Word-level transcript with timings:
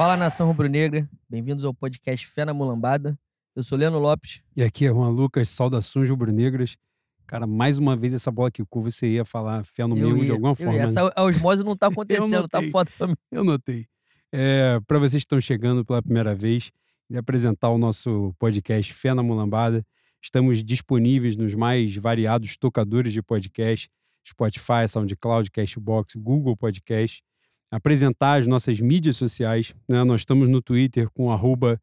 Fala 0.00 0.16
nação 0.16 0.46
rubro-negra, 0.46 1.06
bem-vindos 1.28 1.62
ao 1.62 1.74
podcast 1.74 2.26
Fé 2.26 2.46
na 2.46 2.54
Mulambada. 2.54 3.18
Eu 3.54 3.62
sou 3.62 3.76
Leandro 3.76 4.00
Lopes. 4.00 4.40
E 4.56 4.62
aqui 4.62 4.86
é 4.86 4.88
Juan 4.88 5.10
Lucas, 5.10 5.50
saudações 5.50 6.08
rubro-negras. 6.08 6.78
Cara, 7.26 7.46
mais 7.46 7.76
uma 7.76 7.94
vez 7.94 8.14
essa 8.14 8.30
bola 8.30 8.50
que 8.50 8.64
cu, 8.64 8.80
você 8.80 9.08
ia 9.08 9.26
falar 9.26 9.62
fé 9.62 9.86
no 9.86 9.94
meio 9.94 10.24
de 10.24 10.30
alguma 10.30 10.54
forma. 10.54 10.72
ia. 10.72 10.86
né? 10.86 10.88
Essa 10.88 11.12
osmose 11.22 11.62
não 11.62 11.76
tá 11.76 11.88
acontecendo, 11.92 12.48
tá 12.48 12.62
foda 12.70 12.90
pra 12.96 13.08
mim. 13.08 13.14
Eu 13.30 13.44
notei. 13.44 13.86
É, 14.32 14.80
para 14.86 14.98
vocês 14.98 15.22
que 15.22 15.26
estão 15.26 15.38
chegando 15.38 15.84
pela 15.84 16.02
primeira 16.02 16.34
vez, 16.34 16.72
queria 17.06 17.20
apresentar 17.20 17.68
o 17.68 17.76
nosso 17.76 18.34
podcast 18.38 18.94
Fé 18.94 19.12
na 19.12 19.22
Mulambada. 19.22 19.84
Estamos 20.22 20.64
disponíveis 20.64 21.36
nos 21.36 21.54
mais 21.54 21.94
variados 21.94 22.56
tocadores 22.56 23.12
de 23.12 23.20
podcast, 23.20 23.90
Spotify, 24.26 24.88
SoundCloud, 24.88 25.50
Cashbox, 25.50 26.14
Google 26.16 26.56
Podcast. 26.56 27.22
Apresentar 27.70 28.40
as 28.40 28.46
nossas 28.46 28.80
mídias 28.80 29.16
sociais. 29.16 29.74
né? 29.88 30.02
Nós 30.04 30.22
estamos 30.22 30.48
no 30.48 30.60
Twitter 30.60 31.08
com 31.10 31.30
arroba 31.30 31.80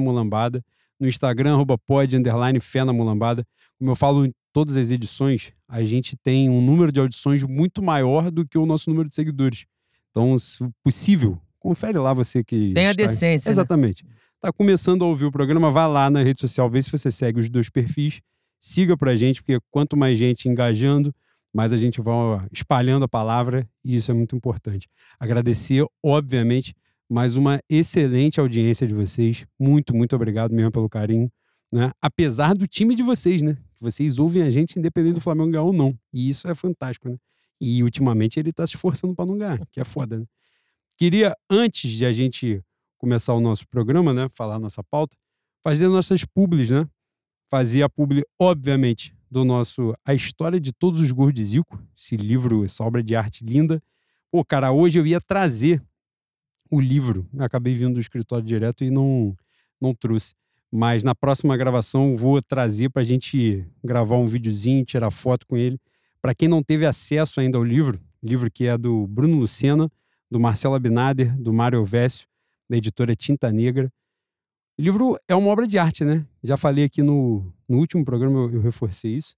Mulambada, 0.00 0.64
no 0.98 1.06
Instagram, 1.08 1.52
arroba 1.54 1.78
pod, 1.78 2.16
underline 2.16 2.58
Mulambada. 2.92 3.46
Como 3.78 3.90
eu 3.90 3.94
falo 3.96 4.26
em 4.26 4.32
todas 4.52 4.76
as 4.76 4.90
edições, 4.90 5.52
a 5.68 5.82
gente 5.84 6.16
tem 6.16 6.50
um 6.50 6.60
número 6.60 6.90
de 6.90 6.98
audições 6.98 7.42
muito 7.44 7.80
maior 7.82 8.30
do 8.30 8.44
que 8.46 8.58
o 8.58 8.66
nosso 8.66 8.90
número 8.90 9.08
de 9.08 9.14
seguidores. 9.14 9.64
Então, 10.10 10.36
se 10.38 10.68
possível, 10.82 11.40
confere 11.60 11.96
lá 11.98 12.12
você 12.12 12.42
que. 12.42 12.72
Tem 12.74 12.86
a 12.88 12.90
está- 12.90 13.06
decência. 13.06 13.48
né? 13.48 13.52
Exatamente. 13.52 14.04
Tá 14.40 14.52
começando 14.52 15.04
a 15.04 15.06
ouvir 15.06 15.26
o 15.26 15.30
programa, 15.30 15.70
vá 15.70 15.86
lá 15.86 16.10
na 16.10 16.22
rede 16.22 16.40
social, 16.40 16.68
vê 16.68 16.82
se 16.82 16.90
você 16.90 17.10
segue 17.10 17.38
os 17.38 17.48
dois 17.48 17.68
perfis, 17.70 18.20
siga 18.58 18.96
pra 18.96 19.14
gente, 19.14 19.42
porque 19.42 19.58
quanto 19.70 19.96
mais 19.96 20.18
gente 20.18 20.48
engajando, 20.48 21.14
mais 21.52 21.72
a 21.72 21.76
gente 21.76 22.00
vai 22.00 22.46
espalhando 22.52 23.04
a 23.04 23.08
palavra 23.08 23.68
e 23.84 23.96
isso 23.96 24.10
é 24.10 24.14
muito 24.14 24.36
importante. 24.36 24.88
Agradecer, 25.18 25.84
obviamente, 26.02 26.74
mais 27.08 27.34
uma 27.36 27.60
excelente 27.68 28.38
audiência 28.38 28.86
de 28.86 28.94
vocês. 28.94 29.44
Muito, 29.58 29.94
muito 29.94 30.14
obrigado 30.14 30.52
mesmo 30.52 30.70
pelo 30.70 30.88
carinho. 30.88 31.30
Né? 31.72 31.90
Apesar 32.00 32.54
do 32.54 32.66
time 32.66 32.94
de 32.94 33.02
vocês, 33.02 33.42
né? 33.42 33.56
Vocês 33.80 34.18
ouvem 34.18 34.42
a 34.42 34.50
gente 34.50 34.78
independente 34.78 35.14
do 35.14 35.20
Flamengo 35.20 35.50
ganhar 35.50 35.62
ou 35.62 35.72
não. 35.72 35.96
E 36.12 36.28
isso 36.28 36.48
é 36.48 36.54
fantástico, 36.54 37.08
né? 37.08 37.16
E 37.60 37.82
ultimamente 37.82 38.38
ele 38.38 38.52
tá 38.52 38.66
se 38.66 38.74
esforçando 38.74 39.14
para 39.14 39.26
não 39.26 39.36
ganhar, 39.36 39.60
que 39.70 39.80
é 39.80 39.84
foda, 39.84 40.18
né? 40.18 40.26
Queria, 40.96 41.34
antes 41.48 41.90
de 41.90 42.04
a 42.04 42.12
gente 42.12 42.62
começar 42.98 43.34
o 43.34 43.40
nosso 43.40 43.66
programa, 43.68 44.12
né? 44.12 44.28
Falar 44.34 44.56
a 44.56 44.58
nossa 44.58 44.82
pauta, 44.84 45.16
fazer 45.62 45.88
nossas 45.88 46.24
publis, 46.24 46.70
né? 46.70 46.86
Fazer 47.50 47.82
a 47.82 47.88
publi, 47.88 48.22
obviamente, 48.38 49.14
do 49.30 49.44
nosso 49.44 49.94
A 50.04 50.12
História 50.12 50.58
de 50.58 50.72
Todos 50.72 51.00
os 51.00 51.12
Gols 51.12 51.32
de 51.32 51.44
Zico, 51.44 51.80
esse 51.96 52.16
livro, 52.16 52.64
essa 52.64 52.82
obra 52.82 53.02
de 53.02 53.14
arte 53.14 53.44
linda. 53.44 53.82
Pô, 54.30 54.44
cara, 54.44 54.72
hoje 54.72 54.98
eu 54.98 55.06
ia 55.06 55.20
trazer 55.20 55.82
o 56.70 56.80
livro, 56.80 57.28
acabei 57.38 57.74
vindo 57.74 57.94
do 57.94 58.00
escritório 58.00 58.44
direto 58.44 58.84
e 58.84 58.90
não, 58.90 59.36
não 59.80 59.94
trouxe. 59.94 60.34
Mas 60.70 61.02
na 61.02 61.14
próxima 61.14 61.56
gravação 61.56 62.16
vou 62.16 62.40
trazer 62.40 62.90
para 62.90 63.02
a 63.02 63.04
gente 63.04 63.64
gravar 63.82 64.16
um 64.16 64.26
videozinho, 64.26 64.84
tirar 64.84 65.10
foto 65.10 65.46
com 65.46 65.56
ele. 65.56 65.80
Para 66.22 66.34
quem 66.34 66.48
não 66.48 66.62
teve 66.62 66.86
acesso 66.86 67.40
ainda 67.40 67.58
ao 67.58 67.64
livro, 67.64 68.00
livro 68.22 68.50
que 68.50 68.66
é 68.66 68.76
do 68.76 69.06
Bruno 69.06 69.38
Lucena, 69.38 69.90
do 70.30 70.38
Marcelo 70.38 70.74
Abinader, 70.74 71.36
do 71.36 71.52
Mário 71.52 71.78
Elvésio, 71.78 72.26
da 72.68 72.76
editora 72.76 73.16
Tinta 73.16 73.50
Negra. 73.50 73.92
O 74.78 74.82
livro 74.82 75.18
é 75.26 75.34
uma 75.34 75.50
obra 75.50 75.66
de 75.66 75.76
arte, 75.76 76.04
né? 76.04 76.24
Já 76.42 76.56
falei 76.56 76.84
aqui 76.84 77.02
no, 77.02 77.52
no 77.70 77.78
último 77.78 78.04
programa, 78.04 78.40
eu, 78.40 78.54
eu 78.54 78.60
reforcei 78.60 79.14
isso. 79.14 79.36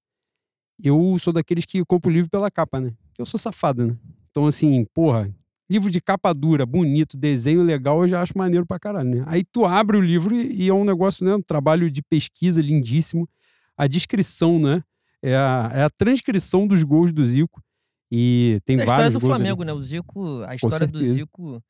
Eu 0.83 1.17
sou 1.19 1.35
daqueles 1.35 1.67
que 1.67 1.85
compro 1.85 2.11
o 2.11 2.15
livro 2.15 2.31
pela 2.31 2.51
capa, 2.51 2.81
né? 2.81 2.95
Eu 3.19 3.27
sou 3.27 3.39
safado, 3.39 3.87
né? 3.87 3.97
Então, 4.31 4.47
assim, 4.47 4.87
porra, 4.95 5.31
livro 5.71 5.91
de 5.91 6.01
capa 6.01 6.33
dura, 6.33 6.65
bonito, 6.65 7.17
desenho 7.17 7.63
legal, 7.63 8.03
eu 8.03 8.09
já 8.09 8.23
acho 8.23 8.37
maneiro 8.37 8.65
pra 8.65 8.79
caralho, 8.79 9.11
né? 9.17 9.25
Aí 9.27 9.45
tu 9.45 9.67
abre 9.67 9.99
o 9.99 10.01
livro 10.01 10.35
e, 10.35 10.65
e 10.65 10.69
é 10.69 10.73
um 10.73 10.83
negócio, 10.83 11.27
né? 11.27 11.35
Um 11.35 11.43
trabalho 11.43 11.91
de 11.91 12.03
pesquisa 12.03 12.63
lindíssimo. 12.63 13.29
A 13.77 13.87
descrição, 13.87 14.59
né? 14.59 14.83
É 15.23 15.37
a, 15.37 15.71
é 15.75 15.83
a 15.83 15.91
transcrição 15.91 16.67
dos 16.67 16.83
gols 16.83 17.13
do 17.13 17.25
Zico. 17.25 17.63
E 18.11 18.61
tem 18.65 18.77
a 18.77 18.81
história 18.81 19.03
vários 19.05 19.13
do 19.13 19.21
gols 19.21 19.33
ali. 19.35 19.41
Flamengo, 19.41 19.65
né? 19.65 19.73
O 19.75 19.83
Zico, 19.83 20.43
a 20.43 20.55
história 20.55 20.87
do. 20.87 21.05
Zico, 21.05 21.63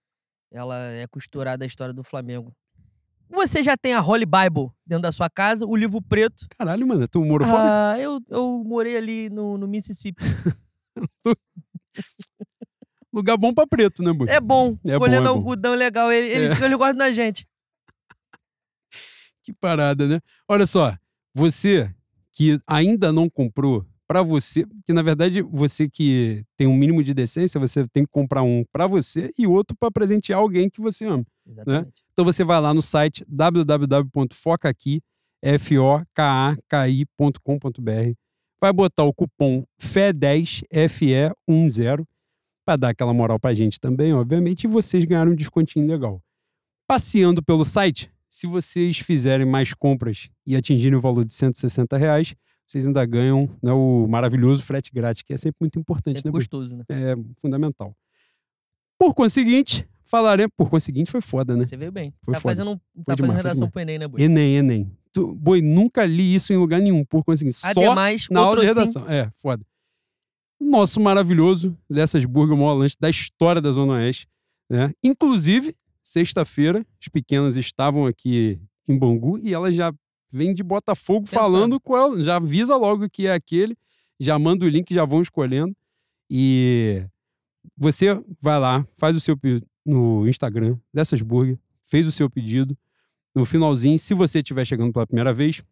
ela 0.51 0.79
é 0.93 1.07
costurada 1.09 1.65
à 1.65 1.67
história 1.67 1.93
do 1.93 2.05
Flamengo. 2.05 2.55
Você 3.33 3.63
já 3.63 3.77
tem 3.77 3.95
a 3.95 4.01
Holy 4.01 4.27
Bible 4.27 4.71
dentro 4.87 5.03
da 5.03 5.13
sua 5.13 5.31
casa, 5.31 5.65
o 5.67 5.75
livro 5.75 6.01
preto. 6.03 6.47
Caralho, 6.59 6.87
mano, 6.87 7.09
tu 7.09 7.25
morou 7.25 7.49
fora? 7.49 7.93
Ah, 7.93 7.99
eu, 7.99 8.21
eu 8.29 8.63
morei 8.65 8.97
ali 8.97 9.31
no, 9.31 9.57
no 9.57 9.67
Mississippi. 9.67 10.23
Lugar 13.13 13.37
bom 13.37 13.53
pra 13.53 13.67
preto, 13.67 14.03
né, 14.03 14.13
boi? 14.13 14.29
É 14.29 14.41
bom, 14.41 14.77
É 14.87 14.93
bom, 14.95 14.99
colhendo 15.01 15.27
é 15.27 15.29
bom. 15.31 15.37
algodão 15.37 15.75
legal. 15.75 16.11
Ele- 16.11 16.29
Eles, 16.29 16.51
É. 16.53 16.55
eles 16.65 16.79
gostam 16.79 16.97
da 16.99 17.13
gente. 17.13 17.47
Que 19.43 19.53
parada, 19.53 20.07
né? 20.07 20.21
Olha 20.49 20.65
só, 20.67 20.97
você 21.35 21.93
que 22.33 22.59
ainda 22.67 23.13
não 23.13 23.29
comprou, 23.29 23.85
pra 24.07 24.23
você, 24.23 24.67
que 24.85 24.93
na 24.93 25.03
verdade 25.03 25.43
você 25.43 25.89
que 25.89 26.45
tem 26.57 26.67
um 26.67 26.77
mínimo 26.77 27.03
de 27.03 27.15
decência, 27.15 27.59
você 27.59 27.87
tem 27.89 28.05
que 28.05 28.11
comprar 28.11 28.43
um 28.43 28.65
pra 28.73 28.87
você 28.87 29.33
e 29.39 29.47
outro 29.47 29.77
pra 29.77 29.91
presentear 29.91 30.39
alguém 30.39 30.69
que 30.69 30.81
você 30.81 31.07
ama. 31.07 31.25
Exatamente. 31.47 32.03
Então 32.13 32.25
você 32.25 32.45
vai 32.45 32.61
lá 32.61 32.75
no 32.75 32.83
site 32.83 33.25
www.focaqui, 33.29 35.01
F-O-K-A-K-I.com.br, 35.43 36.63
vai 38.61 38.73
botar 38.73 39.05
o 39.05 39.13
cupom 39.13 39.65
FE10, 39.81 40.63
FE10, 40.73 42.05
para 42.65 42.77
dar 42.77 42.91
aquela 42.91 43.13
moral 43.13 43.41
pra 43.41 43.53
gente 43.55 43.81
também, 43.81 44.13
obviamente, 44.13 44.65
e 44.65 44.69
vocês 44.69 45.05
ganharam 45.05 45.33
um 45.33 45.35
descontinho 45.35 45.87
legal. 45.87 46.23
Passeando 46.87 47.43
pelo 47.43 47.65
site, 47.65 48.09
se 48.29 48.47
vocês 48.47 48.99
fizerem 48.99 49.47
mais 49.47 49.75
compras 49.75 50.31
e 50.47 50.55
atingirem 50.55 50.97
o 50.97 51.01
valor 51.01 51.25
de 51.25 51.35
160 51.35 51.97
reais, 51.97 52.35
vocês 52.73 52.87
ainda 52.87 53.05
ganham 53.05 53.51
né, 53.63 53.71
o 53.71 54.07
maravilhoso 54.09 54.63
frete 54.63 54.91
grátis, 54.93 55.21
que 55.21 55.35
é 55.35 55.37
sempre 55.37 55.59
muito 55.61 55.79
importante, 55.79 56.17
Sempre 56.17 56.31
né? 56.31 56.33
Gostoso, 56.33 56.75
né? 56.75 56.85
É 56.89 57.15
fundamental. 57.41 57.95
Por 58.99 59.15
conseguinte, 59.15 59.87
falaremos. 60.05 60.53
Por 60.57 60.71
conseguinte, 60.71 61.11
foi 61.11 61.21
foda, 61.21 61.55
né? 61.55 61.65
Você 61.65 61.77
veio 61.77 61.93
bem. 61.93 62.15
Foi 62.23 62.33
tá 62.33 62.41
foda. 62.41 62.55
fazendo, 62.55 62.77
tá 62.77 62.81
Foi 62.81 63.05
fazendo 63.05 63.17
demais, 63.17 63.43
foi 63.43 63.51
redação 63.51 63.71
pro 63.71 63.81
Enem, 63.83 63.99
né, 63.99 64.09
Boi? 64.09 64.23
Enem, 64.23 64.57
Enem. 64.57 64.91
Tu, 65.13 65.35
boi, 65.35 65.61
nunca 65.61 66.07
li 66.07 66.35
isso 66.35 66.55
em 66.55 66.57
lugar 66.57 66.81
nenhum, 66.81 67.05
por 67.05 67.23
conseguinte. 67.23 67.57
Só 67.57 67.69
Ademais, 67.69 68.27
na 68.31 68.41
aula 68.41 68.63
de 68.63 68.69
outro 68.69 68.87
sim. 68.87 68.99
redação. 68.99 69.11
É, 69.11 69.31
foda. 69.37 69.63
Nosso 70.59 70.99
maravilhoso 70.99 71.77
Lessas 71.91 72.25
Burger, 72.25 72.57
lanche 72.57 72.97
da 72.99 73.11
história 73.11 73.61
da 73.61 73.71
Zona 73.71 73.95
Oeste. 73.95 74.27
Né? 74.71 74.95
Inclusive, 75.05 75.77
sexta-feira, 76.03 76.87
as 76.99 77.09
pequenas 77.09 77.57
estavam 77.57 78.07
aqui 78.07 78.59
em 78.89 78.99
Bangu 78.99 79.39
e 79.43 79.53
elas 79.53 79.75
já 79.75 79.93
vêm 80.33 80.55
de 80.55 80.63
Botafogo 80.63 81.27
Pensando. 81.27 81.41
falando 81.41 81.81
com 81.81 81.97
ela. 81.97 82.21
Já 82.23 82.37
avisa 82.37 82.77
logo 82.77 83.09
que 83.09 83.27
é 83.27 83.35
aquele, 83.35 83.77
já 84.19 84.39
manda 84.39 84.65
o 84.65 84.69
link, 84.69 84.93
já 84.93 85.05
vão 85.05 85.23
escolhendo. 85.23 85.77
E 86.31 87.05
você 87.77 88.21
vai 88.41 88.59
lá, 88.59 88.87
faz 88.97 89.15
o 89.15 89.21
seu 89.21 89.37
pedido 89.37 89.67
no 89.85 90.27
Instagram, 90.29 90.79
Lessas 90.95 91.21
Burger, 91.23 91.59
fez 91.83 92.07
o 92.07 92.13
seu 92.13 92.31
pedido. 92.31 92.77
No 93.35 93.45
finalzinho, 93.45 93.99
se 93.99 94.15
você 94.15 94.39
estiver 94.39 94.65
chegando 94.65 94.93
pela 94.93 95.07
primeira 95.07 95.33
vez, 95.33 95.63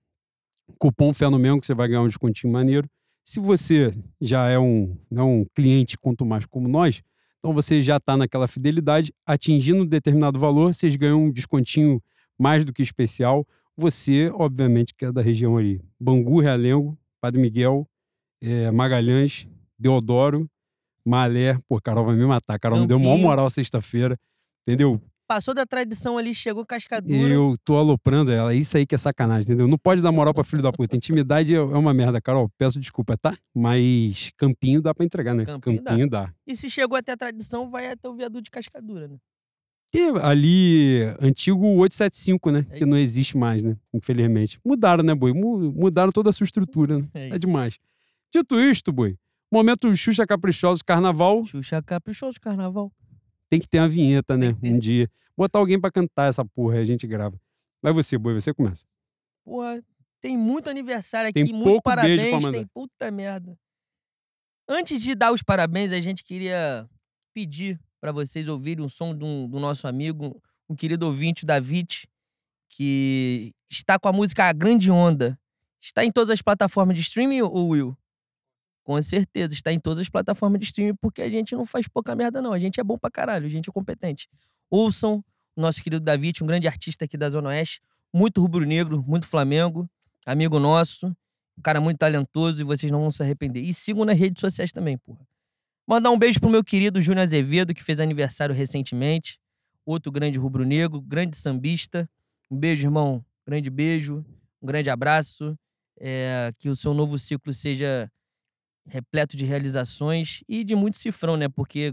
cupom 0.79 1.13
Fé 1.13 1.29
no 1.29 1.39
Mengo, 1.39 1.61
que 1.61 1.67
você 1.67 1.75
vai 1.75 1.89
ganhar 1.89 2.03
um 2.03 2.07
descontinho 2.07 2.53
maneiro. 2.53 2.89
Se 3.23 3.39
você 3.39 3.91
já 4.21 4.49
é 4.49 4.59
um, 4.59 4.97
né, 5.11 5.23
um 5.23 5.45
cliente, 5.55 5.97
quanto 5.99 6.25
mais 6.25 6.47
como 6.47 6.69
nós, 6.69 7.03
então 7.39 7.55
você 7.55 7.81
já 7.81 7.97
está 7.97 8.17
naquela 8.17 8.47
fidelidade, 8.47 9.13
atingindo 9.25 9.83
um 9.83 9.87
determinado 9.87 10.39
valor, 10.39 10.75
vocês 10.75 10.97
ganham 10.97 11.25
um 11.25 11.31
descontinho 11.31 12.03
mais 12.39 12.65
do 12.65 12.73
que 12.73 12.83
especial. 12.83 13.47
Você, 13.81 14.31
obviamente, 14.35 14.95
que 14.95 15.07
é 15.07 15.11
da 15.11 15.23
região 15.23 15.57
ali, 15.57 15.81
Bangu, 15.99 16.39
Realengo, 16.39 16.99
Padre 17.19 17.41
Miguel, 17.41 17.89
eh, 18.43 18.71
Magalhães, 18.71 19.49
Deodoro, 19.79 20.47
Malé. 21.03 21.59
Pô, 21.67 21.81
Carol 21.81 22.05
vai 22.05 22.15
me 22.15 22.27
matar. 22.27 22.59
Carol 22.59 22.81
me 22.81 22.87
deu 22.87 22.99
maior 22.99 23.13
Campinho. 23.13 23.29
moral 23.29 23.49
sexta-feira, 23.49 24.19
entendeu? 24.63 25.01
Passou 25.27 25.55
da 25.55 25.65
tradição 25.65 26.19
ali, 26.19 26.35
chegou 26.35 26.67
cascadura. 26.67 27.33
Eu 27.33 27.55
tô 27.65 27.77
aloprando 27.79 28.31
ela. 28.31 28.53
Isso 28.53 28.77
aí 28.77 28.85
que 28.85 28.95
é 28.95 28.99
sacanagem, 28.99 29.45
entendeu? 29.45 29.67
Não 29.67 29.79
pode 29.79 30.03
dar 30.03 30.13
moral 30.13 30.35
pra 30.35 30.45
filho 30.45 30.63
da 30.63 30.73
puta. 30.73 30.95
Intimidade 30.95 31.55
é 31.55 31.59
é 31.59 31.63
uma 31.63 31.95
merda, 31.95 32.21
Carol. 32.21 32.51
Peço 32.59 32.79
desculpa, 32.79 33.17
tá? 33.17 33.35
Mas 33.55 34.31
campinho 34.37 34.83
dá 34.83 34.95
pra 34.95 35.07
entregar, 35.07 35.35
né? 35.35 35.47
Campinho 35.47 35.83
dá. 36.11 36.27
dá. 36.27 36.35
E 36.47 36.55
se 36.55 36.69
chegou 36.69 36.99
até 36.99 37.13
a 37.13 37.17
tradição, 37.17 37.71
vai 37.71 37.91
até 37.91 38.09
o 38.11 38.15
viaduto 38.15 38.43
de 38.43 38.51
cascadura, 38.51 39.09
né? 39.09 39.17
Que 39.93 40.03
ali, 40.23 41.01
antigo 41.21 41.67
875, 41.67 42.51
né? 42.53 42.67
É 42.71 42.77
Que 42.79 42.87
não 42.87 42.97
existe 42.97 43.37
mais, 43.37 43.63
né? 43.65 43.77
Infelizmente. 43.93 44.61
Mudaram, 44.65 45.03
né, 45.03 45.15
boi? 45.15 45.33
Mu- 45.33 45.73
Mudaram 45.73 46.13
toda 46.13 46.31
a 46.31 46.33
sua 46.33 46.45
estrutura, 46.45 46.99
né? 46.99 47.09
É 47.15 47.29
É 47.31 47.39
demais. 47.39 47.79
Dito 48.33 48.61
isto, 48.61 48.93
boi, 48.93 49.17
momento 49.53 49.93
Xuxa 49.97 50.25
Caprichoso 50.25 50.85
Carnaval, 50.85 51.45
Xuxa 51.45 51.83
caprichoso 51.83 52.35
de 52.35 52.41
carnaval. 52.41 52.93
tem 53.49 53.59
que 53.59 53.69
ter 53.69 53.81
uma 53.81 53.89
vinheta, 53.89 54.37
né? 54.37 54.55
Tem. 54.61 54.75
Um 54.75 54.79
dia. 54.79 55.11
Botar 55.37 55.59
alguém 55.59 55.81
pra 55.81 55.91
cantar 55.91 56.29
essa 56.29 56.45
porra, 56.45 56.77
aí 56.77 56.81
a 56.83 56.85
gente 56.85 57.05
grava. 57.07 57.37
Vai 57.83 57.93
você, 57.93 58.17
boi, 58.17 58.35
você 58.35 58.55
começa. 58.55 58.85
Porra, 59.45 59.83
tem 60.21 60.37
muito 60.39 60.71
aniversário 60.71 61.33
Tem 61.33 61.43
aqui, 61.43 61.53
muito 61.53 61.65
beijo 61.65 61.81
pra 61.83 61.97
parabéns, 61.97 62.49
tem 62.51 62.67
puta 62.69 63.11
merda. 63.11 63.59
Antes 64.69 65.01
de 65.03 65.17
dar 65.17 65.33
os 65.33 65.43
parabéns, 65.43 65.93
a 65.93 66.01
gente 66.01 66.23
queria 66.23 66.89
pedir 67.35 67.81
pra 68.01 68.13
vocês 68.13 68.49
ouvirem 68.49 68.85
um 68.85 68.89
som 68.89 69.15
do, 69.15 69.47
do 69.47 69.61
nosso 69.61 69.87
amigo, 69.87 70.43
um 70.69 70.75
querido 70.75 71.07
ouvinte, 71.07 71.45
David, 71.45 72.09
que 72.69 73.53
está 73.69 73.99
com 73.99 74.09
a 74.09 74.13
música 74.13 74.45
A 74.45 74.53
Grande 74.53 74.91
Onda. 74.91 75.39
Está 75.81 76.05
em 76.05 76.13
todas 76.13 76.31
as 76.31 76.43
plataformas 76.43 76.97
de 76.97 77.03
streaming, 77.03 77.43
ou 77.43 77.69
Will? 77.69 77.97
Com 78.85 79.01
certeza, 79.03 79.55
está 79.55 79.73
em 79.73 79.81
todas 79.81 79.99
as 79.99 80.09
plataformas 80.09 80.61
de 80.61 80.67
streaming, 80.67 80.95
porque 81.01 81.23
a 81.23 81.29
gente 81.29 81.55
não 81.55 81.67
faz 81.67 81.87
pouca 81.89 82.15
merda, 82.15 82.41
não. 82.41 82.53
A 82.53 82.59
gente 82.59 82.81
é 82.81 82.85
bom 82.85 82.99
pra 82.99 83.11
caralho, 83.11 83.47
a 83.47 83.51
gente 83.51 83.69
é 83.69 83.73
competente. 83.73 84.29
Ouçam 84.71 85.25
o 85.57 85.61
nosso 85.61 85.83
querido 85.83 86.05
David, 86.05 86.43
um 86.43 86.47
grande 86.47 86.69
artista 86.69 87.05
aqui 87.05 87.17
da 87.17 87.29
Zona 87.29 87.49
Oeste, 87.51 87.81
muito 88.13 88.41
rubro-negro, 88.41 89.03
muito 89.07 89.27
Flamengo, 89.27 89.89
amigo 90.25 90.59
nosso, 90.59 91.07
um 91.57 91.63
cara 91.63 91.81
muito 91.81 91.99
talentoso 91.99 92.61
e 92.63 92.65
vocês 92.65 92.91
não 92.91 93.01
vão 93.01 93.11
se 93.11 93.23
arrepender. 93.23 93.61
E 93.61 93.75
sigam 93.75 94.05
nas 94.05 94.19
redes 94.19 94.41
sociais 94.41 94.73
também, 94.73 94.97
porra. 94.99 95.27
Mandar 95.91 96.13
um 96.13 96.17
beijo 96.17 96.39
pro 96.39 96.49
meu 96.49 96.63
querido 96.63 97.03
Júnior 97.03 97.25
Azevedo, 97.25 97.75
que 97.75 97.83
fez 97.83 97.99
aniversário 97.99 98.55
recentemente. 98.55 99.41
Outro 99.85 100.13
grande 100.13 100.39
rubro-negro, 100.39 101.01
grande 101.01 101.37
sambista. 101.37 102.09
Um 102.49 102.57
beijo, 102.57 102.87
irmão. 102.87 103.25
Grande 103.45 103.69
beijo, 103.69 104.25
um 104.63 104.67
grande 104.69 104.89
abraço. 104.89 105.59
É, 105.99 106.53
que 106.61 106.69
o 106.69 106.77
seu 106.77 106.95
novo 106.95 107.19
ciclo 107.19 107.53
seja 107.53 108.09
repleto 108.87 109.37
de 109.37 109.45
realizações 109.45 110.45
e 110.49 110.63
de 110.63 110.77
muito 110.77 110.97
cifrão, 110.97 111.37
né? 111.37 111.49
Porque 111.49 111.93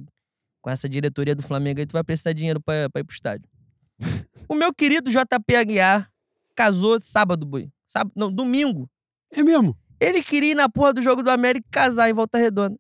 com 0.61 0.69
essa 0.69 0.87
diretoria 0.87 1.33
do 1.33 1.41
Flamengo 1.41 1.79
aí, 1.79 1.87
tu 1.87 1.93
vai 1.93 2.03
precisar 2.03 2.33
de 2.33 2.37
dinheiro 2.37 2.61
pra, 2.61 2.91
pra 2.91 2.99
ir 2.99 3.03
pro 3.03 3.15
estádio. 3.15 3.49
o 4.47 4.53
meu 4.53 4.71
querido 4.75 5.09
JP 5.09 5.55
Aguiar 5.55 6.07
casou 6.55 6.99
sábado, 6.99 7.47
boi. 7.47 7.71
Sábado, 7.87 8.13
não, 8.15 8.31
domingo. 8.31 8.87
É 9.31 9.41
mesmo? 9.41 9.75
Ele 9.99 10.21
queria 10.21 10.51
ir 10.51 10.55
na 10.55 10.69
porra 10.69 10.93
do 10.93 11.01
jogo 11.01 11.23
do 11.23 11.31
América 11.31 11.67
e 11.67 11.71
casar 11.71 12.07
em 12.07 12.13
Volta 12.13 12.37
Redonda. 12.37 12.77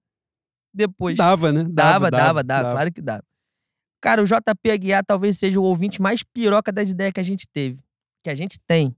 Depois. 0.77 1.17
Dava, 1.17 1.51
né? 1.51 1.63
Dava, 1.67 2.11
dava, 2.11 2.43
dava, 2.43 2.71
claro 2.71 2.93
que 2.93 3.01
dava. 3.01 3.23
Cara, 3.99 4.21
o 4.21 4.25
JP 4.25 4.71
Aguiar 4.71 5.03
talvez 5.03 5.39
seja 5.39 5.59
o 5.59 5.63
ouvinte 5.63 5.99
mais 5.99 6.21
piroca 6.21 6.71
das 6.71 6.89
ideias 6.89 7.13
que 7.13 7.19
a 7.19 7.23
gente 7.23 7.47
teve. 7.51 7.79
Que 8.23 8.29
a 8.29 8.35
gente 8.35 8.59
tem. 8.67 8.95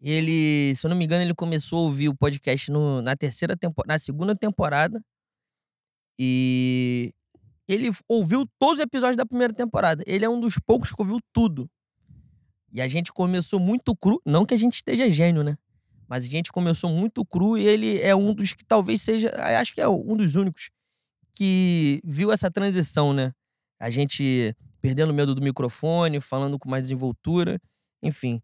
Ele, 0.00 0.74
se 0.74 0.86
eu 0.86 0.88
não 0.88 0.96
me 0.96 1.04
engano, 1.04 1.22
ele 1.22 1.34
começou 1.34 1.80
a 1.80 1.82
ouvir 1.82 2.08
o 2.08 2.16
podcast 2.16 2.72
no, 2.72 3.02
na 3.02 3.14
terceira 3.14 3.54
temporada, 3.54 3.92
na 3.92 3.98
segunda 3.98 4.34
temporada. 4.34 5.04
E 6.18 7.12
ele 7.68 7.90
ouviu 8.08 8.48
todos 8.58 8.78
os 8.78 8.84
episódios 8.84 9.16
da 9.16 9.26
primeira 9.26 9.52
temporada. 9.52 10.02
Ele 10.06 10.24
é 10.24 10.28
um 10.28 10.40
dos 10.40 10.58
poucos 10.58 10.90
que 10.90 11.00
ouviu 11.00 11.20
tudo. 11.32 11.70
E 12.72 12.80
a 12.80 12.88
gente 12.88 13.12
começou 13.12 13.60
muito 13.60 13.94
cru. 13.94 14.20
Não 14.24 14.46
que 14.46 14.54
a 14.54 14.56
gente 14.56 14.76
esteja 14.76 15.10
gênio, 15.10 15.42
né? 15.44 15.58
Mas 16.12 16.24
a 16.24 16.28
gente 16.28 16.52
começou 16.52 16.90
muito 16.90 17.24
cru 17.24 17.56
e 17.56 17.66
ele 17.66 17.98
é 18.02 18.14
um 18.14 18.34
dos 18.34 18.52
que 18.52 18.62
talvez 18.62 19.00
seja. 19.00 19.30
Acho 19.58 19.72
que 19.72 19.80
é 19.80 19.88
um 19.88 20.14
dos 20.14 20.34
únicos 20.34 20.68
que 21.34 22.02
viu 22.04 22.30
essa 22.30 22.50
transição, 22.50 23.14
né? 23.14 23.32
A 23.80 23.88
gente 23.88 24.54
perdendo 24.82 25.14
medo 25.14 25.34
do 25.34 25.40
microfone, 25.40 26.20
falando 26.20 26.58
com 26.58 26.68
mais 26.68 26.82
desenvoltura, 26.82 27.58
enfim. 28.02 28.42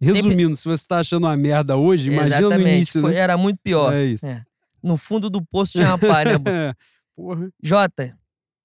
Resumindo, 0.00 0.56
se 0.56 0.66
você 0.66 0.88
tá 0.88 1.00
achando 1.00 1.24
uma 1.24 1.36
merda 1.36 1.76
hoje, 1.76 2.10
imagina 2.10 2.56
no 2.56 2.66
início, 2.66 3.02
foi- 3.02 3.12
né? 3.12 3.18
era 3.18 3.36
muito 3.36 3.58
pior. 3.62 3.92
É 3.92 4.02
isso. 4.02 4.24
É. 4.24 4.42
No 4.82 4.96
fundo 4.96 5.28
do 5.28 5.44
poço 5.44 5.72
tinha 5.72 5.88
uma 5.88 5.98
pá, 5.98 6.24
né? 6.24 6.32
Porra. 7.14 7.52
Jota, 7.62 8.18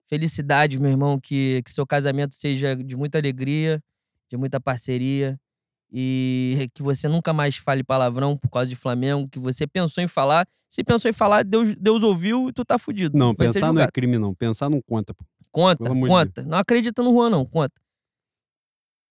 felicidades, 0.07 0.79
meu 0.79 0.91
irmão, 0.91 1.19
que, 1.19 1.61
que 1.65 1.71
seu 1.73 1.85
casamento 1.85 2.33
seja 2.35 2.73
de 2.73 2.95
muita 2.95 3.17
alegria, 3.17 3.83
de 4.31 4.37
muita 4.37 4.61
parceria 4.61 5.37
e 5.97 6.69
que 6.73 6.83
você 6.83 7.07
nunca 7.07 7.31
mais 7.31 7.55
fale 7.55 7.81
palavrão 7.81 8.35
por 8.35 8.49
causa 8.49 8.67
de 8.67 8.75
Flamengo, 8.75 9.29
que 9.29 9.39
você 9.39 9.65
pensou 9.65 10.03
em 10.03 10.07
falar. 10.07 10.45
Se 10.67 10.83
pensou 10.83 11.09
em 11.09 11.13
falar, 11.13 11.43
Deus, 11.45 11.73
Deus 11.75 12.03
ouviu 12.03 12.49
e 12.49 12.51
tu 12.51 12.65
tá 12.65 12.77
fudido. 12.77 13.17
Não, 13.17 13.33
Vai 13.33 13.47
pensar 13.47 13.71
não 13.71 13.81
é 13.81 13.87
crime, 13.89 14.17
não. 14.17 14.33
Pensar 14.35 14.69
não 14.69 14.81
conta. 14.81 15.13
pô. 15.13 15.23
Conta, 15.51 15.89
conta. 15.89 16.43
Não 16.43 16.57
acredita 16.57 17.01
no 17.01 17.13
Juan, 17.13 17.29
não, 17.29 17.45
conta. 17.45 17.73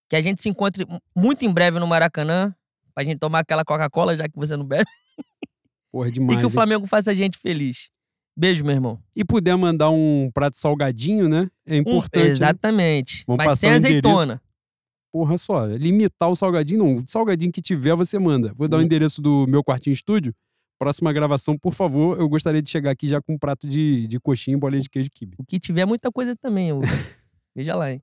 Que 0.07 0.15
a 0.15 0.21
gente 0.21 0.39
se 0.39 0.47
encontre 0.47 0.85
mu- 0.85 1.01
muito 1.15 1.43
em 1.43 1.51
breve 1.51 1.79
no 1.79 1.87
Maracanã, 1.87 2.53
pra 2.93 3.03
gente 3.03 3.17
tomar 3.17 3.39
aquela 3.39 3.65
Coca-Cola, 3.65 4.15
já 4.15 4.29
que 4.29 4.35
você 4.37 4.55
não 4.55 4.63
bebe, 4.63 4.85
Porra, 5.91 6.11
demais. 6.11 6.35
e 6.35 6.39
que 6.39 6.45
o 6.45 6.47
hein? 6.47 6.53
Flamengo 6.53 6.85
faça 6.85 7.09
a 7.09 7.15
gente 7.15 7.39
feliz. 7.39 7.89
Beijo, 8.37 8.63
meu 8.63 8.75
irmão. 8.75 8.99
E 9.15 9.25
puder 9.25 9.55
mandar 9.57 9.89
um 9.89 10.29
prato 10.31 10.57
salgadinho, 10.57 11.27
né? 11.27 11.49
É 11.65 11.75
Um- 11.75 11.77
importante. 11.77 12.23
né? 12.25 12.29
exatamente. 12.29 13.23
Vamos 13.25 13.37
Mas 13.39 13.47
passar 13.47 13.57
sem 13.61 13.69
azeitona. 13.71 14.39
Porra 15.15 15.37
só, 15.37 15.65
limitar 15.65 16.29
o 16.29 16.35
salgadinho, 16.35 16.79
não. 16.79 16.95
O 16.95 17.03
salgadinho 17.07 17.49
que 17.49 17.61
tiver, 17.61 17.95
você 17.95 18.19
manda. 18.19 18.53
Vou 18.53 18.67
dar 18.67 18.75
o 18.75 18.79
Hum. 18.81 18.83
endereço 18.83 19.21
do 19.21 19.47
meu 19.47 19.63
quartinho 19.63 19.93
estúdio. 19.93 20.35
Próxima 20.77 21.13
gravação, 21.13 21.57
por 21.57 21.73
favor, 21.73 22.19
eu 22.19 22.27
gostaria 22.27 22.61
de 22.61 22.69
chegar 22.69 22.91
aqui 22.91 23.07
já 23.07 23.21
com 23.21 23.35
um 23.35 23.37
prato 23.37 23.65
de, 23.65 24.07
de 24.07 24.19
coxinha 24.19 24.57
e 24.57 24.59
bolinha 24.59 24.81
de 24.81 24.89
queijo 24.89 25.07
kibe. 25.09 25.35
O 25.39 25.45
que 25.45 25.57
tiver 25.57 25.85
muita 25.85 26.11
coisa 26.11 26.35
também. 26.35 26.67
eu- 26.67 26.81
Veja 27.55 27.75
lá, 27.75 27.93
hein? 27.93 28.01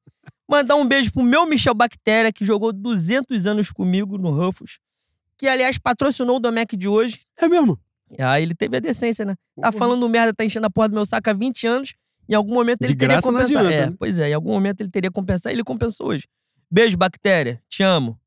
Mandar 0.49 0.75
um 0.76 0.87
beijo 0.88 1.12
pro 1.12 1.23
meu 1.23 1.44
Michel 1.44 1.75
Bactéria, 1.75 2.32
que 2.32 2.47
jogou 2.47 2.73
200 2.73 3.44
anos 3.47 3.70
comigo 3.70 4.17
no 4.17 4.31
Ruffles. 4.31 4.79
Que, 5.37 5.47
aliás, 5.47 5.76
patrocinou 5.76 6.37
o 6.37 6.41
Domec 6.41 6.75
de 6.79 6.88
hoje. 6.88 7.20
É 7.38 7.47
mesmo? 7.47 7.79
Ah, 8.19 8.41
ele 8.41 8.55
teve 8.55 8.79
a 8.79 8.81
decência, 8.81 9.26
né? 9.26 9.35
Tá 9.61 9.70
Porra. 9.70 9.73
falando 9.73 10.08
merda, 10.08 10.32
tá 10.32 10.47
enchendo 10.47 10.67
a 10.67 10.70
porra 10.70 10.88
do 10.88 10.94
meu 10.94 11.05
saco 11.05 11.29
há 11.29 11.35
20 11.35 11.67
anos. 11.67 11.93
Em 12.26 12.32
algum 12.35 12.55
momento 12.55 12.79
De 12.81 12.87
ele 12.87 12.97
teria 12.97 13.17
graça 13.17 13.31
não 13.31 13.38
compensado. 13.41 13.67
adianta, 13.67 13.87
é, 13.87 13.91
né? 13.91 13.97
pois 13.99 14.19
é, 14.19 14.31
em 14.31 14.32
algum 14.32 14.50
momento 14.53 14.81
ele 14.81 14.91
teria 14.91 15.11
compensado 15.11 15.53
e 15.53 15.56
ele 15.56 15.65
compensou 15.65 16.06
hoje. 16.08 16.25
Beijo, 16.73 16.97
Bactéria. 16.97 17.63
Te 17.69 17.83
amo. 17.83 18.19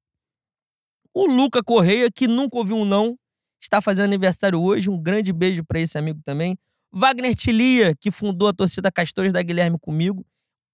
O 1.11 1.25
Luca 1.25 1.63
Correia, 1.63 2.11
que 2.11 2.27
nunca 2.27 2.59
ouviu 2.59 2.75
um 2.75 2.85
não, 2.85 3.17
está 3.59 3.81
fazendo 3.81 4.05
aniversário 4.05 4.61
hoje. 4.61 4.87
Um 4.87 5.01
grande 5.01 5.33
beijo 5.33 5.63
pra 5.63 5.79
esse 5.79 5.97
amigo 5.97 6.21
também. 6.23 6.55
Wagner 6.93 7.35
Tilia, 7.35 7.95
que 7.95 8.11
fundou 8.11 8.47
a 8.47 8.53
torcida 8.53 8.91
Castores 8.91 9.33
da 9.33 9.41
Guilherme 9.41 9.79
comigo, 9.79 10.23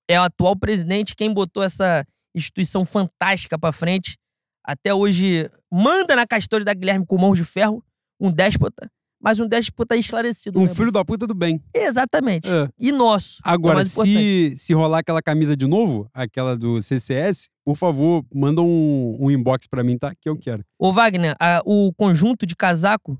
é 0.06 0.20
o 0.20 0.24
atual 0.24 0.54
presidente, 0.54 1.16
quem 1.16 1.34
botou 1.34 1.64
essa 1.64 2.06
instituição 2.36 2.84
fantástica 2.84 3.58
pra 3.58 3.72
frente. 3.72 4.18
Até 4.62 4.94
hoje 4.94 5.50
manda 5.72 6.14
na 6.14 6.28
Castores 6.28 6.66
da 6.66 6.74
Guilherme 6.74 7.06
com 7.06 7.18
mãos 7.18 7.38
de 7.38 7.46
ferro, 7.46 7.82
um 8.20 8.30
déspota, 8.30 8.92
mas 9.22 9.40
um 9.40 9.48
déspota 9.48 9.96
esclarecido. 9.96 10.60
Um 10.60 10.64
né, 10.64 10.70
filho 10.74 10.92
da 10.92 11.06
puta 11.06 11.28
do 11.28 11.34
bem. 11.36 11.64
Exatamente. 11.74 12.50
É. 12.50 12.68
E 12.80 12.92
nosso. 12.92 13.42
é 13.46 13.50
Agora, 13.50 13.82
importante. 13.82 14.12
se, 14.12 14.54
se 14.58 14.74
rolar 14.74 15.00
aquela 15.00 15.22
camisa 15.22 15.56
de 15.56 15.68
novo, 15.68 16.10
aquela 16.14 16.58
do 16.58 16.82
CCS, 16.82 17.50
por 17.64 17.76
favor, 17.76 18.26
manda 18.34 18.62
um, 18.62 19.18
um 19.20 19.30
inbox 19.30 19.68
pra 19.68 19.84
mim, 19.84 19.98
tá? 19.98 20.14
Que 20.20 20.28
eu 20.28 20.38
quero. 20.38 20.66
Ô, 20.80 20.92
Wagner, 20.92 21.36
a- 21.40 21.62
o 21.66 21.94
conjunto 21.94 22.46
de 22.46 22.56
casaco 22.56 23.18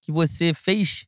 que 0.00 0.10
você 0.10 0.52
fez, 0.52 1.06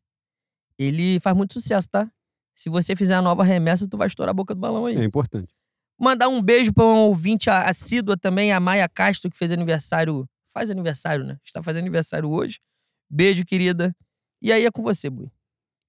ele 0.78 1.19
faz 1.20 1.37
muito 1.37 1.52
sucesso, 1.55 1.88
tá? 1.91 2.08
Se 2.55 2.70
você 2.70 2.94
fizer 2.94 3.15
a 3.15 3.22
nova 3.22 3.43
remessa, 3.43 3.88
tu 3.88 3.96
vai 3.96 4.06
estourar 4.06 4.31
a 4.31 4.34
boca 4.34 4.55
do 4.55 4.60
balão 4.60 4.86
aí. 4.86 4.96
É 4.96 5.03
importante. 5.05 5.53
Mandar 5.98 6.29
um 6.29 6.41
beijo 6.41 6.72
pra 6.72 6.84
um 6.84 6.98
ouvinte 7.06 7.50
assídua 7.50 8.17
também, 8.17 8.53
a 8.53 8.60
Maia 8.60 8.88
Castro, 8.88 9.29
que 9.31 9.36
fez 9.36 9.50
aniversário. 9.50 10.29
Faz 10.53 10.70
aniversário, 10.70 11.24
né? 11.24 11.36
Está 11.44 11.60
fazendo 11.65 11.82
aniversário 11.82 12.31
hoje. 12.31 12.60
Beijo, 13.10 13.44
querida. 13.44 13.94
E 14.44 14.53
aí 14.53 14.67
é 14.67 14.70
com 14.70 14.82
você, 14.82 15.08
Bui. 15.08 15.31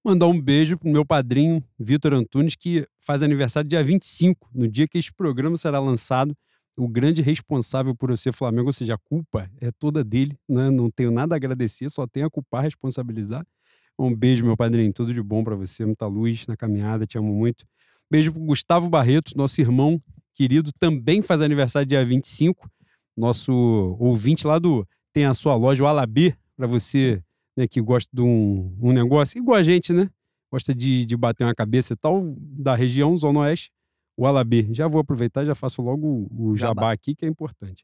Mandar 0.02 0.28
um 0.28 0.42
beijo 0.42 0.78
pro 0.78 0.88
meu 0.88 1.06
padrinho, 1.06 1.62
Vitor 1.78 2.14
Antunes, 2.14 2.56
que 2.56 2.88
faz 2.98 3.22
aniversário 3.22 3.70
dia 3.70 3.84
25, 3.84 4.50
no 4.56 4.66
dia 4.66 4.88
que 4.88 4.98
este 4.98 5.12
programa 5.12 5.58
será 5.58 5.78
lançado. 5.78 6.34
O 6.78 6.88
grande 6.88 7.22
responsável 7.22 7.94
por 7.94 8.12
eu 8.12 8.16
ser 8.16 8.32
Flamengo, 8.32 8.68
ou 8.68 8.74
seja, 8.74 8.94
a 8.94 8.98
culpa 8.98 9.52
é 9.60 9.72
toda 9.72 10.06
dele, 10.06 10.40
né? 10.48 10.70
Não 10.70 10.90
tenho 10.90 11.12
nada 11.12 11.36
a 11.36 11.38
agradecer, 11.38 11.90
só 11.90 12.08
tenho 12.08 12.28
a 12.28 12.30
culpar, 12.30 12.64
responsabilizar. 12.64 13.46
Um 14.00 14.16
beijo, 14.16 14.46
meu 14.46 14.56
padrinho, 14.56 14.94
tudo 14.94 15.14
de 15.14 15.22
bom 15.22 15.44
pra 15.44 15.56
você, 15.58 15.86
muita 15.86 16.08
luz 16.08 16.48
na 16.48 16.56
caminhada, 16.56 17.06
te 17.06 17.18
amo 17.18 17.34
muito. 17.34 17.66
Beijo 18.10 18.32
pro 18.32 18.42
Gustavo 18.42 18.90
Barreto, 18.90 19.34
nosso 19.36 19.60
irmão 19.60 20.00
querido, 20.34 20.72
também 20.80 21.22
faz 21.22 21.42
aniversário 21.42 21.86
dia 21.86 22.06
25. 22.06 22.70
Nosso 23.18 23.52
ouvinte 24.00 24.48
lá 24.48 24.60
do 24.60 24.88
tem 25.12 25.26
a 25.26 25.34
sua 25.34 25.56
loja, 25.56 25.84
o 25.84 25.88
Alabê, 25.88 26.34
pra 26.56 26.68
você 26.68 27.22
né, 27.56 27.68
que 27.68 27.82
gosta 27.82 28.10
de 28.14 28.22
um, 28.22 28.76
um 28.82 28.92
negócio, 28.92 29.38
igual 29.40 29.58
a 29.58 29.64
gente, 29.64 29.94
né? 29.94 30.10
Gosta 30.52 30.74
de, 30.74 31.06
de 31.06 31.18
bater 31.18 31.44
uma 31.44 31.56
cabeça 31.56 31.94
e 31.94 31.98
tal, 31.98 32.36
da 32.38 32.76
região, 32.76 33.18
Zona 33.18 33.42
Oeste, 33.42 33.72
o 34.18 34.26
Alabê. 34.26 34.68
Já 34.72 34.88
vou 34.88 35.02
aproveitar, 35.02 35.46
já 35.46 35.56
faço 35.56 35.82
logo 35.82 36.28
o, 36.32 36.56
jabá 36.56 36.68
Jabá. 36.68 36.92
aqui, 36.92 37.16
que 37.16 37.26
é 37.26 37.28
importante. 37.28 37.84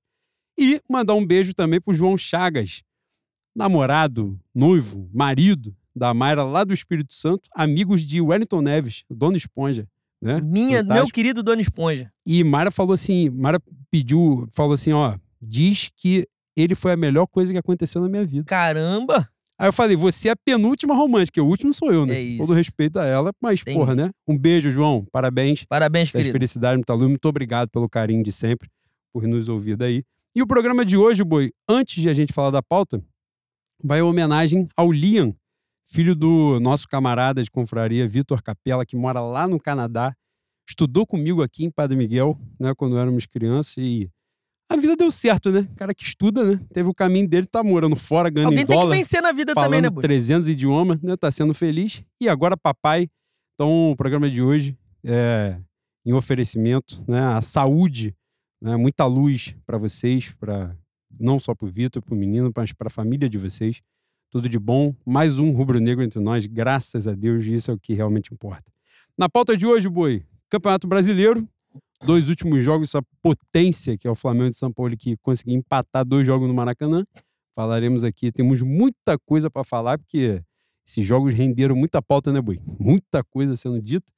E 0.57 0.81
mandar 0.89 1.13
um 1.15 1.25
beijo 1.25 1.53
também 1.53 1.81
pro 1.81 1.93
João 1.93 2.17
Chagas, 2.17 2.83
namorado, 3.55 4.39
noivo, 4.53 5.09
marido 5.13 5.75
da 5.95 6.13
Mayra 6.13 6.43
lá 6.43 6.63
do 6.63 6.73
Espírito 6.73 7.13
Santo, 7.13 7.49
amigos 7.53 8.01
de 8.01 8.21
Wellington 8.21 8.61
Neves, 8.61 9.03
Dona 9.09 9.35
Esponja, 9.35 9.87
né? 10.21 10.39
Minha, 10.39 10.77
meu 10.77 10.87
Fantástico. 10.87 11.15
querido 11.15 11.43
Dona 11.43 11.61
Esponja. 11.61 12.11
E 12.25 12.43
Mayra 12.43 12.71
falou 12.71 12.93
assim, 12.93 13.29
Mayra 13.29 13.61
pediu, 13.89 14.47
falou 14.51 14.73
assim, 14.73 14.93
ó, 14.93 15.17
diz 15.41 15.89
que 15.95 16.27
ele 16.55 16.75
foi 16.75 16.93
a 16.93 16.97
melhor 16.97 17.25
coisa 17.27 17.51
que 17.51 17.57
aconteceu 17.57 18.01
na 18.01 18.07
minha 18.07 18.23
vida. 18.23 18.45
Caramba! 18.45 19.27
Aí 19.61 19.67
eu 19.67 19.73
falei, 19.73 19.95
você 19.95 20.29
é 20.29 20.31
a 20.31 20.35
penúltima 20.35 20.95
romântica, 20.95 21.39
o 21.39 21.45
último 21.45 21.71
sou 21.71 21.93
eu, 21.93 22.03
né? 22.03 22.15
É 22.15 22.21
isso. 22.21 22.39
Todo 22.39 22.51
respeito 22.51 22.97
a 22.97 23.05
ela, 23.05 23.31
mas 23.39 23.63
Tem 23.63 23.75
porra, 23.75 23.93
isso. 23.93 24.01
né? 24.01 24.09
Um 24.27 24.35
beijo, 24.35 24.71
João, 24.71 25.05
parabéns. 25.11 25.65
Parabéns, 25.65 26.09
querido. 26.09 26.31
felicidades, 26.31 26.77
muita 26.77 26.95
luz, 26.95 27.07
muito 27.07 27.25
obrigado 27.27 27.69
pelo 27.69 27.87
carinho 27.87 28.23
de 28.23 28.31
sempre, 28.31 28.67
por 29.13 29.21
nos 29.27 29.47
ouvir 29.47 29.77
daí. 29.77 30.03
E 30.33 30.41
o 30.41 30.47
programa 30.47 30.83
de 30.83 30.97
hoje, 30.97 31.23
Boi, 31.23 31.51
antes 31.69 32.01
de 32.01 32.09
a 32.09 32.13
gente 32.15 32.33
falar 32.33 32.49
da 32.49 32.63
pauta, 32.63 33.03
vai 33.83 33.99
em 33.99 34.01
homenagem 34.01 34.67
ao 34.75 34.91
Liam, 34.91 35.31
filho 35.85 36.15
do 36.15 36.59
nosso 36.59 36.87
camarada 36.87 37.43
de 37.43 37.51
confraria, 37.51 38.07
Vitor 38.07 38.41
Capella, 38.41 38.83
que 38.83 38.95
mora 38.95 39.21
lá 39.21 39.47
no 39.47 39.59
Canadá, 39.59 40.15
estudou 40.67 41.05
comigo 41.05 41.43
aqui 41.43 41.65
em 41.65 41.69
Padre 41.69 41.95
Miguel, 41.95 42.35
né, 42.59 42.73
quando 42.75 42.97
éramos 42.97 43.27
crianças, 43.27 43.77
e 43.77 44.09
a 44.71 44.77
vida 44.77 44.95
deu 44.95 45.11
certo, 45.11 45.51
né? 45.51 45.67
O 45.71 45.75
cara 45.75 45.93
que 45.93 46.03
estuda, 46.03 46.43
né? 46.43 46.59
Teve 46.73 46.89
o 46.89 46.93
caminho 46.93 47.27
dele, 47.27 47.45
tá 47.45 47.61
morando 47.61 47.95
fora, 47.95 48.29
ganhando 48.29 48.49
Alguém 48.51 48.63
em 48.63 48.65
tem 48.65 48.75
dólar. 48.77 48.91
que 48.95 48.97
vencer 49.03 49.21
na 49.21 49.33
vida 49.33 49.53
falando 49.53 49.67
também, 49.67 49.81
né, 49.81 49.89
Boi? 49.89 50.01
300 50.01 50.47
idiomas, 50.47 51.01
né? 51.01 51.17
Tá 51.17 51.29
sendo 51.29 51.53
feliz. 51.53 52.01
E 52.21 52.29
agora, 52.29 52.55
papai. 52.55 53.09
Então, 53.53 53.91
o 53.91 53.95
programa 53.95 54.29
de 54.29 54.41
hoje 54.41 54.77
é 55.03 55.57
em 56.05 56.13
oferecimento, 56.13 57.03
né? 57.07 57.19
A 57.19 57.41
saúde, 57.41 58.15
né? 58.61 58.77
Muita 58.77 59.05
luz 59.05 59.55
para 59.65 59.77
vocês, 59.77 60.33
para 60.39 60.73
não 61.19 61.37
só 61.37 61.53
pro 61.53 61.67
Vitor, 61.67 62.01
pro 62.01 62.15
menino, 62.15 62.51
mas 62.55 62.71
para 62.71 62.87
a 62.87 62.91
família 62.91 63.27
de 63.27 63.37
vocês. 63.37 63.81
Tudo 64.29 64.47
de 64.47 64.57
bom. 64.57 64.95
Mais 65.05 65.37
um 65.37 65.51
rubro-negro 65.51 66.01
entre 66.01 66.21
nós, 66.21 66.45
graças 66.45 67.09
a 67.09 67.13
Deus, 67.13 67.45
isso 67.45 67.69
é 67.69 67.73
o 67.73 67.77
que 67.77 67.93
realmente 67.93 68.33
importa. 68.33 68.71
Na 69.17 69.27
pauta 69.27 69.57
de 69.57 69.67
hoje, 69.67 69.89
Boi, 69.89 70.23
Campeonato 70.49 70.87
Brasileiro. 70.87 71.45
Dois 72.03 72.27
últimos 72.27 72.63
jogos, 72.63 72.89
essa 72.89 73.01
potência 73.21 73.97
que 73.97 74.07
é 74.07 74.11
o 74.11 74.15
Flamengo 74.15 74.49
de 74.49 74.57
São 74.57 74.71
Paulo, 74.71 74.95
que 74.97 75.15
conseguiu 75.17 75.55
empatar 75.55 76.03
dois 76.03 76.25
jogos 76.25 76.47
no 76.47 76.53
Maracanã. 76.53 77.05
Falaremos 77.55 78.03
aqui, 78.03 78.31
temos 78.31 78.61
muita 78.61 79.19
coisa 79.19 79.49
para 79.49 79.63
falar, 79.63 79.99
porque 79.99 80.41
esses 80.85 81.05
jogos 81.05 81.33
renderam 81.33 81.75
muita 81.75 82.01
pauta, 82.01 82.31
né, 82.31 82.41
Boi? 82.41 82.59
Muita 82.79 83.23
coisa 83.23 83.55
sendo 83.55 83.81
dita. 83.81 84.11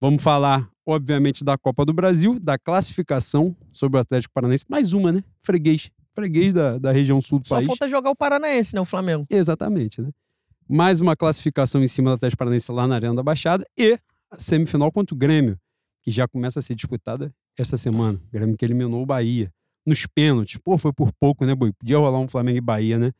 Vamos 0.00 0.22
falar, 0.22 0.68
obviamente, 0.84 1.42
da 1.42 1.56
Copa 1.56 1.84
do 1.84 1.92
Brasil, 1.92 2.38
da 2.38 2.58
classificação 2.58 3.56
sobre 3.72 3.98
o 3.98 4.00
Atlético 4.00 4.34
Paranaense. 4.34 4.64
Mais 4.68 4.92
uma, 4.92 5.10
né? 5.10 5.24
Freguês. 5.42 5.90
Freguês 6.14 6.52
da, 6.52 6.76
da 6.78 6.92
região 6.92 7.20
sul 7.20 7.38
do 7.38 7.48
Só 7.48 7.56
país. 7.56 7.66
falta 7.66 7.88
jogar 7.88 8.10
o 8.10 8.16
Paranaense, 8.16 8.74
né? 8.74 8.80
O 8.80 8.84
Flamengo. 8.84 9.26
Exatamente, 9.30 10.02
né? 10.02 10.10
Mais 10.68 11.00
uma 11.00 11.16
classificação 11.16 11.82
em 11.82 11.86
cima 11.86 12.10
do 12.10 12.14
Atlético 12.14 12.38
Paranaense 12.38 12.70
lá 12.70 12.86
na 12.86 12.96
Arena 12.96 13.14
da 13.14 13.22
Baixada 13.22 13.64
e 13.78 13.98
a 14.30 14.38
semifinal 14.38 14.90
contra 14.92 15.14
o 15.14 15.18
Grêmio, 15.18 15.58
que 16.06 16.10
já 16.12 16.28
começa 16.28 16.60
a 16.60 16.62
ser 16.62 16.76
disputada 16.76 17.34
esta 17.58 17.76
semana. 17.76 18.16
O 18.28 18.30
Grêmio 18.32 18.56
que 18.56 18.64
eliminou 18.64 19.02
o 19.02 19.06
Bahia. 19.06 19.52
Nos 19.84 20.06
pênaltis. 20.06 20.56
Pô, 20.56 20.78
foi 20.78 20.92
por 20.92 21.10
pouco, 21.12 21.44
né, 21.44 21.52
Boi? 21.52 21.72
Podia 21.72 21.98
rolar 21.98 22.20
um 22.20 22.28
Flamengo 22.28 22.58
e 22.58 22.60
Bahia, 22.60 22.96
né? 22.96 23.12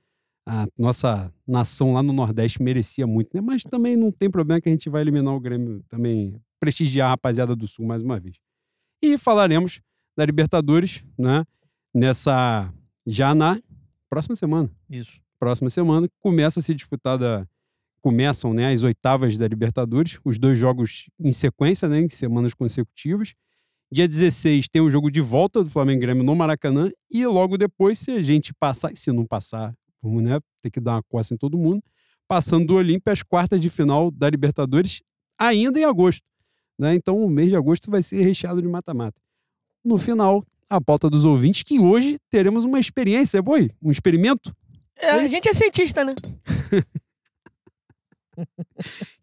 A 0.48 0.68
nossa 0.78 1.34
nação 1.44 1.94
lá 1.94 2.00
no 2.00 2.12
Nordeste 2.12 2.62
merecia 2.62 3.04
muito, 3.04 3.30
né? 3.34 3.40
Mas 3.40 3.64
também 3.64 3.96
não 3.96 4.12
tem 4.12 4.30
problema 4.30 4.60
que 4.60 4.68
a 4.68 4.72
gente 4.72 4.88
vai 4.88 5.02
eliminar 5.02 5.34
o 5.34 5.40
Grêmio 5.40 5.82
também, 5.88 6.40
prestigiar 6.60 7.08
a 7.08 7.10
rapaziada 7.10 7.56
do 7.56 7.66
Sul 7.66 7.84
mais 7.84 8.02
uma 8.02 8.20
vez. 8.20 8.36
E 9.02 9.18
falaremos 9.18 9.80
da 10.16 10.24
Libertadores, 10.24 11.02
né? 11.18 11.44
Nessa. 11.92 12.72
Já 13.04 13.34
na 13.34 13.60
próxima 14.08 14.36
semana 14.36 14.70
Isso. 14.88 15.20
próxima 15.38 15.70
semana 15.70 16.08
começa 16.20 16.60
a 16.60 16.62
ser 16.62 16.74
disputada 16.74 17.48
começam 18.06 18.54
né, 18.54 18.70
as 18.70 18.84
oitavas 18.84 19.36
da 19.36 19.48
Libertadores, 19.48 20.20
os 20.24 20.38
dois 20.38 20.56
jogos 20.56 21.10
em 21.18 21.32
sequência, 21.32 21.88
né, 21.88 22.02
em 22.02 22.08
semanas 22.08 22.54
consecutivas. 22.54 23.34
Dia 23.90 24.06
16 24.06 24.68
tem 24.68 24.80
o 24.80 24.88
jogo 24.88 25.10
de 25.10 25.20
volta 25.20 25.64
do 25.64 25.68
Flamengo 25.68 26.02
Grêmio 26.02 26.22
no 26.22 26.36
Maracanã 26.36 26.88
e 27.10 27.26
logo 27.26 27.58
depois, 27.58 27.98
se 27.98 28.12
a 28.12 28.22
gente 28.22 28.54
passar, 28.54 28.92
e 28.92 28.96
se 28.96 29.10
não 29.10 29.26
passar, 29.26 29.74
vamos 30.00 30.22
né, 30.22 30.38
ter 30.62 30.70
que 30.70 30.78
dar 30.78 30.92
uma 30.92 31.02
coça 31.02 31.34
em 31.34 31.36
todo 31.36 31.58
mundo, 31.58 31.82
passando 32.28 32.64
do 32.64 32.76
Olímpia 32.76 33.12
às 33.12 33.24
quartas 33.24 33.60
de 33.60 33.68
final 33.68 34.08
da 34.12 34.30
Libertadores 34.30 35.02
ainda 35.36 35.80
em 35.80 35.84
agosto. 35.84 36.22
Né? 36.78 36.94
Então 36.94 37.18
o 37.18 37.28
mês 37.28 37.48
de 37.48 37.56
agosto 37.56 37.90
vai 37.90 38.02
ser 38.02 38.22
recheado 38.22 38.62
de 38.62 38.68
mata-mata. 38.68 39.20
No 39.84 39.98
final, 39.98 40.46
a 40.70 40.80
pauta 40.80 41.10
dos 41.10 41.24
ouvintes, 41.24 41.64
que 41.64 41.80
hoje 41.80 42.18
teremos 42.30 42.62
uma 42.62 42.78
experiência, 42.78 43.42
boi, 43.42 43.68
um 43.82 43.90
experimento 43.90 44.54
É, 44.94 45.10
a 45.10 45.26
gente 45.26 45.48
é 45.48 45.52
cientista, 45.52 46.04
né? 46.04 46.14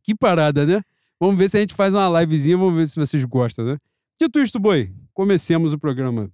Que 0.03 0.15
parada, 0.15 0.65
né? 0.65 0.81
Vamos 1.19 1.37
ver 1.37 1.49
se 1.49 1.57
a 1.57 1.59
gente 1.61 1.73
faz 1.73 1.93
uma 1.93 2.21
livezinha, 2.21 2.57
vamos 2.57 2.75
ver 2.75 2.87
se 2.87 2.95
vocês 2.95 3.23
gostam, 3.23 3.65
né? 3.65 3.77
Dito 4.19 4.39
isto, 4.39 4.59
boi, 4.59 4.93
comecemos 5.13 5.73
o 5.73 5.79
programa. 5.79 6.29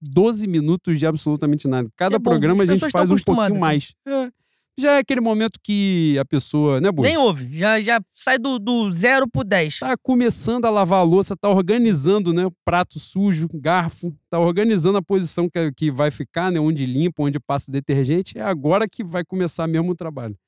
12 0.00 0.46
minutos 0.46 0.98
de 0.98 1.06
absolutamente 1.06 1.66
nada. 1.66 1.88
Cada 1.96 2.16
É 2.16 2.18
bom, 2.18 2.30
programa 2.30 2.62
a 2.62 2.66
gente 2.66 2.80
faz 2.90 3.10
um 3.10 3.16
pouquinho 3.16 3.42
acostumadas, 3.42 3.58
mais. 3.58 3.94
É. 4.06 4.30
Já 4.78 4.92
é 4.92 4.98
aquele 4.98 5.20
momento 5.20 5.58
que 5.60 6.16
a 6.20 6.24
pessoa, 6.24 6.80
né, 6.80 6.92
boi? 6.92 7.08
Nem 7.08 7.16
ouve. 7.16 7.58
Já, 7.58 7.80
já 7.80 8.00
sai 8.14 8.38
do, 8.38 8.60
do 8.60 8.92
zero 8.92 9.28
pro 9.28 9.42
10. 9.42 9.80
Tá 9.80 9.96
começando 10.00 10.66
a 10.66 10.70
lavar 10.70 11.00
a 11.00 11.02
louça, 11.02 11.36
tá 11.36 11.48
organizando, 11.48 12.32
né? 12.32 12.48
Prato 12.64 13.00
sujo, 13.00 13.48
garfo, 13.52 14.14
tá 14.30 14.38
organizando 14.38 14.98
a 14.98 15.02
posição 15.02 15.50
que, 15.50 15.72
que 15.72 15.90
vai 15.90 16.12
ficar, 16.12 16.52
né? 16.52 16.60
Onde 16.60 16.86
limpa, 16.86 17.24
onde 17.24 17.40
passa 17.40 17.70
o 17.70 17.72
detergente. 17.72 18.38
É 18.38 18.42
agora 18.42 18.88
que 18.88 19.02
vai 19.02 19.24
começar 19.24 19.66
mesmo 19.66 19.90
o 19.90 19.96
trabalho. 19.96 20.38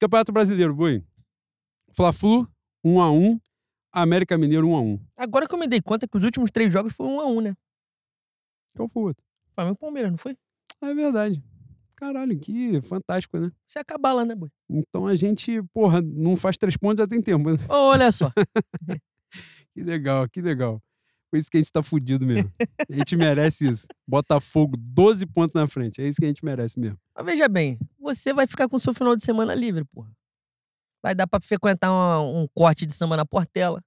Campeonato 0.00 0.32
Brasileiro, 0.32 0.74
boi. 0.74 1.02
Fla-Flu, 1.94 2.48
1 2.82 3.00
a 3.00 3.10
1 3.10 3.40
América 3.92 4.36
Mineiro 4.36 4.68
1 4.68 4.76
a 4.76 4.80
1 4.80 5.00
Agora 5.16 5.46
que 5.46 5.54
eu 5.54 5.58
me 5.58 5.68
dei 5.68 5.80
conta 5.80 6.08
que 6.08 6.16
os 6.16 6.24
últimos 6.24 6.50
três 6.50 6.72
jogos 6.72 6.92
foram 6.92 7.16
um 7.16 7.20
a 7.20 7.26
um, 7.26 7.40
né? 7.40 7.54
Qual 8.76 8.88
foi 8.88 9.02
o 9.02 9.06
outro? 9.06 9.24
Flamengo 9.52 9.76
e 9.76 9.80
Palmeiras, 9.80 10.10
não 10.10 10.18
foi? 10.18 10.36
É 10.82 10.94
verdade. 10.94 11.42
Caralho, 11.94 12.36
que 12.38 12.80
fantástico, 12.80 13.38
né? 13.38 13.52
Você 13.64 13.78
acabar 13.78 14.12
lá, 14.12 14.24
né, 14.24 14.34
boi? 14.34 14.50
Então 14.68 15.06
a 15.06 15.14
gente, 15.14 15.62
porra, 15.72 16.02
não 16.02 16.34
faz 16.34 16.56
três 16.56 16.76
pontos 16.76 17.02
já 17.02 17.06
tem 17.06 17.22
tempo, 17.22 17.52
né? 17.52 17.58
Ô, 17.68 17.90
olha 17.90 18.10
só. 18.10 18.30
Que 19.74 19.82
legal, 19.82 20.28
que 20.28 20.40
legal. 20.40 20.80
Por 21.28 21.36
isso 21.36 21.50
que 21.50 21.56
a 21.56 21.60
gente 21.60 21.72
tá 21.72 21.82
fudido 21.82 22.24
mesmo. 22.24 22.48
A 22.88 22.94
gente 22.94 23.16
merece 23.16 23.66
isso. 23.66 23.88
Botafogo, 24.06 24.76
12 24.78 25.26
pontos 25.26 25.52
na 25.52 25.66
frente. 25.66 26.00
É 26.00 26.06
isso 26.06 26.20
que 26.20 26.24
a 26.24 26.28
gente 26.28 26.44
merece 26.44 26.78
mesmo. 26.78 26.96
Mas 27.12 27.26
veja 27.26 27.48
bem, 27.48 27.76
você 27.98 28.32
vai 28.32 28.46
ficar 28.46 28.68
com 28.68 28.76
o 28.76 28.80
seu 28.80 28.94
final 28.94 29.16
de 29.16 29.24
semana 29.24 29.52
livre, 29.52 29.84
porra. 29.86 30.12
Vai 31.04 31.14
dar 31.14 31.26
pra 31.26 31.38
frequentar 31.38 31.90
uma- 31.90 32.20
um 32.22 32.48
corte 32.54 32.86
de 32.86 32.94
samba 32.94 33.14
na 33.14 33.26
Portela. 33.26 33.84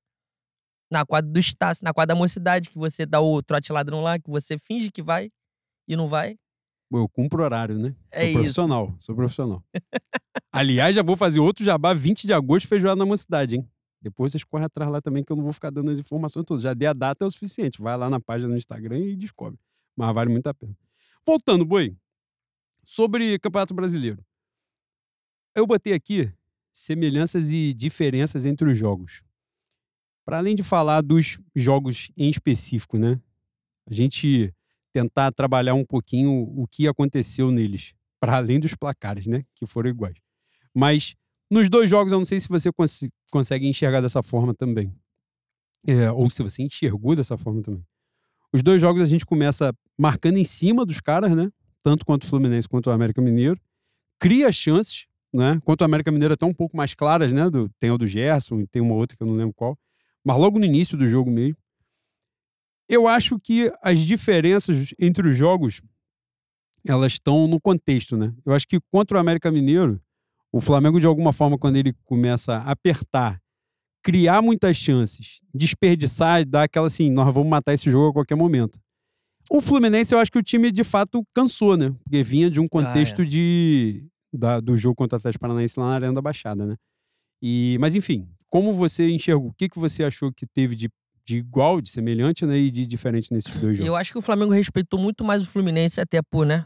Na 0.92 1.04
quadra 1.04 1.32
do 1.32 1.40
Estácio, 1.40 1.84
na 1.84 1.92
quadra 1.92 2.14
da 2.14 2.20
mocidade, 2.20 2.70
que 2.70 2.78
você 2.78 3.08
dá 3.08 3.20
o 3.20 3.42
trote 3.42 3.74
ladrão 3.74 4.02
lá, 4.02 4.20
que 4.20 4.30
você 4.30 4.56
finge 4.60 4.92
que 4.92 5.02
vai 5.02 5.32
e 5.88 5.96
não 5.96 6.08
vai. 6.08 6.38
Eu 6.94 7.10
cumpro 7.10 7.42
horário, 7.44 7.76
né? 7.76 7.96
É 8.12 8.20
sou 8.20 8.28
isso. 8.30 8.34
profissional, 8.40 8.96
sou 9.00 9.16
profissional. 9.16 9.64
Aliás, 10.52 10.96
já 10.96 11.02
vou 11.02 11.18
fazer 11.18 11.40
outro 11.40 11.66
jabá 11.66 11.92
20 11.92 12.28
de 12.28 12.34
agosto, 12.34 12.68
feijoada 12.68 12.96
na 13.00 13.06
mocidade, 13.06 13.56
hein? 13.56 13.68
Depois 14.00 14.32
vocês 14.32 14.44
correm 14.44 14.66
atrás 14.68 14.90
lá 14.90 15.02
também, 15.02 15.24
que 15.24 15.32
eu 15.32 15.36
não 15.36 15.44
vou 15.44 15.52
ficar 15.52 15.72
dando 15.72 15.90
as 15.90 15.98
informações 15.98 16.46
todas. 16.46 16.62
Já 16.62 16.76
dei 16.76 16.88
a 16.88 16.94
data, 16.94 17.26
é 17.26 17.28
o 17.28 17.32
suficiente. 17.32 17.82
Vai 17.82 17.98
lá 17.98 18.12
na 18.12 18.20
página 18.20 18.48
no 18.52 18.58
Instagram 18.58 19.00
e 19.00 19.16
descobre. 19.16 19.60
Mas 19.96 20.14
vale 20.14 20.30
muito 20.32 20.46
a 20.48 20.54
pena. 20.54 20.78
Voltando, 21.26 21.66
Boi. 21.66 21.98
Sobre 22.86 23.40
Campeonato 23.40 23.74
Brasileiro. 23.74 24.24
Eu 25.56 25.66
botei 25.66 25.94
aqui 25.94 26.32
semelhanças 26.78 27.50
e 27.50 27.74
diferenças 27.74 28.46
entre 28.46 28.70
os 28.70 28.78
jogos. 28.78 29.22
Para 30.26 30.38
além 30.38 30.56
de 30.56 30.64
falar 30.64 31.02
dos 31.02 31.40
jogos 31.56 32.12
em 32.18 32.30
específico, 32.30 32.98
né? 32.98 33.20
A 33.90 33.94
gente 33.94 34.54
tentar 34.94 35.32
trabalhar 35.32 35.74
um 35.74 35.86
pouquinho 35.86 36.32
o 36.56 36.68
que 36.68 36.88
aconteceu 36.88 37.50
neles, 37.52 37.94
para 38.20 38.36
além 38.38 38.60
dos 38.60 38.76
placares, 38.76 39.26
né? 39.28 39.44
Que 39.56 39.66
foram 39.66 39.90
iguais. 39.90 40.18
Mas 40.74 41.16
nos 41.50 41.70
dois 41.70 41.90
jogos, 41.90 42.12
eu 42.12 42.20
não 42.20 42.26
sei 42.26 42.40
se 42.40 42.50
você 42.50 42.72
cons- 42.72 43.10
consegue 43.32 43.66
enxergar 43.68 44.02
dessa 44.02 44.22
forma 44.22 44.54
também. 44.54 44.94
É, 45.88 46.12
ou 46.12 46.30
se 46.30 46.44
você 46.44 46.64
enxergou 46.64 47.16
dessa 47.16 47.38
forma 47.38 47.62
também. 47.62 47.84
Os 48.52 48.62
dois 48.62 48.82
jogos 48.82 49.02
a 49.02 49.06
gente 49.06 49.26
começa 49.26 49.74
marcando 49.98 50.38
em 50.38 50.44
cima 50.44 50.86
dos 50.86 51.00
caras, 51.00 51.36
né? 51.36 51.50
Tanto 51.82 52.06
quanto 52.06 52.24
o 52.24 52.28
Fluminense 52.28 52.68
quanto 52.68 52.88
o 52.88 52.92
América 52.92 53.22
Mineiro. 53.22 53.60
Cria 54.20 54.52
chances, 54.52 55.07
né? 55.34 55.60
Quanto 55.64 55.82
o 55.82 55.86
América 55.86 56.12
Mineiro 56.12 56.34
até 56.34 56.46
um 56.46 56.54
pouco 56.54 56.76
mais 56.76 56.94
claras, 56.94 57.32
né? 57.34 57.50
Do, 57.50 57.70
tem 57.80 57.92
o 57.92 57.98
do 57.98 58.08
Gerson 58.08 58.60
e 58.62 58.68
tem 58.68 58.82
uma 58.82 58.96
outra 58.96 59.18
que 59.18 59.24
eu 59.24 59.28
não 59.28 59.36
lembro 59.36 59.54
qual. 59.54 59.78
Mas 60.24 60.38
logo 60.38 60.60
no 60.60 60.66
início 60.66 60.98
do 60.98 61.08
jogo 61.08 61.32
mesmo. 61.32 61.58
Eu 62.90 63.08
acho 63.08 63.38
que 63.40 63.72
as 63.82 64.00
diferenças 64.00 64.94
entre 64.98 65.28
os 65.28 65.36
jogos 65.36 65.82
elas 66.88 67.14
estão 67.14 67.48
no 67.48 67.60
contexto, 67.60 68.16
né? 68.16 68.34
Eu 68.46 68.54
acho 68.54 68.68
que 68.68 68.80
contra 68.92 69.18
o 69.18 69.20
América 69.20 69.52
Mineiro, 69.52 70.02
o 70.52 70.62
Flamengo, 70.62 71.00
de 71.00 71.08
alguma 71.08 71.34
forma, 71.34 71.58
quando 71.58 71.76
ele 71.76 71.94
começa 72.06 72.58
a 72.58 72.72
apertar, 72.72 73.42
criar 74.02 74.42
muitas 74.42 74.78
chances, 74.78 75.42
desperdiçar, 75.54 76.46
dar 76.46 76.64
aquela 76.64 76.88
assim, 76.88 77.12
nós 77.12 77.34
vamos 77.34 77.50
matar 77.50 77.74
esse 77.74 77.92
jogo 77.92 78.10
a 78.10 78.14
qualquer 78.14 78.36
momento. 78.36 78.80
O 79.50 79.62
Fluminense, 79.62 80.14
eu 80.14 80.20
acho 80.20 80.32
que 80.32 80.40
o 80.40 80.44
time 80.44 80.72
de 80.72 80.84
fato 80.84 81.26
cansou, 81.34 81.78
né? 81.78 81.94
Porque 82.04 82.24
vinha 82.24 82.50
de 82.50 82.60
um 82.60 82.68
contexto 82.68 83.26
de, 83.26 84.06
da- 84.34 84.60
do 84.60 84.76
jogo 84.78 84.96
contra 84.96 85.16
o 85.16 85.20
Atlético 85.20 85.42
Paranaense 85.42 85.80
lá 85.80 85.88
na 85.88 85.96
Arena 85.96 86.14
da 86.14 86.22
Baixada, 86.22 86.66
né? 86.66 86.76
E, 87.42 87.78
mas 87.80 87.96
enfim, 87.96 88.28
como 88.50 88.74
você 88.74 89.10
enxergou? 89.10 89.50
O 89.50 89.54
que, 89.54 89.70
que 89.70 89.80
você 89.80 90.04
achou 90.04 90.32
que 90.34 90.46
teve 90.48 90.76
de, 90.76 90.90
de 91.26 91.38
igual, 91.38 91.80
de 91.82 91.90
semelhante, 91.90 92.46
né? 92.46 92.58
E 92.58 92.72
de 92.72 92.86
diferente 92.86 93.32
nesses 93.34 93.52
dois 93.60 93.78
jogos? 93.78 93.88
Eu 93.88 93.96
acho 93.96 94.12
que 94.12 94.18
o 94.18 94.22
Flamengo 94.22 94.52
respeitou 94.54 95.00
muito 95.00 95.24
mais 95.24 95.44
o 95.44 95.46
Fluminense, 95.46 96.02
até 96.02 96.22
por, 96.22 96.46
né? 96.46 96.66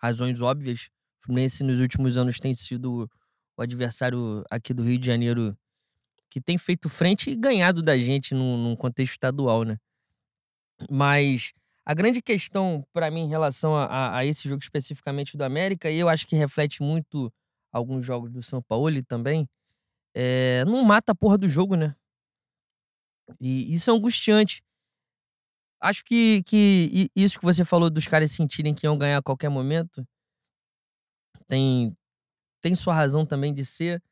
Razões 0.00 0.40
óbvias. 0.40 0.88
O 1.22 1.26
Fluminense 1.26 1.62
nos 1.64 1.80
últimos 1.80 2.16
anos 2.16 2.38
tem 2.38 2.54
sido 2.54 3.08
o 3.56 3.62
adversário 3.62 4.44
aqui 4.50 4.72
do 4.72 4.82
Rio 4.82 4.98
de 4.98 5.06
Janeiro 5.06 5.56
que 6.30 6.40
tem 6.40 6.58
feito 6.58 6.88
frente 6.88 7.30
e 7.30 7.36
ganhado 7.36 7.82
da 7.82 7.96
gente 7.96 8.34
num, 8.34 8.56
num 8.62 8.76
contexto 8.76 9.12
estadual, 9.12 9.64
né? 9.64 9.76
Mas 10.90 11.52
a 11.86 11.94
grande 11.94 12.22
questão 12.22 12.84
para 12.92 13.10
mim 13.10 13.22
em 13.22 13.28
relação 13.28 13.76
a, 13.76 14.18
a- 14.18 14.26
esse 14.26 14.48
jogo 14.48 14.62
especificamente 14.62 15.36
do 15.36 15.44
América, 15.44 15.90
e 15.90 15.98
eu 15.98 16.08
acho 16.08 16.26
que 16.26 16.36
reflete 16.36 16.82
muito 16.82 17.32
alguns 17.72 18.04
jogos 18.06 18.32
do 18.32 18.42
São 18.42 18.62
Paulo 18.62 19.02
também, 19.04 19.48
é, 20.14 20.64
não 20.66 20.84
mata 20.84 21.12
a 21.12 21.16
porra 21.16 21.38
do 21.38 21.48
jogo, 21.48 21.76
né? 21.76 21.94
E 23.40 23.74
isso 23.74 23.90
é 23.90 23.92
angustiante. 23.94 24.62
Acho 25.80 26.04
que, 26.04 26.42
que 26.44 27.10
isso 27.14 27.38
que 27.38 27.44
você 27.44 27.64
falou 27.64 27.90
dos 27.90 28.08
caras 28.08 28.30
sentirem 28.32 28.74
que 28.74 28.86
iam 28.86 28.96
ganhar 28.98 29.18
a 29.18 29.22
qualquer 29.22 29.48
momento 29.50 30.06
tem, 31.48 31.96
tem 32.62 32.74
sua 32.74 32.94
razão 32.94 33.26
também 33.26 33.52
de 33.54 33.64
ser, 33.66 34.02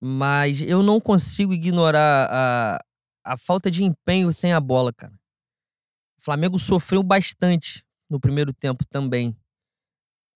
mas 0.00 0.62
eu 0.62 0.82
não 0.82 1.00
consigo 1.00 1.54
ignorar 1.54 2.28
a, 2.30 2.84
a 3.34 3.38
falta 3.38 3.70
de 3.70 3.84
empenho 3.84 4.32
sem 4.32 4.52
a 4.52 4.60
bola, 4.60 4.92
cara. 4.92 5.14
O 6.18 6.22
Flamengo 6.22 6.58
sofreu 6.58 7.02
bastante 7.02 7.84
no 8.10 8.18
primeiro 8.18 8.52
tempo 8.52 8.84
também. 8.84 9.36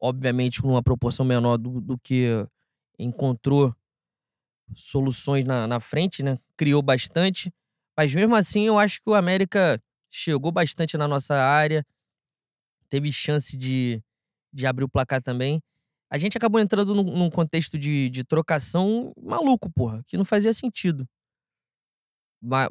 Obviamente, 0.00 0.62
com 0.62 0.68
uma 0.68 0.82
proporção 0.82 1.24
menor 1.24 1.56
do, 1.56 1.80
do 1.80 1.98
que 1.98 2.46
encontrou 2.98 3.74
soluções 4.74 5.44
na, 5.44 5.66
na 5.66 5.80
frente, 5.80 6.22
né? 6.22 6.38
Criou 6.56 6.82
bastante. 6.82 7.52
Mas 7.96 8.14
mesmo 8.14 8.34
assim, 8.34 8.66
eu 8.66 8.78
acho 8.78 9.00
que 9.02 9.10
o 9.10 9.14
América 9.14 9.82
chegou 10.10 10.52
bastante 10.52 10.96
na 10.96 11.08
nossa 11.08 11.34
área. 11.34 11.84
Teve 12.88 13.10
chance 13.12 13.56
de, 13.56 14.02
de 14.52 14.66
abrir 14.66 14.84
o 14.84 14.88
placar 14.88 15.22
também. 15.22 15.62
A 16.10 16.18
gente 16.18 16.36
acabou 16.36 16.60
entrando 16.60 16.94
num, 16.94 17.04
num 17.04 17.30
contexto 17.30 17.78
de, 17.78 18.10
de 18.10 18.22
trocação 18.22 19.12
maluco, 19.20 19.70
porra, 19.70 20.02
que 20.06 20.16
não 20.16 20.24
fazia 20.24 20.52
sentido. 20.52 21.08
Mas, 22.40 22.68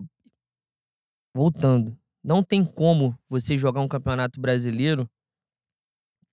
voltando, 1.34 1.98
não 2.24 2.44
tem 2.44 2.64
como 2.64 3.18
você 3.28 3.58
jogar 3.58 3.82
um 3.82 3.88
campeonato 3.88 4.40
brasileiro 4.40 5.10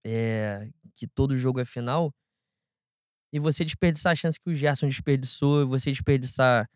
é, 0.04 0.68
que 0.94 1.06
todo 1.06 1.36
jogo 1.36 1.60
é 1.60 1.64
final 1.64 2.12
e 3.32 3.38
você 3.38 3.64
desperdiçar 3.64 4.12
a 4.12 4.16
chance 4.16 4.40
que 4.40 4.50
o 4.50 4.54
Gerson 4.54 4.88
desperdiçou, 4.88 5.66
você 5.66 5.90
desperdiçar 5.90 6.68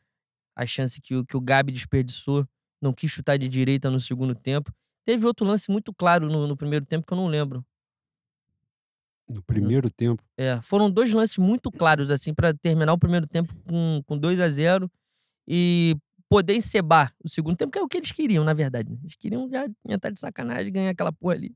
a 0.54 0.66
chance 0.66 1.00
que 1.00 1.14
o, 1.14 1.24
que 1.24 1.36
o 1.36 1.40
Gabi 1.40 1.72
desperdiçou, 1.72 2.46
não 2.80 2.92
quis 2.92 3.10
chutar 3.10 3.38
de 3.38 3.48
direita 3.48 3.90
no 3.90 4.00
segundo 4.00 4.34
tempo. 4.34 4.72
Teve 5.04 5.26
outro 5.26 5.46
lance 5.46 5.70
muito 5.70 5.92
claro 5.94 6.28
no, 6.28 6.46
no 6.46 6.56
primeiro 6.56 6.84
tempo 6.84 7.06
que 7.06 7.12
eu 7.12 7.16
não 7.16 7.26
lembro. 7.26 7.64
No 9.28 9.42
primeiro 9.42 9.90
tempo? 9.90 10.22
É, 10.36 10.60
foram 10.60 10.90
dois 10.90 11.12
lances 11.12 11.38
muito 11.38 11.70
claros, 11.70 12.10
assim, 12.10 12.34
para 12.34 12.52
terminar 12.52 12.92
o 12.92 12.98
primeiro 12.98 13.26
tempo 13.26 13.54
com, 13.64 14.02
com 14.04 14.18
2 14.18 14.40
a 14.40 14.48
0 14.48 14.90
e 15.46 15.96
poder 16.32 16.56
encebar 16.56 17.14
o 17.22 17.28
segundo 17.28 17.58
tempo, 17.58 17.70
que 17.70 17.78
é 17.78 17.82
o 17.82 17.88
que 17.88 17.98
eles 17.98 18.10
queriam, 18.10 18.42
na 18.42 18.54
verdade. 18.54 18.90
Né? 18.90 18.98
Eles 19.02 19.16
queriam 19.16 19.46
já 19.50 19.66
entrar 19.86 20.10
de 20.10 20.18
sacanagem 20.18 20.72
ganhar 20.72 20.90
aquela 20.90 21.12
porra 21.12 21.34
ali. 21.34 21.54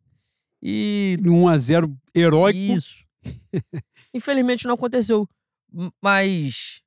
E. 0.62 1.16
1 1.24 1.48
a 1.48 1.56
0 1.56 1.98
heróico. 2.14 2.58
Isso. 2.58 3.06
Infelizmente 4.12 4.66
não 4.66 4.74
aconteceu. 4.74 5.26
Mas 6.02 6.82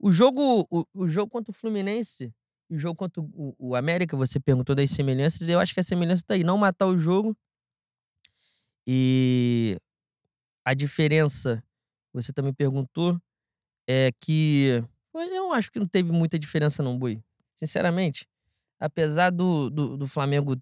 o 0.00 0.10
jogo, 0.10 0.66
o, 0.68 0.84
o 0.92 1.06
jogo 1.06 1.30
contra 1.30 1.52
o 1.52 1.54
Fluminense 1.54 2.34
e 2.68 2.74
o 2.74 2.78
jogo 2.80 2.96
contra 2.96 3.22
o, 3.22 3.54
o, 3.56 3.76
América, 3.76 4.16
você 4.16 4.40
perguntou 4.40 4.74
das 4.74 4.90
semelhanças, 4.90 5.48
eu 5.48 5.60
acho 5.60 5.72
que 5.72 5.80
a 5.80 5.84
semelhança 5.84 6.24
tá 6.26 6.34
aí. 6.34 6.42
Não 6.42 6.58
matar 6.58 6.86
o 6.86 6.98
jogo. 6.98 7.36
E 8.84 9.78
a 10.64 10.74
diferença, 10.74 11.62
você 12.12 12.32
também 12.32 12.52
perguntou, 12.52 13.20
é 13.88 14.10
que 14.20 14.82
eu 15.14 15.52
acho 15.52 15.70
que 15.70 15.78
não 15.78 15.86
teve 15.86 16.12
muita 16.12 16.38
diferença 16.38 16.82
não, 16.82 16.98
Boi. 16.98 17.22
Sinceramente, 17.54 18.26
apesar 18.78 19.30
do, 19.30 19.68
do, 19.70 19.96
do 19.96 20.06
Flamengo 20.06 20.56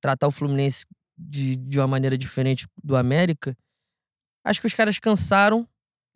tratar 0.00 0.26
o 0.26 0.32
Fluminense 0.32 0.84
de, 1.16 1.56
de 1.56 1.78
uma 1.78 1.86
maneira 1.86 2.18
diferente 2.18 2.66
do 2.82 2.96
América, 2.96 3.56
acho 4.44 4.60
que 4.60 4.66
os 4.66 4.74
caras 4.74 4.98
cansaram. 4.98 5.68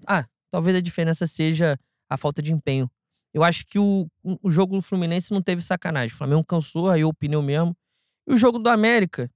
Ah, 0.06 0.26
talvez 0.50 0.76
a 0.76 0.80
diferença 0.80 1.26
seja 1.26 1.78
a 2.08 2.16
falta 2.16 2.42
de 2.42 2.52
empenho. 2.52 2.90
Eu 3.32 3.44
acho 3.44 3.66
que 3.66 3.78
o, 3.78 4.10
o 4.22 4.50
jogo 4.50 4.76
do 4.76 4.82
Fluminense 4.82 5.32
não 5.32 5.42
teve 5.42 5.62
sacanagem. 5.62 6.14
O 6.14 6.18
Flamengo 6.18 6.44
cansou, 6.44 6.90
aí 6.90 7.04
o 7.04 7.12
pneu 7.12 7.42
mesmo. 7.42 7.76
E 8.26 8.32
o 8.32 8.36
jogo 8.36 8.58
do 8.58 8.68
América 8.68 9.30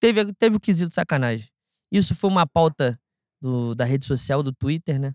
teve, 0.00 0.32
teve 0.34 0.56
o 0.56 0.60
quesito 0.60 0.88
de 0.88 0.94
sacanagem. 0.94 1.48
Isso 1.90 2.14
foi 2.14 2.30
uma 2.30 2.46
pauta 2.46 2.98
do, 3.40 3.74
da 3.74 3.84
rede 3.84 4.06
social, 4.06 4.42
do 4.42 4.52
Twitter, 4.52 4.98
né? 4.98 5.14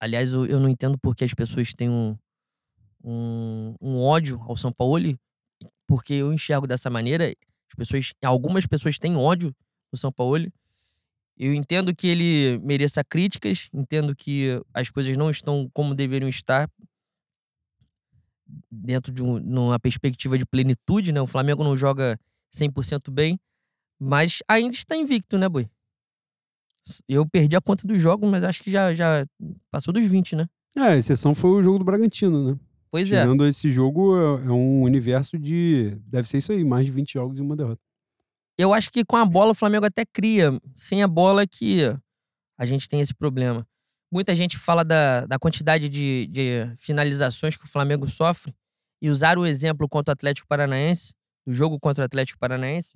Aliás, 0.00 0.32
eu, 0.32 0.44
eu 0.46 0.60
não 0.60 0.68
entendo 0.68 0.98
porque 0.98 1.24
as 1.24 1.32
pessoas 1.34 1.74
têm 1.74 1.88
um, 1.88 2.16
um, 3.02 3.74
um 3.80 3.98
ódio 3.98 4.40
ao 4.42 4.56
São 4.56 4.72
Paulo, 4.72 5.18
porque 5.86 6.14
eu 6.14 6.32
enxergo 6.32 6.66
dessa 6.66 6.90
maneira. 6.90 7.34
As 7.68 7.74
pessoas, 7.76 8.12
algumas 8.22 8.66
pessoas 8.66 8.98
têm 8.98 9.16
ódio 9.16 9.54
do 9.90 9.98
São 9.98 10.12
Paulo. 10.12 10.52
Eu 11.38 11.52
entendo 11.52 11.94
que 11.94 12.06
ele 12.06 12.58
mereça 12.58 13.04
críticas, 13.04 13.68
entendo 13.72 14.14
que 14.14 14.60
as 14.72 14.90
coisas 14.90 15.16
não 15.16 15.30
estão 15.30 15.70
como 15.72 15.94
deveriam 15.94 16.28
estar 16.28 16.70
dentro 18.70 19.12
de 19.12 19.22
um, 19.22 19.36
uma 19.36 19.78
perspectiva 19.78 20.38
de 20.38 20.46
plenitude, 20.46 21.12
né? 21.12 21.20
O 21.20 21.26
Flamengo 21.26 21.64
não 21.64 21.76
joga 21.76 22.18
100% 22.54 23.10
bem, 23.10 23.38
mas 23.98 24.38
ainda 24.48 24.74
está 24.74 24.96
invicto, 24.96 25.36
né, 25.36 25.48
Boi? 25.48 25.68
Eu 27.08 27.26
perdi 27.26 27.56
a 27.56 27.60
conta 27.60 27.86
dos 27.86 28.00
jogos, 28.00 28.28
mas 28.30 28.44
acho 28.44 28.62
que 28.62 28.70
já, 28.70 28.94
já 28.94 29.26
passou 29.70 29.92
dos 29.92 30.06
20, 30.06 30.36
né? 30.36 30.48
É, 30.76 30.82
a 30.82 30.96
exceção 30.96 31.34
foi 31.34 31.50
o 31.50 31.62
jogo 31.62 31.78
do 31.78 31.84
Bragantino, 31.84 32.52
né? 32.52 32.58
Pois 32.90 33.08
Tirando 33.08 33.20
é. 33.20 33.24
Tirando 33.24 33.46
esse 33.46 33.70
jogo, 33.70 34.16
é, 34.16 34.46
é 34.46 34.50
um 34.50 34.82
universo 34.82 35.38
de. 35.38 35.98
Deve 36.06 36.28
ser 36.28 36.38
isso 36.38 36.52
aí, 36.52 36.64
mais 36.64 36.86
de 36.86 36.92
20 36.92 37.14
jogos 37.14 37.38
e 37.38 37.42
uma 37.42 37.56
derrota. 37.56 37.80
Eu 38.58 38.72
acho 38.72 38.90
que 38.90 39.04
com 39.04 39.16
a 39.16 39.24
bola 39.24 39.50
o 39.50 39.54
Flamengo 39.54 39.86
até 39.86 40.04
cria. 40.04 40.58
Sem 40.74 41.02
a 41.02 41.08
bola 41.08 41.42
é 41.42 41.46
que 41.46 41.80
a 42.58 42.64
gente 42.64 42.88
tem 42.88 43.00
esse 43.00 43.14
problema. 43.14 43.66
Muita 44.10 44.34
gente 44.34 44.56
fala 44.56 44.84
da, 44.84 45.26
da 45.26 45.38
quantidade 45.38 45.88
de, 45.88 46.26
de 46.28 46.74
finalizações 46.78 47.56
que 47.56 47.64
o 47.64 47.68
Flamengo 47.68 48.08
sofre. 48.08 48.54
E 49.02 49.10
usar 49.10 49.38
o 49.38 49.44
exemplo 49.44 49.86
contra 49.88 50.12
o 50.12 50.14
Atlético 50.14 50.48
Paranaense, 50.48 51.14
o 51.44 51.52
jogo 51.52 51.78
contra 51.78 52.02
o 52.02 52.06
Atlético 52.06 52.38
Paranaense. 52.38 52.94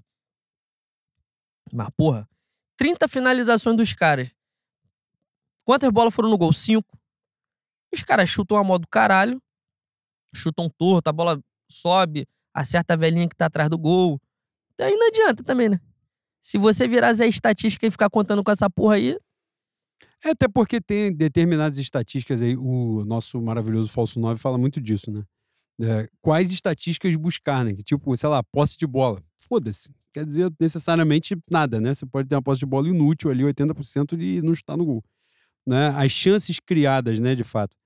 Mas, 1.70 1.88
porra, 1.96 2.26
30 2.80 3.08
finalizações 3.08 3.76
dos 3.76 3.92
caras. 3.92 4.30
Quantas 5.66 5.90
bolas 5.90 6.14
foram 6.14 6.30
no 6.30 6.38
gol? 6.38 6.50
Cinco. 6.50 6.98
Os 7.92 8.00
caras 8.00 8.26
chutam 8.26 8.56
a 8.56 8.64
modo 8.64 8.88
caralho, 8.88 9.38
chutam 10.34 10.70
torto, 10.70 11.10
a 11.10 11.12
bola 11.12 11.38
sobe, 11.70 12.26
acerta 12.54 12.94
a 12.94 12.96
velhinha 12.96 13.28
que 13.28 13.36
tá 13.36 13.46
atrás 13.46 13.68
do 13.68 13.76
gol. 13.76 14.18
Então 14.72 14.86
aí 14.86 14.96
não 14.96 15.08
adianta 15.08 15.44
também, 15.44 15.68
né? 15.68 15.78
Se 16.40 16.56
você 16.56 16.88
virar 16.88 17.12
Zé 17.12 17.26
Estatística 17.26 17.86
e 17.86 17.90
ficar 17.90 18.08
contando 18.08 18.42
com 18.42 18.50
essa 18.50 18.70
porra 18.70 18.94
aí. 18.94 19.14
É, 20.24 20.30
até 20.30 20.48
porque 20.48 20.80
tem 20.80 21.14
determinadas 21.14 21.76
estatísticas 21.76 22.40
aí, 22.40 22.56
o 22.56 23.04
nosso 23.04 23.42
maravilhoso 23.42 23.90
Falso 23.90 24.18
9 24.18 24.40
fala 24.40 24.56
muito 24.56 24.80
disso, 24.80 25.10
né? 25.10 25.22
É, 25.82 26.08
quais 26.22 26.50
estatísticas 26.50 27.14
buscar, 27.16 27.62
né? 27.62 27.74
Tipo, 27.84 28.16
sei 28.16 28.28
lá, 28.30 28.42
posse 28.42 28.78
de 28.78 28.86
bola. 28.86 29.22
Foda-se 29.36 29.99
quer 30.12 30.24
dizer 30.24 30.52
necessariamente 30.58 31.36
nada, 31.50 31.80
né? 31.80 31.94
Você 31.94 32.06
pode 32.06 32.28
ter 32.28 32.34
uma 32.34 32.42
posse 32.42 32.60
de 32.60 32.66
bola 32.66 32.88
inútil 32.88 33.30
ali, 33.30 33.42
80% 33.42 34.16
de 34.16 34.42
não 34.42 34.52
estar 34.52 34.76
no 34.76 34.84
gol. 34.84 35.04
Né? 35.66 35.88
As 35.88 36.10
chances 36.10 36.58
criadas, 36.58 37.20
né, 37.20 37.34
de 37.34 37.44
fato. 37.44 37.76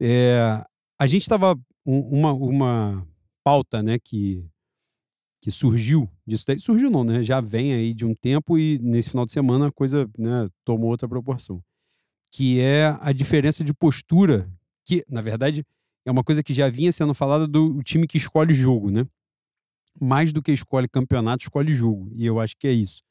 É, 0.00 0.64
a 0.98 1.06
gente 1.06 1.22
estava 1.22 1.58
um, 1.84 2.00
uma, 2.00 2.32
uma 2.32 3.06
pauta, 3.44 3.82
né, 3.82 3.98
que, 3.98 4.48
que 5.40 5.50
surgiu 5.50 6.08
disso 6.26 6.44
daí. 6.46 6.58
Surgiu 6.58 6.90
não, 6.90 7.04
né? 7.04 7.22
Já 7.22 7.40
vem 7.40 7.72
aí 7.72 7.94
de 7.94 8.04
um 8.04 8.14
tempo 8.14 8.58
e 8.58 8.78
nesse 8.78 9.10
final 9.10 9.26
de 9.26 9.32
semana 9.32 9.68
a 9.68 9.72
coisa 9.72 10.08
né, 10.18 10.48
tomou 10.64 10.90
outra 10.90 11.08
proporção. 11.08 11.62
Que 12.32 12.60
é 12.60 12.96
a 13.00 13.12
diferença 13.12 13.64
de 13.64 13.72
postura, 13.72 14.50
que, 14.86 15.04
na 15.08 15.20
verdade, 15.20 15.64
é 16.04 16.10
uma 16.10 16.24
coisa 16.24 16.42
que 16.42 16.54
já 16.54 16.68
vinha 16.68 16.92
sendo 16.92 17.14
falada 17.14 17.46
do 17.46 17.82
time 17.82 18.06
que 18.06 18.16
escolhe 18.16 18.52
jogo, 18.52 18.90
né? 18.90 19.06
Mais 20.00 20.32
do 20.32 20.42
que 20.42 20.52
escolhe 20.52 20.88
campeonato, 20.88 21.44
escolhe 21.44 21.72
jogo. 21.72 22.10
E 22.14 22.26
eu 22.26 22.40
acho 22.40 22.56
que 22.56 22.66
é 22.66 22.72
isso. 22.72 23.02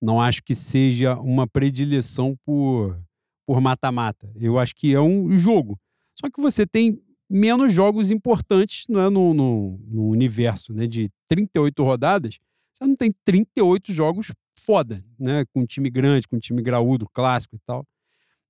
Não 0.00 0.20
acho 0.20 0.42
que 0.42 0.54
seja 0.54 1.16
uma 1.16 1.46
predileção 1.46 2.36
por 2.44 2.98
por 3.46 3.60
mata-mata. 3.60 4.30
Eu 4.36 4.58
acho 4.58 4.74
que 4.74 4.94
é 4.94 5.00
um 5.00 5.36
jogo. 5.36 5.78
Só 6.14 6.30
que 6.30 6.40
você 6.40 6.66
tem 6.66 7.00
menos 7.28 7.72
jogos 7.72 8.10
importantes 8.10 8.84
não 8.88 9.00
é, 9.00 9.10
no, 9.10 9.34
no, 9.34 9.78
no 9.88 10.08
universo 10.08 10.72
né, 10.72 10.86
de 10.86 11.10
38 11.28 11.82
rodadas. 11.82 12.38
Você 12.72 12.86
não 12.86 12.94
tem 12.94 13.14
38 13.24 13.92
jogos 13.92 14.32
foda, 14.58 15.04
né? 15.18 15.44
Com 15.52 15.66
time 15.66 15.90
grande, 15.90 16.28
com 16.28 16.38
time 16.38 16.62
graúdo, 16.62 17.08
clássico 17.12 17.56
e 17.56 17.58
tal. 17.66 17.86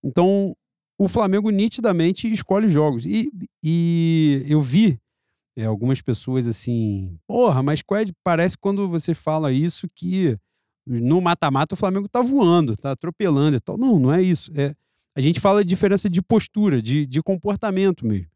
Então, 0.02 0.56
o 0.98 1.08
Flamengo 1.08 1.50
nitidamente 1.50 2.30
escolhe 2.30 2.68
jogos. 2.68 3.06
E, 3.06 3.30
e 3.62 4.44
eu 4.46 4.60
vi 4.60 5.00
é, 5.56 5.64
algumas 5.64 6.00
pessoas 6.00 6.46
assim, 6.46 7.18
porra, 7.26 7.62
mas 7.62 7.82
qual 7.82 8.00
é, 8.00 8.04
parece 8.24 8.56
quando 8.56 8.88
você 8.88 9.14
fala 9.14 9.52
isso 9.52 9.86
que 9.94 10.38
no 10.86 11.20
mata-mata 11.20 11.74
o 11.74 11.78
Flamengo 11.78 12.08
tá 12.08 12.22
voando, 12.22 12.76
tá 12.76 12.92
atropelando 12.92 13.56
e 13.56 13.60
tal. 13.60 13.76
Não, 13.78 13.98
não 13.98 14.12
é 14.12 14.20
isso. 14.20 14.50
É, 14.54 14.74
a 15.14 15.20
gente 15.20 15.40
fala 15.40 15.62
de 15.62 15.68
diferença 15.68 16.08
de 16.08 16.20
postura, 16.20 16.80
de, 16.82 17.06
de 17.06 17.22
comportamento 17.22 18.06
mesmo. 18.06 18.26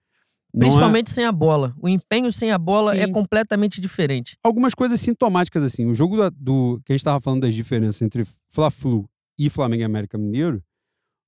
É 0.54 0.58
Principalmente 0.58 1.10
é... 1.10 1.14
sem 1.14 1.24
a 1.24 1.32
bola. 1.32 1.74
O 1.80 1.88
empenho 1.88 2.32
sem 2.32 2.50
a 2.50 2.58
bola 2.58 2.94
é 2.94 3.04
Sim. 3.04 3.10
é 3.10 3.12
completamente 3.12 3.80
diferente. 3.80 4.38
Algumas 4.42 4.74
coisas 4.74 5.00
sintomáticas, 5.00 5.62
assim. 5.62 5.86
O 5.86 5.94
jogo 5.94 6.16
do, 6.16 6.30
do 6.30 6.80
que 6.84 6.92
a 6.92 6.94
gente 6.94 7.00
estava 7.00 7.20
falando 7.20 7.42
das 7.42 7.54
diferenças 7.54 8.00
entre 8.00 8.24
Fla-Flu 8.48 9.08
e 9.38 9.50
Flamengo 9.50 9.82
e 9.82 9.84
América 9.84 10.16
Mineiro, 10.16 10.62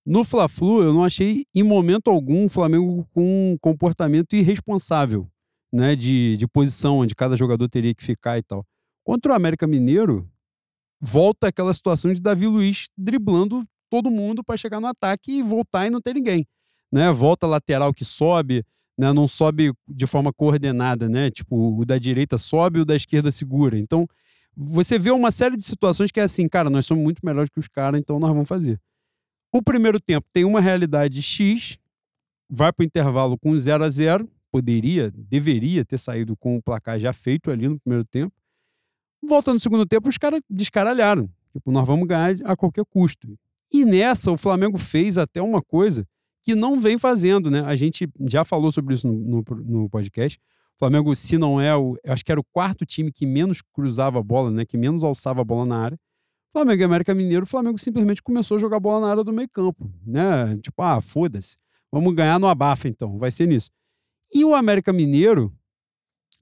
no 0.06 0.24
Fla-Flu 0.24 0.82
eu 0.82 0.94
não 0.94 1.04
achei 1.04 1.44
em 1.54 1.62
momento 1.62 2.08
algum 2.08 2.46
o 2.46 2.48
Flamengo 2.48 3.06
com 3.12 3.52
um 3.52 3.58
comportamento 3.58 4.34
irresponsável 4.34 5.28
né, 5.72 5.94
de, 5.94 6.36
de 6.36 6.46
posição 6.46 6.98
onde 6.98 7.14
cada 7.14 7.36
jogador 7.36 7.68
teria 7.68 7.94
que 7.94 8.02
ficar 8.02 8.38
e 8.38 8.42
tal. 8.42 8.66
Contra 9.04 9.32
o 9.32 9.34
América 9.34 9.66
Mineiro, 9.66 10.28
volta 11.00 11.48
aquela 11.48 11.72
situação 11.72 12.12
de 12.12 12.20
Davi 12.20 12.46
Luiz 12.46 12.88
driblando 12.96 13.66
todo 13.90 14.10
mundo 14.10 14.44
para 14.44 14.56
chegar 14.56 14.80
no 14.80 14.86
ataque 14.86 15.38
e 15.38 15.42
voltar 15.42 15.86
e 15.86 15.90
não 15.90 16.00
ter 16.00 16.14
ninguém. 16.14 16.46
Né? 16.92 17.10
Volta 17.10 17.46
lateral 17.46 17.92
que 17.92 18.04
sobe, 18.04 18.64
né? 18.98 19.12
não 19.12 19.28
sobe 19.28 19.72
de 19.88 20.06
forma 20.06 20.32
coordenada, 20.32 21.08
né? 21.08 21.30
Tipo, 21.30 21.78
o 21.78 21.84
da 21.84 21.98
direita 21.98 22.36
sobe, 22.36 22.80
o 22.80 22.84
da 22.84 22.96
esquerda 22.96 23.30
segura. 23.30 23.78
Então, 23.78 24.06
você 24.56 24.98
vê 24.98 25.10
uma 25.10 25.30
série 25.30 25.56
de 25.56 25.64
situações 25.64 26.10
que 26.10 26.18
é 26.20 26.24
assim, 26.24 26.48
cara, 26.48 26.68
nós 26.68 26.84
somos 26.84 27.02
muito 27.02 27.20
melhores 27.24 27.48
que 27.48 27.60
os 27.60 27.68
caras, 27.68 28.00
então 28.00 28.18
nós 28.18 28.30
vamos 28.30 28.48
fazer. 28.48 28.80
O 29.52 29.62
primeiro 29.62 30.00
tempo 30.00 30.26
tem 30.32 30.44
uma 30.44 30.60
realidade 30.60 31.22
X, 31.22 31.78
vai 32.50 32.72
para 32.72 32.82
o 32.82 32.86
intervalo 32.86 33.38
com 33.38 33.56
0 33.56 33.84
a 33.84 33.88
0 33.88 34.28
poderia, 34.50 35.10
deveria 35.14 35.84
ter 35.84 35.98
saído 35.98 36.36
com 36.36 36.56
o 36.56 36.62
placar 36.62 36.98
já 36.98 37.12
feito 37.12 37.50
ali 37.50 37.68
no 37.68 37.78
primeiro 37.80 38.04
tempo. 38.04 38.34
Volta 39.22 39.52
no 39.52 39.60
segundo 39.60 39.84
tempo, 39.84 40.08
os 40.08 40.18
caras 40.18 40.40
descaralharam. 40.48 41.28
Tipo, 41.52 41.72
nós 41.72 41.86
vamos 41.86 42.06
ganhar 42.06 42.36
a 42.44 42.56
qualquer 42.56 42.84
custo. 42.84 43.36
E 43.72 43.84
nessa, 43.84 44.30
o 44.30 44.38
Flamengo 44.38 44.78
fez 44.78 45.18
até 45.18 45.42
uma 45.42 45.60
coisa 45.60 46.06
que 46.42 46.54
não 46.54 46.80
vem 46.80 46.98
fazendo, 46.98 47.50
né? 47.50 47.60
A 47.60 47.76
gente 47.76 48.08
já 48.26 48.44
falou 48.44 48.70
sobre 48.72 48.94
isso 48.94 49.06
no, 49.08 49.14
no, 49.14 49.44
no 49.64 49.90
podcast. 49.90 50.38
O 50.76 50.78
Flamengo, 50.78 51.14
se 51.14 51.36
não 51.36 51.60
é 51.60 51.76
o. 51.76 51.96
Acho 52.06 52.24
que 52.24 52.32
era 52.32 52.40
o 52.40 52.44
quarto 52.44 52.86
time 52.86 53.12
que 53.12 53.26
menos 53.26 53.60
cruzava 53.60 54.20
a 54.20 54.22
bola, 54.22 54.50
né? 54.50 54.64
Que 54.64 54.78
menos 54.78 55.02
alçava 55.02 55.40
a 55.40 55.44
bola 55.44 55.66
na 55.66 55.76
área. 55.76 55.98
Flamengo 56.50 56.80
e 56.80 56.84
América 56.84 57.14
Mineiro, 57.14 57.44
o 57.44 57.48
Flamengo 57.48 57.78
simplesmente 57.78 58.22
começou 58.22 58.56
a 58.56 58.60
jogar 58.60 58.80
bola 58.80 59.00
na 59.00 59.10
área 59.10 59.24
do 59.24 59.32
meio 59.32 59.48
campo, 59.48 59.90
né? 60.06 60.56
Tipo, 60.62 60.80
ah, 60.82 61.00
foda-se. 61.00 61.56
Vamos 61.92 62.14
ganhar 62.14 62.38
no 62.38 62.46
abafa, 62.46 62.88
então. 62.88 63.18
Vai 63.18 63.30
ser 63.30 63.46
nisso. 63.46 63.70
E 64.32 64.44
o 64.44 64.54
América 64.54 64.92
Mineiro, 64.92 65.52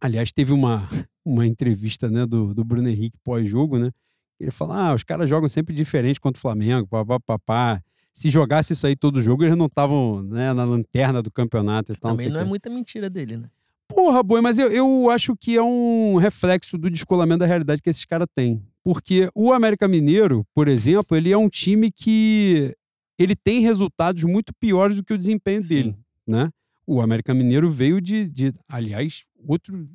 aliás, 0.00 0.32
teve 0.32 0.52
uma, 0.52 0.88
uma 1.24 1.46
entrevista 1.46 2.10
né, 2.10 2.26
do, 2.26 2.54
do 2.54 2.64
Bruno 2.64 2.88
Henrique 2.88 3.18
pós-jogo, 3.22 3.78
né? 3.78 3.90
Ele 4.38 4.50
fala: 4.50 4.88
ah, 4.88 4.94
os 4.94 5.02
caras 5.02 5.28
jogam 5.28 5.48
sempre 5.48 5.74
diferente 5.74 6.20
contra 6.20 6.38
o 6.38 6.42
Flamengo, 6.42 6.86
papapá. 6.86 7.82
Se 8.12 8.30
jogasse 8.30 8.72
isso 8.72 8.86
aí 8.86 8.96
todo 8.96 9.20
jogo, 9.20 9.44
eles 9.44 9.56
não 9.56 9.66
estavam 9.66 10.22
né, 10.22 10.52
na 10.52 10.64
lanterna 10.64 11.22
do 11.22 11.30
campeonato 11.30 11.92
e 11.92 11.96
tal. 11.96 12.12
Também 12.12 12.28
não, 12.28 12.36
não 12.36 12.40
é 12.40 12.44
muita 12.44 12.70
mentira 12.70 13.10
dele, 13.10 13.36
né? 13.36 13.50
Porra, 13.88 14.22
boi, 14.22 14.40
mas 14.40 14.58
eu, 14.58 14.70
eu 14.70 15.10
acho 15.10 15.36
que 15.36 15.56
é 15.56 15.62
um 15.62 16.16
reflexo 16.16 16.76
do 16.76 16.90
descolamento 16.90 17.40
da 17.40 17.46
realidade 17.46 17.82
que 17.82 17.90
esses 17.90 18.04
caras 18.04 18.26
têm. 18.34 18.62
Porque 18.82 19.30
o 19.34 19.52
América 19.52 19.86
Mineiro, 19.86 20.46
por 20.54 20.66
exemplo, 20.66 21.16
ele 21.16 21.30
é 21.30 21.36
um 21.36 21.48
time 21.48 21.90
que 21.90 22.74
ele 23.18 23.36
tem 23.36 23.60
resultados 23.60 24.24
muito 24.24 24.52
piores 24.54 24.96
do 24.96 25.04
que 25.04 25.14
o 25.14 25.18
desempenho 25.18 25.62
dele, 25.62 25.90
Sim. 25.90 25.96
né? 26.26 26.50
O 26.86 27.00
América 27.00 27.34
Mineiro 27.34 27.68
veio 27.68 28.00
de, 28.00 28.28
de, 28.28 28.54
aliás, 28.68 29.24
outro 29.46 29.88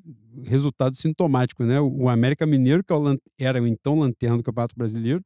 resultado 0.45 0.95
sintomático, 0.95 1.63
né? 1.63 1.80
O 1.80 2.10
América 2.10 2.45
Mineiro, 2.45 2.84
que 2.84 2.93
é 2.93 3.45
era 3.45 3.62
o 3.62 3.67
então 3.67 3.97
lanterna 3.99 4.38
do 4.38 4.43
Campeonato 4.43 4.75
Brasileiro, 4.75 5.23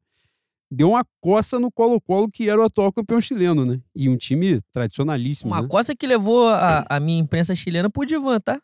deu 0.70 0.90
uma 0.90 1.04
coça 1.20 1.58
no 1.58 1.70
Colo-Colo, 1.70 2.30
que 2.30 2.48
era 2.48 2.60
o 2.60 2.64
atual 2.64 2.92
campeão 2.92 3.20
chileno, 3.20 3.64
né? 3.64 3.80
E 3.94 4.08
um 4.08 4.16
time 4.16 4.60
tradicionalíssimo, 4.72 5.50
Uma 5.52 5.62
né? 5.62 5.68
coisa 5.68 5.94
que 5.94 6.06
levou 6.06 6.48
a, 6.48 6.84
a 6.88 7.00
minha 7.00 7.18
imprensa 7.18 7.54
chilena 7.54 7.90
pro 7.90 8.06
divã, 8.06 8.38
tá? 8.40 8.60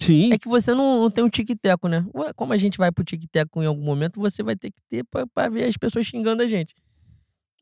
Sim, 0.00 0.30
É 0.30 0.38
que 0.38 0.46
você 0.48 0.74
não, 0.74 1.00
não 1.00 1.10
tem 1.10 1.24
um 1.24 1.28
tic-teco, 1.30 1.88
né? 1.88 2.04
Como 2.34 2.52
a 2.52 2.58
gente 2.58 2.76
vai 2.76 2.92
pro 2.92 3.02
tic-teco 3.04 3.62
em 3.62 3.66
algum 3.66 3.82
momento, 3.82 4.20
você 4.20 4.42
vai 4.42 4.54
ter 4.54 4.70
que 4.70 4.82
ter 4.88 5.04
pra 5.32 5.48
ver 5.48 5.64
as 5.64 5.76
pessoas 5.78 6.06
xingando 6.06 6.42
a 6.42 6.46
gente. 6.46 6.74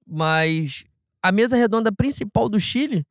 Mas 0.06 0.84
a 1.22 1.30
mesa 1.30 1.56
redonda 1.56 1.92
principal 1.92 2.48
do 2.48 2.58
Chile, 2.58 3.06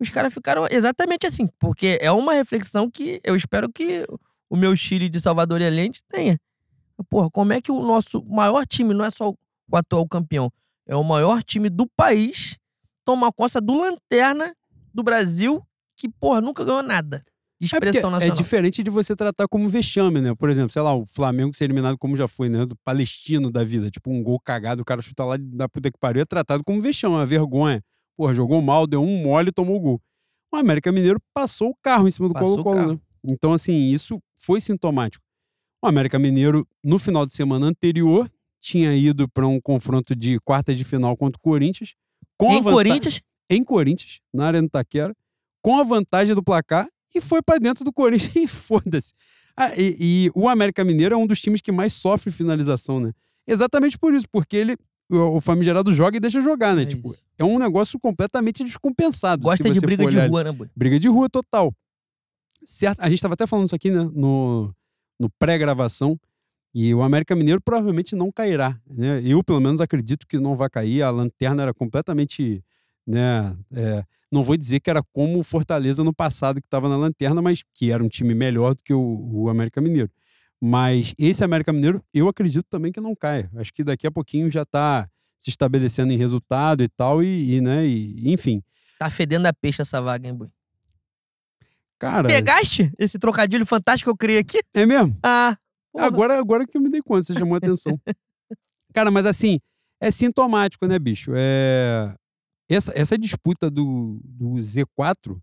os 0.00 0.10
caras 0.10 0.32
ficaram 0.32 0.66
exatamente 0.70 1.26
assim. 1.26 1.46
Porque 1.58 1.98
é 2.00 2.10
uma 2.10 2.32
reflexão 2.32 2.90
que 2.90 3.20
eu 3.24 3.34
espero 3.34 3.70
que 3.72 4.04
o 4.50 4.56
meu 4.56 4.74
Chile 4.76 5.08
de 5.08 5.20
Salvador 5.20 5.60
e 5.60 5.66
Allende 5.66 6.00
tenha. 6.08 6.38
Porra, 7.08 7.30
como 7.30 7.52
é 7.52 7.60
que 7.60 7.70
o 7.70 7.80
nosso 7.82 8.24
maior 8.24 8.66
time, 8.66 8.92
não 8.92 9.04
é 9.04 9.10
só 9.10 9.30
o 9.30 9.76
atual 9.76 10.06
campeão, 10.08 10.50
é 10.86 10.96
o 10.96 11.04
maior 11.04 11.42
time 11.42 11.68
do 11.68 11.86
país, 11.86 12.56
toma 13.04 13.28
a 13.28 13.32
coça 13.32 13.60
do 13.60 13.78
Lanterna 13.78 14.54
do 14.92 15.02
Brasil, 15.02 15.62
que, 15.96 16.08
porra, 16.08 16.40
nunca 16.40 16.64
ganhou 16.64 16.82
nada 16.82 17.24
de 17.60 17.66
É 17.66 17.76
expressão 17.76 18.10
é 18.10 18.12
nacional. 18.12 18.36
diferente 18.36 18.82
de 18.82 18.90
você 18.90 19.14
tratar 19.14 19.46
como 19.48 19.68
vexame, 19.68 20.20
né? 20.20 20.34
Por 20.34 20.48
exemplo, 20.48 20.72
sei 20.72 20.82
lá, 20.82 20.94
o 20.94 21.06
Flamengo 21.06 21.54
ser 21.54 21.64
eliminado 21.64 21.98
como 21.98 22.16
já 22.16 22.26
foi, 22.26 22.48
né? 22.48 22.64
Do 22.64 22.76
palestino 22.84 23.50
da 23.50 23.62
vida. 23.64 23.90
Tipo, 23.90 24.10
um 24.10 24.22
gol 24.22 24.40
cagado, 24.40 24.82
o 24.82 24.84
cara 24.84 25.02
chuta 25.02 25.24
lá 25.24 25.36
da 25.38 25.68
puta 25.68 25.90
que 25.90 25.98
pariu, 25.98 26.22
é 26.22 26.24
tratado 26.24 26.64
como 26.64 26.80
vexame, 26.80 27.14
uma 27.14 27.26
vergonha. 27.26 27.82
Porra, 28.18 28.34
jogou 28.34 28.60
mal, 28.60 28.84
deu 28.84 29.00
um 29.00 29.22
mole 29.22 29.50
e 29.50 29.52
tomou 29.52 29.76
o 29.76 29.80
gol. 29.80 30.02
O 30.52 30.56
América 30.56 30.90
Mineiro 30.90 31.20
passou 31.32 31.70
o 31.70 31.76
carro 31.80 32.08
em 32.08 32.10
cima 32.10 32.26
do 32.26 32.34
Colo-Colo, 32.34 32.94
né? 32.94 33.00
Então, 33.22 33.52
assim, 33.52 33.90
isso 33.90 34.18
foi 34.36 34.60
sintomático. 34.60 35.24
O 35.80 35.86
América 35.86 36.18
Mineiro, 36.18 36.66
no 36.82 36.98
final 36.98 37.24
de 37.24 37.32
semana 37.32 37.66
anterior, 37.66 38.28
tinha 38.60 38.92
ido 38.96 39.28
para 39.28 39.46
um 39.46 39.60
confronto 39.60 40.16
de 40.16 40.40
quartas 40.40 40.76
de 40.76 40.82
final 40.82 41.16
contra 41.16 41.38
o 41.38 41.40
Corinthians. 41.40 41.94
Em 42.42 42.62
Corinthians, 42.64 43.22
em 43.48 43.62
Corinthians, 43.62 44.20
na 44.34 44.46
Arena 44.46 44.68
Taquera, 44.68 45.14
com 45.62 45.78
a 45.78 45.84
vantagem 45.84 46.34
do 46.34 46.42
placar 46.42 46.88
e 47.14 47.20
foi 47.20 47.40
pra 47.40 47.58
dentro 47.58 47.84
do 47.84 47.92
Corinthians 47.92 48.34
e 48.34 48.48
foda-se. 48.48 49.14
Ah, 49.56 49.70
e, 49.76 49.96
e 50.00 50.30
o 50.34 50.48
América 50.48 50.84
Mineiro 50.84 51.14
é 51.14 51.18
um 51.18 51.26
dos 51.26 51.40
times 51.40 51.60
que 51.60 51.70
mais 51.70 51.92
sofre 51.92 52.32
finalização, 52.32 52.98
né? 52.98 53.12
Exatamente 53.46 53.96
por 53.96 54.12
isso, 54.12 54.26
porque 54.28 54.56
ele, 54.56 54.76
o, 55.10 55.40
famigerado 55.40 55.92
joga 55.92 56.16
e 56.16 56.20
deixa 56.20 56.40
jogar, 56.40 56.74
né? 56.74 56.82
É 56.82 56.86
tipo, 56.86 57.12
isso. 57.12 57.24
é 57.38 57.44
um 57.44 57.58
negócio 57.58 57.98
completamente 57.98 58.62
descompensado. 58.62 59.42
gosta 59.42 59.70
de 59.70 59.80
briga 59.80 60.06
de 60.06 60.26
rua, 60.26 60.44
né, 60.44 60.52
boi? 60.52 60.68
Briga 60.76 60.98
de 60.98 61.08
rua 61.08 61.28
total. 61.28 61.74
Certo, 62.64 63.00
a 63.00 63.08
gente 63.08 63.18
estava 63.18 63.34
até 63.34 63.46
falando 63.46 63.66
isso 63.66 63.74
aqui, 63.74 63.90
né, 63.90 64.08
no, 64.12 64.74
no 65.18 65.30
pré-gravação, 65.38 66.18
e 66.74 66.94
o 66.94 67.02
América 67.02 67.34
Mineiro 67.34 67.60
provavelmente 67.60 68.14
não 68.14 68.30
cairá, 68.30 68.78
né? 68.86 69.22
Eu, 69.24 69.42
pelo 69.42 69.60
menos, 69.60 69.80
acredito 69.80 70.26
que 70.26 70.38
não 70.38 70.54
vai 70.54 70.68
cair. 70.68 71.02
A 71.02 71.10
lanterna 71.10 71.62
era 71.62 71.72
completamente, 71.72 72.62
né, 73.06 73.56
é, 73.72 74.04
não 74.30 74.44
vou 74.44 74.56
dizer 74.56 74.80
que 74.80 74.90
era 74.90 75.02
como 75.02 75.38
o 75.38 75.42
Fortaleza 75.42 76.04
no 76.04 76.12
passado, 76.12 76.60
que 76.60 76.66
estava 76.66 76.88
na 76.88 76.96
lanterna, 76.96 77.40
mas 77.40 77.62
que 77.74 77.90
era 77.90 78.04
um 78.04 78.08
time 78.08 78.34
melhor 78.34 78.74
do 78.74 78.82
que 78.82 78.92
o, 78.92 79.30
o 79.32 79.48
América 79.48 79.80
Mineiro. 79.80 80.10
Mas 80.60 81.14
esse 81.16 81.44
América 81.44 81.72
Mineiro, 81.72 82.02
eu 82.12 82.28
acredito 82.28 82.66
também 82.68 82.90
que 82.90 83.00
não 83.00 83.14
caia. 83.14 83.50
Acho 83.56 83.72
que 83.72 83.84
daqui 83.84 84.06
a 84.06 84.10
pouquinho 84.10 84.50
já 84.50 84.62
está 84.62 85.08
se 85.38 85.50
estabelecendo 85.50 86.12
em 86.12 86.16
resultado 86.16 86.82
e 86.82 86.88
tal, 86.88 87.22
e, 87.22 87.54
e, 87.54 87.60
né, 87.60 87.86
e, 87.86 88.32
enfim. 88.32 88.62
Tá 88.98 89.08
fedendo 89.08 89.46
a 89.46 89.52
peixe 89.52 89.80
essa 89.80 90.02
vaga, 90.02 90.26
hein, 90.26 90.34
boi? 90.34 90.48
Cara, 91.98 92.28
Pegaste 92.28 92.92
esse 92.98 93.18
trocadilho 93.18 93.66
fantástico 93.66 94.10
que 94.10 94.12
eu 94.12 94.16
criei 94.16 94.38
aqui? 94.38 94.58
é 94.74 94.86
mesmo? 94.86 95.16
Ah, 95.22 95.56
porra. 95.92 96.06
Agora, 96.06 96.38
agora 96.38 96.66
que 96.66 96.76
eu 96.76 96.80
me 96.80 96.90
dei 96.90 97.02
conta, 97.02 97.24
você 97.24 97.34
chamou 97.34 97.54
a 97.54 97.58
atenção. 97.58 98.00
Cara, 98.94 99.10
mas 99.10 99.26
assim, 99.26 99.60
é 100.00 100.10
sintomático, 100.10 100.86
né, 100.86 100.98
bicho? 100.98 101.32
É... 101.34 102.14
Essa, 102.68 102.92
essa 102.94 103.18
disputa 103.18 103.70
do, 103.70 104.20
do 104.22 104.54
Z4 104.54 105.38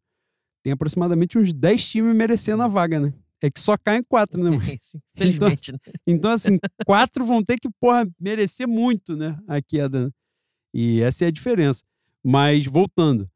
tem 0.63 0.73
aproximadamente 0.73 1.38
uns 1.38 1.54
10 1.54 1.86
times 1.89 2.15
merecendo 2.15 2.63
a 2.63 2.67
vaga, 2.67 2.99
né? 2.99 3.13
É 3.45 3.51
que 3.51 3.60
só 3.60 3.77
caem 3.77 4.03
quatro, 4.03 4.43
né, 4.43 4.49
mano? 4.49 4.62
Sim, 4.81 4.99
Felizmente, 5.15 5.71
né? 5.71 5.77
Então, 6.08 6.31
assim, 6.31 6.58
quatro 6.86 7.23
vão 7.25 7.43
ter 7.43 7.60
que, 7.60 7.69
porra, 7.79 8.08
merecer 8.19 8.67
muito, 8.67 9.15
né? 9.15 9.38
A 9.47 9.62
queda. 9.62 10.05
né? 10.05 10.12
E 10.73 11.01
essa 11.01 11.25
é 11.25 11.27
a 11.27 11.31
diferença. 11.31 11.84
Mas, 12.23 12.65
voltando. 12.65 13.29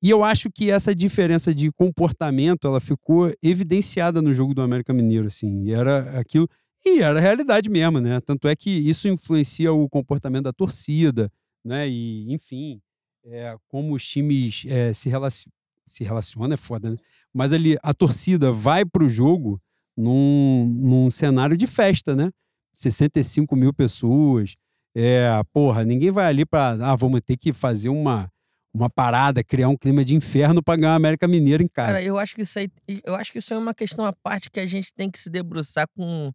E 0.00 0.10
eu 0.10 0.22
acho 0.22 0.48
que 0.50 0.70
essa 0.70 0.94
diferença 0.94 1.52
de 1.52 1.72
comportamento, 1.72 2.68
ela 2.68 2.80
ficou 2.80 3.32
evidenciada 3.42 4.22
no 4.22 4.32
jogo 4.32 4.54
do 4.54 4.62
América 4.62 4.92
Mineiro, 4.92 5.26
assim. 5.26 5.64
E 5.64 5.72
era 5.72 6.18
aquilo... 6.20 6.48
E 6.86 7.00
era 7.00 7.18
a 7.18 7.20
realidade 7.20 7.68
mesmo, 7.68 8.00
né? 8.00 8.20
Tanto 8.20 8.46
é 8.46 8.54
que 8.54 8.70
isso 8.70 9.08
influencia 9.08 9.72
o 9.72 9.88
comportamento 9.88 10.44
da 10.44 10.52
torcida, 10.52 11.30
né? 11.64 11.88
E, 11.88 12.32
enfim, 12.32 12.80
é, 13.24 13.56
como 13.66 13.94
os 13.94 14.06
times 14.06 14.64
é, 14.68 14.92
se, 14.92 15.08
relaci 15.08 15.50
se 15.88 16.04
relacionam, 16.04 16.54
é 16.54 16.56
foda, 16.56 16.90
né? 16.90 16.96
Mas 17.38 17.52
ali, 17.52 17.78
a 17.84 17.94
torcida 17.94 18.50
vai 18.50 18.84
pro 18.84 19.08
jogo 19.08 19.62
num, 19.96 20.66
num 20.76 21.08
cenário 21.08 21.56
de 21.56 21.68
festa, 21.68 22.16
né? 22.16 22.32
65 22.74 23.54
mil 23.54 23.72
pessoas. 23.72 24.56
É, 24.92 25.28
porra, 25.52 25.84
ninguém 25.84 26.10
vai 26.10 26.26
ali 26.26 26.44
pra. 26.44 26.70
Ah, 26.70 26.96
vamos 26.96 27.20
ter 27.24 27.36
que 27.36 27.52
fazer 27.52 27.90
uma, 27.90 28.28
uma 28.74 28.90
parada, 28.90 29.44
criar 29.44 29.68
um 29.68 29.76
clima 29.76 30.04
de 30.04 30.16
inferno 30.16 30.60
pra 30.60 30.74
ganhar 30.74 30.94
a 30.94 30.96
América 30.96 31.28
Mineira 31.28 31.62
em 31.62 31.68
casa. 31.68 31.92
Cara, 31.92 32.02
eu 32.02 32.18
acho 32.18 32.34
que 32.34 32.42
isso 32.42 32.58
aí, 32.58 32.68
eu 33.04 33.14
acho 33.14 33.30
que 33.30 33.38
isso 33.38 33.54
é 33.54 33.56
uma 33.56 33.72
questão 33.72 34.04
à 34.04 34.12
parte 34.12 34.50
que 34.50 34.58
a 34.58 34.66
gente 34.66 34.92
tem 34.92 35.08
que 35.08 35.20
se 35.20 35.30
debruçar 35.30 35.86
com, 35.96 36.32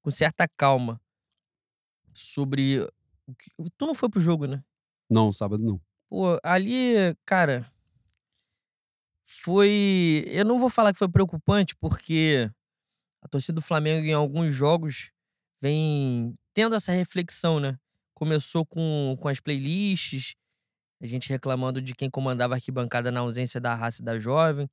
com 0.00 0.10
certa 0.12 0.46
calma 0.56 1.00
sobre 2.14 2.88
o 3.26 3.34
que, 3.34 3.50
tu 3.76 3.84
não 3.84 3.96
foi 3.96 4.08
pro 4.08 4.20
jogo, 4.20 4.46
né? 4.46 4.62
Não, 5.10 5.32
sábado 5.32 5.64
não. 5.64 5.80
Pô, 6.08 6.38
ali, 6.44 6.94
cara, 7.24 7.68
foi. 9.26 10.24
Eu 10.28 10.44
não 10.44 10.58
vou 10.58 10.70
falar 10.70 10.92
que 10.92 10.98
foi 10.98 11.08
preocupante, 11.08 11.74
porque 11.76 12.50
a 13.22 13.28
torcida 13.28 13.54
do 13.56 13.62
Flamengo, 13.62 14.06
em 14.06 14.12
alguns 14.12 14.54
jogos, 14.54 15.10
vem 15.60 16.34
tendo 16.54 16.74
essa 16.76 16.92
reflexão, 16.92 17.60
né? 17.60 17.78
Começou 18.14 18.64
com, 18.64 19.16
com 19.20 19.28
as 19.28 19.40
playlists, 19.40 20.34
a 21.00 21.06
gente 21.06 21.28
reclamando 21.28 21.82
de 21.82 21.94
quem 21.94 22.08
comandava 22.08 22.54
a 22.54 22.56
arquibancada 22.56 23.10
na 23.10 23.20
ausência 23.20 23.60
da 23.60 23.74
raça 23.74 24.00
e 24.00 24.04
da 24.04 24.18
jovem. 24.18 24.68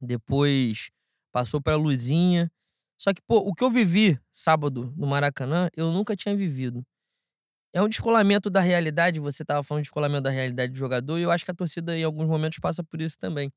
Depois 0.00 0.90
passou 1.32 1.60
pela 1.60 1.76
luzinha. 1.76 2.50
Só 2.96 3.12
que, 3.12 3.20
pô, 3.22 3.38
o 3.38 3.54
que 3.54 3.64
eu 3.64 3.70
vivi 3.70 4.18
sábado 4.32 4.94
no 4.96 5.06
Maracanã, 5.06 5.68
eu 5.76 5.90
nunca 5.92 6.16
tinha 6.16 6.36
vivido. 6.36 6.84
É 7.72 7.82
um 7.82 7.88
descolamento 7.88 8.48
da 8.48 8.60
realidade, 8.60 9.18
você 9.18 9.44
tava 9.44 9.64
falando 9.64 9.82
de 9.82 9.86
descolamento 9.86 10.22
da 10.22 10.30
realidade 10.30 10.72
do 10.72 10.78
jogador, 10.78 11.18
e 11.18 11.22
eu 11.22 11.30
acho 11.32 11.44
que 11.44 11.50
a 11.50 11.54
torcida 11.54 11.98
em 11.98 12.04
alguns 12.04 12.28
momentos 12.28 12.58
passa 12.60 12.84
por 12.84 13.00
isso 13.00 13.18
também. 13.18 13.52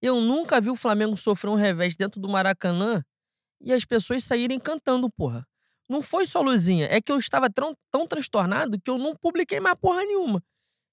Eu 0.00 0.20
nunca 0.20 0.60
vi 0.60 0.70
o 0.70 0.76
Flamengo 0.76 1.16
sofrer 1.16 1.50
um 1.50 1.54
revés 1.54 1.96
dentro 1.96 2.20
do 2.20 2.28
Maracanã 2.28 3.02
e 3.60 3.72
as 3.72 3.84
pessoas 3.84 4.24
saírem 4.24 4.58
cantando, 4.58 5.10
porra. 5.10 5.46
Não 5.88 6.02
foi 6.02 6.26
só 6.26 6.40
luzinha, 6.40 6.88
é 6.90 7.00
que 7.00 7.12
eu 7.12 7.18
estava 7.18 7.48
tão, 7.48 7.76
tão 7.90 8.06
transtornado 8.06 8.80
que 8.80 8.90
eu 8.90 8.98
não 8.98 9.14
publiquei 9.14 9.60
mais 9.60 9.76
porra 9.76 10.04
nenhuma. 10.04 10.42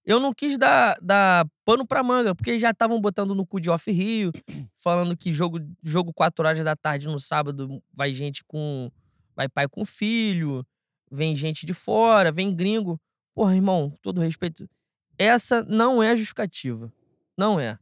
Eu 0.06 0.20
não 0.20 0.34
quis 0.34 0.58
dar, 0.58 0.98
dar 1.02 1.48
pano 1.64 1.88
pra 1.88 2.04
manga, 2.04 2.36
porque 2.36 2.60
já 2.60 2.72
estavam 2.72 3.00
botando 3.00 3.34
no 3.34 3.46
cu 3.46 3.60
de 3.60 3.70
Off 3.70 3.90
Rio, 3.90 4.32
falando 4.76 5.16
que 5.16 5.32
jogo, 5.32 5.60
jogo 5.82 6.14
4 6.14 6.46
horas 6.46 6.64
da 6.64 6.76
tarde 6.76 7.08
no 7.08 7.20
sábado 7.20 7.82
vai 7.92 8.14
gente 8.14 8.44
com. 8.44 8.92
Vai 9.36 9.50
pai 9.50 9.68
com 9.68 9.84
filho, 9.84 10.64
vem 11.10 11.36
gente 11.36 11.66
de 11.66 11.74
fora, 11.74 12.32
vem 12.32 12.54
gringo. 12.54 13.02
Porra, 13.34 13.56
irmão, 13.56 13.98
todo 14.02 14.22
respeito. 14.22 14.70
Essa 15.18 15.64
não 15.64 16.04
é 16.04 16.16
justificativa. 16.16 16.94
Não 17.36 17.60
é. 17.60 17.80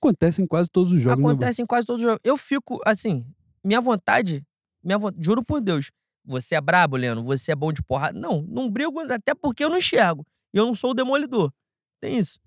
Acontece 0.00 0.42
em 0.42 0.46
quase 0.46 0.68
todos 0.70 0.92
os 0.92 1.00
jogos. 1.02 1.18
né, 1.24 1.30
Acontece 1.30 1.62
em 1.62 1.66
quase 1.66 1.86
todos 1.86 2.02
os 2.02 2.06
jogos. 2.08 2.20
Eu 2.24 2.36
fico, 2.36 2.80
assim, 2.84 3.26
minha 3.64 3.80
vontade, 3.80 4.44
minha 4.82 4.98
vo- 4.98 5.12
juro 5.18 5.44
por 5.44 5.60
Deus, 5.60 5.90
você 6.24 6.54
é 6.54 6.60
brabo, 6.60 6.96
Leno, 6.96 7.22
você 7.24 7.52
é 7.52 7.56
bom 7.56 7.72
de 7.72 7.82
porrada. 7.82 8.18
Não, 8.18 8.42
não 8.42 8.70
brigo, 8.70 9.00
até 9.12 9.34
porque 9.34 9.64
eu 9.64 9.70
não 9.70 9.78
enxergo. 9.78 10.24
E 10.54 10.58
eu 10.58 10.66
não 10.66 10.74
sou 10.74 10.90
o 10.90 10.94
demolidor. 10.94 11.52
Tem 12.00 12.18
isso. 12.18 12.38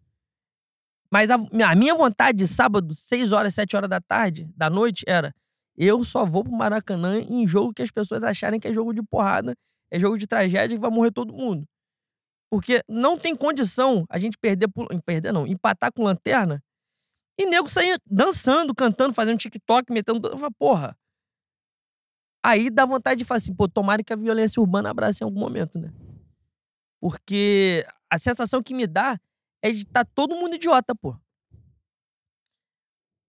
Mas 1.12 1.30
a, 1.32 1.36
a 1.36 1.76
minha 1.76 1.96
vontade 1.96 2.38
de 2.38 2.48
sábado, 2.48 2.94
6 2.94 3.32
horas, 3.32 3.54
7 3.56 3.76
horas 3.76 3.90
da 3.90 4.00
tarde, 4.00 4.48
da 4.56 4.70
noite, 4.70 5.04
era 5.08 5.34
eu 5.76 6.04
só 6.04 6.26
vou 6.26 6.44
pro 6.44 6.52
Maracanã 6.52 7.20
em 7.22 7.48
jogo 7.48 7.74
que 7.74 7.82
as 7.82 7.90
pessoas 7.90 8.22
acharem 8.24 8.60
que 8.60 8.68
é 8.68 8.74
jogo 8.74 8.94
de 8.94 9.02
porrada, 9.02 9.56
é 9.90 10.00
jogo 10.00 10.18
de 10.18 10.28
tragédia 10.28 10.76
e 10.76 10.78
vai 10.80 10.92
morrer 10.92 11.12
todo 11.12 11.34
mundo. 11.34 11.66
Porque 12.52 12.84
não 12.88 13.18
tem 13.18 13.36
condição 13.36 14.06
a 14.10 14.20
gente 14.20 14.38
perder, 14.38 14.68
perder 15.06 15.32
não, 15.32 15.48
empatar 15.48 15.92
com 15.94 16.04
lanterna 16.04 16.62
e 17.40 17.46
nego 17.46 17.70
sair 17.70 18.00
dançando, 18.06 18.76
cantando, 18.76 19.14
fazendo 19.14 19.38
TikTok, 19.40 19.92
metendo. 19.94 20.28
Eu 20.28 20.38
falo, 20.38 20.54
Porra. 20.60 20.98
Aí 22.44 22.70
dá 22.70 22.86
vontade 22.86 23.20
de 23.20 23.26
falar 23.26 23.38
assim, 23.38 23.54
pô, 23.54 23.68
tomara 23.68 24.04
que 24.04 24.14
a 24.14 24.16
violência 24.16 24.62
urbana 24.62 24.90
abrace 24.90 25.24
em 25.24 25.26
algum 25.26 25.40
momento, 25.40 25.78
né? 25.78 25.92
Porque 27.02 27.86
a 28.10 28.18
sensação 28.18 28.62
que 28.62 28.74
me 28.74 28.88
dá 28.88 29.20
é 29.62 29.72
de 29.72 29.80
estar 29.84 30.06
todo 30.06 30.36
mundo 30.36 30.56
idiota, 30.56 30.96
pô. 30.96 31.16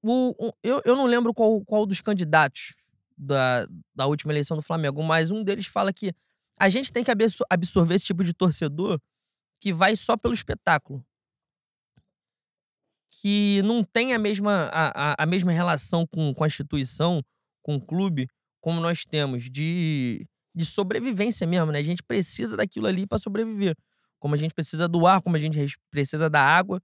O, 0.03 0.49
o- 0.49 0.53
eu, 0.63 0.81
eu 0.85 0.97
não 0.97 1.07
lembro 1.07 1.35
qual, 1.35 1.61
qual 1.65 1.85
dos 1.87 2.01
candidatos 2.01 2.75
da, 3.17 3.67
da 3.95 4.07
última 4.07 4.33
eleição 4.33 4.57
do 4.57 4.63
Flamengo, 4.63 5.03
mas 5.03 5.31
um 5.31 5.43
deles 5.43 5.67
fala 5.67 5.93
que 5.93 6.15
a 6.59 6.69
gente 6.69 6.93
tem 6.93 7.05
que 7.05 7.11
absor- 7.11 7.47
absorver 7.51 7.95
esse 7.97 8.07
tipo 8.07 8.25
de 8.25 8.33
torcedor 8.33 8.99
que 9.61 9.73
vai 9.73 9.97
só 9.97 10.17
pelo 10.17 10.35
espetáculo. 10.35 11.05
Que 13.21 13.61
não 13.63 13.85
tem 13.85 14.15
a 14.15 14.19
mesma, 14.19 14.71
a, 14.73 15.11
a, 15.11 15.15
a 15.25 15.27
mesma 15.27 15.53
relação 15.53 16.07
com, 16.07 16.33
com 16.33 16.45
a 16.45 16.47
instituição, 16.47 17.23
com 17.63 17.77
o 17.77 17.81
clube, 17.81 18.27
como 18.61 18.81
nós 18.81 19.05
temos, 19.05 19.51
de, 19.51 20.27
de 20.55 20.65
sobrevivência 20.65 21.47
mesmo, 21.47 21.71
né? 21.71 21.79
A 21.79 21.83
gente 21.83 22.03
precisa 22.03 22.57
daquilo 22.57 22.87
ali 22.87 23.07
para 23.07 23.19
sobreviver. 23.19 23.77
Como 24.19 24.35
a 24.35 24.39
gente 24.39 24.55
precisa 24.55 24.89
do 24.89 25.07
ar, 25.07 25.21
como 25.21 25.37
a 25.37 25.39
gente 25.39 25.59
precisa 25.91 26.31
da 26.31 26.41
água. 26.41 26.81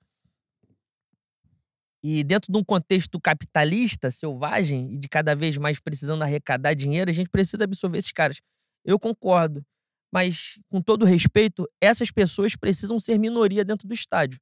E 2.02 2.22
dentro 2.22 2.52
de 2.52 2.58
um 2.58 2.64
contexto 2.64 3.20
capitalista, 3.20 4.10
selvagem, 4.10 4.92
e 4.94 4.98
de 4.98 5.08
cada 5.08 5.34
vez 5.34 5.56
mais 5.56 5.78
precisando 5.80 6.22
arrecadar 6.22 6.74
dinheiro, 6.74 7.10
a 7.10 7.14
gente 7.14 7.28
precisa 7.28 7.64
absorver 7.64 7.98
esses 7.98 8.12
caras. 8.12 8.40
Eu 8.84 8.98
concordo. 8.98 9.64
Mas, 10.12 10.58
com 10.68 10.80
todo 10.80 11.04
respeito, 11.04 11.68
essas 11.80 12.10
pessoas 12.10 12.54
precisam 12.54 12.98
ser 13.00 13.18
minoria 13.18 13.64
dentro 13.64 13.88
do 13.88 13.92
estádio. 13.94 14.38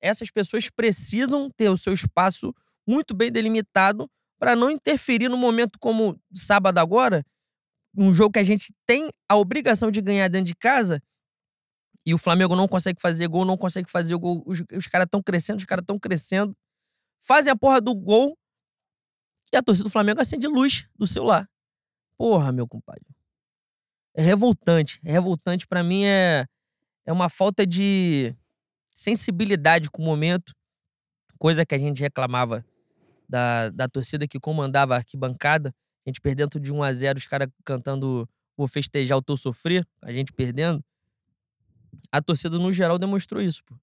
Essas 0.00 0.30
pessoas 0.30 0.68
precisam 0.70 1.50
ter 1.50 1.68
o 1.68 1.76
seu 1.76 1.92
espaço 1.92 2.54
muito 2.86 3.14
bem 3.14 3.30
delimitado 3.30 4.10
para 4.38 4.54
não 4.54 4.70
interferir 4.70 5.28
no 5.28 5.36
momento 5.36 5.78
como 5.78 6.20
sábado 6.34 6.78
agora, 6.78 7.24
um 7.96 8.12
jogo 8.12 8.32
que 8.32 8.38
a 8.38 8.44
gente 8.44 8.72
tem 8.86 9.08
a 9.28 9.36
obrigação 9.36 9.90
de 9.90 10.00
ganhar 10.00 10.28
dentro 10.28 10.46
de 10.46 10.54
casa, 10.54 11.02
e 12.08 12.14
o 12.14 12.18
Flamengo 12.18 12.56
não 12.56 12.66
consegue 12.66 12.98
fazer 12.98 13.28
gol, 13.28 13.44
não 13.44 13.58
consegue 13.58 13.90
fazer 13.90 14.16
gol. 14.16 14.42
Os, 14.46 14.62
os 14.72 14.86
caras 14.86 15.04
estão 15.04 15.22
crescendo, 15.22 15.58
os 15.58 15.66
caras 15.66 15.82
estão 15.82 15.98
crescendo. 15.98 16.56
Fazem 17.20 17.52
a 17.52 17.56
porra 17.56 17.82
do 17.82 17.94
gol 17.94 18.34
e 19.52 19.56
a 19.58 19.62
torcida 19.62 19.84
do 19.84 19.92
Flamengo 19.92 20.18
acende 20.18 20.46
luz 20.46 20.88
do 20.96 21.06
celular. 21.06 21.46
Porra, 22.16 22.50
meu 22.50 22.66
compadre. 22.66 23.04
É 24.14 24.22
revoltante. 24.22 25.00
É 25.04 25.12
revoltante. 25.12 25.66
Pra 25.66 25.82
mim 25.82 26.04
é, 26.06 26.46
é 27.04 27.12
uma 27.12 27.28
falta 27.28 27.66
de 27.66 28.34
sensibilidade 28.98 29.90
com 29.90 30.02
o 30.02 30.04
momento. 30.04 30.52
Coisa 31.38 31.64
que 31.64 31.74
a 31.74 31.78
gente 31.78 32.00
reclamava 32.00 32.64
da, 33.28 33.70
da 33.70 33.88
torcida 33.88 34.26
que 34.26 34.40
comandava 34.40 34.94
a 34.94 34.96
arquibancada. 34.98 35.74
A 36.04 36.10
gente 36.10 36.20
perdendo 36.20 36.58
de 36.58 36.72
1 36.72 36.82
a 36.82 36.92
0 36.92 37.18
os 37.18 37.26
caras 37.26 37.48
cantando 37.64 38.28
Vou 38.56 38.66
festejar 38.66 39.16
o 39.16 39.22
teu 39.22 39.36
sofrer, 39.36 39.86
a 40.02 40.12
gente 40.12 40.32
perdendo 40.32 40.84
a 42.10 42.20
torcida 42.20 42.58
no 42.58 42.72
geral 42.72 42.98
demonstrou 42.98 43.40
isso, 43.40 43.62
pô. 43.64 43.78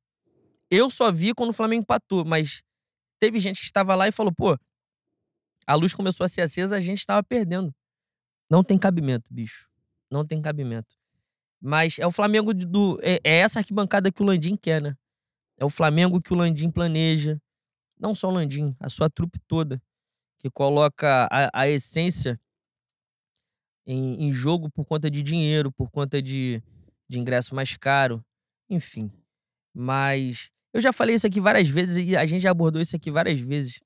Eu 0.69 0.89
só 0.89 1.11
vi 1.11 1.33
quando 1.33 1.51
o 1.51 1.53
Flamengo 1.53 1.83
empatou, 1.83 2.25
mas 2.25 2.61
teve 3.19 3.39
gente 3.39 3.59
que 3.59 3.65
estava 3.65 3.95
lá 3.95 4.07
e 4.07 4.11
falou, 4.11 4.33
pô, 4.33 4.57
a 5.65 5.75
luz 5.75 5.93
começou 5.93 6.25
a 6.25 6.27
ser 6.27 6.41
acesa, 6.41 6.75
a 6.75 6.81
gente 6.81 6.99
estava 6.99 7.23
perdendo. 7.23 7.73
Não 8.49 8.63
tem 8.63 8.77
cabimento, 8.77 9.33
bicho. 9.33 9.69
Não 10.11 10.25
tem 10.25 10.41
cabimento. 10.41 10.95
Mas 11.61 11.97
é 11.97 12.05
o 12.05 12.11
Flamengo 12.11 12.53
do. 12.53 12.99
É, 13.01 13.19
é 13.23 13.37
essa 13.37 13.59
arquibancada 13.59 14.11
que 14.11 14.21
o 14.21 14.25
Landim 14.25 14.55
quer, 14.55 14.81
né? 14.81 14.95
É 15.57 15.65
o 15.65 15.69
Flamengo 15.69 16.21
que 16.21 16.33
o 16.33 16.35
Landim 16.35 16.69
planeja. 16.69 17.41
Não 17.99 18.13
só 18.13 18.29
o 18.29 18.31
Landim, 18.31 18.75
a 18.79 18.89
sua 18.89 19.09
trupe 19.09 19.39
toda. 19.47 19.81
Que 20.39 20.49
coloca 20.49 21.27
a, 21.31 21.61
a 21.61 21.67
essência 21.67 22.39
em, 23.85 24.27
em 24.27 24.31
jogo 24.31 24.69
por 24.69 24.85
conta 24.85 25.09
de 25.09 25.21
dinheiro, 25.21 25.71
por 25.71 25.89
conta 25.89 26.21
de, 26.21 26.61
de 27.07 27.19
ingresso 27.19 27.55
mais 27.55 27.77
caro, 27.77 28.23
enfim. 28.69 29.11
Mas 29.73 30.51
eu 30.73 30.81
já 30.81 30.91
falei 30.91 31.15
isso 31.15 31.27
aqui 31.27 31.39
várias 31.39 31.69
vezes 31.69 31.97
e 32.07 32.15
a 32.15 32.25
gente 32.25 32.41
já 32.41 32.51
abordou 32.51 32.81
isso 32.81 32.95
aqui 32.95 33.11
várias 33.11 33.39
vezes. 33.39 33.79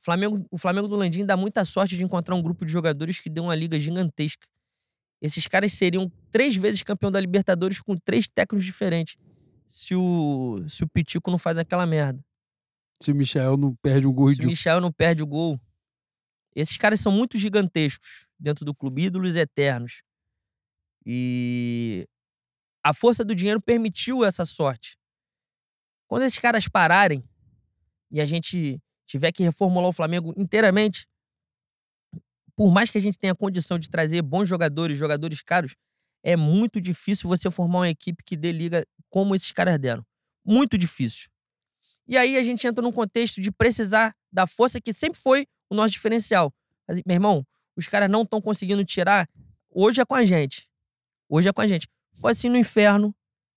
O 0.00 0.04
Flamengo, 0.04 0.46
o 0.50 0.58
Flamengo 0.58 0.88
do 0.88 0.96
Landim 0.96 1.24
dá 1.24 1.36
muita 1.36 1.64
sorte 1.64 1.96
de 1.96 2.02
encontrar 2.02 2.34
um 2.34 2.42
grupo 2.42 2.64
de 2.64 2.72
jogadores 2.72 3.20
que 3.20 3.30
deu 3.30 3.44
uma 3.44 3.54
liga 3.54 3.78
gigantesca. 3.78 4.46
Esses 5.20 5.46
caras 5.46 5.72
seriam 5.72 6.10
três 6.30 6.54
vezes 6.56 6.82
campeão 6.82 7.10
da 7.10 7.20
Libertadores 7.20 7.80
com 7.80 7.96
três 7.96 8.28
técnicos 8.28 8.64
diferentes. 8.64 9.16
Se 9.66 9.94
o, 9.94 10.64
se 10.68 10.84
o 10.84 10.88
Pitico 10.88 11.30
não 11.30 11.38
faz 11.38 11.58
aquela 11.58 11.86
merda. 11.86 12.24
Se 13.02 13.12
o 13.12 13.14
Michel 13.14 13.56
não 13.56 13.74
perde 13.74 14.06
um 14.06 14.12
gol 14.12 14.32
Se 14.32 14.40
o 14.40 14.46
Michel 14.46 14.80
não 14.80 14.92
perde 14.92 15.22
o 15.22 15.26
gol. 15.26 15.60
Esses 16.54 16.76
caras 16.76 17.00
são 17.00 17.12
muito 17.12 17.36
gigantescos 17.36 18.26
dentro 18.38 18.64
do 18.64 18.74
clube, 18.74 19.04
ídolos 19.04 19.36
eternos. 19.36 20.02
E 21.04 22.08
a 22.82 22.94
força 22.94 23.24
do 23.24 23.34
dinheiro 23.34 23.60
permitiu 23.60 24.24
essa 24.24 24.44
sorte. 24.44 24.98
Quando 26.08 26.22
esses 26.22 26.38
caras 26.38 26.68
pararem 26.68 27.22
e 28.10 28.20
a 28.20 28.26
gente 28.26 28.80
tiver 29.06 29.32
que 29.32 29.42
reformular 29.42 29.88
o 29.88 29.92
Flamengo 29.92 30.32
inteiramente, 30.36 31.06
por 32.56 32.72
mais 32.72 32.90
que 32.90 32.98
a 32.98 33.00
gente 33.00 33.18
tenha 33.18 33.34
condição 33.34 33.78
de 33.78 33.90
trazer 33.90 34.22
bons 34.22 34.48
jogadores, 34.48 34.96
jogadores 34.96 35.42
caros, 35.42 35.74
é 36.26 36.34
muito 36.34 36.80
difícil 36.80 37.28
você 37.28 37.48
formar 37.52 37.78
uma 37.78 37.88
equipe 37.88 38.20
que 38.24 38.36
dê 38.36 38.50
liga 38.50 38.84
como 39.08 39.32
esses 39.32 39.52
caras 39.52 39.78
deram. 39.78 40.04
Muito 40.44 40.76
difícil. 40.76 41.28
E 42.04 42.16
aí 42.16 42.36
a 42.36 42.42
gente 42.42 42.66
entra 42.66 42.82
num 42.82 42.90
contexto 42.90 43.40
de 43.40 43.52
precisar 43.52 44.12
da 44.32 44.44
força 44.44 44.80
que 44.80 44.92
sempre 44.92 45.20
foi 45.20 45.46
o 45.70 45.74
nosso 45.76 45.92
diferencial. 45.92 46.52
Mas, 46.88 47.00
meu 47.06 47.14
irmão, 47.14 47.46
os 47.76 47.86
caras 47.86 48.10
não 48.10 48.22
estão 48.22 48.40
conseguindo 48.42 48.84
tirar. 48.84 49.28
Hoje 49.70 50.00
é 50.00 50.04
com 50.04 50.16
a 50.16 50.24
gente. 50.24 50.68
Hoje 51.28 51.48
é 51.48 51.52
com 51.52 51.60
a 51.60 51.66
gente. 51.68 51.86
Foi 52.12 52.32
assim 52.32 52.48
no 52.48 52.56
inferno, 52.56 53.14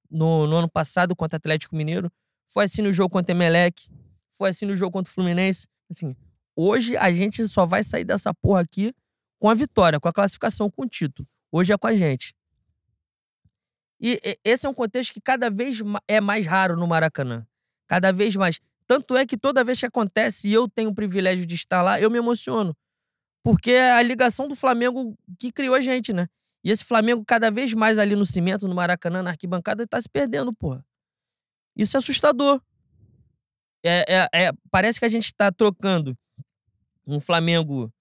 no, 0.07 0.45
no 0.45 0.57
ano 0.57 0.69
passado 0.69 1.15
contra 1.15 1.37
o 1.37 1.39
Atlético 1.39 1.75
Mineiro. 1.75 2.11
Foi 2.49 2.65
assim 2.65 2.83
no 2.83 2.91
jogo 2.91 3.09
contra 3.09 3.33
o 3.33 3.35
Emelec. 3.35 3.89
Foi 4.37 4.51
assim 4.51 4.67
no 4.67 4.75
jogo 4.75 4.91
contra 4.91 5.09
o 5.09 5.13
Fluminense. 5.13 5.67
Assim, 5.89 6.15
hoje 6.55 6.95
a 6.95 7.11
gente 7.11 7.47
só 7.47 7.65
vai 7.65 7.83
sair 7.83 8.03
dessa 8.03 8.31
porra 8.31 8.61
aqui 8.61 8.93
com 9.39 9.49
a 9.49 9.55
vitória, 9.55 9.99
com 9.99 10.07
a 10.07 10.13
classificação, 10.13 10.69
com 10.69 10.83
o 10.83 10.87
título. 10.87 11.27
Hoje 11.51 11.73
é 11.73 11.77
com 11.77 11.87
a 11.87 11.95
gente. 11.95 12.37
E, 13.99 14.19
esse 14.43 14.65
é 14.65 14.69
um 14.69 14.73
contexto 14.73 15.13
que 15.13 15.21
cada 15.21 15.49
vez 15.49 15.79
é 16.07 16.21
mais 16.21 16.45
raro 16.45 16.75
no 16.77 16.87
Maracanã. 16.87 17.45
Cada 17.87 18.11
vez 18.11 18.35
mais. 18.35 18.59
Tanto 18.87 19.15
é 19.17 19.25
que 19.25 19.37
toda 19.37 19.63
vez 19.63 19.79
que 19.79 19.85
acontece 19.85 20.47
e 20.47 20.53
eu 20.53 20.67
tenho 20.67 20.89
o 20.89 20.95
privilégio 20.95 21.45
de 21.45 21.55
estar 21.55 21.81
lá, 21.81 21.99
eu 21.99 22.09
me 22.09 22.17
emociono. 22.17 22.75
Porque 23.43 23.71
é 23.71 23.91
a 23.93 24.01
ligação 24.01 24.47
do 24.47 24.55
Flamengo 24.55 25.17
que 25.37 25.51
criou 25.51 25.75
a 25.75 25.81
gente, 25.81 26.13
né? 26.13 26.27
E 26.63 26.71
esse 26.71 26.83
Flamengo, 26.83 27.23
cada 27.25 27.49
vez 27.49 27.73
mais 27.73 27.97
ali 27.97 28.15
no 28.15 28.25
cimento, 28.25 28.67
no 28.67 28.75
Maracanã, 28.75 29.23
na 29.23 29.31
arquibancada, 29.31 29.87
tá 29.87 30.01
se 30.01 30.09
perdendo, 30.09 30.53
porra. 30.53 30.85
Isso 31.75 31.95
é 31.95 31.99
assustador. 31.99 32.61
É, 33.83 34.27
é- 34.33 34.45
é- 34.47 34.51
parece 34.69 34.99
que 34.99 35.05
a 35.05 35.09
gente 35.09 35.33
tá 35.33 35.51
trocando 35.51 36.17
um 37.07 37.19
Flamengo. 37.19 37.91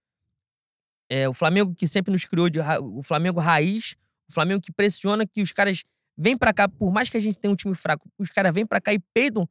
É, 1.08 1.28
o 1.28 1.32
Flamengo 1.32 1.74
que 1.74 1.86
sempre 1.86 2.12
nos 2.12 2.24
criou 2.24 2.50
de 2.50 2.58
o 2.82 3.02
Flamengo 3.02 3.40
raiz, 3.40 3.96
o 4.28 4.32
Flamengo 4.32 4.60
que 4.60 4.72
pressiona, 4.72 5.26
que 5.26 5.40
os 5.40 5.52
caras 5.52 5.82
vêm 6.16 6.36
pra 6.36 6.52
cá, 6.52 6.68
por 6.68 6.92
mais 6.92 7.08
que 7.08 7.16
a 7.16 7.20
gente 7.20 7.38
tenha 7.38 7.52
um 7.52 7.56
time 7.56 7.74
fraco, 7.74 8.08
os 8.18 8.28
caras 8.30 8.52
vêm 8.52 8.66
pra 8.66 8.80
cá 8.80 8.92
e 8.92 8.98
peidam 9.14 9.48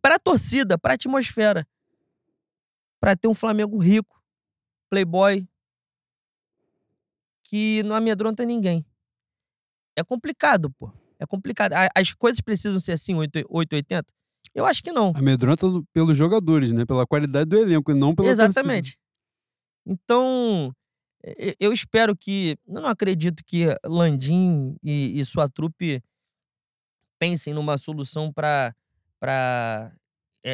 pra 0.00 0.18
torcida, 0.18 0.78
pra 0.78 0.94
atmosfera. 0.94 1.66
Pra 3.00 3.16
ter 3.16 3.28
um 3.28 3.34
Flamengo 3.34 3.76
rico, 3.78 4.22
playboy, 4.88 5.46
que 7.42 7.82
não 7.82 7.94
amedronta 7.94 8.44
ninguém. 8.44 8.84
É 9.96 10.02
complicado, 10.02 10.70
pô. 10.70 10.90
É 11.18 11.26
complicado. 11.26 11.72
As 11.94 12.12
coisas 12.12 12.40
precisam 12.40 12.80
ser 12.80 12.92
assim, 12.92 13.14
8, 13.14 13.44
880? 13.48 14.12
Eu 14.54 14.66
acho 14.66 14.82
que 14.82 14.92
não. 14.92 15.12
Amedronta 15.16 15.66
pelos 15.92 16.16
jogadores, 16.16 16.72
né? 16.72 16.84
Pela 16.84 17.06
qualidade 17.06 17.48
do 17.50 17.56
elenco 17.58 17.90
e 17.90 17.94
não 17.94 18.14
pela 18.14 18.28
torcida. 18.28 18.44
Exatamente. 18.50 18.98
Então, 19.86 20.72
e- 20.72 20.83
eu 21.58 21.72
espero 21.72 22.16
que. 22.16 22.56
Eu 22.66 22.80
não 22.80 22.88
acredito 22.88 23.42
que 23.44 23.66
Landim 23.84 24.76
e, 24.82 25.18
e 25.18 25.24
sua 25.24 25.48
trupe 25.48 26.02
pensem 27.18 27.54
numa 27.54 27.78
solução 27.78 28.32
para 28.32 28.74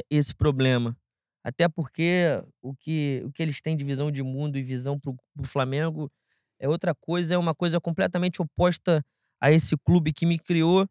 esse 0.09 0.35
problema. 0.35 0.97
Até 1.43 1.69
porque 1.69 2.43
o 2.63 2.75
que, 2.75 3.23
o 3.25 3.33
que 3.33 3.43
eles 3.43 3.61
têm 3.61 3.77
de 3.77 3.85
visão 3.85 4.11
de 4.11 4.23
mundo 4.23 4.59
e 4.59 4.63
visão 4.63 5.01
para 5.01 5.11
o 5.11 5.47
Flamengo 5.47 6.13
é 6.59 6.69
outra 6.69 6.95
coisa, 6.95 7.35
é 7.35 7.39
uma 7.39 7.55
coisa 7.55 7.81
completamente 7.81 8.43
oposta 8.43 9.05
a 9.41 9.51
esse 9.51 9.77
clube 9.79 10.13
que 10.13 10.27
me 10.27 10.39
criou 10.39 10.87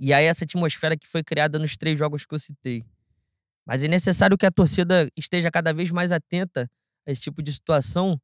e 0.00 0.12
a 0.12 0.20
essa 0.20 0.44
atmosfera 0.44 0.96
que 0.96 1.06
foi 1.06 1.22
criada 1.22 1.58
nos 1.58 1.76
três 1.76 1.98
jogos 1.98 2.24
que 2.24 2.34
eu 2.34 2.38
citei. 2.38 2.84
Mas 3.66 3.84
é 3.84 3.88
necessário 3.88 4.38
que 4.38 4.46
a 4.46 4.50
torcida 4.50 5.08
esteja 5.14 5.50
cada 5.50 5.74
vez 5.74 5.90
mais 5.90 6.10
atenta 6.10 6.70
a 7.06 7.10
esse 7.10 7.20
tipo 7.20 7.42
de 7.42 7.52
situação, 7.52 8.18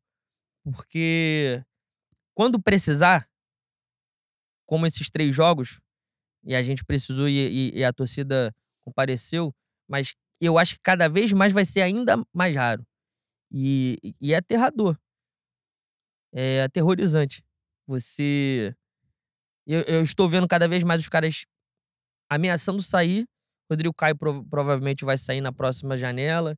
porque 0.64 1.62
quando 2.34 2.60
precisar, 2.62 3.28
como 4.66 4.86
esses 4.86 5.10
três 5.10 5.34
jogos, 5.34 5.80
e 6.44 6.54
a 6.54 6.62
gente 6.62 6.84
precisou 6.84 7.28
e, 7.28 7.70
e- 7.72 7.78
e 7.80 7.84
a 7.84 7.92
torcida 7.92 8.54
compareceu, 8.84 9.54
mas 9.88 10.14
eu 10.40 10.58
acho 10.58 10.74
que 10.76 10.80
cada 10.82 11.08
vez 11.08 11.32
mais 11.32 11.52
vai 11.52 11.64
ser 11.64 11.82
ainda 11.82 12.16
mais 12.34 12.54
raro. 12.56 12.86
E, 13.52 13.98
e 14.20 14.34
é 14.34 14.38
aterrador. 14.38 14.98
É 16.32 16.62
aterrorizante. 16.62 17.42
Você. 17.86 18.74
Eu, 19.66 19.82
eu 19.82 20.02
estou 20.02 20.28
vendo 20.28 20.48
cada 20.48 20.68
vez 20.68 20.82
mais 20.84 21.00
os 21.00 21.08
caras 21.08 21.44
ameaçando 22.30 22.82
sair. 22.82 23.26
Rodrigo 23.70 23.94
Caio 23.94 24.16
prov- 24.16 24.46
provavelmente 24.50 25.04
vai 25.04 25.18
sair 25.18 25.40
na 25.40 25.52
próxima 25.52 25.96
janela. 25.98 26.56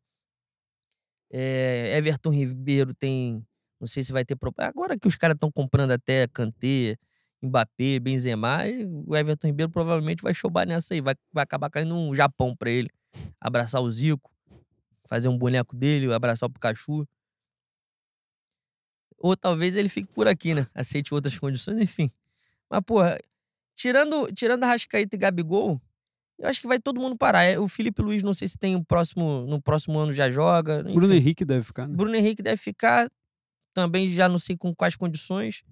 É, 1.31 1.97
Everton 1.97 2.31
Ribeiro 2.31 2.95
tem. 2.95 3.45
Não 3.81 3.87
sei 3.87 4.03
se 4.03 4.13
vai 4.13 4.25
ter. 4.25 4.37
pro- 4.37 4.53
Agora 4.59 4.99
que 4.99 5.07
os 5.09 5.17
caras 5.17 5.35
estão 5.35 5.51
comprando 5.53 5.91
até 5.91 6.27
Kanté, 6.29 6.97
Mbappé, 7.43 7.99
Benzema, 8.01 8.61
o 9.07 9.15
Everton 9.17 9.49
Ribeiro 9.49 9.71
provavelmente 9.71 10.23
vai 10.23 10.35
chobar 10.35 10.67
nessa 10.67 10.95
aí. 10.95 11.01
Vai, 11.01 11.15
vai 11.33 11.45
acabar 11.45 11.69
caindo 11.71 11.95
um 11.95 12.15
Japão 12.15 12.57
pra 12.57 12.71
ele. 12.71 12.89
Abraçar 13.41 13.81
o 13.83 13.91
Zico, 13.91 14.31
fazer 15.09 15.29
um 15.29 15.37
boneco 15.39 15.77
dele, 15.77 16.13
abraçar 16.13 16.49
o 16.49 16.53
Pikachu. 16.53 17.07
Ou 19.19 19.37
talvez 19.37 19.77
ele 19.77 19.89
fique 19.89 20.13
por 20.13 20.29
aqui, 20.29 20.55
né? 20.55 20.67
Aceite 20.75 21.13
outras 21.15 21.39
condições, 21.39 21.81
enfim. 21.81 22.11
Mas, 22.69 22.81
porra, 22.85 23.19
tirando, 23.75 24.31
tirando 24.33 24.65
a 24.65 24.67
Rascaíta 24.67 25.17
e 25.17 25.19
Gabigol, 25.19 25.81
eu 26.39 26.49
acho 26.49 26.61
que 26.61 26.67
vai 26.67 26.79
todo 26.79 27.01
mundo 27.01 27.17
parar. 27.17 27.45
É, 27.45 27.59
O 27.59 27.67
Felipe 27.69 28.03
Luiz, 28.03 28.23
não 28.23 28.35
sei 28.35 28.47
se 28.49 28.59
tem 28.59 28.77
um 28.77 28.85
próximo, 28.85 29.47
no 29.47 29.61
próximo 29.61 29.99
ano 29.99 30.13
já 30.13 30.31
joga. 30.31 30.81
enfim. 30.81 30.95
Bruno 30.95 31.15
Henrique 31.15 31.45
deve 31.45 31.65
ficar, 31.65 31.89
né? 31.89 31.97
Bruno 31.97 32.15
Henrique 32.15 32.43
deve 32.43 32.57
ficar. 32.61 33.11
Também 33.77 34.11
já 34.11 34.27
não 34.27 34.39
sei 34.39 34.57
com 34.57 34.75
quais 34.75 34.97
condições. 34.97 35.63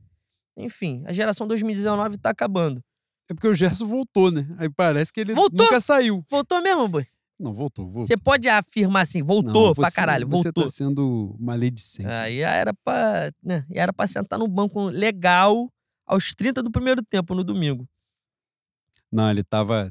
Enfim, 0.59 1.03
a 1.07 1.13
geração 1.15 1.49
2019 1.49 2.19
tá 2.19 2.29
acabando. 2.29 2.85
É 3.31 3.33
porque 3.33 3.49
o 3.49 3.55
Gerson 3.55 3.87
voltou, 3.87 4.31
né? 4.31 4.47
Aí 4.59 4.69
parece 4.69 5.11
que 5.11 5.21
ele 5.23 5.33
Voltou? 5.35 5.65
nunca 5.65 5.81
saiu. 5.81 6.23
Voltou 6.31 6.61
mesmo, 6.61 6.87
boy? 6.87 7.07
Não, 7.41 7.55
voltou, 7.55 7.87
voltou. 7.87 8.07
Você 8.07 8.15
pode 8.19 8.47
afirmar 8.47 9.01
assim, 9.01 9.23
voltou 9.23 9.69
Não, 9.69 9.75
pra 9.75 9.89
você- 9.89 9.97
caralho, 9.97 10.29
Você 10.29 10.43
voltou. 10.53 10.65
tá 10.65 10.69
sendo 10.69 11.35
maledicente. 11.41 12.11
Aí 12.21 12.41
era 12.41 12.75
pra, 12.85 13.33
né, 13.43 13.65
era 13.73 13.91
pra 13.91 14.07
sentar 14.07 14.39
no 14.39 14.47
banco 14.47 14.85
legal 14.89 15.73
aos 16.07 16.35
30 16.35 16.63
do 16.63 16.71
primeiro 16.71 17.03
tempo 17.03 17.35
no 17.35 17.43
domingo. 17.43 17.89
Não, 19.11 19.31
ele 19.31 19.43
tava. 19.43 19.91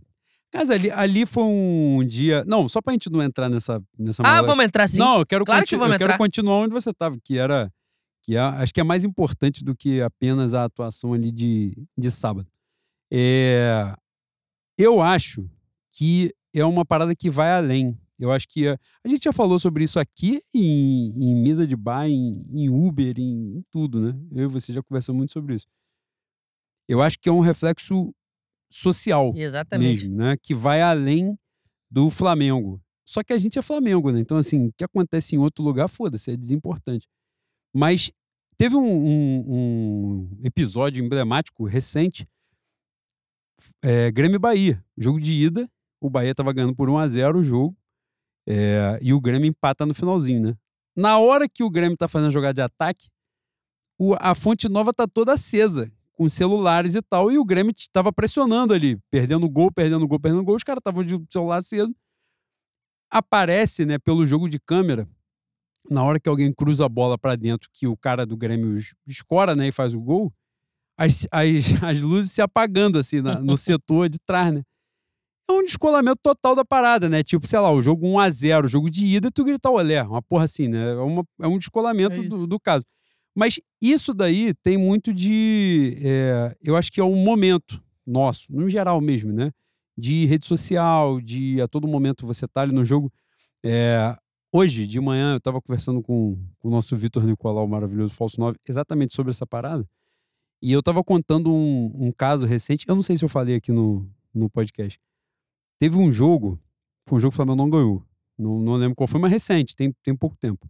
Mas 0.53 0.69
ali, 0.69 0.91
ali 0.91 1.25
foi 1.25 1.43
um 1.43 2.05
dia. 2.07 2.45
Não, 2.45 2.69
só 2.69 2.79
pra 2.79 2.93
gente 2.93 3.09
não 3.11 3.23
entrar 3.23 3.49
nessa. 3.49 3.81
nessa 3.97 4.21
Ah, 4.23 4.41
vamos 4.43 4.63
entrar 4.63 4.87
sim. 4.87 4.99
Não, 4.99 5.17
eu 5.19 5.25
quero, 5.25 5.43
Claro 5.43 5.65
que 5.65 5.75
vamos 5.75 5.93
eu 5.93 5.97
quero 5.97 6.11
entrar. 6.11 6.17
continuar 6.19 6.57
onde 6.57 6.73
você 6.73 6.93
tava, 6.93 7.17
que 7.23 7.39
era. 7.39 7.73
Que 8.23 8.35
é, 8.37 8.39
acho 8.39 8.73
que 8.73 8.79
é 8.79 8.83
mais 8.83 9.03
importante 9.03 9.63
do 9.63 9.75
que 9.75 10.01
apenas 10.01 10.53
a 10.53 10.63
atuação 10.63 11.13
ali 11.13 11.31
de, 11.31 11.73
de 11.97 12.09
sábado. 12.09 12.47
É, 13.11 13.93
eu 14.77 15.01
acho 15.01 15.47
que 15.91 16.33
é 16.53 16.63
uma 16.65 16.85
parada 16.85 17.13
que 17.15 17.29
vai 17.29 17.51
além. 17.51 17.97
Eu 18.17 18.31
acho 18.31 18.47
que 18.47 18.65
é- 18.67 18.77
a 19.03 19.07
gente 19.07 19.23
já 19.23 19.33
falou 19.33 19.59
sobre 19.59 19.83
isso 19.83 19.99
aqui 19.99 20.41
em, 20.53 21.09
em 21.17 21.43
mesa 21.43 21.67
de 21.67 21.75
bar, 21.75 22.07
em, 22.07 22.43
em 22.49 22.69
Uber, 22.69 23.13
em, 23.19 23.57
em 23.57 23.63
tudo, 23.69 23.99
né? 23.99 24.19
Eu 24.31 24.45
e 24.45 24.47
você 24.47 24.71
já 24.71 24.81
conversamos 24.81 25.17
muito 25.17 25.33
sobre 25.33 25.55
isso. 25.55 25.67
Eu 26.87 27.01
acho 27.01 27.19
que 27.19 27.27
é 27.27 27.31
um 27.31 27.41
reflexo 27.41 28.13
social 28.71 29.31
Exatamente. 29.35 30.03
mesmo, 30.07 30.17
né? 30.17 30.37
Que 30.37 30.53
vai 30.55 30.81
além 30.81 31.37
do 31.91 32.09
Flamengo. 32.09 32.81
Só 33.05 33.21
que 33.21 33.33
a 33.33 33.37
gente 33.37 33.59
é 33.59 33.61
Flamengo, 33.61 34.11
né? 34.11 34.19
Então, 34.19 34.37
assim, 34.37 34.67
o 34.67 34.73
que 34.73 34.83
acontece 34.83 35.35
em 35.35 35.39
outro 35.39 35.63
lugar, 35.63 35.87
foda-se, 35.87 36.31
é 36.31 36.37
desimportante. 36.37 37.07
Mas 37.73 38.11
teve 38.57 38.75
um, 38.75 38.85
um- 38.85 39.43
um 39.47 40.37
episódio 40.43 41.03
emblemático 41.03 41.65
recente, 41.65 42.27
é, 43.81 44.11
Grêmio 44.11 44.39
Bahia. 44.39 44.83
Jogo 44.97 45.19
de 45.19 45.31
ida, 45.33 45.69
o 46.01 46.09
Bahia 46.09 46.35
tava 46.35 46.53
ganhando 46.53 46.75
por 46.75 46.89
1 46.89 46.97
a 46.97 47.07
0 47.07 47.39
o 47.39 47.43
jogo, 47.43 47.75
é, 48.47 48.99
e 49.01 49.13
o 49.13 49.21
Grêmio 49.21 49.47
empata 49.47 49.85
no 49.85 49.93
finalzinho, 49.93 50.41
né? 50.41 50.57
Na 50.95 51.17
hora 51.17 51.47
que 51.49 51.63
o 51.63 51.69
Grêmio 51.69 51.97
tá 51.97 52.07
fazendo 52.07 52.27
a 52.27 52.31
jogada 52.31 52.53
de 52.53 52.61
ataque, 52.61 53.09
o- 53.97 54.15
a 54.19 54.35
fonte 54.35 54.67
nova 54.69 54.93
tá 54.93 55.07
toda 55.07 55.33
acesa, 55.33 55.91
com 56.11 56.29
celulares 56.29 56.93
e 56.93 57.01
tal, 57.01 57.31
e 57.31 57.37
o 57.39 57.45
Grêmio 57.45 57.73
estava 57.75 58.11
pressionando 58.13 58.73
ali, 58.73 58.99
perdendo 59.09 59.49
gol, 59.49 59.71
perdendo 59.71 60.07
gol, 60.07 60.19
perdendo 60.19 60.43
gol, 60.43 60.55
os 60.55 60.63
caras 60.63 60.79
estavam 60.81 61.03
de 61.03 61.19
celular 61.31 61.57
aceso. 61.57 61.93
Aparece, 63.09 63.85
né, 63.85 63.97
pelo 63.97 64.25
jogo 64.25 64.49
de 64.49 64.59
câmera, 64.59 65.07
na 65.89 66.03
hora 66.03 66.19
que 66.19 66.29
alguém 66.29 66.53
cruza 66.53 66.85
a 66.85 66.89
bola 66.89 67.17
para 67.17 67.35
dentro, 67.35 67.69
que 67.73 67.87
o 67.87 67.97
cara 67.97 68.25
do 68.25 68.37
Grêmio 68.37 68.75
es- 68.77 68.93
escora, 69.07 69.53
né, 69.55 69.67
e 69.67 69.71
faz 69.71 69.93
o 69.93 69.99
gol, 70.01 70.31
as, 70.97 71.27
as, 71.31 71.43
as 71.83 72.01
luzes 72.01 72.31
se 72.31 72.41
apagando, 72.41 72.97
assim, 72.99 73.21
na- 73.21 73.35
no 73.41 73.57
setor 73.57 74.09
de 74.09 74.19
trás, 74.19 74.53
né? 74.53 74.63
É 75.49 75.51
um 75.53 75.63
descolamento 75.63 76.19
total 76.23 76.55
da 76.55 76.63
parada, 76.63 77.09
né? 77.09 77.21
Tipo, 77.21 77.45
sei 77.45 77.59
lá, 77.59 77.69
o 77.69 77.81
jogo 77.83 78.07
1x0, 78.07 78.67
jogo 78.67 78.89
de 78.89 79.05
ida, 79.05 79.29
tu 79.29 79.43
gritar 79.43 79.71
olé, 79.71 80.01
uma 80.01 80.21
porra 80.21 80.45
assim, 80.45 80.69
né? 80.69 80.91
É, 80.91 80.95
uma, 80.95 81.23
é 81.41 81.47
um 81.47 81.57
descolamento 81.57 82.21
É 82.21 82.23
do, 82.29 82.47
do 82.47 82.59
caso. 82.59 82.85
Mas 83.35 83.59
isso 83.81 84.13
daí 84.13 84.53
tem 84.53 84.77
muito 84.77 85.13
de. 85.13 85.97
é, 86.01 86.55
eu 86.61 86.77
acho 86.77 86.89
que 86.91 87.01
é 87.01 87.03
um 87.03 87.15
momento 87.15 87.83
nosso, 88.07 88.45
no 88.49 88.69
geral 88.69 89.01
mesmo, 89.01 89.33
né? 89.33 89.51
De 89.97 90.25
rede 90.25 90.45
social, 90.47 91.19
de 91.19 91.59
a 91.61 91.67
todo 91.67 91.87
momento 91.89 92.25
você 92.25 92.47
tá 92.47 92.61
ali 92.61 92.73
no 92.73 92.85
jogo. 92.85 93.11
É, 93.65 94.15
hoje, 94.53 94.85
de 94.85 94.99
manhã, 94.99 95.33
eu 95.33 95.39
tava 95.39 95.59
conversando 95.59 96.01
com, 96.01 96.37
o 96.61 96.69
nosso 96.69 96.95
Vitor 96.95 97.25
Nicolau, 97.25 97.67
maravilhoso 97.67 98.13
Falso 98.13 98.39
9, 98.39 98.57
exatamente 98.69 99.15
sobre 99.15 99.31
essa 99.31 99.47
parada. 99.47 99.85
E 100.61 100.71
eu 100.71 100.81
tava 100.81 101.03
contando 101.03 101.51
um, 101.51 102.07
um 102.07 102.11
caso 102.11 102.45
recente, 102.45 102.85
eu 102.87 102.95
não 102.95 103.01
sei 103.01 103.17
se 103.17 103.25
eu 103.25 103.29
falei 103.29 103.55
aqui 103.55 103.71
no, 103.71 104.07
no 104.33 104.49
podcast. 104.49 104.99
Teve 105.79 105.97
um 105.97 106.11
jogo, 106.11 106.59
foi 107.07 107.17
um 107.17 107.19
jogo 107.19 107.31
que 107.31 107.35
o 107.35 107.37
Flamengo 107.37 107.57
não 107.57 107.69
ganhou. 107.69 108.05
Não, 108.37 108.59
não 108.59 108.75
lembro 108.75 108.95
qual 108.95 109.07
foi, 109.07 109.19
mas 109.19 109.31
recente, 109.31 109.75
tem, 109.75 109.93
tem 110.03 110.15
pouco 110.15 110.37
tempo. 110.37 110.69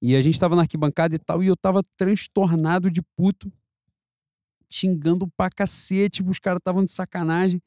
E 0.00 0.14
a 0.14 0.22
gente 0.22 0.38
tava 0.38 0.54
na 0.54 0.62
arquibancada 0.62 1.14
e 1.14 1.18
tal, 1.18 1.42
e 1.42 1.48
eu 1.48 1.56
tava 1.56 1.82
transtornado 1.96 2.90
de 2.90 3.02
puto, 3.16 3.52
xingando 4.70 5.28
pra 5.36 5.50
cacete, 5.50 6.22
os 6.22 6.38
caras 6.38 6.60
estavam 6.60 6.84
de 6.84 6.92
sacanagem. 6.92 7.60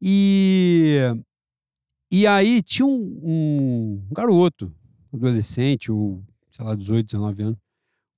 E. 0.00 0.98
E 2.10 2.26
aí 2.26 2.62
tinha 2.62 2.86
um, 2.86 3.20
um 3.22 4.08
garoto, 4.12 4.72
adolescente, 5.12 5.90
ou 5.90 6.22
sei 6.50 6.64
lá, 6.64 6.74
18, 6.74 7.06
19 7.06 7.42
anos, 7.42 7.58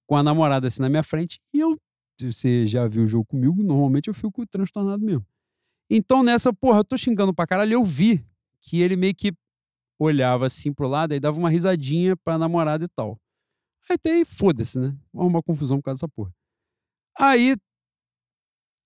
com 0.07 0.17
a 0.17 0.23
namorada 0.23 0.67
assim 0.67 0.83
na 0.83 0.89
minha 0.89 1.03
frente, 1.03 1.41
e 1.53 1.61
eu, 1.61 1.77
você 2.21 2.67
já 2.67 2.87
viu 2.87 3.05
o 3.05 3.07
jogo 3.07 3.25
comigo, 3.25 3.63
normalmente 3.63 4.09
eu 4.09 4.15
fico 4.15 4.47
transtornado 4.47 5.05
mesmo. 5.05 5.27
Então 5.91 6.23
nessa, 6.23 6.53
porra, 6.53 6.81
eu 6.81 6.85
tô 6.85 6.97
xingando 6.97 7.35
pra 7.35 7.47
caralho, 7.47 7.73
eu 7.75 7.85
vi 7.85 8.25
que 8.61 8.81
ele 8.81 8.97
meio 8.97 9.15
que 9.15 9.33
olhava 9.99 10.47
assim 10.47 10.73
pro 10.73 10.87
lado 10.89 11.15
e 11.15 11.21
dava 11.21 11.39
uma 11.39 11.51
risadinha 11.51 12.17
pra 12.17 12.39
namorada 12.39 12.85
e 12.85 12.89
tal. 12.89 13.19
Aí 13.91 13.97
tem, 13.99 14.25
foda-se, 14.25 14.79
né? 14.79 14.95
Arrumar 15.15 15.43
confusão 15.43 15.79
por 15.79 15.85
causa 15.85 15.97
dessa 16.01 16.09
porra. 16.09 16.33
Aí, 17.19 17.57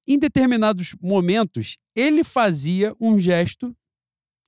em 0.06 0.18
determinados 0.18 0.94
momentos, 1.00 1.76
ele 1.94 2.24
fazia 2.24 2.94
um 3.00 3.18
gesto. 3.18 3.76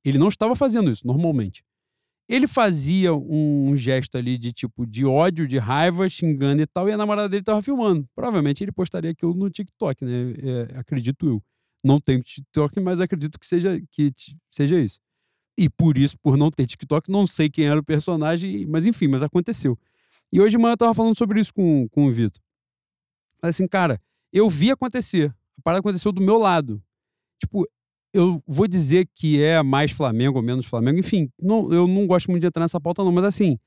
Ele 0.05 0.19
não 0.19 0.29
estava 0.29 0.55
fazendo 0.55 0.91
isso 0.91 1.07
normalmente. 1.07 1.65
ele 2.29 2.47
fazia 2.49 3.15
um 3.15 3.77
gesto 3.77 4.17
ali 4.17 4.39
de 4.39 4.53
tipo 4.53 4.87
de 4.87 5.05
ódio, 5.05 5.47
de 5.47 5.59
raiva, 5.59 6.09
xingando 6.09 6.63
e 6.63 6.67
tal, 6.67 6.89
e 6.89 6.93
a 6.93 6.97
namorada 6.97 7.29
dele 7.29 7.43
tava 7.45 7.61
filmando. 7.63 8.09
Provavelmente 8.15 8.65
ele 8.65 8.73
postaria 8.73 9.11
aquilo 9.11 9.35
no 9.35 9.51
TikTok, 9.51 10.05
né? 10.05 10.33
É, 10.43 10.79
acredito 10.79 11.27
eu. 11.27 11.43
Não 11.85 12.01
tenho 12.01 12.23
TikTok, 12.23 12.81
mas 12.81 12.99
acredito 13.01 13.39
que 13.39 13.47
seja, 13.47 13.79
que 13.91 14.11
seja 14.51 14.81
isso. 14.81 14.99
E 15.57 15.69
por 15.69 15.99
isso, 15.99 16.19
por 16.19 16.37
não 16.37 16.51
ter 16.51 16.67
TikTok, 16.67 17.11
não 17.11 17.27
sei 17.27 17.51
quem 17.51 17.67
era 17.67 17.79
o 17.79 17.85
personagem, 17.85 18.67
mas 18.67 18.87
enfim, 18.87 19.07
mas 19.07 19.23
aconteceu. 19.23 19.79
E 20.33 20.41
hoje 20.41 20.57
de 20.57 20.59
manhã 20.59 20.73
eu 20.73 20.79
tava 20.79 20.95
falando 20.95 21.17
sobre 21.17 21.41
isso 21.41 21.53
com, 21.53 21.87
com 21.91 22.07
o 22.07 22.13
Vitor. 22.13 22.43
Assim, 23.43 23.69
cara, 23.69 24.01
eu 24.33 24.49
vi 24.49 24.71
acontecer. 24.71 25.33
A 25.59 25.63
parada 25.63 25.81
aconteceu 25.81 26.11
do 26.11 26.23
meu 26.23 26.39
lado. 26.39 26.83
Tipo, 27.39 27.69
eu 28.15 28.41
vou 28.47 28.69
dizer 28.69 29.09
que 29.13 29.43
é 29.43 29.61
mais 29.61 29.91
Flamengo 29.91 30.39
ou 30.39 30.43
menos 30.43 30.67
Flamengo. 30.67 31.01
Enfim, 31.01 31.29
não, 31.39 31.73
eu 31.73 31.89
não 31.89 32.07
gosto 32.07 32.31
muito 32.31 32.43
de 32.43 32.47
entrar 32.47 32.63
nessa 32.63 32.81
pauta, 32.81 33.03
não. 33.03 33.11
Mas 33.11 33.25
assim, 33.25 33.59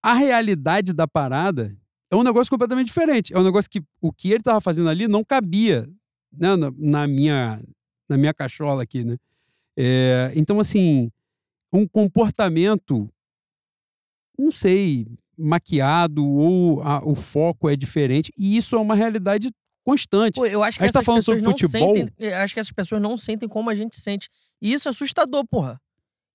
a 0.00 0.14
realidade 0.14 0.92
da 0.92 1.08
parada 1.08 1.76
é 2.08 2.14
um 2.14 2.22
negócio 2.22 2.48
completamente 2.48 2.86
diferente. 2.86 3.34
É 3.34 3.38
um 3.38 3.42
negócio 3.42 3.68
que 3.68 3.82
o 4.00 4.12
que 4.12 4.30
ele 4.30 4.44
tava 4.44 4.60
fazendo 4.60 4.88
ali 4.88 5.08
não 5.08 5.24
cabia 5.24 5.90
né, 6.32 6.54
na, 6.54 6.72
na 6.78 7.06
minha, 7.08 7.60
na 8.08 8.16
minha 8.16 8.32
cachola 8.32 8.84
aqui, 8.84 9.04
né? 9.04 9.16
É, 9.76 10.32
então, 10.36 10.60
assim, 10.60 11.10
um 11.72 11.86
comportamento, 11.86 13.08
não 14.38 14.52
sei, 14.52 15.06
maquiado 15.36 16.24
ou 16.24 16.80
a, 16.82 17.04
o 17.04 17.16
foco 17.16 17.68
é 17.68 17.74
diferente. 17.74 18.32
E 18.36 18.56
isso 18.56 18.76
é 18.76 18.78
uma 18.78 18.94
realidade 18.94 19.50
constante. 19.90 20.34
Pô, 20.34 20.46
eu 20.46 20.62
acho 20.62 20.78
que 20.78 20.84
a 20.84 20.86
gente 20.86 20.94
tá 20.94 21.02
falando 21.02 21.22
sobre 21.22 21.42
futebol. 21.42 21.94
Sentem, 21.94 22.08
eu 22.18 22.36
acho 22.36 22.54
que 22.54 22.60
essas 22.60 22.72
pessoas 22.72 23.02
não 23.02 23.16
sentem 23.16 23.48
como 23.48 23.70
a 23.70 23.74
gente 23.74 23.96
sente. 23.96 24.28
E 24.60 24.72
isso 24.72 24.88
é 24.88 24.90
assustador, 24.90 25.44
porra. 25.46 25.80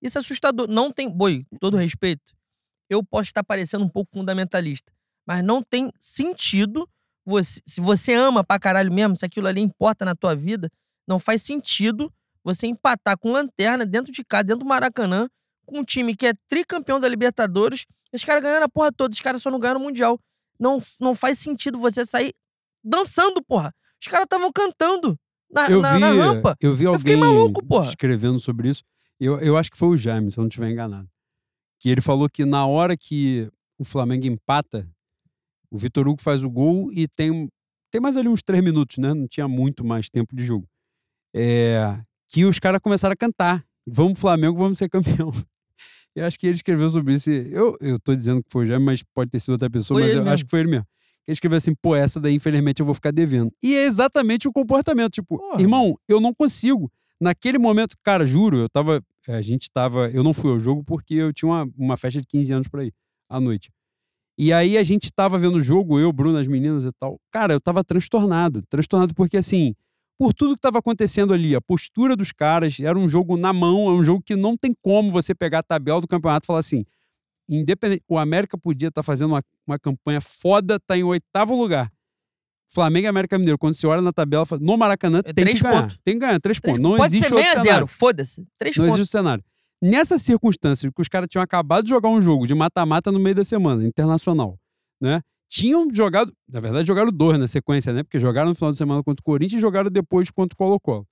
Isso 0.02 0.18
é 0.18 0.20
assustador. 0.20 0.68
Não 0.68 0.90
tem. 0.90 1.08
Boi, 1.08 1.46
todo 1.60 1.76
respeito. 1.76 2.34
Eu 2.88 3.02
posso 3.02 3.28
estar 3.28 3.42
parecendo 3.42 3.84
um 3.84 3.88
pouco 3.88 4.10
fundamentalista. 4.12 4.92
Mas 5.26 5.42
não 5.42 5.62
tem 5.62 5.90
sentido. 5.98 6.88
Você, 7.24 7.60
se 7.66 7.80
você 7.80 8.14
ama 8.14 8.44
pra 8.44 8.58
caralho 8.58 8.92
mesmo, 8.92 9.16
se 9.16 9.24
aquilo 9.24 9.48
ali 9.48 9.60
importa 9.60 10.04
na 10.04 10.14
tua 10.14 10.36
vida, 10.36 10.70
não 11.08 11.18
faz 11.18 11.42
sentido 11.42 12.12
você 12.44 12.68
empatar 12.68 13.18
com 13.18 13.32
lanterna 13.32 13.84
dentro 13.84 14.12
de 14.12 14.24
casa, 14.24 14.44
dentro 14.44 14.60
do 14.60 14.66
Maracanã, 14.66 15.28
com 15.64 15.80
um 15.80 15.84
time 15.84 16.14
que 16.14 16.26
é 16.26 16.34
tricampeão 16.46 17.00
da 17.00 17.08
Libertadores. 17.08 17.84
Os 18.12 18.22
caras 18.22 18.42
ganhando 18.42 18.62
a 18.62 18.68
porra 18.68 18.92
toda, 18.92 19.12
os 19.12 19.20
caras 19.20 19.42
só 19.42 19.50
não 19.50 19.58
ganham 19.58 19.80
no 19.80 19.84
Mundial. 19.84 20.20
Não, 20.58 20.78
não 21.00 21.14
faz 21.14 21.40
sentido 21.40 21.78
você 21.78 22.06
sair 22.06 22.32
dançando, 22.86 23.42
porra. 23.42 23.74
Os 24.00 24.08
caras 24.08 24.24
estavam 24.24 24.52
cantando 24.52 25.18
na, 25.50 25.68
eu 25.68 25.80
na, 25.80 25.94
vi, 25.94 26.00
na 26.00 26.12
rampa. 26.12 26.56
Eu 26.60 26.74
vi 26.74 26.86
alguém 26.86 27.14
eu 27.14 27.18
maluco, 27.18 27.60
escrevendo 27.82 28.38
sobre 28.38 28.68
isso. 28.68 28.82
Eu, 29.18 29.38
eu 29.40 29.56
acho 29.56 29.70
que 29.70 29.78
foi 29.78 29.88
o 29.88 29.96
Jaime, 29.96 30.30
se 30.30 30.38
eu 30.38 30.42
não 30.42 30.48
estiver 30.48 30.70
enganado. 30.70 31.08
Que 31.80 31.88
ele 31.88 32.00
falou 32.00 32.28
que 32.28 32.44
na 32.44 32.66
hora 32.66 32.96
que 32.96 33.50
o 33.78 33.84
Flamengo 33.84 34.26
empata, 34.26 34.88
o 35.70 35.78
Vitor 35.78 36.06
Hugo 36.06 36.22
faz 36.22 36.42
o 36.42 36.50
gol 36.50 36.90
e 36.92 37.08
tem, 37.08 37.48
tem 37.90 38.00
mais 38.00 38.16
ali 38.16 38.28
uns 38.28 38.42
três 38.42 38.62
minutos, 38.62 38.98
né? 38.98 39.12
Não 39.14 39.26
tinha 39.26 39.48
muito 39.48 39.84
mais 39.84 40.08
tempo 40.08 40.34
de 40.34 40.44
jogo. 40.44 40.66
É, 41.34 41.98
que 42.28 42.44
os 42.44 42.58
caras 42.58 42.80
começaram 42.80 43.12
a 43.12 43.16
cantar. 43.16 43.64
Vamos 43.86 44.18
Flamengo, 44.18 44.58
vamos 44.58 44.78
ser 44.78 44.88
campeão. 44.88 45.30
Eu 46.14 46.24
acho 46.24 46.38
que 46.38 46.46
ele 46.46 46.56
escreveu 46.56 46.88
sobre 46.88 47.12
isso. 47.12 47.30
Eu, 47.30 47.76
eu 47.78 47.98
tô 47.98 48.16
dizendo 48.16 48.42
que 48.42 48.50
foi 48.50 48.64
o 48.64 48.66
Jaime, 48.66 48.82
mas 48.82 49.02
pode 49.14 49.30
ter 49.30 49.38
sido 49.38 49.52
outra 49.52 49.68
pessoa, 49.68 50.00
Foi 50.00 50.04
mas 50.06 50.14
eu 50.14 50.22
mesmo. 50.22 50.32
acho 50.32 50.44
que 50.44 50.50
foi 50.50 50.60
ele 50.60 50.70
mesmo. 50.70 50.86
Ele 51.26 51.34
escreveu 51.34 51.56
assim, 51.56 51.74
pô, 51.74 51.96
essa 51.96 52.20
daí, 52.20 52.34
infelizmente, 52.34 52.80
eu 52.80 52.86
vou 52.86 52.94
ficar 52.94 53.10
devendo. 53.10 53.52
E 53.62 53.74
é 53.74 53.84
exatamente 53.84 54.46
o 54.46 54.52
comportamento. 54.52 55.12
Tipo, 55.12 55.38
Porra. 55.38 55.60
irmão, 55.60 55.98
eu 56.08 56.20
não 56.20 56.32
consigo. 56.32 56.90
Naquele 57.20 57.58
momento, 57.58 57.96
cara, 58.02 58.26
juro, 58.26 58.58
eu 58.58 58.68
tava. 58.68 59.02
A 59.28 59.40
gente 59.40 59.70
tava. 59.70 60.08
Eu 60.10 60.22
não 60.22 60.32
fui 60.32 60.50
ao 60.50 60.58
jogo 60.58 60.84
porque 60.84 61.14
eu 61.14 61.32
tinha 61.32 61.48
uma, 61.50 61.68
uma 61.76 61.96
festa 61.96 62.20
de 62.20 62.26
15 62.26 62.52
anos 62.52 62.68
por 62.68 62.80
aí, 62.80 62.92
à 63.28 63.40
noite. 63.40 63.70
E 64.38 64.52
aí 64.52 64.76
a 64.76 64.82
gente 64.82 65.10
tava 65.10 65.38
vendo 65.38 65.56
o 65.56 65.62
jogo, 65.62 65.98
eu, 65.98 66.12
Bruno, 66.12 66.38
as 66.38 66.46
meninas 66.46 66.84
e 66.84 66.92
tal. 67.00 67.18
Cara, 67.32 67.54
eu 67.54 67.60
tava 67.60 67.82
transtornado. 67.82 68.62
Transtornado 68.68 69.14
porque, 69.14 69.38
assim, 69.38 69.74
por 70.18 70.34
tudo 70.34 70.54
que 70.54 70.60
tava 70.60 70.78
acontecendo 70.78 71.32
ali, 71.32 71.54
a 71.54 71.60
postura 71.60 72.14
dos 72.14 72.32
caras, 72.32 72.78
era 72.78 72.98
um 72.98 73.08
jogo 73.08 73.36
na 73.36 73.52
mão, 73.52 73.88
é 73.88 73.92
um 73.92 74.04
jogo 74.04 74.22
que 74.22 74.36
não 74.36 74.56
tem 74.56 74.74
como 74.82 75.10
você 75.10 75.34
pegar 75.34 75.60
a 75.60 75.62
tabela 75.62 76.00
do 76.00 76.06
campeonato 76.06 76.44
e 76.44 76.48
falar 76.48 76.58
assim. 76.58 76.84
Independente, 77.48 78.02
o 78.08 78.18
América 78.18 78.58
podia 78.58 78.88
estar 78.88 79.02
fazendo 79.02 79.30
uma, 79.30 79.42
uma 79.66 79.78
campanha 79.78 80.20
foda, 80.20 80.80
tá 80.80 80.96
em 80.96 81.02
oitavo 81.04 81.54
lugar. 81.60 81.92
Flamengo 82.68 83.06
e 83.06 83.08
América 83.08 83.38
Mineiro, 83.38 83.56
quando 83.58 83.74
você 83.74 83.86
olha 83.86 84.02
na 84.02 84.12
tabela, 84.12 84.44
no 84.60 84.76
Maracanã 84.76 85.20
É 85.20 85.32
tem 85.32 85.44
três 85.44 85.58
que 85.58 85.62
ganhar. 85.64 85.82
pontos. 85.82 85.98
Tem 86.04 86.14
que 86.14 86.20
ganhar, 86.20 86.40
três, 86.40 86.58
pontos. 86.58 86.80
Não 86.80 86.96
Pode 86.96 87.14
existe 87.16 87.28
ser 87.28 87.34
outro 87.34 87.48
6 87.48 87.58
a 87.58 87.62
cenário. 87.62 87.74
0 87.78 87.86
foda-se. 87.86 88.46
Três 88.58 88.76
Não 88.76 88.84
pontos. 88.86 88.98
existe 89.00 89.12
cenário. 89.12 89.44
Nessa 89.80 90.18
circunstância, 90.18 90.90
que 90.90 91.00
os 91.00 91.06
caras 91.06 91.28
tinham 91.30 91.42
acabado 91.42 91.84
de 91.84 91.90
jogar 91.90 92.08
um 92.08 92.20
jogo 92.20 92.46
de 92.46 92.54
mata-mata 92.54 93.12
no 93.12 93.20
meio 93.20 93.36
da 93.36 93.44
semana, 93.44 93.86
internacional, 93.86 94.58
né? 95.00 95.20
Tinham 95.48 95.86
jogado, 95.92 96.32
na 96.50 96.58
verdade, 96.58 96.88
jogaram 96.88 97.12
dois 97.12 97.38
na 97.38 97.46
sequência, 97.46 97.92
né? 97.92 98.02
Porque 98.02 98.18
jogaram 98.18 98.48
no 98.48 98.54
final 98.56 98.72
de 98.72 98.76
semana 98.78 99.00
contra 99.04 99.20
o 99.20 99.24
Corinthians 99.24 99.58
e 99.58 99.60
jogaram 99.60 99.88
depois 99.88 100.28
contra 100.30 100.54
o 100.54 100.56
Colo-Colo. 100.58 101.06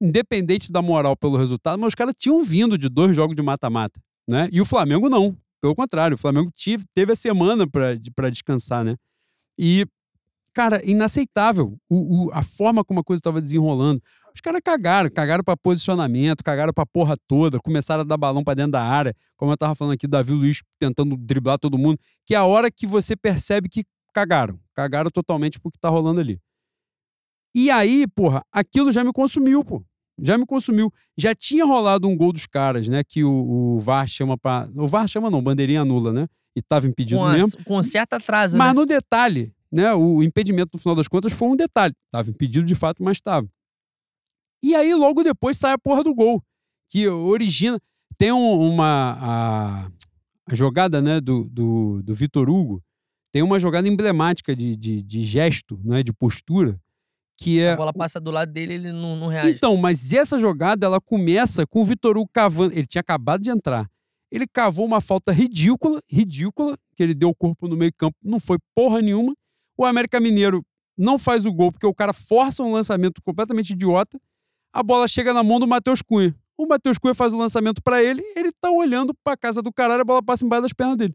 Independente 0.00 0.72
da 0.72 0.82
moral 0.82 1.16
pelo 1.16 1.36
resultado, 1.36 1.78
mas 1.78 1.88
os 1.88 1.94
caras 1.94 2.14
tinham 2.16 2.42
vindo 2.42 2.76
de 2.76 2.88
dois 2.88 3.14
jogos 3.14 3.36
de 3.36 3.42
mata-mata, 3.42 4.00
né? 4.26 4.48
E 4.50 4.60
o 4.60 4.64
Flamengo 4.64 5.08
não. 5.08 5.36
Pelo 5.60 5.74
contrário, 5.74 6.14
o 6.14 6.18
Flamengo 6.18 6.50
tive- 6.54 6.84
teve 6.94 7.12
a 7.12 7.16
semana 7.16 7.66
para 7.68 8.30
descansar, 8.30 8.84
né? 8.84 8.96
E, 9.58 9.86
cara, 10.54 10.80
inaceitável 10.88 11.78
o, 11.88 12.26
o- 12.26 12.30
a 12.32 12.42
forma 12.42 12.84
como 12.84 13.00
a 13.00 13.04
coisa 13.04 13.18
estava 13.20 13.40
desenrolando. 13.42 14.02
Os 14.34 14.40
caras 14.40 14.60
cagaram, 14.64 15.10
cagaram 15.10 15.42
para 15.42 15.56
posicionamento, 15.56 16.44
cagaram 16.44 16.72
pra 16.72 16.86
porra 16.86 17.16
toda, 17.26 17.58
começaram 17.60 18.02
a 18.02 18.04
dar 18.04 18.16
balão 18.16 18.44
pra 18.44 18.54
dentro 18.54 18.72
da 18.72 18.82
área, 18.82 19.14
como 19.36 19.52
eu 19.52 19.56
tava 19.56 19.74
falando 19.74 19.94
aqui, 19.94 20.06
Davi 20.06 20.32
Luiz 20.32 20.62
tentando 20.78 21.16
driblar 21.16 21.58
todo 21.58 21.76
mundo, 21.78 21.98
que 22.24 22.34
é 22.34 22.38
a 22.38 22.44
hora 22.44 22.70
que 22.70 22.86
você 22.86 23.16
percebe 23.16 23.68
que 23.68 23.84
cagaram, 24.14 24.58
cagaram 24.74 25.10
totalmente 25.10 25.58
pro 25.60 25.70
que 25.72 25.78
tá 25.78 25.88
rolando 25.88 26.20
ali. 26.20 26.40
E 27.54 27.70
aí, 27.70 28.06
porra, 28.06 28.44
aquilo 28.52 28.92
já 28.92 29.02
me 29.02 29.12
consumiu, 29.12 29.64
pô. 29.64 29.82
Já 30.20 30.36
me 30.36 30.44
consumiu. 30.46 30.92
Já 31.16 31.34
tinha 31.34 31.64
rolado 31.64 32.08
um 32.08 32.16
gol 32.16 32.32
dos 32.32 32.46
caras, 32.46 32.88
né? 32.88 33.02
Que 33.04 33.22
o, 33.24 33.30
o 33.76 33.78
VAR 33.80 34.06
chama 34.08 34.36
pra. 34.36 34.68
O 34.74 34.88
VAR 34.88 35.06
chama 35.08 35.30
não, 35.30 35.42
bandeirinha 35.42 35.82
anula, 35.82 36.12
né? 36.12 36.26
E 36.56 36.62
tava 36.62 36.86
impedido 36.88 37.20
Com, 37.20 37.26
a- 37.26 37.32
mesmo. 37.34 37.64
com 37.64 37.82
certo 37.82 38.14
atraso, 38.14 38.56
Mas 38.58 38.68
né? 38.68 38.74
no 38.74 38.84
detalhe, 38.84 39.52
né? 39.70 39.94
O 39.94 40.22
impedimento, 40.22 40.70
no 40.74 40.78
final 40.80 40.96
das 40.96 41.06
contas, 41.06 41.32
foi 41.32 41.48
um 41.48 41.56
detalhe. 41.56 41.94
Tava 42.10 42.30
impedido 42.30 42.66
de 42.66 42.74
fato, 42.74 43.02
mas 43.02 43.18
estava. 43.18 43.46
E 44.62 44.74
aí, 44.74 44.92
logo 44.94 45.22
depois, 45.22 45.56
sai 45.56 45.72
a 45.72 45.78
porra 45.78 46.02
do 46.02 46.14
gol. 46.14 46.42
Que 46.88 47.06
origina. 47.08 47.78
Tem 48.16 48.32
um- 48.32 48.58
uma. 48.60 49.16
A, 49.20 49.90
a 50.50 50.54
jogada, 50.54 51.00
né, 51.00 51.20
do, 51.20 51.44
do, 51.44 52.02
do 52.02 52.14
Vitor 52.14 52.48
Hugo. 52.50 52.82
Tem 53.30 53.42
uma 53.42 53.60
jogada 53.60 53.86
emblemática 53.86 54.56
de, 54.56 54.74
de, 54.74 55.02
de 55.02 55.20
gesto, 55.22 55.78
né? 55.84 56.02
De 56.02 56.12
postura. 56.12 56.80
Que 57.38 57.60
é. 57.60 57.72
A 57.72 57.76
bola 57.76 57.92
passa 57.92 58.20
do 58.20 58.32
lado 58.32 58.52
dele 58.52 58.74
ele 58.74 58.92
não, 58.92 59.14
não 59.14 59.28
reage. 59.28 59.50
Então, 59.50 59.76
mas 59.76 60.12
essa 60.12 60.38
jogada 60.38 60.84
ela 60.84 61.00
começa 61.00 61.64
com 61.66 61.82
o 61.82 61.84
Vitor 61.84 62.18
Hugo 62.18 62.28
cavando. 62.32 62.74
Ele 62.74 62.86
tinha 62.86 63.00
acabado 63.00 63.42
de 63.42 63.50
entrar. 63.50 63.88
Ele 64.30 64.46
cavou 64.46 64.84
uma 64.84 65.00
falta 65.00 65.32
ridícula, 65.32 66.02
ridícula, 66.10 66.76
que 66.96 67.02
ele 67.02 67.14
deu 67.14 67.30
o 67.30 67.34
corpo 67.34 67.66
no 67.68 67.76
meio-campo, 67.76 68.16
não 68.22 68.38
foi 68.38 68.58
porra 68.74 69.00
nenhuma. 69.00 69.34
O 69.76 69.84
América 69.84 70.20
Mineiro 70.20 70.62
não 70.98 71.18
faz 71.18 71.46
o 71.46 71.52
gol 71.52 71.70
porque 71.70 71.86
o 71.86 71.94
cara 71.94 72.12
força 72.12 72.62
um 72.62 72.72
lançamento 72.72 73.22
completamente 73.22 73.70
idiota. 73.72 74.20
A 74.72 74.82
bola 74.82 75.06
chega 75.08 75.32
na 75.32 75.42
mão 75.42 75.60
do 75.60 75.66
Matheus 75.66 76.02
Cunha. 76.02 76.34
O 76.58 76.66
Matheus 76.66 76.98
Cunha 76.98 77.14
faz 77.14 77.32
o 77.32 77.38
lançamento 77.38 77.80
pra 77.80 78.02
ele, 78.02 78.20
ele 78.36 78.50
tá 78.60 78.68
olhando 78.68 79.14
pra 79.22 79.36
casa 79.36 79.62
do 79.62 79.72
caralho, 79.72 80.02
a 80.02 80.04
bola 80.04 80.22
passa 80.22 80.44
embaixo 80.44 80.62
das 80.62 80.72
pernas 80.72 80.96
dele. 80.96 81.14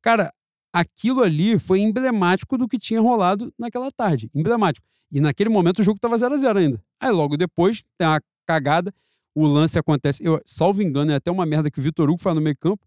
Cara, 0.00 0.32
aquilo 0.74 1.22
ali 1.22 1.56
foi 1.56 1.80
emblemático 1.80 2.58
do 2.58 2.66
que 2.66 2.76
tinha 2.76 3.00
rolado 3.00 3.54
naquela 3.56 3.92
tarde. 3.92 4.28
Emblemático. 4.34 4.84
E 5.12 5.20
naquele 5.20 5.48
momento 5.48 5.78
o 5.78 5.84
jogo 5.84 6.00
tava 6.00 6.18
0 6.18 6.34
a 6.34 6.38
0 6.38 6.58
ainda. 6.58 6.82
Aí 7.00 7.12
logo 7.12 7.36
depois 7.36 7.84
tem 7.96 8.08
uma 8.08 8.20
cagada, 8.44 8.92
o 9.32 9.46
lance 9.46 9.78
acontece. 9.78 10.24
Eu, 10.24 10.40
salvo 10.44 10.82
engano, 10.82 11.12
é 11.12 11.14
até 11.14 11.30
uma 11.30 11.46
merda 11.46 11.70
que 11.70 11.78
o 11.78 11.82
Vitor 11.82 12.10
Hugo 12.10 12.20
faz 12.20 12.34
no 12.34 12.42
meio 12.42 12.56
campo. 12.58 12.84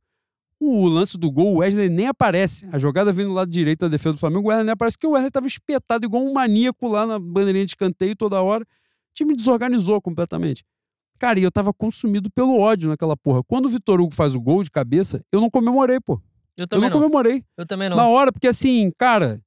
O 0.60 0.86
lance 0.88 1.18
do 1.18 1.32
gol, 1.32 1.54
o 1.54 1.58
Wesley 1.60 1.88
nem 1.88 2.08
aparece. 2.08 2.68
A 2.74 2.78
jogada 2.78 3.14
vem 3.14 3.26
do 3.26 3.34
lado 3.34 3.50
direito 3.50 3.82
da 3.82 3.88
defesa 3.88 4.14
do 4.14 4.20
Flamengo, 4.20 4.48
o 4.48 4.50
Wesley 4.50 4.66
nem 4.66 4.74
aparece, 4.74 4.98
porque 4.98 5.08
o 5.08 5.12
Wesley 5.12 5.32
tava 5.32 5.48
espetado 5.48 6.06
igual 6.06 6.24
um 6.24 6.34
maníaco 6.34 6.88
lá 6.90 7.06
na 7.06 7.18
bandeirinha 7.18 7.66
de 7.66 7.72
escanteio 7.72 8.16
toda 8.18 8.42
hora. 8.42 8.64
O 8.64 9.14
time 9.14 9.34
desorganizou 9.34 10.02
completamente. 10.02 10.66
Cara, 11.18 11.40
e 11.40 11.44
eu 11.44 11.52
tava 11.52 11.74
consumido 11.74 12.30
pelo 12.30 12.60
ódio 12.60 12.90
naquela 12.90 13.16
porra. 13.16 13.42
Quando 13.44 13.68
o 13.68 13.70
Vitor 13.70 14.02
Hugo 14.02 14.14
faz 14.14 14.36
o 14.36 14.42
gol 14.42 14.64
de 14.64 14.70
cabeça, 14.70 15.24
eu 15.32 15.40
não 15.40 15.50
comemorei, 15.50 16.00
pô. 16.00 16.20
Eu 16.58 16.64
Eu 16.64 16.68
também 16.68 16.90
não 16.90 16.98
não. 16.98 17.04
comemorei. 17.04 17.44
Eu 17.56 17.66
também 17.66 17.90
não. 17.90 17.98
Na 17.98 18.08
hora, 18.08 18.32
porque 18.32 18.48
assim, 18.48 18.92
cara, 18.98 19.42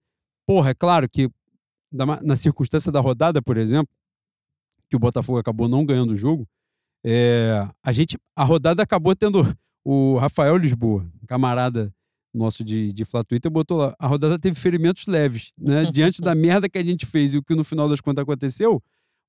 porra, 0.46 0.70
é 0.70 0.74
claro 0.74 1.08
que 1.08 1.30
na 1.92 2.36
circunstância 2.36 2.92
da 2.92 3.00
rodada, 3.00 3.42
por 3.42 3.56
exemplo, 3.56 3.92
que 4.88 4.96
o 4.96 4.98
Botafogo 4.98 5.38
acabou 5.38 5.68
não 5.68 5.84
ganhando 5.84 6.12
o 6.12 6.16
jogo, 6.16 6.46
é, 7.04 7.66
a 7.82 7.92
gente, 7.92 8.18
a 8.36 8.44
rodada 8.44 8.82
acabou 8.82 9.14
tendo 9.16 9.42
o 9.84 10.16
Rafael 10.18 10.56
Lisboa, 10.56 11.06
camarada 11.26 11.92
nosso 12.32 12.62
de, 12.62 12.92
de 12.92 13.04
Fla 13.04 13.24
Twitter, 13.24 13.50
botou 13.50 13.78
lá, 13.78 13.94
a 13.98 14.06
rodada 14.06 14.38
teve 14.38 14.58
ferimentos 14.58 15.06
leves, 15.06 15.52
né? 15.58 15.84
Diante 15.90 16.20
da 16.20 16.34
merda 16.34 16.68
que 16.68 16.78
a 16.78 16.84
gente 16.84 17.06
fez 17.06 17.34
e 17.34 17.38
o 17.38 17.42
que 17.42 17.54
no 17.54 17.64
final 17.64 17.88
das 17.88 18.00
contas 18.00 18.22
aconteceu, 18.22 18.80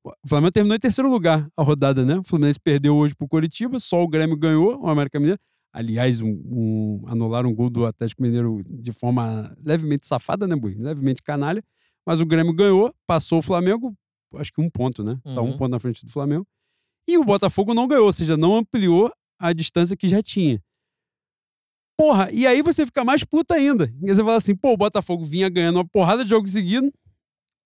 o 0.03 0.27
Flamengo 0.27 0.51
terminou 0.51 0.75
em 0.75 0.79
terceiro 0.79 1.09
lugar 1.09 1.47
a 1.55 1.63
rodada, 1.63 2.05
né? 2.05 2.17
O 2.17 2.23
Fluminense 2.23 2.59
perdeu 2.59 2.95
hoje 2.95 3.15
pro 3.15 3.27
Coritiba, 3.27 3.79
só 3.79 4.03
o 4.03 4.07
Grêmio 4.07 4.36
ganhou, 4.38 4.79
o 4.82 4.89
América 4.89 5.19
Mineiro. 5.19 5.39
Aliás, 5.74 6.19
um, 6.19 6.30
um, 6.30 7.03
anularam 7.07 7.49
um 7.49 7.55
gol 7.55 7.69
do 7.69 7.86
Atlético 7.86 8.22
Mineiro 8.22 8.61
de 8.67 8.91
forma 8.91 9.55
levemente 9.63 10.05
safada, 10.05 10.45
né, 10.47 10.55
Bui? 10.55 10.76
Levemente 10.76 11.22
canalha. 11.24 11.63
Mas 12.05 12.19
o 12.19 12.26
Grêmio 12.26 12.53
ganhou, 12.53 12.93
passou 13.07 13.39
o 13.39 13.41
Flamengo, 13.41 13.95
acho 14.36 14.51
que 14.51 14.59
um 14.61 14.69
ponto, 14.69 15.03
né? 15.03 15.19
Tá 15.24 15.41
um 15.41 15.51
Uhum. 15.51 15.57
ponto 15.57 15.72
na 15.72 15.80
frente 15.80 16.05
do 16.05 16.11
Flamengo. 16.11 16.45
E 17.07 17.17
o 17.17 17.24
Botafogo 17.24 17.74
não 17.74 17.88
ganhou, 17.88 18.05
ou 18.05 18.13
seja, 18.13 18.36
não 18.36 18.55
ampliou 18.57 19.11
a 19.39 19.53
distância 19.53 19.95
que 19.95 20.07
já 20.07 20.22
tinha. 20.22 20.61
Porra, 21.97 22.30
e 22.32 22.47
aí 22.47 22.61
você 22.61 22.86
fica 22.86 23.03
mais 23.03 23.24
puta 23.24 23.53
ainda. 23.53 23.93
E 24.01 24.09
você 24.13 24.24
fala 24.24 24.38
assim, 24.38 24.55
pô, 24.55 24.74
o 24.74 24.78
Botafogo 24.78 25.24
vinha 25.24 25.49
ganhando 25.49 25.78
uma 25.78 25.88
porrada 25.88 26.24
de 26.24 26.30
jogo 26.30 26.47
seguido, 26.47 26.91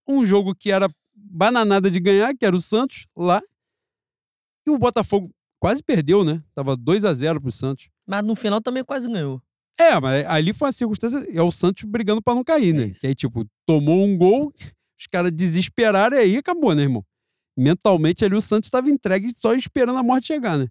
um 0.07 0.25
jogo 0.25 0.53
que 0.53 0.71
era 0.71 0.89
bananada 1.15 1.89
de 1.89 1.99
ganhar, 1.99 2.35
que 2.35 2.45
era 2.45 2.55
o 2.55 2.61
Santos, 2.61 3.07
lá. 3.15 3.41
E 4.67 4.71
o 4.71 4.77
Botafogo 4.77 5.31
quase 5.59 5.81
perdeu, 5.81 6.23
né? 6.23 6.43
Tava 6.53 6.75
2 6.75 7.05
a 7.05 7.13
0 7.13 7.39
pro 7.41 7.51
Santos. 7.51 7.87
Mas 8.07 8.23
no 8.23 8.35
final 8.35 8.61
também 8.61 8.83
quase 8.83 9.09
ganhou. 9.09 9.41
É, 9.79 9.99
mas 9.99 10.25
ali 10.27 10.53
foi 10.53 10.67
uma 10.67 10.71
circunstância. 10.71 11.25
É 11.33 11.41
o 11.41 11.51
Santos 11.51 11.83
brigando 11.83 12.21
pra 12.21 12.33
não 12.33 12.43
cair, 12.43 12.73
né? 12.73 12.85
isso. 12.87 13.01
Que 13.01 13.07
aí, 13.07 13.15
tipo, 13.15 13.45
tomou 13.65 14.03
um 14.05 14.17
gol, 14.17 14.53
os 14.99 15.07
caras 15.07 15.31
desesperaram 15.31 16.17
e 16.17 16.19
aí 16.19 16.37
acabou, 16.37 16.73
né, 16.73 16.83
irmão? 16.83 17.03
Mentalmente 17.57 18.23
ali 18.23 18.35
o 18.35 18.41
Santos 18.41 18.67
estava 18.67 18.89
entregue 18.89 19.33
só 19.37 19.53
esperando 19.53 19.97
a 19.97 20.03
morte 20.03 20.27
chegar, 20.27 20.57
né? 20.57 20.67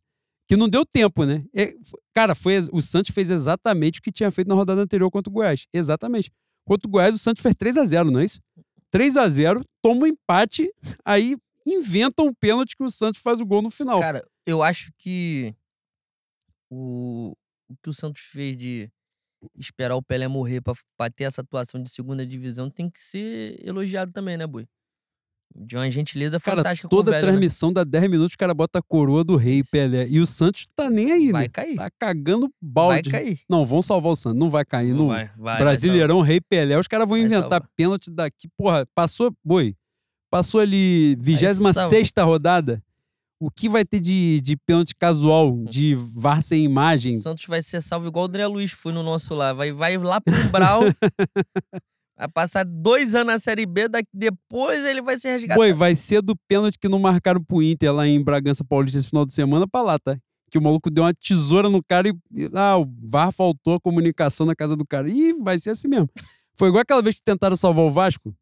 Que 0.46 0.56
não 0.56 0.68
deu 0.68 0.84
tempo, 0.84 1.24
né? 1.24 1.44
É, 1.54 1.74
cara, 2.14 2.34
foi, 2.34 2.58
o 2.72 2.80
Santos 2.82 3.14
fez 3.14 3.30
exatamente 3.30 4.00
o 4.00 4.02
que 4.02 4.12
tinha 4.12 4.30
feito 4.30 4.48
na 4.48 4.54
rodada 4.54 4.80
anterior 4.80 5.10
contra 5.10 5.30
o 5.30 5.32
Goiás. 5.32 5.66
Exatamente. 5.72 6.30
Contra 6.66 6.86
o 6.86 6.90
Goiás, 6.90 7.14
o 7.14 7.18
Santos 7.18 7.42
fez 7.42 7.54
3 7.56 7.76
a 7.78 7.84
0 7.84 8.10
não 8.10 8.20
é 8.20 8.24
isso? 8.24 8.40
3 8.90 9.16
a 9.16 9.28
0 9.28 9.64
toma 9.82 10.04
um 10.04 10.06
empate, 10.06 10.70
aí 11.04 11.36
inventam 11.66 12.26
um 12.26 12.34
pênalti 12.34 12.76
que 12.76 12.84
o 12.84 12.90
Santos 12.90 13.20
faz 13.20 13.40
o 13.40 13.46
gol 13.46 13.62
no 13.62 13.70
final. 13.70 14.00
Cara, 14.00 14.26
eu 14.46 14.62
acho 14.62 14.92
que 14.98 15.54
o, 16.74 17.36
o 17.68 17.76
que 17.82 17.88
o 17.88 17.92
Santos 17.94 18.22
fez 18.22 18.56
de 18.56 18.90
esperar 19.58 19.94
o 19.94 20.02
Pelé 20.02 20.26
morrer 20.26 20.60
pra, 20.60 20.74
pra 20.96 21.10
ter 21.10 21.24
essa 21.24 21.42
atuação 21.42 21.82
de 21.82 21.90
segunda 21.90 22.26
divisão 22.26 22.70
tem 22.70 22.88
que 22.90 22.98
ser 22.98 23.56
elogiado 23.62 24.10
também, 24.12 24.36
né, 24.36 24.46
Bui? 24.46 24.66
De 25.56 25.76
uma 25.76 25.88
gentileza 25.88 26.40
Cara, 26.40 26.56
fantástica 26.56 26.88
toda 26.88 27.12
velho, 27.12 27.24
né? 27.26 27.30
transmissão 27.32 27.72
dá 27.72 27.84
10 27.84 28.10
minutos, 28.10 28.34
o 28.34 28.38
cara 28.38 28.52
bota 28.52 28.80
a 28.80 28.82
coroa 28.82 29.22
do 29.22 29.36
rei 29.36 29.62
Pelé. 29.62 30.08
E 30.08 30.18
o 30.18 30.26
Santos 30.26 30.66
tá 30.74 30.90
nem 30.90 31.12
aí, 31.12 31.30
Vai 31.30 31.42
né? 31.44 31.48
cair. 31.48 31.76
Tá 31.76 31.88
cagando 31.96 32.48
Vai 32.48 32.52
balde. 32.60 33.10
cair. 33.10 33.40
Não, 33.48 33.64
vão 33.64 33.80
salvar 33.80 34.12
o 34.12 34.16
Santos. 34.16 34.40
Não 34.40 34.50
vai 34.50 34.64
cair. 34.64 34.90
Não 34.90 34.96
No 35.04 35.06
vai, 35.08 35.26
vai, 35.26 35.34
vai 35.36 35.58
Brasileirão, 35.58 36.22
Rei 36.22 36.40
Pelé, 36.40 36.76
os 36.76 36.88
caras 36.88 37.06
vão 37.08 37.16
Vai 37.18 37.26
inventar 37.26 37.42
salvar. 37.50 37.70
pênalti 37.76 38.10
daqui. 38.10 38.48
Porra, 38.56 38.84
passou. 38.96 39.32
Boi. 39.44 39.76
Passou 40.28 40.60
ali 40.60 41.14
26 41.20 42.10
rodada. 42.24 42.82
O 43.40 43.50
que 43.50 43.68
vai 43.68 43.84
ter 43.84 44.00
de, 44.00 44.40
de 44.40 44.56
pênalti 44.56 44.94
casual, 44.94 45.64
de 45.68 45.94
VAR 45.94 46.42
sem 46.42 46.62
O 46.62 46.64
imagem? 46.64 47.18
Santos 47.18 47.44
vai 47.46 47.60
ser 47.62 47.80
salvo 47.82 48.06
igual 48.08 48.24
o 48.24 48.28
André 48.28 48.46
Luiz 48.46 48.70
foi 48.70 48.92
no 48.92 49.02
nosso 49.02 49.34
lá. 49.34 49.52
Vai, 49.52 49.72
vai 49.72 49.98
lá 49.98 50.20
pro 50.20 50.32
Brau. 50.50 50.82
vai 52.16 52.28
passar 52.28 52.64
dois 52.64 53.14
anos 53.14 53.26
na 53.34 53.38
Série 53.38 53.66
B, 53.66 53.88
daqui, 53.88 54.08
depois 54.12 54.84
ele 54.84 55.02
vai 55.02 55.18
ser 55.18 55.32
resgatado. 55.32 55.58
Boi, 55.58 55.72
vai 55.72 55.94
ser 55.94 56.22
do 56.22 56.34
pênalti 56.48 56.78
que 56.78 56.88
não 56.88 56.98
marcaram 56.98 57.42
pro 57.42 57.62
Inter 57.62 57.92
lá 57.92 58.06
em 58.06 58.22
Bragança 58.22 58.64
Paulista 58.64 58.98
esse 58.98 59.08
final 59.08 59.26
de 59.26 59.32
semana 59.34 59.66
pra 59.68 59.82
lá, 59.82 59.98
tá? 59.98 60.16
Que 60.50 60.56
o 60.58 60.62
maluco 60.62 60.88
deu 60.90 61.02
uma 61.04 61.12
tesoura 61.12 61.68
no 61.68 61.82
cara 61.82 62.08
e. 62.08 62.12
e- 62.32 62.50
Ah, 62.54 62.78
o 62.78 62.86
VAR 63.02 63.32
faltou 63.32 63.74
a 63.74 63.80
comunicação 63.80 64.46
na 64.46 64.54
casa 64.54 64.76
do 64.76 64.86
cara. 64.86 65.10
Ih, 65.10 65.34
vai 65.42 65.58
ser 65.58 65.70
assim 65.70 65.88
mesmo. 65.88 66.08
Foi 66.56 66.68
igual 66.68 66.82
aquela 66.82 67.02
vez 67.02 67.16
que 67.16 67.22
tentaram 67.22 67.56
salvar 67.56 67.84
o 67.84 67.90
Vasco, 67.90 68.32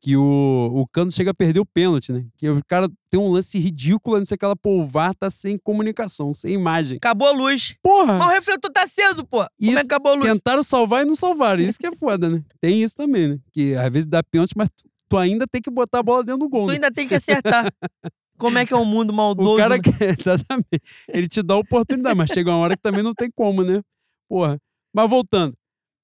que 0.00 0.16
o, 0.16 0.70
o 0.74 0.86
Cano 0.86 1.10
chega 1.10 1.30
a 1.30 1.34
perder 1.34 1.60
o 1.60 1.66
pênalti, 1.66 2.12
né? 2.12 2.26
Que 2.36 2.48
o 2.48 2.62
cara 2.66 2.88
tem 3.10 3.18
um 3.18 3.30
lance 3.30 3.58
ridículo, 3.58 4.18
não 4.18 4.24
sei 4.24 4.34
o 4.34 4.38
que 4.38 4.44
ela, 4.44 4.54
pô, 4.56 4.82
o 4.82 4.86
VAR 4.86 5.14
tá 5.14 5.30
sem 5.30 5.58
comunicação, 5.58 6.32
sem 6.34 6.52
imagem. 6.54 6.98
Acabou 6.98 7.28
a 7.28 7.32
luz. 7.32 7.76
Porra! 7.82 8.18
Mas 8.18 8.26
o 8.26 8.30
refletor 8.30 8.70
tá 8.70 8.82
aceso, 8.82 9.24
pô. 9.24 9.38
Como 9.38 9.48
Isso- 9.58 9.78
é 9.78 9.80
que 9.80 9.86
acabou 9.86 10.12
a 10.12 10.14
luz? 10.16 10.32
Tentaram 10.32 10.62
salvar 10.62 11.02
e 11.02 11.06
não 11.06 11.14
salvaram. 11.16 11.62
Isso 11.62 11.78
que 11.78 11.86
é 11.86 11.94
foda, 11.94 12.28
né? 12.28 12.42
Tem 12.60 12.82
isso 12.82 12.94
também, 12.94 13.28
né? 13.28 13.38
Que 13.52 13.74
às 13.74 13.92
vezes 13.92 14.06
dá 14.06 14.22
pênalti, 14.22 14.52
mas 14.56 14.68
tu, 14.68 14.84
tu 15.08 15.16
ainda 15.16 15.46
tem 15.46 15.60
que 15.62 15.70
botar 15.70 16.00
a 16.00 16.02
bola 16.02 16.22
dentro 16.22 16.40
do 16.40 16.48
gol. 16.48 16.64
Tu 16.66 16.68
né? 16.68 16.74
ainda 16.74 16.90
tem 16.92 17.08
que 17.08 17.14
acertar. 17.14 17.66
Como 18.38 18.58
é 18.58 18.66
que 18.66 18.74
é 18.74 18.76
um 18.76 18.84
mundo 18.84 19.14
maldoso? 19.14 19.54
O 19.54 19.56
cara 19.56 19.76
né? 19.76 19.82
quer, 19.82 20.10
exatamente. 20.20 20.82
Ele 21.08 21.26
te 21.26 21.42
dá 21.42 21.54
a 21.54 21.58
oportunidade, 21.58 22.14
mas 22.16 22.30
chega 22.30 22.50
uma 22.50 22.58
hora 22.58 22.76
que 22.76 22.82
também 22.82 23.02
não 23.02 23.14
tem 23.14 23.30
como, 23.34 23.62
né? 23.64 23.80
Porra. 24.28 24.58
Mas 24.94 25.08
voltando. 25.08 25.54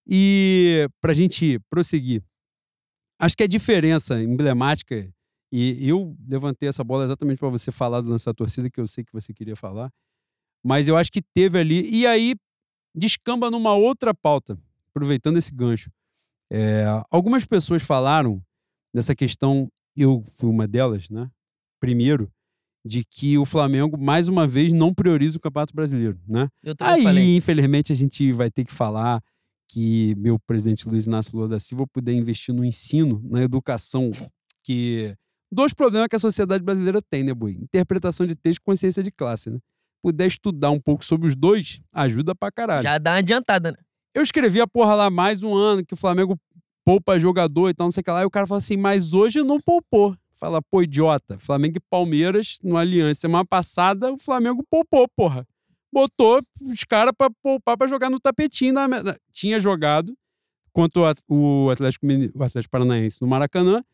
E 0.08 0.88
pra 1.00 1.14
gente 1.14 1.60
prosseguir. 1.70 2.22
Acho 3.22 3.36
que 3.36 3.44
a 3.44 3.46
diferença 3.46 4.20
emblemática, 4.20 5.08
e 5.52 5.88
eu 5.88 6.16
levantei 6.26 6.68
essa 6.68 6.82
bola 6.82 7.04
exatamente 7.04 7.38
para 7.38 7.48
você 7.48 7.70
falar 7.70 8.00
do 8.00 8.10
lance 8.10 8.26
da 8.26 8.34
torcida, 8.34 8.68
que 8.68 8.80
eu 8.80 8.88
sei 8.88 9.04
que 9.04 9.12
você 9.12 9.32
queria 9.32 9.54
falar, 9.54 9.92
mas 10.60 10.88
eu 10.88 10.96
acho 10.96 11.12
que 11.12 11.22
teve 11.22 11.56
ali. 11.56 11.88
E 11.88 12.04
aí 12.04 12.34
descamba 12.92 13.48
numa 13.48 13.74
outra 13.74 14.12
pauta, 14.12 14.58
aproveitando 14.90 15.36
esse 15.36 15.52
gancho. 15.52 15.88
É, 16.50 16.84
algumas 17.12 17.44
pessoas 17.44 17.80
falaram 17.80 18.42
dessa 18.92 19.14
questão, 19.14 19.70
eu 19.96 20.24
fui 20.34 20.50
uma 20.50 20.66
delas, 20.66 21.08
né? 21.08 21.30
Primeiro, 21.78 22.28
de 22.84 23.04
que 23.04 23.38
o 23.38 23.44
Flamengo, 23.44 23.96
mais 23.96 24.26
uma 24.26 24.48
vez, 24.48 24.72
não 24.72 24.92
prioriza 24.92 25.38
o 25.38 25.40
Campeonato 25.40 25.74
Brasileiro, 25.74 26.18
né? 26.26 26.48
Aí, 26.80 27.04
falei. 27.04 27.36
infelizmente, 27.36 27.92
a 27.92 27.94
gente 27.94 28.32
vai 28.32 28.50
ter 28.50 28.64
que 28.64 28.72
falar 28.72 29.22
que 29.72 30.14
meu 30.16 30.38
presidente 30.38 30.86
Luiz 30.86 31.06
Inácio 31.06 31.34
Lula 31.34 31.48
da 31.48 31.58
Silva 31.58 31.86
puder 31.86 32.12
investir 32.12 32.54
no 32.54 32.62
ensino, 32.62 33.22
na 33.24 33.42
educação, 33.42 34.10
que... 34.62 35.16
Dois 35.50 35.72
problemas 35.72 36.08
que 36.08 36.16
a 36.16 36.18
sociedade 36.18 36.62
brasileira 36.62 37.00
tem, 37.02 37.22
né, 37.22 37.32
Boi? 37.32 37.52
Interpretação 37.52 38.26
de 38.26 38.34
texto 38.34 38.58
e 38.58 38.64
consciência 38.64 39.02
de 39.02 39.10
classe, 39.10 39.50
né? 39.50 39.58
Puder 40.02 40.26
estudar 40.26 40.70
um 40.70 40.80
pouco 40.80 41.04
sobre 41.04 41.26
os 41.26 41.34
dois, 41.34 41.80
ajuda 41.92 42.34
pra 42.34 42.50
caralho. 42.50 42.82
Já 42.82 42.98
dá 42.98 43.12
uma 43.12 43.18
adiantada, 43.18 43.72
né? 43.72 43.78
Eu 44.14 44.22
escrevi 44.22 44.60
a 44.60 44.66
porra 44.66 44.94
lá 44.94 45.10
mais 45.10 45.42
um 45.42 45.54
ano 45.54 45.84
que 45.84 45.94
o 45.94 45.96
Flamengo 45.96 46.38
poupa 46.84 47.18
jogador 47.18 47.70
e 47.70 47.74
tal, 47.74 47.86
não 47.86 47.92
sei 47.92 48.00
o 48.00 48.04
que 48.04 48.10
lá. 48.10 48.22
E 48.22 48.26
o 48.26 48.30
cara 48.30 48.46
fala 48.46 48.58
assim, 48.58 48.76
mas 48.76 49.14
hoje 49.14 49.42
não 49.42 49.60
poupou. 49.60 50.16
Fala, 50.32 50.60
pô, 50.60 50.82
idiota. 50.82 51.38
Flamengo 51.38 51.76
e 51.76 51.80
Palmeiras 51.80 52.58
no 52.62 52.76
Aliança. 52.76 53.20
Semana 53.20 53.44
passada 53.44 54.12
o 54.12 54.18
Flamengo 54.18 54.64
poupou, 54.68 55.06
porra. 55.16 55.46
Botou 55.92 56.40
os 56.62 56.84
caras 56.84 57.12
pra 57.16 57.28
poupar 57.42 57.76
pra 57.76 57.86
jogar 57.86 58.08
no 58.10 58.18
tapetinho. 58.18 58.72
Da... 58.74 58.86
Tinha 59.32 59.60
jogado 59.60 60.14
contra 60.72 61.00
o 61.02 61.04
At- 61.06 61.20
o 61.28 61.68
Atlético, 61.70 62.06
o 62.34 62.42
Atlético 62.42 62.70
Paranaense 62.70 63.20
no 63.20 63.26
Maracanã. 63.28 63.84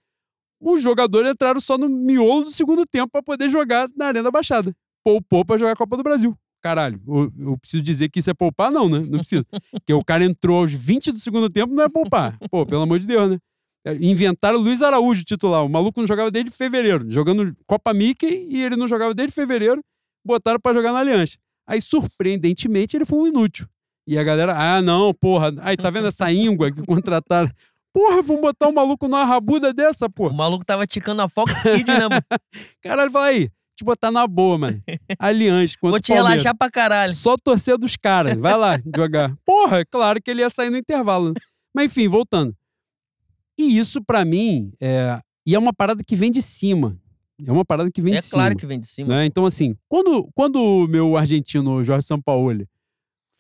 Os 0.61 0.83
jogadores 0.83 1.29
entraram 1.31 1.61
só 1.61 1.77
no 1.79 1.89
miolo 1.89 2.45
do 2.45 2.51
segundo 2.51 2.85
tempo 2.87 3.09
pra 3.11 3.23
poder 3.23 3.49
jogar 3.49 3.89
na 3.97 4.07
Arena 4.07 4.31
Baixada. 4.31 4.75
Poupou 5.05 5.45
pra 5.45 5.57
jogar 5.57 5.73
a 5.73 5.77
Copa 5.77 5.97
do 5.97 6.03
Brasil. 6.03 6.37
Caralho, 6.61 7.01
eu, 7.07 7.33
eu 7.39 7.59
preciso 7.59 7.83
dizer 7.83 8.09
que 8.09 8.19
isso 8.19 8.31
é 8.31 8.35
poupar? 8.35 8.71
Não, 8.71 8.89
né? 8.89 8.99
Não 9.09 9.21
precisa. 9.21 9.45
Porque 9.73 9.93
o 9.95 10.05
cara 10.05 10.25
entrou 10.25 10.59
aos 10.59 10.73
20 10.73 11.13
do 11.13 11.19
segundo 11.21 11.49
tempo, 11.49 11.73
não 11.73 11.85
é 11.85 11.89
poupar. 11.89 12.37
Pô, 12.51 12.67
pelo 12.67 12.83
amor 12.83 12.99
de 12.99 13.07
Deus, 13.07 13.31
né? 13.31 13.39
É, 13.85 13.95
Inventaram 13.95 14.59
o 14.59 14.63
Luiz 14.63 14.83
Araújo 14.83 15.23
titular. 15.25 15.65
O 15.65 15.69
maluco 15.69 16.01
não 16.01 16.07
jogava 16.09 16.31
desde 16.33 16.51
fevereiro, 16.51 17.09
jogando 17.09 17.57
Copa 17.65 17.95
Mickey 17.95 18.49
e 18.51 18.61
ele 18.63 18.75
não 18.75 18.89
jogava 18.89 19.15
desde 19.15 19.33
fevereiro, 19.33 19.81
botaram 20.25 20.59
pra 20.59 20.75
jogar 20.75 20.93
na 20.93 20.99
Aliança. 20.99 21.37
Aí, 21.69 21.83
surpreendentemente, 21.83 22.97
ele 22.97 23.05
foi 23.05 23.19
um 23.19 23.27
inútil. 23.27 23.67
E 24.07 24.17
a 24.19 24.25
galera, 24.25 24.55
ah, 24.57 24.81
não, 24.81 25.13
porra. 25.13 25.53
Aí, 25.61 25.77
tá 25.77 25.91
vendo 25.91 26.09
essa 26.09 26.33
íngua 26.33 26.73
que 26.73 26.81
contrataram? 26.83 27.51
Porra, 27.93 28.23
vamos 28.23 28.43
botar 28.43 28.69
um 28.69 28.73
maluco 28.73 29.09
numa 29.09 29.25
rabuda 29.25 29.73
dessa, 29.73 30.07
O 30.07 30.11
porra. 30.11 30.33
maluco 30.35 30.65
tava 30.65 30.87
ticando 30.87 31.21
a 31.23 31.29
Fox 31.29 31.53
Kid, 31.63 31.87
né? 31.91 32.01
mano? 32.09 32.23
Caralho, 32.83 33.11
fala 33.11 33.27
aí, 33.27 33.49
te 33.77 33.83
botar 33.85 34.11
na 34.13 34.27
boa, 34.27 34.57
mano. 34.59 34.81
Aliança, 35.19 35.75
contra 35.81 35.91
Vou 35.91 35.97
o 35.97 36.01
te 36.01 36.09
Palmeiras. 36.09 36.31
relaxar 36.31 36.57
pra 36.57 36.71
caralho. 36.71 37.13
Só 37.15 37.35
torcer 37.43 37.77
dos 37.77 37.97
caras. 37.97 38.37
Vai 38.37 38.57
lá 38.57 38.79
jogar. 38.95 39.35
Porra, 39.45 39.81
é 39.81 39.85
claro 39.85 40.23
que 40.23 40.31
ele 40.31 40.43
ia 40.43 40.51
sair 40.51 40.71
no 40.71 40.77
intervalo. 40.77 41.31
né? 41.31 41.35
Mas 41.75 41.87
enfim, 41.87 42.07
voltando. 42.09 42.55
E 43.59 43.79
isso, 43.79 44.03
pra 44.05 44.25
mim, 44.25 44.71
é... 44.81 45.19
E 45.47 45.55
é 45.55 45.59
uma 45.59 45.73
parada 45.73 46.05
que 46.07 46.15
vem 46.15 46.31
de 46.31 46.43
cima. 46.43 46.97
É 47.47 47.53
uma 47.53 47.65
parada 47.65 47.91
que 47.91 48.03
vem 48.03 48.15
É 48.15 48.19
de 48.21 48.31
claro 48.31 48.51
cima. 48.51 48.61
que 48.61 48.67
vem 48.67 48.81
de 48.81 48.87
cima. 48.87 49.09
né? 49.17 49.25
Então, 49.27 49.47
assim, 49.47 49.77
quando, 49.89 50.29
quando 50.35 50.57
o 50.57 50.89
meu 50.89 51.17
argentino 51.17 51.83
Jorge 51.85 52.07
Sampaoli 52.07 52.67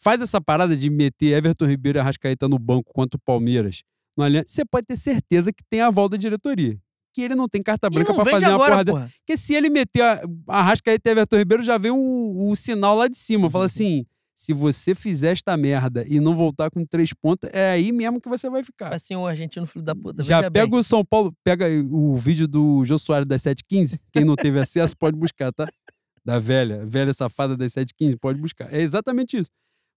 faz 0.01 0.21
essa 0.21 0.41
parada 0.41 0.77
de 0.77 0.89
meter 0.89 1.33
Everton 1.37 1.67
Ribeiro 1.67 1.99
e 1.99 2.01
Arrascaeta 2.01 2.49
no 2.49 2.59
banco 2.59 2.93
contra 2.95 3.17
o 3.17 3.21
Palmeiras, 3.21 3.83
no 4.17 4.23
Allianz, 4.25 4.47
você 4.49 4.65
pode 4.65 4.87
ter 4.87 4.97
certeza 4.97 5.53
que 5.53 5.63
tem 5.69 5.81
a 5.81 5.91
volta 5.91 6.17
da 6.17 6.21
diretoria. 6.21 6.79
Que 7.15 7.23
ele 7.23 7.35
não 7.35 7.49
tem 7.49 7.61
carta 7.63 7.91
branca 7.91 8.13
vende 8.13 8.31
fazer 8.31 8.47
uma 8.47 8.55
agora, 8.55 8.71
porra 8.73 8.85
dessa. 8.85 8.97
porra. 8.99 9.11
Porque 9.21 9.37
se 9.37 9.55
ele 9.55 9.69
meter 9.71 10.03
a 10.03 10.23
Arrascaeta 10.47 11.09
e 11.09 11.13
Everton 11.13 11.37
Ribeiro, 11.37 11.63
já 11.65 11.77
vem 11.79 11.91
o, 11.91 12.49
o 12.51 12.55
sinal 12.55 12.95
lá 12.97 13.09
de 13.09 13.17
cima. 13.19 13.45
Uhum. 13.47 13.51
Fala 13.51 13.65
assim: 13.65 14.07
se 14.39 14.53
você 14.53 14.95
fizer 14.95 15.33
esta 15.33 15.57
merda 15.57 16.05
e 16.07 16.21
não 16.21 16.33
voltar 16.33 16.71
com 16.71 16.87
três 16.87 17.13
pontas, 17.13 17.51
é 17.53 17.73
aí 17.73 17.91
mesmo 17.91 18.21
que 18.21 18.29
você 18.29 18.49
vai 18.49 18.63
ficar. 18.63 18.95
Assim, 18.95 19.17
o 19.17 19.27
argentino 19.27 19.67
filho 19.67 19.85
da 19.85 19.97
puta. 19.97 20.23
Já 20.23 20.39
veja 20.39 20.51
pega 20.53 20.71
bem. 20.71 20.79
o 20.79 20.83
São 20.83 21.05
Paulo, 21.05 21.35
pega 21.43 21.67
o 21.91 22.15
vídeo 22.17 22.47
do 22.47 22.85
Jô 22.85 22.97
Soares 22.99 23.27
das 23.27 23.43
715. 23.43 24.01
Quem 24.13 24.25
não 24.25 24.37
teve 24.37 24.61
acesso 24.61 24.97
pode 24.97 25.17
buscar, 25.17 25.53
tá? 25.53 25.67
Da 26.25 26.39
velha, 26.39 26.87
velha 26.87 27.13
safada 27.13 27.57
das 27.57 27.73
715, 27.73 28.17
pode 28.17 28.41
buscar. 28.41 28.73
É 28.73 28.81
exatamente 28.81 29.37
isso. 29.37 29.51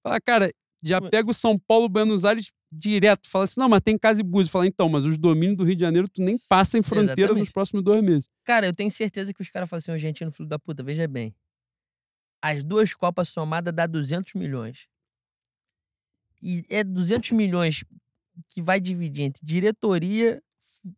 Fala, 0.03 0.19
cara, 0.19 0.49
já 0.83 0.99
pega 0.99 1.29
o 1.29 1.33
São 1.35 1.59
Paulo, 1.59 1.87
Buenos 1.87 2.25
Aires 2.25 2.49
direto. 2.71 3.29
Fala 3.29 3.43
assim, 3.43 3.59
não, 3.59 3.69
mas 3.69 3.81
tem 3.81 3.95
casa 3.95 4.21
e 4.21 4.23
Búzios. 4.23 4.49
Fala, 4.49 4.65
então, 4.65 4.89
mas 4.89 5.05
os 5.05 5.19
domínios 5.19 5.57
do 5.57 5.63
Rio 5.63 5.75
de 5.75 5.81
Janeiro 5.81 6.09
tu 6.09 6.19
nem 6.19 6.39
passa 6.49 6.79
em 6.79 6.81
fronteira 6.81 7.13
nos 7.13 7.21
Exatamente. 7.21 7.53
próximos 7.53 7.83
dois 7.83 8.03
meses. 8.03 8.27
Cara, 8.43 8.65
eu 8.65 8.73
tenho 8.73 8.89
certeza 8.89 9.31
que 9.31 9.41
os 9.41 9.49
caras 9.51 9.69
falam 9.69 9.81
assim, 9.81 9.91
o 9.91 9.93
argentino 9.93 10.31
filho 10.31 10.49
da 10.49 10.57
puta, 10.57 10.81
veja 10.81 11.07
bem. 11.07 11.31
As 12.41 12.63
duas 12.63 12.93
Copas 12.93 13.29
somadas 13.29 13.73
dá 13.73 13.85
200 13.85 14.33
milhões. 14.33 14.87
e 16.41 16.65
é 16.69 16.83
200 16.83 17.31
milhões 17.31 17.83
que 18.49 18.61
vai 18.61 18.79
dividir 18.79 19.25
entre 19.25 19.45
diretoria, 19.45 20.41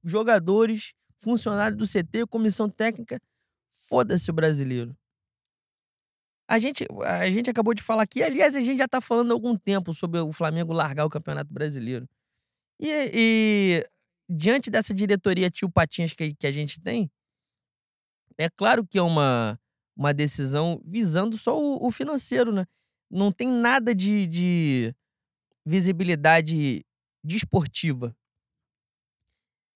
jogadores, 0.03 0.93
funcionários 1.19 1.77
do 1.77 1.85
CT, 1.87 2.27
comissão 2.27 2.69
técnica. 2.69 3.21
Foda-se 3.71 4.29
o 4.29 4.33
brasileiro. 4.33 4.95
A 6.47 6.59
gente, 6.59 6.85
a 7.05 7.29
gente 7.29 7.49
acabou 7.49 7.73
de 7.73 7.81
falar 7.81 8.03
aqui, 8.03 8.21
aliás, 8.21 8.55
a 8.55 8.59
gente 8.61 8.77
já 8.77 8.87
tá 8.87 9.01
falando 9.01 9.31
há 9.31 9.33
algum 9.33 9.57
tempo 9.57 9.93
sobre 9.93 10.19
o 10.19 10.31
Flamengo 10.31 10.73
largar 10.73 11.05
o 11.05 11.09
Campeonato 11.09 11.53
Brasileiro. 11.53 12.07
E, 12.79 12.89
e 13.13 13.89
diante 14.29 14.69
dessa 14.69 14.93
diretoria 14.93 15.49
tio 15.49 15.69
Patinhas 15.69 16.13
que, 16.13 16.35
que 16.35 16.47
a 16.47 16.51
gente 16.51 16.79
tem, 16.81 17.09
é 18.37 18.49
claro 18.49 18.85
que 18.85 18.97
é 18.97 19.01
uma, 19.01 19.59
uma 19.95 20.13
decisão 20.13 20.81
visando 20.85 21.37
só 21.37 21.59
o, 21.59 21.85
o 21.85 21.91
financeiro, 21.91 22.51
né? 22.51 22.65
Não 23.09 23.31
tem 23.31 23.47
nada 23.47 23.93
de, 23.93 24.27
de 24.27 24.95
visibilidade 25.65 26.85
desportiva. 27.23 28.15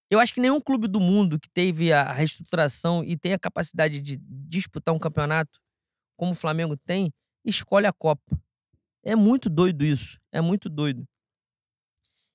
Eu 0.09 0.19
acho 0.19 0.33
que 0.33 0.41
nenhum 0.41 0.61
clube 0.61 0.87
do 0.87 0.99
mundo 0.99 1.39
que 1.39 1.49
teve 1.49 1.91
a 1.91 2.11
reestruturação 2.11 3.03
e 3.03 3.17
tem 3.17 3.33
a 3.33 3.39
capacidade 3.39 4.01
de 4.01 4.17
disputar 4.17 4.95
um 4.95 4.99
campeonato 4.99 5.59
como 6.15 6.31
o 6.31 6.35
Flamengo 6.35 6.77
tem, 6.77 7.13
escolhe 7.45 7.85
a 7.85 7.93
Copa. 7.93 8.39
É 9.03 9.15
muito 9.15 9.49
doido 9.49 9.85
isso. 9.85 10.19
É 10.31 10.41
muito 10.41 10.69
doido. 10.69 11.07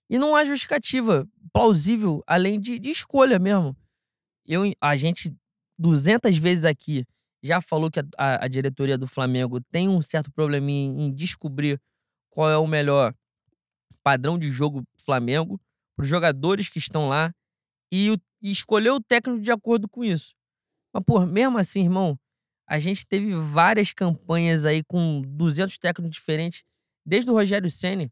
E 0.09 0.19
não 0.19 0.37
há 0.37 0.45
justificativa 0.45 1.27
plausível 1.53 2.23
além 2.27 2.61
de, 2.61 2.79
de 2.79 2.91
escolha 2.91 3.39
mesmo. 3.39 3.77
Eu, 4.47 4.63
a 4.81 4.97
gente, 4.97 5.35
200 5.79 6.37
vezes 6.37 6.65
aqui, 6.65 7.07
já 7.43 7.61
falou 7.61 7.91
que 7.91 7.99
a, 7.99 8.45
a, 8.45 8.49
diretoria 8.49 8.97
do 8.97 9.07
Flamengo 9.07 9.61
tem 9.61 9.89
um 9.89 10.01
certo 10.01 10.31
probleminha 10.31 11.07
em, 11.07 11.13
descobrir 11.13 11.81
qual 12.31 12.49
é 12.49 12.57
o 12.57 12.67
melhor 12.67 13.15
padrão 14.03 14.39
de 14.39 14.49
jogo 14.51 14.85
Flamengo, 15.05 15.61
para 15.97 16.05
os 16.05 16.09
jogadores 16.09 16.69
que 16.69 16.79
estão 16.79 17.09
lá 17.09 17.35
e, 17.93 18.17
e 18.41 18.51
escolher 18.51 18.91
o 18.91 19.01
técnico 19.01 19.41
de 19.41 19.51
acordo 19.51 19.89
com 19.89 20.05
isso. 20.05 20.35
Mas, 20.93 21.03
pô, 21.05 21.27
mesmo 21.27 21.59
assim, 21.59 21.83
irmão, 21.83 22.19
a 22.67 22.79
gente 22.79 23.07
teve 23.07 23.35
várias 23.35 23.93
campanhas 23.93 24.65
aí 24.65 24.83
com 24.85 25.21
200 25.23 25.77
técnicos 25.79 26.15
diferentes, 26.15 26.65
desde 27.05 27.31
o 27.31 27.35
Rogério 27.35 27.71
Ceni, 27.71 28.11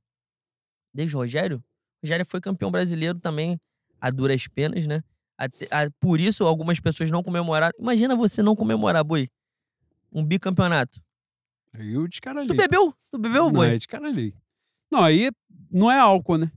desde 0.92 1.16
o 1.16 1.20
Rogério. 1.20 1.58
O 1.58 2.06
Rogério 2.06 2.26
foi 2.26 2.40
campeão 2.40 2.70
brasileiro 2.70 3.18
também, 3.18 3.60
a 4.00 4.10
duras 4.10 4.46
penas, 4.48 4.86
né? 4.86 5.02
Por 6.00 6.20
isso, 6.20 6.44
algumas 6.44 6.80
pessoas 6.80 7.10
não 7.10 7.22
comemoraram. 7.22 7.72
Imagina 7.78 8.14
você 8.16 8.42
não 8.42 8.56
comemorar, 8.56 9.04
Boi. 9.04 9.28
Um 10.12 10.24
bicampeonato. 10.24 11.00
Aí 11.72 11.92
eu 11.92 12.06
descaralhei. 12.08 12.48
Tu 12.48 12.54
bebeu? 12.54 12.94
Tu 13.10 13.18
bebeu, 13.18 13.50
Boi? 13.50 13.68
Não, 13.68 13.74
é 13.74 13.76
descaralhei. 13.76 14.34
Não, 14.90 15.04
aí 15.04 15.30
não 15.70 15.90
é 15.90 15.98
álcool, 15.98 16.38
né? 16.38 16.50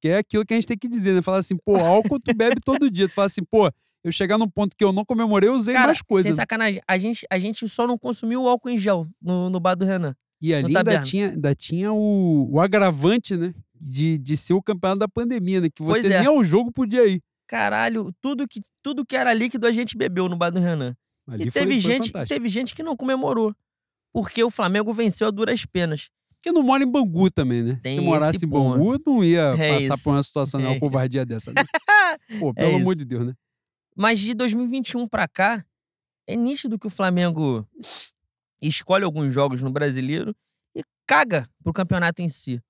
Que 0.00 0.08
é 0.08 0.18
aquilo 0.18 0.44
que 0.44 0.54
a 0.54 0.56
gente 0.56 0.66
tem 0.66 0.78
que 0.78 0.88
dizer, 0.88 1.14
né? 1.14 1.22
Falar 1.22 1.38
assim, 1.38 1.56
pô, 1.56 1.76
álcool 1.76 2.20
tu 2.20 2.34
bebe 2.34 2.56
todo 2.64 2.90
dia. 2.90 3.08
Tu 3.08 3.14
fala 3.14 3.26
assim, 3.26 3.44
pô, 3.44 3.70
eu 4.04 4.12
chegar 4.12 4.38
num 4.38 4.48
ponto 4.48 4.76
que 4.76 4.84
eu 4.84 4.92
não 4.92 5.04
comemorei, 5.04 5.48
eu 5.48 5.54
usei 5.54 5.74
Cara, 5.74 5.86
mais 5.86 6.02
coisas. 6.02 6.28
Sem 6.28 6.36
sacanagem, 6.36 6.80
a 6.86 6.98
gente, 6.98 7.26
a 7.30 7.38
gente 7.38 7.68
só 7.68 7.86
não 7.86 7.98
consumiu 7.98 8.42
o 8.42 8.48
álcool 8.48 8.70
em 8.70 8.78
gel 8.78 9.06
no, 9.20 9.48
no 9.48 9.60
bar 9.60 9.74
do 9.74 9.84
Renan. 9.84 10.14
E 10.40 10.52
ali 10.52 10.76
ainda 10.76 11.00
tinha, 11.00 11.30
ainda 11.30 11.54
tinha 11.54 11.92
o, 11.92 12.48
o 12.50 12.60
agravante, 12.60 13.36
né? 13.36 13.54
De, 13.80 14.16
de 14.18 14.36
ser 14.36 14.54
o 14.54 14.62
campeonato 14.62 15.00
da 15.00 15.08
pandemia, 15.08 15.60
né? 15.60 15.68
Que 15.72 15.82
você 15.82 16.06
é. 16.06 16.20
nem 16.20 16.28
ao 16.28 16.42
jogo 16.42 16.72
podia 16.72 17.06
ir. 17.06 17.22
Caralho, 17.52 18.10
tudo 18.18 18.48
que, 18.48 18.62
tudo 18.82 19.04
que 19.04 19.14
era 19.14 19.34
líquido 19.34 19.66
a 19.66 19.72
gente 19.72 19.94
bebeu 19.94 20.26
no 20.26 20.34
bar 20.36 20.48
do 20.48 20.58
Renan. 20.58 20.96
Ali 21.28 21.48
e 21.48 21.50
teve, 21.50 21.72
foi 21.72 21.78
gente, 21.80 22.06
fantástico. 22.06 22.34
teve 22.34 22.48
gente 22.48 22.74
que 22.74 22.82
não 22.82 22.96
comemorou. 22.96 23.54
Porque 24.10 24.42
o 24.42 24.50
Flamengo 24.50 24.90
venceu 24.90 25.28
a 25.28 25.30
duras 25.30 25.66
penas. 25.66 26.08
Porque 26.36 26.50
não 26.50 26.62
mora 26.62 26.82
em 26.82 26.90
Bangu 26.90 27.30
também, 27.30 27.62
né? 27.62 27.78
Tem 27.82 27.98
Se 27.98 28.04
morasse 28.04 28.42
em 28.42 28.48
Bangu, 28.48 28.98
não 29.06 29.22
ia 29.22 29.54
É 29.58 29.74
passar 29.74 29.94
isso. 29.96 30.02
por 30.04 30.10
uma 30.14 30.22
situação, 30.22 30.60
de 30.60 30.66
uma 30.66 30.76
É. 30.76 30.80
covardia 30.80 31.26
dessa. 31.26 31.52
Né? 31.52 31.62
Pô, 32.40 32.54
pelo 32.54 32.76
amor 32.76 32.92
isso. 32.92 33.00
de 33.00 33.04
Deus, 33.04 33.26
né? 33.26 33.34
Mas 33.94 34.18
de 34.18 34.32
2021 34.32 35.06
pra 35.06 35.28
cá, 35.28 35.62
é 36.26 36.34
nítido 36.34 36.78
que 36.78 36.86
o 36.86 36.90
Flamengo 36.90 37.68
escolhe 38.62 39.04
alguns 39.04 39.30
jogos 39.30 39.62
no 39.62 39.70
brasileiro 39.70 40.34
e 40.74 40.82
caga 41.06 41.46
pro 41.62 41.70
campeonato 41.74 42.22
em 42.22 42.30
si. 42.30 42.62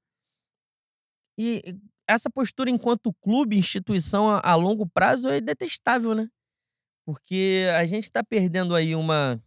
E 1.39 1.62
essa 2.09 2.29
postura 2.31 2.71
enquanto 2.71 3.13
clube, 3.21 3.57
instituição 3.57 4.29
a, 4.31 4.41
a 4.43 4.55
longo 4.55 4.87
prazo 4.87 5.29
é 5.29 5.41
detestável, 5.41 6.15
né? 6.15 6.29
Porque 7.05 7.67
a 7.77 7.85
gente 7.85 8.11
tá 8.11 8.23
perdendo 8.23 8.75
aí 8.75 8.95
uma 8.95 9.43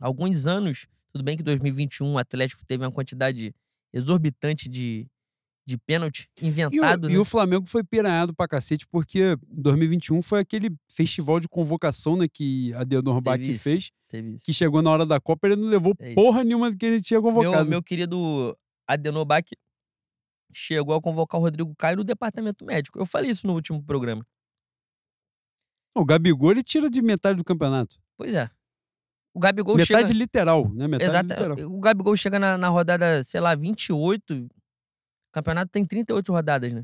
alguns 0.00 0.46
anos. 0.46 0.86
Tudo 1.12 1.22
bem 1.24 1.36
que 1.36 1.42
2021 1.42 2.12
o 2.14 2.18
Atlético 2.18 2.64
teve 2.66 2.84
uma 2.84 2.90
quantidade 2.90 3.54
exorbitante 3.92 4.68
de, 4.68 5.06
de 5.66 5.76
pênalti 5.78 6.28
E 6.40 6.44
o, 6.44 6.48
inventado, 6.48 7.10
e 7.10 7.12
né? 7.12 7.18
o 7.18 7.24
Flamengo 7.24 7.66
foi 7.66 7.84
piranhado 7.84 8.34
pra 8.34 8.48
cacete, 8.48 8.86
porque 8.90 9.36
2021 9.48 10.22
foi 10.22 10.40
aquele 10.40 10.74
festival 10.88 11.38
de 11.38 11.48
convocação, 11.48 12.16
né? 12.16 12.26
Que 12.32 12.72
a 12.74 12.82
Deodoro 12.84 13.20
Bach 13.20 13.38
fez, 13.58 13.90
Teve 14.08 14.34
isso. 14.34 14.44
que 14.44 14.52
chegou 14.52 14.82
na 14.82 14.90
hora 14.90 15.06
da 15.06 15.20
Copa, 15.20 15.46
ele 15.46 15.56
não 15.56 15.68
levou 15.68 15.94
É 15.98 16.14
porra 16.14 16.42
nenhuma 16.42 16.70
do 16.70 16.76
que 16.76 16.86
ele 16.86 17.00
tinha 17.02 17.20
Meu, 17.20 17.30
convocado. 17.30 17.68
meu 17.68 17.82
querido 17.82 18.56
Adenobac 18.88 19.54
chegou 20.52 20.94
a 20.94 21.00
convocar 21.02 21.40
o 21.40 21.44
Rodrigo 21.44 21.74
Caio 21.76 21.96
no 21.98 22.04
departamento 22.04 22.64
médico. 22.64 22.98
Eu 22.98 23.06
falei 23.06 23.30
isso 23.30 23.46
no 23.46 23.54
último 23.54 23.82
programa. 23.82 24.24
O 25.94 26.04
Gabigol, 26.04 26.52
ele 26.52 26.62
tira 26.62 26.88
de 26.88 27.02
metade 27.02 27.36
do 27.36 27.44
campeonato. 27.44 28.00
Pois 28.16 28.34
é. 28.34 28.50
O 29.34 29.40
Gabigol 29.40 29.76
metade 29.76 30.08
chega. 30.08 30.18
literal, 30.18 30.68
né? 30.72 30.86
Metade 30.88 31.10
Exato. 31.10 31.28
literal. 31.28 31.58
O 31.70 31.80
Gabigol 31.80 32.16
chega 32.16 32.38
na, 32.38 32.58
na 32.58 32.68
rodada, 32.68 33.22
sei 33.24 33.40
lá, 33.40 33.54
28. 33.54 34.34
O 34.44 34.48
campeonato 35.32 35.70
tem 35.70 35.84
38 35.84 36.32
rodadas, 36.32 36.72
né? 36.72 36.80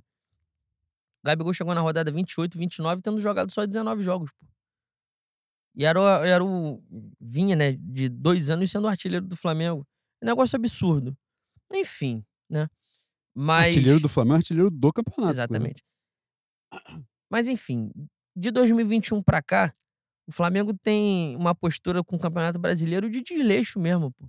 O 1.23 1.27
Gabigol 1.27 1.53
chegou 1.53 1.75
na 1.75 1.81
rodada 1.81 2.11
28, 2.11 2.57
29, 2.57 3.03
tendo 3.03 3.21
jogado 3.21 3.51
só 3.53 3.67
19 3.67 4.03
jogos, 4.03 4.31
pô. 4.33 4.47
E 5.75 5.85
era, 5.85 6.01
o- 6.01 6.25
era 6.25 6.45
o. 6.45 6.83
Vinha, 7.21 7.55
né? 7.55 7.73
De 7.73 8.09
dois 8.09 8.51
anos 8.51 8.71
sendo 8.71 8.89
artilheiro 8.89 9.27
do 9.27 9.37
Flamengo. 9.37 9.87
Um 10.23 10.27
negócio 10.27 10.57
absurdo. 10.57 11.17
Enfim, 11.73 12.25
né? 12.49 12.69
Mas. 13.41 13.69
Artilheiro 13.69 14.01
do 14.01 14.09
Flamengo, 14.09 14.37
artilheiro 14.37 14.69
do 14.69 14.93
campeonato. 14.93 15.21
inclusive. 15.21 15.41
Exatamente. 15.41 15.85
Mas 17.31 17.47
enfim, 17.47 17.93
de 18.37 18.51
2021 18.51 19.23
pra 19.23 19.41
cá, 19.41 19.73
o 20.27 20.33
Flamengo 20.33 20.75
tem 20.75 21.37
uma 21.37 21.55
postura 21.55 22.03
com 22.03 22.17
o 22.17 22.19
Campeonato 22.19 22.59
Brasileiro 22.59 23.09
de 23.09 23.23
desleixo 23.23 23.79
mesmo, 23.79 24.11
pô. 24.11 24.29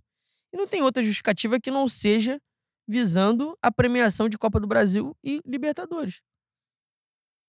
E 0.53 0.57
não 0.57 0.67
tem 0.67 0.83
outra 0.83 1.01
justificativa 1.01 1.59
que 1.59 1.71
não 1.71 1.87
seja 1.87 2.39
visando 2.87 3.57
a 3.63 3.71
premiação 3.71 4.29
de 4.29 4.37
Copa 4.37 4.59
do 4.59 4.67
Brasil 4.67 5.17
e 5.23 5.41
Libertadores. 5.43 6.21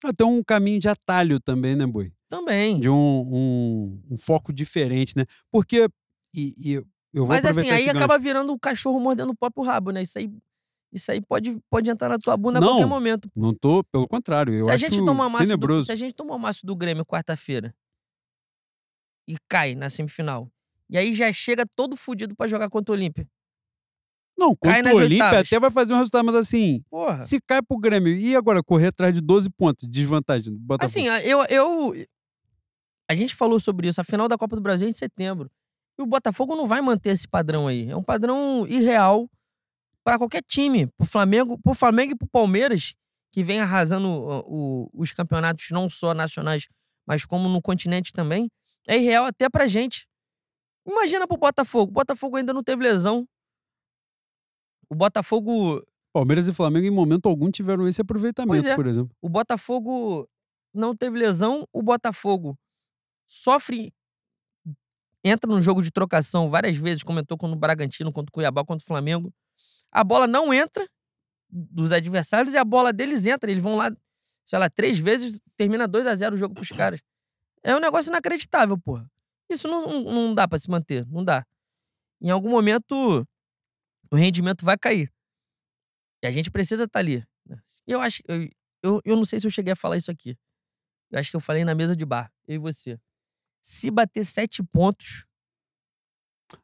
Até 0.02 0.24
um 0.24 0.42
caminho 0.42 0.80
de 0.80 0.88
atalho 0.88 1.38
também, 1.40 1.76
né, 1.76 1.86
Boi? 1.86 2.11
Também. 2.28 2.80
De 2.80 2.88
um, 2.88 2.94
um, 2.94 4.02
um 4.12 4.18
foco 4.18 4.50
diferente, 4.50 5.14
né? 5.14 5.26
Porque. 5.50 5.88
E, 6.34 6.54
e 6.58 6.72
eu 7.12 7.26
vou 7.26 7.28
Mas 7.28 7.44
assim, 7.44 7.68
aí 7.68 7.88
acaba 7.90 8.18
virando 8.18 8.52
o 8.52 8.58
cachorro 8.58 8.98
mordendo 8.98 9.30
o 9.30 9.36
próprio 9.36 9.64
rabo, 9.64 9.90
né? 9.90 10.02
Isso 10.02 10.18
aí, 10.18 10.30
isso 10.93 11.11
aí 11.12 11.20
pode, 11.20 11.59
pode 11.70 11.88
entrar 11.88 12.09
na 12.09 12.18
tua 12.18 12.36
bunda 12.36 12.59
a 12.59 12.61
Não, 12.61 12.68
qualquer 12.70 12.86
momento. 12.86 13.30
Não 13.34 13.55
tô, 13.55 13.84
pelo 13.84 14.09
contrário. 14.09 14.55
Eu 14.55 14.64
se 14.64 14.70
a 14.70 14.74
acho 14.74 14.86
gente 14.86 15.05
tomar 15.05 15.28
do, 15.57 15.84
se 15.84 15.93
a 15.93 15.97
gente 15.97 16.14
tomar 16.14 16.34
o 16.34 16.38
maço 16.38 16.66
do 16.66 16.74
Grêmio 16.74 17.05
quarta-feira 17.07 17.74
e 19.28 19.36
cai 19.49 19.74
na 19.74 19.88
semifinal, 19.88 20.51
e 20.88 20.99
aí 20.99 21.14
já 21.14 21.32
chega 21.32 21.64
todo 21.76 21.97
fudido 21.97 22.34
pra 22.34 22.49
jogar 22.49 22.68
contra 22.68 22.93
o 22.93 22.97
Olímpia. 22.97 23.26
Não, 24.36 24.57
contra 24.57 24.95
o 24.95 24.97
Olímpia 24.97 25.41
até 25.41 25.61
vai 25.61 25.70
fazer 25.70 25.93
um 25.93 25.99
resultado, 25.99 26.24
mas 26.24 26.34
assim, 26.34 26.82
Porra. 26.91 27.20
se 27.20 27.41
cai 27.41 27.61
pro 27.62 27.78
Grêmio 27.78 28.12
e 28.14 28.34
agora 28.34 28.62
correr 28.62 28.86
atrás 28.88 29.14
de 29.14 29.20
12 29.20 29.51
pontos 29.51 29.86
de 29.86 29.93
desvantagem 29.93 30.53
Botafogo. 30.57 30.86
Assim, 30.99 31.09
a- 31.09 31.22
eu, 31.22 31.45
eu. 31.45 31.95
A 33.09 33.14
gente 33.14 33.34
falou 33.34 33.61
sobre 33.61 33.88
isso. 33.88 34.01
A 34.01 34.05
final 34.05 34.26
da 34.28 34.38
Copa 34.38 34.57
do 34.57 34.62
Brasil 34.62 34.88
é 34.88 34.91
em 34.91 34.95
setembro. 34.95 35.51
E 35.99 36.03
o 36.03 36.07
Botafogo 36.07 36.57
não 36.57 36.66
vai 36.66 36.80
manter 36.80 37.11
esse 37.11 37.28
padrão 37.28 37.66
aí. 37.68 37.91
É 37.91 37.97
um 37.97 38.03
padrão 38.03 38.66
irreal 38.66 39.28
pra 40.05 40.18
qualquer 40.18 40.42
time. 40.42 40.86
Pro 40.96 41.07
Flamengo, 41.07 41.59
pro 41.62 41.74
Flamengo 41.74 42.12
e 42.12 42.16
pro 42.16 42.28
Palmeiras, 42.28 42.94
que 43.32 43.42
vem 43.44 43.61
arrasando 43.61 44.09
ó, 44.09 44.42
o- 44.46 44.90
os 44.92 45.12
campeonatos 45.12 45.70
não 45.70 45.88
só 45.88 46.12
nacionais, 46.14 46.68
mas 47.07 47.24
como 47.24 47.48
no 47.48 47.61
continente 47.62 48.12
também. 48.12 48.51
É 48.86 48.96
irreal 48.96 49.26
até 49.26 49.48
pra 49.48 49.66
gente. 49.66 50.07
Imagina 50.86 51.26
pro 51.28 51.36
Botafogo. 51.36 51.90
O 51.90 51.94
Botafogo 51.94 52.36
ainda 52.36 52.53
não 52.53 52.62
teve 52.62 52.82
lesão. 52.82 53.26
O 54.88 54.94
Botafogo 54.94 55.84
Palmeiras 56.12 56.48
e 56.48 56.53
Flamengo, 56.53 56.86
em 56.86 56.90
momento 56.90 57.28
algum, 57.28 57.51
tiveram 57.51 57.86
esse 57.86 58.01
aproveitamento, 58.01 58.66
é. 58.66 58.74
por 58.74 58.86
exemplo. 58.86 59.14
O 59.22 59.28
Botafogo 59.28 60.28
não 60.74 60.96
teve 60.96 61.16
lesão, 61.18 61.64
o 61.72 61.82
Botafogo 61.82 62.59
sofre. 63.28 63.92
Entra 65.22 65.48
no 65.48 65.61
jogo 65.61 65.82
de 65.82 65.90
trocação 65.92 66.48
várias 66.51 66.76
vezes, 66.76 67.03
comentou 67.05 67.36
contra 67.38 67.55
o 67.57 67.59
Bragantino, 67.61 68.11
contra 68.12 68.30
o 68.30 68.32
Cuiabá, 68.32 68.64
contra 68.64 68.82
o 68.82 68.86
Flamengo. 68.86 69.32
A 69.93 70.05
bola 70.05 70.26
não 70.26 70.53
entra 70.53 70.88
dos 71.49 71.93
adversários 71.93 72.55
e 72.55 72.59
a 72.59 72.64
bola 72.64 72.93
deles 72.93 73.26
entra. 73.26 73.51
Eles 73.51 73.62
vão 73.62 73.76
lá, 73.76 73.91
sei 74.47 74.59
lá, 74.59 74.70
três 74.70 74.99
vezes, 74.99 75.41
termina 75.57 75.88
2 75.88 76.07
a 76.07 76.14
0 76.14 76.34
o 76.34 76.38
jogo 76.38 76.55
pros 76.55 76.68
caras. 76.68 77.01
É 77.62 77.74
um 77.74 77.80
negócio 77.80 78.11
inacreditável, 78.11 78.78
porra. 78.78 79.11
Isso 79.49 79.66
não, 79.66 80.03
não, 80.05 80.34
dá 80.34 80.47
pra 80.47 80.59
se 80.59 80.70
manter, 80.70 81.05
não 81.07 81.24
dá. 81.24 81.45
Em 82.20 82.30
algum 82.30 82.49
momento, 82.49 83.26
o 84.11 84.16
rendimento 84.16 84.64
vai 84.64 84.78
cair. 84.78 85.12
E 86.22 86.26
a 86.26 86.30
gente 86.30 86.51
precisa 86.51 86.84
estar 86.84 87.01
ali. 87.01 87.24
né? 87.45 87.59
Eu 87.86 88.01
acho. 88.01 88.22
Eu, 88.28 88.49
eu, 88.82 89.01
eu 89.05 89.16
não 89.16 89.24
sei 89.24 89.41
se 89.41 89.47
eu 89.47 89.51
cheguei 89.51 89.72
a 89.72 89.76
falar 89.76 89.97
isso 89.97 90.11
aqui. 90.11 90.38
Eu 91.11 91.18
acho 91.18 91.30
que 91.30 91.36
eu 91.36 91.41
falei 91.41 91.64
na 91.64 91.74
mesa 91.74 91.97
de 91.97 92.05
bar, 92.07 92.32
eu 92.47 92.55
e 92.55 92.59
você. 92.59 92.99
Se 93.61 93.91
bater 93.91 94.24
sete 94.24 94.62
pontos. 94.62 95.26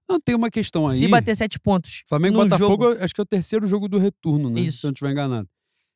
Não, 0.09 0.20
tem 0.20 0.34
uma 0.34 0.51
questão 0.51 0.89
aí. 0.89 0.99
Se 0.99 1.09
bater 1.09 1.37
sete 1.37 1.59
pontos. 1.59 2.03
Flamengo 2.07 2.41
e 2.41 2.45
Botafogo, 2.45 2.84
jogo- 2.93 3.05
acho 3.05 3.14
que 3.14 3.20
é 3.20 3.22
o 3.22 3.26
terceiro 3.26 3.66
jogo 3.66 3.89
do 3.89 3.99
retorno, 3.99 4.51
né? 4.51 4.61
Isso. 4.61 4.78
Se 4.78 4.87
eu 4.87 4.89
não 4.89 4.93
estiver 4.93 5.11
enganado. 5.12 5.49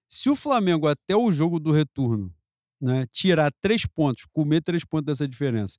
Se 0.08 0.28
o 0.28 0.34
Flamengo, 0.34 0.88
até 0.88 1.14
o 1.16 1.30
jogo 1.30 1.60
do 1.60 1.70
retorno, 1.70 2.34
né, 2.80 3.06
tirar 3.12 3.52
três 3.60 3.86
pontos, 3.86 4.24
comer 4.32 4.60
três 4.62 4.84
pontos 4.84 5.06
dessa 5.06 5.28
diferença, 5.28 5.78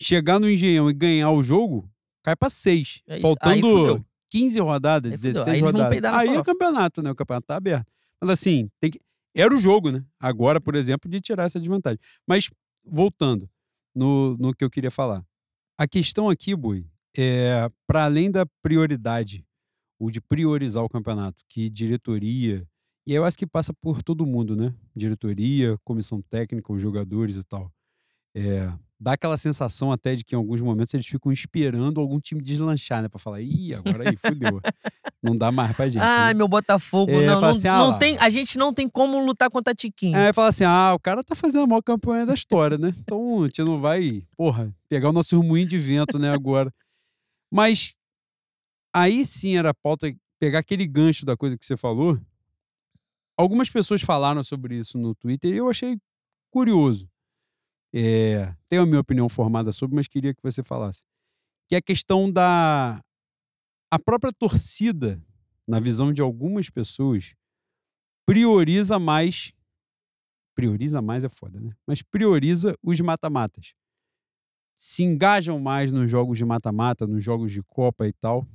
chegar 0.00 0.38
no 0.38 0.48
Engenhão 0.48 0.88
e 0.88 0.92
ganhar 0.92 1.30
o 1.30 1.42
jogo, 1.42 1.90
cai 2.22 2.36
pra 2.36 2.48
seis. 2.50 3.02
É 3.08 3.18
faltando 3.18 3.60
fudeu. 3.68 4.04
15 4.30 4.60
rodadas, 4.60 5.12
Aí 5.12 5.18
fudeu. 5.18 5.32
16 5.32 5.54
Aí 5.56 5.60
rodadas. 5.60 6.04
Aí 6.14 6.28
é 6.28 6.42
campeonato, 6.42 7.02
né? 7.02 7.10
O 7.10 7.14
campeonato 7.14 7.46
tá 7.46 7.56
aberto. 7.56 7.90
Mas 8.20 8.30
assim, 8.30 8.70
tem 8.80 8.90
que... 8.90 9.00
era 9.34 9.52
o 9.52 9.58
jogo, 9.58 9.90
né? 9.90 10.04
Agora, 10.20 10.60
por 10.60 10.74
exemplo, 10.74 11.10
de 11.10 11.20
tirar 11.20 11.44
essa 11.44 11.58
desvantagem. 11.58 11.98
Mas, 12.26 12.48
voltando 12.84 13.48
no, 13.94 14.36
no 14.38 14.54
que 14.54 14.64
eu 14.64 14.70
queria 14.70 14.90
falar. 14.90 15.24
A 15.76 15.88
questão 15.88 16.30
aqui, 16.30 16.54
Bui, 16.54 16.86
é 17.16 17.70
para 17.86 18.04
além 18.04 18.30
da 18.30 18.46
prioridade, 18.62 19.44
ou 19.98 20.10
de 20.10 20.20
priorizar 20.20 20.82
o 20.82 20.88
campeonato, 20.88 21.42
que 21.48 21.68
diretoria, 21.68 22.66
e 23.06 23.14
eu 23.14 23.24
acho 23.24 23.36
que 23.36 23.46
passa 23.46 23.72
por 23.74 24.02
todo 24.02 24.26
mundo, 24.26 24.54
né? 24.54 24.72
Diretoria, 24.94 25.76
comissão 25.84 26.22
técnica, 26.22 26.72
os 26.72 26.80
jogadores 26.80 27.36
e 27.36 27.42
tal. 27.42 27.70
É, 28.34 28.72
dá 28.98 29.14
aquela 29.14 29.36
sensação 29.36 29.90
até 29.90 30.14
de 30.14 30.24
que 30.24 30.34
em 30.34 30.38
alguns 30.38 30.60
momentos 30.60 30.94
eles 30.94 31.06
ficam 31.06 31.32
esperando 31.32 32.00
algum 32.00 32.20
time 32.20 32.40
deslanchar, 32.40 33.02
né? 33.02 33.08
Pra 33.08 33.18
falar, 33.18 33.40
ih, 33.40 33.74
agora 33.74 34.08
aí, 34.08 34.16
fudeu. 34.16 34.60
não 35.20 35.36
dá 35.36 35.50
mais 35.50 35.74
pra 35.74 35.88
gente. 35.88 36.02
Ai, 36.02 36.32
né? 36.32 36.38
meu 36.38 36.46
Botafogo. 36.46 37.10
É, 37.10 37.26
não, 37.26 37.40
não, 37.40 37.48
assim, 37.48 37.66
ah 37.66 37.78
não 37.78 37.98
tem, 37.98 38.16
a 38.18 38.30
gente 38.30 38.56
não 38.56 38.72
tem 38.72 38.88
como 38.88 39.18
lutar 39.18 39.50
contra 39.50 39.72
a 39.72 39.76
Tiquinho. 39.76 40.16
Aí 40.16 40.32
fala 40.32 40.48
assim: 40.48 40.64
ah, 40.64 40.92
o 40.94 41.00
cara 41.00 41.24
tá 41.24 41.34
fazendo 41.34 41.64
a 41.64 41.66
maior 41.66 41.82
campanha 41.82 42.24
da 42.24 42.34
história, 42.34 42.78
né? 42.78 42.92
Então 43.00 43.42
a 43.42 43.46
gente 43.46 43.62
não 43.64 43.80
vai, 43.80 44.22
porra, 44.36 44.72
pegar 44.88 45.08
o 45.08 45.12
nosso 45.12 45.42
moinho 45.42 45.66
de 45.66 45.78
vento, 45.78 46.18
né, 46.18 46.32
agora. 46.32 46.72
Mas 47.52 47.98
aí 48.94 49.26
sim 49.26 49.58
era 49.58 49.70
a 49.70 49.74
pauta, 49.74 50.10
pegar 50.40 50.60
aquele 50.60 50.86
gancho 50.86 51.26
da 51.26 51.36
coisa 51.36 51.58
que 51.58 51.66
você 51.66 51.76
falou. 51.76 52.18
Algumas 53.36 53.68
pessoas 53.68 54.00
falaram 54.00 54.42
sobre 54.42 54.78
isso 54.78 54.96
no 54.96 55.14
Twitter 55.14 55.52
e 55.52 55.58
eu 55.58 55.68
achei 55.68 56.00
curioso. 56.50 57.06
É, 57.94 58.56
tenho 58.68 58.82
a 58.82 58.86
minha 58.86 59.00
opinião 59.00 59.28
formada 59.28 59.70
sobre, 59.70 59.94
mas 59.94 60.08
queria 60.08 60.32
que 60.32 60.42
você 60.42 60.62
falasse. 60.62 61.02
Que 61.68 61.74
é 61.74 61.78
a 61.78 61.82
questão 61.82 62.32
da. 62.32 63.04
A 63.90 63.98
própria 63.98 64.32
torcida, 64.32 65.22
na 65.68 65.78
visão 65.78 66.10
de 66.10 66.22
algumas 66.22 66.70
pessoas, 66.70 67.34
prioriza 68.24 68.98
mais. 68.98 69.52
Prioriza 70.54 71.02
mais 71.02 71.22
é 71.22 71.28
foda, 71.28 71.60
né? 71.60 71.74
Mas 71.86 72.00
prioriza 72.00 72.74
os 72.82 72.98
mata-matas. 73.00 73.74
Se 74.76 75.02
engajam 75.04 75.58
mais 75.60 75.92
nos 75.92 76.10
jogos 76.10 76.36
de 76.38 76.44
mata-mata, 76.44 77.06
nos 77.06 77.22
jogos 77.22 77.52
de 77.52 77.62
Copa 77.62 78.06
e 78.06 78.12
tal, 78.12 78.46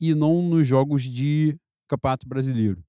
e 0.00 0.14
não 0.14 0.42
nos 0.42 0.66
jogos 0.66 1.02
de 1.04 1.56
Campeonato 1.88 2.28
Brasileiro. 2.28 2.82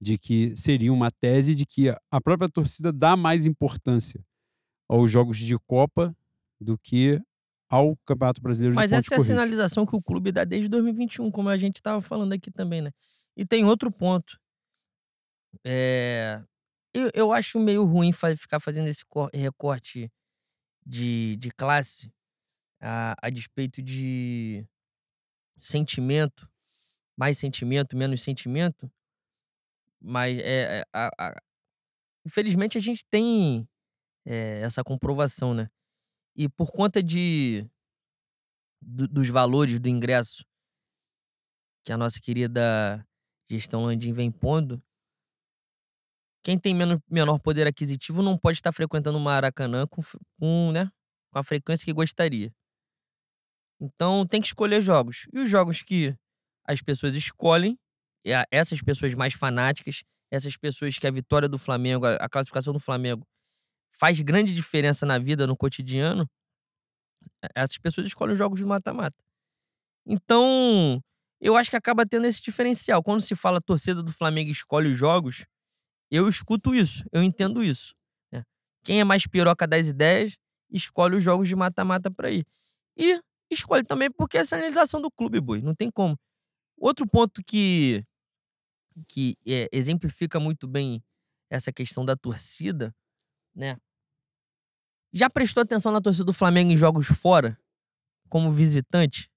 De 0.00 0.18
que 0.18 0.54
seria 0.56 0.92
uma 0.92 1.10
tese 1.10 1.54
de 1.54 1.64
que 1.64 1.88
a- 2.10 2.20
própria 2.20 2.48
torcida 2.48 2.92
dá 2.92 3.16
mais 3.16 3.46
importância 3.46 4.20
aos 4.88 5.10
jogos 5.10 5.38
de 5.38 5.58
Copa 5.60 6.14
do 6.60 6.76
que 6.78 7.20
ao 7.68 7.96
Campeonato 8.04 8.40
Brasileiro 8.42 8.74
Mas 8.74 8.92
essa 8.92 9.14
é 9.14 9.16
a 9.16 9.20
sinalização 9.20 9.84
que 9.86 9.96
o 9.96 10.02
clube 10.02 10.30
dá 10.32 10.44
desde 10.44 10.68
2021, 10.68 11.30
como 11.30 11.48
a 11.48 11.56
gente 11.56 11.76
estava 11.76 12.00
falando 12.02 12.32
aqui 12.32 12.50
também, 12.50 12.82
né? 12.82 12.90
E 13.36 13.44
tem 13.46 13.64
outro 13.64 13.90
ponto. 13.90 14.38
É, 15.64 16.42
Eu, 16.94 17.10
eu 17.14 17.32
acho 17.32 17.58
meio 17.58 17.84
ruim 17.84 18.12
ficar 18.36 18.60
fazendo 18.60 18.88
esse 18.88 19.04
cor- 19.04 19.30
recorte 19.34 20.10
de, 20.86 21.36
de 21.36 21.50
classe 21.52 22.12
a, 22.80 23.16
a 23.22 23.30
despeito 23.30 23.82
de 23.82 24.66
sentimento, 25.60 26.48
mais 27.18 27.38
sentimento, 27.38 27.96
menos 27.96 28.22
sentimento. 28.22 28.90
Mas 30.00 30.38
é, 30.38 30.80
é, 30.80 30.84
a- 30.92 31.10
a- 31.18 31.36
infelizmente 32.26 32.78
a 32.78 32.80
gente 32.80 33.04
tem 33.10 33.68
é, 34.26 34.60
essa 34.62 34.84
comprovação, 34.84 35.54
né? 35.54 35.68
E 36.36 36.48
por 36.48 36.72
conta 36.72 37.02
de 37.02 37.66
do- 38.80 39.08
dos 39.08 39.28
valores 39.28 39.78
do 39.80 39.88
ingresso 39.88 40.44
que 41.84 41.92
a 41.92 41.96
nossa 41.96 42.20
querida 42.20 43.06
gestão 43.50 43.84
Landim 43.84 44.12
vem 44.12 44.30
pondo, 44.30 44.82
quem 46.46 46.56
tem 46.56 46.72
menos, 46.72 47.00
menor 47.10 47.40
poder 47.40 47.66
aquisitivo 47.66 48.22
não 48.22 48.38
pode 48.38 48.58
estar 48.58 48.70
frequentando 48.70 49.18
o 49.18 49.20
Maracanã 49.20 49.84
com, 49.84 50.00
com, 50.38 50.70
né, 50.70 50.88
com 51.32 51.40
a 51.40 51.42
frequência 51.42 51.84
que 51.84 51.92
gostaria. 51.92 52.54
Então 53.80 54.24
tem 54.24 54.40
que 54.40 54.46
escolher 54.46 54.80
jogos. 54.80 55.26
E 55.32 55.40
os 55.40 55.50
jogos 55.50 55.82
que 55.82 56.14
as 56.64 56.80
pessoas 56.80 57.14
escolhem, 57.14 57.76
essas 58.48 58.80
pessoas 58.80 59.12
mais 59.14 59.34
fanáticas, 59.34 60.04
essas 60.30 60.56
pessoas 60.56 60.96
que 60.96 61.06
a 61.08 61.10
vitória 61.10 61.48
do 61.48 61.58
Flamengo, 61.58 62.06
a, 62.06 62.28
classificação 62.28 62.72
do 62.72 62.78
Flamengo 62.78 63.26
faz 63.90 64.20
grande 64.20 64.54
diferença 64.54 65.04
na 65.04 65.18
vida, 65.18 65.48
no 65.48 65.56
cotidiano, 65.56 66.30
eh, 67.42 67.48
essas 67.56 67.76
pessoas 67.76 68.06
escolhem 68.06 68.34
os 68.34 68.38
jogos 68.38 68.60
de 68.60 68.64
mata-mata. 68.64 69.16
Então, 70.06 71.02
eu 71.40 71.56
acho 71.56 71.70
que 71.70 71.76
acaba 71.76 72.06
tendo 72.06 72.28
esse 72.28 72.40
diferencial. 72.40 73.02
Quando 73.02 73.20
se 73.20 73.34
fala 73.34 73.60
torcida 73.60 74.00
do 74.00 74.12
Flamengo 74.12 74.48
escolhe 74.48 74.92
os 74.92 74.96
jogos, 74.96 75.44
eu 76.10 76.28
escuto 76.28 76.74
isso, 76.74 77.04
eu 77.12 77.22
entendo 77.22 77.62
isso. 77.62 77.94
né? 78.32 78.44
Quem 78.84 79.00
é 79.00 79.04
mais 79.04 79.26
piroca 79.26 79.66
das 79.66 79.88
ideias, 79.88 80.36
escolhe 80.70 81.16
os 81.16 81.22
jogos 81.22 81.48
de 81.48 81.56
mata-mata 81.56 82.10
pra 82.10 82.30
ir. 82.30 82.46
E 82.96 83.20
escolhe 83.50 83.84
também 83.84 84.10
porque 84.10 84.38
é 84.38 84.40
a 84.40 84.44
sinalização 84.44 85.00
do 85.00 85.10
clube, 85.10 85.40
boi. 85.40 85.60
Não 85.60 85.74
tem 85.74 85.90
como. 85.90 86.18
Outro 86.78 87.06
ponto 87.06 87.42
que, 87.44 88.04
que 89.08 89.36
é, 89.46 89.68
exemplifica 89.72 90.38
muito 90.38 90.66
bem 90.68 91.02
essa 91.50 91.72
questão 91.72 92.04
da 92.04 92.16
torcida, 92.16 92.94
né? 93.54 93.76
Já 95.12 95.30
prestou 95.30 95.62
atenção 95.62 95.92
na 95.92 96.00
torcida 96.00 96.24
do 96.24 96.32
Flamengo 96.32 96.70
em 96.72 96.76
jogos 96.76 97.06
fora, 97.06 97.58
como 98.28 98.50
visitante? 98.52 99.30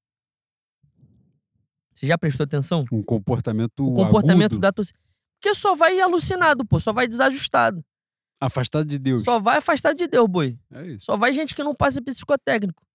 Você 1.93 2.07
já 2.07 2.17
prestou 2.17 2.43
atenção? 2.43 2.83
Um 2.91 3.03
comportamento 3.03 3.85
O 3.85 3.93
comportamento 3.93 4.53
agudo, 4.53 4.61
da 4.61 4.71
torcida. 4.71 4.97
Porque 5.39 5.55
só 5.55 5.73
vai 5.73 5.99
alucinado, 6.01 6.65
pô. 6.65 6.79
Só 6.79 6.91
vai 6.91 7.07
desajustado. 7.07 7.83
afastado 8.41 8.85
de 8.85 8.99
Deus. 8.99 9.23
Só 9.23 9.39
vai 9.39 9.57
afastado 9.57 9.97
de 9.97 10.07
Deus, 10.07 10.27
boi. 10.27 10.59
É 10.71 10.85
isso. 10.87 11.05
Só 11.05 11.15
vai 11.15 11.31
gente 11.31 11.55
que 11.55 11.63
não 11.63 11.73
passa 11.73 12.01
psicotécnico. 12.01 12.85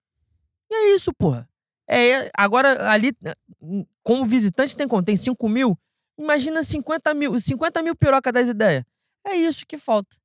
E 0.69 0.75
é 0.75 0.95
isso, 0.95 1.11
porra. 1.13 1.49
É, 1.87 2.31
agora, 2.35 2.89
ali, 2.91 3.15
hum, 3.61 3.85
como 4.03 4.25
visitante, 4.25 4.75
tem 4.75 4.87
quanto? 4.87 5.05
Tem 5.05 5.17
5 5.17 5.49
mil? 5.49 5.77
Imagina 6.17 6.63
50 6.63 7.13
mil, 7.13 7.39
50 7.39 7.81
mil 7.81 7.95
piroca 7.95 8.31
das 8.31 8.47
ideias. 8.47 8.83
É 9.25 9.35
isso 9.35 9.65
que 9.65 9.77
falta. 9.77 10.15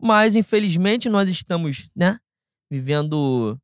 Mas, 0.00 0.36
infelizmente, 0.36 1.08
nós 1.08 1.28
estamos, 1.28 1.90
né, 1.94 2.18
vivendo 2.70 3.58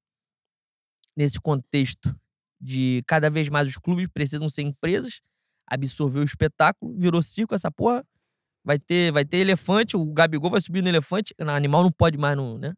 nesse 1.17 1.41
contexto 1.41 2.15
de 2.61 3.05
cada 3.07 3.31
vez 3.31 3.49
mais 3.49 3.69
os 3.69 3.77
clubes 3.77 4.09
precisam 4.13 4.49
ser 4.49 4.63
empresas, 4.63 5.21
absorver 5.67 6.21
o 6.21 6.25
espetáculo, 6.25 6.95
virou 6.99 7.23
circo 7.23 7.55
essa 7.55 7.71
porra. 7.71 8.05
Vai 8.65 8.79
ter, 8.79 9.13
vai 9.13 9.25
ter 9.25 9.39
elefante, 9.39 9.97
o 9.97 10.05
Gabigol 10.07 10.51
vai 10.51 10.61
subir 10.61 10.83
no 10.83 10.89
elefante. 10.89 11.35
Não, 11.39 11.55
animal 11.55 11.83
não 11.83 11.93
pode 11.93 12.17
mais, 12.17 12.37
não, 12.37 12.57
né? 12.59 12.73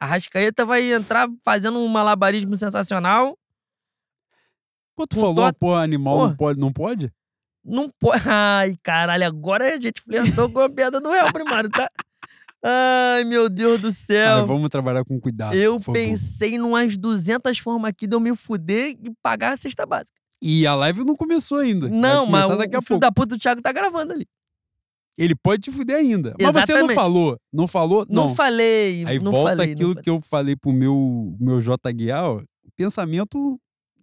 A 0.00 0.06
Rascaeta 0.06 0.64
vai 0.64 0.90
entrar 0.92 1.28
fazendo 1.44 1.78
um 1.78 1.86
malabarismo 1.88 2.56
sensacional. 2.56 3.36
Pô, 4.96 5.06
tu 5.06 5.16
falou, 5.16 5.34
tot- 5.46 5.58
pô, 5.58 5.74
animal 5.74 6.14
Porra. 6.16 6.28
não 6.28 6.36
pode, 6.36 6.60
não 6.60 6.72
pode? 6.72 7.12
Não 7.64 7.90
pode. 7.90 8.22
Ai, 8.28 8.76
caralho, 8.82 9.26
agora 9.26 9.74
a 9.74 9.80
gente 9.80 10.00
flertou 10.00 10.50
com 10.50 10.60
a 10.60 10.70
piada 10.70 11.00
do 11.00 11.10
réu 11.10 11.30
primário, 11.32 11.70
tá? 11.70 11.88
Ai, 12.62 13.24
meu 13.24 13.48
Deus 13.48 13.80
do 13.80 13.90
céu. 13.92 14.46
vamos 14.46 14.68
trabalhar 14.68 15.04
com 15.04 15.18
cuidado. 15.18 15.54
Eu 15.54 15.78
pensei 15.80 16.54
em 16.56 16.60
umas 16.60 16.96
200 16.96 17.58
formas 17.58 17.88
aqui 17.90 18.06
de 18.06 18.14
eu 18.14 18.20
me 18.20 18.34
fuder 18.36 18.90
e 19.02 19.10
pagar 19.22 19.52
a 19.52 19.56
cesta 19.56 19.86
básica. 19.86 20.19
E 20.42 20.66
a 20.66 20.74
live 20.74 21.04
não 21.04 21.14
começou 21.14 21.58
ainda. 21.58 21.88
Não, 21.88 22.24
mas 22.26 22.46
o, 22.46 22.56
daqui 22.56 22.74
a 22.74 22.80
filho 22.80 22.88
pouco. 22.88 23.00
da 23.00 23.12
puta 23.12 23.36
do 23.36 23.38
Thiago 23.38 23.60
tá 23.60 23.72
gravando 23.72 24.12
ali. 24.12 24.26
Ele 25.18 25.34
pode 25.34 25.62
te 25.62 25.70
fuder 25.70 25.96
ainda. 25.96 26.34
Mas 26.40 26.52
você 26.52 26.82
não 26.82 26.94
falou. 26.94 27.38
Não 27.52 27.66
falou? 27.66 28.06
Não, 28.08 28.28
Não. 28.28 28.34
falei. 28.34 29.04
Aí 29.06 29.18
não 29.18 29.30
volta 29.30 29.50
falei, 29.50 29.72
aquilo 29.72 29.94
que 29.94 30.08
eu 30.08 30.20
falei 30.20 30.56
pro 30.56 30.72
meu, 30.72 31.36
meu 31.38 31.60
J 31.60 31.92
Guiar, 31.92 32.24
ó. 32.24 32.42
Pensamento 32.74 33.60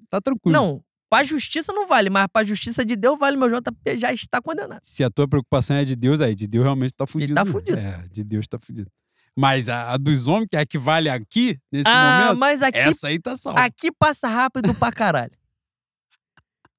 tá 0.09 0.21
tranquilo. 0.21 0.53
Não, 0.53 0.83
pra 1.09 1.23
justiça 1.23 1.73
não 1.73 1.87
vale, 1.87 2.11
mas 2.11 2.27
pra 2.31 2.43
justiça 2.43 2.85
de 2.85 2.95
Deus 2.95 3.17
vale. 3.17 3.35
Meu 3.35 3.49
JP 3.49 3.97
já 3.97 4.13
está 4.13 4.39
condenado. 4.39 4.81
Se 4.83 5.03
a 5.03 5.09
tua 5.09 5.27
preocupação 5.27 5.77
é 5.77 5.85
de 5.85 5.95
Deus, 5.95 6.21
aí 6.21 6.35
de 6.35 6.45
Deus 6.45 6.63
realmente 6.63 6.93
tá 6.93 7.07
fudido. 7.07 7.33
tá 7.33 7.43
né? 7.43 7.51
fudido. 7.51 7.79
É, 7.79 8.05
de 8.11 8.23
Deus 8.23 8.47
tá 8.47 8.59
fudido. 8.59 8.91
Mas 9.35 9.69
a, 9.69 9.93
a 9.93 9.97
dos 9.97 10.27
homens, 10.27 10.47
que 10.49 10.55
é 10.55 10.59
a 10.59 10.65
que 10.65 10.79
vale 10.79 11.09
aqui, 11.09 11.59
nesse 11.71 11.87
ah, 11.87 12.21
momento, 12.21 12.39
mas 12.39 12.63
aqui, 12.63 12.77
essa 12.77 13.07
aí 13.07 13.19
tá 13.19 13.37
salva. 13.37 13.59
aqui 13.59 13.91
passa 13.91 14.27
rápido 14.27 14.73
pra 14.73 14.91
caralho. 14.91 15.31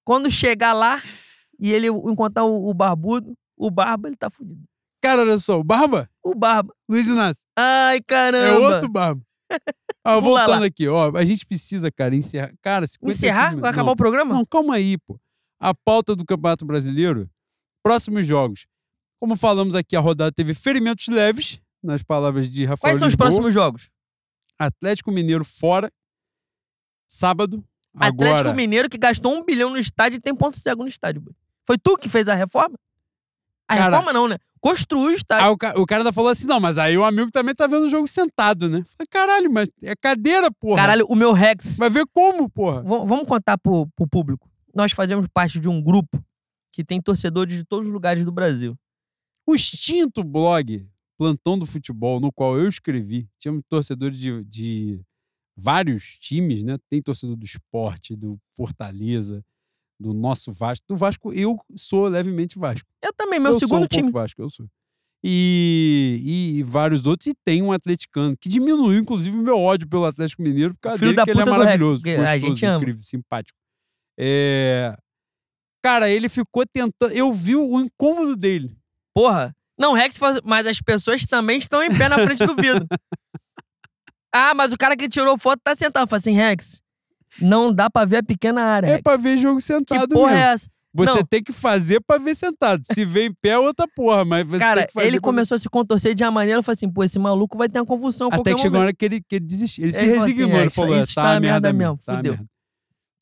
Quando 0.09 0.31
chegar 0.31 0.73
lá, 0.73 1.03
e 1.61 1.71
ele 1.71 1.89
encontrar 1.89 2.43
o, 2.45 2.71
o 2.71 2.73
barbudo, 2.73 3.37
o 3.55 3.71
barba, 3.71 4.09
ele 4.09 4.17
tá 4.17 4.31
fudido. 4.31 4.65
Cara, 5.03 5.21
olha 5.21 5.37
só, 5.39 5.61
o 5.61 5.63
Barba, 5.63 6.09
O 6.25 6.35
barba. 6.35 6.75
Luiz 6.89 7.07
Inácio, 7.09 7.45
Ai, 7.55 8.01
caramba. 8.01 8.47
é 8.47 8.57
outro 8.57 8.89
Barba. 8.89 9.21
Ah, 10.03 10.19
voltando 10.19 10.61
lá. 10.61 10.67
aqui, 10.67 10.89
ó, 10.89 11.15
a 11.15 11.25
gente 11.27 11.45
precisa, 11.45 11.93
cara, 11.93 12.17
encerrar. 12.17 12.55
Cara, 12.63 12.87
55 12.87 13.13
Encerrar? 13.13 13.61
Vai 13.61 13.71
acabar 13.71 13.89
Não, 13.89 13.93
o 13.93 13.97
programa? 13.97 14.35
Não, 14.35 14.47
calma 14.47 14.77
aí, 14.77 14.97
pô. 14.97 15.21
A 15.61 15.75
pauta 15.75 16.17
do 16.17 16.25
Campeonato 16.25 16.65
Brasileiro, 16.65 17.29
próximos 17.83 18.27
jogos. 18.27 18.67
Como 19.21 19.37
falamos 19.37 19.75
aqui, 19.75 19.95
a 19.95 20.01
rodada 20.01 20.33
teve 20.33 20.55
ferimentos 20.55 21.07
leves, 21.09 21.61
nas 21.83 22.03
palavras 22.03 22.51
de 22.51 22.65
Rafael 22.65 22.93
Quais 22.93 22.99
são 22.99 23.09
os 23.09 23.13
Lisboa. 23.13 23.27
próximos 23.29 23.53
jogos? 23.53 23.91
Atlético 24.59 25.13
Mineiro 25.13 25.45
fora, 25.45 25.93
sábado. 27.07 27.63
Atlético 28.07 28.41
Agora, 28.41 28.55
Mineiro 28.55 28.89
que 28.89 28.99
gastou 28.99 29.35
um 29.35 29.45
bilhão 29.45 29.71
no 29.71 29.79
estádio 29.79 30.17
e 30.17 30.21
tem 30.21 30.35
ponto 30.35 30.59
cego 30.59 30.83
no 30.83 30.89
estádio. 30.89 31.21
boy. 31.21 31.35
Foi 31.67 31.77
tu 31.79 31.97
que 31.97 32.09
fez 32.09 32.29
a 32.29 32.35
reforma? 32.35 32.77
A 33.69 33.77
Cara- 33.77 33.91
reforma 33.91 34.13
não, 34.13 34.29
né? 34.29 34.37
Construiu 34.61 35.11
o 35.11 35.13
estádio. 35.13 35.45
Aí 35.47 35.51
o, 35.53 35.57
ca- 35.57 35.75
o 35.79 35.87
cara 35.87 36.01
ainda 36.01 36.13
falou 36.13 36.31
assim: 36.31 36.47
não, 36.49 36.59
mas 36.59 36.79
aí 36.79 36.97
o 36.99 37.05
amigo 37.05 37.31
também 37.31 37.55
tá 37.55 37.67
vendo 37.67 37.85
o 37.85 37.89
jogo 37.89 38.09
sentado, 38.09 38.69
né? 38.69 38.83
Falei, 38.97 39.07
caralho, 39.09 39.53
mas 39.53 39.69
é 39.83 39.95
cadeira, 39.95 40.51
porra. 40.51 40.77
Caralho, 40.81 41.07
o 41.09 41.15
meu 41.15 41.33
Rex. 41.33 41.77
Vai 41.77 41.89
ver 41.91 42.05
como, 42.13 42.49
porra. 42.49 42.83
V- 42.83 43.05
vamos 43.07 43.25
contar 43.27 43.57
pro, 43.59 43.87
pro 43.95 44.09
público. 44.09 44.51
Nós 44.75 44.91
fazemos 44.93 45.27
parte 45.33 45.61
de 45.61 45.69
um 45.69 45.81
grupo 45.81 46.21
que 46.73 46.83
tem 46.85 47.01
torcedores 47.01 47.55
de 47.57 47.65
todos 47.65 47.87
os 47.87 47.93
lugares 47.93 48.25
do 48.25 48.33
Brasil. 48.33 48.77
O 49.47 49.55
extinto 49.55 50.25
blog 50.25 50.87
Plantão 51.17 51.59
do 51.59 51.65
Futebol, 51.67 52.19
no 52.21 52.33
qual 52.33 52.59
eu 52.59 52.69
escrevi, 52.69 53.29
tínhamos 53.39 53.63
torcedores 53.69 54.19
de, 54.19 54.45
de 54.45 55.01
vários 55.59 56.17
times, 56.19 56.63
né? 56.63 56.77
Tem 56.89 57.03
torcedor 57.03 57.37
do 57.37 57.45
esporte, 57.45 58.15
do 58.15 58.39
Fortaleza, 58.57 59.45
do 59.99 60.15
nosso 60.15 60.53
Vasco. 60.53 60.87
Do 60.89 60.97
Vasco, 60.97 61.33
eu 61.33 61.59
sou 61.77 62.07
levemente 62.07 62.59
Vasco. 62.59 62.89
Eu 63.03 63.13
também, 63.13 63.41
meu 63.41 63.53
eu 63.53 63.59
sou 63.59 63.69
segundo 63.69 63.85
um 63.85 63.89
time. 63.89 64.13
Vasco, 64.13 64.41
eu 64.41 64.49
sou. 64.49 64.69
E, 65.23 66.59
e 66.59 66.63
vários 66.63 67.05
outros, 67.05 67.27
e 67.27 67.35
tem 67.45 67.61
um 67.61 67.73
atleticano, 67.73 68.37
que 68.37 68.49
diminuiu, 68.49 69.01
inclusive, 69.01 69.37
o 69.37 69.43
meu 69.43 69.59
ódio 69.59 69.89
pelo 69.89 70.05
Atlético 70.05 70.43
Mineiro, 70.43 70.75
por 70.75 70.81
causa 70.81 70.99
Filho 70.99 71.11
dele, 71.11 71.17
da 71.17 71.25
que 71.25 71.31
ele 71.33 71.41
é 71.41 71.45
do 71.45 71.51
Rex, 71.51 71.59
maravilhoso. 71.59 71.95
porque 71.95 72.11
a 72.11 72.17
gostoso, 72.17 72.47
gente 72.47 72.67
ama. 72.67 72.77
incrível, 72.79 73.03
simpático. 73.03 73.59
É... 74.17 74.97
Cara, 75.83 76.09
ele 76.09 76.29
ficou 76.29 76.65
tentando. 76.65 77.13
Eu 77.13 77.33
vi 77.33 77.57
o 77.57 77.81
incômodo 77.81 78.37
dele. 78.37 78.77
Porra. 79.13 79.55
Não, 79.77 79.93
Rex 79.93 80.17
faz... 80.17 80.41
Mas 80.45 80.67
as 80.67 80.81
pessoas 80.81 81.25
também 81.25 81.59
estão 81.59 81.83
em 81.83 81.97
pé 81.97 82.09
na 82.09 82.19
frente 82.19 82.45
do 82.45 82.55
vidro. 82.55 82.87
ah, 84.33 84.55
mas 84.55 84.73
o 84.73 84.77
cara 84.79 84.97
que 84.97 85.09
tirou 85.09 85.39
foto 85.39 85.61
tá 85.63 85.75
sentado. 85.75 86.05
Eu 86.05 86.09
falei 86.09 86.21
assim, 86.21 86.33
Rex, 86.33 86.81
não 87.41 87.73
dá 87.73 87.89
pra 87.91 88.05
ver 88.05 88.19
a 88.19 88.23
pequena 88.23 88.63
área, 88.63 88.87
É 88.87 88.91
Rex. 88.93 89.03
pra 89.03 89.17
ver 89.17 89.37
jogo 89.37 89.59
Que 89.59 89.65
sentado 89.65 90.09
porra 90.09 90.33
mesmo. 90.33 90.45
é 90.47 90.53
essa? 90.53 90.69
Você 90.95 91.15
Não. 91.15 91.25
tem 91.25 91.43
que 91.43 91.53
fazer 91.53 92.01
pra 92.01 92.17
ver 92.19 92.35
sentado. 92.35 92.83
Se 92.85 93.05
vê 93.05 93.27
em 93.27 93.33
pé, 93.33 93.51
é 93.51 93.59
outra 93.59 93.87
porra, 93.95 94.25
mas 94.25 94.47
você 94.49 94.59
Cara, 94.59 94.87
que 94.87 94.99
ele 95.01 95.21
começou 95.21 95.55
a 95.55 95.59
se 95.59 95.69
contorcer 95.69 96.15
de 96.15 96.25
uma 96.25 96.31
maneira, 96.31 96.59
eu 96.59 96.63
falei 96.63 96.75
assim, 96.77 96.91
pô, 96.91 97.05
esse 97.05 97.19
maluco 97.19 97.57
vai 97.59 97.69
ter 97.69 97.79
uma 97.79 97.87
convulsão 97.87 98.29
Até 98.33 98.55
que 98.55 98.61
chegou 98.61 98.79
a 98.79 98.81
momento. 98.81 98.83
hora 98.83 98.93
que 98.95 99.05
ele, 99.05 99.21
que 99.21 99.37
ele 99.37 99.45
desistiu. 99.47 99.85
Ele 99.85 99.93
se 99.93 99.99
Ele 100.01 100.09
falou 100.13 100.25
assim, 100.25 100.33
resignou. 100.35 100.57
é, 100.57 100.61
ele 100.63 100.67
isso- 100.69 100.75
falou: 100.77 100.99
isso 100.99 101.15
tá, 101.15 101.23
tá 101.23 101.29
a 101.29 101.33
uma 101.35 101.41
merda, 101.41 101.73
merda 101.73 101.73
mesmo. 101.73 102.01
Tá 102.05 102.15
fudeu. 102.17 102.33
merda. 102.33 102.49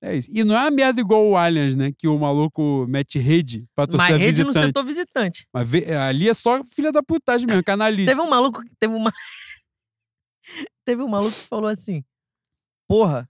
É 0.03 0.17
isso. 0.17 0.31
E 0.33 0.45
não 0.45 0.57
é 0.57 0.61
uma 0.61 0.71
merda 0.71 1.01
igual 1.01 1.27
o 1.27 1.37
Allianz, 1.37 1.75
né? 1.75 1.91
Que 1.99 2.07
o 2.07 2.17
maluco 2.19 2.87
mete 2.89 3.19
rede 3.19 3.67
pra 3.75 3.87
torcer 3.87 4.13
Mas 4.13 4.21
rede 4.21 4.41
no 4.45 4.49
visitante. 4.53 4.67
setor 4.67 4.85
visitante. 4.85 5.47
Mas 5.53 5.69
ali 6.09 6.29
é 6.29 6.35
só 6.35 6.63
filha 6.65 6.93
da 6.93 7.03
putagem 7.03 7.47
mesmo, 7.47 7.65
canalice. 7.65 8.07
Teve 8.07 8.21
um 8.21 8.29
maluco 8.31 8.63
que 8.63 8.71
teve 8.79 8.95
uma. 8.95 9.13
teve 10.87 11.03
um 11.03 11.09
maluco 11.09 11.37
que 11.37 11.49
falou 11.49 11.69
assim: 11.69 12.03
Porra, 12.89 13.29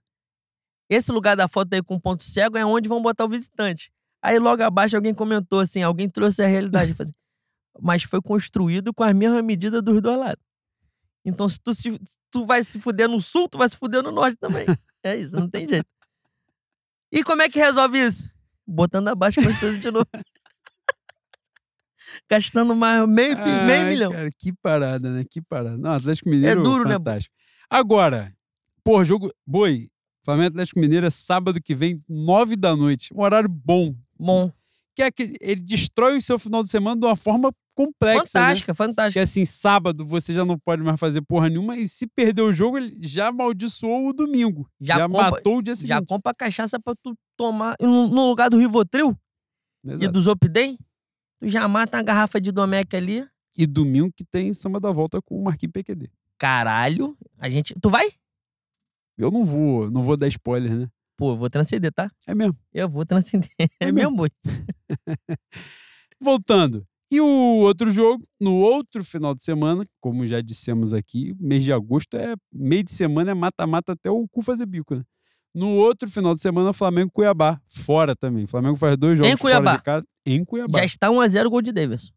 esse 0.89 1.11
lugar 1.11 1.35
da 1.35 1.47
foto 1.47 1.73
aí 1.73 1.83
com 1.83 1.99
ponto 1.99 2.23
cego 2.23 2.57
é 2.57 2.65
onde 2.65 2.87
vão 2.87 3.01
botar 3.01 3.25
o 3.25 3.29
visitante. 3.29 3.91
Aí 4.21 4.39
logo 4.39 4.63
abaixo 4.63 4.95
alguém 4.95 5.13
comentou 5.13 5.59
assim: 5.59 5.81
alguém 5.81 6.09
trouxe 6.09 6.41
a 6.43 6.47
realidade. 6.47 6.95
Assim, 6.97 7.11
Mas 7.81 8.03
foi 8.03 8.21
construído 8.21 8.93
com 8.93 9.03
as 9.03 9.13
mesmas 9.13 9.43
medidas 9.43 9.81
dos 9.81 9.99
dois 10.01 10.17
lados. 10.17 10.43
Então, 11.25 11.49
se 11.49 11.59
tu, 11.59 11.75
se, 11.75 11.99
tu 12.31 12.45
vai 12.45 12.63
se 12.63 12.79
fuder 12.79 13.09
no 13.09 13.19
sul, 13.19 13.49
tu 13.49 13.57
vai 13.57 13.67
se 13.67 13.75
fuder 13.75 14.01
no 14.01 14.11
norte 14.11 14.37
também. 14.37 14.65
É 15.03 15.15
isso, 15.15 15.35
não 15.35 15.49
tem 15.49 15.67
jeito. 15.67 15.87
E 17.11 17.23
como 17.23 17.41
é 17.41 17.49
que 17.49 17.59
resolve 17.59 17.99
isso? 17.99 18.29
Botando 18.65 19.07
abaixo 19.09 19.41
construído 19.41 19.79
de 19.79 19.91
novo. 19.91 20.07
Gastando 22.29 22.75
mais 22.75 23.07
meio, 23.07 23.37
meio 23.37 23.85
milhão. 23.87 24.11
Cara, 24.11 24.29
que 24.37 24.53
parada, 24.53 25.11
né? 25.11 25.23
Que 25.29 25.41
parada. 25.41 25.77
Não, 25.77 25.91
Atlético 25.91 26.29
Mineiro 26.29 26.59
É 26.59 26.63
duro, 26.63 26.87
né, 26.87 26.95
fantástico. 26.95 27.33
Agora, 27.69 28.33
pô, 28.83 29.03
jogo. 29.03 29.29
Boi, 29.45 29.89
Flamengo 30.23 30.45
e 30.45 30.49
Atlético 30.49 30.79
Mineiro 30.79 31.05
é 31.05 31.09
sábado 31.09 31.61
que 31.61 31.75
vem, 31.75 32.03
nove 32.07 32.55
da 32.55 32.75
noite. 32.75 33.13
Um 33.13 33.21
horário 33.21 33.49
bom. 33.49 33.95
Bom. 34.17 34.51
Que 34.95 35.03
é 35.03 35.11
que 35.11 35.33
ele 35.39 35.61
destrói 35.61 36.17
o 36.17 36.21
seu 36.21 36.39
final 36.39 36.63
de 36.63 36.69
semana 36.69 36.99
de 36.99 37.05
uma 37.05 37.15
forma 37.15 37.51
complexa. 37.75 38.17
né? 38.19 38.25
Fantástica, 38.25 38.73
fantástica. 38.73 39.13
Que 39.19 39.23
assim, 39.23 39.45
sábado 39.45 40.03
você 40.05 40.33
já 40.33 40.43
não 40.43 40.57
pode 40.57 40.81
mais 40.81 40.99
fazer 40.99 41.21
porra 41.21 41.49
nenhuma. 41.49 41.77
E 41.77 41.87
se 41.87 42.07
perder 42.07 42.41
o 42.41 42.51
jogo, 42.51 42.77
ele 42.77 42.97
já 43.07 43.27
amaldiçoou 43.27 44.07
o 44.07 44.13
domingo. 44.13 44.67
Já 44.81 44.97
Já, 44.97 45.07
compra- 45.07 45.31
matou 45.31 45.57
o 45.57 45.61
dia 45.61 45.75
Já 45.75 45.81
seguinte. 45.81 46.07
compra 46.07 46.33
cachaça 46.33 46.79
pra 46.79 46.95
tu 46.95 47.15
tomar. 47.37 47.75
e 47.79 47.85
No, 47.85 48.07
no 48.07 48.27
lugar 48.27 48.49
do 48.49 48.57
Rivotril 48.57 49.15
e 49.85 49.91
Exato. 49.91 50.11
do 50.11 50.21
Zopidem, 50.21 50.79
tu 51.39 51.47
já 51.47 51.67
mata 51.67 51.97
uma 51.97 52.03
garrafa 52.03 52.41
de 52.41 52.51
Domec 52.51 52.95
ali. 52.95 53.23
E 53.55 53.67
domingo 53.67 54.11
que 54.15 54.23
tem 54.25 54.51
samba 54.53 54.79
da 54.79 54.91
volta 54.91 55.21
com 55.21 55.39
o 55.39 55.43
Marquinhos 55.43 55.73
PQD. 55.73 56.09
Caralho. 56.39 57.15
A 57.37 57.49
gente. 57.49 57.75
Tu 57.81 57.89
vai? 57.89 58.09
Eu 59.17 59.31
não 59.31 59.43
vou, 59.43 59.89
não 59.89 60.03
vou 60.03 60.15
dar 60.15 60.27
spoiler, 60.27 60.75
né? 60.75 60.87
Pô, 61.17 61.31
eu 61.31 61.37
vou 61.37 61.49
transcender, 61.49 61.91
tá? 61.91 62.11
É 62.27 62.35
mesmo. 62.35 62.55
Eu 62.71 62.87
vou 62.87 63.05
transcender. 63.05 63.49
É 63.79 63.87
É 63.87 63.91
mesmo, 63.91 64.15
boi. 64.15 64.29
Voltando. 66.21 66.85
E 67.09 67.21
o 67.21 67.25
outro 67.25 67.89
jogo, 67.89 68.23
no 68.39 68.55
outro 68.55 69.03
final 69.03 69.33
de 69.33 69.43
semana, 69.43 69.83
como 70.01 70.27
já 70.27 70.41
dissemos 70.41 70.93
aqui, 70.93 71.33
mês 71.39 71.63
de 71.63 71.71
agosto 71.71 72.17
é 72.17 72.35
meio 72.51 72.83
de 72.83 72.91
semana 72.91 73.31
é 73.31 73.33
mata-mata 73.33 73.93
até 73.93 74.11
o 74.11 74.27
cu 74.27 74.41
fazer 74.41 74.65
bico, 74.65 74.95
né? 74.95 75.03
No 75.55 75.75
outro 75.77 76.09
final 76.09 76.35
de 76.35 76.41
semana, 76.41 76.73
Flamengo 76.73 77.07
e 77.07 77.11
Cuiabá, 77.11 77.59
fora 77.67 78.15
também. 78.15 78.45
Flamengo 78.45 78.75
faz 78.75 78.97
dois 78.97 79.17
jogos 79.17 79.31
fora 79.31 79.41
Cuiabá. 79.41 79.77
de 79.77 79.83
casa 79.83 80.05
em 80.25 80.43
Cuiabá. 80.43 80.79
Já 80.79 80.85
está 80.85 81.07
1x0 81.07 81.45
o 81.45 81.49
gol 81.49 81.61
de 81.61 81.71
Davidson. 81.71 82.11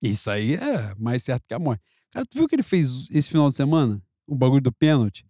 Isso 0.00 0.30
aí 0.30 0.54
é 0.54 0.94
mais 0.96 1.22
certo 1.22 1.44
que 1.46 1.52
a 1.52 1.58
morte. 1.58 1.82
Cara, 2.12 2.24
tu 2.24 2.34
viu 2.36 2.44
o 2.44 2.48
que 2.48 2.54
ele 2.54 2.62
fez 2.62 3.10
esse 3.10 3.28
final 3.28 3.48
de 3.48 3.54
semana? 3.56 4.00
O 4.26 4.34
bagulho 4.34 4.62
do 4.62 4.72
pênalti? 4.72 5.24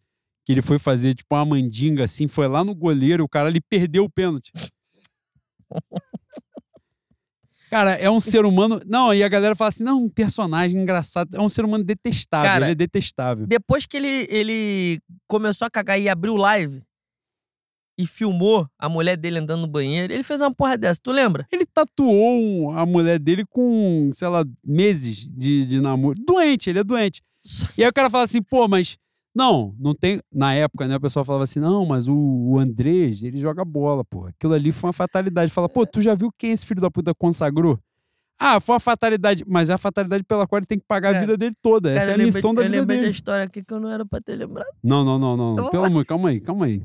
Que 0.45 0.53
ele 0.53 0.63
foi 0.63 0.79
fazer 0.79 1.15
tipo 1.15 1.35
uma 1.35 1.45
mandinga 1.45 2.05
assim, 2.05 2.27
foi 2.27 2.49
lá 2.49 2.63
no 2.63 2.75
goleiro, 2.75 3.25
o 3.25 3.29
cara 3.29 3.49
ali 3.49 3.61
perdeu 3.61 4.05
o 4.05 4.11
pênalti. 4.11 4.53
Cara, 7.69 7.95
é 7.95 8.09
um 8.09 8.21
ser 8.21 8.45
humano. 8.45 8.81
Não, 8.87 9.13
e 9.13 9.23
a 9.23 9.29
galera 9.29 9.57
fala 9.57 9.71
assim: 9.71 9.85
não, 9.85 10.05
um 10.05 10.09
personagem 10.09 10.81
engraçado. 10.81 11.37
É 11.37 11.41
um 11.41 11.49
ser 11.49 11.65
humano 11.65 11.85
detestável. 11.85 12.49
Cara, 12.49 12.67
ele 12.67 12.73
é 12.73 12.75
detestável. 12.77 13.47
Depois 13.47 13.87
que 13.87 13.97
ele, 13.97 14.27
ele 14.31 15.01
começou 15.27 15.67
a 15.67 15.71
cagar 15.71 16.01
e 16.01 16.09
abriu 16.09 16.37
live 16.37 16.83
e 17.99 18.07
filmou 18.07 18.69
a 18.79 18.89
mulher 18.89 19.17
dele 19.17 19.39
andando 19.39 19.63
no 19.63 19.67
banheiro, 19.67 20.13
ele 20.13 20.23
fez 20.23 20.41
uma 20.41 20.55
porra 20.55 20.77
dessa. 20.77 21.01
Tu 21.03 21.11
lembra? 21.11 21.47
Ele 21.51 21.65
tatuou 21.65 22.71
a 22.73 22.85
mulher 22.85 23.19
dele 23.19 23.45
com, 23.47 24.11
sei 24.13 24.29
lá, 24.29 24.45
meses 24.65 25.29
de, 25.31 25.65
de 25.65 25.81
namoro. 25.81 26.19
Doente, 26.25 26.69
ele 26.69 26.79
é 26.79 26.85
doente. 26.85 27.23
E 27.79 27.83
aí 27.85 27.89
o 27.89 27.93
cara 27.93 28.11
fala 28.11 28.25
assim, 28.25 28.43
pô, 28.43 28.67
mas. 28.69 28.97
Não, 29.35 29.75
não 29.79 29.95
tem. 29.95 30.19
Na 30.33 30.55
época, 30.55 30.89
né, 30.89 30.97
o 30.97 31.01
pessoal 31.01 31.23
falava 31.25 31.45
assim, 31.45 31.61
não, 31.61 31.85
mas 31.85 32.09
o, 32.09 32.15
o 32.17 32.59
Andrés, 32.59 33.23
ele 33.23 33.39
joga 33.39 33.65
bola, 33.67 34.03
pô. 34.03 34.25
Aquilo 34.27 34.55
ali 34.55 34.73
foi 34.73 34.89
uma 34.89 34.93
fatalidade. 34.95 35.53
Fala, 35.53 35.69
pô, 35.69 35.87
tu 35.87 36.01
já 36.01 36.15
viu 36.15 36.33
quem 36.39 36.53
esse 36.53 36.65
filho 36.65 36.81
da 36.81 36.91
puta 36.91 37.15
consagrou? 37.15 37.79
Ah, 38.39 38.59
foi 38.61 38.75
uma 38.75 38.81
fatalidade. 38.81 39.45
Mas 39.47 39.69
é 39.69 39.75
a 39.75 39.79
fatalidade 39.79 40.25
pela 40.25 40.47
qual 40.47 40.59
ele 40.59 40.67
tem 40.67 40.79
que 40.79 40.85
pagar 40.87 41.11
a 41.11 41.13
Cara, 41.13 41.21
vida 41.27 41.37
dele 41.37 41.55
toda. 41.61 41.91
Essa 41.91 42.07
Cara, 42.07 42.13
é 42.13 42.13
a 42.13 42.15
eu 42.15 42.19
lembrei- 42.19 42.35
missão 42.35 42.55
da 42.55 42.63
Eu 42.63 42.65
vida 42.67 42.81
lembrei 42.81 42.97
da 42.97 43.03
dele. 43.03 43.15
história 43.15 43.45
aqui 43.45 43.63
que 43.63 43.73
eu 43.75 43.81
não 43.81 43.91
era 43.91 44.07
pra 44.07 44.21
ter 44.23 44.37
lembrado. 44.37 44.69
Não, 44.83 45.05
não, 45.05 45.19
não, 45.19 45.37
não. 45.37 45.57
vou 45.57 45.71
Pelo 45.71 45.85
amor, 45.85 46.05
calma 46.07 46.31
aí, 46.31 46.41
calma 46.41 46.65
aí. 46.67 46.83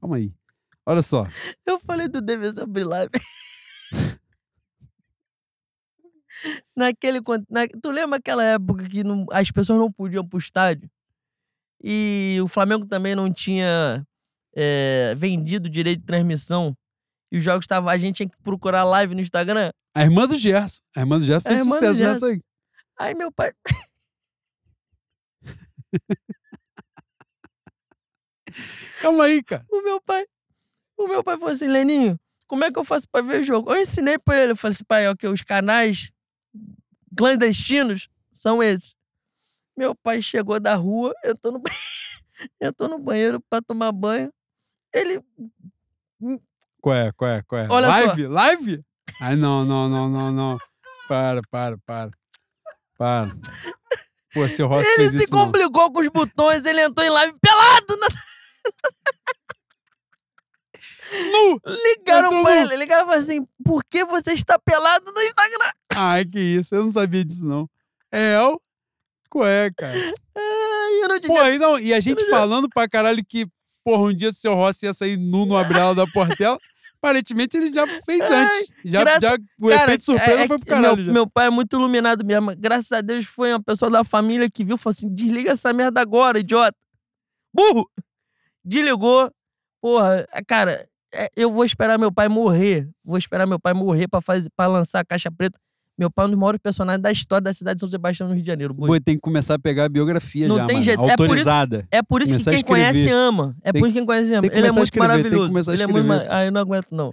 Calma 0.00 0.16
aí. 0.16 0.32
Olha 0.84 1.02
só. 1.02 1.24
Eu 1.64 1.78
falei 1.78 2.08
do 2.08 2.20
Davidson 2.20 2.62
abrir 2.62 2.82
live. 2.84 3.10
Naquele. 6.76 7.20
con- 7.22 7.44
Na, 7.48 7.66
tu 7.82 7.90
lembra 7.90 8.18
aquela 8.18 8.44
época 8.44 8.88
que 8.88 9.04
não- 9.04 9.26
as 9.30 9.50
pessoas 9.50 9.78
não 9.78 9.90
podiam 9.90 10.26
pro 10.26 10.38
estádio? 10.38 10.90
E 11.82 12.38
o 12.42 12.48
Flamengo 12.48 12.86
também 12.86 13.14
não 13.14 13.32
tinha 13.32 14.04
eh, 14.56 15.14
vendido 15.16 15.68
direito 15.68 16.00
de 16.00 16.06
transmissão. 16.06 16.74
E 17.30 17.38
os 17.38 17.44
jogos 17.44 17.64
estavam. 17.64 17.88
A 17.88 17.96
gente 17.96 18.16
tinha 18.16 18.28
que 18.28 18.36
procurar 18.42 18.84
live 18.84 19.14
no 19.14 19.20
Instagram. 19.20 19.70
A 19.94 20.02
irmã 20.02 20.26
do 20.28 20.36
Gerson. 20.36 20.80
A 20.96 21.00
irmã 21.00 21.18
do 21.18 21.24
Gerson 21.24 21.48
A 21.48 21.52
fez 21.52 21.60
irmã 21.62 21.76
do 21.76 21.78
sucesso 21.78 21.94
Gerson. 21.94 22.12
nessa 22.12 22.26
aí. 22.26 22.40
Aí 22.98 23.14
meu 23.14 23.32
pai. 23.32 23.52
Calma 29.00 29.24
aí, 29.24 29.42
cara. 29.42 29.64
O 29.70 29.82
meu 29.82 30.00
pai. 30.00 30.24
O 30.96 31.06
meu 31.08 31.24
pai 31.24 31.36
falou 31.38 31.52
assim, 31.54 31.66
Leninho, 31.66 32.18
como 32.46 32.64
é 32.64 32.70
que 32.70 32.78
eu 32.78 32.84
faço 32.84 33.08
pra 33.10 33.22
ver 33.22 33.40
o 33.40 33.44
jogo? 33.44 33.72
Eu 33.72 33.80
ensinei 33.80 34.18
pra 34.18 34.36
ele. 34.38 34.52
Eu 34.52 34.56
falei 34.56 34.74
assim, 34.74 34.84
pai, 34.84 35.08
ok, 35.08 35.28
os 35.28 35.42
canais 35.42 36.12
clandestinos 37.16 38.08
são 38.32 38.62
esses. 38.62 38.96
Meu 39.76 39.94
pai 39.94 40.20
chegou 40.20 40.58
da 40.60 40.74
rua, 40.74 41.14
entrou 41.24 41.52
no, 41.54 41.58
ba- 41.58 41.70
entrou 42.60 42.88
no 42.88 42.98
banheiro 42.98 43.40
pra 43.48 43.60
tomar 43.62 43.92
banho. 43.92 44.32
Ele. 44.92 45.20
Qual 46.80 46.94
é, 46.94 47.12
qual 47.12 47.30
é, 47.30 47.42
qual 47.42 47.60
é? 47.62 47.68
Olha 47.70 47.86
só. 47.86 47.92
live? 48.06 48.26
Live? 48.26 48.84
Ai, 49.20 49.36
não, 49.36 49.64
não, 49.64 49.88
não, 49.88 50.08
não, 50.08 50.30
não. 50.32 50.58
Para, 51.08 51.40
para, 51.50 51.78
para. 51.86 52.10
Para. 52.98 53.36
Pô, 54.32 54.48
seu 54.48 54.66
Rossi 54.66 54.88
Ele 54.90 55.10
se 55.10 55.24
isso 55.24 55.34
não. 55.34 55.46
complicou 55.46 55.92
com 55.92 56.00
os 56.00 56.08
botões, 56.08 56.64
ele 56.64 56.80
entrou 56.82 57.06
em 57.06 57.10
live 57.10 57.34
pelado. 57.40 57.96
Na... 57.98 58.08
Nu! 61.30 61.60
Ligaram 61.66 62.26
Entrou 62.28 62.42
pra 62.44 62.54
nu. 62.54 62.60
ele, 62.62 62.76
ligaram 62.76 63.02
e 63.02 63.04
falaram 63.04 63.22
assim, 63.22 63.46
por 63.64 63.84
que 63.84 64.04
você 64.04 64.32
está 64.32 64.58
pelado 64.58 65.12
no 65.12 65.20
Instagram? 65.20 65.70
Ai, 65.96 66.24
que 66.24 66.38
isso, 66.38 66.74
eu 66.74 66.84
não 66.84 66.92
sabia 66.92 67.24
disso, 67.24 67.44
não. 67.44 67.68
É, 68.10 68.38
ó. 68.38 68.56
Qual 69.30 69.46
é, 69.46 69.70
eu 71.02 71.08
não 71.08 71.18
tinha... 71.18 71.34
Pô, 71.34 71.40
aí 71.40 71.58
não, 71.58 71.78
e 71.78 71.94
a 71.94 72.00
gente 72.00 72.28
falando 72.28 72.68
pra 72.68 72.88
caralho 72.88 73.24
que, 73.26 73.46
porra, 73.84 74.02
um 74.04 74.14
dia 74.14 74.28
o 74.28 74.32
seu 74.32 74.54
Rossi 74.54 74.84
ia 74.86 74.92
sair 74.92 75.16
nu 75.16 75.46
no 75.46 75.56
abrela 75.56 75.94
da 75.94 76.06
Portela. 76.06 76.58
Aparentemente 76.98 77.56
ele 77.56 77.72
já 77.72 77.84
fez 78.04 78.20
antes. 78.20 78.72
Já, 78.84 79.04
já, 79.18 79.36
o 79.58 79.68
Cara, 79.68 79.82
efeito 79.84 80.04
surpresa 80.04 80.40
é- 80.40 80.44
é 80.44 80.48
foi 80.48 80.58
pro 80.58 80.68
caralho. 80.68 81.04
Meu, 81.04 81.12
meu 81.12 81.26
pai 81.30 81.46
é 81.46 81.50
muito 81.50 81.74
iluminado 81.74 82.24
mesmo. 82.24 82.54
Graças 82.56 82.92
a 82.92 83.00
Deus 83.00 83.24
foi 83.24 83.52
uma 83.52 83.62
pessoa 83.62 83.90
da 83.90 84.04
família 84.04 84.48
que 84.48 84.64
viu 84.64 84.76
e 84.76 84.78
falou 84.78 84.94
assim: 84.96 85.12
desliga 85.12 85.50
essa 85.52 85.72
merda 85.72 86.00
agora, 86.00 86.38
idiota. 86.38 86.76
Burro! 87.52 87.90
Desligou. 88.64 89.32
Porra, 89.80 90.28
é, 90.30 90.44
cara, 90.44 90.88
é, 91.12 91.28
eu 91.34 91.50
vou 91.50 91.64
esperar 91.64 91.98
meu 91.98 92.12
pai 92.12 92.28
morrer. 92.28 92.88
Vou 93.04 93.18
esperar 93.18 93.46
meu 93.46 93.58
pai 93.58 93.74
morrer 93.74 94.06
pra, 94.06 94.20
fazer, 94.20 94.48
pra 94.56 94.68
lançar 94.68 95.00
a 95.00 95.04
caixa 95.04 95.30
preta. 95.30 95.58
Meu 95.98 96.10
pai 96.10 96.24
é 96.24 96.26
um 96.26 96.30
dos 96.30 96.38
maiores 96.38 96.60
personagens 96.60 97.02
da 97.02 97.12
história 97.12 97.42
da 97.42 97.52
cidade 97.52 97.76
de 97.76 97.80
São 97.80 97.88
Sebastião, 97.88 98.28
no 98.28 98.34
Rio 98.34 98.42
de 98.42 98.46
Janeiro. 98.46 98.72
Boi. 98.72 98.88
Boi, 98.88 99.00
tem 99.00 99.14
que 99.14 99.20
começar 99.20 99.54
a 99.54 99.58
pegar 99.58 99.84
a 99.84 99.88
biografia 99.88 100.48
Não 100.48 100.56
já, 100.56 100.66
tem 100.66 100.82
jeito, 100.82 101.02
é 101.04 101.16
por 101.16 101.36
isso-. 101.36 101.50
É 101.90 102.02
por 102.02 102.22
isso 102.22 102.36
que 102.38 102.50
quem 102.50 102.62
conhece 102.64 103.10
ama. 103.10 103.54
É 103.62 103.72
por 103.72 103.80
isso 103.80 103.88
que 103.88 103.94
quem 103.94 104.06
conhece 104.06 104.32
ama. 104.34 104.48
que 104.48 104.56
Ele 104.56 104.66
é 104.66 104.72
muito 104.72 104.84
escrever, 104.84 105.08
maravilhoso. 105.08 105.70
Ele 105.72 105.82
é 105.82 105.86
muito 105.86 106.06
mar... 106.06 106.26
Ah, 106.28 106.44
eu 106.44 106.52
não 106.52 106.60
aguento, 106.60 106.88
não. 106.90 107.10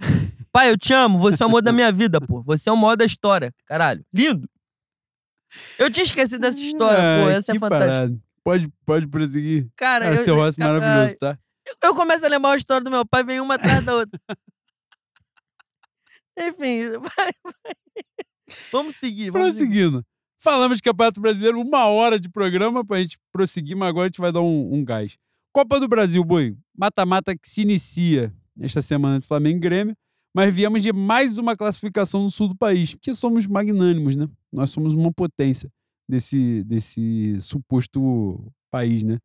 pai, 0.50 0.70
eu 0.70 0.78
te 0.78 0.92
amo. 0.94 1.18
Você 1.18 1.42
é 1.42 1.46
o 1.46 1.48
amor 1.48 1.62
da 1.62 1.72
minha 1.72 1.92
vida, 1.92 2.20
pô. 2.20 2.42
Você 2.42 2.68
é 2.68 2.72
o 2.72 2.76
maior 2.76 2.96
da 2.96 3.04
história. 3.04 3.52
Caralho. 3.66 4.04
Lindo. 4.12 4.48
Eu 5.78 5.90
tinha 5.90 6.04
esquecido 6.04 6.40
dessa 6.40 6.60
história, 6.60 6.98
pô. 7.22 7.30
Essa 7.30 7.52
é 7.52 7.58
fantástica. 7.58 7.90
parada. 7.92 8.18
Pode, 8.42 8.68
pode 8.86 9.06
prosseguir. 9.06 9.68
Cara, 9.76 10.08
Ah, 10.08 10.14
eu, 10.14 10.24
seu 10.24 10.36
cara, 10.36 10.80
maravilhoso, 10.80 11.18
tá? 11.18 11.38
eu 11.82 11.94
começo 11.94 12.24
a 12.24 12.28
lembrar 12.28 12.52
a 12.52 12.56
história 12.56 12.82
do 12.82 12.90
meu 12.90 13.04
pai, 13.04 13.22
vem 13.22 13.40
uma 13.40 13.54
atrás 13.56 13.84
da 13.84 13.94
outra. 13.94 14.18
Enfim, 16.38 16.90
vai, 16.98 17.32
vai. 17.44 17.74
Vamos 18.70 18.96
seguir. 18.96 19.30
Vamos 19.30 19.54
seguir. 19.54 19.68
Prosseguindo. 19.68 20.04
Falamos 20.42 20.78
de 20.78 20.82
Campeonato 20.82 21.20
Brasileiro, 21.20 21.60
uma 21.60 21.84
hora 21.86 22.18
de 22.18 22.28
programa 22.28 22.84
pra 22.84 23.00
gente 23.00 23.18
prosseguir, 23.30 23.76
mas 23.76 23.90
agora 23.90 24.06
a 24.06 24.08
gente 24.08 24.20
vai 24.20 24.32
dar 24.32 24.40
um, 24.40 24.74
um 24.74 24.84
gás. 24.84 25.18
Copa 25.52 25.78
do 25.78 25.86
Brasil, 25.86 26.24
boi. 26.24 26.56
Mata-mata 26.76 27.36
que 27.36 27.48
se 27.48 27.62
inicia 27.62 28.34
esta 28.58 28.80
semana 28.80 29.20
de 29.20 29.26
Flamengo 29.26 29.58
e 29.58 29.60
Grêmio, 29.60 29.96
mas 30.34 30.54
viemos 30.54 30.82
de 30.82 30.92
mais 30.92 31.36
uma 31.38 31.56
classificação 31.56 32.22
no 32.22 32.30
sul 32.30 32.48
do 32.48 32.56
país, 32.56 32.94
porque 32.94 33.14
somos 33.14 33.46
magnânimos, 33.46 34.16
né? 34.16 34.28
Nós 34.50 34.70
somos 34.70 34.94
uma 34.94 35.12
potência 35.12 35.70
desse, 36.08 36.64
desse 36.64 37.38
suposto 37.40 38.50
país, 38.70 39.04
né? 39.04 39.18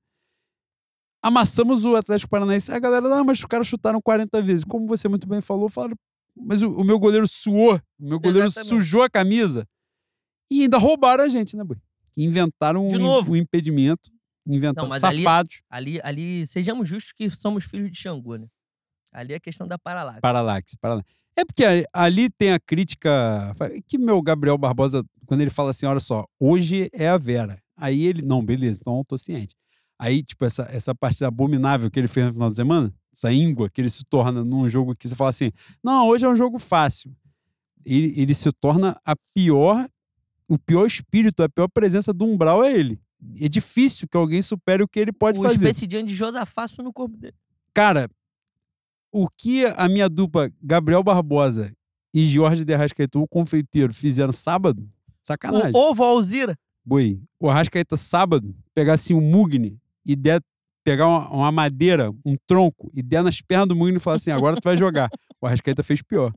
Amassamos 1.23 1.85
o 1.85 1.95
Atlético 1.95 2.29
Paranaense. 2.29 2.71
A 2.71 2.77
galera, 2.77 3.07
ah, 3.15 3.23
mas 3.23 3.39
os 3.39 3.45
caras 3.45 3.67
chutaram 3.67 4.01
40 4.01 4.41
vezes. 4.41 4.63
Como 4.63 4.85
você 4.85 5.07
muito 5.07 5.27
bem 5.27 5.41
falou, 5.41 5.69
falaram, 5.69 5.95
mas 6.35 6.61
o, 6.61 6.69
o 6.71 6.83
meu 6.83 6.99
goleiro 6.99 7.27
suou, 7.27 7.75
o 7.99 8.07
meu 8.07 8.19
goleiro 8.19 8.47
Exatamente. 8.47 8.69
sujou 8.69 9.03
a 9.03 9.09
camisa. 9.09 9.67
E 10.51 10.63
ainda 10.63 10.77
roubaram 10.77 11.23
a 11.23 11.29
gente, 11.29 11.55
né, 11.55 11.63
boi? 11.63 11.77
Inventaram 12.17 12.87
De 12.87 12.95
um, 12.97 12.99
novo. 12.99 13.33
um 13.33 13.35
impedimento, 13.35 14.09
inventaram 14.47 14.87
Não, 14.87 14.93
mas 14.93 15.03
ali- 15.03 15.23
safados. 15.23 15.61
Ali, 15.69 15.99
ali, 16.03 16.45
sejamos 16.47 16.87
justos 16.87 17.11
que 17.13 17.29
somos 17.29 17.63
filhos 17.65 17.91
de 17.91 17.97
Xangô, 17.97 18.35
né? 18.37 18.47
Ali 19.11 19.33
é 19.33 19.39
questão 19.39 19.67
da 19.67 19.77
paralaxe. 19.77 20.21
Paralaxe, 20.21 20.77
paralaxe. 20.79 21.07
É 21.37 21.43
porque 21.43 21.65
a- 21.65 21.83
ali 21.93 22.29
tem 22.29 22.51
a 22.53 22.59
crítica 22.59 23.53
que 23.87 23.97
meu 23.97 24.21
Gabriel 24.21 24.57
Barbosa, 24.57 25.03
quando 25.25 25.41
ele 25.41 25.49
fala 25.49 25.71
assim, 25.71 25.85
olha 25.85 25.99
só, 25.99 26.25
hoje 26.39 26.89
é 26.93 27.09
a 27.09 27.17
Vera. 27.17 27.57
Aí 27.77 28.05
ele, 28.05 28.21
não, 28.21 28.43
beleza, 28.45 28.79
então 28.81 28.97
eu 28.99 29.05
tô 29.05 29.17
ciente. 29.17 29.53
Aí, 29.99 30.21
tipo, 30.23 30.43
essa, 30.45 30.63
essa 30.69 30.93
partida 30.93 31.27
abominável 31.27 31.89
que 31.89 31.99
ele 31.99 32.07
fez 32.07 32.27
no 32.27 32.33
final 32.33 32.49
de 32.49 32.55
semana, 32.55 32.93
essa 33.15 33.31
íngua 33.31 33.69
que 33.69 33.79
ele 33.79 33.89
se 33.89 34.03
torna 34.03 34.43
num 34.43 34.67
jogo 34.67 34.93
que 34.93 35.07
você 35.07 35.15
fala 35.15 35.29
assim, 35.29 35.51
não, 35.81 36.05
hoje 36.07 36.25
é 36.25 36.29
um 36.29 36.35
jogo 36.35 36.59
fácil. 36.59 37.15
Ele, 37.85 38.13
ele 38.19 38.33
se 38.33 38.51
torna 38.51 38.99
a 39.05 39.15
pior, 39.33 39.87
o 40.49 40.59
pior 40.59 40.85
espírito, 40.85 41.41
a 41.41 41.47
pior 41.47 41.69
presença 41.69 42.13
do 42.13 42.25
umbral 42.25 42.63
é 42.63 42.73
ele. 42.73 42.99
É 43.39 43.47
difícil 43.47 44.07
que 44.07 44.17
alguém 44.17 44.41
supere 44.41 44.83
o 44.83 44.87
que 44.87 44.99
ele 44.99 45.13
pode 45.13 45.39
o 45.39 45.43
fazer. 45.43 45.59
Space 45.59 45.87
Jam 45.89 46.03
de 46.03 46.13
Josafaço 46.13 46.83
no 46.83 46.91
corpo 46.91 47.15
dele. 47.15 47.35
Cara, 47.73 48.09
o 49.11 49.29
que 49.29 49.65
a 49.65 49.87
minha 49.87 50.09
dupla 50.09 50.51
Gabriel 50.61 51.01
Barbosa 51.01 51.73
e 52.13 52.25
Jorge 52.25 52.65
de 52.65 52.73
Arrascaeta, 52.73 53.17
o 53.17 53.27
confeiteiro, 53.27 53.93
fizeram 53.93 54.31
sábado, 54.31 54.87
sacanagem. 55.23 55.71
O 55.73 55.77
ovo 55.77 56.03
Alzira. 56.03 56.57
Boi, 56.83 57.21
o 57.39 57.49
Arrascaeta 57.49 57.95
sábado, 57.97 58.55
pegasse 58.73 59.13
um 59.13 59.21
Mugni 59.21 59.79
e 60.05 60.15
der, 60.15 60.41
pegar 60.85 61.07
uma, 61.07 61.27
uma 61.31 61.51
madeira, 61.51 62.11
um 62.23 62.37
tronco, 62.47 62.91
e 62.93 63.01
der 63.01 63.23
nas 63.23 63.41
pernas 63.41 63.67
do 63.67 63.75
Mugni 63.75 63.97
e 63.97 63.99
falar 63.99 64.17
assim, 64.17 64.29
agora 64.31 64.55
tu 64.55 64.63
vai 64.63 64.77
jogar. 64.77 65.09
O 65.41 65.47
Arrascaeta 65.47 65.81
fez 65.83 66.01
pior. 66.01 66.31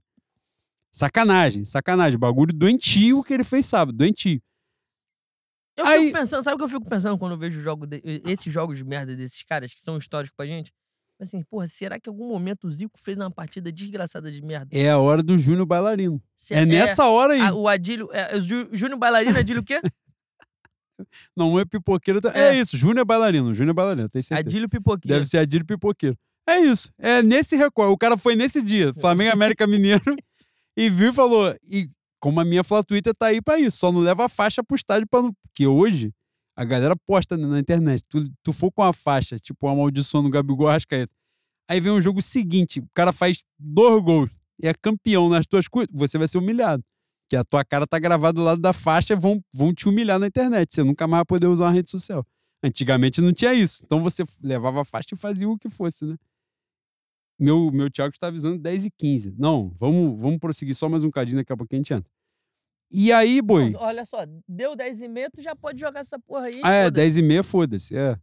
Sacanagem, 0.91 1.65
sacanagem. 1.67 2.19
Bagulho 2.19 2.53
doentio 2.53 3.23
que 3.23 3.35
ele 3.35 3.45
fez 3.45 3.67
sábado, 3.67 3.97
doentio. 3.97 4.41
Eu 5.77 5.87
Aí- 5.87 6.07
fico 6.07 6.19
pensando, 6.19 6.43
sabe 6.43 6.55
o 6.55 6.59
que 6.59 6.65
eu 6.65 6.69
fico 6.69 6.89
pensando 6.89 7.17
quando 7.19 7.33
eu 7.33 7.39
vejo 7.39 7.61
jogo 7.61 7.87
de- 7.87 8.03
esses 8.25 8.53
jogos 8.53 8.79
de 8.79 8.85
merda 8.85 9.15
desses 9.15 9.43
caras 9.45 9.73
que 9.73 9.81
são 9.81 9.97
históricos 9.99 10.35
pra 10.37 10.47
gente? 10.47 10.73
Assim, 11.21 11.43
porra, 11.43 11.69
será 11.69 12.01
que 12.01 12.09
em 12.09 12.13
algum 12.13 12.29
momento 12.29 12.67
o 12.67 12.73
Zico 12.73 12.99
fez 12.99 13.19
uma 13.19 13.31
partida 13.31 13.71
desgraçada 13.71 14.31
de 14.33 14.41
merda? 14.41 14.69
É 14.77 14.89
a 14.91 14.99
hora 14.99 15.23
do 15.23 15.37
Júnior 15.37 15.67
Bailarino. 15.67 16.21
Se- 16.37 16.55
É, 16.55 16.65
nessa 16.65 17.07
hora 17.09 17.35
aí. 17.35 17.41
a- 17.41 17.55
o 17.55 17.69
Adílio, 17.69 18.09
é, 18.13 18.37
o 18.37 18.41
Jú- 18.41 18.69
Júnior 18.73 18.99
Bailarino, 18.99 19.37
Adílio 19.39 19.61
o 19.63 19.65
quê? 19.65 19.81
Não 21.37 21.59
é 21.59 21.65
pipoqueiro. 21.65 22.21
tá- 22.21 22.33
É, 22.35 22.57
É. 22.57 22.61
isso, 22.61 22.77
Júnior 22.77 22.99
é 23.01 23.05
bailarino, 23.05 23.53
Júnior 23.55 23.71
é 23.71 23.75
bailarino, 23.75 24.09
tenho 24.09 24.23
certeza. 24.23 24.49
Adílio 24.49 24.69
Pipoqueiro. 24.69 25.15
Deve 25.19 25.25
ser 25.29 25.39
Adílio 25.39 25.67
Pipoqueiro. 25.67 26.17
É 26.49 26.59
isso. 26.61 26.91
É 26.99 27.23
nesse 27.23 27.57
recorte. 27.57 27.93
O 27.93 27.99
cara 27.99 28.17
foi 28.17 28.35
nesse 28.35 28.63
dia, 28.63 28.93
Flamengo 29.01 29.33
América 29.33 29.67
Mineiro, 29.67 30.03
e 30.77 30.89
viu 30.91 31.11
e 31.11 31.13
falou. 31.13 31.55
E 31.63 31.91
como 32.21 32.41
a 32.41 32.45
minha 32.45 32.65
Fla 32.65 32.83
Twitter 32.83 33.15
tá 33.15 33.27
aí 33.27 33.41
pra 33.41 33.59
isso, 33.59 33.79
só 33.79 33.93
não 33.93 34.01
leva 34.01 34.25
a 34.25 34.29
faixa 34.29 34.63
pro 34.65 34.75
estádio 34.75 35.07
pra 35.09 35.23
não. 35.23 35.33
Porque 35.43 35.67
hoje 35.67 36.13
a 36.57 36.65
galera 36.65 36.97
posta 37.07 37.37
na 37.37 37.59
internet. 37.61 38.03
Tu, 38.09 38.31
tu 38.43 38.53
for 38.53 38.73
com 38.73 38.83
a 38.83 38.93
faixa, 38.93 39.37
tipo, 39.39 39.69
amaldiçoando 39.69 40.27
o 40.29 40.31
Gabigol 40.31 40.69
Arrascaeta. 40.69 41.13
Aí 41.71 41.81
vem 41.81 41.93
o 41.93 42.01
jogo 42.01 42.21
seguinte, 42.23 42.81
o 42.81 42.89
cara 42.95 43.13
faz 43.13 43.45
dois 43.59 44.03
gols 44.03 44.31
e 44.61 44.67
é 44.67 44.73
campeão 44.75 45.29
nas 45.29 45.47
tuas 45.47 45.69
coisas, 45.69 45.95
você 45.95 46.17
vai 46.19 46.27
ser 46.27 46.39
humilhado. 46.39 46.83
Que 47.29 47.37
a 47.37 47.45
tua 47.45 47.65
cara 47.65 47.87
tá 47.87 47.99
gravada 47.99 48.33
do 48.35 48.43
lado 48.43 48.61
da 48.61 48.73
faixa 48.73 49.13
e 49.13 49.17
vão, 49.17 49.43
vão 49.53 49.75
te 49.75 49.89
humilhar 49.89 50.19
na 50.19 50.27
internet. 50.27 50.75
Você 50.75 50.83
nunca 50.83 51.07
mais 51.07 51.21
vai 51.21 51.25
poder 51.27 51.47
usar 51.47 51.67
uma 51.67 51.73
rede 51.73 51.91
social. 51.91 52.25
Antigamente 52.63 53.21
não 53.21 53.33
tinha 53.33 53.53
isso. 53.53 53.83
Então 53.85 54.03
você 54.03 54.25
levava 54.43 54.81
a 54.81 54.85
faixa 54.85 55.09
e 55.13 55.17
fazia 55.17 55.49
o 55.49 55.59
que 55.59 55.69
fosse, 55.69 56.05
né? 56.05 56.17
Meu, 57.39 57.71
meu 57.71 57.89
Thiago 57.91 58.13
está 58.13 58.27
avisando 58.27 58.59
10 58.59 58.87
e 58.87 58.91
15. 58.91 59.35
Não, 59.39 59.73
vamos, 59.79 60.19
vamos 60.19 60.39
prosseguir 60.39 60.75
só 60.75 60.89
mais 60.89 61.05
um 61.05 61.11
cadinho, 61.11 61.37
daqui 61.37 61.53
a 61.53 61.57
pouco 61.57 61.73
a 61.73 61.77
gente 61.77 61.93
entra. 61.93 62.11
E 62.91 63.13
aí, 63.13 63.41
boi? 63.41 63.75
Olha 63.77 64.05
só, 64.05 64.25
deu 64.49 64.75
10 64.75 65.03
e 65.03 65.09
meia, 65.09 65.31
tu 65.31 65.43
já 65.43 65.55
pode 65.55 65.79
jogar 65.79 66.01
essa 66.01 66.19
porra 66.19 66.47
aí. 66.47 66.61
Ah, 66.65 66.73
é, 66.73 66.85
foda-se. 66.85 67.05
10 67.05 67.19
e 67.19 67.23
meia, 67.23 67.43
foda-se. 67.43 67.97
É. 67.97 68.19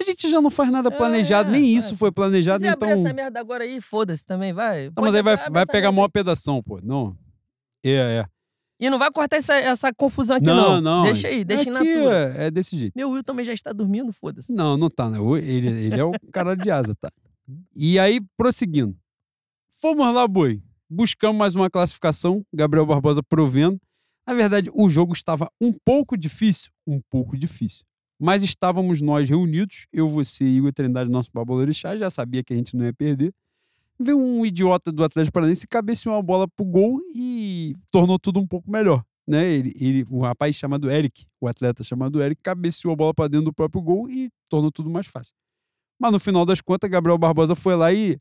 A 0.00 0.04
gente 0.04 0.28
já 0.28 0.40
não 0.40 0.50
faz 0.50 0.70
nada 0.70 0.88
É, 0.88 0.96
planejado, 0.96 1.48
é, 1.48 1.52
nem 1.52 1.62
vai. 1.62 1.70
isso 1.70 1.96
foi 1.96 2.12
planejado, 2.12 2.64
então. 2.64 2.88
abrir 2.88 3.00
essa 3.00 3.12
merda 3.12 3.40
agora 3.40 3.64
aí, 3.64 3.80
foda-se 3.80 4.24
também, 4.24 4.52
vai. 4.52 4.86
Não, 4.86 4.92
Pode 4.94 5.06
mas 5.06 5.14
aí 5.14 5.22
vai, 5.22 5.36
vai 5.36 5.66
pegar 5.66 5.88
merda 5.88 5.92
maior 5.92 6.08
pedação, 6.08 6.62
pô. 6.62 6.78
Não. 6.82 7.16
É, 7.84 7.90
é. 7.90 8.26
E 8.78 8.90
não 8.90 8.98
vai 8.98 9.10
cortar 9.10 9.36
essa, 9.36 9.54
essa 9.54 9.94
confusão 9.94 10.36
aqui, 10.36 10.46
não, 10.46 10.80
não. 10.80 10.80
não. 10.80 11.02
Deixa 11.04 11.28
aí, 11.28 11.44
deixa 11.44 11.70
na 11.70 11.80
aqui 11.80 11.94
tua. 11.94 12.14
é, 12.14 12.46
é 12.46 12.50
desse 12.50 12.76
jeito. 12.76 12.92
Meu 12.96 13.10
Will 13.10 13.22
também 13.22 13.44
já 13.44 13.52
está 13.52 13.72
dormindo, 13.72 14.12
foda-se. 14.12 14.52
Não, 14.52 14.76
não 14.76 14.88
tá, 14.90 15.08
né? 15.08 15.18
Ele, 15.42 15.68
ele 15.68 16.00
é 16.00 16.04
o 16.04 16.12
cara 16.32 16.56
de 16.56 16.70
asa, 16.70 16.94
tá? 16.94 17.10
E 17.74 17.98
aí, 17.98 18.20
prosseguindo. 18.36 18.96
Fomos 19.80 20.14
lá, 20.14 20.26
boi. 20.26 20.62
Buscamos 20.90 21.38
mais 21.38 21.54
uma 21.54 21.70
classificação. 21.70 22.44
Gabriel 22.52 22.86
Barbosa 22.86 23.22
provendo. 23.22 23.80
Na 24.26 24.34
verdade, 24.34 24.70
o 24.74 24.88
jogo 24.88 25.12
estava 25.12 25.48
um 25.60 25.72
pouco 25.84 26.16
difícil. 26.16 26.70
Um 26.86 27.00
pouco 27.10 27.36
difícil. 27.36 27.84
Mas 28.18 28.42
estávamos 28.42 29.00
nós 29.00 29.28
reunidos. 29.28 29.86
Eu, 29.92 30.08
você 30.08 30.44
e 30.44 30.60
o 30.60 30.72
Trindade, 30.72 31.10
nosso 31.10 31.30
Babolorixá. 31.32 31.96
Já 31.96 32.10
sabia 32.10 32.42
que 32.42 32.52
a 32.52 32.56
gente 32.56 32.76
não 32.76 32.84
ia 32.84 32.92
perder. 32.92 33.32
Veio 33.98 34.18
um 34.18 34.44
idiota 34.44 34.90
do 34.90 35.04
Atlético 35.04 35.34
Paranaense, 35.34 35.66
cabeceou 35.68 36.16
uma 36.16 36.22
bola 36.22 36.48
pro 36.48 36.64
gol 36.64 37.00
e 37.14 37.74
tornou 37.90 38.18
tudo 38.18 38.40
um 38.40 38.46
pouco 38.46 38.70
melhor. 38.70 39.04
Né? 39.26 39.48
Ele, 39.48 39.72
ele, 39.78 40.04
o 40.10 40.20
rapaz 40.20 40.56
chamado 40.56 40.90
Eric, 40.90 41.26
o 41.40 41.46
atleta 41.48 41.82
chamado 41.82 42.22
Eric, 42.22 42.42
cabeceou 42.42 42.92
a 42.92 42.96
bola 42.96 43.14
para 43.14 43.28
dentro 43.28 43.46
do 43.46 43.52
próprio 43.52 43.80
gol 43.80 44.10
e 44.10 44.30
tornou 44.48 44.70
tudo 44.70 44.90
mais 44.90 45.06
fácil. 45.06 45.34
Mas 45.98 46.12
no 46.12 46.18
final 46.18 46.44
das 46.44 46.60
contas, 46.60 46.90
Gabriel 46.90 47.16
Barbosa 47.16 47.54
foi 47.54 47.76
lá 47.76 47.92
e 47.92 48.18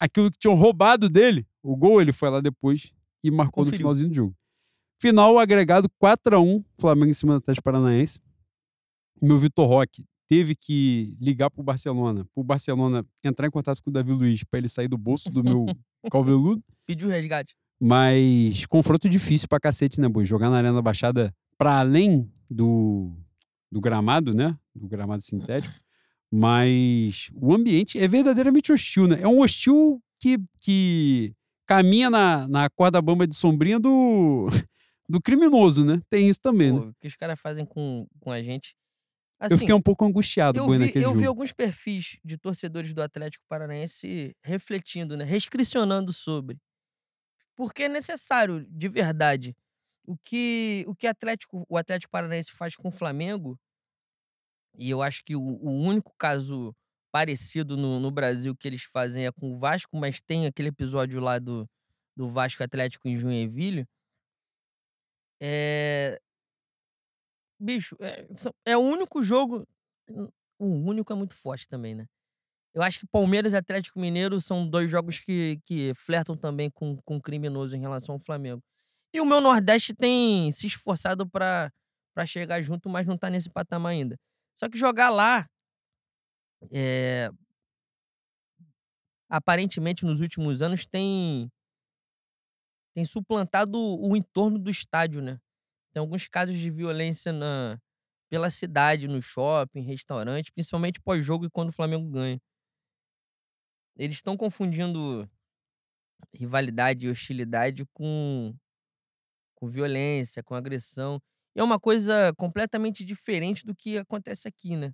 aquilo 0.00 0.30
que 0.30 0.38
tinham 0.38 0.54
roubado 0.54 1.08
dele, 1.08 1.46
o 1.62 1.76
gol, 1.76 2.00
ele 2.00 2.12
foi 2.12 2.30
lá 2.30 2.40
depois 2.40 2.92
e 3.22 3.30
marcou 3.30 3.64
no 3.64 3.70
Conferiu. 3.70 3.78
finalzinho 3.78 4.08
do 4.08 4.14
jogo. 4.14 4.36
Final 5.00 5.38
agregado 5.38 5.88
4 5.98 6.36
a 6.36 6.40
1 6.40 6.64
Flamengo 6.78 7.10
em 7.10 7.14
cima 7.14 7.34
do 7.34 7.38
Atlético 7.38 7.64
Paranaense. 7.64 8.20
Meu 9.20 9.38
Vitor 9.38 9.68
Roque 9.68 10.04
teve 10.32 10.54
que 10.54 11.14
ligar 11.20 11.50
pro 11.50 11.62
Barcelona, 11.62 12.26
pro 12.34 12.42
Barcelona 12.42 13.04
entrar 13.22 13.46
em 13.46 13.50
contato 13.50 13.82
com 13.82 13.90
o 13.90 13.92
Davi 13.92 14.12
Luiz 14.12 14.42
para 14.42 14.60
ele 14.60 14.68
sair 14.68 14.88
do 14.88 14.96
bolso 14.96 15.28
do 15.28 15.44
meu 15.44 15.66
calveludo. 16.10 16.64
Pediu 16.86 17.10
resgate. 17.10 17.54
Mas 17.78 18.64
confronto 18.64 19.10
difícil 19.10 19.46
pra 19.46 19.60
cacete, 19.60 20.00
né, 20.00 20.08
Boi? 20.08 20.24
Jogar 20.24 20.48
na 20.48 20.56
Arena 20.56 20.76
da 20.76 20.80
Baixada 20.80 21.34
pra 21.58 21.80
além 21.80 22.32
do, 22.48 23.14
do 23.70 23.78
gramado, 23.78 24.32
né? 24.32 24.56
Do 24.74 24.88
gramado 24.88 25.22
sintético. 25.22 25.74
Mas 26.30 27.30
o 27.34 27.52
ambiente 27.52 27.98
é 27.98 28.08
verdadeiramente 28.08 28.72
hostil, 28.72 29.06
né? 29.06 29.18
É 29.20 29.28
um 29.28 29.40
hostil 29.40 30.02
que, 30.18 30.38
que 30.58 31.34
caminha 31.66 32.08
na, 32.08 32.48
na 32.48 32.70
corda 32.70 33.02
bamba 33.02 33.26
de 33.26 33.36
sombrinha 33.36 33.78
do, 33.78 34.48
do 35.06 35.20
criminoso, 35.20 35.84
né? 35.84 36.00
Tem 36.08 36.26
isso 36.26 36.40
também, 36.40 36.72
né? 36.72 36.80
Pô, 36.80 36.86
o 36.86 36.94
que 36.98 37.06
os 37.06 37.16
caras 37.16 37.38
fazem 37.38 37.66
com, 37.66 38.06
com 38.18 38.30
a 38.30 38.42
gente. 38.42 38.74
Eu 39.48 39.56
Assim, 39.56 39.58
fiquei 39.58 39.74
um 39.74 39.82
pouco 39.82 40.04
angustiado, 40.04 40.58
eu 40.58 40.68
vi, 40.68 40.78
naquele 40.78 41.04
eu 41.04 41.08
jogo. 41.10 41.20
vi 41.20 41.26
alguns 41.26 41.52
perfis 41.52 42.16
de 42.24 42.38
torcedores 42.38 42.94
do 42.94 43.02
Atlético 43.02 43.44
Paranaense 43.48 44.36
refletindo, 44.42 45.16
né? 45.16 45.24
Restricionando 45.24 46.12
sobre. 46.12 46.58
Porque 47.56 47.84
é 47.84 47.88
necessário, 47.88 48.64
de 48.68 48.88
verdade. 48.88 49.56
O 50.06 50.16
que 50.16 50.84
o 50.86 50.94
que 50.94 51.06
Atlético, 51.06 51.64
o 51.68 51.76
Atlético 51.76 52.10
Paranaense 52.10 52.52
faz 52.52 52.76
com 52.76 52.88
o 52.88 52.92
Flamengo, 52.92 53.58
e 54.78 54.90
eu 54.90 55.02
acho 55.02 55.22
que 55.24 55.36
o, 55.36 55.40
o 55.40 55.70
único 55.82 56.14
caso 56.18 56.74
parecido 57.12 57.76
no, 57.76 58.00
no 58.00 58.10
Brasil 58.10 58.56
que 58.56 58.66
eles 58.66 58.84
fazem 58.84 59.26
é 59.26 59.32
com 59.32 59.52
o 59.52 59.58
Vasco, 59.58 59.96
mas 59.96 60.20
tem 60.22 60.46
aquele 60.46 60.68
episódio 60.68 61.20
lá 61.20 61.38
do, 61.38 61.68
do 62.16 62.28
Vasco 62.28 62.62
Atlético 62.62 63.08
em 63.08 63.16
Junhevilho. 63.18 63.86
É. 65.40 66.20
Bicho, 67.62 67.96
é, 68.00 68.26
é 68.64 68.76
o 68.76 68.80
único 68.80 69.22
jogo. 69.22 69.64
O 70.58 70.66
único 70.66 71.12
é 71.12 71.16
muito 71.16 71.36
forte 71.36 71.68
também, 71.68 71.94
né? 71.94 72.06
Eu 72.74 72.82
acho 72.82 72.98
que 72.98 73.06
Palmeiras 73.06 73.52
e 73.52 73.56
Atlético 73.56 74.00
Mineiro 74.00 74.40
são 74.40 74.68
dois 74.68 74.90
jogos 74.90 75.20
que, 75.20 75.60
que 75.64 75.94
flertam 75.94 76.36
também 76.36 76.70
com, 76.70 76.96
com 77.04 77.20
criminoso 77.20 77.76
em 77.76 77.80
relação 77.80 78.14
ao 78.14 78.18
Flamengo. 78.18 78.60
E 79.14 79.20
o 79.20 79.26
meu 79.26 79.40
Nordeste 79.40 79.94
tem 79.94 80.50
se 80.50 80.66
esforçado 80.66 81.28
pra 81.28 81.70
chegar 82.26 82.60
junto, 82.62 82.88
mas 82.88 83.06
não 83.06 83.16
tá 83.16 83.30
nesse 83.30 83.48
patamar 83.48 83.92
ainda. 83.92 84.16
Só 84.54 84.68
que 84.68 84.76
jogar 84.76 85.10
lá, 85.10 85.46
é, 86.72 87.30
aparentemente 89.28 90.04
nos 90.04 90.20
últimos 90.20 90.62
anos, 90.62 90.84
tem, 90.84 91.48
tem 92.92 93.04
suplantado 93.04 93.78
o 93.78 94.16
entorno 94.16 94.58
do 94.58 94.70
estádio, 94.70 95.22
né? 95.22 95.38
Tem 95.92 96.00
alguns 96.00 96.26
casos 96.26 96.56
de 96.58 96.70
violência 96.70 97.32
na, 97.32 97.78
pela 98.28 98.50
cidade, 98.50 99.06
no 99.06 99.20
shopping, 99.20 99.82
restaurante, 99.82 100.52
principalmente 100.52 101.00
pós-jogo 101.00 101.44
e 101.46 101.50
quando 101.50 101.68
o 101.68 101.72
Flamengo 101.72 102.08
ganha. 102.10 102.40
Eles 103.96 104.16
estão 104.16 104.36
confundindo 104.36 105.28
rivalidade 106.34 107.06
e 107.06 107.10
hostilidade 107.10 107.84
com, 107.92 108.54
com 109.54 109.68
violência, 109.68 110.42
com 110.42 110.54
agressão. 110.54 111.20
E 111.54 111.60
é 111.60 111.62
uma 111.62 111.78
coisa 111.78 112.32
completamente 112.36 113.04
diferente 113.04 113.66
do 113.66 113.74
que 113.74 113.98
acontece 113.98 114.48
aqui, 114.48 114.76
né? 114.76 114.92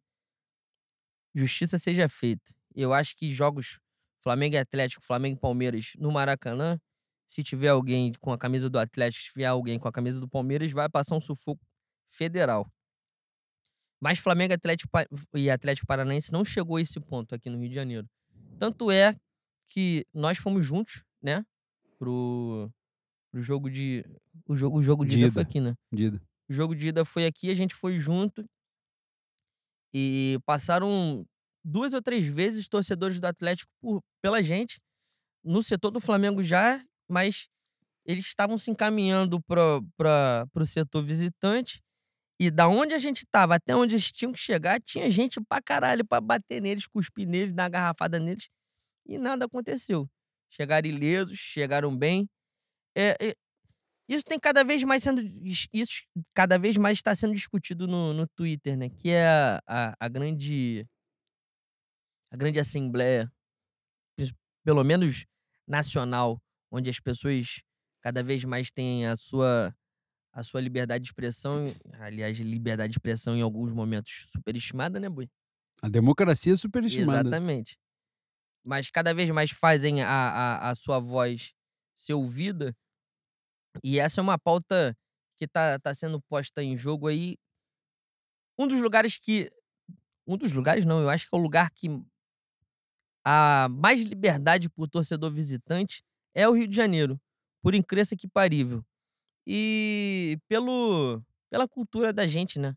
Justiça 1.34 1.78
seja 1.78 2.08
feita. 2.08 2.52
Eu 2.74 2.92
acho 2.92 3.14
que 3.16 3.32
jogos 3.32 3.78
Flamengo 4.20 4.56
e 4.56 4.58
Atlético, 4.58 5.04
Flamengo 5.04 5.36
e 5.36 5.40
Palmeiras 5.40 5.92
no 5.96 6.10
Maracanã, 6.10 6.80
se 7.28 7.42
tiver 7.44 7.68
alguém 7.68 8.12
com 8.20 8.32
a 8.32 8.38
camisa 8.38 8.68
do 8.70 8.78
Atlético, 8.78 9.22
se 9.24 9.32
tiver 9.32 9.44
alguém 9.46 9.78
com 9.78 9.86
a 9.86 9.92
camisa 9.92 10.18
do 10.18 10.28
Palmeiras, 10.28 10.72
vai 10.72 10.88
passar 10.88 11.14
um 11.14 11.20
sufoco 11.20 11.60
federal. 12.10 12.66
Mas 14.00 14.18
Flamengo 14.18 14.54
Atlético, 14.54 14.90
e 15.34 15.50
Atlético 15.50 15.86
Paranaense 15.86 16.32
não 16.32 16.44
chegou 16.44 16.76
a 16.76 16.80
esse 16.80 16.98
ponto 17.00 17.34
aqui 17.34 17.50
no 17.50 17.58
Rio 17.58 17.68
de 17.68 17.74
Janeiro. 17.74 18.08
Tanto 18.58 18.90
é 18.90 19.14
que 19.66 20.06
nós 20.14 20.38
fomos 20.38 20.64
juntos, 20.64 21.02
né? 21.22 21.44
Pro, 21.98 22.70
pro 23.30 23.42
jogo 23.42 23.68
de. 23.70 24.04
O 24.46 24.56
jogo, 24.56 24.78
o 24.78 24.82
jogo 24.82 25.04
de 25.04 25.16
De 25.16 25.22
ida 25.24 25.32
foi 25.32 25.42
aqui, 25.42 25.60
né? 25.60 25.74
Dida. 25.92 26.22
O 26.48 26.52
jogo 26.54 26.74
de 26.74 26.88
ida 26.88 27.04
foi 27.04 27.26
aqui, 27.26 27.50
a 27.50 27.54
gente 27.54 27.74
foi 27.74 27.98
junto. 27.98 28.48
E 29.92 30.38
passaram 30.46 31.26
duas 31.64 31.92
ou 31.92 32.00
três 32.00 32.26
vezes 32.26 32.68
torcedores 32.68 33.18
do 33.18 33.26
Atlético 33.26 33.70
por- 33.80 34.00
pela 34.22 34.42
gente, 34.42 34.80
no 35.44 35.62
setor 35.62 35.90
do 35.90 36.00
Flamengo 36.00 36.42
já, 36.42 36.82
mas 37.08 37.48
eles 38.04 38.26
estavam 38.26 38.56
se 38.56 38.70
encaminhando 38.70 39.40
para 39.42 40.46
o 40.54 40.66
setor 40.66 41.02
visitante. 41.02 41.82
E 42.40 42.50
da 42.50 42.68
onde 42.68 42.94
a 42.94 42.98
gente 42.98 43.26
tava 43.26 43.56
até 43.56 43.74
onde 43.74 43.96
eles 43.96 44.12
tinham 44.12 44.32
que 44.32 44.38
chegar, 44.38 44.80
tinha 44.80 45.10
gente 45.10 45.40
pra 45.40 45.60
caralho 45.60 46.06
pra 46.06 46.20
bater 46.20 46.62
neles, 46.62 46.86
cuspir 46.86 47.26
neles, 47.26 47.52
dar 47.52 47.64
uma 47.64 47.68
garrafada 47.68 48.20
neles. 48.20 48.48
E 49.04 49.18
nada 49.18 49.46
aconteceu. 49.46 50.08
Chegaram 50.48 50.88
ilesos, 50.88 51.36
chegaram 51.36 51.94
bem. 51.96 52.28
É, 52.96 53.16
é, 53.20 53.34
isso 54.08 54.24
tem 54.24 54.38
cada 54.40 54.64
vez 54.64 54.82
mais 54.84 55.02
sendo. 55.02 55.20
Isso 55.70 56.02
cada 56.32 56.58
vez 56.58 56.76
mais 56.76 56.98
está 56.98 57.14
sendo 57.14 57.34
discutido 57.34 57.86
no, 57.86 58.14
no 58.14 58.26
Twitter, 58.26 58.76
né? 58.76 58.88
Que 58.88 59.10
é 59.10 59.26
a, 59.26 59.60
a, 59.66 59.94
a 60.00 60.08
grande. 60.08 60.86
A 62.30 62.36
grande 62.36 62.58
assembleia, 62.60 63.30
pelo 64.64 64.84
menos 64.84 65.24
nacional, 65.66 66.38
onde 66.70 66.90
as 66.90 67.00
pessoas 67.00 67.62
cada 68.00 68.22
vez 68.22 68.44
mais 68.44 68.70
têm 68.70 69.06
a 69.06 69.16
sua, 69.16 69.74
a 70.32 70.42
sua 70.42 70.60
liberdade 70.60 71.04
de 71.04 71.10
expressão. 71.10 71.74
Aliás, 72.00 72.38
liberdade 72.38 72.92
de 72.92 72.98
expressão 72.98 73.36
em 73.36 73.42
alguns 73.42 73.72
momentos 73.72 74.26
superestimada, 74.28 75.00
né, 75.00 75.08
Bui? 75.08 75.30
A 75.82 75.88
democracia 75.88 76.52
é 76.52 76.56
superestimada. 76.56 77.28
Exatamente. 77.28 77.78
Mas 78.64 78.90
cada 78.90 79.14
vez 79.14 79.30
mais 79.30 79.50
fazem 79.50 80.02
a, 80.02 80.08
a, 80.08 80.70
a 80.70 80.74
sua 80.74 80.98
voz 80.98 81.54
ser 81.94 82.14
ouvida. 82.14 82.76
E 83.82 83.98
essa 83.98 84.20
é 84.20 84.22
uma 84.22 84.38
pauta 84.38 84.96
que 85.36 85.46
tá, 85.46 85.78
tá 85.78 85.94
sendo 85.94 86.20
posta 86.22 86.62
em 86.62 86.76
jogo 86.76 87.06
aí. 87.06 87.36
Um 88.58 88.66
dos 88.66 88.80
lugares 88.80 89.18
que. 89.18 89.50
Um 90.26 90.36
dos 90.36 90.52
lugares, 90.52 90.84
não, 90.84 91.00
eu 91.00 91.08
acho 91.08 91.28
que 91.28 91.34
é 91.34 91.38
o 91.38 91.40
lugar 91.40 91.70
que 91.70 91.88
há 93.24 93.68
mais 93.70 94.02
liberdade 94.02 94.68
por 94.68 94.88
torcedor 94.88 95.30
visitante 95.30 96.02
é 96.38 96.48
o 96.48 96.52
Rio 96.52 96.68
de 96.68 96.76
Janeiro. 96.76 97.20
Por 97.60 97.74
incrível 97.74 98.16
que 98.16 98.28
parível. 98.28 98.84
E 99.44 100.38
pelo, 100.48 101.20
pela 101.50 101.66
cultura 101.66 102.12
da 102.12 102.26
gente, 102.26 102.60
né? 102.60 102.76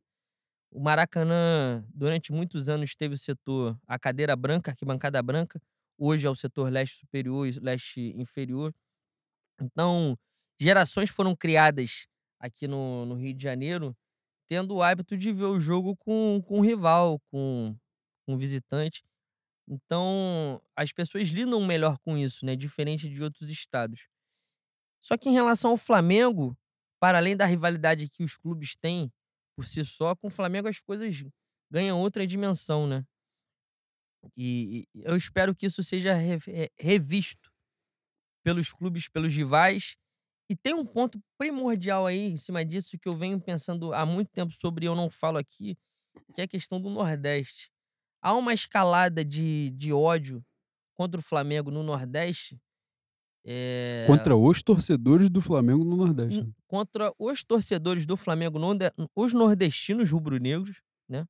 O 0.72 0.80
Maracanã, 0.80 1.86
durante 1.94 2.32
muitos 2.32 2.70
anos, 2.70 2.96
teve 2.96 3.14
o 3.14 3.18
setor 3.18 3.78
a 3.86 4.00
cadeira 4.00 4.36
branca, 4.36 4.72
arquibancada 4.72 5.22
branca. 5.22 5.62
Hoje 5.96 6.26
é 6.26 6.30
o 6.30 6.36
setor 6.36 6.72
leste 6.72 6.98
superior 6.98 7.48
e 7.48 7.52
leste 7.60 8.14
inferior. 8.18 8.74
Então, 9.62 10.18
gerações 10.60 11.12
foram 11.12 11.36
criadas 11.36 12.08
aqui 12.40 12.68
no, 12.68 13.06
no 13.06 13.16
Rio 13.16 13.34
de 13.36 13.44
Janeiro, 13.44 13.96
tendo 14.48 14.76
o 14.76 14.82
hábito 14.82 15.16
de 15.16 15.32
ver 15.32 15.46
o 15.46 15.60
jogo 15.60 15.96
com, 15.98 16.42
com 16.48 16.60
um 16.60 16.62
rival, 16.62 17.20
com 17.30 17.76
um 18.28 18.38
visitante. 18.38 19.04
Então, 19.68 20.62
as 20.76 20.92
pessoas 20.92 21.30
lidam 21.30 21.66
melhor 21.66 21.98
com 22.00 22.18
isso, 22.18 22.46
né? 22.46 22.56
Diferente 22.56 23.10
de 23.10 23.24
outros 23.24 23.50
estados. 23.50 24.08
Só 25.02 25.18
que 25.18 25.30
em 25.30 25.34
relação 25.34 25.72
ao 25.72 25.78
Flamengo, 25.78 26.58
para 27.00 27.18
além 27.18 27.36
da 27.36 27.46
rivalidade 27.46 28.10
que 28.10 28.24
os 28.24 28.38
clubes 28.38 28.76
têm 28.76 29.12
por 29.56 29.66
si 29.66 29.84
só, 29.86 30.16
com 30.16 30.28
o 30.28 30.32
Flamengo 30.32 30.68
as 30.68 30.80
coisas 30.80 31.24
ganham 31.72 32.00
outra 32.00 32.26
dimensão, 32.28 32.88
né? 32.88 33.06
E, 34.38 34.88
eu 34.96 35.16
espero 35.16 35.56
que 35.56 35.66
isso 35.66 35.84
seja 35.84 36.14
re- 36.14 36.38
re- 36.38 36.72
revisto 36.80 37.52
pelos 38.44 38.72
clubes, 38.74 39.08
pelos 39.10 39.34
rivais. 39.36 39.98
E 40.50 40.56
tem 40.56 40.74
um 40.76 40.86
ponto 40.86 41.22
primordial 41.38 42.08
aí 42.08 42.32
em 42.32 42.38
cima 42.38 42.66
disso 42.66 43.00
que 43.00 43.10
eu 43.10 43.16
venho 43.18 43.42
pensando 43.42 43.94
há 43.94 44.06
muito 44.06 44.30
tempo 44.32 44.54
sobre 44.54 44.88
eu 44.88 44.96
não 44.96 45.10
falo 45.10 45.38
aqui, 45.38 45.78
que 46.36 46.42
é 46.42 46.46
a 46.46 46.48
questão 46.48 46.82
do 46.82 46.90
Nordeste. 46.90 47.72
Há 48.22 48.34
uma 48.36 48.54
escalada 48.54 49.26
de, 49.26 49.72
de 49.72 49.92
ódio 49.92 50.44
contra 50.96 51.20
o 51.20 51.24
Flamengo 51.24 51.72
no 51.72 51.82
Nordeste. 51.84 52.60
é, 53.46 54.06
Contra 54.08 54.32
os 54.40 54.62
torcedores 54.62 55.30
do 55.30 55.42
Flamengo 55.42 55.84
no 55.84 55.96
Nordeste. 55.96 56.42
n- 56.42 56.54
contra 56.68 57.14
os 57.18 57.44
torcedores 57.44 58.06
do 58.06 58.16
Flamengo, 58.16 58.60
os 59.16 59.34
nordestinos 59.34 60.12
rubro-negros, 60.12 60.82
né? 61.10 61.26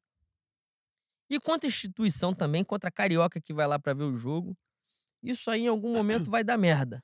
E 1.30 1.40
contra 1.40 1.68
a 1.68 1.70
instituição 1.72 2.34
também, 2.34 2.64
contra 2.64 2.90
a 2.90 2.92
carioca 2.92 3.40
que 3.40 3.54
vai 3.54 3.66
lá 3.66 3.80
pra 3.80 3.94
ver 3.94 4.04
o 4.04 4.18
jogo. 4.18 4.56
Isso 5.24 5.50
aí 5.50 5.62
em 5.62 5.68
algum 5.68 5.94
momento 5.94 6.30
vai 6.32 6.44
dar 6.44 6.58
merda. 6.58 7.02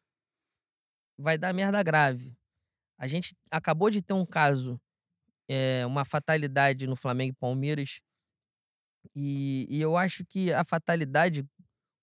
Vai 1.18 1.38
dar 1.38 1.54
merda 1.54 1.82
grave. 1.82 2.36
A 3.00 3.08
gente 3.08 3.36
acabou 3.52 3.90
de 3.90 4.02
ter 4.02 4.14
um 4.14 4.26
caso, 4.26 4.80
é, 5.50 5.86
uma 5.86 6.06
fatalidade 6.06 6.88
no 6.88 6.96
Flamengo 6.96 7.34
e 7.34 7.40
Palmeiras. 7.40 8.00
E, 9.16 9.68
e 9.70 9.82
eu 9.82 9.98
acho 9.98 10.26
que 10.26 10.52
a 10.54 10.64
fatalidade, 10.64 11.46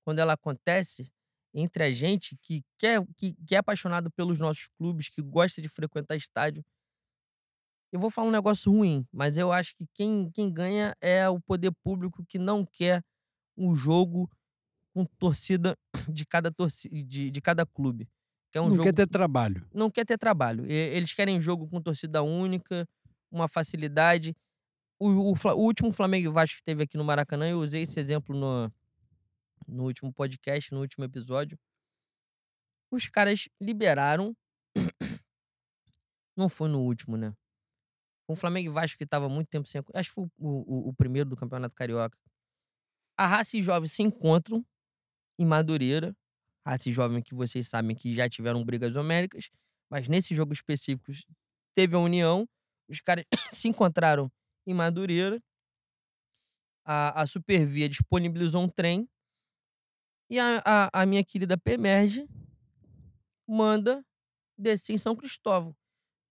quando 0.05 0.19
ela 0.19 0.35
acontece 0.35 1.11
entre 1.53 1.85
a 1.85 1.91
gente 1.93 2.37
que 2.43 2.65
quer, 2.79 3.05
que, 3.17 3.35
que 3.47 3.55
é 3.55 3.59
apaixonado 3.59 4.11
pelos 4.11 4.41
nossos 4.41 4.69
clubes, 4.77 5.09
que 5.09 5.23
gosta 5.23 5.63
de 5.63 5.69
frequentar 5.69 6.17
estádio, 6.17 6.65
eu 7.93 8.01
vou 8.01 8.11
falar 8.11 8.27
um 8.27 8.33
negócio 8.33 8.73
ruim, 8.73 9.07
mas 9.13 9.39
eu 9.39 9.53
acho 9.53 9.77
que 9.77 9.87
quem, 9.95 10.29
quem 10.33 10.53
ganha 10.53 10.97
é 11.01 11.29
o 11.29 11.41
poder 11.41 11.71
público 11.71 12.25
que 12.27 12.39
não 12.39 12.67
quer 12.67 13.05
um 13.57 13.73
jogo 13.75 14.29
com 14.93 15.05
torcida 15.05 15.79
de 16.13 16.27
cada, 16.27 16.51
torci 16.51 16.89
de, 16.89 17.31
de 17.31 17.41
cada 17.41 17.65
clube. 17.65 18.09
Quer 18.53 18.61
um 18.61 18.69
não 18.69 18.77
jogo 18.77 18.85
quer 18.85 18.95
ter 18.95 19.07
trabalho. 19.07 19.65
não 19.73 19.91
quer 19.91 20.05
ter 20.05 20.19
trabalho. 20.19 20.65
Eles 20.71 21.13
querem 21.13 21.41
jogo 21.41 21.69
com 21.69 21.81
torcida 21.81 22.23
única, 22.23 22.85
uma 23.31 23.49
facilidade. 23.49 24.35
O, 24.99 25.09
o 25.09 25.33
o 25.33 25.57
último 25.61 25.93
Flamengo 25.93 26.29
e 26.29 26.33
Vasco 26.33 26.59
que 26.59 26.65
teve 26.65 26.83
aqui 26.85 26.97
no 26.97 27.05
Maracanã, 27.05 27.49
eu 27.49 27.61
usei 27.61 27.83
esse 27.83 27.99
exemplo 27.99 28.35
no, 28.37 28.73
no 29.67 29.85
último 29.85 30.13
podcast, 30.13 30.73
no 30.73 30.81
último 30.81 31.05
episódio. 31.05 31.59
Os 32.91 33.09
caras 33.09 33.49
liberaram. 33.61 34.35
Não 36.37 36.49
foi 36.49 36.69
no 36.69 36.81
último, 36.81 37.17
né? 37.17 37.33
O 38.29 38.35
Flamengo 38.35 38.71
e 38.71 38.73
Vasco 38.73 38.99
que 38.99 39.07
tava 39.07 39.29
muito 39.29 39.49
tempo 39.49 39.69
sem. 39.69 39.83
Acho 39.95 40.09
que 40.11 40.15
foi 40.15 40.25
o, 40.25 40.31
o- 40.39 40.89
o 40.89 40.95
primeiro 40.95 41.29
do 41.29 41.37
Campeonato 41.37 41.75
Carioca. 41.75 42.19
A 43.19 43.27
Raça 43.27 43.57
e 43.57 43.63
Jovem 43.63 43.89
se 43.89 44.03
encontram 44.03 44.65
em 45.39 45.47
Madureira. 45.47 46.17
Raça 46.67 46.89
e 46.89 46.93
Jovem 46.93 47.23
que 47.23 47.35
vocês 47.35 47.69
sabem 47.69 47.95
que 47.95 48.15
já 48.15 48.29
tiveram 48.29 48.65
brigas 48.65 48.97
homéricas. 48.97 49.51
Mas 49.91 50.09
nesse 50.09 50.35
jogo 50.35 50.53
específico 50.53 51.13
teve 51.77 51.95
a 51.95 51.99
união. 51.99 52.49
Os 52.89 53.01
caras 53.01 53.25
se 53.53 53.69
encontraram 53.69 54.31
em 54.67 54.75
Madureira. 54.75 55.43
A, 56.85 57.23
a 57.23 57.27
Supervia 57.27 57.89
disponibilizou 57.89 58.63
um 58.63 58.69
trem. 58.69 59.09
E 60.31 60.39
a, 60.39 60.63
a, 60.65 61.03
a 61.03 61.07
minha 61.07 61.25
querida 61.25 61.57
Pemerge 61.57 62.29
manda 63.47 64.05
descer 64.57 64.95
em 64.95 64.99
São 64.99 65.15
Cristóvão. 65.15 65.77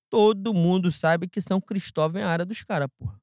Todo 0.10 0.54
mundo 0.54 0.92
sabe 0.92 1.28
que 1.28 1.42
São 1.42 1.60
Cristóvão 1.60 2.22
é 2.22 2.24
a 2.24 2.30
área 2.30 2.46
dos 2.46 2.62
caras, 2.62 2.88
porra. 2.98 3.20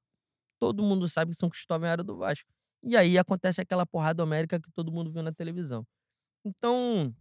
Todo 0.59 0.83
mundo 0.83 1.09
sabe 1.09 1.33
que 1.33 1.39
São 1.39 1.49
Cristóvão 1.49 1.87
é 1.87 1.91
a 1.91 1.93
área 1.93 2.05
do 2.05 2.17
Vasco. 2.17 2.49
E 2.83 2.97
aí 2.97 3.19
acontece 3.19 3.61
aquela 3.61 3.87
porrada 3.87 4.23
homérica 4.23 4.61
que 4.61 4.71
todo 4.73 4.93
mundo 4.93 5.11
viu 5.13 5.23
na 5.23 5.33
televisão. 5.33 5.87
Então, 6.45 7.15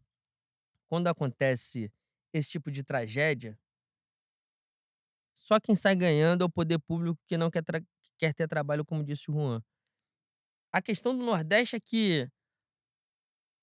quando 0.90 1.07
acontece 1.07 1.91
esse 2.34 2.49
tipo 2.49 2.72
de 2.72 2.84
tragédia, 2.84 3.57
só 5.50 5.60
quem 5.60 5.76
sai 5.76 5.96
ganhando 5.96 6.44
é 6.44 6.46
o 6.46 6.50
poder 6.50 6.78
público 6.78 7.20
que 7.28 7.36
não 7.36 7.50
quer, 7.50 7.64
que 7.64 8.12
quer 8.20 8.36
ter 8.36 8.48
trabalho, 8.48 8.86
como 8.86 9.04
disse 9.04 9.32
o 9.32 9.34
Juan. 9.34 9.60
A 10.72 10.80
questão 10.80 11.18
do 11.18 11.26
Nordeste 11.26 11.76
é 11.76 11.80
que 11.80 12.30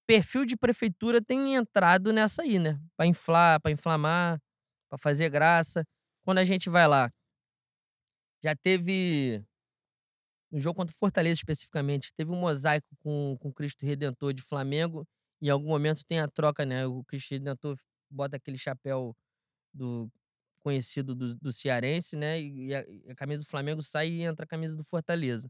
perfil 0.05 0.45
de 0.45 0.57
prefeitura 0.57 1.23
tem 1.23 1.55
entrado 1.55 2.13
nessa 2.13 2.43
aí, 2.43 2.59
né? 2.59 2.81
Pra 2.97 3.07
inflar, 3.07 3.61
pra 3.61 3.71
inflamar, 3.71 4.41
pra 4.89 4.99
fazer 4.99 5.31
graça. 5.31 5.85
Quando 6.25 6.39
a 6.39 6.45
gente 6.45 6.69
vai 6.69 6.89
lá, 6.89 7.09
já 8.43 8.57
teve 8.57 9.45
no 10.51 10.59
jogo 10.59 10.77
contra 10.77 10.95
Fortaleza 10.97 11.35
especificamente, 11.39 12.13
teve 12.15 12.33
um 12.33 12.41
mosaico 12.41 12.89
com 12.99 13.37
com 13.39 13.53
Cristo 13.53 13.87
Redentor 13.87 14.33
de 14.35 14.43
Flamengo. 14.43 15.07
E 15.41 15.47
em 15.47 15.51
algum 15.51 15.69
momento 15.69 16.05
tem 16.05 16.19
a 16.19 16.27
troca, 16.29 16.65
né? 16.67 16.85
O 16.85 17.05
Cristo 17.05 17.31
Redentor 17.31 17.77
bota 18.11 18.37
aquele 18.37 18.59
chapéu 18.59 19.15
do 19.73 20.11
conhecido 20.67 21.15
do, 21.15 21.37
do 21.37 21.53
cearense, 21.53 22.17
né? 22.17 22.41
E 22.43 22.75
a, 22.75 22.81
a 23.13 23.15
camisa 23.15 23.43
do 23.43 23.47
Flamengo 23.49 23.83
sai 23.83 24.09
e 24.09 24.23
entra 24.23 24.45
a 24.45 24.49
camisa 24.49 24.75
do 24.75 24.83
Fortaleza. 24.83 25.49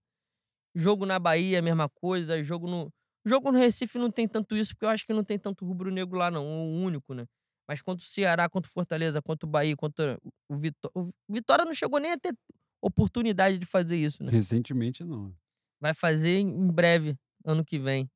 Jogo 0.75 1.07
na 1.07 1.19
Bahia, 1.19 1.59
a 1.59 1.63
mesma 1.63 1.89
coisa. 1.89 2.43
Jogo 2.43 2.67
no, 2.69 2.93
jogo 3.25 3.51
no 3.51 3.59
Recife 3.59 3.99
não 3.99 4.11
tem 4.11 4.29
tanto 4.29 4.57
isso, 4.57 4.75
porque 4.75 4.85
eu 4.85 4.91
acho 4.91 5.07
que 5.07 5.15
não 5.15 5.25
tem 5.25 5.39
tanto 5.39 5.65
rubro-negro 5.65 6.19
lá, 6.19 6.31
não. 6.31 6.45
O 6.47 6.83
único, 6.83 7.15
né? 7.15 7.25
Mas 7.69 7.81
contra 7.83 8.05
o 8.05 8.09
Ceará, 8.09 8.49
contra 8.49 8.69
o 8.69 8.73
Fortaleza, 8.73 9.23
contra 9.23 9.47
o 9.47 9.51
Bahia, 9.51 9.75
contra 9.77 10.19
o- 10.51 10.57
Vitória. 10.57 10.93
O 10.95 11.13
Vitória 11.33 11.65
não 11.65 11.75
chegou 11.75 11.99
nem 11.99 12.13
a 12.13 12.19
ter 12.19 12.35
oportunidade 12.83 13.59
de 13.59 13.67
fazer 13.67 13.97
isso, 13.97 14.23
né? 14.23 14.31
Recentemente, 14.31 15.03
não. 15.03 15.35
Vai 15.81 15.95
fazer 15.95 16.39
em 16.41 16.69
breve, 16.71 17.17
ano 17.45 17.65
que 17.65 17.79
vem. 17.79 18.11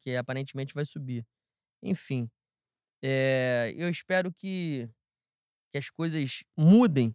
Que 0.00 0.16
aparentemente 0.16 0.74
vai 0.74 0.84
subir. 0.86 1.24
Enfim. 1.82 2.28
eh, 3.02 3.74
eu 3.76 3.88
espero 3.90 4.32
que, 4.32 4.88
que 5.74 5.78
as 5.78 5.90
coisas 5.90 6.44
mudem. 6.56 7.12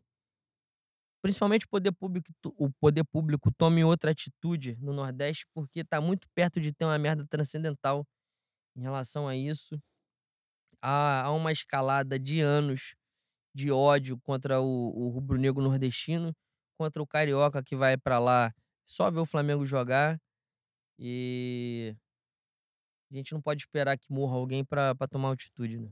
Principalmente 1.23 1.65
o 1.65 1.69
poder, 1.69 1.94
público, 1.94 2.30
o 2.57 2.69
poder 2.69 3.06
público 3.06 3.49
tome 3.53 3.86
outra 3.86 4.11
atitude 4.11 4.76
no 4.81 4.91
Nordeste, 4.91 5.45
porque 5.53 5.80
está 5.80 6.02
muito 6.02 6.27
perto 6.36 6.60
de 6.60 6.73
ter 6.73 6.84
uma 6.84 6.98
merda 6.99 7.26
transcendental 7.26 8.06
em 8.76 8.81
relação 8.81 9.30
a 9.30 9.36
isso. 9.36 9.81
Há, 10.81 11.23
há 11.23 11.31
uma 11.31 11.53
escalada 11.53 12.19
de 12.19 12.41
anos 12.41 12.95
de 13.56 13.72
ódio 13.72 14.19
contra 14.19 14.60
o, 14.60 14.65
o 14.65 15.07
rubro-negro 15.07 15.64
nordestino, 15.64 16.36
contra 16.77 17.02
o 17.02 17.07
carioca 17.07 17.64
que 17.64 17.77
vai 17.77 17.95
para 17.95 18.19
lá 18.19 18.53
só 18.86 19.10
ver 19.10 19.19
o 19.19 19.26
Flamengo 19.26 19.65
jogar. 19.65 20.19
E 20.98 21.95
a 23.10 23.15
gente 23.15 23.31
não 23.31 23.41
pode 23.41 23.61
esperar 23.61 23.98
que 23.98 24.11
morra 24.11 24.36
alguém 24.36 24.65
para 24.65 24.95
tomar 25.10 25.30
altitude, 25.30 25.77
né? 25.77 25.90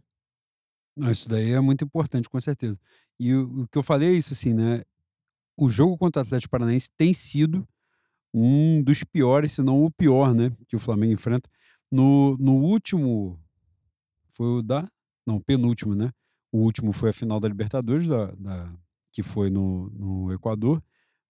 Isso 1.11 1.29
daí 1.29 1.51
é 1.51 1.59
muito 1.59 1.83
importante, 1.83 2.29
com 2.29 2.39
certeza. 2.39 2.79
E 3.19 3.33
o, 3.33 3.61
o 3.63 3.67
que 3.67 3.77
eu 3.77 3.83
falei 3.83 4.09
é 4.09 4.13
isso, 4.13 4.33
assim, 4.33 4.53
né? 4.53 4.83
O 5.57 5.69
jogo 5.69 5.97
contra 5.97 6.21
o 6.21 6.25
Atlético 6.25 6.51
Paranaense 6.51 6.89
tem 6.97 7.13
sido 7.13 7.67
um 8.33 8.83
dos 8.83 9.03
piores, 9.03 9.53
se 9.53 9.63
não 9.63 9.83
o 9.85 9.91
pior, 9.91 10.33
né? 10.35 10.51
Que 10.67 10.75
o 10.75 10.79
Flamengo 10.79 11.13
enfrenta. 11.13 11.49
No, 11.91 12.37
no 12.39 12.55
último. 12.55 13.39
Foi 14.31 14.47
o 14.47 14.61
da. 14.61 14.89
Não, 15.25 15.39
penúltimo, 15.41 15.95
né? 15.95 16.11
O 16.51 16.59
último 16.59 16.91
foi 16.93 17.09
a 17.09 17.13
final 17.13 17.39
da 17.39 17.47
Libertadores, 17.47 18.07
da, 18.07 18.31
da- 18.31 18.73
que 19.11 19.23
foi 19.23 19.49
no, 19.49 19.89
no 19.91 20.33
Equador, 20.33 20.81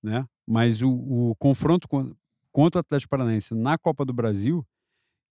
né? 0.03 0.27
Mas 0.45 0.81
o, 0.81 0.89
o 0.91 1.35
confronto 1.37 1.87
con- 1.87 2.13
contra 2.51 2.79
o 2.79 2.81
Atlético 2.81 3.09
Paranaense 3.11 3.55
na 3.55 3.77
Copa 3.77 4.05
do 4.05 4.13
Brasil, 4.13 4.65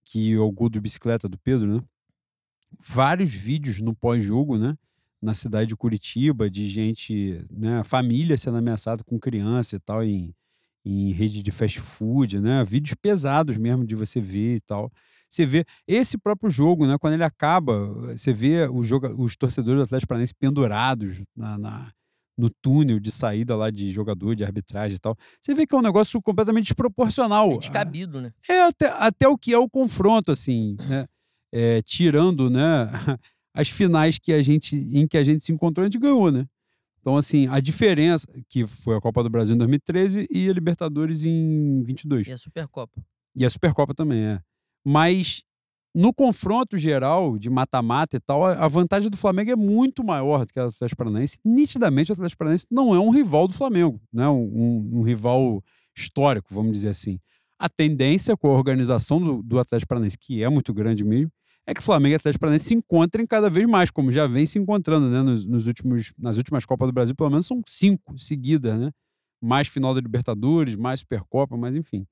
que 0.04 0.32
é 0.34 0.38
o 0.38 0.50
gol 0.52 0.68
de 0.70 0.80
bicicleta 0.80 1.28
do 1.28 1.38
Pedro, 1.38 1.76
né? 1.78 1.84
Vários 2.80 3.32
vídeos 3.32 3.80
no 3.80 3.94
pós-jogo, 3.94 4.56
né? 4.58 4.76
Na 5.20 5.34
cidade 5.34 5.68
de 5.68 5.76
Curitiba, 5.76 6.48
de 6.50 6.66
gente, 6.68 7.44
né? 7.50 7.82
Família 7.84 8.36
sendo 8.36 8.58
ameaçada 8.58 9.02
com 9.04 9.18
criança 9.18 9.76
e 9.76 9.80
tal, 9.80 10.04
em, 10.04 10.34
em 10.84 11.10
rede 11.12 11.42
de 11.42 11.50
fast 11.50 11.80
food, 11.80 12.40
né? 12.40 12.64
Vídeos 12.64 12.94
pesados 13.00 13.56
mesmo 13.56 13.84
de 13.84 13.94
você 13.94 14.20
ver 14.20 14.56
e 14.56 14.60
tal. 14.60 14.90
Você 15.28 15.44
vê 15.44 15.64
esse 15.88 16.16
próprio 16.16 16.50
jogo, 16.50 16.86
né? 16.86 16.96
Quando 16.98 17.14
ele 17.14 17.24
acaba, 17.24 17.88
você 18.16 18.32
vê 18.32 18.68
o 18.68 18.82
jogo, 18.82 19.08
os 19.22 19.36
torcedores 19.36 19.80
do 19.80 19.84
Atlético 19.84 20.08
Paranaense 20.08 20.34
pendurados 20.38 21.22
na, 21.36 21.58
na- 21.58 21.90
no 22.38 22.50
túnel 22.50 23.00
de 23.00 23.10
saída 23.10 23.56
lá 23.56 23.70
de 23.70 23.90
jogador, 23.90 24.34
de 24.36 24.44
arbitragem 24.44 24.96
e 24.96 24.98
tal. 24.98 25.16
Você 25.40 25.54
vê 25.54 25.66
que 25.66 25.74
é 25.74 25.78
um 25.78 25.82
negócio 25.82 26.20
completamente 26.20 26.66
desproporcional. 26.66 27.50
É 27.52 27.56
descabido, 27.58 28.20
né? 28.20 28.30
É 28.46 28.62
até, 28.64 28.88
até 28.88 29.26
o 29.28 29.38
que 29.38 29.54
é 29.54 29.58
o 29.58 29.68
confronto, 29.70 30.30
assim, 30.30 30.76
né? 30.86 31.06
É, 31.58 31.80
tirando, 31.82 32.50
né, 32.50 32.90
as 33.54 33.68
finais 33.68 34.18
que 34.18 34.32
a 34.32 34.42
gente, 34.42 34.76
em 34.76 35.06
que 35.08 35.16
a 35.16 35.24
gente 35.24 35.42
se 35.42 35.52
encontrou, 35.52 35.82
a 35.84 35.86
gente 35.88 35.98
ganhou, 35.98 36.30
né? 36.30 36.46
Então, 37.00 37.16
assim, 37.16 37.46
a 37.46 37.60
diferença, 37.60 38.26
que 38.48 38.66
foi 38.66 38.96
a 38.96 39.00
Copa 39.00 39.22
do 39.22 39.30
Brasil 39.30 39.54
em 39.54 39.58
2013 39.58 40.26
e 40.30 40.50
a 40.50 40.52
Libertadores 40.52 41.24
em 41.24 41.82
22. 41.84 42.26
E 42.26 42.32
a 42.32 42.36
Supercopa. 42.36 43.00
E 43.34 43.44
a 43.44 43.48
Supercopa 43.48 43.94
também, 43.94 44.22
é. 44.24 44.40
Mas 44.84 45.42
no 45.94 46.12
confronto 46.12 46.76
geral 46.76 47.38
de 47.38 47.48
mata-mata 47.48 48.16
e 48.16 48.20
tal, 48.20 48.44
a 48.44 48.68
vantagem 48.68 49.08
do 49.08 49.16
Flamengo 49.16 49.50
é 49.52 49.56
muito 49.56 50.04
maior 50.04 50.44
do 50.44 50.52
que 50.52 50.58
a 50.60 50.64
do 50.64 50.68
Atlético 50.68 50.98
Paranaense. 50.98 51.38
Nitidamente, 51.44 52.10
o 52.10 52.14
Atlético 52.14 52.38
Paranaense 52.40 52.66
não 52.70 52.94
é 52.94 53.00
um 53.00 53.08
rival 53.10 53.48
do 53.48 53.54
Flamengo, 53.54 53.98
né? 54.12 54.28
um, 54.28 54.42
um- 54.42 54.90
um 54.98 55.02
rival 55.02 55.62
histórico, 55.96 56.52
vamos 56.52 56.72
dizer 56.72 56.90
assim. 56.90 57.18
A 57.58 57.68
tendência 57.68 58.36
com 58.36 58.48
a 58.48 58.52
organização 58.52 59.18
do, 59.18 59.42
do 59.42 59.58
Atlético 59.58 59.88
Paranaense, 59.88 60.18
que 60.18 60.42
é 60.42 60.48
muito 60.50 60.74
grande 60.74 61.02
mesmo, 61.02 61.30
é 61.66 61.74
que 61.74 61.82
Flamengo 61.82 62.12
e 62.12 62.16
Atlético 62.16 62.40
Paranaense 62.40 62.66
se 62.66 62.74
encontrem 62.74 63.26
cada 63.26 63.50
vez 63.50 63.66
mais, 63.66 63.90
como 63.90 64.12
já 64.12 64.26
vem 64.26 64.46
se 64.46 64.58
encontrando, 64.58 65.08
né? 65.10 65.22
Nos, 65.22 65.44
nos 65.44 65.66
últimos, 65.66 66.12
nas 66.16 66.36
últimas 66.36 66.64
Copas 66.64 66.88
do 66.88 66.92
Brasil, 66.92 67.14
pelo 67.14 67.30
menos 67.30 67.46
são 67.46 67.60
cinco 67.66 68.16
seguidas, 68.18 68.78
né? 68.78 68.90
Mais 69.42 69.68
final 69.68 69.92
da 69.94 70.00
Libertadores, 70.00 70.76
mais 70.76 71.00
Supercopa, 71.00 71.56
mas 71.56 71.74
enfim. 71.76 72.06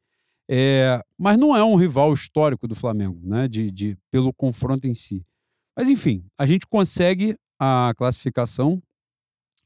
É, 0.51 1.01
mas 1.19 1.39
não 1.39 1.57
é 1.57 1.65
um 1.65 1.77
rival 1.77 2.13
histórico 2.13 2.69
do 2.69 2.75
Flamengo, 2.75 3.21
né? 3.23 3.49
De, 3.49 3.71
de- 3.71 3.99
pelo 4.11 4.33
confronto 4.33 4.87
em 4.87 4.95
si. 4.95 5.25
Mas 5.77 5.89
enfim, 5.89 6.25
a 6.39 6.47
gente 6.47 6.67
consegue 6.67 7.37
a 7.59 7.93
classificação, 7.97 8.83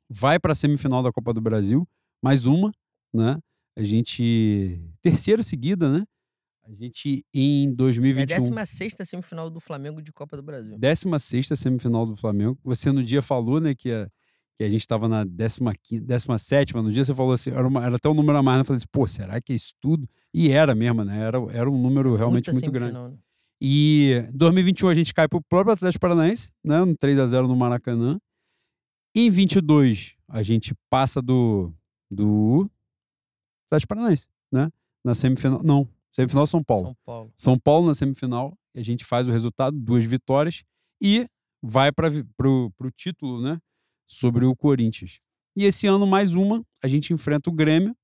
vai 0.09 0.39
para 0.39 0.52
a 0.52 0.55
semifinal 0.55 1.02
da 1.02 1.12
Copa 1.12 1.32
do 1.32 1.40
Brasil, 1.40 1.86
mais 2.23 2.47
uma, 2.47 2.73
né? 3.12 3.39
A 3.77 3.82
gente 3.82 4.81
terceira 5.01 5.43
seguida, 5.43 5.90
né? 5.90 6.05
A 6.69 6.74
gente 6.74 7.24
em 7.32 7.69
É 7.69 7.73
a 7.73 7.74
2021 7.77 8.51
16 8.51 8.95
semifinal 9.05 9.49
do 9.49 9.59
Flamengo 9.59 10.03
de 10.03 10.12
Copa 10.12 10.36
do 10.36 10.43
Brasil. 10.43 10.78
16 10.78 11.49
semifinal 11.57 12.05
do 12.07 12.15
Flamengo. 12.15 12.59
Você 12.62 12.93
no 12.93 13.03
dia 13.03 13.23
falou, 13.23 13.59
né, 13.59 13.74
que 13.74 13.90
a, 13.90 14.07
que 14.59 14.65
a 14.65 14.69
gente 14.69 14.81
estava 14.82 15.09
na 15.09 15.24
15, 15.24 16.01
17 16.05 16.74
no 16.74 16.93
dia, 16.93 17.05
você 17.07 17.15
falou 17.15 17.32
assim, 17.32 17.51
era, 17.51 17.66
uma- 17.66 17.85
era 17.86 17.97
até 17.97 18.07
um 18.09 18.12
número 18.15 18.36
a 18.36 18.43
mais, 18.43 18.59
né? 18.59 18.61
Eu 18.61 18.65
falei 18.66 18.77
assim, 18.78 18.86
pô, 18.93 19.07
será 19.07 19.40
que 19.40 19.53
é 19.53 19.57
isso 19.57 19.73
tudo? 19.81 20.07
E 20.35 20.51
era 20.51 20.74
mesmo, 20.74 21.03
né? 21.05 21.19
Era, 21.19 21.39
era 21.51 21.70
um 21.70 21.81
número 21.81 22.15
realmente 22.16 22.51
Muita 22.53 22.53
muito 22.53 22.70
grande. 22.70 22.93
né? 23.15 23.16
E 23.62 24.28
2021 24.35 24.89
a 24.90 24.95
gente 24.95 25.15
cai 25.15 25.27
pro 25.27 25.40
próprio 25.43 25.73
Atlético 25.73 26.03
Paranaense, 26.03 26.51
né? 26.62 26.85
No 26.85 26.95
3 26.97 27.19
a 27.19 27.27
0 27.27 27.49
no 27.49 27.57
Maracanã. 27.57 28.20
Em 29.16 29.31
22 29.31 30.15
a 30.28 30.43
gente 30.43 30.74
passa 30.90 31.23
do 31.23 31.73
do 32.11 32.70
Atlético 33.69 33.95
Paranaense, 33.95 34.27
né? 34.53 34.70
Na 35.05 35.15
semifinal, 35.15 35.62
não, 35.62 35.89
semifinal 36.23 36.47
São 36.47 36.62
Paulo. 36.62 36.86
São 36.86 36.97
Paulo. 37.05 37.32
São 37.36 37.59
Paulo 37.59 37.86
na 37.86 37.95
semifinal, 37.95 38.57
a 38.74 38.82
gente 38.82 39.05
faz 39.05 39.27
o 39.27 39.31
resultado, 39.31 39.78
duas 39.78 40.05
vitórias. 40.05 40.62
E 41.01 41.27
vai 41.62 41.93
para 41.93 42.09
o 42.09 42.90
título, 42.97 43.40
né? 43.40 43.59
Sobre 44.07 44.47
o 44.47 44.57
Corinthians. 44.57 45.20
E 45.57 45.65
esse 45.65 45.86
ano, 45.86 46.07
mais 46.07 46.35
uma, 46.35 46.65
a 46.82 46.89
gente 46.89 47.12
enfrenta 47.12 47.51
o 47.51 47.53
Grêmio. 47.53 47.95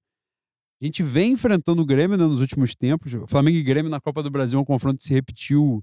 A 0.80 0.84
gente 0.84 1.02
vem 1.02 1.32
enfrentando 1.32 1.82
o 1.82 1.86
Grêmio 1.86 2.16
né, 2.16 2.26
nos 2.26 2.40
últimos 2.40 2.74
tempos. 2.74 3.12
Flamengo 3.28 3.56
e 3.56 3.62
Grêmio 3.62 3.90
na 3.90 4.00
Copa 4.00 4.22
do 4.22 4.30
Brasil, 4.30 4.58
um 4.58 4.64
confronto 4.64 4.98
que 4.98 5.04
se 5.04 5.14
repetiu 5.14 5.82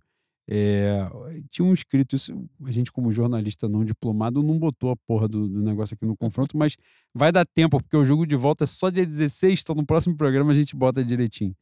é, 0.53 1.09
tinha 1.49 1.65
um 1.65 1.71
escrito, 1.71 2.15
isso, 2.15 2.45
a 2.65 2.71
gente, 2.71 2.91
como 2.91 3.11
jornalista 3.11 3.69
não 3.69 3.85
diplomado, 3.85 4.43
não 4.43 4.59
botou 4.59 4.91
a 4.91 4.97
porra 5.07 5.27
do, 5.27 5.47
do, 5.47 5.61
negócio 5.61 5.93
aqui 5.93 6.05
no 6.05 6.17
confronto, 6.17 6.57
mas 6.57 6.75
vai 7.13 7.31
dar 7.31 7.45
tempo, 7.45 7.81
porque 7.81 7.95
o 7.95 8.03
jogo 8.03 8.25
de 8.25 8.35
volta 8.35 8.65
é 8.65 8.67
só 8.67 8.89
dia 8.89 9.05
16, 9.05 9.61
então 9.61 9.75
no 9.75 9.85
próximo 9.85 10.17
programa 10.17 10.51
a 10.51 10.53
gente 10.53 10.75
bota 10.75 11.05
direitinho. 11.05 11.55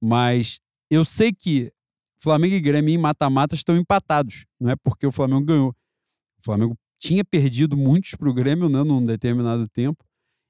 Mas 0.00 0.60
eu 0.90 1.04
sei 1.04 1.32
que 1.32 1.72
Flamengo 2.20 2.54
e 2.54 2.60
Grêmio 2.60 2.92
em 2.92 2.98
mata-mata 2.98 3.54
estão 3.54 3.76
empatados, 3.76 4.46
não 4.60 4.70
é 4.70 4.76
porque 4.76 5.06
o 5.06 5.12
Flamengo 5.12 5.44
ganhou. 5.44 5.70
O 5.70 6.44
Flamengo 6.44 6.76
tinha 6.98 7.24
perdido 7.24 7.76
muitos 7.76 8.14
para 8.14 8.28
o 8.28 8.34
Grêmio 8.34 8.68
né, 8.68 8.82
num 8.82 9.04
determinado 9.04 9.68
tempo, 9.68 10.04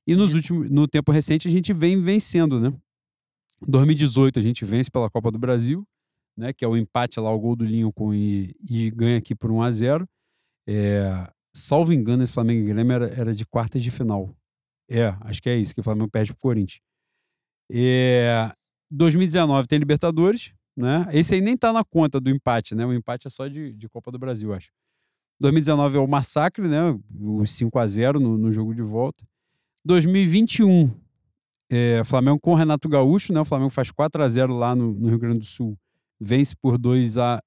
e 0.07 0.15
nos 0.15 0.33
últimos, 0.33 0.71
no 0.71 0.89
tempo 0.89 1.13
recente 1.13 1.47
a 1.47 1.51
gente 1.51 1.73
vem 1.73 2.01
vencendo, 2.01 2.59
né? 2.59 2.73
2018 3.67 4.39
a 4.39 4.43
gente 4.43 4.65
vence 4.65 4.91
pela 4.91 5.11
Copa 5.11 5.31
do 5.31 5.39
Brasil, 5.39 5.87
né, 6.37 6.53
que 6.53 6.65
é 6.65 6.69
o 6.69 6.77
empate 6.77 7.19
lá, 7.21 7.31
o 7.31 7.39
gol 7.39 7.57
do 7.57 7.65
Lincoln 7.65 8.15
e, 8.15 8.55
e 8.69 8.91
ganha 8.91 9.19
aqui 9.19 9.35
por 9.35 9.51
1 9.51 9.63
a 9.63 9.71
0 9.71 10.09
é, 10.67 11.31
Salvo 11.53 11.93
engano, 11.93 12.23
esse 12.23 12.33
Flamengo 12.33 12.61
e 12.61 12.73
Grêmio 12.73 12.93
era, 12.93 13.09
era, 13.09 13.35
de 13.35 13.45
quartas 13.45 13.83
de 13.83 13.91
final. 13.91 14.35
É, 14.89 15.09
acho 15.23 15.43
que 15.43 15.49
é 15.49 15.57
isso, 15.57 15.75
que 15.75 15.81
o 15.81 15.85
Flamengo 15.85 16.11
perde 16.11 16.33
pro 16.33 16.41
Corinthians. 16.41 16.81
É, 17.71 18.55
2019 18.91 19.67
tem 19.69 19.79
Libertadores, 19.79 20.53
né? 20.77 21.07
Esse 21.13 21.35
aí 21.35 21.41
nem 21.41 21.57
tá 21.57 21.73
na 21.73 21.85
conta 21.85 22.21
do 22.21 22.31
empate, 22.31 22.75
né? 22.75 22.87
O 22.87 22.93
empate 22.93 23.27
é 23.27 23.31
só 23.31 23.47
de, 23.47 23.73
de 23.73 23.89
Copa 23.89 24.11
do 24.11 24.19
Brasil, 24.19 24.53
acho. 24.53 24.71
2019 25.41 25.99
é 25.99 26.01
o 26.01 26.07
massacre, 26.07 26.67
né? 26.67 26.99
O 27.21 27.47
5 27.47 27.79
a 27.79 27.87
0 27.87 28.19
no, 28.21 28.37
no 28.37 28.51
jogo 28.53 28.75
de 28.75 28.83
volta. 28.83 29.25
2021, 29.85 30.91
é, 31.71 32.03
Flamengo 32.05 32.39
com 32.41 32.55
Renato 32.55 32.89
Gaúcho, 32.89 33.33
né? 33.33 33.41
O 33.41 33.45
Flamengo 33.45 33.71
faz 33.71 33.91
4 33.91 34.23
a 34.23 34.29
0 34.29 34.55
lá 34.55 34.75
no, 34.75 34.93
no 34.95 35.09
Rio 35.09 35.19
Grande 35.19 35.41
do 35.41 35.45
Sul 35.45 35.79
vence 36.21 36.55
por 36.57 36.79
2 36.79 37.19
a 37.19 37.43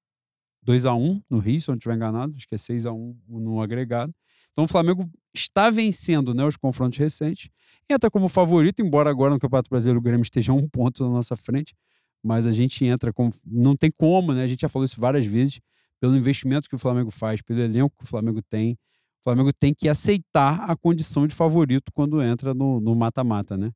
2 0.63 0.85
a 0.85 0.93
1 0.93 1.23
no 1.30 1.39
Rio, 1.39 1.59
se 1.59 1.69
eu 1.69 1.73
não 1.73 1.77
estiver 1.77 1.95
enganado, 1.95 2.35
acho 2.35 2.47
que 2.47 2.53
é 2.53 2.57
6 2.57 2.85
a 2.85 2.93
1 2.93 3.18
no 3.27 3.61
agregado. 3.61 4.13
Então 4.51 4.65
o 4.65 4.68
Flamengo 4.68 5.09
está 5.34 5.69
vencendo 5.69 6.35
né, 6.35 6.45
os 6.45 6.55
confrontos 6.55 6.99
recentes 6.99 7.49
e 7.91 7.93
até 7.93 8.09
como 8.09 8.27
favorito, 8.27 8.81
embora 8.81 9.09
agora 9.09 9.34
no 9.34 9.39
Campeonato 9.39 9.69
Brasileiro 9.69 9.99
o 9.99 10.01
Grêmio 10.01 10.23
esteja 10.23 10.53
um 10.53 10.68
ponto 10.68 11.03
na 11.03 11.09
nossa 11.09 11.35
frente, 11.35 11.76
mas 12.23 12.45
a 12.45 12.51
gente 12.51 12.85
entra 12.85 13.13
com. 13.13 13.30
Não 13.45 13.76
tem 13.76 13.91
como, 13.91 14.34
né? 14.34 14.43
A 14.43 14.47
gente 14.47 14.61
já 14.61 14.69
falou 14.69 14.85
isso 14.85 14.99
várias 14.99 15.26
vezes, 15.26 15.59
pelo 15.99 16.15
investimento 16.15 16.69
que 16.69 16.76
o 16.76 16.80
Flamengo 16.80 17.11
faz, 17.11 17.41
pelo 17.41 17.59
elenco 17.59 17.95
que 17.97 18.03
o 18.03 18.07
Flamengo 18.07 18.41
tem. 18.41 18.73
O 19.22 19.23
Flamengo 19.23 19.53
tem 19.53 19.73
que 19.73 19.88
aceitar 19.88 20.69
a 20.69 20.76
condição 20.76 21.27
de 21.27 21.35
favorito 21.35 21.91
quando 21.93 22.22
entra 22.22 22.53
no 22.53 22.95
mata-mata, 22.95 23.57
né? 23.57 23.72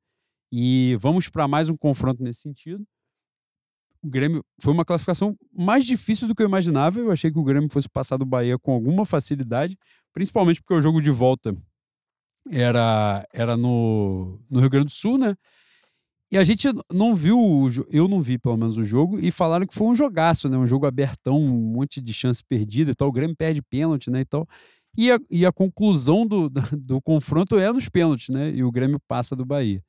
E 0.51 0.97
vamos 0.99 1.29
para 1.29 1.47
mais 1.47 1.69
um 1.69 1.77
confronto 1.77 2.23
nesse 2.23 2.41
sentido 2.41 2.85
o 4.05 4.09
Grêmio 4.09 4.45
foi 4.61 4.71
uma 4.71 4.85
classificação 4.85 5.35
mais 5.51 5.83
difícil 5.83 6.27
do 6.27 6.35
que 6.35 6.43
eu 6.43 6.47
imaginava. 6.47 6.99
Eu 6.99 7.11
achei 7.11 7.31
que 7.31 7.39
o 7.39 7.43
Grêmio 7.43 7.69
fosse 7.71 7.89
passar 7.89 8.17
do 8.17 8.25
Bahia 8.25 8.57
com 8.59 8.71
alguma 8.71 9.03
facilidade, 9.03 9.75
principalmente 10.13 10.61
porque 10.61 10.75
o 10.75 10.81
jogo 10.81 11.01
de 11.01 11.09
volta 11.09 11.57
era, 12.51 13.27
era 13.33 13.57
no, 13.57 14.39
no 14.49 14.59
Rio 14.59 14.69
Grande 14.69 14.87
do 14.87 14.91
Sul, 14.91 15.17
né? 15.17 15.35
E 16.31 16.37
a 16.37 16.43
gente 16.43 16.67
não 16.91 17.15
viu, 17.15 17.37
eu 17.89 18.07
não 18.07 18.19
vi 18.19 18.37
pelo 18.37 18.57
menos 18.57 18.77
o 18.77 18.83
jogo, 18.83 19.19
e 19.19 19.31
falaram 19.31 19.65
que 19.65 19.75
foi 19.75 19.87
um 19.87 19.95
jogaço, 19.95 20.49
né? 20.49 20.57
Um 20.57 20.65
jogo 20.65 20.85
abertão, 20.85 21.37
um 21.37 21.73
monte 21.73 22.01
de 22.01 22.13
chance 22.13 22.43
perdida 22.43 22.91
e 22.91 22.95
tal. 22.95 23.07
O 23.07 23.11
Grêmio 23.11 23.35
perde 23.35 23.61
pênalti, 23.61 24.09
né? 24.09 24.21
E 24.21 24.25
tal. 24.25 24.47
E 24.97 25.11
a, 25.11 25.19
e 25.29 25.45
a 25.45 25.51
conclusão 25.51 26.25
do, 26.25 26.49
do 26.77 27.01
confronto 27.01 27.57
é 27.57 27.71
nos 27.71 27.89
pênaltis, 27.89 28.29
né? 28.29 28.51
E 28.51 28.63
o 28.63 28.71
Grêmio 28.71 28.99
passa 29.07 29.35
do 29.35 29.45
Bahia. 29.45 29.83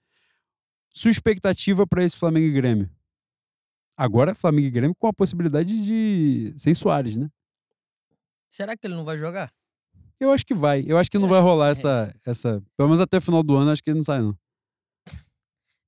Sua 0.92 1.10
expectativa 1.10 1.86
para 1.86 2.04
esse 2.04 2.16
Flamengo 2.16 2.46
e 2.46 2.52
Grêmio? 2.52 2.90
Agora, 3.96 4.34
Flamengo 4.34 4.66
e 4.66 4.70
Grêmio 4.70 4.94
com 4.94 5.06
a 5.06 5.12
possibilidade 5.12 5.80
de. 5.80 6.54
sem 6.58 6.74
Soares, 6.74 7.16
né? 7.16 7.30
Será 8.50 8.76
que 8.76 8.86
ele 8.86 8.94
não 8.94 9.04
vai 9.04 9.16
jogar? 9.18 9.52
Eu 10.20 10.30
acho 10.30 10.46
que 10.46 10.54
vai. 10.54 10.82
Eu 10.86 10.96
acho 10.96 11.10
que 11.10 11.18
não 11.18 11.28
vai 11.28 11.40
rolar 11.40 11.70
essa. 11.70 12.14
essa 12.24 12.62
pelo 12.76 12.88
menos 12.88 13.00
até 13.00 13.18
o 13.18 13.20
final 13.20 13.42
do 13.42 13.56
ano, 13.56 13.70
acho 13.70 13.82
que 13.82 13.90
ele 13.90 13.98
não 13.98 14.04
sai, 14.04 14.20
não. 14.20 14.38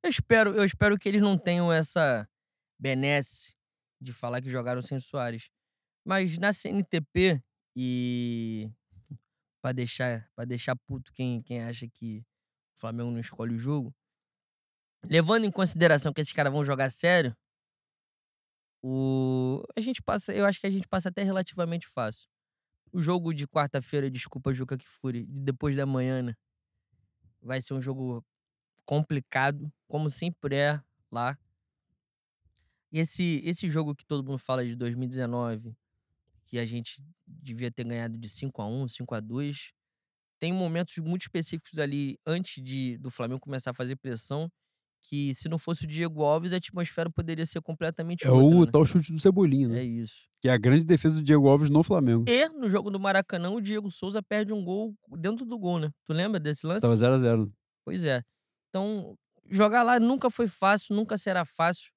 Eu 0.02 0.10
espero, 0.10 0.54
eu 0.54 0.64
espero 0.64 0.98
que 0.98 1.08
eles 1.08 1.20
não 1.20 1.36
tenham 1.36 1.72
essa 1.72 2.28
benesse 2.78 3.54
de 4.00 4.12
falar 4.12 4.40
que 4.40 4.50
jogaram 4.50 4.80
sem 4.80 5.00
Soares. 5.00 5.50
Mas 6.04 6.38
na 6.38 6.52
CNTP 6.52 7.42
e 7.76 8.70
para 9.62 9.72
deixar 9.72 10.30
para 10.34 10.44
deixar 10.44 10.76
puto 10.76 11.12
quem, 11.12 11.42
quem 11.42 11.64
acha 11.64 11.88
que 11.88 12.24
o 12.76 12.80
Flamengo 12.80 13.10
não 13.10 13.18
escolhe 13.18 13.54
o 13.54 13.58
jogo, 13.58 13.94
levando 15.04 15.44
em 15.44 15.50
consideração 15.50 16.12
que 16.12 16.20
esses 16.20 16.32
caras 16.32 16.52
vão 16.52 16.64
jogar 16.64 16.90
sério, 16.90 17.36
o 18.82 19.62
a 19.76 19.80
gente 19.80 20.02
passa 20.02 20.32
eu 20.32 20.44
acho 20.46 20.60
que 20.60 20.66
a 20.66 20.70
gente 20.70 20.86
passa 20.86 21.08
até 21.08 21.22
relativamente 21.22 21.86
fácil. 21.86 22.28
O 22.92 23.02
jogo 23.02 23.32
de 23.34 23.46
quarta-feira, 23.46 24.10
desculpa, 24.10 24.52
Juca 24.52 24.76
Kfouri, 24.76 25.26
depois 25.26 25.76
da 25.76 25.86
manhã, 25.86 26.22
né? 26.22 26.34
Vai 27.40 27.62
ser 27.62 27.74
um 27.74 27.80
jogo 27.80 28.24
complicado, 28.84 29.72
como 29.86 30.10
sempre 30.10 30.56
é 30.56 30.82
lá. 31.10 31.38
E 32.90 32.98
esse, 32.98 33.42
esse 33.44 33.68
jogo 33.68 33.94
que 33.94 34.04
todo 34.04 34.24
mundo 34.24 34.38
fala 34.38 34.64
de 34.64 34.74
2019, 34.74 35.76
que 36.46 36.58
a 36.58 36.64
gente 36.64 37.04
devia 37.26 37.70
ter 37.70 37.84
ganhado 37.84 38.16
de 38.16 38.28
5 38.28 38.62
a 38.62 38.66
1 38.66 38.88
5 38.88 39.14
a 39.14 39.20
2 39.20 39.72
tem 40.38 40.52
momentos 40.52 40.96
muito 40.98 41.22
específicos 41.22 41.78
ali 41.78 42.18
antes 42.26 42.62
de, 42.62 42.96
do 42.98 43.10
Flamengo 43.10 43.40
começar 43.40 43.72
a 43.72 43.74
fazer 43.74 43.96
pressão 43.96 44.50
que 45.02 45.34
se 45.34 45.48
não 45.48 45.58
fosse 45.58 45.84
o 45.84 45.86
Diego 45.86 46.22
Alves, 46.22 46.52
a 46.52 46.56
atmosfera 46.56 47.10
poderia 47.10 47.46
ser 47.46 47.60
completamente 47.60 48.26
é 48.26 48.30
outra. 48.30 48.56
É 48.56 48.60
o 48.60 48.64
né? 48.64 48.70
tal 48.70 48.84
chute 48.84 49.12
do 49.12 49.20
Cebolinha, 49.20 49.68
né? 49.68 49.80
É 49.80 49.84
isso. 49.84 50.28
Que 50.40 50.48
é 50.48 50.52
a 50.52 50.58
grande 50.58 50.84
defesa 50.84 51.16
do 51.16 51.22
Diego 51.22 51.48
Alves 51.48 51.70
no 51.70 51.82
Flamengo. 51.82 52.24
E 52.28 52.48
no 52.50 52.68
jogo 52.68 52.90
do 52.90 53.00
Maracanã, 53.00 53.50
o 53.50 53.60
Diego 53.60 53.90
Souza 53.90 54.22
perde 54.22 54.52
um 54.52 54.64
gol 54.64 54.94
dentro 55.16 55.44
do 55.44 55.58
gol, 55.58 55.78
né? 55.78 55.90
Tu 56.04 56.12
lembra 56.12 56.38
desse 56.38 56.66
lance? 56.66 56.82
Tava 56.82 56.96
0 56.96 57.14
a 57.14 57.18
0 57.18 57.52
Pois 57.84 58.04
é. 58.04 58.22
Então, 58.68 59.16
jogar 59.48 59.82
lá 59.82 59.98
nunca 59.98 60.30
foi 60.30 60.46
fácil, 60.46 60.94
nunca 60.94 61.16
será 61.16 61.44
fácil. 61.44 61.90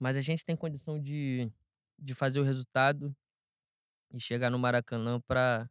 Mas 0.00 0.16
a 0.16 0.20
gente 0.20 0.44
tem 0.44 0.56
condição 0.56 0.98
de, 0.98 1.50
de 1.98 2.14
fazer 2.14 2.40
o 2.40 2.44
resultado 2.44 3.14
e 4.12 4.20
chegar 4.20 4.50
no 4.50 4.58
Maracanã 4.58 5.20
pra 5.20 5.68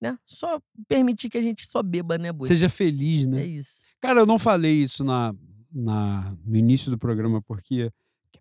né? 0.00 0.18
Só 0.24 0.60
permitir 0.86 1.28
que 1.28 1.38
a 1.38 1.42
gente 1.42 1.66
só 1.66 1.82
beba, 1.82 2.18
né, 2.18 2.32
Boi? 2.32 2.48
Seja 2.48 2.68
feliz, 2.68 3.26
né? 3.26 3.42
É 3.42 3.46
isso. 3.46 3.80
Cara, 4.00 4.20
eu 4.20 4.26
não 4.26 4.38
falei 4.38 4.74
isso 4.74 5.02
na, 5.02 5.34
na, 5.72 6.36
no 6.44 6.56
início 6.56 6.90
do 6.90 6.98
programa 6.98 7.42
porque 7.42 7.90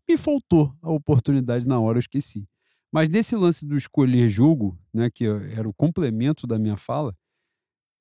me 0.08 0.18
faltou 0.18 0.74
a 0.82 0.92
oportunidade 0.92 1.68
na 1.68 1.80
hora, 1.80 1.98
eu 1.98 2.02
esqueci. 2.02 2.48
Mas 2.92 3.10
nesse 3.10 3.36
lance 3.36 3.66
do 3.66 3.76
escolher 3.76 4.30
jogo, 4.30 4.80
né, 4.94 5.10
que 5.10 5.26
era 5.26 5.68
o 5.68 5.74
complemento 5.74 6.48
da 6.48 6.58
minha 6.58 6.78
fala, 6.78 7.16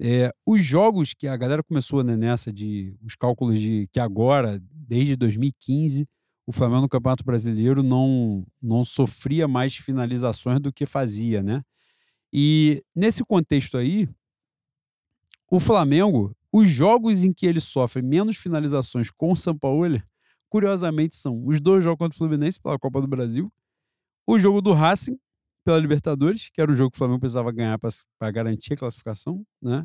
é, 0.00 0.32
os 0.44 0.62
jogos 0.62 1.14
que 1.14 1.26
a 1.26 1.36
galera 1.36 1.62
começou 1.62 2.04
né, 2.04 2.16
nessa 2.16 2.52
de 2.52 2.94
os 3.02 3.14
cálculos 3.14 3.58
de 3.58 3.88
que 3.90 3.98
agora, 3.98 4.60
desde 4.70 5.16
2015, 5.16 6.06
o 6.46 6.52
Flamengo 6.52 6.82
no 6.82 6.88
Campeonato 6.88 7.24
Brasileiro 7.24 7.82
não, 7.82 8.46
não 8.62 8.84
sofria 8.84 9.48
mais 9.48 9.74
finalizações 9.74 10.60
do 10.60 10.72
que 10.72 10.86
fazia, 10.86 11.42
né? 11.42 11.62
E 12.38 12.84
nesse 12.94 13.24
contexto 13.24 13.78
aí, 13.78 14.06
o 15.50 15.58
Flamengo, 15.58 16.36
os 16.52 16.68
jogos 16.68 17.24
em 17.24 17.32
que 17.32 17.46
ele 17.46 17.60
sofre 17.60 18.02
menos 18.02 18.36
finalizações 18.36 19.10
com 19.10 19.32
o 19.32 19.36
São 19.36 19.56
Paulo, 19.56 20.02
curiosamente 20.50 21.16
são 21.16 21.46
os 21.46 21.58
dois 21.58 21.82
jogos 21.82 21.98
contra 21.98 22.14
o 22.14 22.18
Fluminense 22.18 22.60
pela 22.60 22.78
Copa 22.78 23.00
do 23.00 23.08
Brasil, 23.08 23.50
o 24.26 24.38
jogo 24.38 24.60
do 24.60 24.74
Racing 24.74 25.18
pela 25.64 25.78
Libertadores, 25.78 26.50
que 26.50 26.60
era 26.60 26.70
o 26.70 26.74
jogo 26.74 26.90
que 26.90 26.96
o 26.96 26.98
Flamengo 26.98 27.20
precisava 27.20 27.50
ganhar 27.50 27.78
para 27.78 28.30
garantir 28.30 28.74
a 28.74 28.76
classificação, 28.76 29.42
né? 29.62 29.84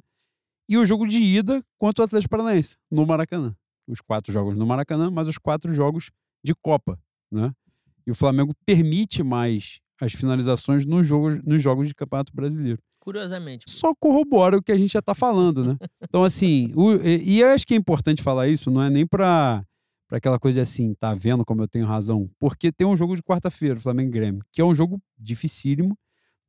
E 0.68 0.78
o 0.78 0.86
jogo 0.86 1.08
de 1.08 1.20
ida 1.20 1.64
contra 1.78 2.04
o 2.04 2.06
Atlético 2.06 2.32
Paranaense 2.32 2.78
no 2.90 3.06
Maracanã. 3.06 3.56
Os 3.88 4.02
quatro 4.02 4.32
jogos 4.32 4.56
no 4.56 4.66
Maracanã, 4.66 5.10
mas 5.10 5.28
os 5.28 5.38
quatro 5.38 5.74
jogos 5.74 6.12
de 6.44 6.54
Copa, 6.54 7.00
né? 7.32 7.54
E 8.06 8.12
o 8.12 8.16
Flamengo 8.16 8.54
permite 8.66 9.24
mais 9.24 9.81
as 10.02 10.14
finalizações 10.14 10.86
nos 10.86 11.06
jogos, 11.06 11.40
nos 11.44 11.62
jogos 11.62 11.88
de 11.88 11.94
Campeonato 11.94 12.34
Brasileiro. 12.34 12.82
Curiosamente. 13.00 13.64
Só 13.68 13.94
corrobora 13.96 14.58
o 14.58 14.62
que 14.62 14.72
a 14.72 14.78
gente 14.78 14.94
já 14.94 15.00
está 15.00 15.14
falando, 15.14 15.64
né? 15.64 15.78
Então, 16.04 16.24
assim, 16.24 16.74
o, 16.76 16.94
e, 16.96 17.36
e 17.36 17.40
eu 17.40 17.48
acho 17.50 17.66
que 17.66 17.74
é 17.74 17.78
importante 17.78 18.22
falar 18.22 18.48
isso, 18.48 18.70
não 18.70 18.82
é 18.82 18.90
nem 18.90 19.08
para 19.08 19.64
para 20.08 20.18
aquela 20.18 20.38
coisa 20.38 20.56
de 20.56 20.60
assim, 20.60 20.94
tá 20.94 21.14
vendo 21.14 21.46
como 21.46 21.62
eu 21.62 21.70
tenho 21.70 21.86
razão? 21.86 22.30
Porque 22.38 22.70
tem 22.70 22.86
um 22.86 22.98
jogo 22.98 23.16
de 23.16 23.24
quarta-feira, 23.24 23.80
Flamengo 23.80 24.12
Grêmio, 24.12 24.44
que 24.52 24.60
é 24.60 24.66
um 24.66 24.76
jogo 24.76 25.02
dificílimo, 25.18 25.98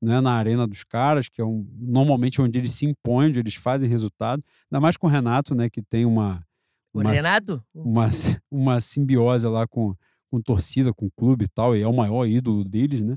né, 0.03 0.21
na 0.21 0.33
arena 0.33 0.67
dos 0.67 0.83
caras, 0.83 1.29
que 1.29 1.41
é 1.41 1.45
um, 1.45 1.65
normalmente 1.79 2.43
onde 2.43 2.59
eles 2.59 2.73
se 2.73 2.87
impõem, 2.87 3.29
onde 3.29 3.39
eles 3.39 3.55
fazem 3.55 3.89
resultado, 3.89 4.43
ainda 4.69 4.81
mais 4.81 4.97
com 4.97 5.07
o 5.07 5.11
Renato, 5.11 5.55
né, 5.55 5.71
que 5.71 5.81
tem 5.81 6.05
uma... 6.05 6.45
O 6.93 7.01
uma, 7.03 7.13
Renato? 7.13 7.65
Uma, 7.73 8.11
uma 8.51 8.81
simbiose 8.81 9.47
lá 9.47 9.65
com, 9.65 9.95
com 10.29 10.43
torcida, 10.43 10.93
com 10.93 11.09
clube 11.09 11.45
e 11.45 11.49
tal, 11.49 11.77
e 11.77 11.83
é 11.83 11.87
o 11.87 11.95
maior 11.95 12.27
ídolo 12.27 12.65
deles, 12.65 13.01
né? 13.01 13.17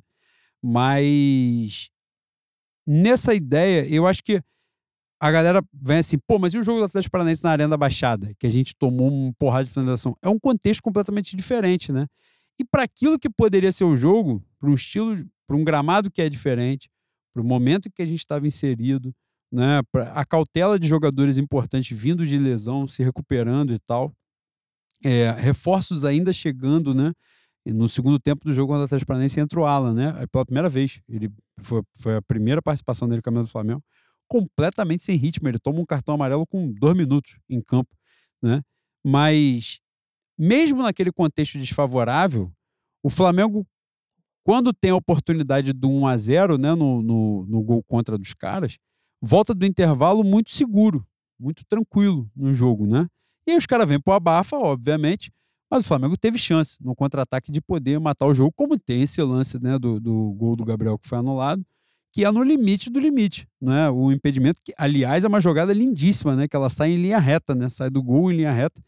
Mas 0.67 1.91
nessa 2.87 3.35
ideia, 3.35 3.87
eu 3.87 4.07
acho 4.07 4.23
que 4.23 4.41
a 5.19 5.29
galera 5.29 5.63
vem 5.71 5.99
assim, 5.99 6.17
pô, 6.17 6.39
mas 6.39 6.55
e 6.55 6.57
o 6.57 6.63
jogo 6.63 6.79
do 6.79 6.85
Atlético 6.85 7.11
Paranaense 7.11 7.43
na 7.43 7.51
Arena 7.51 7.69
da 7.69 7.77
Baixada, 7.77 8.33
que 8.39 8.47
a 8.47 8.49
gente 8.49 8.75
tomou 8.75 9.11
um 9.11 9.31
porrada 9.33 9.65
de 9.65 9.69
finalização? 9.69 10.17
É 10.23 10.27
um 10.27 10.39
contexto 10.39 10.81
completamente 10.81 11.35
diferente, 11.35 11.91
né? 11.91 12.07
E 12.59 12.65
para 12.65 12.81
aquilo 12.81 13.19
que 13.19 13.29
poderia 13.29 13.71
ser 13.71 13.83
o 13.83 13.95
jogo, 13.95 14.43
para 14.59 14.67
um 14.67 14.73
estilo, 14.73 15.15
para 15.45 15.55
um 15.55 15.63
gramado 15.63 16.09
que 16.09 16.19
é 16.19 16.27
diferente, 16.27 16.89
para 17.31 17.43
o 17.43 17.45
momento 17.45 17.91
que 17.91 18.01
a 18.01 18.05
gente 18.05 18.19
estava 18.19 18.47
inserido, 18.47 19.13
né, 19.51 19.83
pra 19.91 20.13
a 20.13 20.25
cautela 20.25 20.79
de 20.79 20.87
jogadores 20.87 21.37
importantes 21.37 21.95
vindo 21.95 22.25
de 22.25 22.39
lesão, 22.39 22.87
se 22.87 23.03
recuperando 23.03 23.71
e 23.71 23.79
tal, 23.79 24.11
é, 25.03 25.29
reforços 25.31 26.03
ainda 26.03 26.33
chegando, 26.33 26.95
né? 26.95 27.13
No 27.73 27.87
segundo 27.87 28.19
tempo 28.19 28.45
do 28.45 28.53
jogo 28.53 28.67
contra 28.67 28.81
o 28.81 28.85
Atlético 28.85 29.07
Paranaense 29.07 29.39
entra 29.39 29.59
o 29.59 29.65
Alan, 29.65 29.93
né? 29.93 30.27
Pela 30.31 30.45
primeira 30.45 30.69
vez. 30.69 31.01
Ele 31.09 31.31
foi, 31.59 31.81
foi 31.93 32.17
a 32.17 32.21
primeira 32.21 32.61
participação 32.61 33.07
dele 33.07 33.17
no 33.17 33.23
caminho 33.23 33.43
do 33.43 33.49
Flamengo. 33.49 33.83
Completamente 34.27 35.03
sem 35.03 35.17
ritmo. 35.17 35.47
Ele 35.47 35.57
toma 35.59 35.79
um 35.79 35.85
cartão 35.85 36.15
amarelo 36.15 36.45
com 36.45 36.71
dois 36.71 36.95
minutos 36.95 37.37
em 37.49 37.61
campo, 37.61 37.89
né? 38.41 38.61
Mas, 39.03 39.79
mesmo 40.37 40.83
naquele 40.83 41.11
contexto 41.11 41.57
desfavorável, 41.57 42.51
o 43.03 43.09
Flamengo, 43.09 43.65
quando 44.43 44.73
tem 44.73 44.91
a 44.91 44.95
oportunidade 44.95 45.73
do 45.73 45.89
1 45.89 46.07
a 46.07 46.17
0 46.17 46.57
né, 46.57 46.73
no, 46.73 47.01
no, 47.01 47.45
no 47.45 47.63
gol 47.63 47.83
contra 47.83 48.17
dos 48.17 48.33
caras, 48.33 48.77
volta 49.21 49.53
do 49.53 49.65
intervalo 49.65 50.23
muito 50.23 50.51
seguro, 50.51 51.05
muito 51.39 51.63
tranquilo 51.65 52.29
no 52.35 52.53
jogo, 52.53 52.85
né? 52.87 53.07
E 53.47 53.51
aí 53.51 53.57
os 53.57 53.65
caras 53.65 53.87
vêm 53.87 53.99
pro 53.99 54.13
abafa, 54.13 54.57
obviamente, 54.57 55.31
mas 55.75 55.83
o 55.83 55.87
Flamengo 55.87 56.15
teve 56.15 56.37
chance 56.37 56.77
no 56.81 56.95
contra-ataque 56.95 57.51
de 57.51 57.59
poder 57.59 57.99
matar 57.99 58.25
o 58.27 58.33
jogo, 58.33 58.53
como 58.55 58.79
tem 58.79 59.01
esse 59.01 59.21
lance 59.21 59.61
né, 59.61 59.77
do, 59.77 59.99
do 59.99 60.33
gol 60.33 60.55
do 60.55 60.63
Gabriel 60.63 60.97
que 60.97 61.07
foi 61.07 61.17
anulado, 61.17 61.65
que 62.13 62.23
é 62.23 62.31
no 62.31 62.41
limite 62.41 62.89
do 62.89 62.97
limite, 62.97 63.45
né? 63.59 63.89
O 63.89 64.09
impedimento, 64.09 64.61
que, 64.63 64.73
aliás, 64.77 65.25
é 65.25 65.27
uma 65.27 65.41
jogada 65.41 65.73
lindíssima, 65.73 66.33
né? 66.33 66.47
Que 66.47 66.55
ela 66.55 66.69
sai 66.69 66.91
em 66.91 67.01
linha 67.01 67.19
reta, 67.19 67.53
né? 67.53 67.67
Sai 67.67 67.89
do 67.89 68.01
gol 68.01 68.31
em 68.31 68.37
linha 68.37 68.53
reta. 68.53 68.81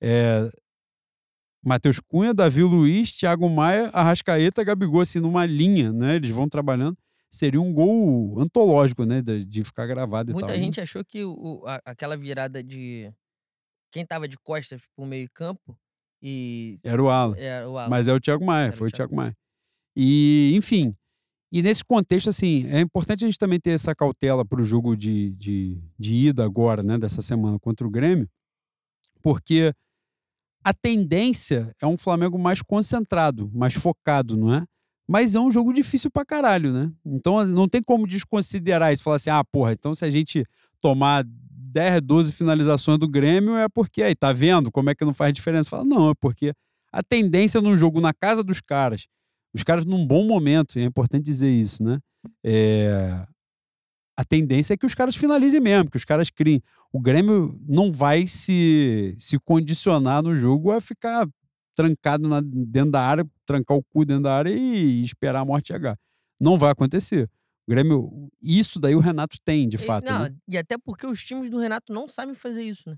É... 0.00 0.50
Matheus 1.64 2.00
Cunha, 2.00 2.34
Davi 2.34 2.64
Luiz, 2.64 3.12
Thiago 3.12 3.48
Maia, 3.48 3.88
Arrascaeta, 3.90 4.64
Gabigol, 4.64 5.02
assim, 5.02 5.20
numa 5.20 5.46
linha, 5.46 5.92
né? 5.92 6.16
Eles 6.16 6.30
vão 6.30 6.48
trabalhando. 6.48 6.98
Seria 7.30 7.60
um 7.60 7.72
gol 7.72 8.40
antológico, 8.40 9.04
né? 9.04 9.22
De, 9.22 9.62
ficar 9.62 9.86
gravado 9.86 10.32
e 10.32 10.34
Muita 10.34 10.48
tal. 10.48 10.56
né? 10.56 10.62
gente 10.64 10.80
achou 10.80 11.04
que 11.04 11.22
o, 11.24 11.62
a- 11.64 11.80
aquela 11.84 12.16
virada 12.16 12.64
de. 12.64 13.12
Quem 13.92 14.04
tava 14.04 14.26
de 14.26 14.36
costas 14.38 14.82
pro 14.96 15.06
meio-campo 15.06 15.78
e. 16.22 16.78
Era 16.82 17.02
o 17.02 17.08
Alan. 17.08 17.36
Era 17.36 17.68
o 17.68 17.76
Alan. 17.76 17.90
Mas 17.90 18.08
é 18.08 18.12
o 18.14 18.20
Thiago 18.20 18.44
Maia, 18.44 18.66
Era 18.66 18.72
foi 18.76 18.88
o 18.88 18.90
Thiago 18.90 19.10
Thiago 19.10 19.16
Maia. 19.16 19.36
E, 19.96 20.52
enfim, 20.56 20.94
e 21.52 21.62
nesse 21.62 21.84
contexto, 21.84 22.30
assim, 22.30 22.66
é 22.68 22.80
importante 22.80 23.24
a 23.24 23.28
gente 23.28 23.38
também 23.38 23.60
ter 23.60 23.72
essa 23.72 23.94
cautela 23.94 24.42
para 24.42 24.58
o 24.58 24.64
jogo 24.64 24.96
de, 24.96 25.32
de, 25.32 25.78
de 25.98 26.14
ida 26.14 26.42
agora, 26.42 26.82
né, 26.82 26.96
dessa 26.96 27.20
semana 27.20 27.58
contra 27.58 27.86
o 27.86 27.90
Grêmio, 27.90 28.26
porque 29.20 29.74
a 30.64 30.72
tendência 30.72 31.74
é 31.78 31.86
um 31.86 31.98
Flamengo 31.98 32.38
mais 32.38 32.62
concentrado, 32.62 33.50
mais 33.52 33.74
focado, 33.74 34.34
não 34.34 34.54
é? 34.54 34.64
Mas 35.06 35.34
é 35.34 35.40
um 35.40 35.50
jogo 35.50 35.74
difícil 35.74 36.10
pra 36.10 36.24
caralho, 36.24 36.72
né? 36.72 36.90
Então 37.04 37.44
não 37.44 37.68
tem 37.68 37.82
como 37.82 38.06
desconsiderar 38.06 38.90
isso, 38.90 39.02
falar 39.02 39.16
assim, 39.16 39.28
ah, 39.28 39.44
porra, 39.44 39.72
então 39.72 39.94
se 39.94 40.06
a 40.06 40.10
gente 40.10 40.46
tomar 40.80 41.22
10, 41.72 42.00
12 42.02 42.32
finalizações 42.32 42.98
do 42.98 43.08
Grêmio 43.08 43.56
é 43.56 43.68
porque 43.68 44.02
aí, 44.02 44.14
tá 44.14 44.32
vendo 44.32 44.70
como 44.70 44.90
é 44.90 44.94
que 44.94 45.04
não 45.04 45.12
faz 45.12 45.32
diferença? 45.32 45.70
Fala, 45.70 45.84
não, 45.84 46.10
é 46.10 46.14
porque 46.20 46.52
a 46.92 47.02
tendência 47.02 47.60
num 47.60 47.76
jogo 47.76 48.00
na 48.00 48.12
casa 48.12 48.42
dos 48.44 48.60
caras, 48.60 49.06
os 49.54 49.62
caras 49.62 49.84
num 49.86 50.06
bom 50.06 50.26
momento, 50.26 50.78
e 50.78 50.82
é 50.82 50.84
importante 50.84 51.24
dizer 51.24 51.50
isso, 51.50 51.82
né? 51.82 51.98
É, 52.44 53.26
a 54.16 54.24
tendência 54.24 54.74
é 54.74 54.76
que 54.76 54.86
os 54.86 54.94
caras 54.94 55.16
finalizem 55.16 55.60
mesmo, 55.60 55.90
que 55.90 55.96
os 55.96 56.04
caras 56.04 56.30
criem. 56.30 56.62
O 56.92 57.00
Grêmio 57.00 57.58
não 57.66 57.90
vai 57.90 58.26
se, 58.26 59.16
se 59.18 59.38
condicionar 59.38 60.22
no 60.22 60.36
jogo 60.36 60.70
a 60.70 60.80
ficar 60.80 61.26
trancado 61.74 62.28
na- 62.28 62.42
dentro 62.42 62.90
da 62.92 63.00
área, 63.00 63.26
trancar 63.46 63.76
o 63.76 63.82
cu 63.82 64.04
dentro 64.04 64.24
da 64.24 64.34
área 64.36 64.50
e 64.50 65.02
esperar 65.02 65.40
a 65.40 65.44
morte 65.44 65.68
chegar. 65.68 65.96
Não 66.38 66.58
vai 66.58 66.70
acontecer. 66.70 67.28
O 67.66 67.70
Grêmio, 67.70 68.28
isso 68.42 68.80
daí 68.80 68.94
o 68.94 69.00
Renato 69.00 69.38
tem, 69.44 69.68
de 69.68 69.78
fato. 69.78 70.10
não, 70.10 70.20
né? 70.24 70.34
E 70.48 70.58
até 70.58 70.76
porque 70.76 71.06
os 71.06 71.22
times 71.24 71.48
do 71.50 71.58
Renato 71.58 71.92
não 71.92 72.08
sabem 72.08 72.34
fazer 72.34 72.62
isso, 72.64 72.82
né? 72.88 72.96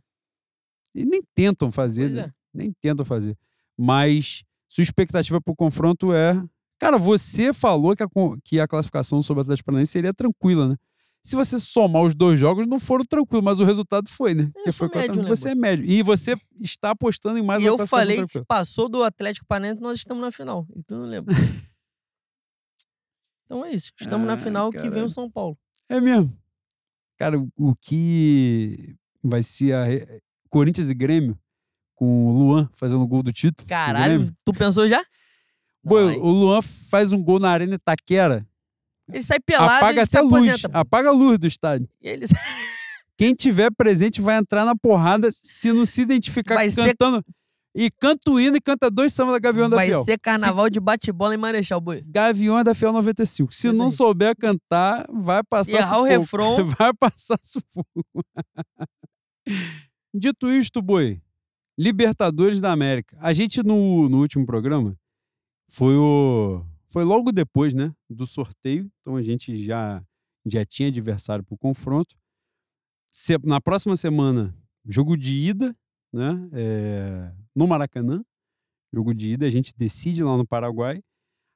E 0.95 1.05
nem 1.05 1.23
tentam 1.35 1.71
fazer, 1.73 2.11
né? 2.11 2.23
é. 2.23 2.33
Nem 2.53 2.73
tentam 2.81 3.05
fazer. 3.05 3.37
Mas 3.77 4.43
sua 4.69 4.83
expectativa 4.83 5.41
para 5.41 5.53
o 5.53 5.57
confronto 5.57 6.13
é. 6.13 6.43
Cara, 6.79 6.97
você 6.99 7.53
falou 7.53 7.95
que 7.97 8.03
a, 8.03 8.07
que 8.45 8.61
a 8.61 8.67
classificação 8.69 9.23
sobre 9.23 9.41
o 9.41 9.43
Atlético 9.43 9.67
Paranaense 9.67 9.93
seria 9.93 10.15
tranquila, 10.15 10.69
né? 10.69 10.77
Se 11.23 11.37
você 11.37 11.59
somar 11.59 12.03
os 12.03 12.15
dois 12.15 12.39
jogos, 12.39 12.67
não 12.67 12.79
foram 12.79 13.05
tranquilos, 13.05 13.43
mas 13.45 13.59
o 13.59 13.65
resultado 13.65 14.11
foi, 14.11 14.35
né? 14.35 14.51
Porque 14.53 14.69
Eu 14.69 14.73
foi 14.75 14.89
médio, 14.89 15.07
quatro- 15.09 15.23
né, 15.23 15.29
Você 15.31 15.49
é 15.51 15.55
médio. 15.55 15.85
E 15.87 16.03
você 16.03 16.37
está 16.61 16.91
apostando 16.91 17.39
em 17.39 17.43
mais 17.43 17.63
e 17.63 17.69
uma 17.71 17.83
eu 17.83 17.87
falei 17.87 18.17
que 18.17 18.23
tranquila. 18.25 18.45
passou 18.47 18.89
do 18.91 19.03
Atlético 19.03 19.47
Paranaense, 19.47 19.81
nós 19.81 19.99
estamos 19.99 20.23
na 20.23 20.31
final. 20.31 20.67
E 20.77 20.83
tu 20.83 20.97
não 20.97 21.07
lembra. 21.07 21.35
então 23.45 23.65
é 23.65 23.71
isso. 23.73 23.93
Estamos 24.01 24.27
na 24.27 24.35
Ah, 24.35 24.39
final 24.39 24.71
que 24.71 24.89
vem 24.89 25.03
o 25.03 25.11
São 25.11 25.31
Paulo. 25.31 25.57
É 25.89 26.01
mesmo. 26.01 26.37
Cara, 27.19 27.39
o- 27.39 27.49
o 27.57 27.75
que 27.77 28.95
vai 29.23 29.43
ser 29.43 29.75
a 29.75 29.85
Corinthians 30.51 30.91
e 30.91 30.95
Grêmio 30.95 31.39
com 31.95 32.27
o 32.27 32.33
Luan 32.39 32.69
fazendo 32.75 33.07
gol 33.07 33.23
do 33.23 33.33
título. 33.33 33.67
do 33.67 33.69
Caralho, 33.69 34.19
Grêmio. 34.21 34.37
tu 34.45 34.53
pensou 34.53 34.89
já? 34.89 34.99
Aí- 35.87 36.19
o 36.19 36.29
Luan 36.31 36.63
faz 36.63 37.13
um 37.13 37.23
gol 37.23 37.39
na 37.39 37.51
Arena 37.51 37.75
Itaquera. 37.75 38.47
Ele 39.09 39.23
sai 39.23 39.39
pelado 39.39 39.71
apaga 39.75 40.01
e 40.01 40.03
até 40.03 40.19
a 40.19 40.23
luz. 40.23 40.33
aposenta. 40.49 40.79
Apaga 40.79 41.09
a 41.11 41.13
luz 41.13 41.39
do 41.39 41.47
estádio. 41.47 41.89
Ele... 42.01 42.25
Quem 43.19 43.35
tiver 43.35 43.71
presente 43.71 44.21
vai 44.21 44.37
entrar 44.39 44.65
na 44.65 44.75
porrada 44.75 45.29
se 45.31 45.73
não 45.73 45.85
se 45.87 46.01
identificar 46.03 46.55
Vai 46.57 46.71
ser- 46.71 46.89
cantando. 46.97 47.25
E 47.77 47.91
canta 47.91 48.31
o 48.31 48.39
hino 48.39 48.57
e 48.57 48.61
canta 48.61 48.89
dois 48.89 49.13
samba 49.13 49.33
da 49.33 49.39
Gavião 49.41 49.69
da 49.69 49.75
Vai 49.77 49.87
Fiel. 49.89 50.05
ser 50.05 50.19
carnaval 50.19 50.71
de 50.71 50.79
bate-bola 50.79 51.35
em 51.35 51.39
Marechal 51.39 51.81
Boi. 51.81 52.03
Gavião 52.07 52.63
da 52.63 52.73
Fiel 52.75 52.93
95. 52.93 53.53
Se 53.53 53.73
não 53.73 53.91
souber 53.91 54.37
cantar, 54.37 55.07
vai 55.11 55.43
passar 55.43 55.79
errar 55.79 55.99
o 55.99 56.05
refrão- 56.05 56.57
Vai 56.79 56.95
passar 56.95 57.37
sufoco. 57.43 58.05
Dito 60.15 60.51
isto, 60.51 60.81
Boi, 60.81 61.21
Libertadores 61.77 62.61
da 62.61 62.71
América. 62.71 63.17
A 63.21 63.33
gente 63.33 63.63
no, 63.63 64.09
no 64.09 64.19
último 64.21 64.47
programa 64.47 64.97
foi 65.69 65.97
o 65.97 66.65
foi 66.91 67.03
logo 67.03 67.33
depois, 67.33 67.75
né, 67.75 67.93
do 68.09 68.25
sorteio. 68.25 68.89
Então 69.01 69.17
a 69.17 69.23
gente 69.23 69.63
já 69.65 70.03
já 70.47 70.65
tinha 70.65 70.89
adversário 70.89 71.43
para 71.45 71.55
o 71.55 71.59
confronto. 71.59 72.15
Se- 73.11 73.39
na 73.43 73.61
próxima 73.61 73.97
semana, 73.97 74.55
jogo 74.87 75.17
de 75.17 75.33
ida, 75.35 75.77
né, 76.15 76.49
é, 76.53 77.33
no 77.55 77.67
Maracanã. 77.67 78.25
Jogo 78.93 79.13
de 79.13 79.33
ida, 79.33 79.47
a 79.47 79.51
gente 79.51 79.75
decide 79.77 80.23
lá 80.23 80.37
no 80.37 80.47
Paraguai. 80.47 81.03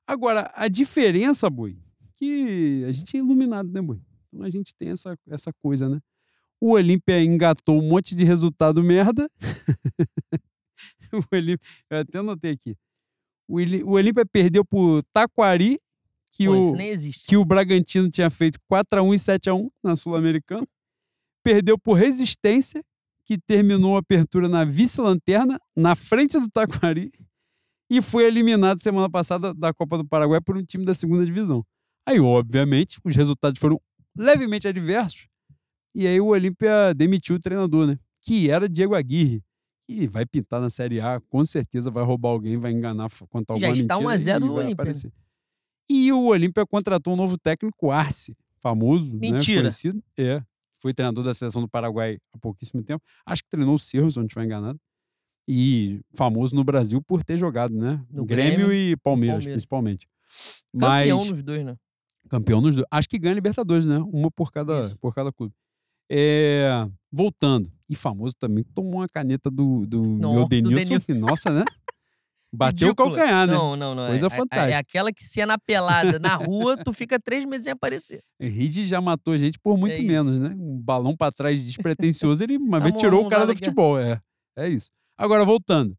Agora, 0.05 0.51
a 0.55 0.67
diferença, 0.67 1.49
Boi, 1.49 1.79
que 2.17 2.85
a 2.85 2.91
gente 2.91 3.17
é 3.17 3.21
iluminado, 3.21 3.71
né, 3.71 3.81
Boi? 3.81 4.03
Então 4.27 4.45
a 4.45 4.51
gente 4.51 4.75
tem 4.75 4.91
essa, 4.91 5.17
essa 5.29 5.53
coisa, 5.63 5.89
né? 5.89 6.01
O 6.61 6.73
Olímpia 6.73 7.23
engatou 7.23 7.79
um 7.79 7.89
monte 7.89 8.17
de 8.17 8.25
resultado 8.25 8.83
merda. 8.83 9.31
o 11.13 11.23
Olímpia, 11.33 11.67
eu 11.89 11.99
até 11.99 12.19
anotei 12.19 12.51
aqui. 12.51 12.77
O, 13.47 13.93
Olímpia 13.93 14.27
perdeu 14.27 14.65
pro 14.65 15.01
Taquari, 15.13 15.79
que 16.33 16.47
Pô, 16.47 16.73
o, 16.73 16.77
que 17.27 17.37
o 17.37 17.45
Bragantino 17.45 18.11
tinha 18.11 18.29
feito 18.29 18.59
4x1 18.71 19.15
e 19.15 19.39
7x1 19.39 19.71
na 19.83 19.95
Sul-Americana. 19.95 20.67
Perdeu 21.45 21.79
por 21.79 21.95
Resistência, 21.95 22.85
que 23.29 23.37
terminou 23.37 23.95
a 23.95 23.99
apertura 23.99 24.49
na 24.49 24.65
vice-lanterna, 24.65 25.61
na 25.77 25.95
frente 25.95 26.41
do 26.41 26.49
Taquari. 26.49 27.13
E 27.91 28.01
foi 28.01 28.25
eliminado 28.25 28.83
semana 28.83 29.11
passada 29.11 29.53
da 29.53 29.71
Copa 29.71 29.99
do 29.99 30.05
Paraguai 30.07 30.41
por 30.41 30.57
um 30.57 30.65
time 30.65 30.83
da 30.87 30.95
segunda 30.95 31.27
divisão. 31.27 31.63
Aí, 32.07 32.19
obviamente, 32.19 32.99
os 33.05 33.15
resultados 33.15 33.61
foram 33.61 33.79
levemente 34.17 34.67
adversos. 34.67 35.29
E 35.95 36.07
aí 36.07 36.19
o 36.19 36.29
Olímpia 36.29 36.95
demitiu 36.97 37.37
o 37.37 37.39
treinador, 37.39 37.87
né? 37.87 37.99
Que 38.23 38.51
era 38.51 38.67
Diego 38.67 38.95
Aguirre. 38.95 39.43
E 39.87 40.07
vai 40.07 40.25
pintar 40.25 40.63
na 40.63 40.71
Série 40.71 40.99
A, 40.99 41.21
com 41.29 41.45
certeza 41.45 41.91
vai 41.91 42.05
roubar 42.05 42.31
alguém, 42.31 42.57
vai 42.57 42.73
enganar, 42.73 43.11
contar 43.29 43.59
Já 43.59 43.67
alguma 43.69 43.83
está 43.83 43.99
1 43.99 44.09
a 44.09 44.13
mentira 44.13 44.25
0 44.25 44.45
e 44.45 44.49
no 44.49 44.55
vai 44.55 44.65
Olímpia, 44.65 44.67
né? 44.69 44.73
aparecer. 44.73 45.13
E 45.87 46.11
o 46.13 46.25
Olímpia 46.29 46.65
contratou 46.67 47.13
um 47.13 47.17
novo 47.17 47.37
técnico, 47.37 47.91
Arce, 47.91 48.35
famoso, 48.63 49.13
né? 49.13 49.19
Mentira. 49.21 49.61
Conhecido. 49.61 50.03
É. 50.17 50.43
Foi 50.81 50.95
treinador 50.95 51.25
da 51.25 51.35
seleção 51.35 51.61
do 51.63 51.69
Paraguai 51.69 52.19
há 52.33 52.39
pouquíssimo 52.39 52.83
tempo. 52.83 53.03
Acho 53.27 53.43
que 53.43 53.49
treinou 53.51 53.75
o 53.75 53.79
Cerro, 53.79 54.11
se 54.11 54.19
eu 54.19 54.23
não 54.23 54.27
estiver 54.27 54.45
enganado. 54.45 54.79
E 55.51 56.01
famoso 56.15 56.55
no 56.55 56.63
Brasil 56.63 57.01
por 57.03 57.25
ter 57.25 57.37
jogado, 57.39 57.75
né? 57.75 58.05
No 58.11 58.25
Grêmio, 58.25 58.67
Grêmio 58.67 58.73
e 58.73 58.97
Palmeiras, 58.99 59.37
Palmeiras. 59.37 59.47
principalmente. 59.47 60.09
Mas 60.73 61.09
Campeão 61.09 61.25
nos 61.25 61.43
dois, 61.43 61.65
né? 61.65 61.77
campeão 62.29 62.61
nos 62.61 62.75
dois. 62.75 62.87
Acho 62.91 63.09
que 63.09 63.19
ganha 63.19 63.35
Libertadores, 63.35 63.87
né? 63.87 63.99
Uma 64.13 64.31
por 64.31 64.53
cada, 64.53 64.87
Isso. 64.87 64.99
por 64.99 65.15
cada 65.15 65.33
clube. 65.33 65.55
É, 66.11 66.87
voltando. 67.11 67.73
E 67.89 67.97
famoso 67.97 68.35
também, 68.39 68.63
tomou 68.75 68.97
uma 69.01 69.09
caneta 69.09 69.51
do, 69.51 69.87
do 69.87 70.03
Nó, 70.03 70.35
meu 70.35 70.43
do 70.43 70.49
Denilson. 70.49 70.85
Denil- 70.85 71.01
que, 71.01 71.15
nossa, 71.15 71.51
né? 71.51 71.65
Bateu 72.53 72.91
o 72.91 72.95
calcanhar, 72.95 73.47
né? 73.47 73.53
Não, 73.53 73.77
não, 73.77 73.95
não. 73.95 74.07
Coisa 74.07 74.27
é, 74.27 74.29
é- 74.29 74.31
fantástica. 74.31 74.75
É 74.75 74.75
aquela 74.75 75.13
que 75.13 75.23
se 75.23 75.41
é 75.41 75.47
na 75.47 75.59
pelada, 75.59 76.19
na 76.19 76.35
rua, 76.35 76.77
tu 76.77 76.93
fica 76.93 77.21
três 77.21 77.45
meses 77.45 77.65
sem 77.65 77.73
aparecer. 77.73 78.23
Reed 78.41 78.85
já 78.87 79.01
matou 79.01 79.37
gente 79.37 79.59
por 79.59 79.77
muito 79.77 79.97
É 79.97 80.03
menos, 80.03 80.39
né? 80.39 80.55
Um 80.57 80.81
balão 80.81 81.15
pra 81.17 81.31
trás 81.31 81.63
despretensioso, 81.63 82.43
ele 82.43 82.57
uma 82.57 82.79
Dá 82.79 82.87
vez 82.87 82.97
tirou 82.97 83.27
o 83.27 83.29
cara 83.29 83.47
do 83.47 83.55
futebol. 83.55 83.99
É, 83.99 84.21
é 84.57 84.69
isso. 84.69 84.91
Agora, 85.17 85.45
voltando. 85.45 85.97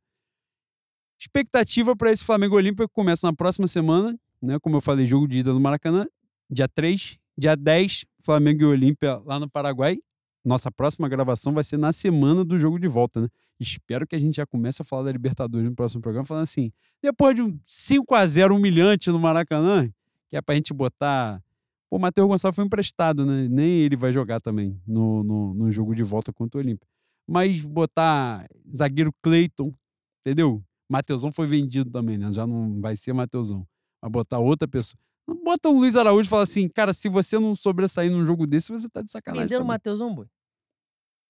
Expectativa 1.21 1.95
para 1.95 2.11
esse 2.11 2.23
Flamengo 2.23 2.55
Olímpico 2.55 2.87
que 2.87 2.93
começa 2.93 3.27
na 3.27 3.33
próxima 3.33 3.67
semana, 3.67 4.17
né? 4.41 4.57
Como 4.59 4.77
eu 4.77 4.81
falei, 4.81 5.05
jogo 5.05 5.27
de 5.27 5.39
ida 5.39 5.53
no 5.53 5.59
Maracanã, 5.59 6.07
dia 6.49 6.67
3, 6.67 7.17
dia 7.37 7.55
10, 7.55 8.05
Flamengo 8.23 8.63
e 8.63 8.65
Olímpia 8.65 9.21
lá 9.25 9.39
no 9.39 9.49
Paraguai. 9.49 9.99
Nossa 10.43 10.71
próxima 10.71 11.09
gravação 11.09 11.53
vai 11.53 11.63
ser 11.63 11.77
na 11.77 11.91
semana 11.91 12.45
do 12.45 12.57
jogo 12.57 12.79
de 12.79 12.87
volta, 12.87 13.21
né? 13.21 13.27
Espero 13.59 14.07
que 14.07 14.15
a 14.15 14.19
gente 14.19 14.35
já 14.35 14.45
comece 14.45 14.81
a 14.81 14.85
falar 14.85 15.03
da 15.03 15.11
Libertadores 15.11 15.67
no 15.67 15.75
próximo 15.75 16.01
programa, 16.01 16.25
falando 16.25 16.43
assim, 16.43 16.71
depois 17.01 17.35
de 17.35 17.41
um 17.41 17.59
5 17.65 18.15
a 18.15 18.25
0 18.25 18.55
humilhante 18.55 19.09
no 19.09 19.19
Maracanã, 19.19 19.89
que 20.29 20.37
é 20.37 20.41
pra 20.41 20.55
gente 20.55 20.73
botar 20.73 21.41
Pô, 21.89 21.97
o 21.97 21.99
Matheus 21.99 22.27
Gonçalves 22.27 22.55
foi 22.55 22.65
emprestado, 22.65 23.25
né? 23.25 23.47
Nem 23.49 23.79
ele 23.79 23.95
vai 23.95 24.13
jogar 24.13 24.39
também 24.39 24.79
no, 24.85 25.23
no, 25.23 25.53
no 25.55 25.71
jogo 25.71 25.95
de 25.95 26.03
volta 26.03 26.31
contra 26.31 26.59
o 26.59 26.61
Olímpia. 26.61 26.87
Mas 27.27 27.61
botar 27.61 28.47
zagueiro 28.75 29.11
Cleiton, 29.21 29.73
entendeu? 30.21 30.63
Mateusão 30.87 31.31
foi 31.31 31.47
vendido 31.47 31.89
também, 31.89 32.17
né? 32.17 32.31
Já 32.31 32.45
não 32.45 32.79
vai 32.79 32.95
ser 32.95 33.13
Mateusão. 33.13 33.67
Vai 34.01 34.11
botar 34.11 34.39
outra 34.39 34.67
pessoa. 34.67 34.99
Bota 35.43 35.69
o 35.69 35.77
Luiz 35.79 35.95
Araújo 35.95 36.27
e 36.27 36.29
fala 36.29 36.43
assim, 36.43 36.67
cara, 36.69 36.93
se 36.93 37.09
você 37.09 37.37
não 37.39 37.55
sobressair 37.55 38.11
num 38.11 38.25
jogo 38.25 38.45
desse, 38.47 38.71
você 38.71 38.87
tá 38.89 39.01
de 39.01 39.11
sacanagem. 39.11 39.43
Venderam 39.45 39.61
o 39.63 39.65
também. 39.65 39.75
Matheusão, 39.75 40.13
boi. 40.15 40.27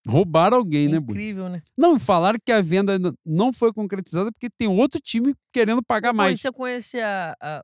Roubaram 0.08 0.58
alguém, 0.58 0.88
né, 0.88 1.00
Bui? 1.00 1.14
Incrível, 1.16 1.50
né? 1.50 1.62
Não, 1.78 2.00
falaram 2.00 2.40
que 2.44 2.52
a 2.52 2.62
venda 2.62 2.98
não 3.26 3.52
foi 3.52 3.74
concretizada 3.74 4.32
porque 4.32 4.50
tem 4.50 4.68
outro 4.68 5.00
time 5.02 5.36
querendo 5.52 5.84
pagar 5.84 6.12
Pô, 6.12 6.18
mais. 6.18 6.40
você 6.40 6.52
conhece 6.52 7.00
a, 7.02 7.36
a- 7.40 7.64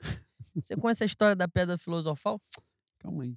Você 0.54 0.76
conhece 0.76 1.02
a 1.02 1.06
história 1.06 1.34
da 1.34 1.48
pedra 1.48 1.78
filosofal? 1.78 2.40
Calma 2.98 3.22
aí. 3.24 3.34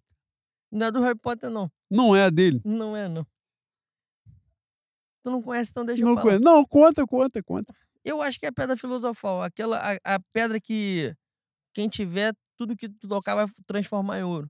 Não 0.72 0.88
é 0.88 0.92
do 0.92 1.00
Harry 1.02 1.18
Potter, 1.18 1.50
não. 1.50 1.72
Não 1.90 2.16
é 2.16 2.26
a 2.26 2.30
dele. 2.30 2.60
Não 2.66 2.98
é, 2.98 3.08
não. 3.08 3.26
Tu 5.24 5.32
não 5.32 5.42
conhece, 5.42 5.72
então 5.72 5.86
deixa 5.86 6.02
eu 6.04 6.08
Não, 6.08 6.16
falar. 6.16 6.24
conheço. 6.24 6.44
não, 6.44 6.66
conta, 6.66 7.06
conta, 7.08 7.42
conta. 7.42 7.74
Eu 8.04 8.22
acho 8.22 8.38
que 8.40 8.46
é 8.46 8.50
a 8.50 8.54
pedra 8.54 8.76
filosofal. 8.76 9.42
Aquela, 9.42 9.78
a, 10.04 10.16
a 10.16 10.20
pedra 10.34 10.60
que 10.60 11.16
quem 11.74 11.90
tiver, 11.90 12.34
tudo 12.58 12.76
que 12.76 12.88
tu 12.88 13.08
tocar 13.08 13.36
vai 13.36 13.46
transformar 13.66 14.20
em 14.20 14.24
ouro. 14.24 14.48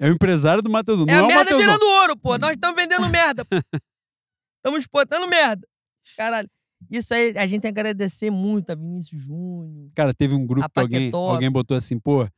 É 0.00 0.08
o 0.08 0.12
empresário 0.12 0.62
do 0.62 0.70
Mateusão. 0.70 1.06
é 1.08 1.12
não 1.12 1.14
a 1.14 1.24
é 1.24 1.26
merda 1.28 1.44
Mateusão. 1.44 1.60
virando 1.60 1.86
ouro, 1.86 2.16
pô. 2.16 2.38
Nós 2.38 2.52
estamos 2.56 2.80
vendendo 2.80 3.08
merda. 3.08 3.46
Estamos 4.56 4.80
exportando 4.80 5.26
merda. 5.28 5.66
Caralho. 6.16 6.48
Isso 6.90 7.14
aí, 7.14 7.32
a 7.36 7.46
gente 7.46 7.62
tem 7.62 7.72
que 7.72 7.78
agradecer 7.80 8.30
muito 8.30 8.70
a 8.70 8.74
Vinícius 8.74 9.22
Júnior. 9.22 9.90
Cara, 9.94 10.12
teve 10.12 10.34
um 10.34 10.44
grupo 10.44 10.68
que 10.68 10.80
alguém, 10.80 11.10
alguém 11.12 11.50
botou 11.50 11.76
assim, 11.76 11.98
pô, 11.98 12.28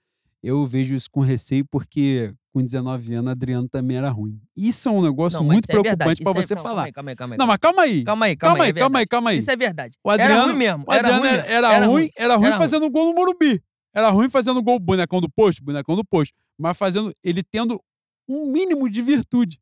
eu 0.43 0.67
vejo 0.67 0.95
isso 0.95 1.11
com 1.11 1.21
receio 1.21 1.65
porque 1.71 2.35
com 2.55 2.65
19 2.65 3.15
anos 3.15 3.33
Adriano 3.33 3.69
também 3.69 3.97
era 3.97 4.09
ruim. 4.11 4.41
Isso 4.57 4.89
é 4.89 4.93
um 4.93 5.03
negócio 5.03 5.41
Não, 5.41 5.45
muito 5.47 5.65
é 5.65 5.73
preocupante 5.73 6.23
pra 6.23 6.31
isso 6.33 6.41
é- 6.41 6.43
você 6.47 6.55
não, 6.55 6.63
falar. 6.63 6.93
Calma 6.93 7.11
aí, 7.11 7.17
calma 7.17 7.35
aí, 7.35 7.35
calma 7.35 7.35
aí. 7.35 7.39
Não, 7.39 7.47
mas 7.49 7.59
calma 7.59 7.83
aí. 7.83 8.05
Calma 8.05 8.27
aí, 8.27 8.37
Calma 8.37 8.55
calma 8.55 8.65
aí. 8.65 8.71
é 8.71 8.75
calma 8.75 8.99
aí, 9.01 9.07
calma 9.07 9.31
aí. 9.31 9.39
Isso 9.39 9.51
é 9.51 9.57
verdade. 9.57 9.99
O 10.05 10.13
era 10.13 10.23
Adriano- 10.25 10.47
ruim 10.47 10.57
mesmo. 10.57 10.85
O 10.87 10.93
Adriano 10.93 11.27
era, 11.27 11.43
era, 11.43 11.43
ruim, 11.43 11.45
era 11.47 11.67
era 11.77 11.87
ruim, 11.87 12.11
era 12.17 12.35
ruim 12.37 12.47
Era 12.47 12.57
ruim. 12.57 12.59
fazendo 12.59 12.89
gol 12.91 13.07
no 13.07 13.15
Morumbi. 13.15 13.61
Era 13.93 14.09
ruim 14.11 14.31
fazendo 14.31 14.63
gol, 14.63 14.79
bonecão 14.79 15.21
do 15.21 15.29
posto, 15.29 15.63
bonecão 15.65 15.97
do 15.97 16.05
posto. 16.05 16.33
Mas 16.57 16.77
fazendo, 16.79 17.13
ele 17.25 17.43
tendo 17.43 17.83
um 18.29 18.47
mínimo 18.51 18.89
de 18.89 19.03
virtude. 19.03 19.61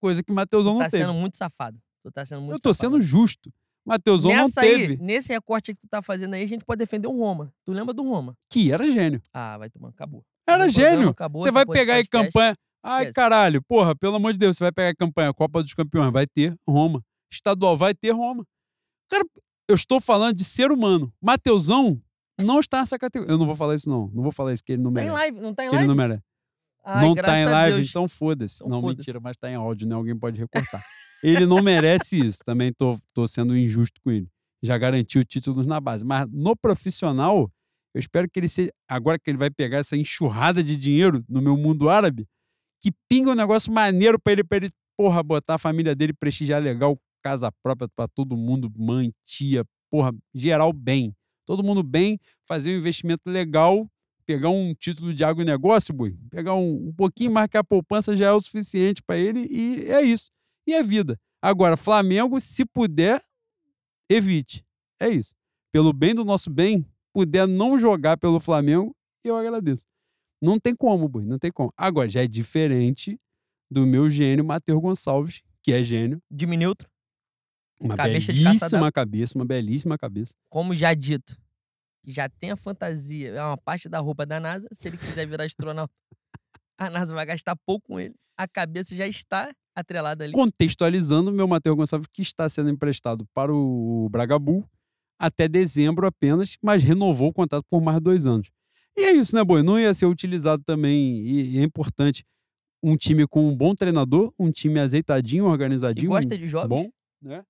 Coisa 0.00 0.22
que 0.22 0.32
Mateusão 0.32 0.72
Tu 0.72 0.78
não 0.78 0.84
tá 0.84 0.90
teve. 0.90 1.02
sendo 1.04 1.14
muito 1.14 1.36
safado. 1.36 1.78
Tu 2.02 2.10
tá 2.10 2.24
sendo 2.24 2.40
muito 2.40 2.54
Eu 2.54 2.60
tô 2.60 2.72
safado. 2.74 2.94
sendo 2.96 3.00
justo. 3.00 3.52
Mateusão 3.86 4.30
não 4.34 4.44
Nessa 4.44 4.62
aí, 4.62 4.70
teve, 4.88 4.96
nesse 4.96 5.30
recorte 5.30 5.74
que 5.74 5.80
tu 5.80 5.88
tá 5.88 6.00
fazendo 6.00 6.32
aí, 6.32 6.42
a 6.42 6.46
gente 6.46 6.64
pode 6.64 6.78
defender 6.78 7.06
o 7.06 7.12
Roma. 7.18 7.52
Tu 7.66 7.72
lembra 7.72 7.92
do 7.92 8.02
Roma? 8.02 8.34
que 8.50 8.72
era 8.72 8.90
gênio. 8.90 9.20
Ah, 9.32 9.58
vai 9.58 9.68
tomar, 9.68 9.90
acabou. 9.90 10.24
Era 10.46 10.68
gênio. 10.68 11.14
Você 11.32 11.50
vai 11.50 11.64
pegar 11.66 11.94
aí 11.94 12.06
campanha. 12.06 12.54
Ai, 12.82 13.04
Esquece. 13.04 13.14
caralho, 13.14 13.62
porra, 13.62 13.96
pelo 13.96 14.16
amor 14.16 14.32
de 14.34 14.38
Deus, 14.38 14.56
você 14.58 14.64
vai 14.64 14.72
pegar 14.72 14.90
a 14.90 14.94
campanha 14.94 15.32
Copa 15.32 15.62
dos 15.62 15.72
Campeões, 15.72 16.12
vai 16.12 16.26
ter 16.26 16.54
Roma. 16.68 17.02
Estadual, 17.32 17.76
vai 17.78 17.94
ter 17.94 18.10
Roma. 18.10 18.44
Cara, 19.10 19.24
eu 19.68 19.74
estou 19.74 20.00
falando 20.00 20.36
de 20.36 20.44
ser 20.44 20.70
humano. 20.70 21.10
Mateusão 21.22 21.98
não 22.38 22.60
está 22.60 22.80
nessa 22.80 22.98
categoria. 22.98 23.32
Eu 23.32 23.38
não 23.38 23.46
vou 23.46 23.56
falar 23.56 23.74
isso, 23.74 23.88
não. 23.88 24.10
Não 24.12 24.22
vou 24.22 24.30
falar 24.32 24.52
isso 24.52 24.62
que 24.62 24.72
ele 24.72 24.82
não 24.82 24.92
Tá 24.92 25.00
em 25.00 25.04
merece. 25.06 25.18
live, 25.22 25.40
não 25.40 25.54
tá 25.54 25.64
em 25.64 25.68
Que 25.70 25.74
ele 25.76 25.76
live? 25.86 25.88
não 25.88 25.94
merece. 25.94 26.22
Ai, 26.84 27.06
não 27.06 27.14
tá 27.14 27.38
em 27.40 27.44
live, 27.46 27.76
Deus. 27.78 27.88
então 27.88 28.06
foda-se. 28.06 28.56
Então 28.56 28.68
não, 28.68 28.80
foda-se. 28.82 28.98
mentira, 28.98 29.20
mas 29.20 29.36
tá 29.38 29.50
em 29.50 29.54
áudio, 29.54 29.88
né? 29.88 29.94
Alguém 29.94 30.14
pode 30.18 30.38
recortar. 30.38 30.84
ele 31.22 31.46
não 31.46 31.62
merece 31.62 32.18
isso. 32.18 32.38
Também 32.44 32.70
tô, 32.70 32.98
tô 33.14 33.26
sendo 33.26 33.56
injusto 33.56 33.98
com 34.02 34.10
ele. 34.10 34.28
Já 34.62 34.76
garantiu 34.76 35.24
títulos 35.24 35.66
na 35.66 35.80
base. 35.80 36.04
Mas 36.04 36.26
no 36.30 36.54
profissional, 36.54 37.50
eu 37.94 38.00
espero 38.00 38.28
que 38.28 38.40
ele 38.40 38.48
seja. 38.48 38.72
Agora 38.88 39.18
que 39.18 39.30
ele 39.30 39.38
vai 39.38 39.50
pegar 39.50 39.78
essa 39.78 39.96
enxurrada 39.96 40.62
de 40.62 40.76
dinheiro 40.76 41.24
no 41.28 41.40
meu 41.40 41.56
mundo 41.56 41.88
árabe, 41.88 42.26
que 42.82 42.92
pinga 43.08 43.30
um 43.30 43.34
negócio 43.34 43.72
maneiro 43.72 44.20
pra 44.20 44.32
ele, 44.32 44.44
pra 44.44 44.56
ele, 44.56 44.70
porra, 44.96 45.22
botar 45.22 45.54
a 45.54 45.58
família 45.58 45.94
dele, 45.94 46.12
prestigiar 46.12 46.60
legal, 46.60 46.98
casa 47.22 47.50
própria 47.62 47.88
pra 47.94 48.08
todo 48.08 48.36
mundo, 48.36 48.70
mãe, 48.76 49.12
tia, 49.24 49.64
porra, 49.90 50.12
geral 50.34 50.72
bem. 50.72 51.14
Todo 51.46 51.62
mundo 51.62 51.82
bem, 51.82 52.18
fazer 52.46 52.74
um 52.74 52.78
investimento 52.78 53.22
legal, 53.30 53.88
pegar 54.26 54.48
um 54.48 54.74
título 54.74 55.14
de 55.14 55.22
agronegócio, 55.22 55.94
boi, 55.94 56.16
pegar 56.30 56.54
um, 56.54 56.88
um 56.88 56.92
pouquinho 56.92 57.32
mais 57.32 57.48
que 57.48 57.56
a 57.56 57.64
poupança 57.64 58.16
já 58.16 58.26
é 58.26 58.32
o 58.32 58.40
suficiente 58.40 59.02
pra 59.02 59.16
ele 59.16 59.46
e 59.50 59.90
é 59.90 60.02
isso. 60.02 60.30
E 60.66 60.74
é 60.74 60.82
vida. 60.82 61.18
Agora, 61.40 61.76
Flamengo, 61.76 62.40
se 62.40 62.64
puder, 62.64 63.22
evite. 64.10 64.64
É 65.00 65.08
isso. 65.08 65.34
Pelo 65.70 65.92
bem 65.92 66.14
do 66.14 66.24
nosso 66.24 66.48
bem, 66.48 66.86
puder 67.14 67.46
não 67.46 67.78
jogar 67.78 68.18
pelo 68.18 68.40
Flamengo, 68.40 68.94
eu 69.22 69.36
agradeço. 69.36 69.86
Não 70.42 70.58
tem 70.58 70.74
como, 70.74 71.08
boi, 71.08 71.24
não 71.24 71.38
tem 71.38 71.50
como. 71.50 71.72
Agora, 71.76 72.08
já 72.08 72.22
é 72.22 72.26
diferente 72.26 73.18
do 73.70 73.86
meu 73.86 74.10
gênio, 74.10 74.44
Matheus 74.44 74.80
Gonçalves, 74.82 75.40
que 75.62 75.72
é 75.72 75.82
gênio. 75.82 76.20
Diminuto, 76.30 76.86
Uma 77.80 77.96
Cabeça 77.96 78.32
de 78.32 78.44
belíssima 78.44 78.92
cabeça, 78.92 79.38
uma 79.38 79.44
belíssima 79.44 79.96
cabeça. 79.96 80.34
como 80.50 80.74
já 80.74 80.92
dito, 80.92 81.40
já 82.04 82.28
tem 82.28 82.50
a 82.50 82.56
fantasia, 82.56 83.30
é 83.30 83.42
uma 83.42 83.56
parte 83.56 83.88
da 83.88 84.00
roupa 84.00 84.26
da 84.26 84.38
NASA. 84.38 84.68
Se 84.72 84.88
ele 84.88 84.98
quiser 84.98 85.26
virar 85.26 85.44
astronauta, 85.44 85.94
a 86.76 86.90
NASA 86.90 87.14
vai 87.14 87.24
gastar 87.24 87.56
pouco 87.64 87.86
com 87.86 88.00
ele. 88.00 88.14
A 88.36 88.48
cabeça 88.48 88.94
já 88.94 89.06
está 89.06 89.54
atrelada 89.74 90.24
ali. 90.24 90.32
Contextualizando, 90.32 91.32
meu 91.32 91.46
Matheus 91.48 91.76
Gonçalves, 91.76 92.08
que 92.12 92.20
está 92.20 92.48
sendo 92.48 92.68
emprestado 92.68 93.24
para 93.32 93.54
o 93.54 94.08
Bragabu 94.10 94.68
até 95.18 95.48
dezembro 95.48 96.06
apenas, 96.06 96.56
mas 96.62 96.82
renovou 96.82 97.28
o 97.28 97.32
contrato 97.32 97.64
por 97.68 97.80
mais 97.80 98.00
dois 98.00 98.26
anos. 98.26 98.48
E 98.96 99.02
é 99.02 99.12
isso, 99.12 99.34
né, 99.34 99.42
Boi? 99.42 99.62
Não 99.62 99.78
ia 99.78 99.92
ser 99.92 100.06
utilizado 100.06 100.62
também, 100.64 101.18
e, 101.26 101.56
e 101.56 101.58
é 101.58 101.62
importante, 101.62 102.24
um 102.82 102.96
time 102.96 103.26
com 103.26 103.48
um 103.48 103.56
bom 103.56 103.74
treinador, 103.74 104.32
um 104.38 104.50
time 104.50 104.78
azeitadinho, 104.78 105.44
E 105.44 105.48
organizadinho, 105.48 106.10
gosta 106.10 106.36
de 106.36 106.46
jogos. 106.46 106.68
bom, 106.68 106.90
né? 107.22 107.42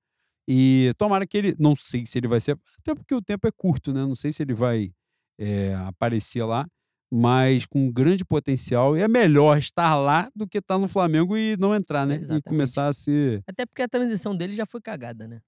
E 0.49 0.93
tomara 0.99 1.27
que 1.27 1.37
ele, 1.37 1.55
não 1.59 1.75
sei 1.75 2.07
se 2.07 2.19
ele 2.19 2.29
vai 2.29 2.39
ser, 2.39 2.59
até 2.79 2.95
porque 2.95 3.15
o 3.15 3.23
tempo 3.23 3.47
é 3.47 3.51
curto, 3.51 3.93
né? 3.93 4.01
Não 4.01 4.15
sei 4.15 4.33
se 4.33 4.43
ele 4.43 4.55
vai 4.55 4.93
é, 5.39 5.75
aparecer 5.87 6.45
lá, 6.45 6.67
mas 7.11 7.65
com 7.65 7.91
grande 7.91 8.25
potencial. 8.25 8.97
E 8.97 9.01
é 9.01 9.09
melhor 9.09 9.57
estar 9.59 9.95
lá 9.97 10.29
do 10.35 10.47
que 10.47 10.59
estar 10.59 10.79
no 10.79 10.87
Flamengo 10.89 11.37
e 11.37 11.57
não 11.57 11.75
entrar, 11.75 12.07
né? 12.07 12.17
E 12.17 12.19
Exatamente. 12.19 12.45
começar 12.45 12.89
a 12.89 12.93
ser. 12.93 13.43
Até 13.47 13.65
porque 13.65 13.83
a 13.83 13.89
transição 13.89 14.37
dele 14.37 14.55
já 14.55 14.67
foi 14.67 14.81
cagada, 14.81 15.27
né? 15.27 15.41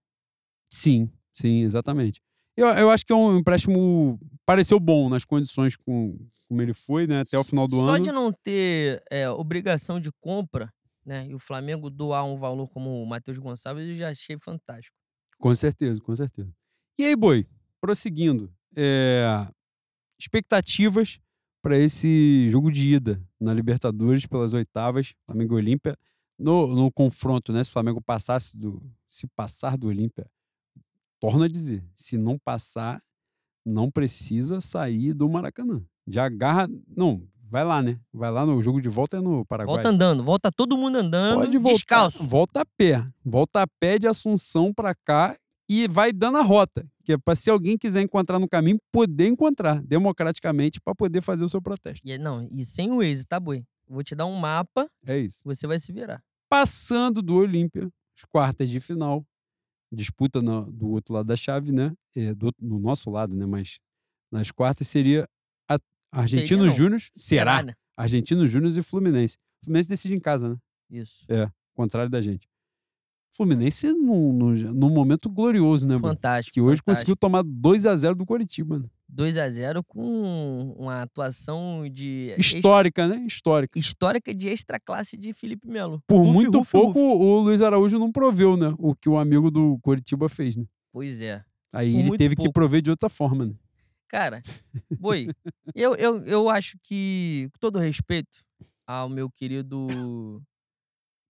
Sim, 0.71 1.11
sim, 1.37 1.63
exatamente. 1.63 2.21
Eu, 2.57 2.69
eu 2.69 2.91
acho 2.91 3.05
que 3.05 3.13
é 3.13 3.17
um 3.17 3.39
empréstimo. 3.39 4.19
Pareceu 4.45 4.81
bom 4.81 5.09
nas 5.09 5.25
condições 5.25 5.77
com, 5.77 6.19
como 6.49 6.63
ele 6.63 6.73
foi, 6.73 7.07
né? 7.07 7.21
Até 7.21 7.39
o 7.39 7.45
final 7.45 7.69
do 7.69 7.77
Só 7.85 7.95
ano. 7.95 8.05
de 8.05 8.13
não 8.13 8.33
ter 8.33 9.03
é, 9.11 9.29
obrigação 9.29 10.01
de 10.01 10.11
compra, 10.21 10.73
né? 11.05 11.27
E 11.29 11.35
o 11.35 11.39
Flamengo 11.39 11.91
doar 11.91 12.25
um 12.25 12.37
valor 12.37 12.69
como 12.69 13.03
o 13.03 13.07
Matheus 13.07 13.39
Gonçalves, 13.39 13.87
eu 13.87 13.97
já 13.97 14.09
achei 14.09 14.39
fantástico. 14.39 14.97
Com 15.39 15.55
certeza, 15.55 16.01
com 16.01 16.17
certeza. 16.17 16.51
E 16.99 17.05
aí, 17.05 17.15
Boi, 17.15 17.47
prosseguindo, 17.79 18.51
é, 18.75 19.47
expectativas 20.19 21.21
para 21.61 21.77
esse 21.77 22.49
jogo 22.49 22.71
de 22.71 22.89
ida 22.89 23.23
na 23.39 23.53
Libertadores 23.53 24.25
pelas 24.25 24.55
oitavas, 24.55 25.13
Flamengo 25.27 25.55
e 25.55 25.57
Olímpia, 25.57 25.99
no, 26.39 26.75
no 26.75 26.93
confronto, 26.93 27.53
né? 27.53 27.63
Se 27.65 27.71
o 27.71 27.73
Flamengo 27.73 28.01
passasse 28.01 28.57
do. 28.57 28.83
Se 29.07 29.27
passar 29.29 29.77
do 29.77 29.89
Olímpia, 29.89 30.27
torno 31.21 31.45
a 31.45 31.49
dizer, 31.49 31.85
se 31.95 32.17
não 32.17 32.39
passar, 32.39 33.01
não 33.65 33.91
precisa 33.91 34.61
sair 34.61 35.13
do 35.13 35.29
Maracanã. 35.29 35.83
Já 36.07 36.27
agarra. 36.27 36.69
Não, 36.97 37.27
vai 37.51 37.65
lá, 37.65 37.83
né? 37.83 37.99
Vai 38.13 38.31
lá 38.31 38.47
no 38.47 38.63
jogo 38.63 38.81
de 38.81 38.89
volta 38.89 39.17
é 39.17 39.21
no 39.21 39.45
Paraguai. 39.45 39.75
Volta 39.77 39.89
andando, 39.89 40.23
volta 40.23 40.53
todo 40.53 40.77
mundo 40.79 40.99
andando, 40.99 41.41
Pode 41.41 41.59
voltar, 41.59 41.75
descalço. 41.75 42.25
Volta 42.27 42.61
a 42.61 42.65
pé. 42.65 43.05
Volta 43.25 43.63
a 43.63 43.67
pé 43.67 43.99
de 43.99 44.07
Assunção 44.07 44.73
pra 44.73 44.95
cá 44.95 45.37
e 45.69 45.89
vai 45.89 46.13
dando 46.13 46.39
a 46.39 46.43
rota. 46.43 46.87
Que 47.05 47.13
é 47.15 47.19
pra 47.19 47.35
se 47.35 47.51
alguém 47.51 47.77
quiser 47.77 48.03
encontrar 48.03 48.39
no 48.39 48.49
caminho, 48.49 48.79
poder 48.93 49.27
encontrar 49.29 49.83
democraticamente 49.83 50.81
pra 50.81 50.95
poder 50.95 51.23
fazer 51.23 51.45
o 51.45 51.49
seu 51.49 51.61
protesto. 51.63 52.07
E, 52.07 52.13
é, 52.13 52.19
não, 52.19 52.47
e 52.51 52.65
sem 52.65 52.91
o 52.93 52.99
Waze, 52.99 53.25
tá, 53.27 53.39
boi? 53.41 53.65
Vou 53.89 54.03
te 54.03 54.15
dar 54.15 54.27
um 54.27 54.35
mapa, 54.37 54.89
É 55.07 55.17
isso. 55.19 55.41
você 55.45 55.67
vai 55.67 55.79
se 55.79 55.93
virar. 55.93 56.21
Passando 56.49 57.23
do 57.23 57.35
Olímpia, 57.37 57.89
as 58.17 58.25
quartas 58.31 58.69
de 58.69 58.81
final, 58.81 59.25
disputa 59.93 60.41
no- 60.41 60.71
do 60.71 60.89
outro 60.91 61.15
lado 61.15 61.27
da 61.27 61.37
chave, 61.37 61.73
né? 61.73 61.93
É, 62.15 62.35
do, 62.35 62.53
no 62.61 62.79
nosso 62.79 63.11
lado, 63.11 63.37
né? 63.37 63.47
Mas 63.47 63.79
nas 64.31 64.51
quartas 64.51 64.89
seria 64.89 65.29
a 65.69 65.79
Argentino. 66.13 66.69
Júnior. 66.71 67.01
Será? 67.15 67.63
né? 67.63 67.75
Argentino 67.97 68.47
Júnior 68.47 68.77
e 68.77 68.83
Fluminense. 68.83 69.39
Fluminense 69.65 69.89
decide 69.89 70.15
em 70.15 70.21
casa, 70.21 70.49
né? 70.51 70.57
Isso. 70.91 71.25
Contrário 71.75 72.11
da 72.11 72.21
gente. 72.21 72.49
Fluminense 73.37 73.93
num, 73.93 74.33
num, 74.33 74.55
num 74.73 74.91
momento 74.91 75.29
glorioso, 75.29 75.87
né? 75.87 75.99
Fantástico. 75.99 76.55
Que 76.55 76.61
hoje 76.61 76.79
fantástico. 76.79 76.87
conseguiu 76.87 77.17
tomar 77.17 77.43
2 77.43 77.85
a 77.85 77.95
0 77.95 78.15
do 78.15 78.25
Coritiba. 78.25 78.79
Né? 78.79 78.87
2 79.09 79.39
a 79.39 79.51
0 79.51 79.85
com 79.85 80.75
uma 80.79 81.03
atuação 81.03 81.89
de 81.89 82.35
Histórica, 82.39 83.07
né? 83.07 83.25
Histórica. 83.27 83.79
histórica 83.79 84.35
de 84.35 84.49
extra 84.49 84.81
classe 84.81 85.17
de 85.17 85.33
Felipe 85.33 85.69
Melo. 85.69 86.03
Por 86.07 86.25
muito 86.25 86.65
pouco, 86.65 86.99
o 86.99 87.41
Luiz 87.41 87.61
Araújo 87.63 87.99
não 87.99 88.11
proveu, 88.11 88.57
né? 88.57 88.75
O 88.79 88.95
que 88.95 89.09
o 89.09 89.19
amigo 89.19 89.51
do 89.51 89.79
Coritiba 89.83 90.29
fez, 90.29 90.57
né? 90.57 90.65
Pois 90.93 91.21
é. 91.21 91.45
Aí 91.73 91.93
Por 91.93 91.99
ele 91.99 92.17
teve 92.17 92.35
que 92.35 92.45
pouco. 92.45 92.55
prover 92.55 92.81
de 92.81 92.91
outra 92.91 93.09
forma, 93.09 93.47
né? 93.47 93.55
Cara, 94.09 94.41
boi, 94.99 95.29
eu, 95.75 95.95
eu, 95.97 96.23
eu 96.23 96.49
acho 96.49 96.79
que, 96.83 97.49
com 97.53 97.59
todo 97.59 97.79
respeito 97.79 98.39
ao 98.87 99.09
meu 99.09 99.29
querido 99.29 100.41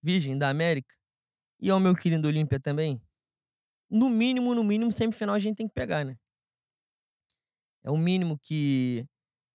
Virgem 0.01 0.37
da 0.37 0.49
América 0.49 0.96
e 1.59 1.69
ao 1.69 1.79
meu 1.79 1.95
querido 1.95 2.27
Olímpia 2.27 2.59
também, 2.59 3.01
no 3.89 4.09
mínimo, 4.09 4.55
no 4.55 4.63
mínimo, 4.63 4.91
semifinal 4.91 5.35
a 5.35 5.39
gente 5.39 5.57
tem 5.57 5.67
que 5.67 5.73
pegar, 5.73 6.05
né? 6.05 6.17
É 7.83 7.91
o 7.91 7.97
mínimo 7.97 8.37
que, 8.39 9.05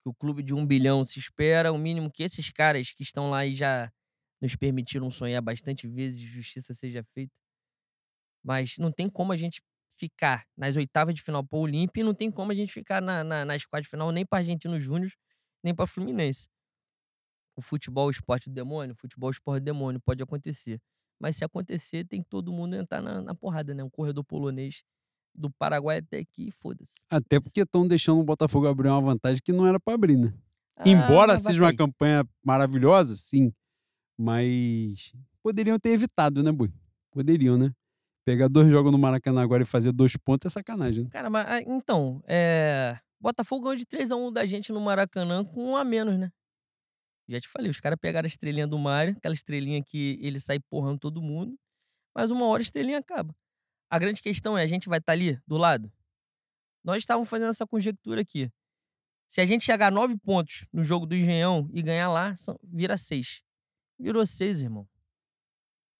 que 0.02 0.08
o 0.08 0.14
clube 0.14 0.42
de 0.42 0.54
um 0.54 0.66
bilhão 0.66 1.04
se 1.04 1.18
espera, 1.18 1.72
o 1.72 1.78
mínimo 1.78 2.10
que 2.10 2.22
esses 2.22 2.50
caras 2.50 2.92
que 2.92 3.02
estão 3.02 3.30
lá 3.30 3.46
e 3.46 3.54
já 3.54 3.92
nos 4.40 4.56
permitiram 4.56 5.10
sonhar 5.10 5.42
bastante 5.42 5.86
vezes, 5.88 6.20
justiça 6.20 6.74
seja 6.74 7.04
feita. 7.14 7.32
Mas 8.42 8.76
não 8.78 8.90
tem 8.92 9.08
como 9.08 9.32
a 9.32 9.36
gente 9.36 9.62
ficar 9.98 10.46
nas 10.56 10.76
oitavas 10.76 11.14
de 11.14 11.22
final 11.22 11.44
para 11.44 11.58
o 11.58 11.62
Olímpia 11.62 12.00
e 12.00 12.04
não 12.04 12.14
tem 12.14 12.30
como 12.30 12.50
a 12.50 12.54
gente 12.54 12.72
ficar 12.72 13.00
na, 13.00 13.22
na, 13.22 13.44
nas 13.44 13.64
quartas 13.64 13.86
de 13.86 13.90
final 13.90 14.10
nem 14.10 14.26
para 14.26 14.38
Argentino 14.38 14.80
Júnior, 14.80 15.12
nem 15.62 15.74
para 15.74 15.86
Fluminense. 15.86 16.48
O 17.56 17.62
futebol, 17.62 18.06
o 18.08 18.10
esporte 18.10 18.48
do 18.48 18.54
demônio, 18.54 18.94
o 18.94 18.98
futebol, 18.98 19.28
o 19.28 19.30
esporte 19.30 19.60
do 19.62 19.64
demônio, 19.64 20.00
pode 20.00 20.22
acontecer. 20.22 20.80
Mas 21.22 21.36
se 21.36 21.44
acontecer, 21.44 22.04
tem 22.04 22.20
que 22.20 22.28
todo 22.28 22.52
mundo 22.52 22.74
entrar 22.74 23.00
na, 23.00 23.22
na 23.22 23.32
porrada, 23.32 23.72
né? 23.72 23.84
Um 23.84 23.88
corredor 23.88 24.24
polonês 24.24 24.82
do 25.32 25.48
Paraguai 25.48 25.98
até 25.98 26.18
aqui, 26.18 26.50
foda-se. 26.50 27.00
Até 27.08 27.38
porque 27.38 27.60
estão 27.60 27.86
deixando 27.86 28.18
o 28.20 28.24
Botafogo 28.24 28.66
abrir 28.66 28.88
uma 28.88 29.00
vantagem 29.00 29.40
que 29.40 29.52
não 29.52 29.64
era 29.64 29.78
para 29.78 29.94
abrir, 29.94 30.16
né? 30.16 30.34
Embora 30.84 31.34
Ah, 31.34 31.36
vai 31.36 31.44
seja 31.44 31.62
uma 31.62 31.76
campanha 31.76 32.26
maravilhosa, 32.44 33.14
sim. 33.14 33.52
Mas 34.18 35.14
poderiam 35.40 35.78
ter 35.78 35.90
evitado, 35.90 36.42
né, 36.42 36.50
Bui? 36.50 36.72
Poderiam, 37.12 37.56
né? 37.56 37.72
Pegar 38.24 38.48
dois 38.48 38.68
jogos 38.68 38.90
no 38.90 38.98
Maracanã 38.98 39.42
agora 39.42 39.62
e 39.62 39.66
fazer 39.66 39.92
dois 39.92 40.16
pontos 40.16 40.46
é 40.46 40.50
sacanagem, 40.50 41.04
né? 41.04 41.10
Cara, 41.10 41.30
mas 41.30 41.48
ah, 41.48 41.62
então, 41.62 42.20
é. 42.26 42.98
Botafogo 43.20 43.62
ganhou 43.62 43.76
de 43.76 43.86
3x1 43.86 44.32
da 44.32 44.44
gente 44.44 44.72
no 44.72 44.80
Maracanã 44.80 45.44
com 45.44 45.70
um 45.70 45.76
a 45.76 45.84
menos, 45.84 46.18
né? 46.18 46.32
Já 47.32 47.40
te 47.40 47.48
falei, 47.48 47.70
os 47.70 47.80
caras 47.80 47.98
pegaram 47.98 48.26
a 48.26 48.28
estrelinha 48.28 48.66
do 48.66 48.78
Mário, 48.78 49.14
aquela 49.16 49.34
estrelinha 49.34 49.82
que 49.82 50.18
ele 50.20 50.38
sai 50.38 50.60
porrando 50.60 50.98
todo 50.98 51.22
mundo, 51.22 51.58
mas 52.14 52.30
uma 52.30 52.46
hora 52.46 52.60
a 52.60 52.64
estrelinha 52.64 52.98
acaba. 52.98 53.34
A 53.90 53.98
grande 53.98 54.20
questão 54.22 54.56
é, 54.56 54.62
a 54.62 54.66
gente 54.66 54.88
vai 54.88 54.98
estar 54.98 55.12
ali, 55.12 55.38
do 55.46 55.56
lado? 55.56 55.90
Nós 56.84 56.98
estávamos 56.98 57.28
fazendo 57.28 57.50
essa 57.50 57.66
conjectura 57.66 58.20
aqui. 58.20 58.50
Se 59.28 59.40
a 59.40 59.44
gente 59.46 59.64
chegar 59.64 59.86
a 59.88 59.90
nove 59.90 60.16
pontos 60.18 60.66
no 60.72 60.82
jogo 60.84 61.06
do 61.06 61.14
Engenhão 61.16 61.68
e 61.72 61.80
ganhar 61.82 62.10
lá, 62.10 62.36
são- 62.36 62.58
vira 62.62 62.96
seis. 62.98 63.42
Virou 63.98 64.26
seis, 64.26 64.60
irmão. 64.60 64.86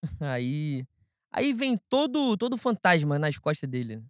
Aí. 0.21 0.87
Aí 1.31 1.53
vem 1.55 1.79
todo 1.89 2.37
todo 2.37 2.59
fantasma 2.59 3.19
nas 3.19 3.39
costas 3.39 3.69
dele. 3.71 3.97
né? 3.97 4.03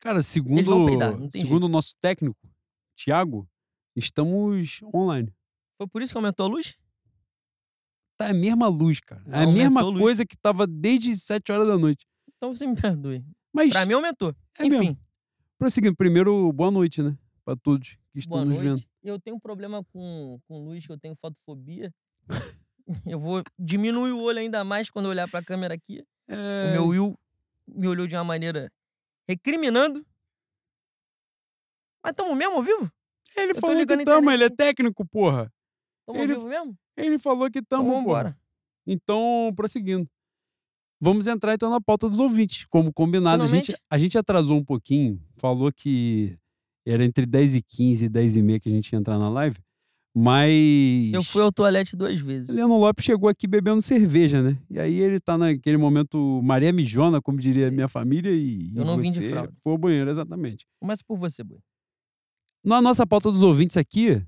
Cara, 0.00 0.22
segundo, 0.22 0.86
peidar, 0.86 1.12
segundo 1.30 1.64
o 1.64 1.68
nosso 1.68 1.94
técnico, 2.00 2.38
Thiago, 2.96 3.46
estamos 3.94 4.80
online. 4.94 5.34
Foi 5.80 5.86
por 5.88 6.02
isso 6.02 6.12
que 6.12 6.18
aumentou 6.18 6.44
a 6.44 6.48
luz? 6.50 6.76
Tá 8.18 8.28
a 8.28 8.34
mesma 8.34 8.68
luz, 8.68 9.00
cara. 9.00 9.22
É 9.28 9.36
a 9.36 9.40
Aumentou 9.44 9.52
mesma 9.54 9.80
luz. 9.80 9.98
coisa 9.98 10.26
que 10.26 10.36
tava 10.36 10.66
desde 10.66 11.16
7 11.16 11.50
horas 11.52 11.66
da 11.66 11.78
noite. 11.78 12.06
Então 12.36 12.54
você 12.54 12.66
me 12.66 12.76
perdoe. 12.76 13.24
Mas, 13.50 13.72
Pra 13.72 13.86
mim 13.86 13.94
aumentou. 13.94 14.36
é 14.58 14.66
Enfim, 14.66 14.78
mesmo. 14.78 14.98
prosseguindo, 15.58 15.96
primeiro, 15.96 16.52
boa 16.52 16.70
noite, 16.70 17.02
né? 17.02 17.16
Pra 17.46 17.56
todos 17.56 17.96
que 18.12 18.18
estão 18.18 18.32
boa 18.38 18.44
nos 18.44 18.58
noite. 18.62 18.68
vendo. 18.82 18.90
Eu 19.02 19.18
tenho 19.18 19.36
um 19.36 19.40
problema 19.40 19.82
com, 19.90 20.38
com 20.46 20.62
luz, 20.66 20.84
que 20.86 20.92
eu 20.92 20.98
tenho 21.00 21.16
fotofobia. 21.16 21.90
eu 23.06 23.18
vou 23.18 23.42
diminuir 23.58 24.12
o 24.12 24.20
olho 24.20 24.38
ainda 24.40 24.62
mais 24.62 24.90
quando 24.90 25.06
eu 25.06 25.10
olhar 25.12 25.30
pra 25.30 25.42
câmera 25.42 25.72
aqui. 25.72 26.00
O 26.28 26.32
É, 26.34 26.72
meu 26.72 26.88
Will 26.88 27.18
me 27.66 27.88
olhou 27.88 28.06
de 28.06 28.14
uma 28.16 28.24
maneira 28.24 28.70
recriminando. 29.26 30.04
Mas 32.04 32.12
tamo 32.14 32.34
mesmo 32.34 32.56
ao 32.56 32.62
vivo? 32.62 32.92
Ele 33.34 33.54
falou 33.54 33.86
que 33.86 34.04
tamo, 34.04 34.30
ele 34.30 34.44
é 34.44 34.50
técnico, 34.50 35.06
porra. 35.06 35.50
Tamo 36.06 36.18
Ele- 36.18 36.34
vivo 36.34 36.48
mesmo? 36.48 36.76
Ele 36.96 37.18
falou 37.18 37.50
que 37.50 37.58
Então 37.60 37.78
tamo, 37.78 37.90
porra. 37.90 38.00
vambora. 38.02 38.38
Então, 38.86 39.52
prosseguindo. 39.54 40.08
Vamos 41.00 41.26
entrar 41.26 41.54
então 41.54 41.70
na 41.70 41.80
pauta 41.80 42.08
dos 42.08 42.18
ouvintes. 42.18 42.66
Como 42.68 42.92
combinado, 42.92 43.42
a 43.42 43.46
gente, 43.46 43.74
a 43.88 43.96
gente 43.98 44.18
atrasou 44.18 44.58
um 44.58 44.64
pouquinho, 44.64 45.18
falou 45.38 45.72
que 45.72 46.36
era 46.86 47.04
entre 47.04 47.24
10 47.24 47.54
e 47.54 47.62
15 47.62 48.04
e 48.04 48.08
10 48.08 48.36
e 48.36 48.42
meia 48.42 48.60
que 48.60 48.68
a 48.68 48.72
gente 48.72 48.92
ia 48.92 48.98
entrar 48.98 49.16
na 49.18 49.28
live, 49.30 49.56
mas. 50.14 51.10
Eu 51.12 51.22
fui 51.22 51.40
ao 51.42 51.50
toalete 51.52 51.96
duas 51.96 52.18
vezes. 52.20 52.48
Leandro 52.50 52.76
Lopes 52.76 53.04
chegou 53.04 53.28
aqui 53.30 53.46
bebendo 53.46 53.80
cerveja, 53.80 54.42
né? 54.42 54.58
E 54.68 54.78
aí 54.78 54.98
ele 55.00 55.18
tá 55.20 55.38
naquele 55.38 55.76
momento 55.78 56.40
Maria 56.42 56.72
Mijona, 56.72 57.20
como 57.22 57.38
diria 57.38 57.68
a 57.68 57.70
minha 57.70 57.88
família, 57.88 58.30
e, 58.30 58.70
Eu 58.76 58.84
não 58.84 58.98
vim 58.98 59.10
de 59.10 59.18
você 59.18 59.30
fralda. 59.30 59.52
foi 59.62 59.72
ao 59.72 59.78
banheiro, 59.78 60.10
exatamente. 60.10 60.66
Começa 60.80 61.02
por 61.06 61.16
você, 61.16 61.42
Boi. 61.42 61.60
Na 62.64 62.82
nossa 62.82 63.06
pauta 63.06 63.30
dos 63.30 63.42
ouvintes 63.42 63.78
aqui, 63.78 64.22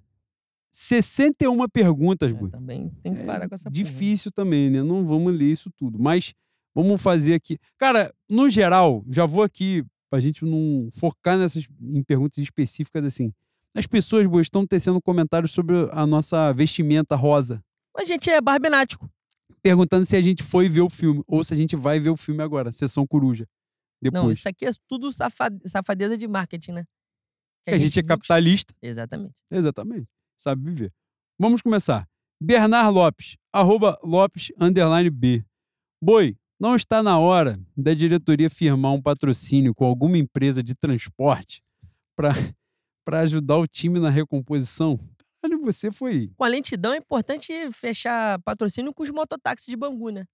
61 0.72 1.68
perguntas, 1.68 2.32
É, 2.32 2.34
Bui. 2.34 2.50
também 2.50 2.90
tem 3.02 3.14
que 3.14 3.20
É 3.20 3.24
parar 3.24 3.48
com 3.48 3.54
essa 3.54 3.70
porra, 3.70 3.76
né? 3.78 3.84
difícil 3.90 4.32
também, 4.32 4.70
né? 4.70 4.82
Não 4.82 5.06
vamos 5.06 5.36
ler 5.36 5.52
isso 5.52 5.70
tudo. 5.76 5.98
Mas 5.98 6.32
vamos 6.74 7.00
fazer 7.00 7.34
aqui. 7.34 7.58
Cara, 7.78 8.12
no 8.28 8.48
geral, 8.48 9.04
já 9.08 9.26
vou 9.26 9.42
aqui 9.42 9.84
pra 10.10 10.18
gente 10.20 10.44
não 10.44 10.88
focar 10.92 11.38
nessas 11.38 11.66
em 11.80 12.02
perguntas 12.02 12.38
específicas 12.38 13.04
assim. 13.04 13.32
As 13.74 13.86
pessoas 13.86 14.26
boas 14.26 14.46
estão 14.46 14.66
tecendo 14.66 15.00
comentários 15.00 15.52
sobre 15.52 15.74
a 15.92 16.06
nossa 16.06 16.52
vestimenta 16.52 17.14
rosa, 17.16 17.62
A 17.96 18.04
gente 18.04 18.28
é 18.28 18.40
barbenático. 18.40 19.08
perguntando 19.62 20.04
se 20.04 20.16
a 20.16 20.20
gente 20.22 20.42
foi 20.42 20.68
ver 20.68 20.80
o 20.82 20.90
filme 20.90 21.22
ou 21.26 21.42
se 21.44 21.54
a 21.54 21.56
gente 21.56 21.76
vai 21.76 21.98
ver 22.00 22.10
o 22.10 22.16
filme 22.16 22.42
agora, 22.42 22.72
sessão 22.72 23.06
coruja. 23.06 23.46
Depois. 24.00 24.22
Não, 24.24 24.30
isso 24.32 24.48
aqui 24.48 24.66
é 24.66 24.70
tudo 24.88 25.12
safa- 25.12 25.48
safadeza 25.64 26.18
de 26.18 26.26
marketing, 26.26 26.72
né? 26.72 26.84
Que 27.64 27.70
que 27.70 27.76
a 27.76 27.78
gente 27.78 27.92
é 27.98 28.02
viu 28.02 28.02
que- 28.02 28.08
capitalista. 28.08 28.74
Exatamente. 28.82 29.34
Exatamente. 29.50 30.08
Sabe 30.42 30.64
viver. 30.64 30.92
Vamos 31.38 31.62
começar. 31.62 32.08
Bernard 32.40 32.92
Lopes, 32.92 33.36
arroba 33.52 33.96
Lopes, 34.02 34.50
underline 34.58 35.08
B. 35.08 35.44
Boi, 36.02 36.36
não 36.58 36.74
está 36.74 37.00
na 37.00 37.16
hora 37.16 37.60
da 37.76 37.94
diretoria 37.94 38.50
firmar 38.50 38.92
um 38.92 39.00
patrocínio 39.00 39.72
com 39.72 39.84
alguma 39.84 40.18
empresa 40.18 40.60
de 40.60 40.74
transporte 40.74 41.62
para 42.16 42.34
ajudar 43.22 43.56
o 43.58 43.68
time 43.68 44.00
na 44.00 44.10
recomposição? 44.10 44.98
Caralho, 45.40 45.62
você 45.62 45.92
foi. 45.92 46.32
Com 46.36 46.42
a 46.42 46.48
lentidão 46.48 46.92
é 46.92 46.96
importante 46.96 47.52
fechar 47.70 48.40
patrocínio 48.42 48.92
com 48.92 49.04
os 49.04 49.10
mototáxis 49.10 49.66
de 49.66 49.76
Bangu, 49.76 50.10
né? 50.10 50.24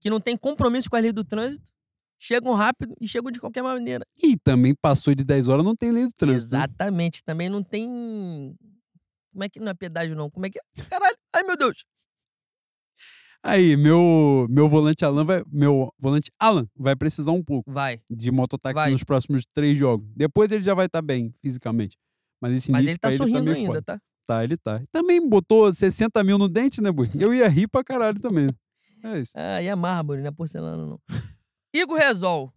Que 0.00 0.08
não 0.08 0.18
tem 0.20 0.38
compromisso 0.38 0.88
com 0.88 0.96
a 0.96 1.00
lei 1.00 1.12
do 1.12 1.22
trânsito, 1.22 1.70
chegam 2.18 2.54
rápido 2.54 2.94
e 3.00 3.06
chegam 3.08 3.30
de 3.30 3.40
qualquer 3.40 3.62
maneira. 3.62 4.06
E 4.22 4.36
também 4.38 4.74
passou 4.74 5.14
de 5.14 5.24
10 5.24 5.48
horas, 5.48 5.64
não 5.64 5.76
tem 5.76 5.90
lei 5.90 6.06
do 6.06 6.12
trânsito. 6.12 6.52
né? 6.52 6.62
Exatamente. 6.64 7.22
Também 7.24 7.48
não 7.48 7.62
tem. 7.62 8.54
Como 9.32 9.44
é 9.44 9.48
que 9.48 9.60
não 9.60 9.68
é 9.70 9.74
pedágio, 9.74 10.14
não? 10.16 10.30
Como 10.30 10.46
é 10.46 10.50
que 10.50 10.58
é? 10.58 10.82
Caralho. 10.88 11.16
Ai, 11.34 11.42
meu 11.42 11.56
Deus. 11.56 11.84
Aí, 13.42 13.74
meu, 13.76 14.46
meu 14.50 14.68
volante 14.68 15.04
Alan 15.04 15.24
vai. 15.24 15.42
Meu 15.50 15.92
volante 15.98 16.30
Alan 16.38 16.66
vai 16.76 16.94
precisar 16.94 17.32
um 17.32 17.42
pouco. 17.42 17.70
Vai. 17.70 18.00
de 18.10 18.30
mototáxi 18.30 18.74
Vai. 18.74 18.90
nos 18.90 19.02
próximos 19.02 19.44
três 19.54 19.78
jogos. 19.78 20.06
Depois 20.14 20.52
ele 20.52 20.62
já 20.62 20.74
vai 20.74 20.86
estar 20.86 21.00
bem 21.00 21.34
fisicamente. 21.40 21.96
Mas 22.40 22.52
esse 22.54 22.70
Mas 22.70 22.82
início 22.82 22.92
ele 22.92 22.98
tá 22.98 23.12
sorrindo 23.16 23.42
meio 23.44 23.56
ainda, 23.56 23.68
foda. 23.68 23.82
tá? 23.82 24.00
Tá, 24.26 24.44
ele 24.44 24.56
tá. 24.56 24.82
Também 24.92 25.26
botou 25.26 25.72
60 25.72 26.22
mil 26.22 26.36
no 26.38 26.48
dente, 26.48 26.80
né, 26.82 26.92
Bui? 26.92 27.10
Eu 27.18 27.32
ia 27.34 27.48
rir 27.48 27.66
pra 27.66 27.82
caralho 27.82 28.20
também. 28.20 28.54
É 29.02 29.18
isso. 29.18 29.32
Ah, 29.34 29.62
e 29.62 29.66
é 29.66 29.74
mármore, 29.74 30.20
não 30.20 30.28
é 30.28 30.30
porcelana, 30.30 30.86
não. 30.86 31.00
Igor 31.74 31.96
Rezol. 31.96 32.52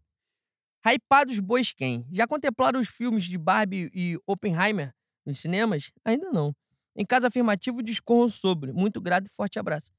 Hypados 0.85 1.39
bois 1.39 1.71
quem? 1.71 2.05
Já 2.11 2.27
contemplaram 2.27 2.79
os 2.81 2.89
filmes 2.89 3.23
de 3.23 3.37
Barbie 3.37 3.89
e 3.93 4.19
Oppenheimer 4.27 4.93
nos 5.25 5.39
cinemas? 5.39 5.91
Ainda 6.03 6.29
não. 6.31 6.53
Em 6.95 7.05
caso 7.05 7.25
afirmativo, 7.27 7.81
discorram 7.81 8.29
sobre. 8.29 8.71
Muito 8.71 9.01
grato 9.01 9.27
e 9.27 9.29
forte 9.29 9.57
abraço. 9.59 9.91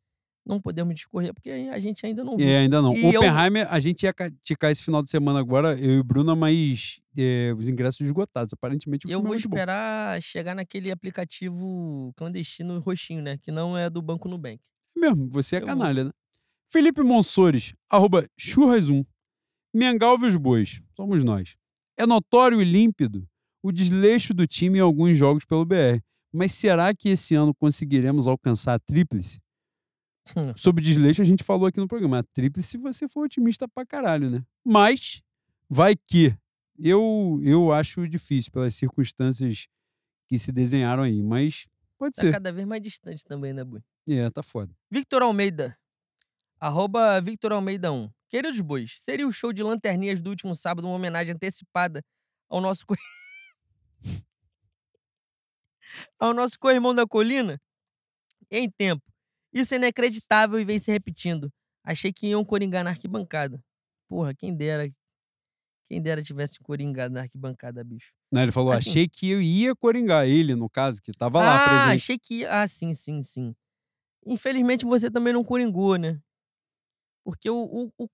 Não 0.47 0.61
podemos 0.61 0.95
discorrer 0.95 1.33
porque 1.33 1.49
a 1.51 1.79
gente 1.79 2.05
ainda 2.05 2.23
não 2.23 2.37
viu. 2.37 2.47
É, 2.47 2.59
ainda 2.59 2.83
não. 2.83 2.95
E 2.95 3.03
eu- 3.15 3.21
Oppenheimer, 3.21 3.67
a 3.73 3.81
gente 3.81 4.03
ia 4.03 4.13
criticar 4.13 4.71
esse 4.71 4.83
final 4.85 5.03
de 5.03 5.09
semana 5.09 5.39
agora, 5.41 5.75
eu 5.81 5.93
e 5.95 5.99
o 5.99 6.05
Bruna, 6.05 6.37
mas 6.37 7.01
é, 7.17 7.55
os 7.57 7.69
ingressos 7.69 8.03
esgotados. 8.03 8.53
Aparentemente 8.53 9.07
o 9.07 9.11
Eu 9.11 9.21
é 9.21 9.23
vou 9.23 9.31
bom. 9.31 9.35
esperar 9.37 10.21
chegar 10.23 10.55
naquele 10.55 10.91
aplicativo 10.91 12.13
clandestino 12.17 12.79
roxinho, 12.81 13.23
né? 13.23 13.39
Que 13.39 13.51
não 13.51 13.77
é 13.77 13.89
do 13.89 14.03
Banco 14.03 14.29
Nubank. 14.29 14.61
É 14.97 15.01
mesmo, 15.01 15.29
você 15.29 15.57
é 15.57 15.59
Eu 15.59 15.67
vou. 15.67 15.69
canalha, 15.69 16.05
né? 16.05 16.11
Felipe 16.71 17.03
Monsores, 17.03 17.75
arroba 17.91 18.29
churras1. 18.39 19.05
Mengalve 19.73 20.27
os 20.27 20.37
bois, 20.37 20.81
somos 20.95 21.25
nós. 21.25 21.57
É 21.97 22.07
notório 22.07 22.61
e 22.61 22.65
límpido 22.65 23.27
o 23.63 23.73
desleixo 23.73 24.35
do 24.35 24.47
time 24.47 24.79
em 24.79 24.83
alguns 24.83 25.17
jogos 25.17 25.45
pelo 25.45 25.65
BR. 25.65 26.01
Mas 26.35 26.53
será 26.53 26.93
que 26.93 27.11
esse 27.11 27.35
ano 27.37 27.55
conseguiremos 27.55 28.27
alcançar 28.27 28.75
a 28.75 28.79
tríplice? 28.79 29.41
Hum. 30.37 30.53
Sobre 30.57 30.83
desleixo, 30.83 31.23
a 31.23 31.25
gente 31.25 31.45
falou 31.45 31.67
aqui 31.67 31.79
no 31.79 31.87
programa. 31.87 32.19
A 32.19 32.23
tríplice, 32.25 32.77
você 32.77 33.07
for 33.09 33.25
otimista 33.27 33.69
pra 33.69 33.87
caralho, 33.87 34.29
né? 34.29 34.45
Mas, 34.65 35.23
vai 35.69 35.95
que. 35.95 36.37
Eu, 36.77 37.41
eu 37.45 37.73
acho 37.73 38.09
difícil 38.09 38.51
pelas 38.51 38.75
circunstâncias 38.75 39.69
que 40.27 40.37
se 40.39 40.51
desenharam 40.51 41.05
aí. 41.05 41.23
Mas 41.23 41.69
pode 41.97 42.17
Tá 42.17 42.23
ser. 42.23 42.33
cada 42.33 42.51
vez 42.51 42.67
mais 42.67 42.83
distante 42.83 43.25
também, 43.25 43.53
né, 43.53 43.63
Bui? 43.63 43.81
É, 44.09 44.29
tá 44.31 44.43
foda. 44.43 44.75
Victor 44.91 45.23
Almeida. 45.23 45.79
Arroba 46.59 47.21
Victor 47.21 47.53
Almeida 47.53 47.93
1. 47.93 48.11
Queridos 48.29 48.61
bois, 48.61 48.99
seria 48.99 49.29
o 49.29 49.31
show 49.33 49.53
de 49.53 49.63
lanterninhas 49.63 50.21
do 50.21 50.31
último 50.31 50.55
sábado 50.57 50.87
uma 50.89 50.97
homenagem 50.97 51.35
antecipada 51.35 52.03
ao 52.49 52.61
nosso 52.61 52.85
ao 56.19 56.33
nosso 56.35 56.59
co-irmão 56.59 56.95
da 56.95 57.07
colina? 57.07 57.61
Em 58.51 58.71
tempo. 58.71 59.03
Isso 59.53 59.75
é 59.75 59.77
inacreditável 59.77 60.59
e 60.59 60.65
vem 60.65 60.79
se 60.79 60.91
repetindo. 60.91 61.51
Achei 61.85 62.13
que 62.13 62.29
iam 62.29 62.45
coringar 62.45 62.83
na 62.85 62.91
arquibancada. 62.91 63.63
Porra, 64.09 64.35
quem 64.35 64.55
dera. 64.55 64.91
Quem 65.89 66.01
dera 66.01 66.23
tivesse 66.23 66.59
coringado 66.61 67.13
na 67.15 67.21
arquibancada, 67.21 67.85
bicho. 67.85 68.13
Não, 68.33 68.43
ele 68.43 68.51
falou, 68.53 68.73
Assim- 68.73 68.91
achei 68.91 69.09
que 69.09 69.29
eu 69.31 69.41
ia 69.41 69.77
coringar 69.77 70.27
ele, 70.27 70.55
no 70.55 70.69
caso, 70.69 71.01
que 71.03 71.13
tava 71.13 71.41
lá 71.41 71.57
ah, 71.57 71.65
presente. 71.65 71.95
achei 72.03 72.19
que. 72.19 72.45
Ah, 72.47 72.67
sim, 72.67 72.95
sim, 72.95 73.23
sim. 73.23 73.55
Infelizmente 74.27 74.85
você 74.85 75.11
também 75.11 75.33
não 75.33 75.45
coringou, 75.45 75.97
né? 75.97 76.19
Porque 77.25 77.49
o. 77.49 77.65
o, 77.99 78.05
o 78.05 78.09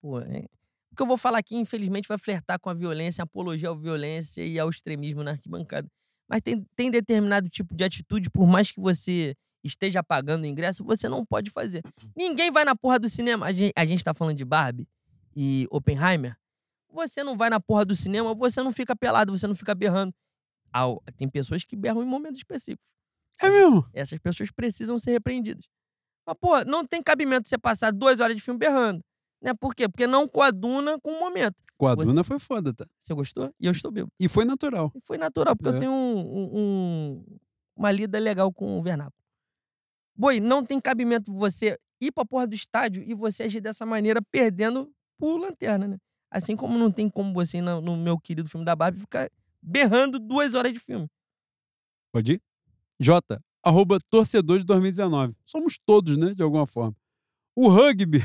pô, 0.00 0.20
é- 0.20 0.46
o 0.92 0.96
que 0.96 1.02
eu 1.02 1.06
vou 1.06 1.18
falar 1.18 1.38
aqui, 1.38 1.56
infelizmente, 1.56 2.08
vai 2.08 2.16
flertar 2.16 2.58
com 2.58 2.70
a 2.70 2.74
violência, 2.74 3.20
a 3.20 3.24
apologia 3.24 3.68
à 3.68 3.74
violência 3.74 4.42
e 4.42 4.58
ao 4.58 4.70
extremismo 4.70 5.22
na 5.22 5.32
arquibancada. 5.32 5.86
Mas 6.28 6.40
tem, 6.42 6.66
tem 6.74 6.90
determinado 6.90 7.48
tipo 7.48 7.74
de 7.74 7.84
atitude, 7.84 8.30
por 8.30 8.46
mais 8.46 8.70
que 8.70 8.80
você 8.80 9.34
esteja 9.62 10.02
pagando 10.02 10.44
o 10.44 10.46
ingresso, 10.46 10.84
você 10.84 11.08
não 11.08 11.24
pode 11.24 11.50
fazer. 11.50 11.82
Ninguém 12.16 12.50
vai 12.50 12.64
na 12.64 12.74
porra 12.74 12.98
do 12.98 13.08
cinema. 13.08 13.46
A 13.46 13.52
gente, 13.52 13.72
a 13.76 13.84
gente 13.84 14.04
tá 14.04 14.14
falando 14.14 14.36
de 14.36 14.44
Barbie 14.44 14.88
e 15.34 15.66
Oppenheimer. 15.70 16.36
Você 16.90 17.22
não 17.22 17.36
vai 17.36 17.50
na 17.50 17.60
porra 17.60 17.84
do 17.84 17.94
cinema, 17.94 18.34
você 18.34 18.62
não 18.62 18.72
fica 18.72 18.96
pelado, 18.96 19.36
você 19.36 19.46
não 19.46 19.54
fica 19.54 19.74
berrando. 19.74 20.14
Ah, 20.72 20.86
tem 21.16 21.28
pessoas 21.28 21.64
que 21.64 21.76
berram 21.76 22.02
em 22.02 22.06
momentos 22.06 22.38
específicos. 22.38 22.86
É 23.40 23.50
mesmo? 23.50 23.86
Essas 23.92 24.18
pessoas 24.18 24.50
precisam 24.50 24.98
ser 24.98 25.12
repreendidas. 25.12 25.66
Mas, 26.26 26.36
pô, 26.40 26.64
não 26.64 26.84
tem 26.86 27.02
cabimento 27.02 27.48
você 27.48 27.58
passar 27.58 27.92
duas 27.92 28.18
horas 28.20 28.36
de 28.36 28.42
filme 28.42 28.58
berrando. 28.58 29.04
Né? 29.42 29.52
Por 29.54 29.74
quê? 29.74 29.88
Porque 29.88 30.06
não 30.06 30.26
coaduna 30.26 30.98
com 31.00 31.12
o 31.12 31.20
momento. 31.20 31.62
Com 31.76 31.86
a 31.88 31.94
Você- 31.94 32.24
foi 32.24 32.38
foda, 32.38 32.72
tá? 32.72 32.86
Você 32.98 33.14
gostou? 33.14 33.52
E 33.60 33.66
eu 33.66 33.72
estou 33.72 33.90
bêbado. 33.90 34.12
E 34.18 34.28
foi 34.28 34.44
natural. 34.44 34.90
E 34.94 35.00
foi 35.00 35.18
natural, 35.18 35.54
porque 35.54 35.68
É. 35.68 35.72
eu 35.76 35.78
tenho 35.78 35.92
um- 35.92 36.18
um- 36.38 36.50
um- 36.58 37.38
uma 37.76 37.90
lida 37.92 38.18
legal 38.18 38.52
com 38.52 38.78
o 38.78 38.82
vernáculo. 38.82 39.14
Boi, 40.16 40.40
não 40.40 40.64
tem 40.64 40.80
cabimento 40.80 41.32
você 41.32 41.78
ir 42.00 42.10
pra 42.12 42.24
porra 42.24 42.46
do 42.46 42.54
estádio 42.54 43.02
e 43.02 43.14
você 43.14 43.42
agir 43.42 43.60
dessa 43.60 43.84
maneira, 43.84 44.20
perdendo 44.30 44.90
por 45.18 45.36
lanterna, 45.38 45.86
né? 45.86 45.98
Assim 46.30 46.56
como 46.56 46.78
não 46.78 46.90
tem 46.90 47.08
como 47.08 47.32
você 47.34 47.58
ir 47.58 47.62
no, 47.62 47.80
no 47.80 47.96
meu 47.96 48.18
querido 48.18 48.48
filme 48.48 48.64
da 48.64 48.74
Barbie 48.74 49.00
ficar 49.00 49.30
berrando 49.62 50.18
duas 50.18 50.54
horas 50.54 50.72
de 50.72 50.80
filme. 50.80 51.06
Pode 52.12 52.32
ir? 52.34 52.42
J, 52.98 53.38
arroba 53.62 53.98
torcedor 54.10 54.58
de 54.58 54.64
2019. 54.64 55.34
Somos 55.44 55.76
todos, 55.84 56.16
né? 56.16 56.34
De 56.34 56.42
alguma 56.42 56.66
forma. 56.66 56.96
O 57.54 57.68
rugby. 57.68 58.20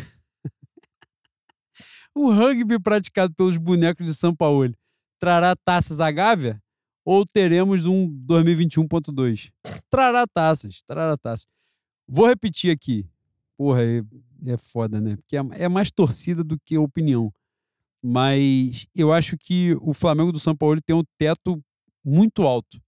O 2.15 2.31
rugby 2.31 2.79
praticado 2.79 3.33
pelos 3.33 3.57
bonecos 3.57 4.05
de 4.05 4.13
São 4.13 4.35
Paulo 4.35 4.73
trará 5.19 5.55
taças 5.55 6.01
à 6.01 6.11
Gávea? 6.11 6.61
Ou 7.03 7.25
teremos 7.25 7.85
um 7.85 8.07
2021.2? 8.27 9.51
Trará 9.89 10.25
taças, 10.27 10.83
trará 10.83 11.17
taças. 11.17 11.47
Vou 12.07 12.27
repetir 12.27 12.71
aqui. 12.71 13.07
Porra, 13.57 13.81
é, 13.83 14.03
é 14.45 14.57
foda, 14.57 15.01
né? 15.01 15.15
Porque 15.15 15.35
é, 15.35 15.41
é 15.63 15.69
mais 15.69 15.89
torcida 15.89 16.43
do 16.43 16.59
que 16.59 16.77
opinião. 16.77 17.33
Mas 18.03 18.87
eu 18.95 19.11
acho 19.11 19.37
que 19.37 19.75
o 19.81 19.93
Flamengo 19.93 20.31
do 20.31 20.39
São 20.39 20.55
Paulo 20.55 20.81
tem 20.81 20.95
um 20.95 21.03
teto 21.17 21.63
muito 22.03 22.43
alto. 22.43 22.81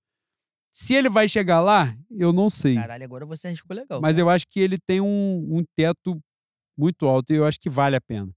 Se 0.71 0.95
ele 0.95 1.09
vai 1.09 1.29
chegar 1.29 1.61
lá, 1.61 1.95
eu 2.09 2.33
não 2.33 2.49
sei. 2.49 2.75
Caralho, 2.75 3.03
agora 3.03 3.25
você 3.25 3.47
arriscou 3.47 3.75
legal. 3.75 4.01
Mas 4.01 4.15
cara. 4.15 4.21
eu 4.21 4.29
acho 4.29 4.47
que 4.47 4.59
ele 4.59 4.77
tem 4.79 4.99
um, 4.99 5.57
um 5.57 5.63
teto 5.75 6.19
muito 6.75 7.05
alto 7.05 7.31
e 7.31 7.35
eu 7.35 7.45
acho 7.45 7.59
que 7.59 7.69
vale 7.69 7.95
a 7.95 8.01
pena. 8.01 8.33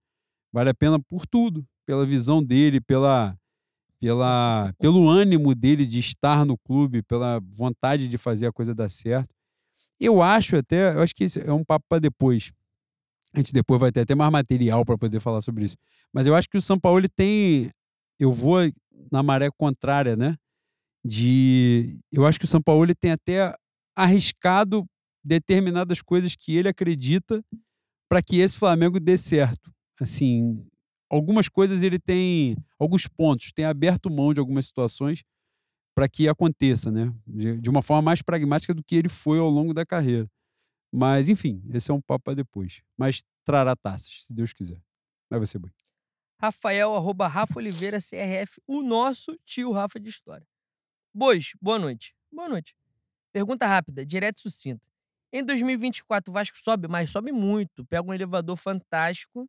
Vale 0.57 0.71
a 0.71 0.75
pena 0.75 0.99
por 0.99 1.27
tudo, 1.27 1.69
pela 1.85 2.07
visão 2.07 2.43
dele, 2.43 2.81
pela, 2.81 3.39
pela, 4.01 4.73
pelo 4.79 5.07
ânimo 5.07 5.55
dele 5.55 5.85
de 5.85 5.99
estar 5.99 6.47
no 6.47 6.57
clube, 6.57 7.03
pela 7.03 7.41
vontade 7.41 8.09
de 8.09 8.17
fazer 8.17 8.47
a 8.47 8.53
coisa 8.53 8.75
dar 8.75 8.89
certo. 8.89 9.29
Eu 10.01 10.23
acho 10.23 10.57
até, 10.57 10.95
eu 10.95 11.03
acho 11.03 11.15
que 11.15 11.25
esse 11.25 11.47
é 11.47 11.53
um 11.53 11.63
papo 11.63 11.85
para 11.87 11.99
depois. 11.99 12.55
A 13.35 13.39
gente 13.39 13.53
depois 13.53 13.79
vai 13.79 13.93
ter 13.93 14.01
até 14.01 14.15
mais 14.15 14.33
material 14.33 14.83
para 14.83 14.97
poder 14.97 15.21
falar 15.21 15.43
sobre 15.43 15.67
isso. 15.67 15.77
Mas 16.11 16.27
eu 16.27 16.35
acho 16.35 16.49
que 16.49 16.57
o 16.57 16.63
São 16.63 16.81
Paulo 16.81 17.01
ele 17.01 17.11
tem, 17.11 17.71
eu 18.19 18.33
vou 18.33 18.61
na 19.13 19.23
maré 19.23 19.51
contrária, 19.59 20.17
né? 20.17 20.39
De, 21.05 22.01
eu 22.11 22.25
acho 22.25 22.39
que 22.39 22.47
o 22.47 22.49
São 22.49 22.63
Paulo 22.63 22.83
ele 22.83 22.95
tem 22.95 23.11
até 23.11 23.55
arriscado 23.95 24.87
determinadas 25.23 26.01
coisas 26.01 26.35
que 26.35 26.57
ele 26.57 26.69
acredita 26.71 27.45
para 28.09 28.23
que 28.23 28.39
esse 28.39 28.57
Flamengo 28.57 28.99
dê 28.99 29.19
certo. 29.19 29.76
Assim, 30.01 30.67
algumas 31.09 31.49
coisas 31.49 31.83
ele 31.83 31.99
tem, 31.99 32.57
alguns 32.79 33.07
pontos, 33.07 33.53
tem 33.53 33.65
aberto 33.65 34.11
mão 34.11 34.35
de 34.35 34.41
algumas 34.41 34.67
situações 34.67 35.25
para 35.95 36.09
que 36.09 36.29
aconteça, 36.29 36.91
né? 36.91 37.13
De, 37.27 37.59
de 37.59 37.71
uma 37.71 37.83
forma 37.83 38.03
mais 38.03 38.21
pragmática 38.21 38.75
do 38.75 38.85
que 38.85 38.97
ele 38.97 39.09
foi 39.09 39.39
ao 39.39 39.49
longo 39.49 39.73
da 39.73 39.87
carreira. 39.87 40.31
Mas, 40.93 41.29
enfim, 41.29 41.63
esse 41.73 41.91
é 41.91 41.95
um 41.95 42.01
papo 42.01 42.25
para 42.25 42.35
depois. 42.35 42.83
Mas 42.97 43.23
trará 43.45 43.75
taças, 43.75 44.25
se 44.25 44.35
Deus 44.35 44.53
quiser. 44.53 44.81
Vai 45.31 45.41
você, 45.41 45.59
Boi. 45.59 45.71
Rafael, 46.41 46.95
arroba 46.95 47.27
Rafa 47.27 47.59
Oliveira, 47.59 47.99
CRF, 47.99 48.61
o 48.67 48.83
nosso 48.83 49.37
tio 49.45 49.73
Rafa 49.73 49.99
de 49.99 50.11
História. 50.11 50.47
Bois, 51.15 51.53
boa 51.61 51.79
noite. 51.79 52.15
Boa 52.31 52.49
noite. 52.49 52.77
Pergunta 53.33 53.67
rápida, 53.67 54.05
direta 54.05 54.39
e 54.39 54.43
sucinta. 54.43 54.87
Em 55.33 55.43
2024, 55.43 56.31
o 56.31 56.35
Vasco 56.35 56.59
sobe, 56.59 56.89
mas 56.89 57.11
sobe 57.11 57.33
muito. 57.33 57.85
Pega 57.87 58.07
um 58.07 58.13
elevador 58.13 58.57
fantástico. 58.57 59.49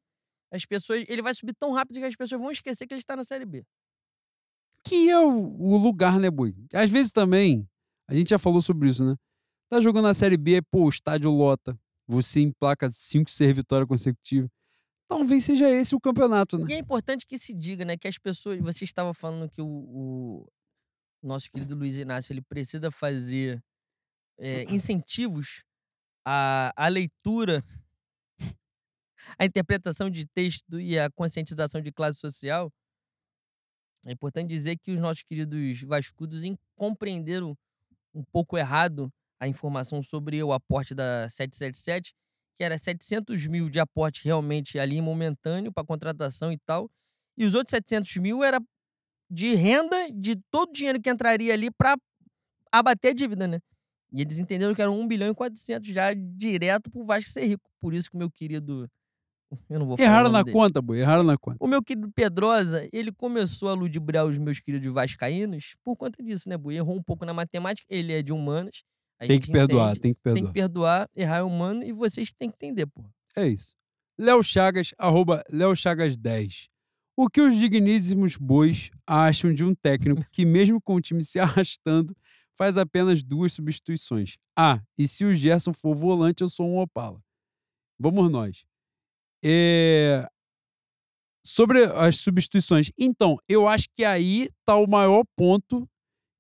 As 0.52 0.66
pessoas. 0.66 1.06
Ele 1.08 1.22
vai 1.22 1.34
subir 1.34 1.54
tão 1.54 1.74
rápido 1.74 2.00
que 2.00 2.06
as 2.06 2.16
pessoas 2.16 2.40
vão 2.42 2.52
esquecer 2.52 2.88
que 2.88 2.94
ele 2.94 3.02
está 3.02 3.16
na 3.16 3.24
Série 3.24 3.46
B. 3.46 3.64
Que 4.84 5.10
é 5.10 5.20
o, 5.20 5.30
o 5.30 5.78
lugar, 5.78 6.20
né, 6.20 6.30
Boi? 6.30 6.56
Às 6.74 6.90
vezes 6.90 7.12
também, 7.12 7.68
a 8.08 8.16
gente 8.16 8.30
já 8.30 8.40
falou 8.40 8.62
sobre 8.62 8.90
isso, 8.90 9.06
né? 9.06 9.16
Tá 9.70 9.82
jogando 9.82 10.06
na 10.06 10.14
Série 10.14 10.38
B, 10.38 10.62
pô, 10.62 10.88
estádio 10.88 11.30
lota. 11.30 11.78
Você 12.08 12.40
emplaca 12.40 12.90
5, 12.90 13.30
6 13.30 13.56
vitórias 13.56 13.88
consecutivas. 13.88 14.50
Talvez 15.08 15.44
seja 15.44 15.70
esse 15.70 15.96
o 15.96 16.00
campeonato, 16.00 16.58
né? 16.58 16.66
E 16.70 16.74
é 16.74 16.78
importante 16.78 17.26
que 17.26 17.38
se 17.38 17.54
diga, 17.54 17.84
né, 17.86 17.98
que 17.98 18.08
as 18.08 18.18
pessoas. 18.18 18.60
Você 18.60 18.86
estava 18.86 19.14
falando 19.14 19.50
que 19.50 19.62
o, 19.62 19.68
o 19.68 20.48
nosso 21.22 21.50
querido 21.52 21.76
Luiz 21.76 21.98
Inácio 21.98 22.34
ele 22.34 22.42
precisa 22.42 22.92
fazer 22.92 23.62
é, 24.38 24.64
incentivos 24.74 25.64
à, 26.26 26.74
à 26.76 26.88
leitura, 26.88 27.64
à 29.38 29.46
interpretação 29.46 30.10
de 30.10 30.26
texto 30.26 30.80
e 30.80 30.98
à 30.98 31.10
conscientização 31.12 31.82
de 31.82 31.92
classe 31.92 32.20
social. 32.20 32.72
É 34.06 34.12
importante 34.12 34.50
dizer 34.50 34.78
que 34.78 34.92
os 34.92 35.00
nossos 35.00 35.24
queridos 35.24 35.82
vascudos 35.82 36.42
compreenderam 36.76 37.58
um 38.14 38.24
pouco 38.24 38.58
errado 38.58 39.12
a 39.40 39.48
informação 39.48 40.02
sobre 40.02 40.42
o 40.42 40.54
aporte 40.54 40.96
da 40.96 41.30
777, 41.30 42.14
que 42.56 42.64
era 42.64 42.78
700 42.78 43.46
mil 43.48 43.70
de 43.70 43.80
aporte 43.80 44.24
realmente 44.24 44.80
ali 44.80 45.00
momentâneo 45.02 45.72
para 45.72 45.86
contratação 45.86 46.52
e 46.52 46.58
tal, 46.58 46.90
e 47.38 47.46
os 47.46 47.54
outros 47.54 47.72
700 47.72 48.18
mil 48.18 48.44
era 48.44 48.60
de 49.30 49.54
renda 49.54 50.12
de 50.12 50.36
todo 50.50 50.70
o 50.70 50.74
dinheiro 50.74 51.02
que 51.02 51.10
entraria 51.10 51.54
ali 51.54 51.70
para 51.70 51.98
abater 52.72 53.12
a 53.12 53.14
dívida, 53.14 53.48
né? 53.48 53.60
E 54.12 54.22
eles 54.22 54.40
entenderam 54.40 54.74
que 54.74 54.82
era 54.82 54.90
1 54.90 55.08
bilhão 55.08 55.30
e 55.30 55.36
400 55.36 55.90
já 55.90 56.14
direto 56.14 56.90
pro 56.90 57.04
Vasco 57.04 57.30
ser 57.30 57.46
rico. 57.46 57.70
Por 57.80 57.94
isso 57.94 58.10
que 58.10 58.16
o 58.16 58.20
meu 58.20 58.32
querido... 58.32 58.90
Eu 59.70 59.80
não 59.80 59.86
vou 59.88 59.96
Erraram 60.00 60.30
na 60.30 60.44
dele. 60.44 60.54
conta, 60.54 60.82
Boi, 60.82 61.00
erraram 61.00 61.24
na 61.24 61.38
conta. 61.38 61.58
O 61.60 61.68
meu 61.68 61.82
querido 61.82 62.12
Pedrosa, 62.12 62.88
ele 62.92 63.12
começou 63.12 63.70
a 63.70 63.74
ludibriar 63.74 64.26
os 64.26 64.38
meus 64.38 64.60
queridos 64.60 64.92
vascaínos 64.94 65.76
por 65.84 65.96
conta 65.96 66.22
disso, 66.22 66.50
né, 66.50 66.58
Bui? 66.58 66.76
Errou 66.76 66.96
um 66.96 67.04
pouco 67.04 67.26
na 67.26 67.34
matemática, 67.34 67.88
ele 67.90 68.14
é 68.14 68.22
de 68.22 68.34
humanas. 68.34 68.84
Tem 69.20 69.40
que 69.40 69.52
perdoar, 69.52 69.92
entende, 69.96 70.02
tem 70.02 70.14
que 70.14 70.20
Tem 70.22 70.34
perdoar. 70.34 70.48
que 70.54 70.60
perdoar, 70.60 71.10
errar 71.16 71.38
é 71.38 71.44
humano 71.44 71.84
e 71.84 71.92
vocês 71.92 72.32
têm 72.32 72.50
que 72.50 72.56
entender, 72.58 72.86
pô. 72.86 73.04
É 73.36 73.48
isso. 73.48 73.76
Léo 74.20 74.44
Chagas, 74.44 74.94
arroba 74.98 75.44
Léo 75.52 75.76
Chagas 75.76 76.16
10. 76.18 76.70
O 77.16 77.28
que 77.28 77.42
os 77.42 77.56
digníssimos 77.58 78.38
bois 78.38 78.92
acham 79.08 79.52
de 79.54 79.64
um 79.64 79.74
técnico 79.74 80.24
que, 80.32 80.46
mesmo 80.46 80.80
com 80.82 80.96
o 80.96 81.02
time 81.02 81.24
se 81.24 81.40
arrastando, 81.40 82.16
faz 82.56 82.78
apenas 82.78 83.24
duas 83.24 83.54
substituições? 83.54 84.38
Ah, 84.56 84.82
e 84.98 85.08
se 85.08 85.26
o 85.26 85.34
Gerson 85.34 85.74
for 85.74 85.96
volante, 85.96 86.44
eu 86.44 86.50
sou 86.50 86.68
um 86.68 86.78
Opala. 86.78 87.20
Vamos 88.00 88.30
nós. 88.30 88.66
É, 89.44 90.28
sobre 91.46 91.86
as 91.86 92.18
substituições. 92.18 92.92
Então, 92.98 93.38
eu 93.48 93.68
acho 93.68 93.88
que 93.96 94.04
aí 94.04 94.50
tá 94.66 94.76
o 94.76 94.88
maior 94.88 95.24
ponto 95.36 95.88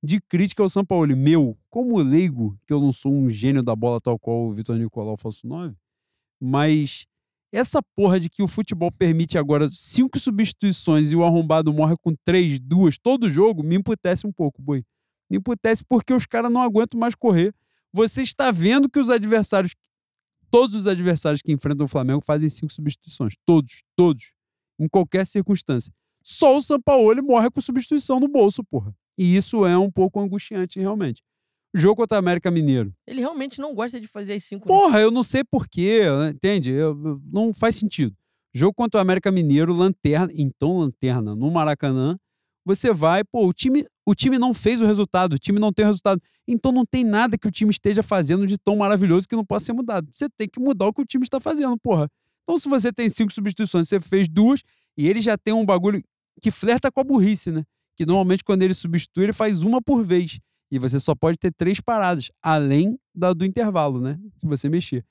de 0.04 0.20
crítica 0.22 0.62
ao 0.62 0.70
São 0.70 0.86
Paulo. 0.86 1.16
Meu, 1.16 1.58
como 1.70 1.98
leigo, 1.98 2.58
que 2.68 2.74
eu 2.74 2.82
não 2.82 2.92
sou 2.92 3.14
um 3.14 3.30
gênio 3.30 3.64
da 3.64 3.76
bola 3.76 4.02
tal 4.02 4.20
qual 4.20 4.48
o 4.48 4.54
Vitor 4.54 4.76
Nicolau 4.76 5.18
falso 5.18 5.48
9, 5.48 5.76
mas 6.42 7.06
essa 7.52 7.82
porra 7.96 8.20
de 8.20 8.30
que 8.30 8.44
o 8.44 8.48
futebol 8.48 8.92
permite 8.92 9.38
agora 9.38 9.68
cinco 9.70 10.20
substituições 10.20 11.12
e 11.12 11.16
o 11.16 11.24
arrombado 11.24 11.74
morre 11.74 11.96
com 11.98 12.14
três, 12.26 12.60
duas, 12.60 12.98
todo 12.98 13.32
jogo, 13.32 13.64
me 13.64 13.76
emputece 13.76 14.28
um 14.28 14.32
pouco, 14.32 14.62
boi. 14.62 14.84
Me 15.30 15.38
emputece 15.38 15.84
porque 15.88 16.14
os 16.14 16.26
caras 16.26 16.52
não 16.52 16.62
aguentam 16.62 17.00
mais 17.00 17.16
correr. 17.16 17.54
Você 17.94 18.22
está 18.22 18.52
vendo 18.52 18.90
que 18.90 19.00
os 19.00 19.10
adversários, 19.10 19.74
todos 20.52 20.76
os 20.76 20.88
adversários 20.88 21.42
que 21.42 21.52
enfrentam 21.52 21.86
o 21.86 21.88
Flamengo 21.90 22.22
fazem 22.26 22.50
cinco 22.50 22.72
substituições. 22.74 23.34
Todos, 23.46 23.84
todos. 23.96 24.32
Em 24.80 24.88
qualquer 24.88 25.26
circunstância. 25.26 25.92
Só 26.24 26.58
o 26.58 26.62
Sampaoli 26.62 27.22
morre 27.22 27.50
com 27.50 27.62
substituição 27.62 28.20
no 28.20 28.28
bolso, 28.28 28.64
porra. 28.64 28.94
E 29.18 29.36
isso 29.36 29.66
é 29.66 29.78
um 29.78 29.90
pouco 29.90 30.20
angustiante, 30.20 30.80
realmente. 30.80 31.24
Jogo 31.74 31.96
contra 31.98 32.16
o 32.18 32.20
América 32.20 32.50
Mineiro. 32.52 32.94
Ele 33.06 33.20
realmente 33.20 33.60
não 33.60 33.74
gosta 33.74 34.00
de 34.00 34.08
fazer 34.08 34.34
as 34.34 34.44
cinco. 34.44 34.68
né? 34.68 34.76
Porra, 34.76 35.00
eu 35.02 35.12
não 35.12 35.24
sei 35.24 35.44
porquê, 35.44 36.02
entende? 36.34 36.70
Eu- 36.72 37.00
eu- 37.06 37.22
não 37.32 37.54
faz 37.54 37.76
sentido. 37.76 38.16
Jogo 38.54 38.74
contra 38.74 39.00
o 39.00 39.02
América 39.02 39.32
Mineiro, 39.32 39.74
lanterna, 39.74 40.32
então 40.36 40.80
lanterna, 40.80 41.36
no 41.36 41.50
Maracanã. 41.52 42.18
Você 42.68 42.92
vai, 42.92 43.24
pô, 43.24 43.48
o 43.48 43.54
time, 43.54 43.88
o 44.06 44.14
time 44.14 44.38
não 44.38 44.54
fez 44.54 44.82
o 44.82 44.86
resultado, 44.86 45.34
o 45.34 45.40
time 45.40 45.58
não 45.58 45.72
tem 45.72 45.86
o 45.86 45.88
resultado. 45.88 46.22
Então 46.46 46.70
não 46.70 46.86
tem 46.86 47.02
nada 47.02 47.38
que 47.38 47.48
o 47.48 47.52
time 47.52 47.72
esteja 47.72 48.04
fazendo 48.04 48.46
de 48.46 48.58
tão 48.58 48.76
maravilhoso 48.76 49.26
que 49.26 49.38
não 49.38 49.46
possa 49.46 49.68
ser 49.68 49.74
mudado. 49.74 50.10
Você 50.14 50.28
tem 50.30 50.50
que 50.50 50.60
mudar 50.60 50.88
o 50.88 50.94
que 50.94 51.02
o 51.02 51.06
time 51.06 51.24
está 51.24 51.40
fazendo, 51.40 51.78
porra. 51.78 52.10
Então, 52.44 52.60
se 52.60 52.68
você 52.68 52.92
tem 52.92 53.08
cinco 53.08 53.32
substituições, 53.32 53.88
você 53.88 54.02
fez 54.02 54.28
duas, 54.28 54.64
e 54.98 55.08
ele 55.08 55.22
já 55.22 55.38
tem 55.38 55.54
um 55.54 55.66
bagulho 55.66 56.04
que 56.42 56.52
flerta 56.52 56.92
com 56.92 57.00
a 57.00 57.06
burrice, 57.06 57.52
né? 57.52 57.64
Que 57.96 58.06
normalmente, 58.06 58.44
quando 58.44 58.64
ele 58.64 58.74
substitui, 58.74 59.24
ele 59.26 59.34
faz 59.34 59.64
uma 59.64 59.82
por 59.82 60.04
vez. 60.04 60.38
E 60.70 60.78
você 60.78 61.00
só 61.00 61.16
pode 61.16 61.38
ter 61.38 61.54
três 61.54 61.80
paradas, 61.80 62.30
além 62.42 63.00
da 63.16 63.32
do 63.32 63.46
intervalo, 63.46 64.02
né? 64.02 64.20
Se 64.38 64.46
você 64.46 64.68
mexer. 64.68 65.06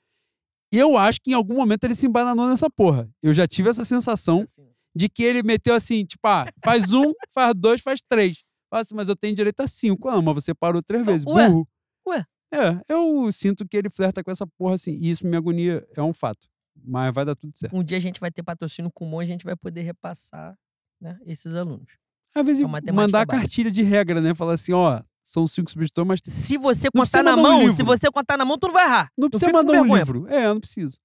Eu 0.71 0.95
acho 0.95 1.19
que 1.21 1.31
em 1.31 1.33
algum 1.33 1.55
momento 1.55 1.85
ele 1.85 1.95
se 1.95 2.05
embananou 2.05 2.47
nessa 2.47 2.69
porra. 2.69 3.09
Eu 3.23 3.33
já 3.33 3.47
tive 3.47 3.67
essa 3.69 3.83
sensação 3.83 4.41
Assim, 4.41 4.67
de 4.97 5.07
que 5.07 5.23
ele 5.23 5.43
meteu 5.43 5.75
assim, 5.75 6.03
tipo, 6.03 6.27
ah, 6.27 6.47
faz 6.63 6.91
um, 6.91 7.13
faz 7.33 7.53
dois, 7.55 7.81
faz 7.81 8.01
três. 8.01 8.43
Fala 8.69 8.81
assim, 8.81 8.95
mas 8.95 9.07
eu 9.07 9.15
tenho 9.15 9.35
direito 9.35 9.61
a 9.61 9.67
cinco. 9.67 10.09
Ah, 10.09 10.21
mas 10.21 10.35
você 10.35 10.53
parou 10.53 10.81
três 10.81 11.05
vezes. 11.05 11.25
ué, 11.25 11.47
Burro. 11.49 11.67
ué. 12.07 12.25
É, 12.51 12.81
eu 12.89 13.29
sinto 13.31 13.67
que 13.67 13.77
ele 13.77 13.89
flerta 13.89 14.23
com 14.23 14.31
essa 14.31 14.47
porra 14.47 14.75
assim. 14.75 14.97
E 14.99 15.09
isso 15.09 15.25
me 15.27 15.37
agonia, 15.37 15.85
é 15.95 16.01
um 16.01 16.13
fato. 16.13 16.47
Mas 16.83 17.13
vai 17.13 17.25
dar 17.25 17.35
tudo 17.35 17.53
certo. 17.57 17.75
Um 17.75 17.83
dia 17.83 17.97
a 17.97 18.01
gente 18.01 18.19
vai 18.19 18.31
ter 18.31 18.43
patrocínio 18.43 18.91
comum, 18.91 19.19
a 19.19 19.25
gente 19.25 19.45
vai 19.45 19.55
poder 19.55 19.81
repassar 19.81 20.57
né, 21.01 21.17
esses 21.25 21.53
alunos. 21.53 21.87
Às 22.35 22.45
vezes, 22.45 22.61
matemática 22.63 22.93
mandar 22.93 23.21
a 23.21 23.25
básica. 23.25 23.41
cartilha 23.47 23.71
de 23.71 23.83
regra, 23.83 24.21
né? 24.21 24.33
Falar 24.33 24.53
assim, 24.53 24.73
ó, 24.73 25.01
são 25.23 25.47
cinco 25.47 25.71
substituições, 25.71 26.07
mas 26.07 26.33
Se 26.33 26.57
você 26.57 26.87
Não 26.93 27.01
contar 27.03 27.23
na 27.23 27.35
mandar 27.35 27.49
um 27.49 27.63
mão, 27.65 27.75
se 27.75 27.83
você 27.83 28.11
contar 28.11 28.37
na 28.37 28.45
mão, 28.45 28.57
tu 28.57 28.67
não 28.67 28.73
vai 28.73 28.85
errar. 28.85 29.11
não 29.17 29.27
Tu 29.27 29.31
precisa 29.31 29.51
mandar 29.51 29.81
um 29.81 29.95
livro. 29.95 30.27
É, 30.27 30.45
não 30.47 30.59
precisa. 30.59 30.97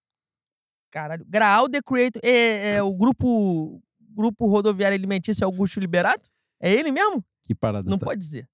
Caralho. 0.93 1.25
Graal 1.27 1.69
The 1.69 1.81
Creator. 1.81 2.21
É, 2.23 2.75
é 2.75 2.83
o 2.83 2.93
grupo, 2.93 3.83
grupo 3.99 4.47
Rodoviário 4.47 4.95
Alimentício 4.95 5.45
Augusto 5.45 5.81
Liberato? 5.81 6.31
É 6.61 6.71
ele 6.71 6.93
mesmo? 6.93 7.25
Que 7.43 7.55
parada. 7.55 7.91
Não 7.91 7.99
tá. 7.99 8.07
pode 8.07 8.21
dizer. 8.21 8.49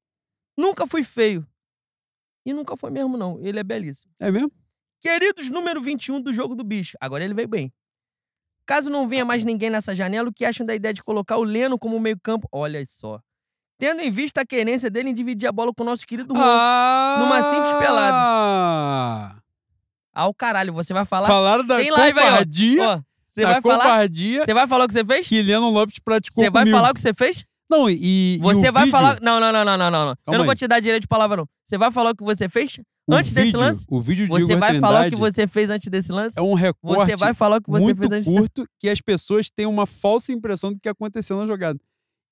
Nunca 0.56 0.86
fui 0.86 1.02
feio. 1.02 1.47
E 2.47 2.52
nunca 2.52 2.77
foi 2.77 2.90
mesmo, 2.90 3.16
não. 3.16 3.39
Ele 3.40 3.59
é 3.59 3.65
belíssimo. 3.65 4.12
É 4.19 4.31
mesmo? 4.31 4.52
Queridos, 5.02 5.51
número 5.51 5.82
21 5.82 6.20
do 6.20 6.32
jogo 6.32 6.55
do 6.55 6.65
bicho. 6.65 6.97
Agora 7.01 7.24
ele 7.24 7.35
veio 7.35 7.48
bem. 7.48 7.73
Caso 8.65 8.89
não 8.89 9.09
venha 9.09 9.24
mais 9.24 9.44
ninguém 9.44 9.70
nessa 9.70 9.94
janela, 9.94 10.28
o 10.28 10.32
que 10.32 10.44
acham 10.44 10.65
da 10.65 10.74
ideia 10.74 10.94
de 10.94 11.02
colocar 11.02 11.39
o 11.39 11.43
Leno 11.43 11.78
como 11.78 11.98
meio-campo? 11.98 12.48
Olha 12.52 12.85
só. 12.89 13.20
Tendo 13.78 14.01
em 14.01 14.10
vista 14.10 14.43
a 14.43 14.47
querência 14.47 14.90
dele 14.90 15.10
em 15.10 15.15
dividir 15.15 15.48
a 15.48 15.52
bola 15.52 15.73
com 15.73 15.82
o 15.82 15.86
nosso 15.86 16.06
querido 16.06 16.35
Juan. 16.35 16.44
Ah! 16.44 17.16
numa 17.19 17.43
simples 17.51 17.78
pelada. 17.78 19.38
Ao 20.18 20.34
caralho, 20.34 20.72
você 20.72 20.92
vai 20.92 21.04
falar. 21.04 21.26
Falaram 21.26 21.64
da 21.64 21.76
Tem 21.76 21.90
live 21.90 22.18
aí, 22.18 22.24
ó. 22.26 22.30
covardia. 22.30 22.88
Ó, 22.88 23.00
você 23.26 23.42
da 23.42 23.52
vai 23.52 23.62
falar. 23.62 23.84
covardia 23.84 24.44
Você 24.44 24.54
vai 24.54 24.66
falar 24.66 24.84
o 24.84 24.88
que 24.88 24.94
você 24.94 25.04
fez? 25.04 25.28
que 25.28 25.42
Leno 25.42 25.70
Lopes 25.70 25.98
praticou 26.00 26.42
Você 26.44 26.50
vai 26.50 26.62
comigo. 26.62 26.76
falar 26.76 26.90
o 26.90 26.94
que 26.94 27.00
você 27.00 27.14
fez? 27.14 27.44
Não, 27.70 27.88
e, 27.88 28.36
e 28.36 28.38
Você 28.40 28.70
o 28.70 28.72
vai 28.72 28.84
vídeo- 28.86 28.90
falar. 28.98 29.18
Não, 29.20 29.38
não, 29.38 29.52
não, 29.52 29.64
não, 29.64 29.76
não, 29.76 29.90
não. 29.90 30.08
Eu 30.26 30.38
não 30.38 30.44
vou 30.44 30.50
aí. 30.50 30.56
te 30.56 30.66
dar 30.66 30.80
direito 30.80 31.02
de 31.02 31.06
palavra, 31.08 31.36
não. 31.36 31.48
Você 31.64 31.76
vai 31.78 31.90
falar 31.92 32.10
o 32.10 32.16
que 32.16 32.24
você 32.24 32.48
fez? 32.48 32.80
o 33.06 33.14
antes 33.14 33.30
desse 33.32 33.46
vídeo- 33.46 33.60
lance, 33.60 33.86
O 33.88 34.02
vídeo 34.02 34.24
de 34.26 34.30
Você 34.30 34.42
Igor 34.52 34.58
vai 34.58 34.78
falar 34.80 35.00
o 35.00 35.04
que 35.04 35.10
Trindade 35.16 35.34
você 35.34 35.46
fez 35.46 35.70
antes 35.70 35.88
desse 35.88 36.12
lance? 36.12 36.38
é 36.38 36.42
um 36.42 36.52
recorte 36.54 37.06
Você 37.10 37.16
vai 37.16 37.32
falar 37.32 37.56
o 37.56 37.62
que 37.62 37.70
você 37.70 37.84
muito 37.84 37.98
fez 38.00 38.12
antes 38.12 38.28
curto 38.30 38.66
que 38.78 38.86
as 38.88 39.00
pessoas 39.00 39.48
têm 39.54 39.64
uma 39.66 39.86
falsa 39.86 40.30
impressão 40.32 40.72
do 40.74 40.78
que 40.80 40.88
aconteceu 40.90 41.38
na 41.38 41.46
jogada. 41.46 41.78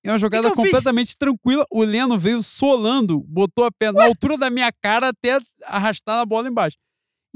É 0.04 0.10
uma 0.12 0.18
jogada 0.18 0.50
que 0.50 0.54
fiz? 0.56 0.64
completamente 0.64 1.16
tranquila. 1.16 1.64
O 1.70 1.82
Leno 1.82 2.18
veio 2.18 2.42
solando, 2.42 3.20
botou 3.26 3.64
a 3.64 3.70
pé 3.72 3.90
na 3.90 4.04
altura 4.04 4.36
da 4.36 4.50
minha 4.50 4.70
cara 4.82 5.08
até 5.08 5.38
arrastar 5.64 6.18
a 6.20 6.26
bola 6.26 6.46
embaixo. 6.48 6.76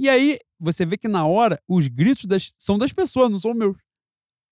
E 0.01 0.09
aí, 0.09 0.39
você 0.59 0.86
vê 0.86 0.97
que 0.97 1.09
na 1.09 1.27
hora, 1.27 1.60
os 1.68 1.86
gritos 1.89 2.24
das- 2.24 2.52
são 2.59 2.78
das 2.78 2.93
pessoas, 2.93 3.28
não 3.31 3.39
são 3.39 3.52
meus. 3.52 3.77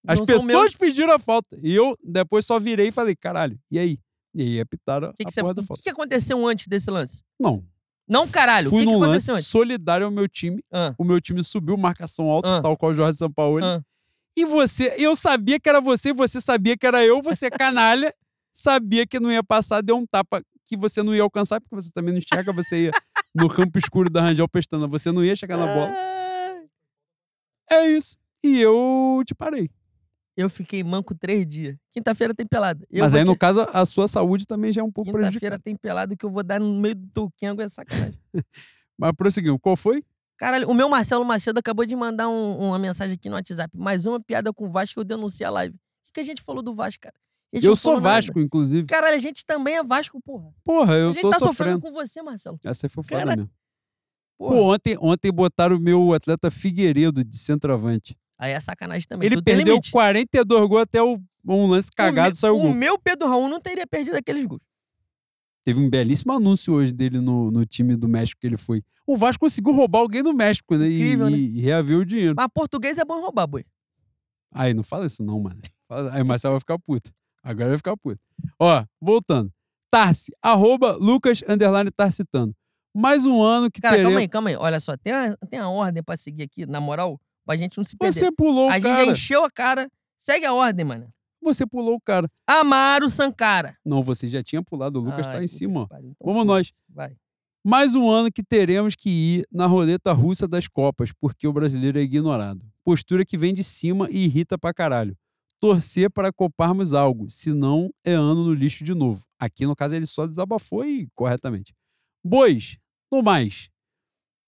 As 0.07 0.19
Não 0.19 0.27
pessoas 0.27 0.75
pediram 0.75 1.13
a 1.13 1.19
falta. 1.19 1.59
E 1.63 1.75
eu 1.75 1.97
depois 2.05 2.45
só 2.45 2.59
virei 2.59 2.89
e 2.89 2.93
falei, 2.93 3.17
caralho, 3.17 3.59
e 3.71 3.79
aí? 3.79 3.99
E 4.35 4.43
aí 4.43 4.61
apitaram 4.61 5.09
O 5.09 5.15
que, 5.15 5.23
a 5.25 5.27
que, 5.27 5.33
você- 5.35 5.41
porra 5.41 5.55
da 5.55 5.63
o 5.63 5.65
falta. 5.67 5.81
que 5.81 5.85
que 5.85 5.91
aconteceu 5.91 6.47
antes 6.47 6.67
desse 6.69 6.91
lance? 6.91 7.23
Não. 7.41 7.65
Não, 8.07 8.29
caralho. 8.29 8.71
Fui 8.71 8.83
o 8.83 8.87
que, 8.87 8.87
que 8.87 8.93
num 8.93 9.01
lance 9.01 9.31
antes? 9.33 9.47
solidário 9.47 10.07
ao 10.07 10.13
meu 10.13 10.29
time. 10.29 10.63
Ah, 10.73 10.95
O 10.99 11.05
meu 11.05 11.21
time 11.21 11.43
subiu 11.43 11.77
marcação 11.77 12.27
alta, 12.31 12.59
Ah. 12.59 12.63
tal 12.63 12.77
qual 12.77 12.93
o 12.93 12.95
Jorge 12.95 13.19
Sampaoli. 13.19 13.65
ah. 13.65 13.83
E 14.37 14.45
você, 14.45 14.95
eu 14.99 15.17
sabia 15.17 15.59
que 15.59 15.69
era 15.69 15.81
você, 15.81 16.13
você 16.13 16.41
sabia 16.41 16.77
que 16.77 16.87
era 16.87 17.05
eu, 17.05 17.21
você 17.21 17.51
canalha, 17.51 18.15
sabia 18.53 19.07
que 19.07 19.19
não 19.19 19.33
ia 19.33 19.43
passar, 19.43 19.83
deu 19.83 19.97
um 19.97 20.07
tapa 20.07 20.43
que 20.65 20.77
você 20.77 21.03
não 21.03 21.15
ia 21.15 21.23
alcançar, 21.23 21.61
porque 21.61 21.75
você 21.75 21.91
também 21.91 22.13
não 22.13 22.19
enxerga, 22.19 22.53
você 22.53 22.85
ia 22.85 22.91
no 23.39 23.49
campo 23.49 23.79
escuro 23.79 24.11
da 24.11 24.21
Rangel 24.21 24.49
Pestana, 24.49 24.87
você 24.87 25.11
não 25.13 25.25
ia 25.25 25.35
chegar 25.37 25.57
na 25.57 25.67
bola. 25.67 25.91
Ah, 25.93 26.63
É 27.71 27.87
isso. 27.91 28.17
E 28.43 28.61
eu 28.61 29.23
te 29.27 29.35
parei. 29.35 29.71
Eu 30.37 30.49
fiquei 30.49 30.85
manco 30.85 31.15
três 31.17 31.47
dias. 31.47 31.77
Quinta-feira 31.93 32.33
tem 32.33 32.47
pelada. 32.47 32.87
Eu 32.91 33.03
Mas 33.03 33.13
aí, 33.15 33.25
te- 33.25 33.27
no 33.27 33.37
caso, 33.37 33.61
a 33.73 33.85
sua 33.85 34.07
saúde 34.07 34.47
também 34.47 34.73
já 34.73 34.81
é 34.81 34.85
um 34.85 34.91
pouco 34.93 35.07
Quinta-feira 35.11 35.31
prejudicada. 35.33 35.59
tem 35.63 35.75
pelado 35.77 36.17
que 36.17 36.25
eu 36.25 36.31
vou 36.31 36.45
dar 36.45 36.61
no 36.61 36.73
meio 36.79 36.95
do 36.95 37.09
Toquengo, 37.09 37.61
é 37.61 37.69
sacanagem. 37.69 38.19
Mas 38.97 39.13
prosseguimos. 39.17 39.59
Qual 39.61 39.77
foi? 39.77 40.05
Caralho, 40.37 40.69
o 40.69 40.75
meu 40.75 40.89
Marcelo 40.89 41.25
Macedo 41.25 41.59
acabou 41.59 41.85
de 41.85 41.97
mandar 41.97 42.29
um- 42.29 42.57
uma 42.69 42.79
mensagem 42.79 43.15
aqui 43.17 43.29
no 43.29 43.35
WhatsApp. 43.35 43.77
Mais 43.77 44.07
uma 44.07 44.21
piada 44.21 44.53
com 44.53 44.67
o 44.67 44.71
Vasco 44.71 45.01
eu 45.01 45.05
denunciei 45.05 45.45
a 45.47 45.51
live. 45.51 45.75
O 45.75 45.79
que, 46.05 46.13
que 46.13 46.21
a 46.21 46.25
gente 46.25 46.41
falou 46.41 46.63
do 46.63 46.73
Vasco, 46.75 47.03
cara? 47.03 47.17
Eu 47.53 47.63
não 47.63 47.75
sou 47.75 47.93
falou 47.93 48.01
nada. 48.03 48.15
Vasco, 48.17 48.41
inclusive. 48.41 48.87
Caralho, 48.87 49.17
a 49.17 49.21
gente 49.21 49.45
também 49.47 49.77
é 49.77 49.83
Vasco, 49.83 50.21
porra. 50.21 50.51
Porra, 50.65 50.95
eu 50.95 51.11
a 51.11 51.13
gente 51.13 51.23
tô 51.23 51.31
tá 51.31 51.39
sofrendo. 51.39 51.57
sofrendo 51.57 51.81
com 51.81 51.93
você, 51.93 52.23
Marcelo. 52.23 52.61
Essa 52.63 52.89
foi 52.89 53.03
foda 53.03 53.25
Cara, 53.25 53.37
mesmo. 53.37 53.51
Porra. 54.37 54.55
Pô, 54.55 54.75
ontem, 54.75 54.97
ontem 55.01 55.33
botaram 55.33 55.77
o 55.77 55.81
meu 55.81 56.13
atleta 56.13 56.51
Figueiredo 56.51 57.25
de 57.25 57.39
centroavante. 57.39 58.17
Aí 58.39 58.53
é 58.53 58.61
sacanagem 58.61 59.07
também. 59.09 59.27
Ele 59.27 59.37
tudo 59.37 59.45
perdeu 59.45 59.75
limite. 59.75 59.91
42 59.91 60.69
gols 60.69 60.83
até 60.83 61.03
o, 61.03 61.19
um 61.47 61.67
lance 61.67 61.91
cagado 61.91 62.35
o, 62.35 62.37
saiu 62.39 62.57
o 62.57 62.61
gol. 62.61 62.71
O 62.71 62.75
meu 62.75 62.99
Pedro 62.99 63.27
Raul 63.29 63.49
não 63.49 63.61
teria 63.61 63.87
perdido 63.87 64.17
aqueles 64.17 64.45
gols. 64.47 64.63
Teve 65.65 65.81
um 65.81 65.91
belíssimo 65.91 66.33
anúncio 66.33 66.73
hoje 66.73 66.93
dele 66.93 67.21
no, 67.21 67.51
no 67.51 67.67
time 67.67 67.97
do 67.97 68.09
México 68.09 68.41
que 68.41 68.47
ele 68.47 68.57
foi. 68.57 68.83
O 69.07 69.17
Vasco 69.17 69.41
conseguiu 69.41 69.73
roubar 69.73 70.01
alguém 70.01 70.23
do 70.23 70.33
México, 70.33 70.77
né? 70.77 70.89
E- 70.89 70.95
Incrível, 70.97 71.29
e, 71.29 71.33
né? 71.33 71.37
e 71.39 71.61
reaver 71.61 71.99
o 71.99 72.05
dinheiro. 72.05 72.35
Mas 72.37 72.49
português 72.55 72.97
é 72.97 73.05
bom 73.05 73.21
roubar, 73.21 73.47
boi. 73.47 73.65
Aí, 74.53 74.73
não 74.73 74.83
fala 74.83 75.07
isso 75.07 75.23
não, 75.23 75.41
mano. 75.41 75.61
Aí 76.13 76.23
o 76.23 76.27
Marcelo 76.27 76.55
vai 76.55 76.61
ficar 76.61 76.79
puto. 76.79 77.11
Agora 77.49 77.69
vai 77.71 77.79
ficar 77.79 77.97
puto. 77.97 78.21
Ó, 78.61 78.85
voltando. 79.01 79.51
Tarsi, 79.91 80.31
arroba 80.43 80.97
Lucas, 80.97 81.43
underline 81.49 81.91
Tarsitano. 81.91 82.55
Mais 82.95 83.25
um 83.25 83.43
ano 83.43 83.71
que 83.71 83.81
Cara, 83.81 83.95
teremos... 83.95 84.13
calma 84.13 84.21
aí, 84.21 84.29
calma 84.29 84.51
aí. 84.51 84.57
Olha 84.57 84.79
só, 84.79 84.99
tem 84.99 85.15
a, 85.15 85.35
tem 85.49 85.59
a 85.59 85.67
ordem 85.67 86.03
pra 86.03 86.15
seguir 86.19 86.43
aqui, 86.43 86.67
na 86.67 86.79
moral, 86.79 87.19
pra 87.47 87.57
gente 87.57 87.79
não 87.79 87.85
se 87.85 87.97
perder. 87.97 88.13
Você 88.13 88.31
pulou 88.31 88.69
a 88.69 88.73
o 88.73 88.75
gente 88.75 88.83
já 88.83 88.97
cara. 88.97 89.11
encheu 89.11 89.45
a 89.47 89.51
cara. 89.51 89.89
Segue 90.19 90.45
a 90.45 90.53
ordem, 90.53 90.85
mano. 90.85 91.09
Você 91.43 91.67
pulou 91.67 91.95
o 91.95 92.01
cara. 92.03 92.29
Amaro 92.47 93.09
Sankara. 93.09 93.79
Não, 93.83 94.03
você 94.03 94.29
já 94.29 94.43
tinha 94.43 94.63
pulado. 94.63 95.01
O 95.01 95.03
Lucas 95.03 95.27
tá 95.27 95.33
Ai, 95.33 95.45
em 95.45 95.47
puta 95.47 95.57
cima, 95.57 95.81
ó. 95.81 95.85
Então 95.85 96.15
Vamos 96.23 96.45
nós. 96.45 96.71
Vai. 96.87 97.17
Mais 97.65 97.95
um 97.95 98.11
ano 98.11 98.31
que 98.31 98.43
teremos 98.43 98.95
que 98.95 99.09
ir 99.09 99.47
na 99.51 99.65
roleta 99.65 100.13
russa 100.13 100.47
das 100.47 100.69
Copas, 100.69 101.13
porque 101.19 101.49
o 101.49 101.53
brasileiro 101.53 101.99
é 101.99 102.03
ignorado. 102.03 102.67
Postura 102.85 103.25
que 103.25 103.39
vem 103.39 103.55
de 103.55 103.65
cima 103.65 104.07
e 104.11 104.25
irrita 104.25 104.59
pra 104.59 104.75
caralho. 104.75 105.17
Torcer 105.61 106.11
para 106.11 106.33
coparmos 106.33 106.95
algo, 106.95 107.29
senão 107.29 107.93
é 108.05 108.13
ano 108.13 108.45
no 108.45 108.55
lixo 108.55 108.85
de 108.85 108.95
novo. 108.95 109.25
Aqui, 109.39 109.67
no 109.67 109.75
caso, 109.75 109.95
ele 109.95 110.07
só 110.07 110.27
desabafou 110.27 110.85
e 110.85 111.09
corretamente. 111.15 111.75
Bois, 112.25 112.79
no 113.11 113.23
mais, 113.23 113.69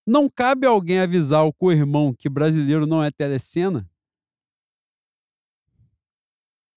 não 0.06 0.28
cabe 0.28 0.66
alguém 0.66 1.00
avisar 1.00 1.44
o 1.44 1.52
co-irmão 1.52 2.14
que 2.16 2.28
brasileiro 2.28 2.86
não 2.86 3.02
é 3.02 3.10
telecena? 3.10 3.88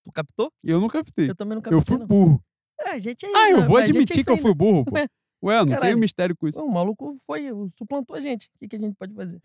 Tu 0.03 0.11
captou? 0.11 0.51
Eu 0.64 0.81
não 0.81 0.88
captei. 0.88 1.30
Eu 1.30 1.35
também 1.35 1.55
não 1.55 1.64
Eu 1.65 1.77
captei, 1.77 1.81
fui 1.85 1.97
não. 1.97 2.07
burro. 2.07 2.43
É, 2.80 2.89
a 2.91 2.99
gente 2.99 3.26
é 3.26 3.30
Ah, 3.35 3.49
eu 3.51 3.61
né? 3.61 3.68
vou 3.68 3.80
é 3.80 3.84
admitir 3.84 4.15
isso 4.18 4.23
que 4.26 4.30
eu 4.31 4.35
aí, 4.35 4.41
fui 4.41 4.51
né? 4.51 4.55
burro, 4.55 4.85
pô. 4.85 4.91
Ué, 5.43 5.57
não 5.60 5.65
tem 5.65 5.73
caralho. 5.76 5.97
mistério 5.97 6.35
com 6.38 6.47
isso. 6.47 6.61
O 6.64 6.72
maluco 6.72 7.18
foi, 7.26 7.49
suplantou 7.76 8.15
a 8.15 8.22
gente. 8.22 8.47
O 8.55 8.60
que, 8.60 8.68
que 8.69 8.76
a 8.77 8.80
gente 8.80 8.95
pode 8.95 9.14
fazer? 9.14 9.41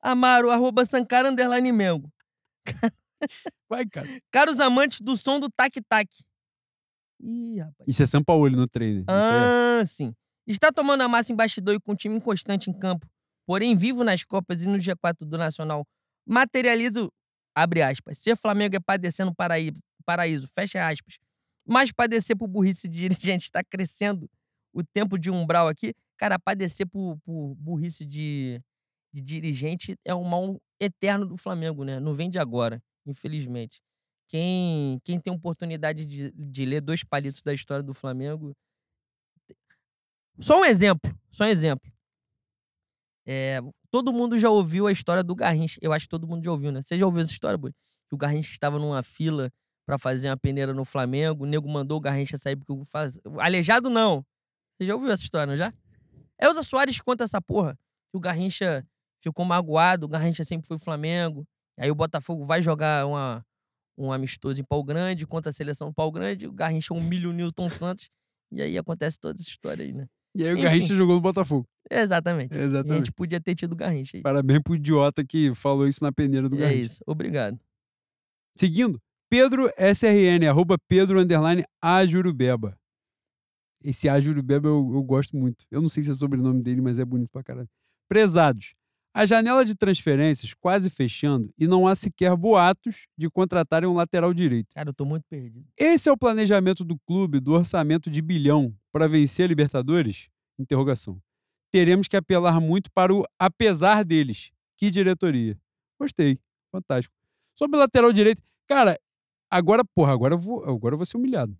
Amaro, 0.00 0.50
arroba 0.50 0.84
Sankara, 0.84 1.30
underline 1.30 1.70
Mengo. 1.72 2.10
Vai, 3.68 3.86
cara. 3.86 4.08
Caros 4.30 4.60
amantes 4.60 5.00
do 5.00 5.16
som 5.16 5.38
do 5.40 5.48
tac-tac. 5.50 6.08
Ih, 7.20 7.58
rapaz. 7.60 7.88
Isso 7.88 8.02
é 8.02 8.06
São 8.06 8.22
Paulo 8.22 8.48
no 8.50 8.66
treino. 8.68 9.00
É... 9.08 9.80
Ah, 9.80 9.86
sim. 9.86 10.14
Está 10.46 10.70
tomando 10.70 11.00
a 11.02 11.08
massa 11.08 11.32
em 11.32 11.36
bastidor 11.36 11.74
e 11.74 11.80
com 11.80 11.92
um 11.92 11.96
time 11.96 12.16
inconstante 12.16 12.70
em 12.70 12.72
campo, 12.72 13.06
porém 13.46 13.76
vivo 13.76 14.04
nas 14.04 14.22
Copas 14.22 14.62
e 14.62 14.66
no 14.66 14.78
G4 14.78 15.24
do 15.26 15.36
Nacional, 15.36 15.84
materializa, 16.24 17.04
o- 17.04 17.12
abre 17.54 17.82
aspas, 17.82 18.18
ser 18.18 18.36
Flamengo 18.36 18.76
é 18.76 18.80
padecer 18.80 19.26
no 19.26 19.34
paraíso, 19.34 19.80
paraíso, 20.04 20.46
fecha 20.54 20.86
aspas. 20.86 21.16
Mas 21.66 21.90
padecer 21.90 22.36
por 22.36 22.46
burrice 22.46 22.86
de 22.88 23.08
dirigente 23.08 23.44
está 23.44 23.64
crescendo 23.64 24.30
o 24.72 24.84
tempo 24.84 25.18
de 25.18 25.30
umbral 25.30 25.66
aqui. 25.66 25.92
Cara, 26.16 26.38
padecer 26.38 26.86
por, 26.86 27.18
por 27.24 27.54
burrice 27.56 28.04
de, 28.04 28.60
de 29.12 29.20
dirigente 29.20 29.96
é 30.04 30.14
um 30.14 30.22
mal 30.22 30.60
eterno 30.80 31.26
do 31.26 31.36
Flamengo, 31.36 31.82
né? 31.82 31.98
Não 31.98 32.14
vem 32.14 32.30
de 32.30 32.38
agora, 32.38 32.80
infelizmente. 33.06 33.80
Quem, 34.28 35.00
quem 35.04 35.20
tem 35.20 35.32
oportunidade 35.32 36.04
de, 36.04 36.32
de 36.32 36.64
ler 36.64 36.80
dois 36.80 37.04
palitos 37.04 37.42
da 37.42 37.54
história 37.54 37.82
do 37.82 37.94
Flamengo. 37.94 38.56
Só 40.40 40.60
um 40.60 40.64
exemplo, 40.64 41.16
só 41.30 41.44
um 41.44 41.48
exemplo. 41.48 41.90
É, 43.24 43.60
todo 43.90 44.12
mundo 44.12 44.38
já 44.38 44.50
ouviu 44.50 44.86
a 44.86 44.92
história 44.92 45.22
do 45.22 45.34
Garrincha. 45.34 45.78
Eu 45.80 45.92
acho 45.92 46.06
que 46.06 46.10
todo 46.10 46.26
mundo 46.26 46.44
já 46.44 46.50
ouviu, 46.50 46.70
né? 46.70 46.82
Você 46.82 46.98
já 46.98 47.06
ouviu 47.06 47.22
essa 47.22 47.32
história, 47.32 47.56
Boi? 47.56 47.72
Que 48.08 48.14
o 48.14 48.18
Garrincha 48.18 48.52
estava 48.52 48.78
numa 48.78 49.02
fila 49.02 49.50
pra 49.84 49.98
fazer 49.98 50.28
uma 50.28 50.36
peneira 50.36 50.74
no 50.74 50.84
Flamengo. 50.84 51.44
O 51.44 51.46
nego 51.46 51.68
mandou 51.68 51.98
o 51.98 52.00
Garrincha 52.00 52.36
sair 52.36 52.56
porque 52.56 52.72
o 52.72 52.84
faz... 52.84 53.18
Aleijado 53.38 53.88
não. 53.88 54.24
Você 54.76 54.86
já 54.86 54.94
ouviu 54.94 55.10
essa 55.10 55.22
história, 55.22 55.46
não 55.46 55.56
já? 55.56 55.72
Elza 56.40 56.62
Soares 56.62 57.00
conta 57.00 57.24
essa 57.24 57.40
porra. 57.40 57.78
Que 58.10 58.16
o 58.16 58.20
Garrincha 58.20 58.86
ficou 59.20 59.44
magoado. 59.44 60.06
O 60.06 60.08
Garrincha 60.08 60.44
sempre 60.44 60.66
foi 60.66 60.78
Flamengo. 60.78 61.46
Aí 61.78 61.90
o 61.90 61.94
Botafogo 61.94 62.44
vai 62.46 62.62
jogar 62.62 63.06
uma, 63.06 63.44
um 63.98 64.12
amistoso 64.12 64.60
em 64.60 64.64
Pau 64.64 64.82
Grande 64.82 65.26
contra 65.26 65.50
a 65.50 65.52
seleção 65.52 65.88
do 65.88 65.94
Pau 65.94 66.10
Grande. 66.10 66.46
O 66.46 66.52
Garrincha 66.52 66.94
humilha 66.94 67.28
o 67.28 67.32
Newton 67.32 67.68
Santos. 67.70 68.08
E 68.52 68.62
aí 68.62 68.78
acontece 68.78 69.18
toda 69.18 69.38
essa 69.40 69.48
história 69.48 69.84
aí, 69.84 69.92
né? 69.92 70.06
E 70.34 70.42
aí 70.44 70.50
o 70.50 70.52
Enfim. 70.54 70.62
Garrincha 70.62 70.94
jogou 70.94 71.14
no 71.16 71.20
Botafogo. 71.20 71.66
Exatamente. 71.90 72.56
A 72.56 72.60
Exatamente. 72.60 73.06
gente 73.06 73.12
podia 73.14 73.40
ter 73.40 73.54
tido 73.54 73.72
o 73.72 73.76
Garrincha 73.76 74.16
aí. 74.16 74.22
Parabéns 74.22 74.60
pro 74.62 74.74
idiota 74.74 75.24
que 75.24 75.54
falou 75.54 75.86
isso 75.86 76.02
na 76.04 76.12
peneira 76.12 76.48
do 76.48 76.56
E 76.56 76.58
é 76.58 76.62
Garrincha. 76.62 76.84
isso. 76.84 77.02
Obrigado. 77.06 77.58
Seguindo, 78.56 79.00
Pedro 79.28 79.70
SRN, 79.76 80.46
arroba 80.48 80.76
Pedro 80.88 81.20
underline 81.20 81.64
Ajurubeba. 81.82 82.78
Esse 83.84 84.08
Ajurubeba 84.08 84.68
eu, 84.68 84.92
eu 84.94 85.02
gosto 85.02 85.36
muito. 85.36 85.64
Eu 85.70 85.80
não 85.80 85.88
sei 85.88 86.02
se 86.02 86.10
é 86.10 86.14
sobrenome 86.14 86.62
dele, 86.62 86.80
mas 86.80 86.98
é 86.98 87.04
bonito 87.04 87.30
pra 87.30 87.42
caralho. 87.42 87.68
Prezados, 88.08 88.74
a 89.16 89.24
janela 89.24 89.64
de 89.64 89.74
transferências 89.74 90.52
quase 90.52 90.90
fechando 90.90 91.50
e 91.58 91.66
não 91.66 91.88
há 91.88 91.94
sequer 91.94 92.36
boatos 92.36 93.06
de 93.16 93.30
contratarem 93.30 93.88
um 93.88 93.94
lateral 93.94 94.34
direito. 94.34 94.74
Cara, 94.74 94.90
eu 94.90 94.92
tô 94.92 95.06
muito 95.06 95.24
perdido. 95.26 95.66
Esse 95.74 96.10
é 96.10 96.12
o 96.12 96.18
planejamento 96.18 96.84
do 96.84 96.98
clube 96.98 97.40
do 97.40 97.54
orçamento 97.54 98.10
de 98.10 98.20
bilhão 98.20 98.76
para 98.92 99.08
vencer 99.08 99.46
a 99.46 99.48
Libertadores? 99.48 100.28
Interrogação. 100.58 101.18
Teremos 101.72 102.08
que 102.08 102.16
apelar 102.16 102.60
muito 102.60 102.92
para 102.92 103.14
o 103.14 103.24
apesar 103.38 104.04
deles. 104.04 104.52
Que 104.76 104.90
diretoria. 104.90 105.58
Gostei. 105.98 106.38
Fantástico. 106.70 107.14
Sobre 107.58 107.78
o 107.78 107.80
lateral 107.80 108.12
direito, 108.12 108.42
cara, 108.66 109.00
agora, 109.50 109.82
porra, 109.82 110.12
agora 110.12 110.34
eu 110.34 110.38
vou, 110.38 110.62
agora 110.62 110.92
eu 110.92 110.98
vou 110.98 111.06
ser 111.06 111.16
humilhado. 111.16 111.58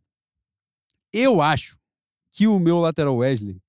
Eu 1.11 1.41
acho 1.41 1.79
que 2.33 2.47
o 2.47 2.59
meu 2.59 2.81
lateral 2.81 3.17
Wesley 3.17 3.63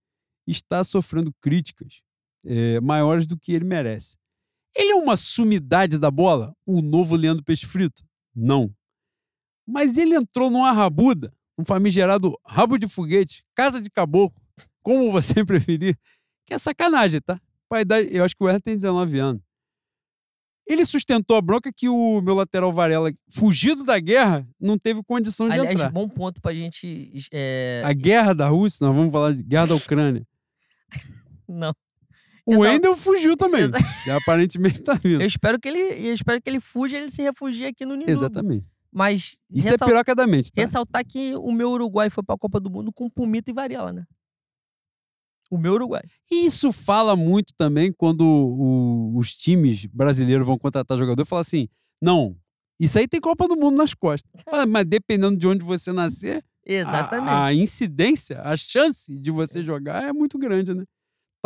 está 0.45 0.83
sofrendo 0.83 1.33
críticas 1.39 2.01
eh, 2.45 2.79
maiores 2.81 3.25
do 3.27 3.37
que 3.37 3.51
ele 3.53 3.65
merece. 3.65 4.17
Ele 4.75 4.91
é 4.91 4.95
uma 4.95 5.17
sumidade 5.17 5.97
da 5.97 6.11
bola? 6.11 6.53
O 6.65 6.81
novo 6.81 7.15
Leandro 7.15 7.43
Peixe 7.43 7.65
Frito? 7.65 8.03
Não. 8.35 8.71
Mas 9.67 9.97
ele 9.97 10.15
entrou 10.15 10.49
numa 10.49 10.71
rabuda, 10.71 11.33
um 11.57 11.65
famigerado 11.65 12.37
rabo 12.45 12.77
de 12.77 12.87
foguete, 12.87 13.43
casa 13.55 13.81
de 13.81 13.89
caboclo, 13.89 14.39
como 14.83 15.11
você 15.11 15.43
preferir, 15.45 15.97
que 16.45 16.53
é 16.53 16.59
sacanagem, 16.59 17.19
tá? 17.21 17.41
Eu 18.11 18.23
acho 18.23 18.35
que 18.35 18.43
o 18.43 18.47
Hernan 18.47 18.59
tem 18.61 18.75
19 18.75 19.19
anos. 19.19 19.41
Ele 20.65 20.85
sustentou 20.85 21.35
a 21.37 21.41
bronca 21.41 21.71
que 21.73 21.87
o 21.89 22.21
meu 22.21 22.35
lateral 22.35 22.71
Varela, 22.73 23.11
fugido 23.29 23.83
da 23.85 23.97
guerra, 23.99 24.45
não 24.59 24.77
teve 24.77 25.01
condição 25.01 25.47
de 25.47 25.53
Aliás, 25.53 25.73
entrar. 25.73 25.89
bom 25.91 26.07
ponto 26.09 26.41
pra 26.41 26.53
gente. 26.53 27.25
é, 27.31 27.81
A 27.85 27.93
guerra 27.93 28.33
da 28.33 28.47
Rússia, 28.49 28.85
nós 28.85 28.95
vamos 28.95 29.11
falar 29.11 29.33
de 29.33 29.43
guerra 29.43 29.67
da 29.67 29.75
Ucrânia. 29.75 30.27
Não. 31.47 31.73
O 32.47 32.59
Wendel 32.59 32.95
fugiu 32.95 33.35
também. 33.35 33.63
Exa- 33.63 33.77
E 34.05 34.09
aparentemente 34.09 34.81
tá 34.81 34.93
vindo. 34.93 35.21
Eu 35.21 35.27
espero 35.27 35.59
que 35.59 35.67
ele. 35.67 35.79
Eu 35.79 36.13
espero 36.13 36.41
que 36.41 36.49
ele 36.49 36.59
fuja 36.59 36.97
e 36.97 37.01
ele 37.01 37.11
se 37.11 37.21
refugie 37.21 37.65
aqui 37.65 37.85
no 37.85 37.93
Ninubo. 37.93 38.11
Exatamente. 38.11 38.65
Mas 38.91 39.37
Isso 39.51 39.69
ressal- 39.69 39.87
é 39.87 39.91
piroca 39.91 40.15
da 40.15 40.25
mente, 40.25 40.51
tá? 40.51 40.61
ressaltar 40.61 41.05
que 41.05 41.35
o 41.35 41.51
meu 41.51 41.69
Uruguai 41.71 42.09
foi 42.09 42.23
pra 42.23 42.37
Copa 42.37 42.59
do 42.59 42.69
Mundo 42.69 42.91
com 42.91 43.09
Pumita 43.09 43.51
e 43.51 43.53
Varela, 43.53 43.91
né? 43.93 44.05
O 45.51 45.57
meu 45.57 45.73
Uruguai. 45.73 46.01
E 46.31 46.45
Isso 46.45 46.71
fala 46.71 47.15
muito 47.15 47.53
também 47.55 47.91
quando 47.91 48.21
o- 48.25 49.17
os 49.17 49.35
times 49.35 49.85
brasileiros 49.85 50.45
vão 50.45 50.57
contratar 50.57 50.97
jogador 50.97 51.21
e 51.21 51.25
falar 51.25 51.41
assim: 51.41 51.67
não, 52.01 52.35
isso 52.79 52.97
aí 52.97 53.07
tem 53.07 53.19
Copa 53.21 53.47
do 53.47 53.55
Mundo 53.55 53.77
nas 53.77 53.93
costas. 53.93 54.29
Mas 54.67 54.85
dependendo 54.85 55.37
de 55.37 55.47
onde 55.47 55.63
você 55.63 55.91
nascer, 55.93 56.43
Exatamente. 56.65 57.29
a, 57.29 57.45
a 57.45 57.53
incidência, 57.53 58.41
a 58.41 58.57
chance 58.57 59.13
de 59.17 59.31
você 59.31 59.61
jogar 59.63 60.03
é 60.03 60.11
muito 60.13 60.37
grande, 60.37 60.73
né? 60.73 60.83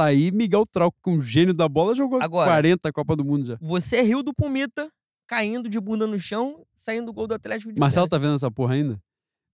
Tá 0.02 0.06
aí 0.07 0.32
Miguel 0.32 0.65
Trauco, 0.65 0.98
com 1.02 1.18
o 1.18 1.22
gênio 1.22 1.53
da 1.53 1.69
bola, 1.69 1.94
jogou 1.94 2.19
Agora- 2.22 2.49
40 2.49 2.91
Copa 2.91 3.15
do 3.15 3.23
Mundo 3.23 3.45
já. 3.45 3.57
Você 3.61 4.02
riu 4.02 4.23
do 4.23 4.34
Pumita 4.34 4.91
caindo 5.28 5.69
de 5.69 5.80
bunda 5.80 6.07
no 6.07 6.19
chão, 6.19 6.65
saindo 6.76 7.06
do 7.06 7.14
gol 7.14 7.28
do 7.28 7.36
Atlético 7.36 7.72
de 7.72 7.80
Marcelo 7.80 8.07
pênalti. 8.07 8.22
tá 8.22 8.28
vendo 8.28 8.36
essa 8.36 8.49
porra 8.52 8.73
ainda? 8.73 8.99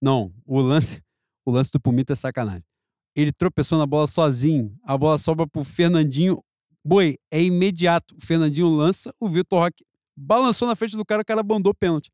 Não, 0.02 0.34
o 0.46 0.60
lance, 0.62 1.04
o 1.46 1.52
lance 1.52 1.70
do 1.72 1.80
Pumita 1.82 2.14
é 2.14 2.16
sacanagem. 2.16 2.64
Ele 3.16 3.32
tropeçou 3.34 3.78
na 3.78 3.86
bola 3.86 4.08
sozinho, 4.08 4.74
a 4.84 4.98
bola 4.98 5.18
sobra 5.18 5.46
pro 5.46 5.64
Fernandinho. 5.64 6.42
Boi, 6.86 7.18
é 7.30 7.44
imediato. 7.44 8.16
O 8.16 8.26
Fernandinho 8.26 8.70
lança, 8.70 9.14
o 9.20 9.28
Vitor 9.28 9.60
Roque 9.64 9.84
balançou 10.16 10.68
na 10.68 10.76
frente 10.76 10.96
do 10.96 11.04
cara, 11.04 11.22
o 11.24 11.26
cara 11.26 11.44
bandou 11.44 11.74
pênalti. 11.74 12.10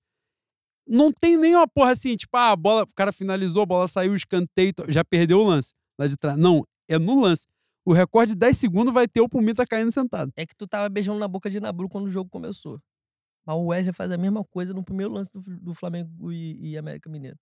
Não 0.88 1.12
tem 1.12 1.38
nenhuma 1.38 1.68
porra 1.68 1.92
assim, 1.92 2.16
tipo, 2.16 2.36
ah, 2.36 2.52
a 2.52 2.56
bola, 2.56 2.84
o 2.84 2.94
cara 2.96 3.12
finalizou, 3.12 3.62
a 3.62 3.66
bola 3.66 3.88
saiu, 3.88 4.16
escanteio, 4.16 4.74
já 4.88 5.06
perdeu 5.06 5.40
o 5.40 5.44
lance 5.48 5.74
lá 6.00 6.08
de 6.08 6.18
trás. 6.18 6.38
Não, 6.38 6.66
é 6.90 6.98
no 6.98 7.22
lance. 7.22 7.46
O 7.86 7.92
recorde 7.92 8.32
de 8.32 8.38
10 8.38 8.58
segundos 8.58 8.94
vai 8.94 9.08
ter 9.08 9.22
o 9.22 9.28
Pumita 9.28 9.66
caindo 9.66 9.92
sentado. 9.92 10.32
É 10.36 10.46
que 10.46 10.56
tu 10.56 10.66
tava 10.68 10.88
beijando 10.88 11.20
na 11.20 11.28
boca 11.28 11.50
de 11.50 11.60
Nabru 11.60 11.90
quando 11.90 12.06
o 12.06 12.10
jogo 12.10 12.30
começou. 12.30 12.80
Mas 13.46 13.58
o 13.58 13.66
Wesley 13.66 13.94
faz 13.94 14.10
a 14.12 14.18
mesma 14.18 14.44
coisa 14.44 14.74
no 14.74 14.84
primeiro 14.84 15.12
lance 15.12 15.30
do, 15.34 15.42
do 15.42 15.74
Flamengo 15.74 16.32
e, 16.32 16.72
e 16.72 16.78
América 16.78 17.10
Mineiro. 17.10 17.38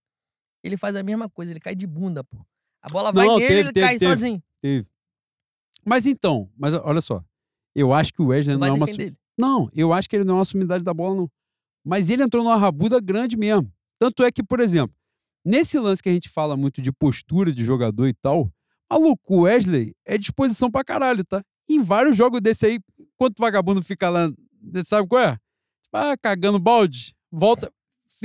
Ele 0.63 0.77
faz 0.77 0.95
a 0.95 1.03
mesma 1.03 1.29
coisa, 1.29 1.51
ele 1.51 1.59
cai 1.59 1.75
de 1.75 1.85
bunda, 1.85 2.23
pô. 2.23 2.43
A 2.81 2.91
bola 2.91 3.11
vai 3.11 3.27
Não, 3.27 3.37
nele, 3.37 3.47
teve, 3.47 3.59
ele 3.59 3.73
teve, 3.73 3.85
cai 3.85 3.99
teve. 3.99 4.11
sozinho. 4.11 4.43
Teve. 4.61 4.87
Mas 5.85 6.05
então, 6.07 6.49
mas 6.57 6.73
olha 6.73 7.01
só. 7.01 7.23
Eu 7.75 7.93
acho 7.93 8.11
que 8.13 8.21
o 8.21 8.27
Wesley 8.27 8.55
não 8.55 8.59
vai 8.59 8.69
é 8.69 8.73
uma. 8.73 8.85
Não, 9.37 9.69
eu 9.73 9.93
acho 9.93 10.09
que 10.09 10.15
ele 10.15 10.25
não 10.25 10.35
é 10.35 10.37
uma 10.39 10.45
sumidade 10.45 10.83
da 10.83 10.93
bola, 10.93 11.15
não. 11.15 11.31
Mas 11.83 12.09
ele 12.09 12.23
entrou 12.23 12.43
numa 12.43 12.57
rabuda 12.57 12.99
grande 12.99 13.37
mesmo. 13.37 13.71
Tanto 13.99 14.23
é 14.23 14.31
que, 14.31 14.43
por 14.43 14.59
exemplo, 14.59 14.95
nesse 15.45 15.79
lance 15.79 16.01
que 16.01 16.09
a 16.09 16.13
gente 16.13 16.29
fala 16.29 16.57
muito 16.57 16.81
de 16.81 16.91
postura 16.91 17.51
de 17.51 17.63
jogador 17.63 18.07
e 18.07 18.13
tal, 18.13 18.51
maluco, 18.91 19.35
o 19.35 19.41
Wesley 19.41 19.95
é 20.05 20.17
disposição 20.17 20.69
pra 20.69 20.83
caralho, 20.83 21.23
tá? 21.23 21.43
Em 21.69 21.81
vários 21.81 22.17
jogos 22.17 22.41
desse 22.41 22.65
aí, 22.65 22.79
enquanto 22.99 23.39
o 23.39 23.41
vagabundo 23.41 23.81
fica 23.81 24.09
lá, 24.09 24.31
sabe 24.85 25.07
qual 25.07 25.21
é? 25.21 25.37
Ah, 25.93 26.15
cagando 26.17 26.59
balde, 26.59 27.13
volta, 27.31 27.71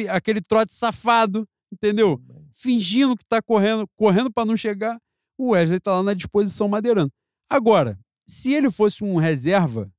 aquele 0.08 0.40
trote 0.40 0.74
safado, 0.74 1.48
entendeu? 1.72 2.20
fingindo 2.56 3.16
que 3.16 3.24
tá 3.24 3.42
correndo, 3.42 3.86
correndo 3.94 4.32
para 4.32 4.46
não 4.46 4.56
chegar, 4.56 4.98
o 5.38 5.50
Wesley 5.50 5.78
tá 5.78 5.92
lá 5.92 6.02
na 6.02 6.14
disposição 6.14 6.66
madeirando. 6.66 7.12
Agora, 7.48 7.98
se 8.26 8.52
ele 8.52 8.70
fosse 8.70 9.04
um 9.04 9.16
reserva, 9.16 9.92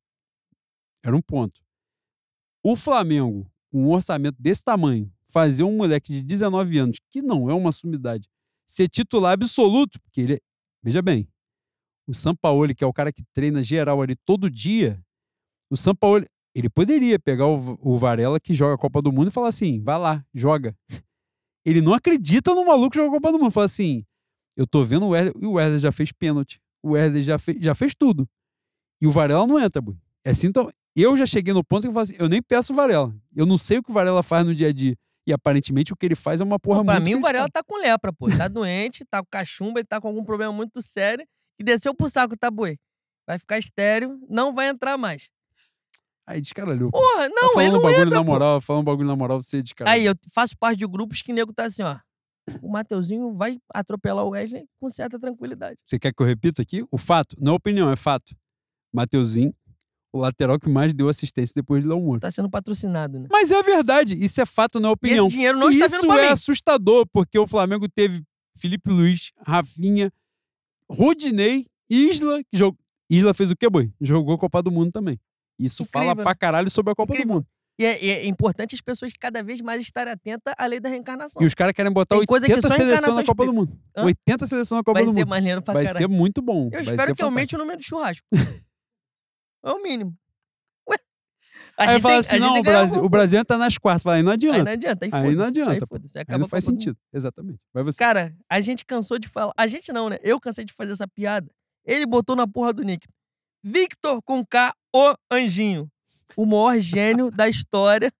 era 1.03 1.15
um 1.15 1.21
ponto. 1.21 1.61
O 2.63 2.75
Flamengo, 2.75 3.49
com 3.71 3.83
um 3.83 3.91
orçamento 3.91 4.35
desse 4.41 4.63
tamanho, 4.63 5.11
fazer 5.29 5.63
um 5.63 5.77
moleque 5.77 6.11
de 6.11 6.23
19 6.23 6.77
anos, 6.79 6.97
que 7.11 7.21
não 7.21 7.49
é 7.49 7.53
uma 7.53 7.71
sumidade, 7.71 8.27
ser 8.65 8.89
titular 8.89 9.33
absoluto, 9.33 10.01
porque 10.01 10.21
ele 10.21 10.33
é, 10.33 10.39
veja 10.83 11.01
bem, 11.01 11.27
o 12.07 12.13
Sampaoli, 12.13 12.73
que 12.73 12.83
é 12.83 12.87
o 12.87 12.93
cara 12.93 13.11
que 13.11 13.23
treina 13.33 13.63
geral 13.63 14.01
ali 14.01 14.15
todo 14.15 14.49
dia, 14.49 15.01
o 15.69 15.77
Sampaoli, 15.77 16.25
ele 16.55 16.69
poderia 16.69 17.19
pegar 17.19 17.47
o, 17.47 17.77
o 17.81 17.97
Varela 17.97 18.39
que 18.39 18.53
joga 18.53 18.75
a 18.75 18.77
Copa 18.77 19.01
do 19.01 19.11
Mundo 19.11 19.27
e 19.27 19.31
falar 19.31 19.49
assim, 19.49 19.81
vai 19.81 19.97
lá, 19.97 20.25
joga 20.33 20.75
ele 21.67 21.81
não 21.81 21.93
acredita 21.93 22.55
no 22.55 22.65
maluco 22.65 22.91
que 22.91 22.97
jogou 22.97 23.11
a 23.11 23.21
Copa 23.21 23.31
do 23.33 23.39
Mundo. 23.39 23.51
Fala 23.51 23.65
assim: 23.65 24.05
eu 24.55 24.65
tô 24.65 24.85
vendo 24.85 25.05
o 25.05 25.09
Wesley, 25.09 25.33
e 25.41 25.45
o 25.45 25.53
Wesley 25.53 25.79
já 25.79 25.91
fez 25.91 26.13
pênalti. 26.13 26.61
O 26.81 26.91
Wesley 26.91 27.21
já, 27.23 27.37
fez, 27.37 27.61
já 27.61 27.75
fez 27.75 27.93
tudo. 27.93 28.27
E 29.01 29.05
o 29.05 29.11
Varela 29.11 29.45
não 29.45 29.59
entra, 29.59 29.81
boi. 29.81 29.97
É 30.25 30.29
assim, 30.29 30.47
então. 30.47 30.71
Eu 30.95 31.15
já 31.15 31.27
cheguei 31.27 31.53
no 31.53 31.63
ponto 31.63 31.81
que 31.83 31.89
eu 31.89 31.93
falo 31.93 32.03
assim: 32.03 32.15
eu 32.17 32.29
nem 32.29 32.41
peço 32.41 32.71
o 32.71 32.75
Varela. 32.75 33.13
Eu 33.35 33.45
não 33.45 33.57
sei 33.57 33.79
o 33.79 33.83
que 33.83 33.91
o 33.91 33.93
Varela 33.93 34.23
faz 34.23 34.45
no 34.45 34.55
dia 34.55 34.69
a 34.69 34.73
dia. 34.73 34.97
E 35.27 35.33
aparentemente 35.33 35.91
o 35.91 35.95
que 35.95 36.05
ele 36.05 36.15
faz 36.15 36.39
é 36.39 36.43
uma 36.45 36.57
porra 36.57 36.83
Pra 36.85 36.93
muito. 36.95 37.05
mim, 37.05 37.15
o 37.15 37.19
Varela 37.19 37.49
tá 37.49 37.61
com 37.61 37.77
lepra, 37.77 38.13
pô. 38.13 38.29
Tá 38.29 38.47
doente, 38.47 39.03
tá 39.03 39.19
com 39.19 39.27
cachumba, 39.29 39.79
ele 39.81 39.85
tá 39.87 39.99
com 39.99 40.07
algum 40.07 40.23
problema 40.23 40.53
muito 40.53 40.81
sério. 40.81 41.27
E 41.59 41.63
desceu 41.65 41.93
pro 41.93 42.07
saco, 42.09 42.37
tá, 42.37 42.49
boi? 42.49 42.77
Vai 43.27 43.37
ficar 43.37 43.57
estéreo, 43.57 44.17
não 44.29 44.53
vai 44.55 44.69
entrar 44.69 44.97
mais. 44.97 45.29
Aí 46.25 46.39
descaralhou. 46.39 46.91
Porra, 46.91 47.29
Tá 47.29 47.35
não, 47.35 47.47
ele 47.47 47.53
falando 47.53 47.69
um 47.69 47.73
não 47.73 47.81
bagulho 47.81 48.05
entra, 48.07 48.17
na 48.19 48.23
moral, 48.23 48.61
falando 48.61 48.81
um 48.81 48.85
bagulho 48.85 49.07
na 49.07 49.15
moral, 49.17 49.41
você 49.43 49.61
descaralhou. 49.61 49.99
Aí 49.99 50.05
eu 50.05 50.15
faço 50.33 50.57
parte 50.57 50.79
de 50.79 50.87
grupos 50.87 51.21
que 51.21 51.33
nego 51.33 51.53
tá 51.53 51.65
assim, 51.65 51.83
ó. 51.83 51.97
O 52.61 52.69
Mateuzinho 52.71 53.33
vai 53.33 53.59
atropelar 53.73 54.23
o 54.23 54.29
Wesley 54.29 54.65
com 54.79 54.89
certa 54.89 55.19
tranquilidade. 55.19 55.77
Você 55.85 55.99
quer 55.99 56.13
que 56.13 56.21
eu 56.21 56.25
repita 56.25 56.61
aqui? 56.61 56.85
O 56.89 56.97
fato, 56.97 57.35
não 57.37 57.51
é 57.51 57.55
opinião, 57.57 57.91
é 57.91 57.97
fato. 57.97 58.33
Mateuzinho, 58.93 59.53
o 60.17 60.21
lateral 60.21 60.59
que 60.59 60.67
mais 60.69 60.93
deu 60.93 61.07
assistência 61.09 61.53
depois 61.55 61.81
de 61.83 61.87
Léo 61.89 61.99
Moura. 62.01 62.19
Tá 62.19 62.31
sendo 62.31 62.49
patrocinado, 62.49 63.19
né? 63.19 63.27
Mas 63.31 63.51
é 63.51 63.57
a 63.57 63.61
verdade, 63.61 64.15
isso 64.15 64.41
é 64.41 64.45
fato, 64.45 64.79
não 64.79 64.89
é 64.89 64.91
E 64.91 64.93
opinião. 64.93 65.27
esse 65.27 65.35
dinheiro 65.35 65.57
não 65.57 65.71
E 65.71 65.75
está 65.79 65.97
isso 65.97 66.07
pra 66.07 66.19
é 66.19 66.25
mim. 66.27 66.31
assustador, 66.33 67.05
porque 67.13 67.37
o 67.39 67.47
Flamengo 67.47 67.87
teve 67.87 68.21
Felipe 68.57 68.89
Luiz, 68.89 69.31
Rafinha, 69.45 70.11
Rodinei, 70.89 71.65
Isla, 71.89 72.39
que 72.43 72.57
jogou. 72.57 72.79
Isla 73.09 73.33
fez 73.33 73.51
o 73.51 73.55
quê, 73.55 73.69
boi? 73.69 73.91
Jogou 74.01 74.35
a 74.35 74.37
Copa 74.37 74.61
do 74.61 74.71
Mundo 74.71 74.91
também. 74.91 75.19
Isso 75.59 75.85
fala 75.85 76.05
Incrível, 76.07 76.23
pra 76.23 76.31
né? 76.31 76.37
caralho 76.39 76.69
sobre 76.69 76.91
a 76.91 76.95
Copa 76.95 77.13
Incrível. 77.13 77.27
do 77.27 77.37
Mundo. 77.39 77.47
E 77.79 77.85
é, 77.85 78.03
e 78.03 78.09
é 78.09 78.25
importante 78.27 78.73
as 78.73 78.81
pessoas 78.81 79.13
cada 79.19 79.43
vez 79.43 79.61
mais 79.61 79.81
estarem 79.81 80.11
atentas 80.11 80.51
à 80.57 80.65
lei 80.65 80.79
da 80.79 80.89
reencarnação. 80.89 81.41
E 81.41 81.45
os 81.45 81.53
caras 81.53 81.73
querem 81.73 81.91
botar 81.91 82.17
Tem 82.17 82.25
coisa 82.25 82.47
que 82.47 82.51
80 82.53 82.67
só 82.67 82.73
a 82.73 82.77
seleções 82.77 83.15
na 83.15 83.23
Copa 83.23 83.45
do. 83.45 83.53
Mundo. 83.53 83.77
Hã? 83.95 84.03
80 84.05 84.47
seleções 84.47 84.77
na 84.79 84.83
Copa 84.83 84.99
Vai 84.99 85.05
do 85.05 85.13
ser 85.13 85.19
Mundo. 85.19 85.29
maneiro 85.29 85.61
pra 85.61 85.73
Vai 85.75 85.85
caralho. 85.85 86.03
ser 86.05 86.07
muito 86.07 86.41
bom. 86.41 86.65
Eu 86.65 86.71
vai 86.71 86.81
espero 86.81 87.05
ser 87.05 87.15
que 87.15 87.21
aumente 87.21 87.55
o 87.55 87.57
número 87.59 87.79
de 87.79 87.85
churrasco. 87.85 88.25
é 89.69 89.73
o 89.73 89.81
mínimo. 89.81 90.15
Ué? 90.89 90.97
A 91.77 91.91
Aí 91.91 92.01
fala 92.01 92.13
tem- 92.13 92.19
assim: 92.19 92.39
não, 92.39 92.57
o 92.59 92.63
Brasil, 92.63 93.03
o 93.03 93.09
Brasil 93.09 93.45
tá 93.45 93.57
nas 93.57 93.77
quartas. 93.77 94.03
Fala, 94.03 94.15
aí 94.17 94.23
não 94.23 94.31
coisa. 94.31 94.47
Aí 94.55 94.61
adianta. 94.61 94.65
não 94.65 94.73
adianta. 94.73 95.05
Aí, 95.05 95.27
Aí 95.29 95.35
não 95.35 95.45
adianta, 95.45 95.71
Aí, 95.71 95.79
pô. 95.81 95.95
Aí 96.27 96.37
não 96.39 96.47
faz 96.47 96.63
sentido. 96.65 96.97
Exatamente. 97.13 97.59
Vai 97.73 97.83
você. 97.83 97.97
Cara, 97.99 98.35
a 98.49 98.61
gente 98.61 98.85
cansou 98.85 99.19
de 99.19 99.27
falar. 99.27 99.53
A 99.57 99.67
gente 99.67 99.91
não, 99.91 100.09
né? 100.09 100.17
Eu 100.23 100.39
cansei 100.39 100.65
de 100.65 100.73
fazer 100.73 100.93
essa 100.93 101.07
piada. 101.07 101.49
Ele 101.85 102.05
botou 102.05 102.35
na 102.35 102.47
porra 102.47 102.73
do 102.73 102.83
Nick. 102.83 103.07
Victor 103.63 104.21
com 104.23 104.45
K, 104.45 104.73
o 104.93 105.15
anjinho. 105.31 105.89
O 106.35 106.45
maior 106.45 106.79
gênio 106.79 107.31
da 107.31 107.47
história. 107.47 108.11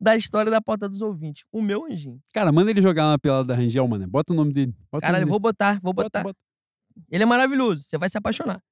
Da 0.00 0.14
história 0.14 0.48
da 0.50 0.60
porta 0.60 0.88
dos 0.88 1.02
ouvintes. 1.02 1.44
O 1.50 1.60
meu 1.60 1.84
anjinho. 1.84 2.20
Cara, 2.32 2.52
manda 2.52 2.70
ele 2.70 2.80
jogar 2.80 3.04
na 3.10 3.18
pelada 3.18 3.48
da 3.48 3.54
Rangel, 3.56 3.86
mano. 3.88 4.06
Bota 4.06 4.32
o 4.32 4.36
nome 4.36 4.52
dele. 4.52 4.72
Bota 4.92 5.04
Caralho, 5.04 5.22
nome 5.22 5.30
vou 5.30 5.40
botar, 5.40 5.80
vou 5.80 5.92
dele. 5.92 6.04
botar. 6.04 6.22
Bota, 6.22 6.38
bota. 6.38 7.04
Ele 7.10 7.22
é 7.24 7.26
maravilhoso. 7.26 7.82
Você 7.82 7.98
vai 7.98 8.08
se 8.08 8.16
apaixonar. 8.16 8.62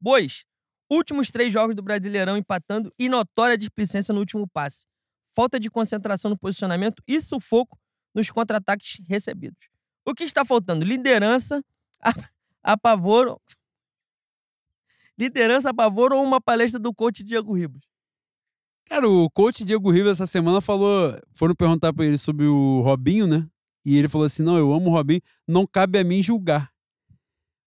Bois. 0.00 0.44
Últimos 0.90 1.30
três 1.30 1.52
jogos 1.52 1.76
do 1.76 1.82
Brasileirão 1.82 2.36
empatando 2.36 2.92
e 2.98 3.08
notória 3.08 3.56
displicência 3.56 4.12
no 4.12 4.18
último 4.18 4.48
passe. 4.48 4.86
Falta 5.32 5.60
de 5.60 5.70
concentração 5.70 6.28
no 6.28 6.38
posicionamento 6.38 7.00
e 7.06 7.20
sufoco 7.20 7.78
nos 8.12 8.28
contra-ataques 8.30 9.00
recebidos. 9.06 9.68
O 10.04 10.14
que 10.14 10.24
está 10.24 10.44
faltando? 10.44 10.84
Liderança, 10.84 11.62
apavoro. 12.62 13.40
Liderança, 15.16 15.70
apavoro 15.70 16.16
ou 16.16 16.24
uma 16.24 16.40
palestra 16.40 16.80
do 16.80 16.92
coach 16.92 17.22
Diego 17.22 17.54
Ribas? 17.54 17.82
Cara, 18.86 19.08
o 19.08 19.30
coach 19.30 19.64
Diego 19.64 19.90
Ribas 19.90 20.20
essa 20.20 20.26
semana 20.26 20.60
falou. 20.60 21.16
Foram 21.32 21.54
perguntar 21.54 21.92
pra 21.92 22.04
ele 22.04 22.18
sobre 22.18 22.46
o 22.46 22.80
Robinho, 22.80 23.28
né? 23.28 23.46
E 23.84 23.96
ele 23.96 24.08
falou 24.08 24.24
assim: 24.24 24.42
não, 24.42 24.58
eu 24.58 24.72
amo 24.72 24.86
o 24.88 24.92
Robinho, 24.92 25.20
não 25.46 25.64
cabe 25.64 26.00
a 26.00 26.02
mim 26.02 26.20
julgar. 26.20 26.72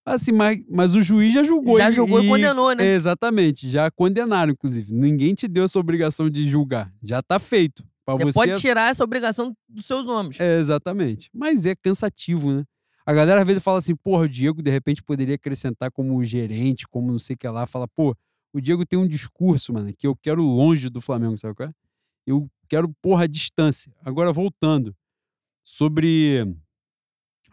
Assim, 0.05 0.33
mas, 0.33 0.59
mas 0.69 0.95
o 0.95 1.01
juiz 1.01 1.33
já 1.33 1.43
julgou. 1.43 1.77
Já 1.77 1.89
julgou 1.89 2.21
e 2.21 2.27
condenou, 2.27 2.75
né? 2.75 2.85
Exatamente, 2.85 3.69
já 3.69 3.89
condenaram, 3.89 4.51
inclusive. 4.51 4.93
Ninguém 4.93 5.33
te 5.33 5.47
deu 5.47 5.63
essa 5.63 5.79
obrigação 5.79 6.29
de 6.29 6.43
julgar. 6.43 6.93
Já 7.01 7.21
tá 7.21 7.39
feito. 7.39 7.85
Pra 8.05 8.15
Você 8.15 8.25
você, 8.25 8.33
pode 8.33 8.59
tirar 8.59 8.89
essa 8.89 9.03
obrigação 9.03 9.55
dos 9.67 9.85
seus 9.85 10.05
nomes. 10.05 10.37
É, 10.39 10.59
exatamente. 10.59 11.29
Mas 11.33 11.65
é 11.65 11.73
cansativo, 11.73 12.51
né? 12.51 12.65
A 13.05 13.13
galera 13.13 13.41
às 13.41 13.47
vezes 13.47 13.63
fala 13.63 13.77
assim, 13.77 13.95
porra, 13.95 14.23
o 14.23 14.29
Diego 14.29 14.61
de 14.61 14.69
repente 14.69 15.01
poderia 15.01 15.35
acrescentar 15.35 15.89
como 15.89 16.21
gerente, 16.23 16.85
como 16.87 17.11
não 17.11 17.19
sei 17.19 17.35
o 17.35 17.37
que 17.37 17.47
lá. 17.47 17.65
Fala, 17.65 17.87
pô, 17.87 18.15
o 18.51 18.59
Diego 18.59 18.85
tem 18.85 18.99
um 18.99 19.07
discurso, 19.07 19.71
mano, 19.73 19.93
que 19.97 20.05
eu 20.05 20.15
quero 20.15 20.41
longe 20.41 20.89
do 20.89 20.99
Flamengo, 20.99 21.37
sabe 21.37 21.55
qual 21.55 21.69
é? 21.69 21.73
Eu 22.27 22.49
quero, 22.67 22.89
porra, 23.01 23.23
a 23.23 23.27
distância. 23.27 23.93
Agora, 24.03 24.33
voltando 24.33 24.93
sobre 25.63 26.45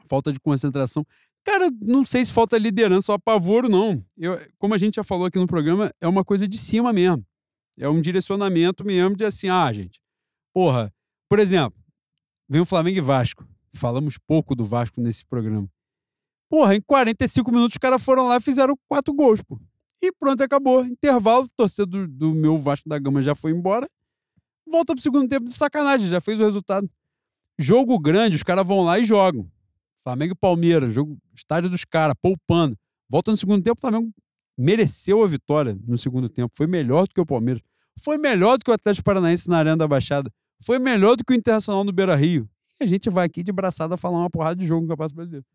falta 0.08 0.32
de 0.32 0.40
concentração. 0.40 1.06
Cara, 1.44 1.70
não 1.82 2.04
sei 2.04 2.24
se 2.24 2.32
falta 2.32 2.58
liderança 2.58 3.12
ou 3.12 3.16
apavoro, 3.16 3.68
não. 3.68 4.04
Eu, 4.16 4.38
como 4.58 4.74
a 4.74 4.78
gente 4.78 4.96
já 4.96 5.04
falou 5.04 5.26
aqui 5.26 5.38
no 5.38 5.46
programa, 5.46 5.92
é 6.00 6.06
uma 6.06 6.24
coisa 6.24 6.46
de 6.46 6.58
cima 6.58 6.92
mesmo. 6.92 7.24
É 7.78 7.88
um 7.88 8.00
direcionamento 8.00 8.84
mesmo 8.84 9.16
de 9.16 9.24
assim, 9.24 9.48
ah, 9.48 9.72
gente, 9.72 9.98
porra, 10.52 10.92
por 11.28 11.38
exemplo, 11.38 11.78
vem 12.48 12.60
o 12.60 12.66
Flamengo 12.66 12.98
e 12.98 13.00
Vasco. 13.00 13.46
Falamos 13.72 14.18
pouco 14.18 14.54
do 14.54 14.64
Vasco 14.64 15.00
nesse 15.00 15.24
programa. 15.24 15.68
Porra, 16.50 16.74
em 16.74 16.80
45 16.80 17.50
minutos 17.52 17.74
os 17.74 17.78
caras 17.78 18.02
foram 18.02 18.26
lá 18.26 18.36
e 18.36 18.40
fizeram 18.40 18.76
quatro 18.88 19.14
gols, 19.14 19.40
pô. 19.40 19.58
E 20.02 20.12
pronto, 20.12 20.42
acabou. 20.42 20.84
Intervalo, 20.84 21.48
torcedor 21.56 22.08
do, 22.08 22.30
do 22.30 22.34
meu 22.34 22.58
Vasco 22.58 22.88
da 22.88 22.98
Gama 22.98 23.22
já 23.22 23.34
foi 23.34 23.52
embora. 23.52 23.88
Volta 24.66 24.94
pro 24.94 25.02
segundo 25.02 25.28
tempo 25.28 25.46
de 25.46 25.52
sacanagem, 25.52 26.08
já 26.08 26.20
fez 26.20 26.38
o 26.40 26.44
resultado. 26.44 26.90
Jogo 27.58 27.98
grande, 27.98 28.36
os 28.36 28.42
caras 28.42 28.66
vão 28.66 28.82
lá 28.82 28.98
e 28.98 29.04
jogam. 29.04 29.50
Flamengo 30.02 30.32
e 30.32 30.36
Palmeiras, 30.36 30.92
jogo, 30.92 31.18
estádio 31.34 31.68
dos 31.70 31.84
caras, 31.84 32.14
poupando. 32.20 32.76
Volta 33.08 33.30
no 33.30 33.36
segundo 33.36 33.62
tempo, 33.62 33.78
o 33.78 33.80
Flamengo 33.80 34.12
mereceu 34.56 35.22
a 35.22 35.26
vitória 35.26 35.78
no 35.86 35.96
segundo 35.96 36.28
tempo. 36.28 36.52
Foi 36.56 36.66
melhor 36.66 37.06
do 37.06 37.14
que 37.14 37.20
o 37.20 37.26
Palmeiras. 37.26 37.62
Foi 38.02 38.16
melhor 38.18 38.58
do 38.58 38.64
que 38.64 38.70
o 38.70 38.74
Atlético 38.74 39.04
Paranaense 39.04 39.48
na 39.48 39.58
Arena 39.58 39.76
da 39.76 39.88
Baixada. 39.88 40.30
Foi 40.62 40.78
melhor 40.78 41.16
do 41.16 41.24
que 41.24 41.32
o 41.32 41.36
Internacional 41.36 41.84
no 41.84 41.92
Beira 41.92 42.14
Rio. 42.14 42.48
E 42.80 42.84
a 42.84 42.86
gente 42.86 43.10
vai 43.10 43.26
aqui 43.26 43.42
de 43.42 43.52
braçada 43.52 43.96
falar 43.96 44.18
uma 44.18 44.30
porrada 44.30 44.56
de 44.56 44.66
jogo 44.66 44.82
no 44.82 44.88
Campeonato 44.88 45.14
Brasileiro. 45.14 45.46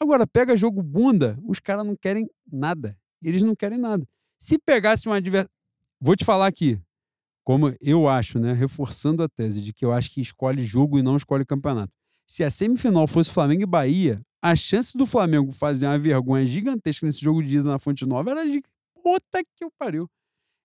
Agora, 0.00 0.26
pega 0.26 0.56
jogo 0.56 0.82
bunda, 0.82 1.38
os 1.44 1.58
caras 1.58 1.84
não 1.84 1.96
querem 1.96 2.28
nada. 2.50 2.96
Eles 3.22 3.42
não 3.42 3.54
querem 3.54 3.78
nada. 3.78 4.06
Se 4.38 4.58
pegasse 4.58 5.08
um 5.08 5.12
adversário. 5.12 5.50
Vou 6.00 6.14
te 6.14 6.24
falar 6.24 6.46
aqui, 6.46 6.80
como 7.42 7.74
eu 7.80 8.08
acho, 8.08 8.38
né? 8.38 8.52
Reforçando 8.52 9.22
a 9.22 9.28
tese 9.28 9.60
de 9.60 9.72
que 9.72 9.84
eu 9.84 9.92
acho 9.92 10.10
que 10.12 10.20
escolhe 10.20 10.62
jogo 10.62 10.98
e 10.98 11.02
não 11.02 11.16
escolhe 11.16 11.44
campeonato. 11.44 11.92
Se 12.28 12.44
a 12.44 12.50
semifinal 12.50 13.06
fosse 13.06 13.30
Flamengo 13.30 13.62
e 13.62 13.66
Bahia, 13.66 14.20
a 14.42 14.54
chance 14.54 14.96
do 14.96 15.06
Flamengo 15.06 15.50
fazer 15.50 15.86
uma 15.86 15.98
vergonha 15.98 16.44
gigantesca 16.44 17.06
nesse 17.06 17.22
jogo 17.22 17.42
de 17.42 17.56
ida 17.56 17.70
na 17.70 17.78
Fonte 17.78 18.04
Nova 18.04 18.30
era 18.30 18.44
de. 18.44 18.62
Puta 19.02 19.42
que 19.56 19.64
eu 19.64 19.70
pariu. 19.78 20.06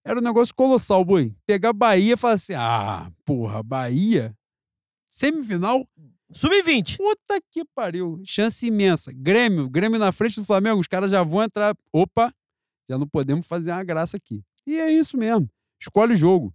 Era 0.05 0.19
um 0.19 0.21
negócio 0.21 0.53
colossal, 0.53 1.05
boi. 1.05 1.33
Pegar 1.47 1.71
Bahia 1.71 2.15
e 2.15 2.17
falar 2.17 2.33
assim: 2.33 2.53
ah, 2.53 3.09
porra, 3.23 3.63
Bahia? 3.63 4.37
Semifinal? 5.09 5.87
Sub-20. 6.33 6.97
Puta 6.97 7.39
que 7.49 7.63
pariu. 7.73 8.21
Chance 8.25 8.67
imensa. 8.67 9.13
Grêmio, 9.13 9.69
Grêmio 9.69 9.97
na 9.97 10.11
frente 10.11 10.41
do 10.41 10.45
Flamengo, 10.45 10.81
os 10.81 10.87
caras 10.87 11.11
já 11.11 11.23
vão 11.23 11.43
entrar. 11.43 11.73
Opa, 11.93 12.33
já 12.89 12.97
não 12.97 13.07
podemos 13.07 13.47
fazer 13.47 13.71
uma 13.71 13.83
graça 13.85 14.17
aqui. 14.17 14.43
E 14.67 14.77
é 14.77 14.91
isso 14.91 15.15
mesmo. 15.15 15.49
Escolhe 15.79 16.13
o 16.13 16.17
jogo. 16.17 16.53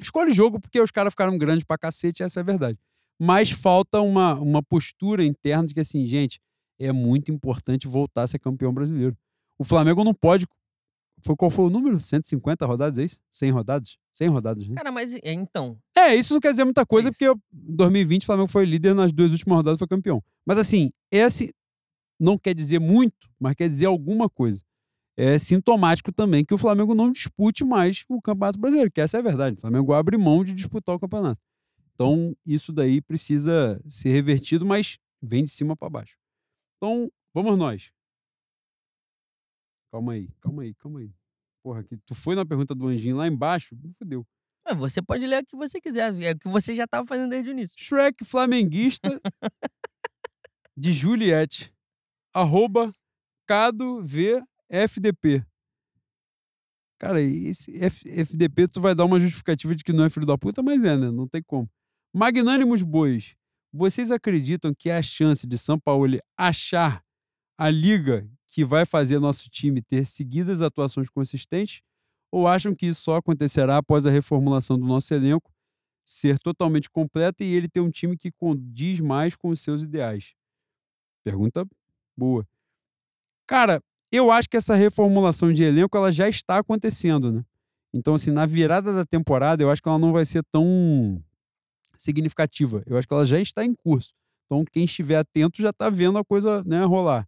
Escolhe 0.00 0.30
o 0.30 0.34
jogo 0.34 0.58
porque 0.58 0.80
os 0.80 0.90
caras 0.90 1.12
ficaram 1.12 1.36
grandes 1.36 1.64
pra 1.64 1.76
cacete, 1.76 2.22
essa 2.22 2.40
é 2.40 2.42
a 2.42 2.44
verdade. 2.44 2.78
Mas 3.20 3.50
falta 3.50 4.00
uma, 4.00 4.34
uma 4.34 4.62
postura 4.62 5.24
interna 5.24 5.66
de 5.66 5.74
que, 5.74 5.80
assim, 5.80 6.04
gente, 6.06 6.40
é 6.78 6.92
muito 6.92 7.30
importante 7.30 7.86
voltar 7.86 8.22
a 8.22 8.26
ser 8.26 8.38
campeão 8.38 8.72
brasileiro. 8.72 9.16
O 9.58 9.64
Flamengo 9.64 10.02
não 10.02 10.14
pode. 10.14 10.46
Foi, 11.22 11.36
qual 11.36 11.50
foi 11.50 11.66
o 11.66 11.70
número? 11.70 11.98
150 11.98 12.66
rodadas, 12.66 12.98
é 12.98 13.04
isso? 13.04 13.20
100 13.30 13.50
rodadas? 13.50 13.96
100 14.12 14.28
rodadas, 14.28 14.68
né? 14.68 14.74
Cara, 14.76 14.92
mas 14.92 15.14
é, 15.14 15.32
então. 15.32 15.78
É, 15.96 16.14
isso 16.14 16.34
não 16.34 16.40
quer 16.40 16.50
dizer 16.50 16.64
muita 16.64 16.84
coisa, 16.84 17.08
isso. 17.08 17.18
porque 17.18 17.32
em 17.32 17.76
2020 17.76 18.22
o 18.22 18.26
Flamengo 18.26 18.48
foi 18.48 18.64
líder 18.64 18.94
nas 18.94 19.12
duas 19.12 19.32
últimas 19.32 19.56
rodadas 19.56 19.78
foi 19.78 19.88
campeão. 19.88 20.22
Mas 20.46 20.58
assim, 20.58 20.90
esse 21.10 21.54
não 22.20 22.38
quer 22.38 22.54
dizer 22.54 22.78
muito, 22.78 23.28
mas 23.40 23.54
quer 23.54 23.68
dizer 23.68 23.86
alguma 23.86 24.28
coisa. 24.28 24.60
É 25.16 25.38
sintomático 25.38 26.12
também 26.12 26.44
que 26.44 26.54
o 26.54 26.58
Flamengo 26.58 26.94
não 26.94 27.10
dispute 27.10 27.64
mais 27.64 28.04
o 28.08 28.20
Campeonato 28.20 28.58
Brasileiro, 28.58 28.90
que 28.90 29.00
essa 29.00 29.16
é 29.16 29.20
a 29.20 29.22
verdade. 29.22 29.56
O 29.56 29.60
Flamengo 29.60 29.92
abre 29.92 30.18
mão 30.18 30.44
de 30.44 30.52
disputar 30.52 30.94
o 30.94 30.98
campeonato. 30.98 31.40
Então, 31.94 32.36
isso 32.44 32.72
daí 32.72 33.00
precisa 33.00 33.80
ser 33.88 34.10
revertido, 34.10 34.66
mas 34.66 34.98
vem 35.22 35.44
de 35.44 35.50
cima 35.50 35.76
para 35.76 35.88
baixo. 35.90 36.16
Então, 36.76 37.10
vamos 37.32 37.56
nós. 37.56 37.90
Calma 39.92 40.12
aí, 40.14 40.28
calma 40.40 40.62
aí, 40.62 40.74
calma 40.74 40.98
aí. 41.00 41.12
Porra, 41.62 41.84
que 41.84 41.96
tu 41.98 42.14
foi 42.14 42.34
na 42.34 42.44
pergunta 42.44 42.74
do 42.74 42.86
Anjinho 42.88 43.16
lá 43.16 43.26
embaixo, 43.28 43.76
fudeu. 43.96 44.26
é, 44.66 44.74
Você 44.74 45.00
pode 45.00 45.24
ler 45.26 45.42
o 45.42 45.46
que 45.46 45.56
você 45.56 45.80
quiser. 45.80 46.12
É 46.22 46.32
o 46.32 46.38
que 46.38 46.48
você 46.48 46.74
já 46.74 46.84
estava 46.84 47.06
fazendo 47.06 47.30
desde 47.30 47.48
o 47.50 47.52
início. 47.52 47.76
Shrek 47.78 48.24
Flamenguista 48.24 49.20
de 50.76 50.92
Juliette. 50.92 51.72
Arroba 52.34 52.92
Cado 53.46 54.02
V 54.04 54.42
FDP. 54.68 55.46
Cara, 56.98 57.20
esse 57.20 57.76
F- 57.82 58.08
FDP 58.08 58.66
tu 58.66 58.80
vai 58.80 58.94
dar 58.94 59.04
uma 59.04 59.20
justificativa 59.20 59.74
de 59.76 59.84
que 59.84 59.92
não 59.92 60.04
é 60.04 60.10
filho 60.10 60.26
da 60.26 60.36
puta, 60.36 60.62
mas 60.62 60.82
é, 60.82 60.96
né? 60.96 61.10
Não 61.10 61.28
tem 61.28 61.42
como. 61.42 61.70
Magnânimos 62.16 62.80
Bois, 62.80 63.34
vocês 63.72 64.12
acreditam 64.12 64.72
que 64.72 64.88
há 64.88 65.02
chance 65.02 65.44
de 65.48 65.58
São 65.58 65.80
Paulo 65.80 66.16
achar 66.38 67.02
a 67.58 67.68
liga 67.68 68.30
que 68.46 68.64
vai 68.64 68.86
fazer 68.86 69.18
nosso 69.18 69.50
time 69.50 69.82
ter 69.82 70.06
seguidas 70.06 70.62
atuações 70.62 71.10
consistentes? 71.10 71.82
Ou 72.30 72.46
acham 72.46 72.72
que 72.72 72.86
isso 72.86 73.02
só 73.02 73.16
acontecerá 73.16 73.78
após 73.78 74.06
a 74.06 74.12
reformulação 74.12 74.78
do 74.78 74.86
nosso 74.86 75.12
elenco 75.12 75.52
ser 76.04 76.38
totalmente 76.38 76.88
completa 76.88 77.42
e 77.42 77.52
ele 77.52 77.68
ter 77.68 77.80
um 77.80 77.90
time 77.90 78.16
que 78.16 78.30
condiz 78.30 79.00
mais 79.00 79.34
com 79.34 79.48
os 79.48 79.60
seus 79.60 79.82
ideais? 79.82 80.34
Pergunta 81.24 81.66
boa. 82.16 82.46
Cara, 83.44 83.82
eu 84.12 84.30
acho 84.30 84.48
que 84.48 84.56
essa 84.56 84.76
reformulação 84.76 85.52
de 85.52 85.64
elenco 85.64 85.96
ela 85.96 86.12
já 86.12 86.28
está 86.28 86.60
acontecendo, 86.60 87.32
né? 87.32 87.44
Então, 87.92 88.14
assim, 88.14 88.30
na 88.30 88.46
virada 88.46 88.92
da 88.92 89.04
temporada, 89.04 89.64
eu 89.64 89.70
acho 89.70 89.82
que 89.82 89.88
ela 89.88 89.98
não 89.98 90.12
vai 90.12 90.24
ser 90.24 90.44
tão 90.44 91.20
significativa. 91.96 92.82
Eu 92.86 92.96
acho 92.96 93.06
que 93.06 93.14
ela 93.14 93.26
já 93.26 93.40
está 93.40 93.64
em 93.64 93.74
curso. 93.74 94.12
Então, 94.46 94.64
quem 94.64 94.84
estiver 94.84 95.16
atento 95.16 95.60
já 95.60 95.70
está 95.70 95.88
vendo 95.88 96.18
a 96.18 96.24
coisa 96.24 96.62
né, 96.64 96.84
rolar. 96.84 97.26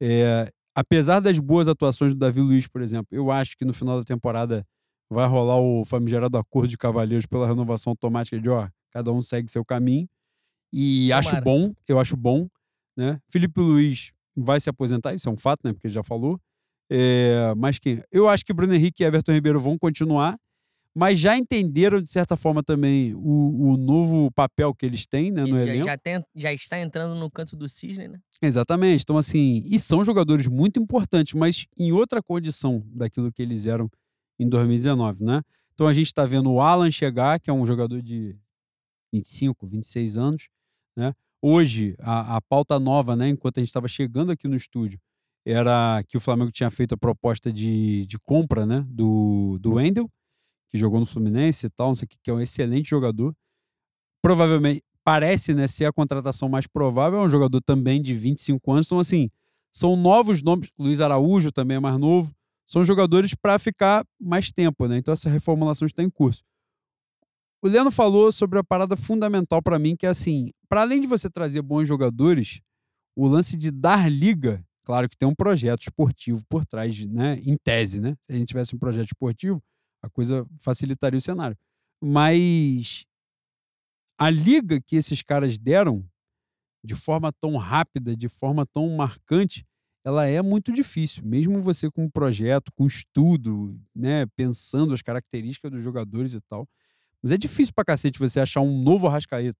É, 0.00 0.52
apesar 0.74 1.20
das 1.20 1.38
boas 1.38 1.68
atuações 1.68 2.14
do 2.14 2.18
Davi 2.18 2.40
Luiz, 2.40 2.66
por 2.66 2.82
exemplo, 2.82 3.08
eu 3.10 3.30
acho 3.30 3.56
que 3.56 3.64
no 3.64 3.72
final 3.72 3.98
da 3.98 4.04
temporada 4.04 4.66
vai 5.10 5.26
rolar 5.26 5.58
o 5.58 5.84
famigerado 5.84 6.36
acordo 6.36 6.68
de 6.68 6.76
cavalheiros 6.76 7.26
pela 7.26 7.46
renovação 7.46 7.92
automática 7.92 8.38
de, 8.38 8.48
ó, 8.48 8.68
cada 8.90 9.12
um 9.12 9.22
segue 9.22 9.50
seu 9.50 9.64
caminho. 9.64 10.08
E 10.72 11.08
Tomara. 11.08 11.18
acho 11.18 11.42
bom, 11.42 11.74
eu 11.88 11.98
acho 11.98 12.16
bom, 12.16 12.48
né? 12.96 13.20
Felipe 13.30 13.60
Luiz 13.60 14.12
vai 14.36 14.60
se 14.60 14.68
aposentar, 14.68 15.14
isso 15.14 15.28
é 15.28 15.32
um 15.32 15.36
fato, 15.36 15.60
né? 15.64 15.72
Porque 15.72 15.86
ele 15.86 15.94
já 15.94 16.02
falou. 16.02 16.38
É, 16.90 17.54
mas 17.56 17.78
quem? 17.78 18.02
Eu 18.10 18.28
acho 18.28 18.44
que 18.44 18.52
Bruno 18.52 18.74
Henrique 18.74 19.02
e 19.02 19.06
Everton 19.06 19.32
Ribeiro 19.32 19.60
vão 19.60 19.78
continuar, 19.78 20.38
mas 20.98 21.20
já 21.20 21.38
entenderam, 21.38 22.02
de 22.02 22.10
certa 22.10 22.36
forma, 22.36 22.60
também 22.60 23.14
o, 23.14 23.70
o 23.70 23.76
novo 23.76 24.32
papel 24.32 24.74
que 24.74 24.84
eles 24.84 25.06
têm 25.06 25.30
né, 25.30 25.42
no 25.42 25.56
já, 25.56 25.62
elenco. 25.62 25.86
já, 25.86 25.96
tem- 25.96 26.24
já 26.34 26.52
está 26.52 26.80
entrando 26.80 27.14
no 27.14 27.30
canto 27.30 27.56
do 27.56 27.68
cisne, 27.68 28.08
né? 28.08 28.18
Exatamente. 28.42 29.04
Então, 29.04 29.16
assim, 29.16 29.62
e 29.64 29.78
são 29.78 30.04
jogadores 30.04 30.48
muito 30.48 30.80
importantes, 30.80 31.34
mas 31.34 31.66
em 31.78 31.92
outra 31.92 32.20
condição 32.20 32.82
daquilo 32.86 33.32
que 33.32 33.40
eles 33.40 33.64
eram 33.64 33.88
em 34.40 34.48
2019, 34.48 35.22
né? 35.22 35.40
Então 35.72 35.86
a 35.86 35.92
gente 35.92 36.08
está 36.08 36.24
vendo 36.24 36.50
o 36.50 36.60
Alan 36.60 36.90
chegar, 36.90 37.38
que 37.38 37.48
é 37.48 37.52
um 37.52 37.64
jogador 37.64 38.02
de 38.02 38.36
25, 39.14 39.68
26 39.68 40.18
anos, 40.18 40.48
né? 40.96 41.14
Hoje, 41.40 41.94
a, 42.00 42.38
a 42.38 42.40
pauta 42.40 42.80
nova, 42.80 43.14
né, 43.14 43.28
enquanto 43.28 43.58
a 43.58 43.60
gente 43.60 43.68
estava 43.68 43.86
chegando 43.86 44.32
aqui 44.32 44.48
no 44.48 44.56
estúdio, 44.56 44.98
era 45.46 46.02
que 46.08 46.16
o 46.16 46.20
Flamengo 46.20 46.50
tinha 46.50 46.70
feito 46.70 46.94
a 46.94 46.98
proposta 46.98 47.52
de, 47.52 48.04
de 48.06 48.18
compra, 48.18 48.66
né, 48.66 48.84
do, 48.88 49.58
do 49.60 49.74
Wendel, 49.74 50.10
que 50.68 50.78
jogou 50.78 51.00
no 51.00 51.06
Fluminense 51.06 51.66
e 51.66 51.70
tal, 51.70 51.88
não 51.88 51.94
sei 51.94 52.06
o 52.06 52.08
que, 52.08 52.18
que 52.22 52.30
é 52.30 52.34
um 52.34 52.40
excelente 52.40 52.88
jogador. 52.90 53.34
Provavelmente, 54.22 54.82
parece, 55.04 55.54
né, 55.54 55.66
ser 55.66 55.86
a 55.86 55.92
contratação 55.92 56.48
mais 56.48 56.66
provável, 56.66 57.20
é 57.20 57.22
um 57.22 57.30
jogador 57.30 57.60
também 57.62 58.02
de 58.02 58.14
25 58.14 58.72
anos, 58.72 58.86
então 58.86 58.98
assim, 58.98 59.30
são 59.72 59.96
novos 59.96 60.42
nomes, 60.42 60.70
Luiz 60.78 61.00
Araújo 61.00 61.50
também 61.50 61.76
é 61.76 61.80
mais 61.80 61.96
novo, 61.98 62.30
são 62.66 62.84
jogadores 62.84 63.34
para 63.34 63.58
ficar 63.58 64.06
mais 64.20 64.52
tempo, 64.52 64.86
né? 64.86 64.98
Então 64.98 65.12
essa 65.12 65.30
reformulação 65.30 65.86
está 65.86 66.02
em 66.02 66.10
curso. 66.10 66.44
O 67.62 67.68
Leandro 67.68 67.90
falou 67.90 68.30
sobre 68.30 68.58
a 68.58 68.64
parada 68.64 68.96
fundamental 68.96 69.62
para 69.62 69.78
mim, 69.78 69.96
que 69.96 70.04
é 70.04 70.10
assim, 70.10 70.52
para 70.68 70.82
além 70.82 71.00
de 71.00 71.06
você 71.06 71.30
trazer 71.30 71.62
bons 71.62 71.88
jogadores, 71.88 72.60
o 73.16 73.26
lance 73.26 73.56
de 73.56 73.70
dar 73.70 74.10
liga, 74.10 74.62
claro 74.84 75.08
que 75.08 75.16
tem 75.16 75.28
um 75.28 75.34
projeto 75.34 75.82
esportivo 75.82 76.42
por 76.48 76.64
trás, 76.64 77.06
né? 77.06 77.40
Em 77.42 77.56
tese, 77.56 77.98
né? 77.98 78.14
Se 78.22 78.32
a 78.32 78.36
gente 78.36 78.48
tivesse 78.48 78.76
um 78.76 78.78
projeto 78.78 79.06
esportivo, 79.06 79.62
a 80.02 80.08
coisa 80.08 80.46
facilitaria 80.60 81.18
o 81.18 81.22
cenário. 81.22 81.56
Mas 82.02 83.04
a 84.18 84.30
liga 84.30 84.80
que 84.80 84.96
esses 84.96 85.22
caras 85.22 85.58
deram 85.58 86.04
de 86.84 86.94
forma 86.94 87.32
tão 87.32 87.56
rápida, 87.56 88.16
de 88.16 88.28
forma 88.28 88.64
tão 88.66 88.88
marcante, 88.96 89.66
ela 90.04 90.26
é 90.26 90.40
muito 90.40 90.72
difícil. 90.72 91.24
Mesmo 91.24 91.60
você 91.60 91.90
com 91.90 92.04
um 92.04 92.10
projeto, 92.10 92.72
com 92.74 92.86
estudo, 92.86 93.78
né, 93.94 94.26
pensando 94.36 94.94
as 94.94 95.02
características 95.02 95.70
dos 95.70 95.82
jogadores 95.82 96.34
e 96.34 96.40
tal. 96.48 96.68
Mas 97.22 97.32
é 97.32 97.36
difícil 97.36 97.74
pra 97.74 97.84
cacete 97.84 98.18
você 98.18 98.40
achar 98.40 98.60
um 98.60 98.80
novo 98.82 99.06
Arrascaeta, 99.06 99.58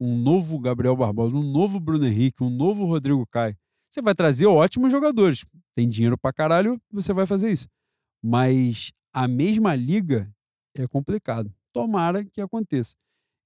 um 0.00 0.18
novo 0.18 0.58
Gabriel 0.58 0.96
Barbosa, 0.96 1.36
um 1.36 1.42
novo 1.42 1.80
Bruno 1.80 2.06
Henrique, 2.06 2.42
um 2.42 2.50
novo 2.50 2.84
Rodrigo 2.84 3.26
Caio. 3.26 3.56
Você 3.88 4.02
vai 4.02 4.14
trazer 4.14 4.46
ótimos 4.46 4.90
jogadores. 4.90 5.44
Tem 5.74 5.88
dinheiro 5.88 6.18
pra 6.18 6.32
caralho, 6.32 6.80
você 6.90 7.12
vai 7.12 7.24
fazer 7.26 7.52
isso. 7.52 7.68
Mas 8.22 8.92
a 9.16 9.26
mesma 9.26 9.74
liga 9.74 10.30
é 10.76 10.86
complicado. 10.86 11.50
Tomara 11.72 12.22
que 12.22 12.38
aconteça. 12.38 12.94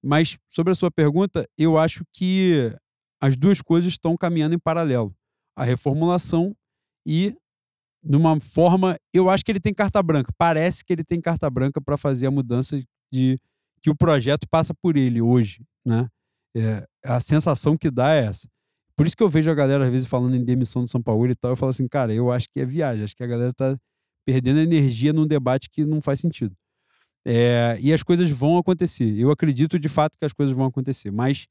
Mas 0.03 0.37
sobre 0.49 0.73
a 0.73 0.75
sua 0.75 0.91
pergunta, 0.91 1.47
eu 1.57 1.77
acho 1.77 2.03
que 2.11 2.75
as 3.21 3.37
duas 3.37 3.61
coisas 3.61 3.93
estão 3.93 4.17
caminhando 4.17 4.53
em 4.53 4.59
paralelo. 4.59 5.15
A 5.55 5.63
reformulação 5.63 6.53
e, 7.07 7.33
de 8.03 8.17
uma 8.17 8.37
forma, 8.41 8.97
eu 9.13 9.29
acho 9.29 9.45
que 9.45 9.51
ele 9.53 9.61
tem 9.61 9.73
carta 9.73 10.03
branca. 10.03 10.33
Parece 10.37 10.83
que 10.83 10.91
ele 10.91 11.05
tem 11.05 11.21
carta 11.21 11.49
branca 11.49 11.79
para 11.79 11.97
fazer 11.97 12.27
a 12.27 12.31
mudança 12.31 12.83
de 13.09 13.39
que 13.81 13.89
o 13.89 13.95
projeto 13.95 14.45
passa 14.49 14.73
por 14.73 14.97
ele 14.97 15.21
hoje, 15.21 15.63
né? 15.85 16.09
É, 16.53 16.85
a 17.05 17.21
sensação 17.21 17.77
que 17.77 17.89
dá 17.89 18.13
é 18.13 18.25
essa. 18.25 18.45
Por 18.97 19.07
isso 19.07 19.15
que 19.15 19.23
eu 19.23 19.29
vejo 19.29 19.49
a 19.49 19.55
galera 19.55 19.85
às 19.85 19.91
vezes 19.91 20.07
falando 20.07 20.35
em 20.35 20.43
demissão 20.43 20.83
do 20.83 20.89
São 20.89 21.01
Paulo 21.01 21.31
e 21.31 21.35
tal, 21.35 21.51
eu 21.51 21.55
falo 21.55 21.69
assim, 21.69 21.87
cara, 21.87 22.13
eu 22.13 22.29
acho 22.29 22.49
que 22.49 22.59
é 22.59 22.65
viagem, 22.65 23.05
acho 23.05 23.15
que 23.15 23.23
a 23.23 23.27
galera 23.27 23.53
tá 23.53 23.77
perdendo 24.31 24.61
energia 24.61 25.11
num 25.11 25.27
debate 25.27 25.69
que 25.69 25.83
não 25.83 26.01
faz 26.01 26.21
sentido. 26.21 26.55
É, 27.27 27.77
e 27.81 27.91
as 27.91 28.01
coisas 28.01 28.31
vão 28.31 28.57
acontecer. 28.57 29.13
Eu 29.19 29.29
acredito 29.29 29.77
de 29.77 29.89
fato 29.89 30.17
que 30.17 30.23
as 30.23 30.31
coisas 30.31 30.55
vão 30.55 30.65
acontecer, 30.65 31.11
mas 31.11 31.47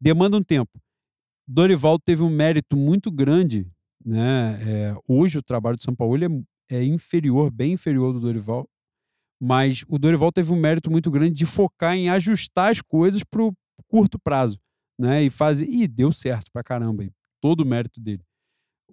demanda 0.00 0.38
um 0.38 0.42
tempo. 0.42 0.80
Dorival 1.46 1.98
teve 1.98 2.22
um 2.22 2.30
mérito 2.30 2.78
muito 2.78 3.10
grande, 3.12 3.70
né? 4.02 4.58
É, 4.66 4.96
hoje 5.06 5.36
o 5.36 5.42
trabalho 5.42 5.76
do 5.76 5.82
São 5.82 5.94
Paulo 5.94 6.16
é, 6.24 6.76
é 6.78 6.82
inferior, 6.82 7.50
bem 7.50 7.74
inferior 7.74 8.14
do 8.14 8.20
Dorival, 8.20 8.66
mas 9.38 9.84
o 9.86 9.98
Dorival 9.98 10.32
teve 10.32 10.50
um 10.50 10.56
mérito 10.56 10.90
muito 10.90 11.10
grande 11.10 11.34
de 11.34 11.44
focar 11.44 11.94
em 11.94 12.08
ajustar 12.08 12.70
as 12.70 12.80
coisas 12.80 13.22
para 13.22 13.42
o 13.42 13.54
curto 13.86 14.18
prazo, 14.18 14.58
né? 14.98 15.22
E 15.22 15.28
fazer 15.28 15.68
e 15.68 15.86
deu 15.86 16.10
certo 16.10 16.50
pra 16.50 16.64
caramba, 16.64 17.06
todo 17.42 17.60
o 17.60 17.66
mérito 17.66 18.00
dele. 18.00 18.24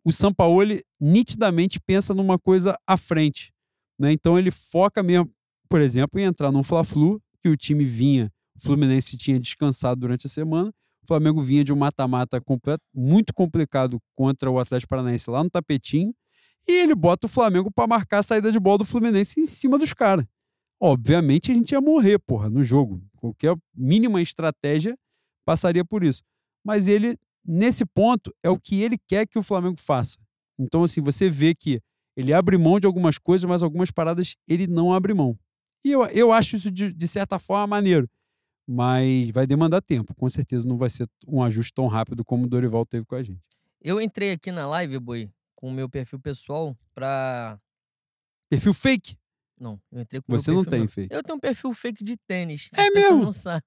O 0.03 0.11
São 0.11 0.34
Paulo 0.34 0.64
nitidamente 0.99 1.80
pensa 1.80 2.14
numa 2.14 2.40
coisa 2.40 2.78
à 2.88 2.98
frente, 2.98 3.53
né? 3.99 4.11
Então 4.11 4.38
ele 4.38 4.52
foca 4.52 5.03
mesmo, 5.03 5.32
por 5.69 5.80
exemplo, 5.80 6.19
em 6.19 6.23
entrar 6.23 6.52
num 6.52 6.64
Fla-Flu 6.64 7.22
que 7.41 7.49
o 7.49 7.57
time 7.57 7.84
vinha, 7.84 8.32
o 8.56 8.61
Fluminense 8.61 9.18
tinha 9.18 9.40
descansado 9.40 10.02
durante 10.02 10.28
a 10.28 10.30
semana, 10.30 10.69
o 11.03 11.07
Flamengo 11.07 11.41
vinha 11.41 11.64
de 11.64 11.73
um 11.73 11.76
mata-mata 11.76 12.41
muito 12.94 13.34
complicado 13.34 13.99
contra 14.15 14.49
o 14.49 14.60
Atlético 14.60 14.90
Paranaense 14.90 15.30
lá 15.30 15.44
no 15.44 15.49
tapetinho, 15.49 16.14
e 16.68 16.72
ele 16.72 16.94
bota 16.94 17.26
o 17.26 17.30
Flamengo 17.30 17.72
para 17.72 17.88
marcar 17.88 18.19
a 18.19 18.23
saída 18.23 18.52
de 18.52 18.60
bola 18.60 18.80
do 18.80 18.86
Fluminense 18.86 19.40
em 19.40 19.45
cima 19.45 19.78
dos 19.80 19.94
caras. 19.94 20.26
Obviamente 20.80 21.52
a 21.52 21.56
gente 21.56 21.72
ia 21.72 21.82
morrer, 21.82 22.19
porra, 22.19 22.49
no 22.49 22.64
jogo. 22.64 23.03
Qualquer 23.18 23.56
mínima 23.76 24.22
estratégia 24.22 24.98
passaria 25.45 25.86
por 25.86 26.03
isso. 26.03 26.23
Mas 26.64 26.88
ele, 26.88 27.18
nesse 27.45 27.85
ponto, 27.85 28.34
é 28.43 28.49
o 28.49 28.59
que 28.59 28.81
ele 28.81 28.97
quer 29.07 29.27
que 29.27 29.38
o 29.39 29.43
Flamengo 29.43 29.80
faça. 29.80 30.18
Então, 30.59 30.84
assim, 30.84 31.01
você 31.01 31.30
vê 31.30 31.55
que 31.55 31.81
ele 32.15 32.34
abre 32.34 32.57
mão 32.57 32.80
de 32.80 32.85
algumas 32.88 33.18
coisas, 33.18 33.47
mas 33.49 33.63
algumas 33.63 33.89
paradas 33.91 34.35
ele 34.47 34.68
não 34.68 34.93
abre 34.93 35.13
mão. 35.13 35.38
E 35.84 35.91
eu, 35.91 36.05
eu 36.07 36.31
acho 36.31 36.55
isso, 36.57 36.69
de, 36.69 36.91
de 36.93 37.07
certa 37.07 37.39
forma, 37.39 37.65
maneiro. 37.68 38.07
Mas 38.68 39.31
vai 39.31 39.47
demandar 39.47 39.81
tempo. 39.81 40.13
Com 40.13 40.30
certeza 40.30 40.68
não 40.68 40.77
vai 40.77 40.89
ser 40.89 41.07
um 41.27 41.41
ajuste 41.41 41.73
tão 41.73 41.88
rápido 41.88 42.23
como 42.23 42.45
o 42.45 42.47
Dorival 42.49 42.85
teve 42.85 43.05
com 43.05 43.15
a 43.15 43.23
gente. 43.23 43.41
Eu 43.81 43.99
entrei 43.99 44.31
aqui 44.34 44.51
na 44.51 44.68
live, 44.68 44.99
Boi, 44.99 45.31
com 45.55 45.68
o 45.69 45.72
meu 45.72 45.89
perfil 45.89 46.19
pessoal 46.19 46.77
pra. 46.93 47.59
Perfil 48.49 48.73
fake? 48.73 49.18
Não, 49.59 49.81
eu 49.91 50.01
entrei 50.01 50.22
com 50.22 50.27
o 50.27 50.31
meu 50.34 50.39
Você 50.39 50.51
não 50.51 50.63
tem 50.63 50.88
fake. 50.88 51.13
Eu 51.13 51.23
tenho 51.23 51.38
um 51.38 51.39
perfil 51.39 51.73
fake 51.73 52.03
de 52.03 52.15
tênis. 52.18 52.69
É 52.73 52.89
mesmo? 52.91 53.23
Não 53.23 53.31
sabem. 53.31 53.61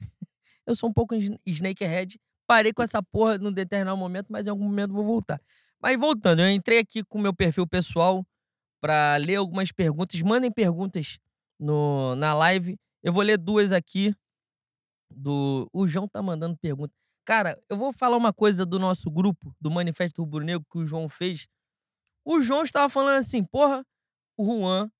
Eu 0.66 0.74
sou 0.76 0.88
um 0.88 0.92
pouco 0.92 1.14
sn- 1.14 1.38
snakehead. 1.46 2.20
Parei 2.48 2.72
com 2.72 2.82
essa 2.82 3.02
porra 3.02 3.36
num 3.36 3.52
determinado 3.52 3.96
momento, 3.96 4.26
mas 4.30 4.46
em 4.46 4.50
algum 4.50 4.64
momento 4.64 4.94
vou 4.94 5.04
voltar. 5.04 5.40
Mas 5.80 6.00
voltando, 6.00 6.40
eu 6.40 6.50
entrei 6.50 6.78
aqui 6.78 7.04
com 7.04 7.18
o 7.18 7.20
meu 7.20 7.34
perfil 7.34 7.66
pessoal 7.66 8.26
pra 8.80 9.16
ler 9.18 9.36
algumas 9.36 9.70
perguntas. 9.70 10.20
Mandem 10.22 10.50
perguntas 10.50 11.18
no, 11.60 12.16
na 12.16 12.32
live. 12.32 12.76
Eu 13.02 13.12
vou 13.12 13.22
ler 13.22 13.36
duas 13.36 13.70
aqui. 13.70 14.14
Do... 15.10 15.68
O 15.72 15.86
João 15.86 16.08
tá 16.08 16.22
mandando 16.22 16.56
pergunta. 16.56 16.92
Cara, 17.24 17.62
eu 17.68 17.76
vou 17.76 17.92
falar 17.92 18.16
uma 18.16 18.32
coisa 18.32 18.64
do 18.64 18.78
nosso 18.78 19.10
grupo, 19.10 19.54
do 19.60 19.70
Manifesto 19.70 20.22
Rubro 20.22 20.42
Negro, 20.42 20.66
que 20.72 20.78
o 20.78 20.86
João 20.86 21.08
fez. 21.08 21.46
O 22.24 22.40
João 22.40 22.64
estava 22.64 22.88
falando 22.88 23.18
assim, 23.18 23.44
porra, 23.44 23.84
o 24.36 24.44
Juan 24.44 24.90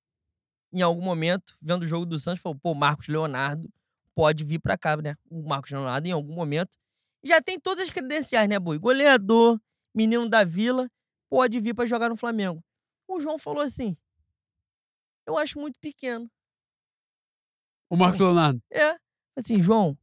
em 0.73 0.83
algum 0.83 1.03
momento, 1.03 1.57
vendo 1.61 1.83
o 1.83 1.87
jogo 1.87 2.05
do 2.05 2.19
Santos, 2.19 2.43
falou: 2.43 2.59
pô, 2.59 2.75
Marcos 2.75 3.09
Leonardo 3.09 3.69
pode 4.15 4.45
vir 4.45 4.59
pra 4.59 4.77
cá, 4.77 4.97
né? 4.97 5.17
O 5.31 5.49
Marcos 5.49 5.71
Leonardo, 5.71 6.07
em 6.07 6.13
algum 6.13 6.35
momento, 6.35 6.77
já 7.23 7.41
tem 7.41 7.59
todas 7.59 7.85
as 7.85 7.91
credenciais, 7.91 8.49
né, 8.49 8.59
Boi? 8.59 8.79
Goleador, 8.79 9.61
menino 9.95 10.29
da 10.29 10.45
vila, 10.45 10.89
pode 11.31 11.61
vir 11.61 11.75
pra 11.75 11.87
jogar 11.87 12.09
no 12.09 12.17
Flamengo. 12.17 12.63
O 13.09 13.21
João 13.21 13.39
falou 13.39 13.63
assim: 13.63 13.97
eu 15.27 15.37
acho 15.39 15.59
muito 15.59 15.79
pequeno. 15.81 16.31
O 17.91 17.97
Marcos 17.97 18.21
Leonardo. 18.21 18.61
É, 18.71 18.97
assim, 19.37 19.63
João, 19.63 19.97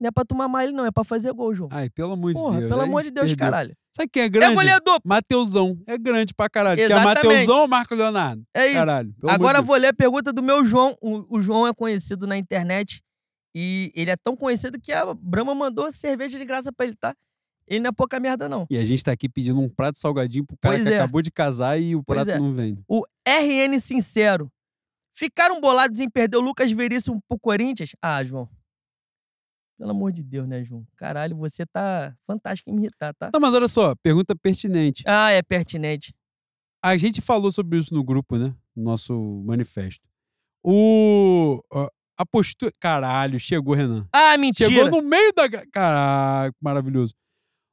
não 0.00 0.08
é 0.08 0.10
pra 0.10 0.24
tomar 0.24 0.48
mal 0.48 0.62
ele, 0.62 0.72
não, 0.72 0.84
é 0.84 0.90
pra 0.90 1.04
fazer 1.04 1.32
gol, 1.32 1.54
João. 1.54 1.68
Ai, 1.72 1.88
pelo 1.90 2.12
amor 2.12 2.32
de 2.34 2.40
Porra, 2.40 2.58
Deus. 2.58 2.68
pelo 2.70 2.80
amor 2.82 3.02
de 3.02 3.10
Deus, 3.10 3.30
perdeu. 3.30 3.46
caralho. 3.46 3.76
Sabe 3.94 4.08
quem 4.12 4.22
é 4.22 4.26
É 4.26 4.28
grande? 4.28 4.54
goleador, 4.54 5.00
Mateusão. 5.04 5.80
É 5.86 5.96
grande 5.98 6.34
pra 6.34 6.48
caralho. 6.48 6.80
Exatamente. 6.80 7.24
Mateusão 7.26 7.60
ou 7.62 7.68
Marcos 7.68 7.96
Leonardo? 7.98 8.44
é 8.54 8.66
isso. 8.66 8.74
Caralho. 8.74 9.14
Agora 9.24 9.62
vou 9.62 9.76
ler 9.76 9.88
a 9.88 9.92
pergunta 9.94 10.32
do 10.32 10.42
meu 10.42 10.64
João. 10.64 10.96
O, 11.00 11.36
o 11.38 11.40
João 11.40 11.66
é 11.66 11.72
conhecido 11.74 12.26
na 12.26 12.36
internet 12.36 13.02
e 13.60 13.90
ele 13.92 14.08
é 14.08 14.16
tão 14.16 14.36
conhecido 14.36 14.80
que 14.80 14.92
a 14.92 15.12
Brahma 15.14 15.52
mandou 15.52 15.90
cerveja 15.90 16.38
de 16.38 16.44
graça 16.44 16.72
pra 16.72 16.86
ele, 16.86 16.94
tá? 16.94 17.12
Ele 17.66 17.80
não 17.80 17.88
é 17.88 17.92
pouca 17.92 18.20
merda, 18.20 18.48
não. 18.48 18.68
E 18.70 18.78
a 18.78 18.84
gente 18.84 19.02
tá 19.02 19.10
aqui 19.10 19.28
pedindo 19.28 19.58
um 19.60 19.68
prato 19.68 19.98
salgadinho 19.98 20.46
pro 20.46 20.56
cara 20.56 20.76
Pois 20.76 20.86
que 20.86 20.94
é. 20.94 20.98
acabou 20.98 21.20
de 21.20 21.30
casar 21.32 21.76
e 21.76 21.96
o 21.96 22.02
Pois 22.04 22.16
prato 22.22 22.30
é. 22.36 22.38
não 22.38 22.52
vem. 22.52 22.78
O 22.86 23.02
RN 23.26 23.80
Sincero. 23.80 24.48
Ficaram 25.12 25.60
bolados 25.60 25.98
em 25.98 26.08
perder 26.08 26.36
o 26.36 26.40
Lucas 26.40 26.70
Veríssimo 26.70 27.20
pro 27.28 27.36
Corinthians? 27.36 27.90
Ah, 28.00 28.22
João. 28.22 28.48
Pelo 29.76 29.90
amor 29.90 30.12
de 30.12 30.22
Deus, 30.22 30.46
né, 30.46 30.62
João? 30.62 30.86
Caralho, 30.96 31.36
você 31.36 31.66
tá 31.66 32.16
fantástico 32.26 32.70
em 32.70 32.74
me 32.74 32.82
irritar, 32.82 33.12
tá? 33.14 33.30
Não, 33.34 33.40
mas 33.40 33.52
olha 33.52 33.66
só, 33.66 33.92
pergunta 33.96 34.36
pertinente. 34.36 35.02
Ah, 35.04 35.30
é 35.32 35.42
pertinente. 35.42 36.14
A 36.80 36.96
gente 36.96 37.20
falou 37.20 37.50
sobre 37.50 37.76
isso 37.78 37.92
no 37.92 38.04
grupo, 38.04 38.36
né? 38.38 38.54
No 38.76 38.84
nosso 38.84 39.42
manifesto. 39.44 40.06
O. 40.64 41.60
a- 42.18 42.26
postura. 42.26 42.72
Caralho, 42.80 43.38
chegou, 43.40 43.74
Renan. 43.74 44.06
Ah, 44.12 44.36
mentira. 44.36 44.68
Chegou 44.70 44.90
no 44.90 45.08
meio 45.08 45.32
da. 45.32 45.48
Caraca, 45.72 46.54
maravilhoso. 46.60 47.14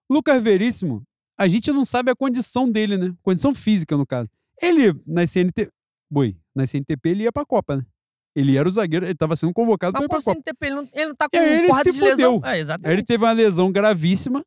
Lucas 0.10 0.42
Veríssimo, 0.42 1.04
a 1.38 1.48
gente 1.48 1.72
não 1.72 1.84
sabe 1.84 2.12
a 2.12 2.16
condição 2.16 2.70
dele, 2.70 2.98
né? 2.98 3.14
Condição 3.24 3.54
física, 3.54 3.98
no 3.98 4.06
caso. 4.06 4.30
Ele, 4.62 4.94
na 5.06 5.26
CNT. 5.26 5.70
Boi, 6.10 6.38
na 6.56 6.66
CNTP, 6.66 7.10
ele 7.10 7.24
ia 7.24 7.32
pra 7.32 7.46
Copa, 7.46 7.78
né? 7.78 7.86
Ele 8.36 8.58
era 8.58 8.68
o 8.68 8.72
zagueiro, 8.72 9.06
ele 9.06 9.16
tava 9.16 9.36
sendo 9.36 9.54
convocado 9.54 9.94
pra 9.94 10.02
Mas 10.02 10.06
ir 10.06 10.10
pra 10.10 10.18
Copa. 10.22 10.34
CNTP, 10.34 10.66
ele 10.66 10.76
não, 10.76 10.90
ele 10.94 11.06
não 11.08 11.16
tá 11.16 11.28
com 11.30 11.36
E 11.36 11.40
aí 11.40 11.54
ele 11.58 11.74
se 11.74 11.94
fudeu. 11.94 12.42
É, 12.44 12.50
Aí 12.84 12.94
ele 12.94 13.04
teve 13.04 13.24
uma 13.24 13.32
lesão 13.32 13.72
gravíssima. 13.72 14.46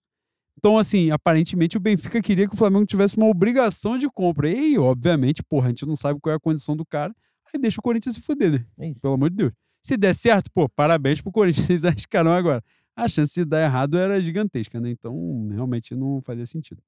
Então, 0.57 0.77
assim, 0.77 1.11
aparentemente 1.11 1.77
o 1.77 1.81
Benfica 1.81 2.21
queria 2.21 2.49
que 2.49 2.55
o 2.55 2.57
Flamengo 2.59 2.85
tivesse 2.85 3.17
uma 3.17 3.27
obrigação 3.27 3.97
de 3.97 4.09
compra. 4.11 4.51
E, 4.51 4.77
obviamente, 4.79 5.43
porra, 5.43 5.67
a 5.67 5.69
gente 5.71 5.87
não 5.87 5.95
sabe 5.97 6.19
qual 6.21 6.33
é 6.33 6.37
a 6.37 6.41
condição 6.41 6.77
do 6.77 6.85
cara. 6.85 7.15
Aí 7.53 7.61
deixa 7.61 7.81
o 7.81 7.83
Corinthians 7.83 8.15
se 8.17 8.21
fuder, 8.21 8.53
né? 8.53 8.67
É 8.79 8.89
isso. 8.91 9.01
Pelo 9.01 9.15
amor 9.15 9.31
de 9.31 9.37
Deus. 9.37 9.53
Se 9.83 9.97
der 9.97 10.15
certo, 10.15 10.51
pô, 10.53 10.69
parabéns 10.69 11.21
pro 11.21 11.33
Corinthians, 11.33 11.69
eles 11.71 11.85
arriscaram 11.85 12.33
agora. 12.33 12.63
A 12.97 13.09
chance 13.09 13.33
de 13.35 13.45
dar 13.45 13.63
errado 13.63 13.97
era 13.97 14.21
gigantesca, 14.21 14.81
né? 14.81 14.91
Então, 14.91 15.49
realmente 15.53 15.95
não 15.95 16.21
fazia 16.23 16.45
sentido. 16.47 16.83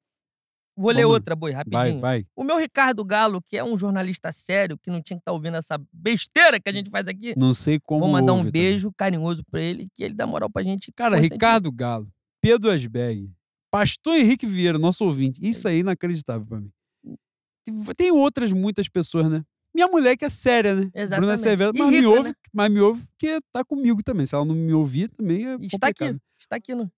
Vou 0.77 0.91
ler 0.91 1.03
Vamos. 1.03 1.15
outra, 1.17 1.37
boi, 1.37 1.53
Vai, 1.53 1.59
rapidinho. 1.65 2.01
vai. 2.01 2.27
O 2.35 2.43
meu 2.43 2.59
Ricardo 2.59 3.05
Galo, 3.05 3.43
que 3.49 3.57
é 3.57 3.63
um 3.63 3.77
jornalista 3.79 4.33
sério, 4.33 4.79
que 4.79 4.91
não 4.91 5.03
tinha 5.03 5.17
que 5.17 5.21
estar 5.21 5.33
ouvindo 5.33 5.57
essa 5.57 5.79
besteira 5.93 6.59
que 6.59 6.69
a 6.69 6.73
gente 6.73 6.89
faz 6.91 7.07
aqui, 7.07 7.35
Não 7.37 7.53
sei 7.55 7.79
como. 7.79 8.01
vou 8.01 8.09
mandar 8.11 8.33
um 8.33 8.39
houve 8.39 8.51
também. 8.51 8.63
beijo 8.71 8.91
carinhoso 8.97 9.45
pra 9.45 9.61
ele, 9.61 9.89
que 9.95 10.03
ele 10.03 10.15
dá 10.15 10.27
moral 10.27 10.49
pra 10.51 10.63
gente. 10.63 10.91
Cara. 10.93 11.17
Ricardo 11.17 11.71
Galo, 11.71 12.09
Pedro 12.41 12.71
Asberg, 12.71 13.31
Pastor 13.71 14.17
Henrique 14.17 14.47
Vieira, 14.47 14.79
nosso 14.79 15.05
ouvinte. 15.05 15.39
Isso 15.47 15.69
aí 15.69 15.77
é 15.77 15.81
inacreditável 15.81 16.47
pra 16.47 16.61
mim. 16.61 16.73
Tem 17.97 18.11
outras 18.11 18.53
muitas 18.53 18.89
pessoas, 18.89 19.29
né? 19.31 19.45
Minha 19.75 19.87
mulher 19.89 20.17
que 20.17 20.25
é 20.25 20.31
séria, 20.31 20.75
né? 20.75 20.81
Bruna 20.87 21.03
Exatamente. 21.03 21.41
Severo, 21.41 21.73
E 21.75 21.79
mas 21.79 21.89
me 21.91 21.97
rica, 21.97 22.09
ouve, 22.09 22.29
né? 22.31 22.35
mas 22.53 22.73
me 22.73 22.81
ouve 22.81 23.07
porque 23.07 23.39
tá 23.53 23.65
comigo 23.65 24.03
também. 24.03 24.27
Se 24.27 24.35
ela 24.35 24.45
não 24.45 24.55
me 24.55 24.73
ouvir, 24.73 25.09
também 25.11 25.47
é 25.47 25.55
Está 25.63 25.87
aqui, 25.89 25.99
complicado. 26.01 26.21
está 26.41 26.57
aqui. 26.57 26.75
No... 26.75 26.91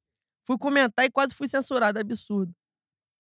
Fui 0.47 0.57
comentar 0.59 1.05
e 1.05 1.11
quase 1.11 1.35
fui 1.35 1.47
censurado, 1.49 1.99
absurdo. 1.99 2.53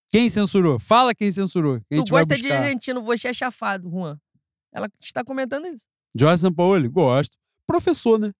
Quem 0.09 0.29
censurou? 0.29 0.79
Fala 0.79 1.15
quem 1.15 1.31
censurou. 1.31 1.81
que 1.81 1.95
a 1.95 2.03
Tu 2.05 2.11
gosta 2.11 2.37
de 2.37 2.51
argentino, 2.53 3.03
você 3.03 3.29
é 3.29 3.33
chafado, 3.33 3.89
Juan. 3.91 4.19
Ela 4.73 4.89
está 5.01 5.23
comentando 5.24 5.66
isso. 5.66 5.87
Jorge 6.15 6.41
Sampaoli? 6.43 6.89
Gosto. 6.89 7.37
Professor, 7.66 8.19
né? 8.19 8.33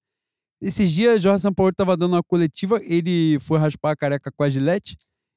Esses 0.61 0.91
dias, 0.93 1.21
Jorge 1.23 1.41
Sampaoli 1.43 1.75
tava 1.75 1.97
dando 1.97 2.15
uma 2.15 2.23
coletiva, 2.23 2.81
ele 2.85 3.39
foi 3.41 3.59
raspar 3.59 3.93
a 3.93 3.97
careca 3.97 4.31
com 4.31 4.43
a 4.43 4.49
gilete 4.49 4.97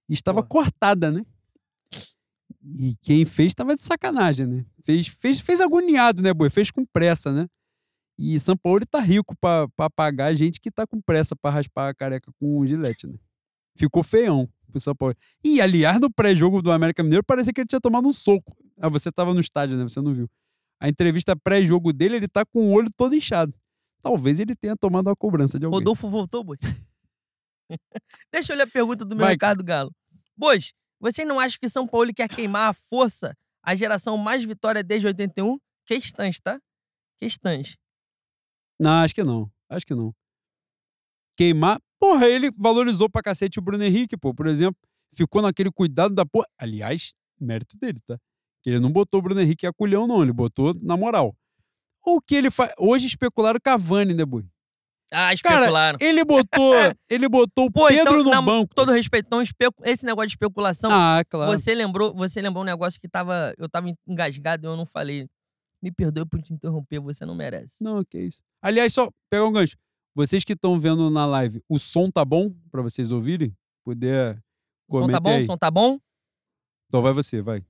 e 0.09 0.13
estava 0.13 0.43
Porra. 0.43 0.47
cortada, 0.63 1.11
né? 1.11 1.25
E 2.73 2.95
quem 3.01 3.25
fez 3.25 3.53
tava 3.53 3.75
de 3.75 3.83
sacanagem, 3.83 4.47
né? 4.47 4.65
Fez, 4.83 5.07
fez, 5.07 5.39
fez 5.39 5.61
agoniado, 5.61 6.23
né, 6.23 6.33
boi? 6.33 6.49
Fez 6.49 6.71
com 6.71 6.85
pressa, 6.85 7.31
né? 7.31 7.47
E 8.17 8.39
São 8.39 8.55
Paulo 8.55 8.85
tá 8.85 8.99
rico 8.99 9.35
pra, 9.37 9.67
pra 9.75 9.89
pagar 9.89 10.33
gente 10.33 10.59
que 10.59 10.71
tá 10.71 10.87
com 10.87 11.01
pressa 11.01 11.35
pra 11.35 11.51
raspar 11.51 11.89
a 11.89 11.93
careca 11.93 12.31
com 12.39 12.65
gilete, 12.65 13.05
né? 13.07 13.15
Ficou 13.77 14.01
feião 14.01 14.49
pro 14.71 14.79
São 14.79 14.95
Paulo. 14.95 15.15
E, 15.43 15.61
aliás, 15.61 15.99
no 15.99 16.09
pré-jogo 16.09 16.61
do 16.61 16.71
América 16.71 17.03
Mineiro, 17.03 17.23
parecia 17.23 17.53
que 17.53 17.61
ele 17.61 17.67
tinha 17.67 17.81
tomado 17.81 18.07
um 18.07 18.13
soco. 18.13 18.55
Ah, 18.79 18.89
você 18.89 19.11
tava 19.11 19.33
no 19.33 19.39
estádio, 19.39 19.77
né? 19.77 19.83
Você 19.83 20.01
não 20.01 20.13
viu. 20.13 20.29
A 20.79 20.89
entrevista 20.89 21.35
pré-jogo 21.35 21.91
dele, 21.91 22.15
ele 22.15 22.27
tá 22.27 22.45
com 22.45 22.69
o 22.69 22.71
olho 22.71 22.89
todo 22.95 23.15
inchado. 23.15 23.53
Talvez 24.01 24.39
ele 24.39 24.55
tenha 24.55 24.75
tomado 24.77 25.07
uma 25.07 25.15
cobrança 25.15 25.59
de 25.59 25.65
alguém. 25.65 25.79
Rodolfo 25.79 26.09
voltou, 26.09 26.43
Bois? 26.43 26.59
Deixa 28.31 28.53
eu 28.53 28.57
ler 28.57 28.63
a 28.63 28.67
pergunta 28.67 29.03
do 29.03 29.15
meu 29.15 29.25
Vai. 29.25 29.33
Ricardo 29.33 29.63
Galo. 29.63 29.91
Bois, 30.37 30.73
vocês 31.11 31.27
não 31.27 31.39
acham 31.39 31.59
que 31.59 31.69
São 31.69 31.85
Paulo 31.85 32.11
quer 32.13 32.27
queimar 32.27 32.71
a 32.71 32.73
força 32.73 33.37
a 33.61 33.75
geração 33.75 34.17
mais 34.17 34.43
vitória 34.43 34.83
desde 34.83 35.07
81? 35.07 35.59
Questões, 35.85 36.39
tá? 36.39 36.59
Questões. 37.17 37.77
Não, 38.79 39.03
acho 39.03 39.13
que 39.13 39.23
não. 39.23 39.51
Acho 39.69 39.85
que 39.85 39.93
não. 39.93 40.13
Queimar. 41.37 41.79
Porra, 41.99 42.27
ele 42.27 42.51
valorizou 42.57 43.09
pra 43.09 43.21
cacete 43.21 43.59
o 43.59 43.61
Bruno 43.61 43.83
Henrique, 43.83 44.17
pô. 44.17 44.33
Por 44.33 44.47
exemplo, 44.47 44.79
ficou 45.13 45.41
naquele 45.41 45.71
cuidado 45.71 46.13
da 46.13 46.25
porra. 46.25 46.47
Aliás, 46.59 47.13
mérito 47.39 47.77
dele, 47.77 47.99
tá? 48.05 48.17
Ele 48.65 48.79
não 48.79 48.91
botou 48.91 49.19
o 49.19 49.23
Bruno 49.23 49.41
Henrique 49.41 49.67
a 49.67 49.73
culhão, 49.73 50.07
não. 50.07 50.23
Ele 50.23 50.33
botou 50.33 50.73
na 50.81 50.97
moral. 50.97 51.35
O 52.03 52.19
que 52.19 52.35
ele 52.35 52.49
faz. 52.49 52.71
Hoje 52.79 53.07
especularam 53.07 53.59
Cavani, 53.63 54.13
né, 54.13 54.25
boi? 54.25 54.47
Ah, 55.11 55.31
Cara, 55.41 55.55
especularam. 55.59 55.97
Ele 56.01 56.25
botou. 56.25 56.73
ele 57.09 57.29
botou 57.29 57.65
o 57.67 57.71
Pô, 57.71 57.87
Pedro 57.87 58.01
então, 58.21 58.23
no 58.23 58.29
na- 58.31 58.41
banco. 58.41 58.73
Todo 58.73 58.91
respeito, 58.91 59.27
então, 59.27 59.41
especu- 59.41 59.83
esse 59.85 60.03
negócio 60.05 60.27
de 60.29 60.33
especulação, 60.33 60.89
Ah, 60.91 61.23
claro. 61.29 61.51
você 61.51 61.75
lembrou, 61.75 62.13
você 62.13 62.41
lembrou 62.41 62.63
um 62.63 62.65
negócio 62.65 62.99
que 62.99 63.07
tava, 63.07 63.53
eu 63.57 63.69
tava 63.69 63.87
engasgado 64.07 64.65
e 64.65 64.67
eu 64.67 64.75
não 64.75 64.85
falei. 64.85 65.27
Me 65.81 65.91
perdoe 65.91 66.25
por 66.25 66.41
te 66.41 66.51
interromper, 66.53 66.99
você 66.99 67.23
não 67.25 67.35
merece. 67.35 67.83
Não, 67.83 68.03
que 68.03 68.17
isso. 68.19 68.41
Aliás, 68.61 68.91
só 68.93 69.09
pegar 69.29 69.45
um 69.45 69.51
gancho. 69.51 69.77
Vocês 70.15 70.43
que 70.43 70.53
estão 70.53 70.79
vendo 70.79 71.09
na 71.11 71.25
live, 71.27 71.61
o 71.69 71.77
som 71.77 72.09
tá 72.09 72.25
bom 72.25 72.51
pra 72.71 72.81
vocês 72.81 73.11
ouvirem? 73.11 73.55
Poder. 73.83 74.41
O 74.87 74.97
som 74.97 75.01
tá 75.07 75.19
comentar 75.19 75.21
bom? 75.21 75.29
aí. 75.29 75.43
O 75.43 75.45
som 75.45 75.57
tá 75.57 75.69
bom? 75.69 75.99
Então 76.87 77.01
vai 77.03 77.13
você, 77.13 77.41
vai. 77.41 77.63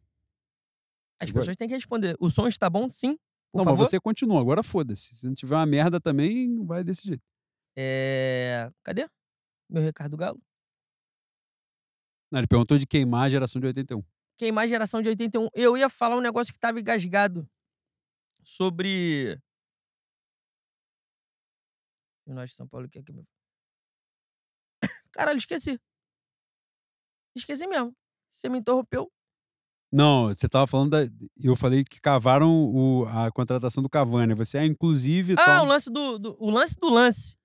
As 1.20 1.32
pessoas 1.32 1.58
têm 1.58 1.68
que 1.68 1.74
responder. 1.76 2.16
O 2.20 2.30
som 2.30 2.48
está 2.48 2.70
bom? 2.70 2.88
Sim. 2.88 3.18
Por 3.56 3.60
não, 3.60 3.64
favor. 3.64 3.80
mas 3.80 3.90
você 3.90 4.02
continua. 4.02 4.42
Agora 4.42 4.62
foda-se. 4.62 5.16
Se 5.16 5.26
não 5.26 5.34
tiver 5.34 5.56
uma 5.56 5.66
merda 5.66 5.98
também, 5.98 6.62
vai 6.66 6.84
desse 6.84 7.08
jeito. 7.08 7.24
É... 7.74 8.70
Cadê? 8.84 9.08
Meu 9.70 9.82
Ricardo 9.82 10.18
Galo. 10.18 10.42
Não, 12.30 12.40
ele 12.42 12.48
perguntou 12.48 12.78
de 12.78 12.86
queimar 12.86 13.28
a 13.28 13.30
geração 13.30 13.62
de 13.62 13.68
81. 13.68 14.04
Queimar 14.38 14.68
geração 14.68 15.02
de 15.02 15.08
81. 15.08 15.48
Eu 15.54 15.78
ia 15.78 15.88
falar 15.88 16.18
um 16.18 16.22
negócio 16.22 16.52
que 16.52 16.60
tava 16.60 16.82
engasgado 16.82 17.50
sobre. 18.44 19.40
Eu 22.28 22.36
não 22.36 22.42
acho 22.42 22.52
que 22.52 22.58
São 22.58 22.68
Paulo 22.68 22.90
quer 22.90 23.04
que. 23.04 23.14
meu- 23.14 23.26
Caralho, 25.14 25.38
esqueci. 25.38 25.80
Esqueci 27.38 27.66
mesmo. 27.68 27.96
Você 28.30 28.50
me 28.50 28.58
interrompeu. 28.60 29.10
Não, 29.96 30.28
você 30.28 30.50
tava 30.50 30.68
falando 30.68 30.90
da. 30.92 31.10
Eu 31.42 31.56
falei 31.56 31.86
que 31.86 32.02
cavaram 32.02 32.52
o- 32.52 33.06
a 33.08 33.32
contratação 33.32 33.82
do 33.82 33.88
Cavani. 33.90 34.34
Você 34.34 34.58
é 34.58 34.66
inclusive. 34.66 35.36
Ah, 35.40 35.62
o 35.64 35.66
lance 35.66 35.90
do, 35.90 36.20
do- 36.20 36.36
o 36.38 36.50
lance 36.50 36.76
do 36.78 36.90
lance. 36.90 37.38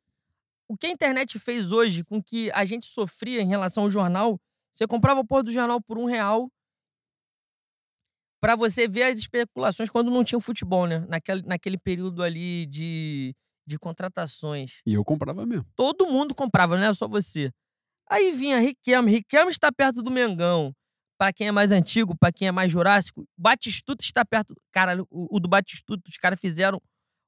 O 0.67 0.77
que 0.77 0.89
a 0.89 0.91
internet 0.91 1.39
fez 1.39 1.71
hoje 1.71 2.03
com 2.03 2.21
que 2.21 2.51
a 2.53 2.65
gente 2.65 2.87
sofria 2.87 3.41
em 3.41 3.47
relação 3.47 3.85
ao 3.85 3.91
jornal, 3.91 4.37
você 4.73 4.85
comprava 4.85 5.21
o 5.21 5.25
porra 5.27 5.45
do 5.45 5.53
jornal 5.53 5.81
por 5.81 5.97
um 5.97 6.07
real 6.07 6.51
pra 8.41 8.57
você 8.57 8.89
ver 8.89 9.05
as 9.05 9.19
especulações 9.19 9.89
quando 9.89 10.11
não 10.11 10.25
tinha 10.25 10.41
futebol, 10.41 10.87
né? 10.89 11.05
Naquele, 11.09 11.43
naquele 11.43 11.79
período 11.79 12.21
ali 12.23 12.67
de, 12.67 13.33
de 13.65 13.79
contratações. 13.79 14.81
E 14.85 14.95
eu 14.95 15.05
comprava 15.05 15.47
mesmo. 15.47 15.67
Todo 15.77 16.07
mundo 16.07 16.35
comprava, 16.35 16.77
não 16.77 16.83
era 16.85 16.95
só 16.95 17.07
você. 17.07 17.53
Aí 18.09 18.33
vinha 18.33 18.59
Riquelme. 18.59 19.11
Riquelme 19.13 19.53
está 19.53 19.71
perto 19.71 20.03
do 20.03 20.11
Mengão. 20.11 20.75
Pra 21.21 21.35
quem 21.35 21.49
é 21.49 21.53
mais 21.53 21.71
antigo, 21.71 22.17
pra 22.17 22.33
quem 22.33 22.49
é 22.49 22.51
mais 22.51 22.73
jurássico. 22.73 23.29
Batistuta 23.37 24.03
está 24.03 24.25
perto. 24.25 24.57
Cara, 24.73 25.03
o, 25.11 25.37
o 25.37 25.39
do 25.39 25.51
Batistuta, 25.51 26.03
os 26.09 26.17
caras 26.17 26.41
fizeram. 26.41 26.81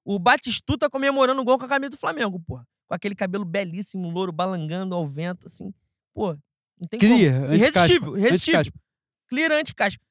O 0.03 0.19
Batistuta 0.19 0.89
comemorando 0.89 1.43
o 1.43 1.45
gol 1.45 1.59
com 1.59 1.67
a 1.67 1.69
camisa 1.69 1.91
do 1.91 1.99
Flamengo, 1.99 2.41
porra. 2.41 2.67
Com 2.89 2.95
aquele 2.95 3.15
cabelo 3.15 3.45
belíssimo, 3.45 4.09
louro, 4.09 4.33
balangando 4.33 4.95
ao 4.95 5.07
vento, 5.07 5.47
assim. 5.47 5.75
Pô, 6.15 6.33
não 6.33 6.89
tem 6.89 6.99
como. 6.99 7.15
Cria, 7.15 7.55
Irresistível, 7.55 8.17
irresistível. 8.17 8.61
anticaspa. 8.61 8.81
Clear 9.29 9.53
anti-caspa. 9.53 10.05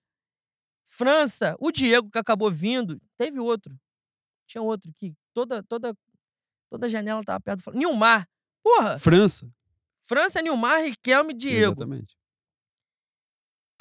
França, 0.85 1.55
o 1.59 1.71
Diego 1.71 2.11
que 2.11 2.19
acabou 2.19 2.51
vindo, 2.51 3.01
teve 3.17 3.39
outro. 3.39 3.75
Tinha 4.45 4.61
outro 4.61 4.93
que 4.93 5.15
toda 5.33 5.63
toda 5.63 5.97
toda 6.69 6.87
janela 6.87 7.23
tava 7.23 7.39
perto 7.39 7.57
do 7.57 7.63
Flamengo. 7.63 7.87
Nilmar. 7.87 8.29
Porra, 8.63 8.99
França. 8.99 9.51
França, 10.05 10.39
Nilmar, 10.39 10.83
Riquelme, 10.83 11.33
Diego. 11.33 11.71
Exatamente. 11.81 12.20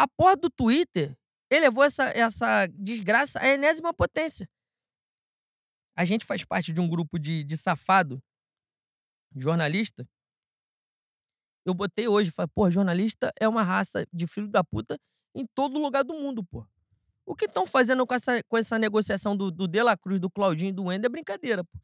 A 0.01 0.09
porra 0.09 0.35
do 0.35 0.48
Twitter 0.48 1.14
elevou 1.51 1.85
essa, 1.85 2.05
essa 2.05 2.66
desgraça 2.68 3.39
à 3.39 3.48
enésima 3.48 3.93
potência. 3.93 4.48
A 5.94 6.06
gente 6.06 6.24
faz 6.24 6.43
parte 6.43 6.72
de 6.72 6.81
um 6.81 6.89
grupo 6.89 7.18
de, 7.18 7.44
de 7.44 7.55
safado, 7.55 8.18
jornalista. 9.36 10.09
Eu 11.66 11.74
botei 11.74 12.09
hoje, 12.09 12.31
falei, 12.31 12.48
pô, 12.55 12.70
jornalista 12.70 13.31
é 13.39 13.47
uma 13.47 13.62
raça 13.62 14.06
de 14.10 14.27
filho 14.27 14.48
da 14.48 14.64
puta 14.64 14.98
em 15.35 15.44
todo 15.55 15.78
lugar 15.78 16.02
do 16.02 16.14
mundo, 16.14 16.43
pô. 16.43 16.66
O 17.27 17.36
que 17.36 17.44
estão 17.44 17.66
fazendo 17.66 18.06
com 18.06 18.14
essa, 18.14 18.43
com 18.44 18.56
essa 18.56 18.78
negociação 18.78 19.36
do, 19.36 19.51
do 19.51 19.68
De 19.68 19.82
La 19.82 19.98
Cruz, 19.98 20.18
do 20.18 20.31
Claudinho 20.31 20.70
e 20.70 20.72
do 20.72 20.85
Wender 20.85 21.10
é 21.10 21.12
brincadeira, 21.12 21.62
pô. 21.62 21.78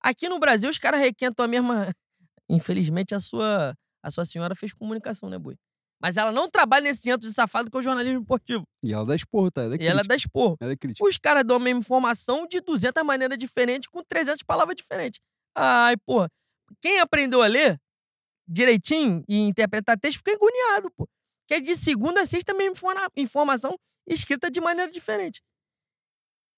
Aqui 0.00 0.28
no 0.28 0.40
Brasil, 0.40 0.68
os 0.68 0.78
caras 0.78 1.00
requentam 1.00 1.44
a 1.44 1.48
mesma. 1.48 1.94
Infelizmente, 2.50 3.14
a 3.14 3.20
sua, 3.20 3.78
a 4.02 4.10
sua 4.10 4.24
senhora 4.24 4.56
fez 4.56 4.72
comunicação, 4.72 5.30
né, 5.30 5.38
Boi? 5.38 5.56
Mas 6.02 6.16
ela 6.16 6.32
não 6.32 6.50
trabalha 6.50 6.82
nesse 6.84 7.02
centro 7.02 7.28
de 7.28 7.32
safado 7.32 7.70
que 7.70 7.76
é 7.76 7.80
o 7.80 7.82
jornalismo 7.82 8.20
esportivo. 8.20 8.64
E 8.82 8.92
ela 8.92 9.04
dá 9.06 9.14
esporro, 9.14 9.50
tá? 9.52 9.62
Ela 9.62 9.76
é 9.76 9.78
E 9.78 9.86
ela 9.86 10.00
crítica. 10.00 10.08
dá 10.08 10.16
esporro. 10.16 10.56
Ela 10.60 10.72
é 10.72 10.76
crítica. 10.76 11.06
Os 11.08 11.16
caras 11.16 11.44
dão 11.44 11.56
a 11.56 11.60
mesma 11.60 11.78
informação 11.80 12.46
de 12.46 12.60
200 12.60 13.02
maneiras 13.04 13.38
diferentes, 13.38 13.88
com 13.88 14.02
300 14.02 14.42
palavras 14.42 14.74
diferentes. 14.76 15.20
Ai, 15.56 15.96
porra. 15.98 16.28
Quem 16.80 16.98
aprendeu 16.98 17.40
a 17.42 17.46
ler 17.46 17.78
direitinho 18.48 19.24
e 19.28 19.38
interpretar 19.42 19.98
texto 19.98 20.18
fica 20.18 20.32
agoniado, 20.34 20.90
pô. 20.96 21.08
Que 21.46 21.54
é 21.54 21.60
de 21.60 21.74
segunda 21.76 22.22
a 22.22 22.26
sexta 22.26 22.52
a 22.52 22.54
mesma 22.54 22.72
informa- 22.72 23.08
informação 23.16 23.76
escrita 24.06 24.50
de 24.50 24.60
maneira 24.60 24.90
diferente. 24.90 25.40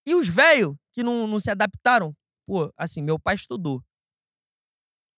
E 0.06 0.14
os 0.14 0.28
velhos 0.28 0.74
que 0.92 1.02
não, 1.02 1.26
não 1.26 1.38
se 1.40 1.50
adaptaram, 1.50 2.14
pô, 2.46 2.72
assim, 2.78 3.02
meu 3.02 3.18
pai 3.18 3.34
estudou. 3.34 3.82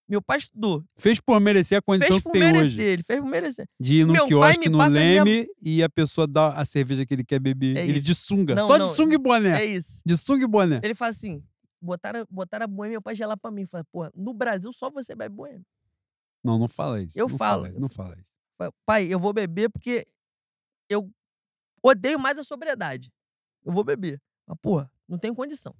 Meu 0.08 0.22
pai 0.22 0.38
estudou. 0.38 0.84
Fez 0.96 1.20
por 1.20 1.40
merecer 1.40 1.78
a 1.78 1.82
condição 1.82 2.20
Fez 2.20 2.22
que 2.22 2.30
tem 2.30 2.40
merecer, 2.40 2.66
hoje. 2.66 2.82
ele 2.82 3.02
fez 3.02 3.20
por 3.20 3.28
merecer. 3.28 3.68
De 3.80 3.94
ir 3.96 4.06
no 4.06 4.12
Meu 4.12 4.22
pai 4.22 4.54
quiosque, 4.54 4.68
no 4.68 4.80
a 4.80 4.88
minha- 4.88 5.24
leme, 5.24 5.48
e 5.60 5.82
a 5.82 5.88
pessoa 5.88 6.26
dá 6.28 6.52
a 6.54 6.64
cerveja 6.64 7.04
que 7.04 7.12
ele 7.12 7.24
quer 7.24 7.40
beber. 7.40 7.76
É 7.76 7.82
ele 7.84 7.98
isso. 7.98 8.06
de 8.06 8.14
sunga. 8.14 8.54
Não, 8.54 8.66
Só 8.66 8.78
não, 8.78 8.84
de 8.86 8.94
sunga 8.94 9.14
e 9.16 9.18
boné. 9.18 9.62
É 9.62 9.64
isso. 9.64 10.00
De 10.06 10.16
sunga 10.16 10.44
e 10.44 10.46
boné. 10.46 10.80
Ele 10.84 10.94
fala 10.94 11.10
assim: 11.10 11.42
botaram, 11.82 12.24
botaram 12.30 12.64
a 12.64 12.68
boêmia 12.68 13.00
pra 13.00 13.14
gelar 13.14 13.36
pra 13.36 13.50
mim. 13.50 13.66
Fala, 13.66 13.82
porra, 13.90 14.12
no 14.14 14.32
Brasil 14.32 14.72
só 14.72 14.88
você 14.90 15.12
bebe 15.14 15.34
boêmia. 15.34 15.66
Não, 16.44 16.56
não 16.56 16.68
fala 16.68 17.02
isso. 17.02 17.18
Eu 17.18 17.28
não 17.28 17.36
falo, 17.36 17.64
Fala, 17.66 17.78
não 17.80 17.88
fala 17.88 18.16
isso. 18.20 18.36
Pai, 18.86 19.06
eu 19.12 19.18
vou 19.18 19.32
beber 19.32 19.68
porque 19.70 20.06
eu 20.88 21.10
odeio 21.82 22.18
mais 22.18 22.38
a 22.38 22.44
sobriedade. 22.44 23.12
Eu 23.64 23.72
vou 23.72 23.82
beber. 23.82 24.22
Mas, 24.46 24.56
porra, 24.62 24.88
não 25.08 25.18
tem 25.18 25.34
condição. 25.34 25.74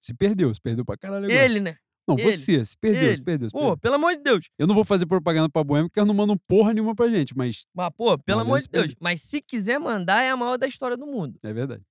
Se 0.00 0.14
perdeu, 0.14 0.52
se 0.54 0.60
perdeu 0.60 0.84
pra 0.86 0.96
caralho 0.96 1.26
agora. 1.26 1.44
Ele, 1.44 1.60
né? 1.60 1.76
Não, 2.10 2.18
ele, 2.18 2.32
você, 2.32 2.64
se 2.64 2.76
perdeu, 2.76 3.00
se 3.00 3.06
ele. 3.14 3.22
perdeu. 3.24 3.48
Se 3.48 3.52
Pô, 3.52 3.58
perdeu. 3.60 3.76
pelo 3.78 3.94
amor 3.96 4.16
de 4.16 4.22
Deus. 4.22 4.48
Eu 4.58 4.66
não 4.66 4.74
vou 4.74 4.84
fazer 4.84 5.06
propaganda 5.06 5.48
pra 5.48 5.64
Boêmia 5.64 5.88
porque 5.88 5.98
elas 5.98 6.08
não 6.08 6.14
mandam 6.14 6.36
porra 6.46 6.72
nenhuma 6.74 6.94
pra 6.94 7.08
gente, 7.08 7.36
mas 7.36 7.64
Mas, 7.74 7.90
pô, 7.96 8.16
pelo 8.18 8.40
amor 8.40 8.60
de 8.60 8.68
Deus. 8.68 8.82
perdeu. 8.86 8.96
Mas 9.00 9.22
se 9.22 9.40
quiser 9.42 9.78
mandar, 9.78 10.22
é 10.22 10.30
a 10.30 10.36
maior 10.36 10.56
da 10.56 10.66
história 10.66 10.96
do 10.96 11.06
mundo. 11.06 11.38
é 11.42 11.52
verdade. 11.52 11.82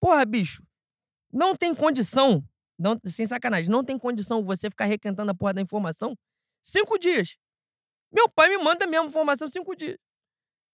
Porra, 0.00 0.24
bicho. 0.24 0.62
Não 1.32 1.54
tem 1.54 1.74
condição. 1.74 2.42
Não, 2.78 2.98
sem 3.04 3.26
sacanagem. 3.26 3.70
Não 3.70 3.84
tem 3.84 3.98
condição 3.98 4.42
você 4.42 4.70
ficar 4.70 4.86
requentando 4.86 5.30
a 5.30 5.34
porra 5.34 5.52
da 5.54 5.60
informação 5.60 6.16
cinco 6.62 6.98
dias. 6.98 7.36
Meu 8.12 8.28
pai 8.28 8.48
me 8.48 8.56
manda 8.62 8.84
a 8.84 8.88
mesma 8.88 9.06
informação 9.06 9.48
cinco 9.48 9.76
dias. 9.76 9.96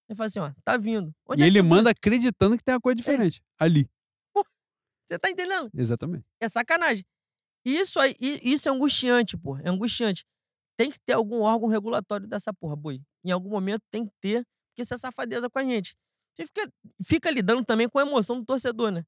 Ele 0.09 0.17
fala 0.17 0.29
assim, 0.29 0.39
ó, 0.39 0.53
tá 0.65 0.77
vindo. 0.77 1.13
Onde 1.29 1.43
e 1.43 1.45
é 1.45 1.47
ele 1.49 1.61
manda 1.63 1.91
acreditando 1.91 2.57
que 2.57 2.63
tem 2.63 2.75
uma 2.75 2.81
coisa 2.81 3.01
isso. 3.01 3.11
diferente. 3.11 3.43
Ali. 3.59 3.91
Você 5.09 5.19
tá 5.19 5.31
entendendo? 5.31 5.71
Exatamente. 5.75 6.25
É 6.41 6.49
sacanagem. 6.49 7.05
Isso 7.69 7.99
aí, 7.99 8.15
isso 8.21 8.69
é 8.69 8.73
angustiante, 8.73 9.37
pô. 9.37 9.57
É 9.59 9.69
angustiante. 9.69 10.25
Tem 10.77 10.89
que 10.89 11.01
ter 11.01 11.15
algum 11.15 11.41
órgão 11.41 11.69
regulatório 11.69 12.25
dessa 12.29 12.55
porra, 12.55 12.77
boi. 12.77 13.03
Em 13.25 13.33
algum 13.33 13.51
momento 13.51 13.83
tem 13.91 14.07
que 14.07 14.13
ter, 14.21 14.45
porque 14.69 14.83
isso 14.83 14.95
é 14.95 14.99
safadeza 14.99 15.51
com 15.51 15.59
a 15.59 15.65
gente. 15.65 15.97
Você 16.37 16.47
fica, 16.47 16.73
fica 17.05 17.31
lidando 17.31 17.65
também 17.65 17.89
com 17.89 17.99
a 17.99 18.03
emoção 18.03 18.39
do 18.39 18.45
torcedor, 18.45 18.93
né? 18.93 19.03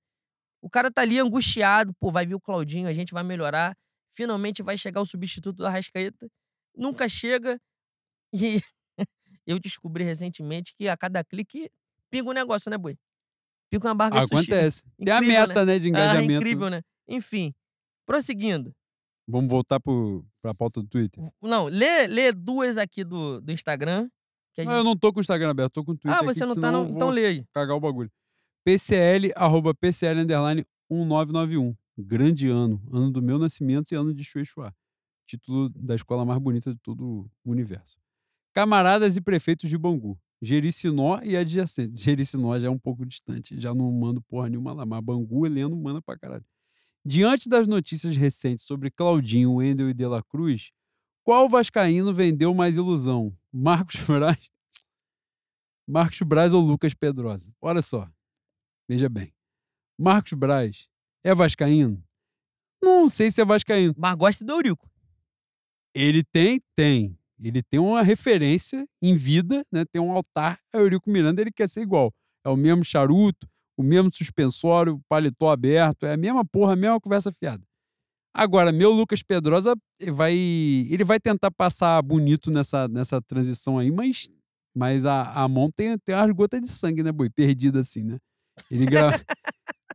O 0.60 0.68
cara 0.68 0.90
tá 0.90 1.02
ali 1.02 1.20
angustiado, 1.20 1.94
pô, 2.00 2.10
vai 2.10 2.26
vir 2.26 2.34
o 2.34 2.40
Claudinho, 2.40 2.88
a 2.88 2.92
gente 2.92 3.12
vai 3.12 3.22
melhorar. 3.22 3.76
Finalmente 4.12 4.60
vai 4.60 4.76
chegar 4.76 5.00
o 5.00 5.06
substituto 5.06 5.58
da 5.58 5.70
Rascaeta. 5.70 6.28
Nunca 6.76 7.08
chega. 7.08 7.60
E 8.32 8.60
eu 9.46 9.60
descobri 9.60 10.02
recentemente 10.02 10.74
que 10.74 10.88
a 10.88 10.96
cada 10.96 11.22
clique 11.22 11.70
pinga 12.10 12.30
um 12.30 12.32
negócio, 12.32 12.68
né, 12.70 12.76
boi? 12.76 12.96
Pinga 13.70 13.86
uma 13.86 13.94
barca 13.94 14.20
de 14.20 14.26
sushi. 14.26 14.52
Acontece. 14.52 14.82
Tem 14.98 15.12
a 15.12 15.18
Incrível, 15.18 15.46
meta, 15.46 15.64
né, 15.64 15.78
de 15.78 15.86
Ah, 15.86 15.90
engajamento. 15.90 16.32
incrível, 16.32 16.70
né? 16.70 16.82
Enfim, 17.06 17.54
prosseguindo. 18.08 18.72
Vamos 19.28 19.50
voltar 19.50 19.78
pro, 19.78 20.24
pra 20.40 20.54
pauta 20.54 20.80
do 20.82 20.88
Twitter. 20.88 21.22
Não, 21.42 21.66
lê, 21.66 22.06
lê 22.06 22.32
duas 22.32 22.78
aqui 22.78 23.04
do, 23.04 23.40
do 23.42 23.52
Instagram. 23.52 24.08
Que 24.54 24.62
a 24.62 24.64
Ah, 24.64 24.66
gente... 24.66 24.76
eu 24.78 24.84
não 24.84 24.96
tô 24.96 25.12
com 25.12 25.18
o 25.18 25.20
Instagram 25.20 25.50
aberto, 25.50 25.74
tô 25.74 25.84
com 25.84 25.92
o 25.92 25.94
Twitter 25.94 26.12
Ah, 26.18 26.22
aqui, 26.24 26.26
você 26.34 26.46
não 26.46 26.54
que 26.54 26.60
tá, 26.62 26.72
não? 26.72 26.88
Então 26.88 27.10
lê 27.10 27.26
aí. 27.26 27.44
cagar 27.52 27.76
o 27.76 27.80
bagulho. 27.80 28.10
PCL, 28.64 29.32
arroba 29.36 29.74
PCL, 29.74 30.20
underline 30.22 30.64
1991. 30.90 31.76
Grande 31.98 32.48
ano. 32.48 32.80
Ano 32.90 33.10
do 33.10 33.20
meu 33.20 33.38
nascimento 33.38 33.92
e 33.92 33.94
ano 33.94 34.14
de 34.14 34.24
Chuechuá. 34.24 34.72
Título 35.26 35.68
da 35.68 35.94
escola 35.94 36.24
mais 36.24 36.40
bonita 36.40 36.72
de 36.72 36.80
todo 36.80 37.28
o 37.44 37.50
universo. 37.50 37.98
Camaradas 38.54 39.16
e 39.16 39.20
prefeitos 39.20 39.68
de 39.68 39.76
Bangu. 39.76 40.18
Jericinó 40.40 41.20
e 41.22 41.36
adjacente. 41.36 42.00
Jericinó 42.00 42.58
já 42.58 42.68
é 42.68 42.70
um 42.70 42.78
pouco 42.78 43.04
distante, 43.04 43.60
já 43.60 43.74
não 43.74 43.90
mando 43.92 44.22
porra 44.22 44.48
nenhuma 44.48 44.72
lá, 44.72 44.86
mas 44.86 45.02
Bangu, 45.04 45.44
Heleno, 45.46 45.76
manda 45.76 46.00
pra 46.00 46.16
caralho. 46.16 46.44
Diante 47.04 47.48
das 47.48 47.66
notícias 47.66 48.16
recentes 48.16 48.64
sobre 48.64 48.90
Claudinho, 48.90 49.54
Wendel 49.54 49.90
e 49.90 49.94
De 49.94 50.06
La 50.06 50.22
Cruz, 50.22 50.70
qual 51.24 51.48
vascaíno 51.48 52.12
vendeu 52.12 52.54
mais 52.54 52.76
ilusão? 52.76 53.36
Marcos 53.52 54.00
Braz? 54.00 54.50
Marcos 55.86 56.20
Braz 56.22 56.52
ou 56.52 56.60
Lucas 56.60 56.94
Pedrosa? 56.94 57.54
Olha 57.60 57.80
só. 57.80 58.08
Veja 58.88 59.08
bem. 59.08 59.32
Marcos 59.98 60.32
Braz 60.32 60.88
é 61.24 61.34
vascaíno? 61.34 62.02
Não 62.82 63.08
sei 63.08 63.30
se 63.30 63.40
é 63.40 63.44
vascaíno. 63.44 63.94
Mas 63.96 64.14
gosta 64.14 64.44
do 64.44 64.52
Eurico. 64.52 64.90
Ele 65.94 66.22
tem, 66.22 66.60
tem. 66.76 67.18
Ele 67.40 67.62
tem 67.62 67.78
uma 67.78 68.02
referência 68.02 68.88
em 69.00 69.14
vida, 69.14 69.64
né? 69.70 69.84
Tem 69.84 70.00
um 70.00 70.12
altar 70.12 70.60
a 70.72 70.78
Eurico 70.78 71.10
Miranda, 71.10 71.40
ele 71.40 71.52
quer 71.52 71.68
ser 71.68 71.82
igual. 71.82 72.12
É 72.44 72.48
o 72.48 72.56
mesmo 72.56 72.84
charuto, 72.84 73.48
o 73.78 73.82
mesmo 73.82 74.10
suspensório, 74.12 75.00
paletó 75.08 75.50
aberto, 75.50 76.04
é 76.04 76.14
a 76.14 76.16
mesma 76.16 76.44
porra, 76.44 76.72
a 76.72 76.76
mesma 76.76 77.00
conversa 77.00 77.30
fiada. 77.30 77.62
Agora, 78.34 78.72
meu 78.72 78.90
Lucas 78.90 79.22
Pedrosa 79.22 79.74
vai, 80.12 80.34
ele 80.34 81.04
vai 81.04 81.20
tentar 81.20 81.52
passar 81.52 82.02
bonito 82.02 82.50
nessa, 82.50 82.88
nessa 82.88 83.22
transição 83.22 83.78
aí, 83.78 83.92
mas, 83.92 84.28
mas 84.74 85.06
a, 85.06 85.32
a 85.32 85.48
mão 85.48 85.70
tem, 85.70 85.96
tem 85.98 86.14
umas 86.14 86.30
gotas 86.32 86.60
de 86.60 86.68
sangue, 86.68 87.04
né, 87.04 87.12
boi? 87.12 87.30
Perdida 87.30 87.80
assim, 87.80 88.02
né? 88.02 88.18
Ele. 88.70 88.86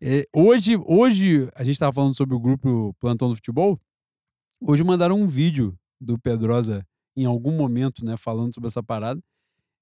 É, 0.05 0.25
hoje, 0.35 0.75
hoje, 0.85 1.49
a 1.55 1.63
gente 1.63 1.75
estava 1.75 1.93
falando 1.93 2.13
sobre 2.13 2.35
o 2.35 2.39
grupo 2.39 2.93
Plantão 2.99 3.29
do 3.29 3.35
Futebol. 3.35 3.79
Hoje 4.61 4.83
mandaram 4.83 5.15
um 5.15 5.27
vídeo 5.27 5.79
do 5.97 6.19
Pedrosa 6.19 6.85
em 7.15 7.23
algum 7.23 7.55
momento, 7.55 8.03
né, 8.03 8.17
falando 8.17 8.53
sobre 8.53 8.67
essa 8.67 8.83
parada. 8.83 9.23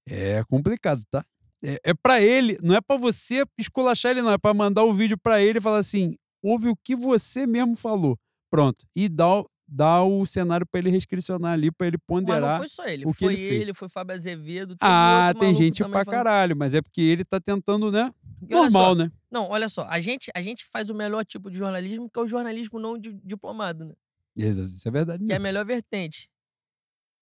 É 0.07 0.43
complicado, 0.43 1.03
tá? 1.09 1.25
É, 1.63 1.79
é 1.85 1.93
para 1.93 2.21
ele, 2.21 2.57
não 2.61 2.75
é 2.75 2.81
para 2.81 2.97
você 2.97 3.43
esculachar 3.57 4.11
ele, 4.11 4.21
não. 4.21 4.31
É 4.31 4.37
para 4.37 4.53
mandar 4.53 4.83
o 4.83 4.93
vídeo 4.93 5.17
para 5.17 5.41
ele 5.41 5.59
e 5.59 5.61
falar 5.61 5.77
assim: 5.79 6.15
ouve 6.41 6.69
o 6.69 6.75
que 6.75 6.95
você 6.95 7.45
mesmo 7.45 7.75
falou. 7.75 8.17
Pronto. 8.49 8.85
E 8.95 9.07
dá, 9.07 9.39
o- 9.41 9.49
dá 9.67 10.03
o 10.03 10.25
cenário 10.25 10.65
para 10.65 10.79
ele 10.79 10.89
restricionar 10.89 11.53
ali, 11.53 11.71
para 11.71 11.87
ele 11.87 11.97
Mas 11.97 12.01
não 12.01 12.25
ponderar. 12.25 12.57
foi 12.59 12.67
só 12.67 12.85
ele. 12.85 13.05
o 13.05 13.13
que 13.13 13.25
foi 13.25 13.33
ele 13.33 13.47
fez. 13.49 13.61
ele, 13.61 13.73
foi 13.73 13.87
Fábio 13.89 14.15
Azevedo. 14.15 14.75
Ah, 14.81 15.27
outro 15.29 15.39
tem 15.41 15.53
gente 15.53 15.77
pra 15.83 15.89
falando. 15.89 16.05
caralho, 16.07 16.55
mas 16.57 16.73
é 16.73 16.81
porque 16.81 16.99
ele 17.01 17.23
tá 17.23 17.39
tentando, 17.39 17.91
né? 17.91 18.11
Normal, 18.41 18.89
só, 18.89 18.95
né? 18.95 19.11
Não, 19.29 19.49
olha 19.49 19.69
só. 19.69 19.85
A 19.87 19.99
gente, 19.99 20.31
a 20.35 20.41
gente 20.41 20.65
faz 20.65 20.89
o 20.89 20.95
melhor 20.95 21.23
tipo 21.23 21.49
de 21.51 21.57
jornalismo, 21.57 22.09
que 22.09 22.19
é 22.19 22.23
o 22.23 22.27
jornalismo 22.27 22.79
não 22.79 22.97
di- 22.97 23.13
diplomado, 23.23 23.85
né? 23.85 23.93
Isso 24.35 24.61
isso 24.63 24.87
é 24.87 24.91
verdade. 24.91 25.23
que 25.25 25.31
é 25.31 25.35
a 25.35 25.39
mesmo. 25.39 25.43
melhor 25.43 25.65
vertente. 25.65 26.27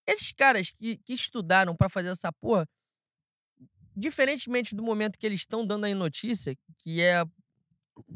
Esses 0.08 0.32
caras 0.32 0.72
que, 0.72 0.98
que 0.98 1.14
estudaram 1.14 1.76
pra 1.76 1.90
fazer 1.90 2.10
essa 2.10 2.32
porra, 2.32 2.66
diferentemente 4.00 4.76
do 4.76 4.82
momento 4.84 5.18
que 5.18 5.26
eles 5.26 5.42
estão 5.42 5.66
dando 5.66 5.86
aí 5.86 5.94
notícia, 5.94 6.56
que 6.78 7.02
é 7.02 7.24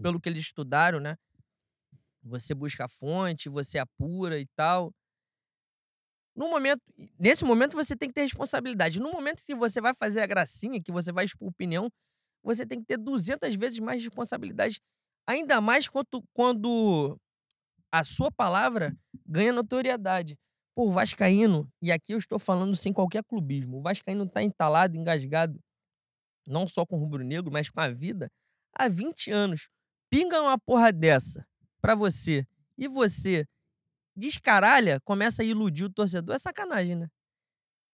pelo 0.01 0.19
que 0.19 0.29
eles 0.29 0.39
estudaram, 0.39 0.99
né? 0.99 1.17
Você 2.23 2.53
busca 2.53 2.85
a 2.85 2.87
fonte, 2.87 3.49
você 3.49 3.77
apura 3.77 4.39
e 4.39 4.47
tal. 4.55 4.93
No 6.35 6.49
momento, 6.49 6.81
nesse 7.19 7.43
momento 7.43 7.75
você 7.75 7.95
tem 7.95 8.09
que 8.09 8.15
ter 8.15 8.21
responsabilidade. 8.21 8.99
No 8.99 9.11
momento 9.11 9.43
que 9.45 9.53
você 9.53 9.79
vai 9.81 9.93
fazer 9.93 10.21
a 10.21 10.25
gracinha, 10.25 10.81
que 10.81 10.91
você 10.91 11.11
vai 11.11 11.25
expor 11.25 11.49
opinião, 11.49 11.89
você 12.41 12.65
tem 12.65 12.79
que 12.79 12.85
ter 12.85 12.97
200 12.97 13.55
vezes 13.55 13.79
mais 13.79 14.03
responsabilidade, 14.03 14.81
ainda 15.27 15.61
mais 15.61 15.87
quando, 15.87 16.23
quando 16.33 17.17
a 17.91 18.03
sua 18.03 18.31
palavra 18.31 18.95
ganha 19.25 19.53
notoriedade. 19.53 20.35
Pô, 20.75 20.91
Vascaíno, 20.91 21.69
e 21.81 21.91
aqui 21.91 22.13
eu 22.13 22.17
estou 22.17 22.39
falando 22.39 22.75
sem 22.75 22.91
qualquer 22.91 23.23
clubismo, 23.23 23.77
o 23.77 23.81
Vascaíno 23.81 24.27
tá 24.27 24.41
entalado, 24.41 24.97
engasgado, 24.97 25.59
não 26.45 26.67
só 26.67 26.85
com 26.85 26.97
o 26.97 26.99
rubro-negro, 26.99 27.51
mas 27.51 27.69
com 27.69 27.79
a 27.79 27.89
vida, 27.89 28.31
há 28.73 28.87
20 28.87 29.31
anos. 29.31 29.69
Pinga 30.09 30.41
uma 30.41 30.57
porra 30.59 30.91
dessa 30.91 31.45
pra 31.81 31.95
você, 31.95 32.47
e 32.77 32.87
você 32.87 33.47
descaralha, 34.15 34.99
começa 35.01 35.41
a 35.41 35.45
iludir 35.45 35.85
o 35.85 35.89
torcedor, 35.89 36.35
é 36.35 36.39
sacanagem, 36.39 36.95
né? 36.95 37.09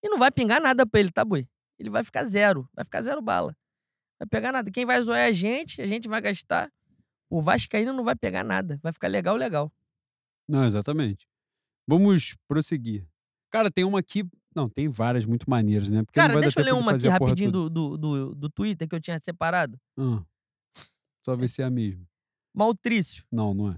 E 0.04 0.10
não 0.10 0.18
vai 0.18 0.32
pingar 0.32 0.62
nada 0.62 0.86
pra 0.86 1.00
ele, 1.00 1.12
tá, 1.12 1.24
boi? 1.24 1.48
Ele 1.78 1.90
vai 1.90 2.04
ficar 2.04 2.24
zero, 2.26 2.70
vai 2.74 2.84
ficar 2.84 3.02
zero 3.02 3.22
bala. 3.22 3.56
Vai 4.20 4.28
pegar 4.28 4.52
nada. 4.52 4.70
Quem 4.70 4.86
vai 4.86 5.02
zoar 5.02 5.20
é 5.20 5.26
a 5.28 5.32
gente, 5.32 5.82
a 5.82 5.88
gente 5.88 6.08
vai 6.10 6.22
gastar. 6.22 6.72
O 7.30 7.42
Vascaíno 7.42 7.94
não 7.94 8.04
vai 8.04 8.16
pegar 8.16 8.44
nada, 8.44 8.80
vai 8.84 8.92
ficar 8.92 9.08
legal, 9.08 9.36
legal. 9.36 9.72
Não, 10.48 10.66
exatamente. 10.66 11.28
Vamos 11.88 12.36
prosseguir. 12.48 13.08
Cara, 13.50 13.72
tem 13.72 13.84
uma 13.84 14.00
aqui. 14.00 14.24
Não, 14.60 14.70
tem 14.70 14.88
várias 14.90 15.26
muito 15.26 15.50
maneiras, 15.50 15.90
né? 15.90 16.04
Porque 16.04 16.20
Cara, 16.20 16.40
deixa 16.40 16.60
eu 16.60 16.66
ler 16.66 16.74
uma 16.74 16.92
aqui 16.92 17.08
rapidinho 17.08 17.52
do, 17.52 17.70
do, 17.70 17.98
do, 17.98 18.36
do 18.36 18.50
Twitter 18.50 18.88
que 18.88 18.96
eu 18.96 19.00
tinha 19.00 19.20
separado. 19.24 19.80
Só 21.24 21.36
ver 21.36 21.48
se 21.48 21.62
é 21.62 21.66
a 21.66 21.70
mesma. 21.70 22.06
Maltrício. 22.54 23.24
Não, 23.32 23.54
não 23.54 23.72
é. 23.72 23.78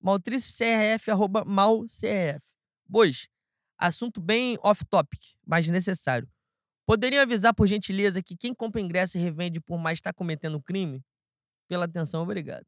Maltrício 0.00 0.52
CRF, 0.52 1.10
arroba 1.10 1.44
malcrf. 1.44 2.44
Pois, 2.90 3.28
assunto 3.78 4.20
bem 4.20 4.58
off-topic, 4.62 5.20
mas 5.46 5.68
necessário. 5.68 6.28
Poderiam 6.86 7.22
avisar, 7.22 7.54
por 7.54 7.66
gentileza, 7.66 8.22
que 8.22 8.36
quem 8.36 8.52
compra 8.54 8.80
ingresso 8.80 9.16
e 9.16 9.20
revende 9.20 9.60
por 9.60 9.78
mais 9.78 9.98
está 9.98 10.12
cometendo 10.12 10.60
crime? 10.62 11.02
Pela 11.68 11.86
atenção, 11.86 12.22
obrigado. 12.22 12.66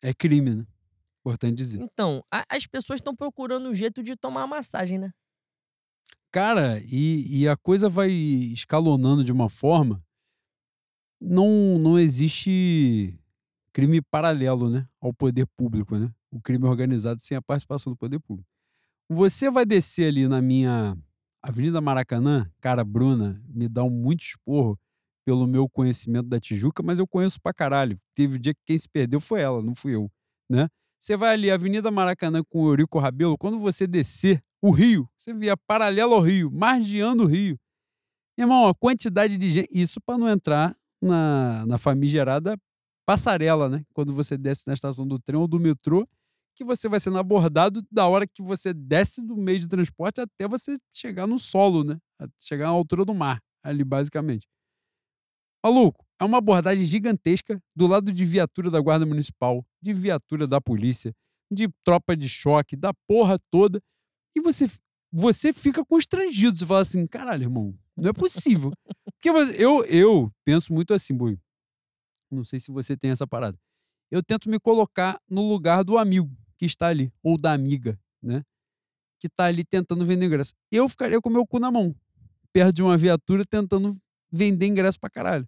É 0.00 0.14
crime, 0.14 0.54
né? 0.54 0.66
Importante 1.20 1.56
dizer. 1.56 1.80
Então, 1.82 2.22
a- 2.30 2.44
as 2.48 2.66
pessoas 2.66 2.98
estão 2.98 3.16
procurando 3.16 3.68
um 3.68 3.74
jeito 3.74 4.00
de 4.02 4.14
tomar 4.16 4.46
massagem, 4.46 4.98
né? 4.98 5.10
Cara, 6.30 6.80
e, 6.80 7.42
e 7.42 7.48
a 7.48 7.56
coisa 7.56 7.88
vai 7.88 8.10
escalonando 8.10 9.24
de 9.24 9.32
uma 9.32 9.48
forma. 9.48 10.02
Não, 11.20 11.78
não 11.78 11.98
existe 11.98 13.18
crime 13.72 14.02
paralelo, 14.02 14.68
né? 14.68 14.86
Ao 15.00 15.12
poder 15.14 15.46
público, 15.56 15.96
né? 15.96 16.12
O 16.30 16.40
crime 16.40 16.66
organizado 16.66 17.20
sem 17.20 17.36
a 17.36 17.42
participação 17.42 17.92
do 17.92 17.96
poder 17.96 18.20
público. 18.20 18.48
Você 19.08 19.50
vai 19.50 19.64
descer 19.64 20.08
ali 20.08 20.28
na 20.28 20.42
minha 20.42 20.96
Avenida 21.42 21.80
Maracanã, 21.80 22.50
cara, 22.60 22.82
Bruna, 22.84 23.40
me 23.48 23.68
dá 23.68 23.84
um 23.84 23.90
muito 23.90 24.22
esporro 24.22 24.78
pelo 25.24 25.46
meu 25.46 25.68
conhecimento 25.68 26.28
da 26.28 26.40
Tijuca, 26.40 26.82
mas 26.82 26.98
eu 26.98 27.06
conheço 27.06 27.40
pra 27.40 27.54
caralho. 27.54 27.98
Teve 28.14 28.36
um 28.36 28.40
dia 28.40 28.52
que 28.52 28.60
quem 28.66 28.76
se 28.76 28.88
perdeu 28.88 29.20
foi 29.20 29.40
ela, 29.40 29.62
não 29.62 29.74
fui 29.74 29.94
eu, 29.94 30.10
né? 30.50 30.68
Você 31.00 31.16
vai 31.16 31.34
ali, 31.34 31.50
Avenida 31.50 31.90
Maracanã 31.90 32.42
com 32.42 32.66
Eurico 32.66 32.98
Rabelo, 32.98 33.36
quando 33.38 33.58
você 33.58 33.86
descer 33.86 34.42
o 34.62 34.70
rio, 34.70 35.08
você 35.16 35.32
via 35.34 35.56
paralelo 35.56 36.14
ao 36.14 36.20
rio, 36.20 36.50
margeando 36.50 37.24
o 37.24 37.26
rio. 37.26 37.58
Irmão, 38.38 38.68
a 38.68 38.74
quantidade 38.74 39.36
de 39.36 39.50
gente. 39.50 39.68
Isso 39.72 40.00
para 40.00 40.18
não 40.18 40.28
entrar 40.28 40.76
na, 41.00 41.64
na 41.66 41.78
famigerada 41.78 42.56
passarela, 43.06 43.68
né? 43.68 43.84
Quando 43.94 44.12
você 44.12 44.36
desce 44.36 44.66
na 44.66 44.74
estação 44.74 45.06
do 45.06 45.18
trem 45.18 45.38
ou 45.38 45.46
do 45.46 45.60
metrô, 45.60 46.06
que 46.56 46.64
você 46.64 46.88
vai 46.88 46.98
sendo 46.98 47.18
abordado 47.18 47.82
da 47.90 48.08
hora 48.08 48.26
que 48.26 48.42
você 48.42 48.72
desce 48.74 49.22
do 49.22 49.36
meio 49.36 49.60
de 49.60 49.68
transporte 49.68 50.20
até 50.20 50.48
você 50.48 50.76
chegar 50.92 51.26
no 51.26 51.38
solo, 51.38 51.84
né? 51.84 51.98
Chegar 52.42 52.66
à 52.66 52.70
altura 52.70 53.04
do 53.04 53.14
mar, 53.14 53.40
ali 53.62 53.84
basicamente. 53.84 54.46
Maluco, 55.64 56.05
é 56.20 56.24
uma 56.24 56.38
abordagem 56.38 56.84
gigantesca 56.84 57.60
do 57.74 57.86
lado 57.86 58.12
de 58.12 58.24
viatura 58.24 58.70
da 58.70 58.80
Guarda 58.80 59.04
Municipal, 59.06 59.64
de 59.82 59.92
viatura 59.92 60.46
da 60.46 60.60
polícia, 60.60 61.14
de 61.50 61.68
tropa 61.84 62.16
de 62.16 62.28
choque, 62.28 62.74
da 62.76 62.92
porra 63.06 63.38
toda. 63.50 63.80
E 64.36 64.40
você, 64.40 64.66
você 65.12 65.52
fica 65.52 65.84
constrangido. 65.84 66.56
Você 66.56 66.66
fala 66.66 66.80
assim: 66.80 67.06
caralho, 67.06 67.42
irmão, 67.44 67.78
não 67.96 68.10
é 68.10 68.12
possível. 68.12 68.72
Porque 69.12 69.30
você- 69.30 69.62
eu, 69.62 69.84
eu 69.84 70.32
penso 70.44 70.72
muito 70.72 70.92
assim, 70.94 71.14
Bui. 71.14 71.38
Não 72.30 72.44
sei 72.44 72.58
se 72.58 72.70
você 72.70 72.96
tem 72.96 73.10
essa 73.10 73.26
parada. 73.26 73.58
Eu 74.10 74.22
tento 74.22 74.48
me 74.48 74.58
colocar 74.58 75.20
no 75.28 75.46
lugar 75.48 75.84
do 75.84 75.98
amigo 75.98 76.30
que 76.56 76.64
está 76.64 76.88
ali, 76.88 77.12
ou 77.22 77.36
da 77.38 77.52
amiga, 77.52 77.98
né? 78.22 78.42
Que 79.20 79.26
está 79.26 79.44
ali 79.44 79.64
tentando 79.64 80.04
vender 80.04 80.26
ingresso. 80.26 80.54
Eu 80.70 80.88
ficaria 80.88 81.20
com 81.20 81.28
meu 81.30 81.46
cu 81.46 81.58
na 81.58 81.70
mão, 81.70 81.94
perto 82.52 82.74
de 82.74 82.82
uma 82.82 82.96
viatura, 82.96 83.44
tentando 83.44 83.94
vender 84.30 84.66
ingresso 84.66 84.98
pra 84.98 85.10
caralho. 85.10 85.46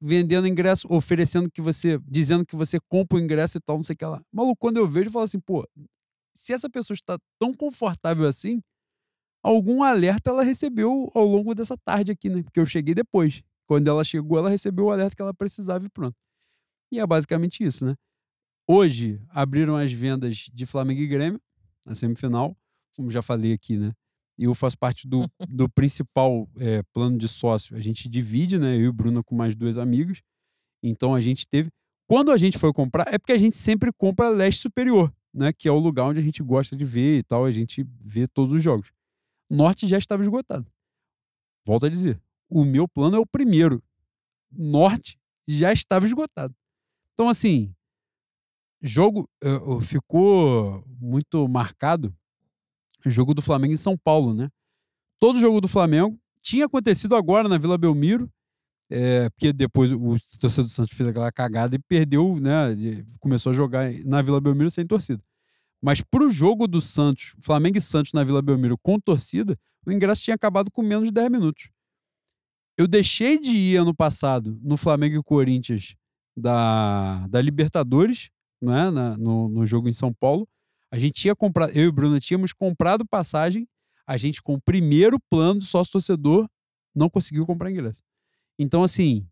Vendendo 0.00 0.46
ingresso, 0.46 0.86
oferecendo 0.90 1.50
que 1.50 1.60
você, 1.60 1.98
dizendo 2.06 2.46
que 2.46 2.54
você 2.54 2.78
compra 2.88 3.18
o 3.18 3.20
ingresso 3.20 3.58
e 3.58 3.60
tal, 3.60 3.76
não 3.76 3.84
sei 3.84 3.94
o 3.94 3.96
que 3.96 4.04
lá. 4.04 4.22
Maluco, 4.32 4.56
quando 4.56 4.76
eu 4.76 4.86
vejo, 4.86 5.08
eu 5.08 5.12
falo 5.12 5.24
assim, 5.24 5.40
pô, 5.40 5.66
se 6.34 6.52
essa 6.52 6.70
pessoa 6.70 6.94
está 6.94 7.18
tão 7.38 7.52
confortável 7.52 8.26
assim, 8.26 8.62
algum 9.42 9.82
alerta 9.82 10.30
ela 10.30 10.42
recebeu 10.42 11.10
ao 11.14 11.26
longo 11.26 11.54
dessa 11.54 11.76
tarde 11.76 12.12
aqui, 12.12 12.28
né? 12.28 12.42
Porque 12.42 12.60
eu 12.60 12.66
cheguei 12.66 12.94
depois. 12.94 13.42
Quando 13.66 13.88
ela 13.88 14.04
chegou, 14.04 14.38
ela 14.38 14.48
recebeu 14.48 14.86
o 14.86 14.90
alerta 14.90 15.16
que 15.16 15.22
ela 15.22 15.34
precisava 15.34 15.84
e 15.84 15.90
pronto. 15.90 16.16
E 16.92 17.00
é 17.00 17.06
basicamente 17.06 17.62
isso, 17.62 17.84
né? 17.84 17.94
Hoje 18.66 19.20
abriram 19.30 19.76
as 19.76 19.92
vendas 19.92 20.48
de 20.52 20.66
Flamengo 20.66 21.00
e 21.00 21.06
Grêmio 21.06 21.40
na 21.84 21.94
semifinal, 21.94 22.56
como 22.94 23.10
já 23.10 23.22
falei 23.22 23.52
aqui, 23.52 23.76
né? 23.76 23.92
E 24.38 24.44
eu 24.44 24.54
faço 24.54 24.78
parte 24.78 25.08
do, 25.08 25.28
do 25.48 25.68
principal 25.68 26.48
eh, 26.56 26.82
plano 26.92 27.18
de 27.18 27.28
sócio. 27.28 27.76
A 27.76 27.80
gente 27.80 28.08
divide, 28.08 28.58
né? 28.58 28.76
Eu 28.76 28.80
e 28.80 28.88
o 28.88 28.92
Bruno 28.92 29.24
com 29.24 29.34
mais 29.34 29.56
dois 29.56 29.76
amigos. 29.76 30.22
Então 30.82 31.14
a 31.14 31.20
gente 31.20 31.46
teve. 31.46 31.70
Quando 32.06 32.30
a 32.30 32.38
gente 32.38 32.56
foi 32.56 32.72
comprar, 32.72 33.12
é 33.12 33.18
porque 33.18 33.32
a 33.32 33.38
gente 33.38 33.58
sempre 33.58 33.92
compra 33.92 34.30
leste 34.30 34.60
superior, 34.60 35.12
né? 35.34 35.52
Que 35.52 35.68
é 35.68 35.72
o 35.72 35.78
lugar 35.78 36.04
onde 36.06 36.20
a 36.20 36.22
gente 36.22 36.42
gosta 36.42 36.76
de 36.76 36.84
ver 36.84 37.18
e 37.18 37.22
tal. 37.22 37.44
A 37.44 37.50
gente 37.50 37.84
vê 38.00 38.28
todos 38.28 38.54
os 38.54 38.62
jogos. 38.62 38.92
Norte 39.50 39.88
já 39.88 39.98
estava 39.98 40.22
esgotado. 40.22 40.70
Volto 41.66 41.86
a 41.86 41.88
dizer, 41.88 42.20
o 42.48 42.64
meu 42.64 42.86
plano 42.86 43.16
é 43.16 43.18
o 43.18 43.26
primeiro. 43.26 43.82
Norte 44.50 45.18
já 45.46 45.72
estava 45.72 46.06
esgotado. 46.06 46.54
Então, 47.12 47.28
assim, 47.28 47.74
jogo 48.80 49.28
eh, 49.42 49.80
ficou 49.82 50.84
muito 50.86 51.48
marcado 51.48 52.14
jogo 53.06 53.34
do 53.34 53.42
Flamengo 53.42 53.72
em 53.74 53.76
São 53.76 53.96
Paulo, 53.96 54.34
né? 54.34 54.48
Todo 55.20 55.40
jogo 55.40 55.60
do 55.60 55.68
Flamengo 55.68 56.18
tinha 56.42 56.66
acontecido 56.66 57.14
agora 57.16 57.48
na 57.48 57.58
Vila 57.58 57.76
Belmiro, 57.76 58.30
eh, 58.90 59.28
porque 59.30 59.52
depois 59.52 59.92
o 59.92 60.16
torcedor 60.40 60.64
do 60.66 60.70
Santos 60.70 60.96
fez 60.96 61.08
aquela 61.08 61.30
cagada 61.32 61.74
e 61.76 61.78
perdeu, 61.78 62.36
né? 62.40 62.74
Começou 63.20 63.50
a 63.50 63.52
jogar 63.54 63.92
na 64.04 64.22
Vila 64.22 64.40
Belmiro 64.40 64.70
sem 64.70 64.86
torcida. 64.86 65.22
Mas 65.82 66.00
pro 66.00 66.28
jogo 66.30 66.66
do 66.66 66.80
Santos, 66.80 67.34
Flamengo 67.40 67.78
e 67.78 67.80
Santos 67.80 68.12
na 68.12 68.24
Vila 68.24 68.42
Belmiro 68.42 68.76
com 68.78 68.98
torcida, 68.98 69.58
o 69.86 69.92
ingresso 69.92 70.22
tinha 70.22 70.34
acabado 70.34 70.70
com 70.70 70.82
menos 70.82 71.06
de 71.08 71.12
10 71.14 71.30
minutos. 71.30 71.70
Eu 72.76 72.86
deixei 72.86 73.40
de 73.40 73.50
ir 73.50 73.76
ano 73.76 73.94
passado 73.94 74.58
no 74.62 74.76
Flamengo 74.76 75.16
e 75.18 75.22
Corinthians 75.22 75.96
da, 76.36 77.26
da 77.28 77.40
Libertadores, 77.40 78.30
não 78.60 78.74
é? 78.74 78.90
Na- 78.90 79.16
no, 79.16 79.48
no 79.48 79.66
jogo 79.66 79.88
em 79.88 79.92
São 79.92 80.12
Paulo. 80.12 80.48
A 80.90 80.98
gente 80.98 81.14
tinha 81.20 81.36
comprado, 81.36 81.70
eu 81.76 81.84
e 81.84 81.88
o 81.88 81.92
Bruno 81.92 82.18
tínhamos 82.20 82.52
comprado 82.52 83.06
passagem, 83.06 83.68
a 84.06 84.16
gente 84.16 84.42
com 84.42 84.54
o 84.54 84.60
primeiro 84.60 85.18
plano 85.30 85.60
de 85.60 85.66
sócio 85.66 85.92
torcedor 85.92 86.48
não 86.94 87.10
conseguiu 87.10 87.46
comprar 87.46 87.70
ingresso. 87.70 88.02
Então, 88.58 88.82
assim, 88.82 89.26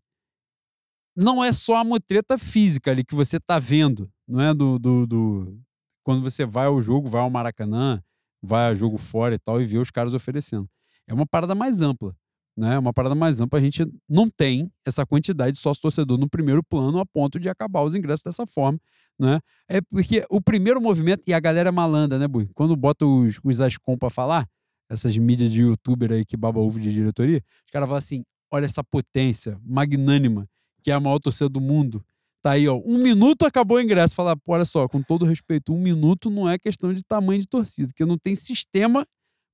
não 1.15 1.43
é 1.43 1.51
só 1.51 1.75
a 1.77 1.83
mutreta 1.83 2.37
física 2.37 2.91
ali 2.91 3.03
que 3.03 3.15
você 3.15 3.39
tá 3.39 3.57
vendo, 3.59 4.09
não 4.27 4.39
é? 4.41 4.53
Do, 4.53 4.77
do, 4.77 5.07
do- 5.07 5.59
quando 6.03 6.21
você 6.21 6.45
vai 6.45 6.67
ao 6.67 6.79
jogo, 6.81 7.09
vai 7.09 7.21
ao 7.21 7.29
Maracanã, 7.29 8.01
vai 8.41 8.67
a 8.69 8.73
jogo 8.73 8.97
fora 8.97 9.35
e 9.35 9.39
tal, 9.39 9.61
e 9.61 9.65
vê 9.65 9.77
os 9.77 9.91
caras 9.91 10.13
oferecendo. 10.13 10.69
É 11.07 11.13
uma 11.13 11.25
parada 11.25 11.55
mais 11.55 11.81
ampla, 11.81 12.15
né? 12.57 12.73
É 12.73 12.79
uma 12.79 12.91
parada 12.91 13.13
mais 13.13 13.39
ampla. 13.39 13.59
A 13.59 13.61
gente 13.61 13.85
não 14.09 14.27
tem 14.29 14.71
essa 14.83 15.05
quantidade 15.05 15.53
de 15.53 15.59
sócio-torcedor 15.59 16.17
no 16.17 16.27
primeiro 16.27 16.63
plano 16.63 16.99
a 16.99 17.05
ponto 17.05 17.39
de 17.39 17.47
acabar 17.47 17.83
os 17.83 17.93
ingressos 17.93 18.23
dessa 18.23 18.47
forma, 18.47 18.79
né? 19.19 19.39
É 19.69 19.79
porque 19.81 20.25
o 20.29 20.41
primeiro 20.41 20.81
movimento, 20.81 21.21
e 21.27 21.33
a 21.33 21.39
galera 21.39 21.69
é 21.69 21.71
malandra, 21.71 22.17
né, 22.17 22.27
Bui? 22.27 22.49
Quando 22.55 22.75
bota 22.75 23.05
os, 23.05 23.39
os 23.43 23.61
Ascom 23.61 23.95
pra 23.95 24.09
falar, 24.09 24.49
essas 24.89 25.15
mídias 25.17 25.51
de 25.51 25.61
youtuber 25.61 26.11
aí 26.11 26.25
que 26.25 26.35
baba 26.35 26.59
ovo 26.59 26.79
de 26.79 26.91
diretoria, 26.91 27.43
os 27.65 27.71
caras 27.71 27.87
falam 27.87 27.97
assim: 27.97 28.23
olha 28.51 28.65
essa 28.65 28.83
potência 28.83 29.59
magnânima, 29.63 30.47
que 30.81 30.89
é 30.89 30.93
a 30.95 30.99
maior 30.99 31.19
torcida 31.19 31.49
do 31.49 31.61
mundo. 31.61 32.03
Tá 32.41 32.51
aí, 32.51 32.67
ó. 32.67 32.81
Um 32.85 32.97
minuto 32.97 33.45
acabou 33.45 33.77
o 33.77 33.81
ingresso. 33.81 34.15
Falar, 34.15 34.35
pô, 34.37 34.53
olha 34.53 34.65
só, 34.65 34.87
com 34.87 35.01
todo 35.01 35.25
respeito, 35.25 35.73
um 35.73 35.79
minuto 35.79 36.29
não 36.29 36.49
é 36.49 36.57
questão 36.57 36.93
de 36.93 37.03
tamanho 37.03 37.41
de 37.41 37.47
torcida, 37.47 37.87
porque 37.87 38.05
não 38.05 38.17
tem 38.17 38.35
sistema 38.35 39.05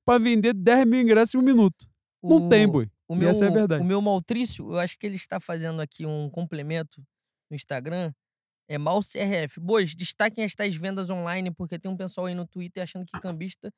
pra 0.05 0.17
vender 0.17 0.53
10 0.53 0.85
mil 0.85 1.01
ingressos 1.01 1.33
em 1.33 1.37
um 1.39 1.41
minuto. 1.41 1.87
Não 2.21 2.47
tem, 2.47 2.67
boi. 2.67 2.89
O 3.13 3.15
meu, 3.15 3.29
essa 3.29 3.45
é 3.45 3.47
a 3.47 3.51
verdade. 3.51 3.81
O 3.81 3.85
meu 3.85 4.01
Maltrício, 4.01 4.71
eu 4.71 4.79
acho 4.79 4.97
que 4.97 5.05
ele 5.05 5.15
está 5.15 5.39
fazendo 5.39 5.81
aqui 5.81 6.05
um 6.05 6.29
complemento 6.29 7.01
no 7.49 7.55
Instagram. 7.55 8.13
É 8.67 8.77
mal 8.77 9.01
CRF. 9.01 9.59
Bois, 9.59 9.93
destaquem 9.95 10.43
as 10.43 10.55
tais 10.55 10.75
vendas 10.75 11.09
online, 11.09 11.51
porque 11.51 11.77
tem 11.77 11.91
um 11.91 11.97
pessoal 11.97 12.27
aí 12.27 12.35
no 12.35 12.47
Twitter 12.47 12.83
achando 12.83 13.05
que 13.05 13.11
cambista 13.21 13.71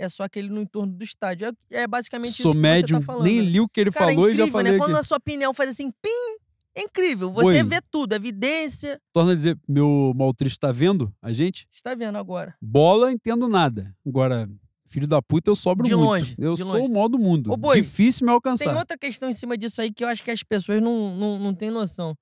é 0.00 0.08
só 0.08 0.24
aquele 0.24 0.48
no 0.48 0.62
entorno 0.62 0.92
do 0.92 1.04
estádio. 1.04 1.48
É, 1.70 1.82
é 1.82 1.86
basicamente 1.86 2.32
Sou 2.32 2.52
isso 2.52 2.56
que 2.56 2.62
médium, 2.62 3.00
você 3.00 3.06
tá 3.06 3.12
falando. 3.12 3.24
nem 3.24 3.36
né? 3.36 3.42
li 3.42 3.60
o 3.60 3.68
que 3.68 3.80
ele 3.80 3.92
Cara, 3.92 4.10
é 4.10 4.14
falou 4.14 4.28
e 4.28 4.32
já 4.32 4.42
incrível, 4.42 4.52
falei 4.52 4.72
né? 4.72 4.78
aqui. 4.78 4.86
Quando 4.86 4.96
a 4.96 5.02
sua 5.02 5.18
opinião 5.18 5.52
faz 5.52 5.70
assim, 5.70 5.90
pim, 5.90 6.38
é 6.74 6.82
incrível. 6.82 7.30
Você 7.32 7.60
Oi. 7.60 7.62
vê 7.62 7.80
tudo, 7.90 8.14
evidência. 8.14 9.00
Torna 9.12 9.32
a 9.32 9.34
dizer, 9.34 9.58
meu 9.68 10.14
maltriste 10.16 10.58
tá 10.58 10.72
vendo 10.72 11.14
a 11.20 11.32
gente? 11.32 11.66
Você 11.70 11.82
tá 11.82 11.94
vendo 11.94 12.16
agora. 12.16 12.56
Bola, 12.62 13.12
entendo 13.12 13.46
nada. 13.46 13.94
Agora, 14.06 14.48
filho 14.90 15.06
da 15.06 15.22
puta, 15.22 15.50
eu 15.50 15.56
sobro 15.56 15.84
De 15.86 15.94
muito. 15.94 16.04
longe, 16.08 16.34
eu 16.38 16.54
de 16.54 16.62
sou 16.62 16.72
longe. 16.72 16.86
o 16.86 16.92
mal 16.92 17.08
do 17.08 17.18
mundo. 17.18 17.52
Ô, 17.52 17.56
Boi, 17.56 17.80
Difícil 17.80 18.24
me 18.24 18.28
Tem 18.30 18.34
alcançar. 18.34 18.76
outra 18.76 18.98
questão 18.98 19.30
em 19.30 19.32
cima 19.32 19.56
disso 19.56 19.80
aí 19.80 19.92
que 19.92 20.02
eu 20.04 20.08
acho 20.08 20.22
que 20.22 20.30
as 20.30 20.42
pessoas 20.42 20.82
não, 20.82 21.14
não, 21.16 21.38
não 21.38 21.54
têm 21.54 21.70
noção. 21.70 22.14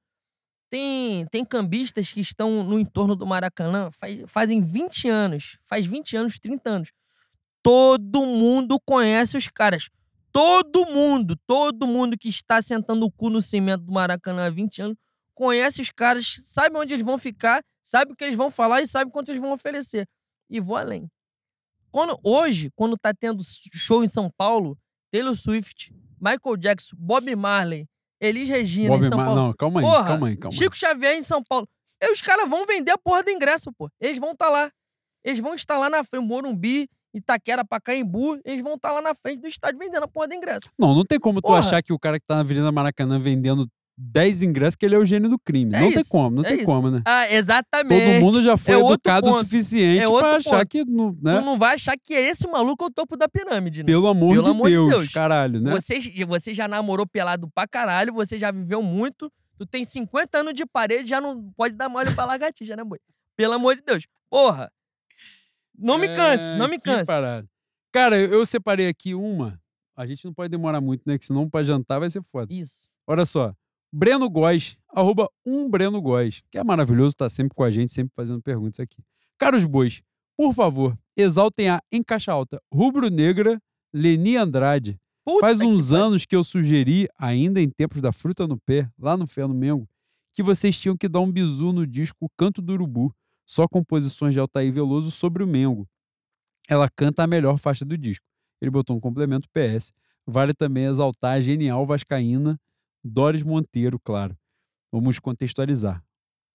Tem, 0.71 1.25
tem 1.27 1.45
cambistas 1.45 2.13
que 2.13 2.21
estão 2.21 2.63
no 2.63 2.79
entorno 2.79 3.17
do 3.17 3.27
Maracanã 3.27 3.91
faz, 3.91 4.19
fazem 4.27 4.63
20 4.63 5.09
anos. 5.09 5.57
Faz 5.65 5.87
20 5.87 6.17
anos, 6.17 6.39
30 6.39 6.71
anos. 6.71 6.89
Todo 7.63 8.25
mundo 8.27 8.79
conhece 8.85 9.37
os 9.37 9.49
caras. 9.49 9.89
Todo 10.31 10.85
mundo, 10.87 11.37
todo 11.47 11.87
mundo 11.87 12.17
que 12.19 12.29
está 12.29 12.61
sentando 12.61 13.07
o 13.07 13.11
cu 13.11 13.31
no 13.31 13.41
cimento 13.41 13.83
do 13.85 13.93
Maracanã 13.93 14.47
há 14.47 14.51
20 14.51 14.83
anos 14.83 14.97
conhece 15.35 15.81
os 15.81 15.91
caras, 15.91 16.37
sabe 16.45 16.77
onde 16.77 16.93
eles 16.93 17.05
vão 17.05 17.17
ficar, 17.17 17.63
sabe 17.83 18.13
o 18.13 18.17
que 18.17 18.25
eles 18.25 18.37
vão 18.37 18.51
falar 18.51 18.83
e 18.83 18.87
sabe 18.89 19.11
quanto 19.11 19.31
eles 19.31 19.41
vão 19.41 19.53
oferecer. 19.53 20.07
E 20.51 20.61
vou 20.61 20.77
além. 20.77 21.09
Quando, 21.99 22.17
hoje, 22.23 22.71
quando 22.77 22.97
tá 22.97 23.13
tendo 23.13 23.43
show 23.73 24.05
em 24.05 24.07
São 24.09 24.31
Paulo, 24.37 24.79
Taylor 25.11 25.35
Swift, 25.35 25.93
Michael 26.21 26.57
Jackson, 26.57 26.95
Bob 26.97 27.35
Marley, 27.35 27.87
Elis 28.21 28.49
Regina 28.49 28.91
Bob 28.91 29.05
em 29.05 29.09
São 29.09 29.19
Ma- 29.19 29.25
Paulo. 29.25 29.41
Não, 29.41 29.53
calma 29.55 29.81
aí, 29.81 29.87
Porra, 29.87 30.05
calma 30.07 30.29
aí, 30.29 30.37
calma 30.37 30.55
aí. 30.55 30.59
Chico 30.59 30.77
Xavier 30.77 31.15
em 31.17 31.23
São 31.23 31.43
Paulo. 31.43 31.67
E 32.01 32.13
os 32.13 32.21
caras 32.23 32.49
vão 32.49 32.65
vender 32.65 32.93
a 32.93 32.99
porra 32.99 33.25
do 33.25 33.31
ingresso, 33.31 33.73
pô. 33.77 33.91
Eles 34.01 34.19
vão 34.19 34.31
estar 34.31 34.49
lá. 34.49 34.71
Eles 35.25 35.41
vão 35.41 35.55
estar 35.57 35.77
lá 35.77 35.91
na 35.91 36.05
frente, 36.05 36.25
Morumbi, 36.25 36.89
Itaquera 37.13 37.65
pra 37.65 37.81
Caimbu, 37.81 38.39
eles 38.45 38.63
vão 38.63 38.75
estar 38.75 38.93
lá 38.93 39.03
na 39.03 39.13
frente 39.17 39.41
do 39.41 39.49
estádio 39.49 39.79
vendendo 39.81 40.05
a 40.05 40.09
porra 40.09 40.29
do 40.29 40.35
ingresso. 40.35 40.71
Não, 40.79 40.95
não 40.95 41.05
tem 41.05 41.19
como 41.19 41.41
tu 41.41 41.47
Porra. 41.49 41.59
achar 41.59 41.83
que 41.83 41.93
o 41.93 41.99
cara 41.99 42.21
que 42.21 42.27
tá 42.27 42.37
na 42.37 42.43
Avenida 42.43 42.71
Maracanã 42.71 43.19
vendendo 43.19 43.67
10 44.01 44.43
ingressos 44.43 44.77
que 44.77 44.87
ele 44.87 44.95
é 44.95 44.99
o 44.99 45.05
gênio 45.05 45.29
do 45.29 45.37
crime. 45.39 45.75
É 45.75 45.81
não 45.81 45.91
tem 45.91 46.01
isso, 46.01 46.11
como, 46.11 46.37
não 46.37 46.43
é 46.45 46.49
tem 46.49 46.57
isso. 46.59 46.67
como, 46.67 46.89
né? 46.91 47.03
Ah, 47.05 47.29
exatamente. 47.33 48.05
Todo 48.15 48.21
mundo 48.25 48.41
já 48.43 48.57
foi 48.57 48.75
É 48.75 48.79
educado 48.79 49.29
o 49.29 49.39
suficiente 49.39 50.05
É 50.05 50.09
pra 50.09 50.37
achar 50.37 50.51
ponto. 50.59 50.69
que, 50.69 50.85
não- 50.85 51.13
Tu 51.15 51.25
né? 51.25 51.41
não 51.41 51.59
vai 51.59 51.75
achar 51.75 51.97
que 51.99 52.15
esse 52.15 52.47
maluco 52.47 52.85
é 52.85 52.87
o 52.87 52.91
topo 52.91 53.17
da 53.17 53.29
pirâmide, 53.29 53.81
né? 53.83 53.87
Pelo 53.87 54.07
amor, 54.07 54.33
Pelo 54.35 54.45
de, 54.45 54.51
amor 54.51 54.69
de 54.69 54.75
Deus, 54.77 54.91
Deus. 54.91 55.09
caralho, 55.09 55.61
né? 55.61 55.73
Você, 55.73 55.99
você 56.27 56.55
já 56.55 56.69
namorou 56.69 57.07
pelado 57.07 57.51
pra 57.53 57.67
caralho, 57.67 58.13
você 58.15 58.39
já 58.39 58.53
viveu 58.53 58.81
muito, 58.83 59.33
tu 59.59 59.67
tem 59.67 59.83
50 59.83 60.39
anos 60.39 60.55
de 60.55 60.65
parede, 60.65 61.09
já 61.09 61.21
não 61.21 61.51
pode 61.57 61.75
dar 61.75 61.89
mole 61.89 62.15
pra 62.15 62.25
lagartixa, 62.25 62.77
né, 62.77 62.85
boi? 62.85 63.01
Pelo 63.37 63.55
amor 63.55 63.75
de 63.75 63.83
Deus. 63.83 64.07
Porra. 64.31 64.71
Não 65.77 65.99
me 65.99 66.09
canse, 66.15 66.55
não 66.55 66.69
me 66.69 66.77
É, 66.77 66.81
canse. 66.81 67.07
parada. 67.07 67.47
Cara, 67.93 68.17
eu, 68.19 68.31
eu 68.33 68.47
separei 68.47 68.89
aqui 68.89 69.15
uma. 69.15 69.61
A 69.97 70.07
gente 70.07 70.25
não 70.25 70.33
pode 70.33 70.51
demorar 70.51 70.81
muito, 70.81 71.03
né? 71.07 71.19
Que 71.19 71.25
senão 71.27 71.49
pra 71.51 71.63
jantar 71.65 71.99
vai 71.99 72.11
ser 72.11 72.23
foda. 72.31 72.53
Isso. 72.53 72.87
Olha 73.07 73.25
só. 73.25 73.53
Breno 73.93 74.29
Góes, 74.29 74.77
arroba 74.89 75.29
um 75.45 75.69
Breno 75.69 76.01
Góes, 76.01 76.43
que 76.51 76.59
é 76.59 76.65
maravilhoso, 76.65 77.17
tá 77.17 77.29
sempre 77.29 77.55
com 77.55 77.65
a 77.65 77.71
gente, 77.71 77.93
sempre 77.93 78.13
fazendo 78.15 78.43
perguntas 78.43 78.81
aqui. 78.81 79.03
Caros 79.39 79.65
bois, 79.65 80.03
por 80.37 80.53
favor, 80.55 80.97
exaltem 81.17 81.69
a 81.69 81.81
em 81.91 82.03
caixa 82.03 82.33
alta 82.33 82.61
rubro-negra 82.73 83.61
Leni 83.93 84.37
Andrade. 84.37 84.99
Puta 85.25 85.41
Faz 85.41 85.59
que 85.59 85.67
uns 85.67 85.91
pariu. 85.91 86.05
anos 86.05 86.27
que 86.27 86.37
eu 86.37 86.45
sugeri, 86.45 87.09
ainda 87.19 87.61
em 87.61 87.69
tempos 87.69 88.01
da 88.01 88.13
fruta 88.13 88.47
no 88.47 88.59
pé, 88.59 88.89
lá 88.99 89.17
no 89.17 89.27
Fé 89.27 89.47
no 89.47 89.55
Mengo, 89.55 89.89
que 90.33 90.43
vocês 90.43 90.79
tinham 90.79 90.97
que 90.97 91.09
dar 91.09 91.21
um 91.21 91.31
bizu 91.31 91.73
no 91.73 91.87
disco 91.87 92.31
Canto 92.37 92.63
do 92.63 92.73
Urubu, 92.73 93.15
só 93.47 93.67
composições 93.67 94.35
de 94.35 94.41
Altair 94.41 94.73
Veloso 94.73 95.11
sobre 95.11 95.43
o 95.43 95.47
Mengo. 95.47 95.89
Ela 96.69 96.89
canta 96.89 97.23
a 97.23 97.27
melhor 97.27 97.59
faixa 97.59 97.85
do 97.85 97.97
disco. 97.97 98.25
Ele 98.61 98.71
botou 98.71 98.97
um 98.97 99.01
complemento 99.01 99.49
PS. 99.51 99.93
Vale 100.27 100.53
também 100.53 100.85
exaltar 100.85 101.37
a 101.37 101.41
genial 101.41 101.87
vascaína 101.87 102.61
Doris 103.05 103.43
Monteiro, 103.43 103.99
claro. 103.99 104.37
Vamos 104.93 105.19
contextualizar. 105.19 106.03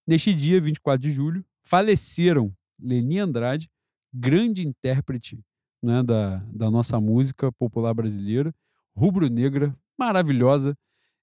Neste 0.07 0.33
dia, 0.33 0.59
24 0.59 1.01
de 1.01 1.11
julho, 1.11 1.45
faleceram 1.63 2.53
Leni 2.79 3.19
Andrade, 3.19 3.69
grande 4.13 4.67
intérprete 4.67 5.39
né, 5.81 6.03
da, 6.03 6.37
da 6.53 6.69
nossa 6.69 6.99
música 6.99 7.51
popular 7.53 7.93
brasileira, 7.93 8.53
rubro-negra, 8.95 9.75
maravilhosa, 9.97 10.77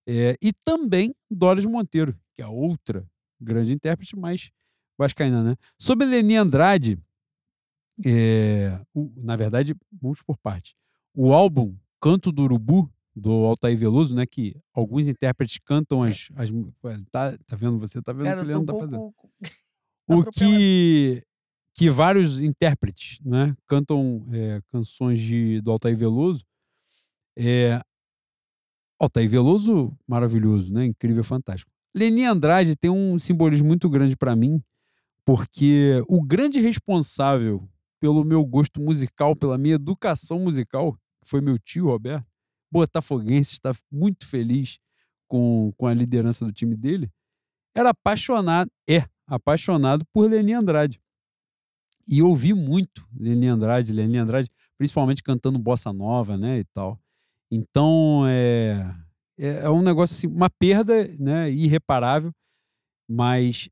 é, 0.06 0.36
e 0.42 0.52
também 0.52 1.14
Doris 1.30 1.64
Monteiro, 1.66 2.16
que 2.34 2.42
é 2.42 2.46
outra 2.46 3.06
grande 3.40 3.72
intérprete, 3.72 4.16
mas 4.16 4.50
vascaína, 4.98 5.42
né? 5.42 5.56
Sobre 5.78 6.06
Leni 6.06 6.36
Andrade, 6.36 6.98
é, 8.04 8.80
o- 8.94 9.12
na 9.16 9.36
verdade, 9.36 9.74
vamos 10.00 10.22
por 10.22 10.36
parte. 10.38 10.74
O 11.14 11.32
álbum 11.32 11.76
Canto 12.00 12.32
do 12.32 12.42
Urubu, 12.44 12.90
do 13.14 13.30
Altair 13.44 13.76
Veloso, 13.76 14.14
né? 14.14 14.26
Que 14.26 14.56
alguns 14.72 15.08
intérpretes 15.08 15.58
cantam 15.64 16.02
as. 16.02 16.28
as 16.34 16.50
tá, 17.10 17.36
tá 17.46 17.56
vendo? 17.56 17.78
Você 17.78 18.00
tá 18.02 18.12
vendo 18.12 18.24
Cara, 18.24 18.40
o 18.40 18.40
que 18.40 18.44
o 18.44 18.48
Leandro 18.48 18.74
tá 18.74 18.80
fazendo. 18.80 19.14
O 20.06 20.24
que, 20.24 21.22
que 21.74 21.88
vários 21.88 22.40
intérpretes 22.40 23.20
né, 23.24 23.54
cantam 23.66 24.26
é, 24.32 24.60
canções 24.72 25.20
de, 25.20 25.60
do 25.60 25.70
Altair 25.70 25.96
Veloso. 25.96 26.44
É, 27.36 27.80
Altair 28.98 29.28
Veloso, 29.28 29.96
maravilhoso, 30.06 30.72
né? 30.72 30.84
Incrível, 30.84 31.22
fantástico. 31.24 31.70
Leni 31.94 32.24
Andrade 32.24 32.76
tem 32.76 32.90
um 32.90 33.18
simbolismo 33.18 33.66
muito 33.66 33.88
grande 33.88 34.16
para 34.16 34.36
mim, 34.36 34.62
porque 35.24 36.02
o 36.08 36.22
grande 36.22 36.60
responsável 36.60 37.68
pelo 38.00 38.24
meu 38.24 38.44
gosto 38.44 38.80
musical, 38.80 39.36
pela 39.36 39.58
minha 39.58 39.74
educação 39.74 40.40
musical, 40.40 40.96
foi 41.22 41.40
meu 41.40 41.58
tio 41.58 41.86
Roberto, 41.86 42.26
botafoguense, 42.70 43.52
está 43.52 43.72
muito 43.90 44.26
feliz 44.26 44.78
com, 45.28 45.72
com 45.76 45.86
a 45.86 45.94
liderança 45.94 46.44
do 46.44 46.52
time 46.52 46.76
dele, 46.76 47.10
era 47.74 47.90
apaixonado, 47.90 48.70
é 48.88 49.04
apaixonado 49.26 50.04
por 50.12 50.28
Leni 50.28 50.52
Andrade. 50.52 51.00
E 52.06 52.22
ouvi 52.22 52.52
muito 52.52 53.06
Leni 53.16 53.46
Andrade, 53.46 53.92
Leni 53.92 54.18
Andrade, 54.18 54.50
principalmente 54.76 55.22
cantando 55.22 55.58
bossa 55.58 55.92
nova, 55.92 56.36
né, 56.36 56.58
e 56.58 56.64
tal. 56.64 56.98
Então, 57.50 58.24
é, 58.26 58.92
é, 59.38 59.48
é 59.64 59.70
um 59.70 59.82
negócio 59.82 60.16
assim, 60.16 60.26
uma 60.26 60.50
perda, 60.50 61.06
né, 61.18 61.50
irreparável, 61.50 62.32
mas 63.08 63.68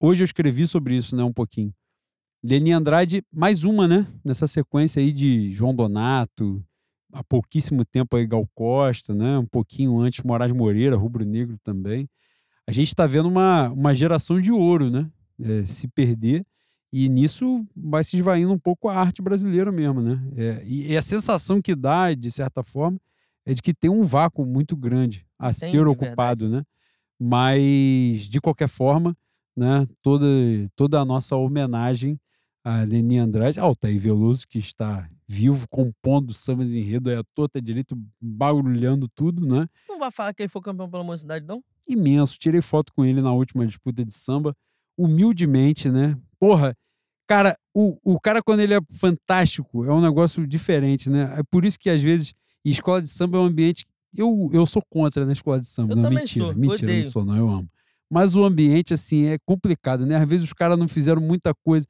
hoje 0.00 0.22
eu 0.22 0.24
escrevi 0.24 0.66
sobre 0.66 0.96
isso, 0.96 1.14
né, 1.14 1.22
um 1.22 1.32
pouquinho. 1.32 1.72
Leni 2.42 2.72
Andrade, 2.72 3.22
mais 3.32 3.64
uma, 3.64 3.86
né, 3.86 4.06
nessa 4.24 4.46
sequência 4.46 5.00
aí 5.00 5.12
de 5.12 5.52
João 5.52 5.74
Donato, 5.74 6.64
há 7.12 7.22
pouquíssimo 7.24 7.84
tempo 7.84 8.16
aí 8.16 8.26
Gal 8.26 8.46
Costa, 8.54 9.14
né, 9.14 9.38
um 9.38 9.46
pouquinho 9.46 9.98
antes 9.98 10.22
Moraes 10.22 10.52
Moreira, 10.52 10.96
Rubro 10.96 11.24
Negro 11.24 11.58
também. 11.62 12.08
A 12.66 12.72
gente 12.72 12.88
está 12.88 13.06
vendo 13.06 13.28
uma, 13.28 13.70
uma 13.70 13.94
geração 13.94 14.40
de 14.40 14.52
ouro, 14.52 14.90
né, 14.90 15.10
é, 15.40 15.64
se 15.64 15.88
perder, 15.88 16.44
e 16.92 17.08
nisso 17.08 17.66
vai 17.76 18.02
se 18.02 18.16
esvaindo 18.16 18.52
um 18.52 18.58
pouco 18.58 18.88
a 18.88 18.96
arte 18.96 19.20
brasileira 19.20 19.70
mesmo, 19.70 20.00
né? 20.00 20.22
É, 20.34 20.62
e, 20.64 20.92
e 20.92 20.96
a 20.96 21.02
sensação 21.02 21.60
que 21.60 21.74
dá, 21.74 22.14
de 22.14 22.30
certa 22.30 22.62
forma, 22.62 22.98
é 23.44 23.52
de 23.52 23.60
que 23.60 23.74
tem 23.74 23.90
um 23.90 24.02
vácuo 24.02 24.46
muito 24.46 24.74
grande 24.74 25.26
a 25.38 25.52
Tem, 25.52 25.70
ser 25.70 25.86
é 25.86 25.86
ocupado, 25.86 26.48
né? 26.48 26.64
Mas, 27.20 28.22
de 28.22 28.40
qualquer 28.40 28.68
forma, 28.68 29.14
né, 29.54 29.86
toda, 30.00 30.26
toda 30.74 31.00
a 31.00 31.04
nossa 31.04 31.36
homenagem 31.36 32.18
a 32.64 32.82
Leni 32.82 33.18
Andrade, 33.18 33.58
ao 33.58 33.68
Altair 33.68 33.98
Veloso, 33.98 34.46
que 34.46 34.58
está 34.58 35.08
vivo, 35.28 35.66
compondo 35.68 36.32
sambas 36.32 36.74
enredo, 36.74 37.10
aí 37.10 37.16
a 37.16 37.24
torta 37.34 37.60
direito, 37.60 37.94
barulhando 38.20 39.06
tudo, 39.14 39.46
né? 39.46 39.68
Não 39.88 39.98
vai 39.98 40.10
falar 40.10 40.32
que 40.32 40.42
ele 40.42 40.48
foi 40.48 40.62
campeão 40.62 40.88
pela 40.90 41.04
mocidade, 41.04 41.44
não? 41.46 41.62
imenso. 41.88 42.38
Tirei 42.38 42.60
foto 42.60 42.92
com 42.92 43.04
ele 43.04 43.22
na 43.22 43.32
última 43.32 43.66
disputa 43.66 44.04
de 44.04 44.12
samba, 44.14 44.54
humildemente, 44.96 45.88
né? 45.90 46.16
Porra, 46.38 46.76
cara, 47.26 47.56
o, 47.74 47.96
o 48.04 48.20
cara 48.20 48.42
quando 48.42 48.60
ele 48.60 48.74
é 48.74 48.80
fantástico 48.92 49.84
é 49.84 49.92
um 49.92 50.00
negócio 50.00 50.46
diferente, 50.46 51.08
né? 51.08 51.34
É 51.38 51.42
por 51.50 51.64
isso 51.64 51.78
que 51.78 51.88
às 51.88 52.02
vezes 52.02 52.34
escola 52.64 53.00
de 53.00 53.08
samba 53.08 53.38
é 53.38 53.40
um 53.40 53.44
ambiente 53.44 53.86
eu, 54.16 54.50
eu 54.52 54.64
sou 54.66 54.82
contra 54.90 55.24
na 55.24 55.32
escola 55.32 55.60
de 55.60 55.66
samba, 55.66 55.92
Eu 55.92 55.96
não 55.96 56.10
mentira, 56.10 56.46
sou, 56.46 56.54
mentira, 56.54 56.84
odeio. 56.84 57.04
não 57.04 57.10
sou 57.10 57.24
não, 57.24 57.36
eu 57.36 57.48
amo. 57.48 57.70
Mas 58.10 58.34
o 58.34 58.42
ambiente 58.44 58.94
assim 58.94 59.26
é 59.26 59.38
complicado, 59.44 60.06
né? 60.06 60.16
Às 60.16 60.28
vezes 60.28 60.46
os 60.46 60.52
caras 60.52 60.78
não 60.78 60.88
fizeram 60.88 61.20
muita 61.20 61.54
coisa. 61.54 61.86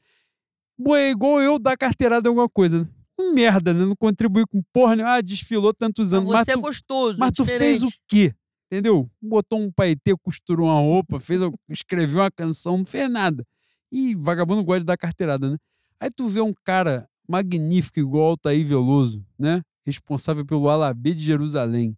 Pô, 0.83 0.97
é 0.97 1.10
igual 1.10 1.41
eu 1.41 1.58
dar 1.58 1.76
carteirada 1.76 2.28
em 2.28 2.31
alguma 2.31 2.49
coisa, 2.49 2.81
né? 2.81 2.89
Um 3.19 3.33
merda, 3.35 3.75
né? 3.75 3.85
Não 3.85 3.97
contribuiu 3.97 4.47
com 4.47 4.63
porra, 4.73 4.95
nenhuma. 4.97 5.15
ah, 5.17 5.21
desfilou 5.21 5.75
tantos 5.75 6.13
Mas 6.13 6.19
anos. 6.21 6.33
Mas 6.33 6.45
você 6.45 6.51
é 6.53 6.55
tu- 6.55 6.61
gostoso, 6.61 7.19
mas 7.19 7.29
é 7.29 7.33
tu 7.33 7.45
fez 7.45 7.83
o 7.83 7.87
diferente. 7.87 8.01
quê? 8.09 8.35
Entendeu? 8.71 9.11
Botou 9.21 9.59
um 9.61 9.73
paetê, 9.73 10.15
costurou 10.23 10.67
uma 10.69 10.79
roupa, 10.79 11.19
fez, 11.19 11.41
escreveu 11.71 12.21
uma 12.21 12.31
canção, 12.31 12.79
não 12.79 12.87
fez 12.87 13.11
nada. 13.11 13.45
E 13.91 14.15
vagabundo 14.15 14.63
gosta 14.63 14.81
de 14.81 14.87
dar 14.87 14.97
carteirada, 14.99 15.51
né? 15.51 15.57
Aí 15.99 16.11
tu 16.15 16.29
vê 16.29 16.41
um 16.41 16.53
cara 16.65 17.09
magnífico 17.27 17.99
igual 17.99 18.25
o 18.27 18.29
Altair 18.31 18.65
Veloso, 18.67 19.25
né? 19.39 19.63
Responsável 19.87 20.45
pelo 20.45 20.69
Alabê 20.69 21.15
de 21.15 21.25
Jerusalém, 21.25 21.97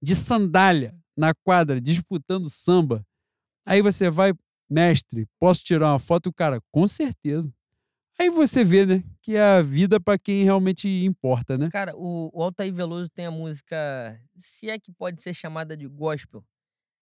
de 0.00 0.14
sandália 0.14 0.94
na 1.16 1.34
quadra, 1.34 1.80
disputando 1.80 2.48
samba. 2.48 3.04
Aí 3.66 3.82
você 3.82 4.08
vai, 4.08 4.32
mestre, 4.70 5.26
posso 5.40 5.62
tirar 5.64 5.92
uma 5.92 5.98
foto? 5.98 6.28
O 6.28 6.32
cara, 6.32 6.60
com 6.72 6.86
certeza. 6.86 7.52
Aí 8.18 8.30
você 8.30 8.62
vê, 8.62 8.86
né? 8.86 9.02
Que 9.20 9.36
é 9.36 9.42
a 9.42 9.62
vida 9.62 9.98
para 9.98 10.18
quem 10.18 10.44
realmente 10.44 10.88
importa, 11.04 11.58
né? 11.58 11.68
Cara, 11.70 11.96
o, 11.96 12.30
o 12.32 12.42
Altair 12.42 12.72
Veloso 12.72 13.10
tem 13.10 13.26
a 13.26 13.30
música, 13.30 14.20
se 14.36 14.70
é 14.70 14.78
que 14.78 14.92
pode 14.92 15.20
ser 15.20 15.34
chamada 15.34 15.76
de 15.76 15.86
gospel, 15.86 16.44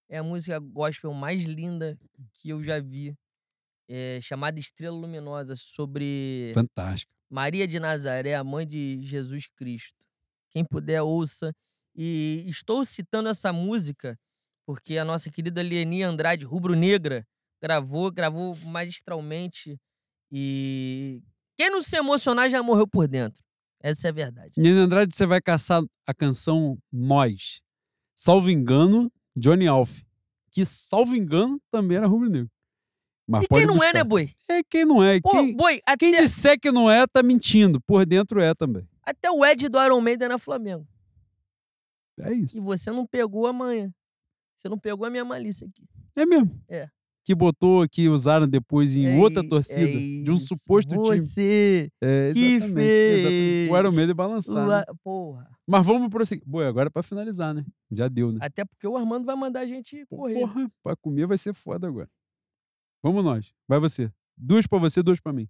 é 0.09 0.19
a 0.19 0.23
música 0.23 0.59
gospel 0.59 1.13
mais 1.13 1.45
linda 1.45 1.99
que 2.33 2.51
eu 2.51 2.63
já 2.63 2.81
vi, 2.81 3.17
é, 3.89 4.21
chamada 4.23 4.59
Estrela 4.59 4.97
Luminosa, 4.97 5.55
sobre 5.57 6.51
Fantástico. 6.55 7.13
Maria 7.29 7.67
de 7.67 7.79
Nazaré, 7.79 8.35
a 8.35 8.45
mãe 8.45 8.67
de 8.67 9.01
Jesus 9.03 9.47
Cristo. 9.47 10.03
Quem 10.51 10.65
puder, 10.65 11.03
ouça. 11.03 11.55
E 11.95 12.45
estou 12.47 12.85
citando 12.85 13.29
essa 13.29 13.53
música 13.53 14.19
porque 14.67 14.99
a 14.99 15.05
nossa 15.05 15.31
querida 15.31 15.63
Leni 15.63 16.03
Andrade, 16.03 16.45
rubro-negra, 16.45 17.27
gravou, 17.61 18.11
gravou 18.11 18.57
magistralmente. 18.65 19.81
E 20.35 21.23
quem 21.57 21.69
não 21.71 21.83
se 21.83 21.95
emocionar 21.97 22.49
já 22.49 22.63
morreu 22.63 22.87
por 22.89 23.07
dentro. 23.07 23.43
Essa 23.81 24.09
é 24.09 24.11
a 24.11 24.13
verdade. 24.15 24.53
Nina 24.57 24.81
Andrade, 24.81 25.15
você 25.15 25.27
vai 25.27 25.41
caçar 25.41 25.83
a 26.07 26.15
canção 26.15 26.79
Nós. 26.91 27.61
Salvo 28.17 28.49
engano, 28.49 29.13
Johnny 29.37 29.67
Alf. 29.67 30.01
Que, 30.51 30.65
salvo 30.65 31.15
engano, 31.15 31.61
também 31.71 31.97
era 31.99 32.07
rubro-negro. 32.07 32.51
Mas 33.27 33.45
E 33.45 33.49
quem 33.49 33.67
não 33.67 33.75
é, 33.75 33.79
buscar. 33.79 33.95
né, 33.95 34.05
boi? 34.05 34.31
É 34.49 34.63
quem 34.63 34.85
não 34.85 35.03
é. 35.03 35.21
Pô, 35.21 35.31
quem, 35.31 35.55
boi, 35.57 35.81
até, 35.87 35.97
quem 35.97 36.13
disser 36.23 36.59
que 36.61 36.71
não 36.73 36.91
é, 36.91 37.07
tá 37.07 37.23
mentindo. 37.23 37.81
Por 37.81 38.05
dentro 38.07 38.41
é 38.41 38.55
também. 38.55 38.87
até 39.03 39.31
o 39.31 39.45
Ed 39.45 39.69
do 39.69 39.83
Iron 39.85 40.01
Maiden 40.01 40.27
era 40.27 40.39
Flamengo. 40.39 40.87
É 42.21 42.33
E 42.33 42.43
isso. 42.45 42.63
você 42.63 42.91
não 42.91 43.07
pegou 43.07 43.47
amanhã. 43.47 43.93
Você 44.57 44.69
não 44.69 44.79
pegou 44.79 45.07
a 45.07 45.11
minha 45.11 45.25
malícia 45.25 45.67
aqui. 45.67 45.85
É 46.15 46.25
mesmo. 46.27 46.63
É. 46.69 46.89
que 47.25 47.35
botou, 47.35 47.89
que 47.89 48.09
usaram 48.09 48.49
depois 48.49 48.97
em 48.97 49.07
É 49.07 49.21
outra 49.21 49.47
torcida 49.49 49.81
é 49.89 50.23
de 50.23 50.31
um 50.31 50.39
suposto 50.39 51.01
time. 51.03 51.21
Você. 51.21 51.91
É, 52.01 52.33
que 52.33 52.39
exatamente, 52.39 52.89
exatamente. 52.89 53.71
O 53.71 53.79
Iron 53.79 53.83
fez. 53.83 53.95
Maiden 53.95 54.15
balançar. 54.15 54.55
né? 54.55 54.67
La... 54.67 54.85
Porra. 55.03 55.51
Mas 55.67 55.87
vamos 55.87 56.09
prosseguir. 56.09 56.45
Boa, 56.47 56.67
agora 56.67 56.89
é 56.89 56.91
pra 56.91 57.03
finalizar, 57.03 57.55
né? 57.55 57.65
Já 57.91 58.09
deu, 58.09 58.33
né? 58.33 58.39
Até 58.43 58.65
porque 58.65 58.87
o 58.87 58.97
Armando 58.97 59.25
vai 59.25 59.37
mandar 59.37 59.61
a 59.61 59.67
gente 59.67 60.05
correr. 60.07 60.35
Porra, 60.35 60.71
pra 60.83 60.97
comer 60.97 61.27
vai 61.27 61.39
ser 61.39 61.55
foda 61.55 61.87
agora. 61.87 62.11
Vamos 63.03 63.25
nós. 63.25 63.55
Vai 63.69 63.79
você. 63.79 64.13
Duas 64.37 64.67
pra 64.67 64.79
você, 64.79 65.03
duas 65.03 65.21
pra 65.21 65.33
mim. 65.33 65.49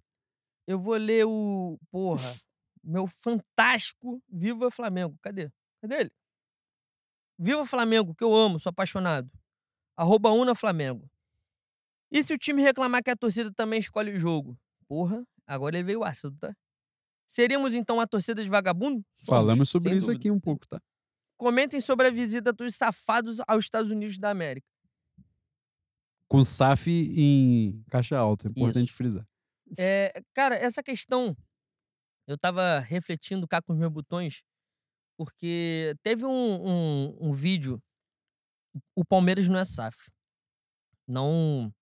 Eu 0.67 0.79
vou 0.79 0.95
ler 0.95 1.25
o. 1.25 1.79
Porra. 1.91 2.35
Meu 2.83 3.07
fantástico 3.07 4.21
Viva 4.29 4.69
Flamengo. 4.69 5.17
Cadê? 5.21 5.49
Cadê 5.81 5.95
ele? 6.01 6.11
Viva 7.39 7.65
Flamengo, 7.65 8.13
que 8.13 8.23
eu 8.23 8.33
amo, 8.33 8.59
sou 8.59 8.69
apaixonado. 8.69 9.29
Arroba 9.97 10.31
Una 10.31 10.53
Flamengo. 10.53 11.09
E 12.13 12.23
se 12.23 12.31
o 12.31 12.37
time 12.37 12.61
reclamar 12.61 13.01
que 13.01 13.09
a 13.09 13.15
torcida 13.15 13.51
também 13.51 13.79
escolhe 13.79 14.11
o 14.11 14.19
jogo? 14.19 14.55
Porra, 14.87 15.25
agora 15.47 15.75
ele 15.75 15.83
veio 15.83 16.03
ácido, 16.03 16.37
tá? 16.37 16.55
Seríamos 17.25 17.73
então 17.73 17.95
uma 17.95 18.07
torcida 18.07 18.43
de 18.43 18.49
vagabundo? 18.51 19.03
Somos, 19.15 19.25
Falamos 19.25 19.69
sobre 19.69 19.95
isso 19.97 20.05
dúvida. 20.07 20.19
aqui 20.19 20.29
um 20.29 20.39
pouco, 20.39 20.67
tá? 20.67 20.79
Comentem 21.35 21.81
sobre 21.81 22.05
a 22.05 22.11
visita 22.11 22.53
dos 22.53 22.75
safados 22.75 23.39
aos 23.47 23.63
Estados 23.65 23.89
Unidos 23.89 24.19
da 24.19 24.29
América. 24.29 24.67
Com 26.27 26.43
SAF 26.43 26.91
em 26.91 27.83
caixa 27.89 28.15
alta. 28.15 28.47
é 28.47 28.51
Importante 28.51 28.89
Isso. 28.89 28.95
frisar. 28.95 29.27
É, 29.75 30.21
cara, 30.35 30.55
essa 30.55 30.83
questão, 30.83 31.35
eu 32.27 32.37
tava 32.37 32.77
refletindo 32.77 33.47
cá 33.47 33.59
com 33.59 33.73
os 33.73 33.79
meus 33.79 33.91
botões, 33.91 34.43
porque 35.17 35.95
teve 36.03 36.25
um, 36.25 36.29
um, 36.29 37.29
um 37.29 37.31
vídeo, 37.33 37.81
o 38.95 39.03
Palmeiras 39.03 39.49
não 39.49 39.57
é 39.57 39.65
SAF, 39.65 40.11
não 41.07 41.73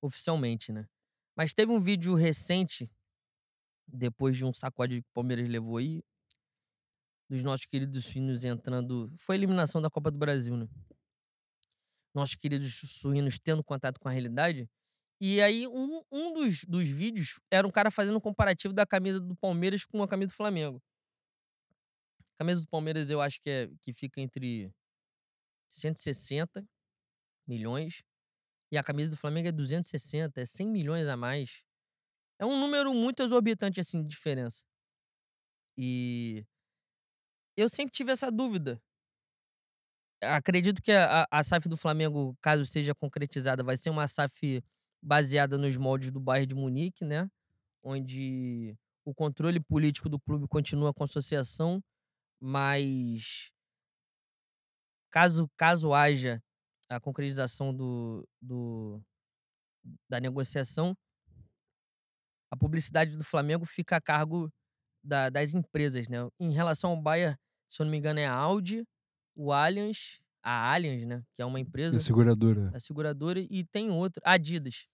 oficialmente, 0.00 0.72
né? 0.72 0.86
Mas 1.36 1.54
teve 1.54 1.72
um 1.72 1.80
vídeo 1.80 2.14
recente, 2.14 2.90
depois 3.86 4.36
de 4.36 4.44
um 4.44 4.52
sacode 4.52 5.02
que 5.02 5.08
o 5.08 5.12
Palmeiras 5.12 5.48
levou 5.48 5.76
aí, 5.76 6.02
dos 7.28 7.42
nossos 7.42 7.66
queridos 7.66 8.04
suínos 8.04 8.44
entrando. 8.44 9.12
Foi 9.16 9.36
a 9.36 9.38
eliminação 9.38 9.80
da 9.80 9.88
Copa 9.88 10.10
do 10.10 10.18
Brasil, 10.18 10.56
né? 10.56 10.68
Nossos 12.12 12.34
queridos 12.34 12.74
suínos 12.74 13.38
tendo 13.38 13.62
contato 13.62 14.00
com 14.00 14.08
a 14.08 14.10
realidade. 14.10 14.68
E 15.20 15.40
aí, 15.40 15.68
um, 15.68 16.02
um 16.10 16.32
dos, 16.32 16.64
dos 16.64 16.88
vídeos 16.88 17.38
era 17.50 17.66
um 17.66 17.70
cara 17.70 17.90
fazendo 17.90 18.16
um 18.16 18.20
comparativo 18.20 18.74
da 18.74 18.84
camisa 18.84 19.20
do 19.20 19.36
Palmeiras 19.36 19.84
com 19.84 20.02
a 20.02 20.08
camisa 20.08 20.32
do 20.32 20.36
Flamengo. 20.36 20.82
A 22.34 22.38
camisa 22.38 22.62
do 22.62 22.66
Palmeiras 22.66 23.10
eu 23.10 23.20
acho 23.20 23.40
que, 23.40 23.50
é, 23.50 23.70
que 23.80 23.92
fica 23.92 24.20
entre 24.20 24.72
160 25.68 26.66
milhões 27.46 28.02
e 28.70 28.78
a 28.78 28.84
camisa 28.84 29.10
do 29.10 29.16
Flamengo 29.16 29.48
é 29.48 29.52
260, 29.52 30.40
é 30.40 30.46
100 30.46 30.68
milhões 30.68 31.08
a 31.08 31.16
mais. 31.16 31.62
É 32.38 32.46
um 32.46 32.58
número 32.58 32.94
muito 32.94 33.22
exorbitante, 33.22 33.80
assim, 33.80 34.02
de 34.02 34.08
diferença. 34.08 34.62
E 35.76 36.44
eu 37.56 37.68
sempre 37.68 37.92
tive 37.92 38.12
essa 38.12 38.30
dúvida. 38.30 38.80
Acredito 40.22 40.82
que 40.82 40.92
a, 40.92 41.26
a, 41.30 41.42
SAF 41.42 41.68
do 41.68 41.76
Flamengo, 41.76 42.36
caso 42.40 42.64
seja 42.66 42.94
concretizada, 42.94 43.62
vai 43.62 43.76
ser 43.76 43.90
uma 43.90 44.06
SAF 44.06 44.62
baseada 45.02 45.56
nos 45.56 45.76
moldes 45.76 46.10
do 46.10 46.20
Bayern 46.20 46.46
de 46.46 46.54
Munique, 46.54 47.04
né? 47.04 47.28
Onde 47.82 48.76
o 49.04 49.14
controle 49.14 49.58
político 49.60 50.08
do 50.08 50.20
clube 50.20 50.46
continua 50.46 50.92
com 50.92 51.02
a 51.02 51.06
associação, 51.06 51.82
mas 52.38 53.50
caso, 55.10 55.50
caso 55.56 55.94
haja 55.94 56.42
a 56.90 57.00
concretização 57.00 57.74
do, 57.74 58.26
do, 58.42 59.00
da 60.08 60.20
negociação, 60.20 60.96
a 62.50 62.56
publicidade 62.56 63.16
do 63.16 63.24
Flamengo 63.24 63.64
fica 63.64 63.96
a 63.96 64.00
cargo 64.00 64.50
da- 65.02 65.30
das 65.30 65.54
empresas, 65.54 66.08
né? 66.08 66.18
Em 66.38 66.52
relação 66.52 66.90
ao 66.90 67.00
Bayern, 67.00 67.36
se 67.68 67.80
eu 67.80 67.84
não 67.84 67.90
me 67.92 67.98
engano, 67.98 68.18
é 68.20 68.26
a 68.26 68.34
Audi, 68.34 68.84
o 69.36 69.52
Allianz, 69.52 70.20
a 70.42 70.72
Allianz, 70.72 71.06
né? 71.06 71.22
Que 71.36 71.42
é 71.42 71.44
uma 71.46 71.60
empresa 71.60 71.96
A 71.96 72.00
seguradora. 72.00 72.70
a 72.74 72.78
seguradora, 72.80 73.40
e 73.40 73.64
tem 73.64 73.90
outra, 73.90 74.20
Adidas. 74.24 74.86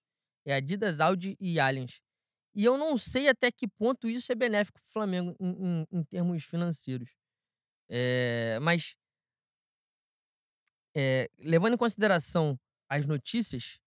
É 0.46 0.54
Adidas, 0.54 1.00
Audi 1.00 1.36
e 1.40 1.58
Allianz. 1.58 2.00
E 2.54 2.64
eu 2.64 2.78
não 2.78 2.96
sei 2.96 3.28
até 3.28 3.50
que 3.50 3.66
ponto 3.68 4.08
isso 4.08 4.30
é 4.32 4.34
benéfico 4.34 4.78
para 4.80 4.88
o 4.88 4.92
Flamengo 4.92 5.34
em, 5.40 5.82
em- 5.82 5.86
em 5.92 6.04
termos 6.04 6.44
financeiros. 6.44 7.10
É, 7.88 8.58
mas, 8.60 8.96
é, 10.96 11.30
levando 11.38 11.74
em 11.74 11.78
consideração 11.78 12.58
as 12.90 13.06
notícias, 13.06 13.80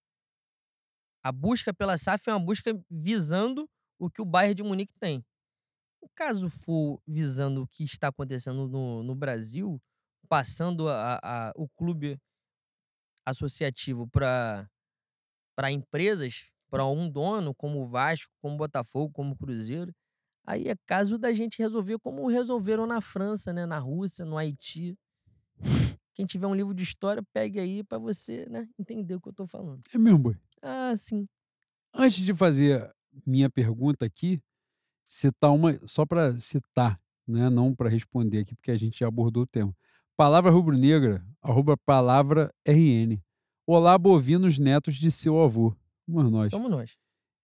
a 1.24 1.32
busca 1.32 1.74
pela 1.74 1.98
SAF 1.98 2.30
é 2.30 2.34
uma 2.34 2.40
busca 2.44 2.80
visando 2.90 3.70
o 4.00 4.10
que 4.10 4.22
o 4.22 4.26
Bayern 4.26 4.56
de 4.56 4.64
Munique 4.64 4.94
tem. 5.00 5.24
No 6.02 6.10
caso 6.16 6.50
for 6.50 7.02
visando 7.08 7.64
o 7.64 7.68
que 7.68 7.84
está 7.84 8.10
acontecendo 8.10 8.68
no, 8.68 9.04
no 9.04 9.16
Brasil, 9.16 9.82
passando 10.30 10.90
a- 10.90 11.20
a- 11.24 11.54
o 11.56 11.68
clube 11.70 12.20
associativo 13.26 14.08
para 14.08 14.68
empresas, 15.72 16.50
para 16.70 16.86
um 16.86 17.10
dono, 17.10 17.54
como 17.56 17.82
o 17.82 17.88
Vasco, 17.88 18.32
como 18.42 18.56
o 18.56 18.58
Botafogo, 18.58 19.12
como 19.14 19.34
o 19.34 19.38
Cruzeiro, 19.38 19.94
aí 20.46 20.68
é 20.70 20.76
caso 20.88 21.18
da 21.18 21.34
gente 21.34 21.60
resolver 21.60 22.00
como 22.00 22.28
resolveram 22.28 22.86
na 22.88 23.02
França, 23.02 23.54
né, 23.54 23.66
na 23.66 23.80
Rússia, 23.80 24.26
no 24.26 24.38
Haiti. 24.38 24.96
Quem 26.20 26.26
tiver 26.26 26.48
um 26.48 26.54
livro 26.54 26.74
de 26.74 26.84
história, 26.84 27.24
pegue 27.32 27.62
aí 27.62 27.82
para 27.82 27.98
você, 27.98 28.46
né, 28.50 28.68
entender 28.78 29.16
o 29.16 29.22
que 29.22 29.30
eu 29.30 29.34
tô 29.34 29.48
falando. 29.48 29.80
É 29.94 29.98
mesmo, 29.98 30.20
boi. 30.20 30.36
Ah, 30.62 30.94
sim. 30.98 31.26
Antes 31.94 32.26
de 32.26 32.34
fazer 32.34 32.94
minha 33.26 33.50
pergunta 33.50 34.06
aqui, 34.06 34.42
citar 35.08 35.50
uma, 35.50 35.80
só 35.88 36.06
para 36.06 36.36
citar, 36.36 37.00
né? 37.26 37.50
não 37.50 37.74
para 37.74 37.88
responder 37.88 38.40
aqui, 38.40 38.54
porque 38.54 38.70
a 38.70 38.76
gente 38.76 39.00
já 39.00 39.08
abordou 39.08 39.44
o 39.44 39.48
tema. 39.48 39.74
Palavra 40.18 40.52
rubro-negra, 40.52 41.26
arroba 41.42 41.78
palavra 41.78 42.54
RN. 42.68 43.18
Olá, 43.66 43.98
bovinos 43.98 44.60
netos 44.60 44.96
de 44.96 45.10
seu 45.10 45.42
avô. 45.42 45.74
Vamos 46.06 46.30
nós. 46.30 46.52
Somos 46.52 46.70
nós. 46.70 46.98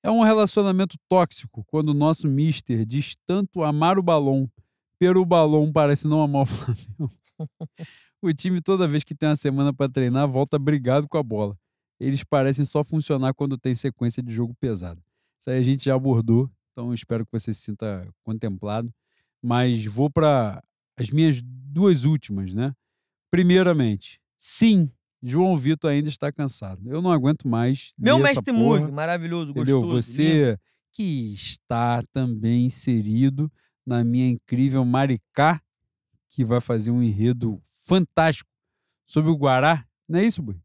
É 0.03 0.11
um 0.11 0.21
relacionamento 0.21 0.97
tóxico 1.07 1.63
quando 1.67 1.91
o 1.91 1.93
nosso 1.93 2.27
mister 2.27 2.85
diz 2.85 3.15
tanto 3.25 3.63
amar 3.63 3.97
o 3.97 4.03
balão, 4.03 4.51
pero 4.99 5.21
o 5.21 5.25
balão 5.25 5.71
parece 5.71 6.09
não 6.09 6.21
amar 6.21 6.41
o 6.41 6.45
Flamengo. 6.51 7.13
o 8.27 8.33
time, 8.33 8.61
toda 8.61 8.87
vez 8.87 9.03
que 9.03 9.15
tem 9.15 9.29
uma 9.29 9.35
semana 9.35 9.73
para 9.73 9.89
treinar, 9.89 10.27
volta 10.27 10.57
brigado 10.59 11.07
com 11.07 11.17
a 11.17 11.23
bola. 11.23 11.57
Eles 11.99 12.23
parecem 12.23 12.65
só 12.65 12.83
funcionar 12.83 13.33
quando 13.33 13.57
tem 13.57 13.73
sequência 13.73 14.21
de 14.21 14.33
jogo 14.33 14.53
pesado. 14.59 15.01
Isso 15.39 15.49
aí 15.49 15.59
a 15.59 15.63
gente 15.63 15.85
já 15.85 15.95
abordou, 15.95 16.49
então 16.71 16.93
espero 16.93 17.25
que 17.25 17.31
você 17.31 17.53
se 17.53 17.61
sinta 17.61 18.07
contemplado. 18.23 18.93
Mas 19.41 19.85
vou 19.85 20.09
para 20.09 20.61
as 20.97 21.09
minhas 21.09 21.41
duas 21.41 22.03
últimas, 22.03 22.53
né? 22.53 22.73
Primeiramente, 23.31 24.19
sim, 24.37 24.89
João 25.21 25.57
Vitor 25.57 25.91
ainda 25.91 26.09
está 26.09 26.31
cansado. 26.31 26.81
Eu 26.89 27.01
não 27.01 27.11
aguento 27.11 27.47
mais. 27.47 27.93
Meu 27.97 28.17
mestre. 28.19 28.51
Mug, 28.51 28.91
maravilhoso, 28.91 29.51
Entendeu? 29.51 29.81
gostoso. 29.81 29.93
lindo. 29.93 30.01
Você 30.03 30.59
que 30.91 31.33
está 31.33 32.01
também 32.13 32.65
inserido 32.65 33.51
na 33.85 34.03
minha 34.03 34.29
incrível 34.29 34.83
Maricá, 34.85 35.61
que 36.35 36.43
vai 36.43 36.59
fazer 36.59 36.91
um 36.91 37.01
enredo 37.01 37.61
fantástico 37.63 38.49
sobre 39.07 39.31
o 39.31 39.37
Guará. 39.37 39.85
Não 40.07 40.19
é 40.19 40.25
isso, 40.25 40.41
Bui? 40.41 40.57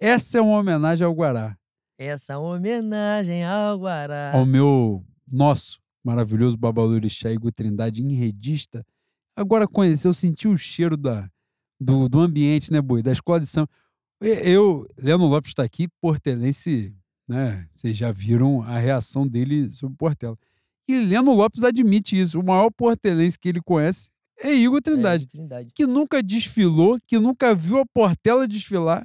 Essa 0.00 0.38
é 0.38 0.40
uma 0.40 0.58
homenagem 0.58 1.04
ao 1.06 1.12
Guará, 1.12 1.54
Essa 1.98 2.38
homenagem 2.38 3.44
ao 3.44 3.78
Guará. 3.78 4.30
ao 4.34 4.46
meu 4.46 5.04
nosso 5.30 5.78
maravilhoso 6.02 6.56
Babalorixá 6.56 7.30
Igor 7.30 7.52
Trindade, 7.52 8.02
enredista. 8.02 8.86
Agora 9.36 9.68
conheceu, 9.68 10.12
sentiu 10.14 10.52
o 10.52 10.58
cheiro 10.58 10.96
da, 10.96 11.28
do, 11.78 12.08
do 12.08 12.20
ambiente, 12.20 12.72
né, 12.72 12.80
Bui? 12.80 13.02
Da 13.02 13.12
escola 13.12 13.38
de 13.40 13.46
samba. 13.46 13.68
Eu, 14.20 14.88
Leandro 14.96 15.26
Lopes 15.26 15.50
está 15.50 15.62
aqui, 15.62 15.88
portelense, 16.00 16.96
né? 17.28 17.68
Vocês 17.76 17.96
já 17.96 18.10
viram 18.10 18.62
a 18.62 18.78
reação 18.78 19.28
dele 19.28 19.68
sobre 19.70 19.92
o 19.94 19.96
Portela. 19.98 20.38
E 20.88 20.98
Leandro 20.98 21.34
Lopes 21.34 21.64
admite 21.64 22.18
isso. 22.18 22.40
O 22.40 22.44
maior 22.44 22.70
portelense 22.70 23.38
que 23.38 23.50
ele 23.50 23.60
conhece 23.60 24.10
é 24.40 24.52
Igor 24.54 24.78
É, 24.78 24.80
Trindade, 24.82 25.26
Trindade. 25.26 25.70
que 25.74 25.86
nunca 25.86 26.22
desfilou, 26.22 26.98
que 27.06 27.18
nunca 27.18 27.54
viu 27.54 27.78
a 27.78 27.86
Portela 27.86 28.46
desfilar 28.46 29.04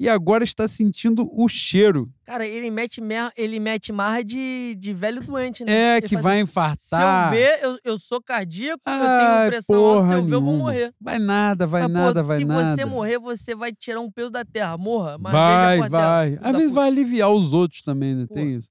e 0.00 0.08
agora 0.08 0.42
está 0.42 0.66
sentindo 0.66 1.28
o 1.32 1.48
cheiro. 1.48 2.10
Cara, 2.24 2.44
ele 2.46 2.68
mete, 2.70 3.00
mer- 3.00 3.32
ele 3.36 3.60
mete 3.60 3.92
marra 3.92 4.22
de, 4.24 4.74
de 4.78 4.92
velho 4.92 5.22
doente, 5.22 5.64
né? 5.64 5.72
É, 5.72 5.96
Ele 5.98 6.08
que 6.08 6.16
vai 6.16 6.38
assim, 6.40 6.46
Se 6.46 6.50
infartar. 6.50 7.32
eu 7.32 7.38
ver, 7.38 7.58
eu, 7.62 7.78
eu 7.84 7.98
sou 7.98 8.20
cardíaco, 8.20 8.82
eu 8.86 8.92
Ai, 8.92 8.98
tenho 9.40 9.50
pressão 9.52 9.84
alta, 9.84 10.02
se 10.02 10.08
porra 10.08 10.18
eu 10.18 10.24
ver, 10.24 10.34
eu 10.34 10.42
vou 10.42 10.56
morrer. 10.56 10.92
Vai 11.00 11.18
nada, 11.20 11.64
vai 11.66 11.82
Mas, 11.82 11.92
nada, 11.92 12.22
vai 12.24 12.38
se 12.38 12.44
nada. 12.44 12.74
você 12.74 12.84
morrer, 12.84 13.18
você 13.20 13.54
vai 13.54 13.72
tirar 13.72 14.00
um 14.00 14.10
peso 14.10 14.30
da 14.30 14.44
terra. 14.44 14.76
Morra, 14.76 15.16
mas 15.16 15.32
vai, 15.32 15.80
a 15.80 15.88
vai. 15.88 16.38
Às 16.42 16.56
vezes 16.56 16.72
vai 16.72 16.88
aliviar 16.88 17.30
os 17.30 17.52
outros 17.52 17.80
também, 17.82 18.14
né? 18.16 18.26
Pô. 18.26 18.34
Tem 18.34 18.56
isso. 18.56 18.68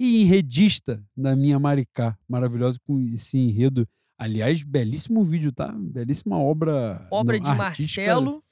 E 0.00 0.22
enredista 0.22 1.00
da 1.16 1.36
minha 1.36 1.58
Maricá, 1.58 2.16
maravilhosa 2.28 2.78
com 2.86 2.98
esse 3.14 3.38
enredo. 3.38 3.86
Aliás, 4.18 4.62
belíssimo 4.62 5.24
vídeo, 5.24 5.52
tá? 5.52 5.72
Belíssima 5.72 6.38
obra. 6.38 7.06
Obra 7.10 7.38
de 7.38 7.48
artística. 7.48 8.14
Marcelo. 8.14 8.44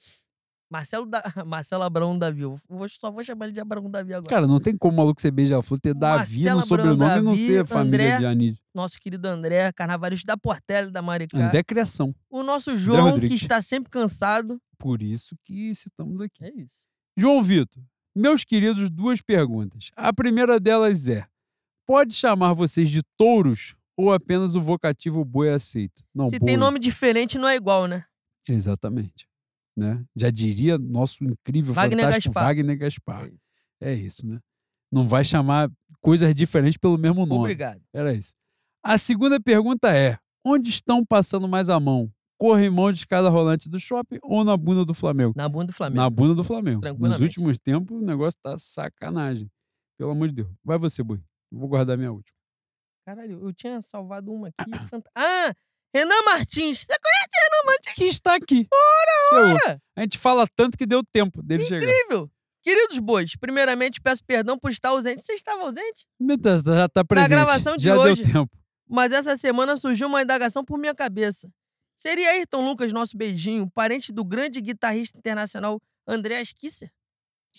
Marcelo, 0.73 1.07
da... 1.07 1.23
Marcelo 1.47 1.83
Abraão 1.83 2.19
Davi. 2.19 2.43
Eu 2.43 2.59
só 2.89 3.11
vou 3.11 3.23
chamar 3.23 3.45
ele 3.45 3.55
de 3.55 3.61
Abraão 3.61 3.91
Davi 3.91 4.15
agora. 4.15 4.29
Cara, 4.29 4.47
não 4.47 4.59
tem 4.59 4.77
como 4.77 4.95
o 4.95 4.97
maluco 4.97 5.21
ser 5.21 5.31
beija-flor, 5.31 5.79
ter 5.79 5.95
Davi 5.95 6.37
Marcelo 6.37 6.61
no 6.61 6.67
sobrenome 6.67 7.13
e 7.13 7.23
não 7.23 7.33
Davi, 7.33 7.37
ser 7.37 7.67
família 7.67 8.07
André. 8.07 8.19
de 8.19 8.27
Anísio. 8.27 8.63
Nosso 8.75 8.99
querido 8.99 9.29
André, 9.29 9.71
carnavalista 9.73 10.27
da 10.33 10.37
Portela 10.37 10.91
da 10.91 11.03
Maricá. 11.03 11.37
André 11.37 11.63
Criação. 11.63 12.15
O 12.31 12.43
nosso 12.43 12.75
João, 12.75 13.21
que 13.21 13.35
está 13.35 13.61
sempre 13.61 13.91
cansado. 13.91 14.59
Por 14.79 15.03
isso 15.03 15.37
que 15.45 15.75
citamos 15.75 16.23
aqui. 16.23 16.43
É 16.43 16.51
isso. 16.57 16.89
João 17.17 17.43
Vitor, 17.43 17.83
meus 18.17 18.43
queridos, 18.43 18.89
duas 18.89 19.21
perguntas. 19.21 19.91
A 19.95 20.11
primeira 20.13 20.59
delas 20.59 21.07
é: 21.07 21.27
pode 21.87 22.15
chamar 22.15 22.55
vocês 22.55 22.89
de 22.89 23.03
touros 23.19 23.77
ou 23.97 24.13
apenas 24.13 24.55
o 24.55 24.61
vocativo 24.61 25.25
boi 25.25 25.51
aceito? 25.51 26.03
Não, 26.15 26.27
Se 26.27 26.39
boi. 26.39 26.47
tem 26.47 26.57
nome 26.57 26.79
diferente, 26.79 27.39
não 27.39 27.49
é 27.49 27.57
igual, 27.57 27.87
né? 27.87 28.05
Exatamente. 28.49 29.27
Né? 29.77 30.05
Já 30.15 30.31
diria 30.31 30.77
nosso 30.77 31.25
incrível, 31.25 31.73
Wagner 31.73 32.05
fantástico 32.05 32.35
Gaspar. 32.35 32.45
Wagner 32.45 32.79
Gaspar. 32.79 33.25
É 33.25 33.29
isso. 33.29 33.41
É 33.81 33.95
isso, 33.95 34.27
né? 34.27 34.39
Não 34.91 35.07
vai 35.07 35.25
chamar 35.25 35.71
coisas 36.01 36.35
diferentes 36.35 36.77
pelo 36.77 36.99
mesmo 36.99 37.25
nome. 37.25 37.41
Obrigado. 37.41 37.81
Era 37.93 38.13
isso. 38.13 38.35
A 38.85 38.99
segunda 38.99 39.41
pergunta 39.41 39.95
é: 39.97 40.19
onde 40.45 40.69
estão 40.69 41.05
passando 41.05 41.49
mais 41.49 41.69
a 41.69 41.81
mão? 41.81 42.13
Corrimão 42.39 42.93
de 42.93 42.99
escada 42.99 43.29
rolante 43.29 43.69
do 43.69 43.79
shopping 43.79 44.19
ou 44.23 44.45
na 44.45 44.57
bunda 44.57 44.85
do 44.85 44.93
Flamengo? 44.93 45.33
Na 45.37 45.49
bunda 45.49 45.67
do 45.67 45.73
Flamengo. 45.73 46.03
Na 46.03 46.11
bunda 46.11 46.35
do 46.35 46.45
Flamengo. 46.45 46.83
Nos 46.99 47.21
últimos 47.21 47.57
tempos, 47.57 47.97
o 47.97 48.05
negócio 48.05 48.39
tá 48.43 48.59
sacanagem. 48.59 49.49
Pelo 49.97 50.11
amor 50.11 50.29
de 50.29 50.35
Deus. 50.35 50.49
Vai 50.65 50.77
você, 50.77 51.03
Boi. 51.03 51.23
Eu 51.53 51.59
Vou 51.59 51.69
guardar 51.69 51.97
minha 51.97 52.11
última. 52.11 52.37
Caralho, 53.05 53.41
eu 53.45 53.53
tinha 53.53 53.81
salvado 53.83 54.33
uma 54.33 54.49
aqui. 54.49 54.71
fanta- 54.89 55.11
Ah! 55.15 55.53
Renan 55.95 56.23
Martins. 56.25 56.79
Você 56.79 56.87
conhece 56.87 57.31
Renan 57.43 57.67
Martins? 57.67 57.95
Que 57.95 58.05
está 58.05 58.35
aqui. 58.37 58.67
Ora, 58.73 59.59
Cara, 59.61 59.83
A 59.97 60.01
gente 60.03 60.19
fala 60.19 60.47
tanto 60.57 60.79
que 60.79 60.87
deu 60.87 61.03
tempo 61.05 61.43
dele 61.43 61.65
chegar. 61.65 61.83
incrível. 61.83 62.31
Queridos 62.63 62.99
bois, 63.01 63.35
primeiramente 63.37 64.01
peço 64.01 64.25
perdão 64.25 64.57
por 64.59 64.71
estar 64.71 64.91
ausente. 64.91 65.21
Você 65.21 65.33
estava 65.35 65.63
ausente? 65.63 66.07
Meu 66.19 66.37
Deus, 66.37 66.63
Já 66.63 66.89
tá 66.89 67.05
presente. 67.05 67.31
gravação 67.31 67.77
de 67.77 67.85
Já 67.85 67.97
hoje. 67.97 68.23
deu 68.23 68.33
tempo. 68.33 68.57
Mas 68.89 69.13
essa 69.13 69.37
semana 69.37 69.77
surgiu 69.77 70.07
uma 70.07 70.23
indagação 70.23 70.65
por 70.65 70.79
minha 70.79 70.95
cabeça. 70.95 71.51
Seria 71.95 72.31
Ayrton 72.31 72.65
Lucas 72.65 72.93
nosso 72.93 73.17
beijinho, 73.17 73.69
parente 73.71 74.13
do 74.13 74.25
grande 74.25 74.61
guitarrista 74.61 75.19
internacional 75.19 75.81
Andreas 76.07 76.53
Kisser? 76.53 76.91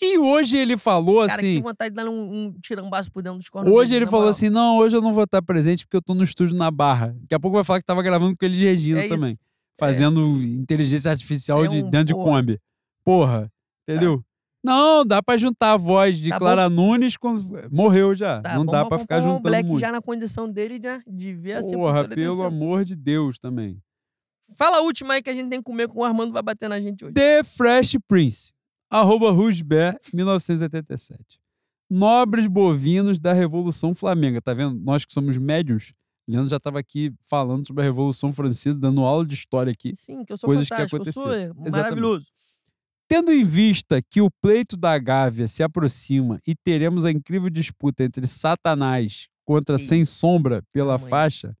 E 0.02 0.18
hoje 0.18 0.56
ele 0.56 0.76
falou 0.76 1.20
Cara, 1.20 1.34
assim. 1.34 1.56
que 1.56 1.62
vontade 1.62 1.90
de 1.90 1.96
dar 1.96 2.08
um, 2.08 2.46
um 2.46 2.52
tirambaço 2.60 3.10
por 3.12 3.22
dentro 3.22 3.38
dos 3.38 3.48
cornos. 3.48 3.72
Hoje 3.72 3.90
dele, 3.90 3.98
ele 3.98 4.04
na 4.06 4.10
falou 4.10 4.24
moral. 4.24 4.30
assim: 4.30 4.50
não, 4.50 4.78
hoje 4.78 4.96
eu 4.96 5.00
não 5.00 5.12
vou 5.12 5.24
estar 5.24 5.40
presente 5.40 5.84
porque 5.86 5.96
eu 5.96 6.02
tô 6.02 6.14
no 6.14 6.24
estúdio 6.24 6.56
na 6.56 6.70
Barra. 6.70 7.14
Daqui 7.20 7.34
a 7.34 7.40
pouco 7.40 7.54
vai 7.56 7.64
falar 7.64 7.78
que 7.78 7.84
tava 7.86 8.02
gravando 8.02 8.36
com 8.36 8.44
ele 8.44 8.56
de 8.56 8.64
Regina 8.64 9.00
É 9.00 9.06
isso. 9.06 9.14
também. 9.14 9.38
Fazendo 9.78 10.20
inteligência 10.42 11.10
artificial 11.10 11.64
É 11.64 11.68
de 11.68 11.78
um- 11.84 11.90
dentro 11.90 12.06
de 12.06 12.14
porra. 12.14 12.40
Kombi. 12.40 12.60
Porra, 13.04 13.52
entendeu? 13.88 14.22
Não, 14.64 15.04
dá 15.04 15.22
pra 15.22 15.36
juntar 15.36 15.72
a 15.72 15.76
voz 15.76 16.18
de 16.18 16.30
Tá 16.30 16.38
Clara 16.38 16.70
Nunes 16.70 17.16
com. 17.16 17.34
Morreu 17.70 18.14
já. 18.14 18.40
Tá, 18.40 18.54
não 18.56 18.64
dá 18.64 18.84
pra 18.86 18.96
ficar 18.98 19.16
comprar 19.16 19.30
um 19.30 19.34
juntando 19.34 19.42
Black 19.50 19.68
muito. 19.68 19.80
já 19.80 19.92
na 19.92 20.00
condição 20.00 20.50
dele 20.50 20.78
né, 20.78 21.02
de 21.06 21.34
ver 21.34 21.52
a 21.52 21.60
Porra, 21.60 21.68
sepultura 21.70 22.08
pelo 22.08 22.30
descendo. 22.36 22.42
amor 22.44 22.84
de 22.84 22.96
Deus 22.96 23.38
também. 23.38 23.78
Fala 24.56 24.78
a 24.78 24.80
última 24.80 25.14
aí 25.14 25.22
que 25.22 25.28
a 25.30 25.34
gente 25.34 25.50
tem 25.50 25.58
que 25.58 25.64
comer 25.64 25.86
com 25.88 26.00
o 26.00 26.04
Armando 26.04 26.32
vai 26.32 26.42
bater 26.42 26.68
na 26.68 26.80
gente 26.80 27.04
hoje. 27.04 27.14
The 27.14 27.44
Fresh 27.44 27.96
Prince. 28.08 28.52
Arroba 28.90 29.30
Rusber, 29.30 29.98
1987. 30.12 31.40
Nobres 31.90 32.46
bovinos 32.46 33.18
da 33.18 33.32
Revolução 33.32 33.94
Flamenga. 33.94 34.40
Tá 34.40 34.54
vendo? 34.54 34.78
Nós 34.80 35.04
que 35.04 35.12
somos 35.12 35.36
médios. 35.36 35.92
Leandro 36.26 36.48
já 36.48 36.56
estava 36.56 36.78
aqui 36.78 37.12
falando 37.28 37.66
sobre 37.66 37.82
a 37.82 37.84
Revolução 37.84 38.32
Francesa, 38.32 38.78
dando 38.78 39.02
aula 39.02 39.26
de 39.26 39.34
história 39.34 39.70
aqui. 39.70 39.94
Sim, 39.94 40.24
que 40.24 40.32
eu 40.32 40.38
sou 40.38 40.48
Coisas 40.48 40.68
que 40.68 40.74
fantástico, 40.74 41.04
eu 41.04 41.12
sou 41.12 41.72
maravilhoso. 41.72 42.26
Tendo 43.06 43.30
em 43.32 43.44
vista 43.44 44.00
que 44.00 44.22
o 44.22 44.30
pleito 44.40 44.76
da 44.76 44.98
Gávea 44.98 45.46
se 45.46 45.62
aproxima 45.62 46.40
e 46.46 46.54
teremos 46.54 47.04
a 47.04 47.10
incrível 47.10 47.50
disputa 47.50 48.02
entre 48.02 48.26
Satanás 48.26 49.28
contra 49.44 49.76
Ih, 49.76 49.78
Sem 49.78 50.04
Sombra 50.06 50.62
pela 50.72 50.98
faixa, 50.98 51.54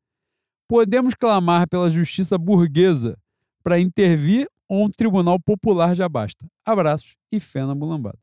podemos 0.66 1.14
clamar 1.14 1.68
pela 1.68 1.90
justiça 1.90 2.38
burguesa 2.38 3.18
para 3.62 3.78
intervir 3.78 4.48
um 4.68 4.88
tribunal 4.90 5.38
popular 5.38 5.94
já 5.94 6.08
basta. 6.08 6.46
Abraços 6.64 7.16
e 7.30 7.38
fé 7.40 7.64
na 7.66 7.74
mulambada. 7.74 8.18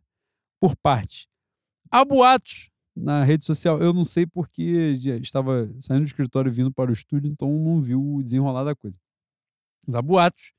Por 0.59 0.75
parte. 0.75 1.27
Há 1.89 2.03
boatos 2.05 2.69
na 2.95 3.23
rede 3.23 3.45
social. 3.45 3.79
Eu 3.81 3.93
não 3.93 4.03
sei 4.03 4.25
porque 4.25 4.93
estava 5.21 5.69
saindo 5.79 6.03
do 6.03 6.07
escritório 6.07 6.49
e 6.49 6.53
vindo 6.53 6.71
para 6.71 6.89
o 6.89 6.93
estúdio, 6.93 7.29
então 7.31 7.49
não 7.51 7.81
vi 7.81 7.95
o 7.95 8.21
desenrolar 8.23 8.63
da 8.63 8.75
coisa. 8.75 8.97
Mas 9.85 9.95
há 9.95 10.01
boatos 10.01 10.51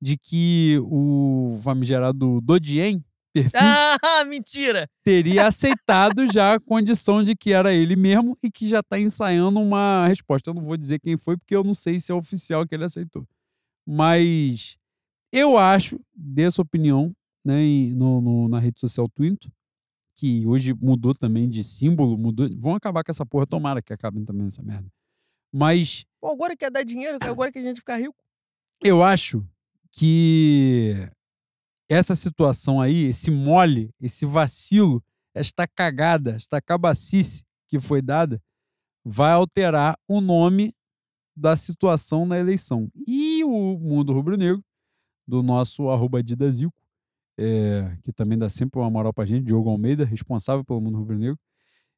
de 0.00 0.16
que 0.16 0.78
o 0.82 1.56
famigerado 1.62 2.40
Dodien, 2.40 3.02
perfil, 3.32 3.60
Ah, 3.60 4.24
mentira! 4.26 4.88
teria 5.02 5.46
aceitado 5.48 6.30
já 6.32 6.54
a 6.54 6.60
condição 6.60 7.22
de 7.24 7.34
que 7.34 7.52
era 7.52 7.72
ele 7.72 7.96
mesmo 7.96 8.36
e 8.42 8.50
que 8.50 8.68
já 8.68 8.80
está 8.80 8.98
ensaiando 8.98 9.60
uma 9.60 10.06
resposta. 10.06 10.50
Eu 10.50 10.54
não 10.54 10.62
vou 10.64 10.76
dizer 10.76 10.98
quem 11.00 11.16
foi, 11.16 11.36
porque 11.36 11.54
eu 11.56 11.64
não 11.64 11.74
sei 11.74 11.98
se 12.00 12.12
é 12.12 12.14
oficial 12.14 12.66
que 12.66 12.74
ele 12.74 12.84
aceitou. 12.84 13.26
Mas 13.86 14.76
eu 15.36 15.58
acho, 15.58 16.00
dessa 16.14 16.62
opinião, 16.62 17.14
né, 17.44 17.60
no, 17.94 18.20
no- 18.20 18.48
na 18.48 18.58
rede 18.58 18.80
social 18.80 19.08
Twinto, 19.08 19.50
que 20.16 20.46
hoje 20.46 20.72
mudou 20.74 21.14
também 21.14 21.48
de 21.48 21.62
símbolo, 21.64 22.16
mudou. 22.16 22.48
Vão 22.58 22.74
acabar 22.74 23.02
com 23.02 23.10
essa 23.10 23.26
porra, 23.26 23.46
tomara 23.46 23.82
que 23.82 23.92
acabem 23.92 24.24
também 24.24 24.46
essa 24.46 24.62
merda. 24.62 24.88
Mas 25.52 26.04
Pô, 26.20 26.30
agora 26.30 26.56
quer 26.56 26.70
dar 26.70 26.84
dinheiro, 26.84 27.18
agora 27.22 27.50
que 27.52 27.58
a 27.58 27.62
gente 27.62 27.80
ficar 27.80 27.96
rico. 27.98 28.14
eu 28.82 29.02
acho 29.02 29.44
que 29.92 30.94
essa 31.88 32.14
situação 32.16 32.80
aí, 32.80 33.04
esse 33.04 33.30
mole, 33.30 33.90
esse 34.00 34.24
vacilo, 34.26 35.02
esta 35.34 35.66
cagada, 35.66 36.32
esta 36.36 36.60
cabacice 36.60 37.44
que 37.68 37.78
foi 37.80 38.00
dada, 38.00 38.40
vai 39.04 39.32
alterar 39.32 39.96
o 40.08 40.20
nome 40.20 40.72
da 41.36 41.56
situação 41.56 42.24
na 42.24 42.38
eleição. 42.38 42.88
E 43.06 43.42
o 43.44 43.78
Mundo 43.78 44.12
Rubro-Negro, 44.12 44.62
do 45.26 45.42
nosso 45.42 45.88
arroba 45.90 46.22
Didazico, 46.22 46.74
é, 47.38 47.96
que 48.02 48.12
também 48.12 48.38
dá 48.38 48.48
sempre 48.48 48.80
uma 48.80 48.90
moral 48.90 49.12
pra 49.12 49.26
gente, 49.26 49.46
Diogo 49.46 49.68
Almeida, 49.70 50.04
responsável 50.04 50.64
pelo 50.64 50.80
Mundo 50.80 50.98
Rubro-Negro, 50.98 51.38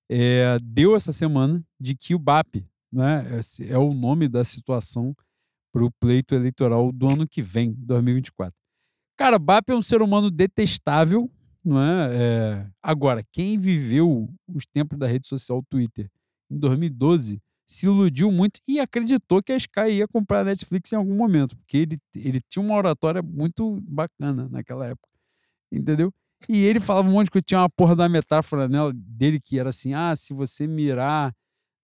é, 0.09 0.59
deu 0.63 0.95
essa 0.95 1.13
semana 1.13 1.63
de 1.79 1.95
que 1.97 2.15
o 2.15 2.19
BAP 2.19 2.65
né, 2.93 3.39
esse 3.39 3.71
é 3.71 3.79
o 3.79 3.93
nome 3.93 4.29
da 4.29 4.45
situação 4.45 5.15
para 5.73 5.85
o 5.85 5.91
pleito 5.91 6.35
eleitoral 6.35 6.91
do 6.91 7.09
ano 7.09 7.29
que 7.29 7.43
vem, 7.43 7.75
2024. 7.75 8.55
Cara, 9.17 9.39
BAP 9.39 9.71
é 9.71 9.75
um 9.75 9.83
ser 9.83 10.01
humano 10.01 10.31
detestável, 10.31 11.31
não 11.65 11.81
é? 11.81 12.09
É, 12.13 12.67
Agora, 12.83 13.23
quem 13.33 13.59
viveu 13.59 14.29
os 14.49 14.65
tempos 14.67 14.99
da 14.99 15.07
rede 15.07 15.27
social 15.27 15.63
Twitter 15.69 16.11
em 16.51 16.59
2012 16.59 17.43
se 17.67 17.87
iludiu 17.87 18.31
muito 18.31 18.61
e 18.67 18.79
acreditou 18.79 19.43
que 19.43 19.53
a 19.53 19.57
Sky 19.57 19.91
ia 19.91 20.07
comprar 20.09 20.41
a 20.41 20.45
Netflix 20.45 20.93
em 20.93 20.97
algum 20.97 21.15
momento, 21.15 21.57
porque 21.57 21.77
ele, 21.79 21.99
ele 22.15 22.41
tinha 22.41 22.65
uma 22.65 22.77
oratória 22.77 23.21
muito 23.21 23.81
bacana 23.83 24.49
naquela 24.49 24.87
época, 24.87 25.09
entendeu? 25.73 26.13
E 26.49 26.63
ele 26.65 26.79
falava 26.79 27.09
um 27.09 27.13
monte 27.13 27.27
de 27.27 27.31
coisa, 27.33 27.45
tinha 27.45 27.61
uma 27.61 27.71
porra 27.71 27.97
da 27.97 28.09
metáfora 28.09 28.69
nela, 28.69 28.93
dele 28.95 29.41
que 29.41 29.59
era 29.59 29.71
assim, 29.71 29.95
ah, 29.95 30.15
se 30.15 30.33
você 30.33 30.67
mirar 30.67 31.35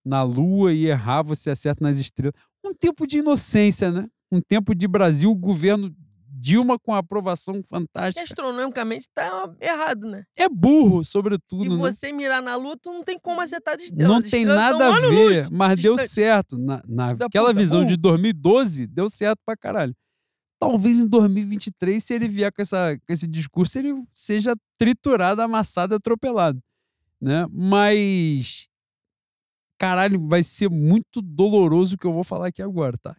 na 0.05 0.23
lua 0.23 0.73
e 0.73 0.85
errar, 0.85 1.21
você 1.21 1.49
acerta 1.49 1.83
nas 1.83 1.97
estrelas. 1.97 2.33
Um 2.63 2.73
tempo 2.73 3.05
de 3.05 3.17
inocência, 3.17 3.91
né? 3.91 4.07
Um 4.31 4.41
tempo 4.41 4.73
de 4.73 4.87
Brasil, 4.87 5.33
governo 5.35 5.93
Dilma 6.43 6.77
com 6.77 6.93
aprovação 6.93 7.61
Que 7.61 7.69
fantástica. 7.69 8.21
astronomicamente 8.21 9.07
tá 9.15 9.49
errado, 9.61 10.05
né? 10.09 10.25
É 10.35 10.49
burro, 10.49 11.01
sobretudo, 11.01 11.63
Se 11.63 11.69
né? 11.69 11.75
você 11.77 12.11
mirar 12.11 12.41
na 12.41 12.57
lua, 12.57 12.75
tu 12.75 12.91
não 12.91 13.01
tem 13.01 13.17
como 13.17 13.39
acertar 13.39 13.75
as 13.75 13.83
estrelas. 13.83 14.09
Não 14.11 14.17
As 14.17 14.29
tem 14.29 14.41
estrelas 14.41 14.77
nada 14.77 14.87
a 14.93 15.09
ver, 15.09 15.49
mas 15.49 15.79
deu 15.81 15.97
certo. 15.97 16.57
Na, 16.57 16.83
naquela 16.85 17.53
visão 17.53 17.85
de 17.85 17.95
burro. 17.95 18.17
2012, 18.17 18.87
deu 18.87 19.07
certo 19.09 19.39
pra 19.45 19.55
caralho. 19.55 19.95
Talvez 20.59 20.99
em 20.99 21.07
2023, 21.07 22.03
se 22.03 22.13
ele 22.13 22.27
vier 22.27 22.51
com, 22.51 22.61
essa, 22.61 22.97
com 22.97 23.13
esse 23.13 23.25
discurso, 23.25 23.79
ele 23.79 23.93
seja 24.13 24.53
triturado, 24.77 25.41
amassado, 25.41 25.95
atropelado. 25.95 26.61
Né? 27.21 27.47
Mas, 27.49 28.67
caralho, 29.77 30.27
vai 30.27 30.43
ser 30.43 30.69
muito 30.69 31.21
doloroso 31.21 31.95
o 31.95 31.97
que 31.97 32.05
eu 32.05 32.11
vou 32.13 32.23
falar 32.25 32.47
aqui 32.47 32.61
agora, 32.61 32.97
tá? 32.97 33.15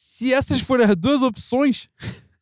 Se 0.00 0.32
essas 0.32 0.60
forem 0.60 0.86
as 0.86 0.94
duas 0.94 1.22
opções, 1.22 1.88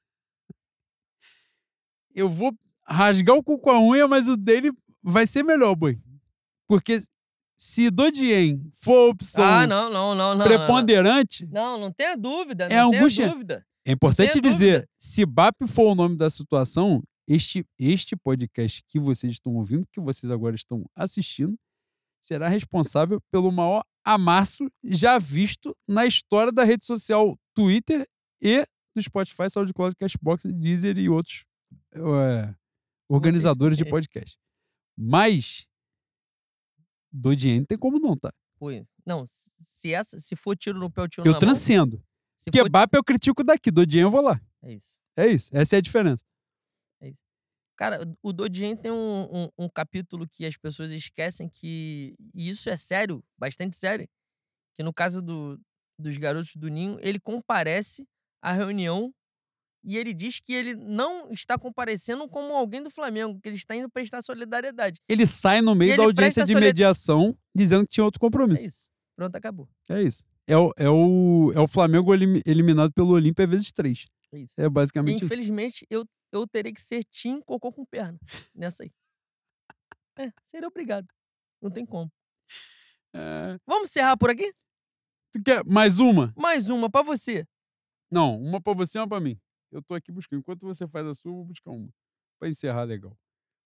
eu 2.15 2.29
vou 2.29 2.55
rasgar 2.87 3.35
o 3.35 3.43
cu 3.43 3.59
com 3.59 3.71
a 3.71 3.81
unha, 3.81 4.07
mas 4.07 4.29
o 4.29 4.37
dele 4.37 4.71
vai 5.03 5.27
ser 5.27 5.43
melhor, 5.43 5.75
boi. 5.75 5.99
Porque 6.69 7.01
se 7.57 7.91
Dodien 7.91 8.61
for 8.75 9.07
a 9.07 9.11
opção 9.11 9.43
Ah, 9.43 9.67
não, 9.67 9.89
não, 9.89 10.15
não, 10.15 10.47
preponderante, 10.47 11.47
Não, 11.47 11.81
não, 11.81 11.91
tenha 11.91 12.15
dúvida. 12.15 12.69
É 12.71 12.79
angústia. 12.79 13.27
dúvida. 13.27 13.67
é 13.87 13.93
importante 13.93 14.39
dizer, 14.39 14.81
dúvida. 14.81 14.89
se 14.99 15.25
BAP 15.25 15.57
for 15.67 15.93
o 15.93 15.95
nome 15.95 16.15
da 16.15 16.29
situação, 16.29 17.03
este, 17.27 17.65
este 17.79 18.15
podcast 18.15 18.85
que 18.87 19.01
vocês 19.01 19.33
estão 19.33 19.55
ouvindo, 19.55 19.89
que 19.91 19.99
vocês 19.99 20.31
agora 20.31 20.55
estão 20.55 20.85
assistindo, 20.95 21.59
será 22.27 22.49
responsável 22.49 23.21
pelo 23.31 23.53
maior 23.53 23.85
amasso 24.05 24.69
já 24.83 25.19
visto 25.19 25.77
na 25.87 26.07
história 26.07 26.53
da 26.53 26.65
rede 26.65 26.85
social 26.85 27.39
Twitter 27.55 28.07
e 28.43 28.67
do 28.95 29.03
Spotify, 29.03 29.49
SoundCloud, 29.51 29.95
Cashbox, 29.97 30.45
Deezer 30.45 30.99
e 30.99 31.09
outros 31.09 31.45
é, 31.93 32.55
organizadores 33.09 33.79
de 33.79 33.85
podcast. 33.85 34.37
Mas 34.99 35.67
do 37.13 37.35
dinheiro 37.37 37.61
não 37.61 37.67
tem 37.67 37.79
como 37.79 38.01
não, 38.01 38.17
tá? 38.17 38.33
Não, 39.05 39.25
se, 39.27 39.93
essa, 39.93 40.19
se 40.19 40.35
for 40.35 40.57
tiro 40.57 40.79
no 40.79 40.91
pé, 40.91 41.03
o 41.03 41.09
tiro 41.09 41.23
Eu 41.23 41.33
na 41.33 41.33
mão. 41.33 41.41
transcendo. 41.41 42.03
For... 42.43 42.51
Kebab 42.51 42.91
eu 42.93 43.05
critico 43.05 43.45
daqui, 43.45 43.71
do 43.71 43.87
dinheiro 43.87 44.09
eu 44.09 44.13
vou 44.13 44.23
lá. 44.23 44.41
É 44.63 44.73
isso. 44.73 44.99
É 45.17 45.27
isso, 45.29 45.51
essa 45.53 45.77
é 45.77 45.79
a 45.79 45.83
diferença. 45.83 46.25
Cara, 47.77 48.01
o 48.23 48.33
Dodien 48.33 48.75
tem 48.77 48.91
um, 48.91 49.29
um, 49.31 49.49
um 49.65 49.69
capítulo 49.69 50.27
que 50.27 50.47
as 50.47 50.57
pessoas 50.57 50.91
esquecem 50.93 51.49
que. 51.49 52.15
E 52.35 52.49
isso 52.49 52.71
é 52.71 52.77
sério, 52.77 53.23
bastante 53.39 53.77
sério. 53.77 54.09
Que 54.77 54.83
no 54.83 54.93
caso 54.93 55.21
do, 55.21 55.61
dos 55.99 56.17
garotos 56.17 56.57
do 56.57 56.69
Ninho, 56.69 56.99
ele 57.03 57.21
comparece 57.21 58.07
à 58.43 58.53
reunião 58.53 59.13
e 59.85 59.97
ele 59.97 60.13
diz 60.13 60.41
que 60.41 60.53
ele 60.53 60.75
não 60.75 61.31
está 61.31 61.57
comparecendo 61.59 62.29
como 62.29 62.55
alguém 62.55 62.83
do 62.83 62.91
Flamengo, 62.91 63.39
que 63.41 63.49
ele 63.49 63.57
está 63.57 63.77
indo 63.77 63.89
prestar 63.91 64.21
solidariedade. 64.23 65.01
Ele 65.09 65.25
sai 65.27 65.61
no 65.61 65.75
meio 65.75 65.97
da 65.97 66.03
audiência 66.05 66.45
de 66.45 66.55
mediação 66.55 67.37
dizendo 67.55 67.83
que 67.85 67.91
tinha 67.93 68.05
outro 68.05 68.19
compromisso. 68.21 68.65
É 68.65 68.67
isso. 68.67 68.89
Pronto, 69.15 69.37
acabou. 69.37 69.69
É 69.89 70.03
isso. 70.03 70.25
É 70.47 70.57
o, 70.57 70.73
é 70.77 70.89
o, 70.89 71.53
é 71.55 71.61
o 71.61 71.69
Flamengo 71.69 72.13
elim- 72.15 72.41
eliminado 72.45 72.93
pelo 72.93 73.11
Olímpia 73.11 73.47
vezes 73.47 73.73
três. 73.73 74.07
É 74.33 74.39
isso. 74.39 74.55
É 74.57 74.69
basicamente 74.69 75.17
isso. 75.17 75.25
Infelizmente, 75.27 75.87
eu, 75.89 76.05
eu 76.33 76.47
terei 76.47 76.73
que 76.73 76.81
ser 76.81 77.05
Tim 77.05 77.41
Cocô 77.41 77.73
com 77.73 77.85
perna 77.85 78.19
nessa 78.55 78.83
aí. 78.85 78.93
É, 80.19 80.33
seria 80.45 80.69
obrigado. 80.69 81.07
Não 81.61 81.71
tem 81.71 81.85
como. 81.85 82.11
É, 83.15 83.59
Vamos 83.67 83.91
encerrar 83.91 84.17
por 84.17 84.31
aqui? 84.31 84.53
tu 85.33 85.43
quer 85.43 85.65
mais 85.65 85.99
uma? 85.99 86.33
Mais 86.37 86.71
uma 86.71 86.91
pra 86.91 87.03
você. 87.03 87.47
Não, 88.11 88.41
uma 88.41 88.61
pra 88.61 88.73
você 88.73 88.99
e 88.99 89.01
uma 89.01 89.09
pra 89.09 89.21
mim. 89.21 89.39
Eu 89.71 89.83
tô 89.83 89.95
aqui 89.95 90.11
buscando. 90.13 90.41
Enquanto 90.41 90.67
você 90.67 90.87
faz 90.87 91.07
a 91.07 91.15
sua, 91.15 91.31
eu 91.31 91.35
vou 91.37 91.45
buscar 91.45 91.71
uma. 91.71 91.89
Pra 92.39 92.49
encerrar 92.49 92.85
legal. 92.85 93.17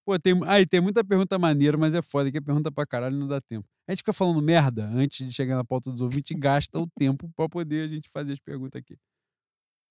Pô, 0.05 0.19
tem. 0.19 0.35
Aí, 0.47 0.67
tem 0.67 0.81
muita 0.81 1.05
pergunta 1.05 1.39
maneira, 1.39 1.77
mas 1.77 1.95
é 1.95 2.03
foda 2.03 2.31
que 2.31 2.39
é 2.39 2.41
pergunta 2.41 2.73
pra 2.73 2.87
caralho 2.87 3.17
e 3.17 3.19
não 3.19 3.29
dá 3.29 3.41
tempo. 3.41 3.69
A 3.87 3.93
gente 3.93 3.99
fica 3.99 4.13
falando 4.13 4.41
merda 4.41 4.87
antes 4.87 5.27
de 5.27 5.33
chegar 5.33 5.57
na 5.57 5.65
pauta 5.65 5.91
dos 5.91 6.01
ouvintes 6.01 6.31
e 6.31 6.35
gasta 6.35 6.79
o 6.79 6.89
tempo 6.99 7.31
pra 7.37 7.49
poder 7.49 7.85
a 7.85 7.87
gente 7.87 8.09
fazer 8.11 8.33
as 8.33 8.41
perguntas 8.41 8.81
aqui. 8.81 8.97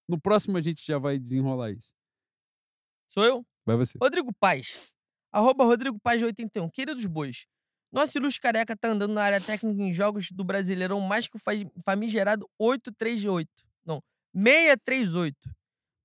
No 0.07 0.19
próximo 0.19 0.57
a 0.57 0.61
gente 0.61 0.85
já 0.85 0.97
vai 0.97 1.19
desenrolar 1.19 1.71
isso. 1.71 1.93
Sou 3.09 3.25
eu? 3.25 3.45
Vai 3.65 3.75
você. 3.75 3.97
Rodrigo 4.01 4.31
Paz. 4.39 4.79
Arroba 5.31 5.63
Rodrigo 5.65 5.99
Paz 5.99 6.21
81. 6.21 6.69
Queridos 6.69 7.05
bois, 7.05 7.45
nosso 7.91 8.17
ilustre 8.17 8.41
careca 8.41 8.75
tá 8.77 8.89
andando 8.89 9.13
na 9.13 9.23
área 9.23 9.41
técnica 9.41 9.81
em 9.81 9.91
jogos 9.91 10.31
do 10.31 10.43
Brasileirão 10.43 10.99
mais 11.01 11.27
que 11.27 11.35
o 11.35 11.39
fa- 11.39 11.51
famigerado 11.83 12.47
838. 12.59 13.47
Não, 13.85 14.01
638. 14.33 15.35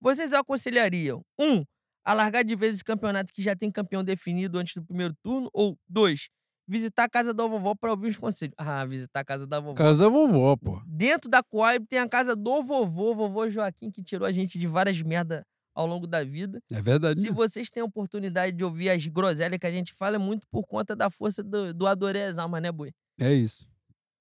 Vocês 0.00 0.32
aconselhariam, 0.34 1.22
um, 1.38 1.64
a 2.04 2.12
largar 2.12 2.42
de 2.44 2.54
vez 2.54 2.74
esse 2.74 2.84
campeonato 2.84 3.32
que 3.32 3.42
já 3.42 3.56
tem 3.56 3.70
campeão 3.70 4.04
definido 4.04 4.58
antes 4.58 4.74
do 4.74 4.84
primeiro 4.84 5.14
turno? 5.22 5.48
Ou, 5.54 5.78
dois, 5.88 6.28
visitar 6.68 7.04
a 7.04 7.08
casa 7.08 7.32
da 7.32 7.46
vovó 7.46 7.74
para 7.74 7.90
ouvir 7.90 8.08
os 8.08 8.18
conselhos? 8.18 8.54
Ah, 8.58 8.84
visitar 8.84 9.20
a 9.20 9.24
casa 9.24 9.46
da 9.46 9.58
vovó. 9.60 9.74
Casa 9.74 10.08
vovó, 10.10 10.56
pô. 10.56 10.82
Dentro 10.86 11.30
da 11.30 11.42
Coab 11.42 11.86
tem 11.86 11.98
a 11.98 12.08
casa 12.08 12.36
do 12.36 12.62
vovô, 12.62 13.14
vovô 13.14 13.48
Joaquim, 13.48 13.90
que 13.90 14.02
tirou 14.02 14.26
a 14.26 14.32
gente 14.32 14.58
de 14.58 14.66
várias 14.66 15.00
merda 15.00 15.46
ao 15.74 15.86
longo 15.86 16.06
da 16.06 16.22
vida. 16.22 16.62
É 16.70 16.80
verdade. 16.80 17.20
Se 17.20 17.28
né? 17.28 17.32
vocês 17.34 17.68
têm 17.68 17.82
a 17.82 17.86
oportunidade 17.86 18.56
de 18.56 18.64
ouvir 18.64 18.90
as 18.90 19.04
groselhas 19.06 19.58
que 19.58 19.66
a 19.66 19.70
gente 19.70 19.92
fala, 19.92 20.16
é 20.16 20.18
muito 20.18 20.46
por 20.48 20.64
conta 20.66 20.94
da 20.94 21.10
força 21.10 21.42
do, 21.42 21.74
do 21.74 21.86
Adorei 21.86 22.22
as 22.22 22.38
Almas, 22.38 22.62
né, 22.62 22.70
Boi? 22.70 22.92
É 23.18 23.32
isso. 23.32 23.66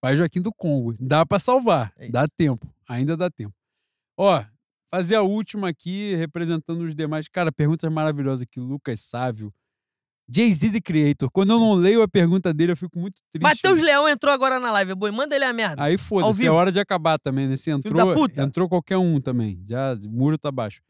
Pai 0.02 0.18
Joaquim 0.18 0.42
do 0.42 0.52
Congo. 0.52 0.94
Dá 1.00 1.26
pra 1.26 1.40
salvar. 1.40 1.94
É 1.98 2.10
dá 2.10 2.28
tempo. 2.28 2.68
Ainda 2.90 3.16
dá 3.16 3.30
tempo. 3.30 3.54
Ó, 4.18 4.44
fazer 4.94 5.16
a 5.16 5.22
última 5.22 5.70
aqui, 5.70 6.16
representando 6.16 6.82
os 6.82 6.94
demais. 6.94 7.28
Cara, 7.28 7.52
perguntas 7.52 7.92
maravilhosas 7.92 8.42
aqui. 8.42 8.60
Lucas 8.60 9.02
Sávio. 9.02 9.54
Jay-Z 10.30 10.72
The 10.72 10.82
Creator. 10.82 11.30
Quando 11.32 11.52
eu 11.52 11.60
não 11.60 11.74
leio 11.74 12.02
a 12.02 12.08
pergunta 12.08 12.54
dele, 12.54 12.72
eu 12.72 12.78
fico 12.78 12.98
muito 12.98 13.22
triste. 13.32 13.44
Matheus 13.44 13.82
Leão 13.82 14.08
entrou 14.08 14.34
agora 14.34 14.60
na 14.60 14.72
live, 14.72 14.96
Boi. 14.96 15.12
Manda 15.12 15.36
ele 15.36 15.46
a 15.46 15.54
merda. 15.54 15.82
Aí 15.82 15.98
foda-se, 15.98 16.46
é 16.46 16.52
hora 16.52 16.72
de 16.72 16.80
acabar 16.80 17.20
também, 17.20 17.48
né? 17.48 17.56
Se 17.56 17.72
entrou, 17.72 18.16
entrou 18.38 18.70
qualquer 18.70 18.98
um 18.98 19.20
também. 19.20 19.62
Já, 19.68 19.94
o 19.94 20.10
muro 20.10 20.38
tá 20.38 20.52
baixo. 20.52 20.82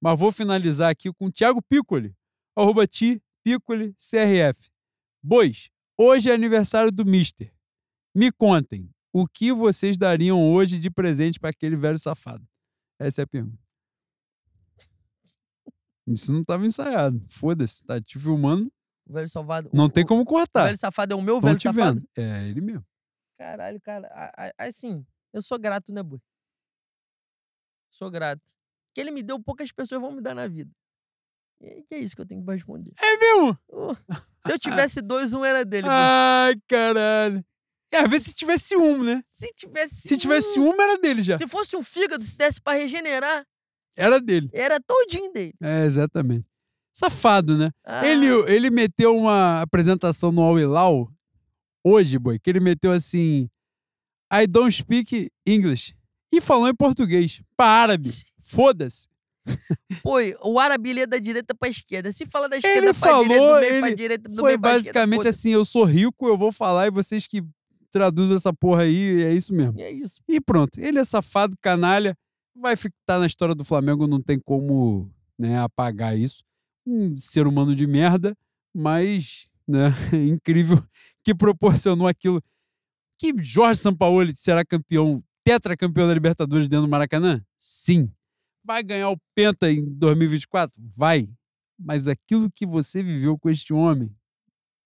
Mas 0.00 0.18
vou 0.18 0.32
finalizar 0.32 0.90
aqui 0.90 1.12
com 1.12 1.26
o 1.26 1.32
Thiago 1.32 1.60
Piccoli. 1.62 2.16
Arroba 2.56 2.86
Ti 2.86 3.22
Piccoli 3.44 3.94
CRF. 3.94 4.70
Bois, 5.22 5.70
hoje 5.98 6.30
é 6.30 6.34
aniversário 6.34 6.90
do 6.90 7.04
Mister. 7.04 7.52
Me 8.14 8.32
contem, 8.32 8.90
o 9.12 9.26
que 9.26 9.52
vocês 9.52 9.98
dariam 9.98 10.52
hoje 10.52 10.78
de 10.78 10.90
presente 10.90 11.38
para 11.38 11.50
aquele 11.50 11.76
velho 11.76 11.98
safado? 11.98 12.46
Essa 12.98 13.22
é 13.22 13.24
a 13.24 13.26
pergunta. 13.26 13.58
Isso 16.06 16.32
não 16.32 16.42
tava 16.42 16.64
ensaiado. 16.66 17.24
Foda-se, 17.28 17.84
tá 17.84 18.00
te 18.00 18.18
filmando. 18.18 18.72
O 19.06 19.12
velho 19.12 19.28
salvado. 19.28 19.70
Não 19.72 19.84
o- 19.84 19.90
tem 19.90 20.04
o- 20.04 20.06
como 20.06 20.22
O 20.22 20.26
cortar. 20.26 20.64
velho 20.64 20.76
safado 20.78 21.12
é 21.12 21.16
o 21.16 21.22
meu 21.22 21.34
Tão 21.40 21.48
velho 21.50 21.58
te 21.58 21.62
safado. 21.64 22.00
vendo. 22.00 22.08
É 22.16 22.48
ele 22.48 22.60
mesmo. 22.60 22.84
Caralho, 23.38 23.80
cara. 23.80 24.32
Assim, 24.58 25.06
eu 25.32 25.42
sou 25.42 25.58
grato, 25.58 25.92
né, 25.92 26.02
Boi? 26.02 26.20
Sou 27.90 28.10
grato. 28.10 28.42
Que 28.94 29.00
ele 29.00 29.10
me 29.10 29.22
deu, 29.22 29.38
poucas 29.40 29.70
pessoas 29.72 30.00
vão 30.00 30.12
me 30.12 30.20
dar 30.20 30.34
na 30.34 30.46
vida. 30.48 30.70
E 31.62 31.82
que 31.82 31.94
é 31.94 31.98
isso 31.98 32.16
que 32.16 32.22
eu 32.22 32.26
tenho 32.26 32.42
que 32.44 32.50
responder. 32.50 32.92
É 32.98 33.16
mesmo? 33.18 33.58
Oh, 33.68 33.94
Se 34.46 34.52
eu 34.52 34.58
tivesse 34.58 35.00
dois, 35.02 35.32
um 35.34 35.44
era 35.44 35.64
dele. 35.64 35.86
Ai, 35.88 36.54
caralho. 36.66 37.44
É, 37.92 37.98
às 37.98 38.10
vezes 38.10 38.28
se 38.28 38.34
tivesse 38.34 38.76
um, 38.76 39.02
né? 39.02 39.22
Se 39.28 39.52
tivesse. 39.54 40.08
Se 40.08 40.16
tivesse 40.16 40.58
um, 40.60 40.70
uma, 40.70 40.82
era 40.82 40.96
dele 40.98 41.22
já. 41.22 41.36
Se 41.36 41.46
fosse 41.46 41.76
um 41.76 41.82
fígado, 41.82 42.24
se 42.24 42.36
desse 42.36 42.60
pra 42.60 42.74
regenerar, 42.74 43.44
Era 43.96 44.20
dele. 44.20 44.48
era 44.52 44.80
todinho 44.80 45.30
dele. 45.32 45.52
É, 45.60 45.84
exatamente. 45.84 46.46
Safado, 46.92 47.56
né? 47.58 47.70
Ah, 47.84 48.06
Ele, 48.06 48.26
ele 48.52 48.70
meteu 48.70 49.16
uma 49.16 49.60
apresentação 49.62 50.32
no 50.32 50.40
All 50.42 50.58
Ilau 50.58 51.12
hoje, 51.84 52.18
boy, 52.18 52.38
que 52.38 52.48
ele 52.48 52.60
meteu 52.60 52.92
assim: 52.92 53.48
I 54.32 54.46
don't 54.46 54.72
speak 54.72 55.30
English. 55.46 55.94
E 56.32 56.40
falou 56.40 56.68
em 56.68 56.74
português. 56.74 57.42
Pra 57.56 57.66
árabe. 57.66 58.10
Foda-se. 58.50 59.08
Pô, 60.02 60.16
o 60.44 60.58
árabe 60.60 60.90
ele 60.90 61.00
é 61.00 61.06
da 61.06 61.18
direita 61.18 61.54
pra 61.54 61.68
esquerda. 61.68 62.12
Se 62.12 62.26
fala 62.26 62.48
da 62.48 62.56
Ele 62.56 62.66
esquerda 62.66 62.94
pra 62.94 63.22
direita, 63.22 63.34
falou, 63.34 63.54
do 63.54 63.60
meio 63.60 63.78
pra 63.80 63.88
ele- 63.88 63.96
direita, 63.96 64.28
do 64.28 64.34
Foi 64.36 64.50
meio 64.50 64.60
pra 64.60 64.70
basicamente 64.72 65.28
assim: 65.28 65.50
eu 65.50 65.64
sou 65.64 65.84
rico, 65.84 66.28
eu 66.28 66.36
vou 66.36 66.52
falar 66.52 66.86
e 66.86 66.90
vocês 66.90 67.26
que 67.26 67.42
traduzem 67.90 68.36
essa 68.36 68.52
porra 68.52 68.82
aí, 68.82 69.22
é 69.22 69.32
isso 69.34 69.52
mesmo. 69.54 69.78
E 69.78 69.82
é 69.82 69.90
isso. 69.90 70.20
E 70.28 70.40
pronto. 70.40 70.78
Ele 70.78 70.98
é 70.98 71.04
safado, 71.04 71.56
canalha. 71.60 72.16
Vai 72.54 72.76
ficar 72.76 73.18
na 73.18 73.26
história 73.26 73.54
do 73.54 73.64
Flamengo, 73.64 74.06
não 74.06 74.20
tem 74.20 74.38
como 74.38 75.10
né, 75.38 75.58
apagar 75.58 76.16
isso. 76.16 76.44
Um 76.86 77.16
ser 77.16 77.46
humano 77.46 77.74
de 77.74 77.86
merda, 77.86 78.36
mas 78.74 79.48
né, 79.66 79.88
incrível 80.30 80.82
que 81.24 81.34
proporcionou 81.34 82.06
aquilo. 82.06 82.42
Que 83.18 83.32
Jorge 83.38 83.80
Sampaoli 83.80 84.34
será 84.36 84.64
campeão, 84.64 85.22
tetracampeão 85.44 86.06
da 86.06 86.14
Libertadores 86.14 86.68
dentro 86.68 86.86
do 86.86 86.90
Maracanã? 86.90 87.42
Sim. 87.58 88.10
Vai 88.70 88.84
ganhar 88.84 89.10
o 89.10 89.16
Penta 89.34 89.68
em 89.68 89.84
2024? 89.84 90.80
Vai. 90.96 91.28
Mas 91.76 92.06
aquilo 92.06 92.48
que 92.48 92.64
você 92.64 93.02
viveu 93.02 93.36
com 93.36 93.50
este 93.50 93.72
homem, 93.72 94.14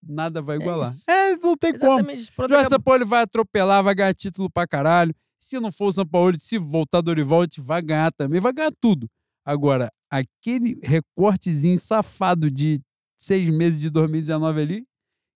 nada 0.03 0.41
vai 0.41 0.57
É 0.57 0.61
igualar. 0.61 0.91
isso. 0.91 1.05
É, 1.07 1.37
não 1.37 1.55
tem 1.55 1.79
como. 1.79 1.99
Exatamente. 1.99 2.33
Pronto, 2.33 2.49
Jorge 2.49 2.63
acabou. 2.67 2.79
Sampaoli 2.79 3.05
vai 3.05 3.23
atropelar, 3.23 3.85
vai 3.85 3.95
ganhar 3.95 4.15
título 4.15 4.49
pra 4.49 4.67
caralho. 4.67 5.15
Se 5.39 5.61
não 5.61 5.71
for 5.71 5.89
o 5.89 5.93
Sampaoli, 5.93 6.41
se 6.41 6.57
voltar 6.57 7.03
Dorival, 7.03 7.41
a 7.43 7.45
gente 7.45 7.61
vai 7.61 7.83
ganhar 7.83 8.11
também, 8.11 8.41
vai 8.41 8.55
ganhar 8.55 8.73
tudo. 8.81 9.07
Agora, 9.45 9.93
aquele 10.09 10.81
recortezinho 10.83 11.77
safado 11.77 12.51
de 12.51 12.81
seis 13.19 13.51
meses 13.51 13.79
de 13.79 13.91
2019 13.91 14.63
ali, 14.63 14.87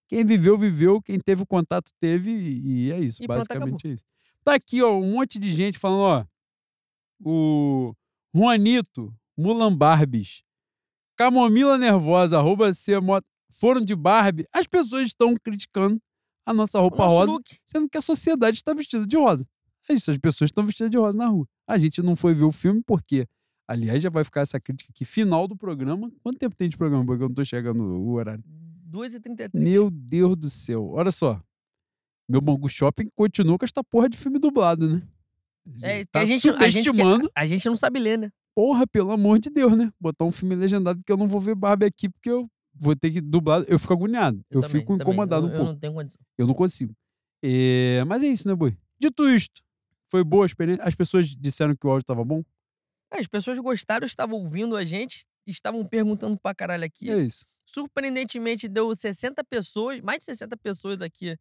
quem 0.07 0.25
viveu, 0.25 0.57
viveu, 0.57 0.99
quem 1.03 1.19
teve 1.19 1.43
o 1.43 1.45
contato, 1.45 1.91
teve, 1.99 2.31
e 2.31 2.91
é 2.91 2.99
isso, 2.99 3.21
E 3.21 3.27
pronto, 3.27 3.47
basicamente 3.47 3.87
é 3.87 3.91
isso. 3.91 4.05
Tá 4.43 4.55
aqui, 4.55 4.81
ó, 4.81 4.97
um 4.97 5.11
monte 5.11 5.37
de 5.37 5.51
gente 5.51 5.77
falando, 5.77 5.99
ó, 6.01 6.25
o 7.23 7.93
Juanito, 8.35 9.13
Mulan 9.37 9.75
Barbis, 9.75 10.43
Camomila 11.17 11.77
Nervosa, 11.77 12.37
arroba 12.37 12.69
Cmo- 12.71 13.21
foram 13.51 13.81
de 13.81 13.95
Barbie, 13.95 14.45
as 14.53 14.67
pessoas 14.67 15.07
estão 15.07 15.35
criticando 15.35 15.99
a 16.45 16.53
nossa 16.53 16.79
roupa 16.79 17.05
rosa, 17.05 17.31
look. 17.33 17.57
sendo 17.65 17.89
que 17.89 17.97
a 17.97 18.01
sociedade 18.01 18.57
está 18.57 18.73
vestida 18.73 19.05
de 19.05 19.17
rosa. 19.17 19.45
É 19.89 19.93
as 19.93 20.17
pessoas 20.17 20.49
estão 20.49 20.63
vestidas 20.65 20.91
de 20.91 20.97
rosa 20.97 21.17
na 21.17 21.27
rua. 21.27 21.47
A 21.67 21.77
gente 21.77 22.01
não 22.01 22.15
foi 22.15 22.33
ver 22.33 22.43
o 22.43 22.51
filme 22.51 22.81
porque, 22.85 23.27
aliás, 23.67 24.01
já 24.01 24.09
vai 24.09 24.23
ficar 24.23 24.41
essa 24.41 24.59
crítica 24.59 24.91
aqui, 24.91 25.03
final 25.03 25.47
do 25.47 25.55
programa. 25.55 26.11
Quanto 26.21 26.37
tempo 26.37 26.55
tem 26.55 26.69
de 26.69 26.77
programa? 26.77 27.03
Porque 27.05 27.23
eu 27.23 27.27
não 27.27 27.33
tô 27.35 27.43
chegando 27.43 27.81
o 27.83 28.11
horário. 28.13 28.43
2h33. 28.89 29.49
Meu 29.53 29.89
Deus 29.89 30.35
do 30.37 30.49
céu. 30.49 30.89
Olha 30.89 31.11
só. 31.11 31.41
Meu 32.29 32.39
Bangu 32.41 32.69
Shopping 32.69 33.09
continua 33.15 33.57
com 33.57 33.65
esta 33.65 33.83
porra 33.83 34.07
de 34.09 34.17
filme 34.17 34.37
dublado, 34.37 34.87
né? 34.95 35.01
É, 35.81 36.05
tá 36.05 36.21
a 36.21 36.25
gente, 36.25 36.49
a, 36.49 36.69
gente, 36.69 36.89
a 37.35 37.45
gente 37.45 37.65
não 37.65 37.75
sabe 37.75 37.99
ler, 37.99 38.17
né? 38.17 38.31
Porra, 38.55 38.85
pelo 38.87 39.11
amor 39.11 39.39
de 39.39 39.49
Deus, 39.49 39.77
né? 39.77 39.91
Botar 39.99 40.25
um 40.25 40.31
filme 40.31 40.55
legendado 40.55 41.01
que 41.05 41.11
eu 41.11 41.17
não 41.17 41.27
vou 41.27 41.39
ver 41.39 41.55
Barbie 41.55 41.85
aqui 41.85 42.09
porque 42.09 42.29
eu 42.29 42.49
vou 42.73 42.95
ter 42.95 43.11
que 43.11 43.21
dublar. 43.21 43.63
Eu 43.67 43.79
fico 43.79 43.93
agoniado. 43.93 44.43
Eu, 44.49 44.61
também, 44.61 44.81
fico 44.81 44.93
também. 44.93 45.01
incomodado 45.03 45.47
eu, 45.47 45.49
um 45.49 45.53
Eu 45.53 45.57
pouco. 45.57 45.73
não 45.73 45.79
tenho 45.79 45.93
condição. 45.93 46.21
Eu 46.37 46.47
não 46.47 46.53
consigo. 46.53 46.93
É, 47.43 48.03
Mas 48.05 48.23
é 48.23 48.27
isso, 48.27 48.47
né, 48.47 48.55
Boi? 48.55 48.77
Dito 48.99 49.29
isto, 49.29 49.61
foi 50.09 50.23
boa 50.23 50.43
a 50.43 50.47
experiência. 50.47 50.83
As 50.83 50.93
pessoas 50.93 51.27
disseram 51.27 51.75
que 51.75 51.87
o 51.87 51.89
áudio 51.89 52.03
estava 52.03 52.23
bom. 52.25 52.43
As 53.11 53.27
pessoas 53.27 53.57
gostaram, 53.59 54.05
estavam 54.05 54.39
ouvindo 54.39 54.75
a 54.75 54.83
gente, 54.83 55.25
estavam 55.47 55.85
perguntando 55.85 56.37
pra 56.37 56.53
caralho 56.53 56.83
aqui. 56.83 57.09
É 57.09 57.17
isso. 57.17 57.45
Surpreendentemente, 57.65 58.67
deu 58.67 58.93
60 58.95 59.43
pessoas, 59.45 60.01
mais 60.01 60.19
de 60.19 60.25
60 60.25 60.57
pessoas 60.57 61.01
aqui 61.01 61.37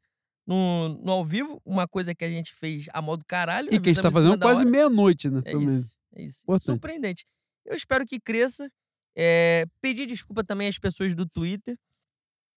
no, 0.49 0.89
no 1.05 1.13
ao 1.13 1.25
vivo. 1.25 1.61
Uma 1.65 1.87
coisa 1.87 2.15
que 2.15 2.25
a 2.25 2.31
gente 2.31 2.55
fez 2.55 2.87
a 2.95 3.03
modo 3.03 3.23
caralho. 3.27 3.69
E 3.71 3.79
que 3.79 3.91
a 3.91 3.93
gente 3.93 4.03
tá 4.03 4.11
fazendo 4.11 4.39
quase 4.39 4.65
meia-noite, 4.65 5.29
né? 5.29 5.43
É 5.45 5.53
também. 5.53 5.79
isso, 5.79 5.97
é 6.15 6.23
isso. 6.23 6.41
Importante. 6.43 6.65
Surpreendente. 6.67 7.27
Eu 7.67 7.77
espero 7.77 8.07
que 8.07 8.19
cresça. 8.19 8.69
É, 9.21 9.67
pedir 9.81 10.07
desculpa 10.07 10.43
também 10.45 10.69
às 10.69 10.79
pessoas 10.79 11.13
do 11.15 11.27
Twitter, 11.27 11.77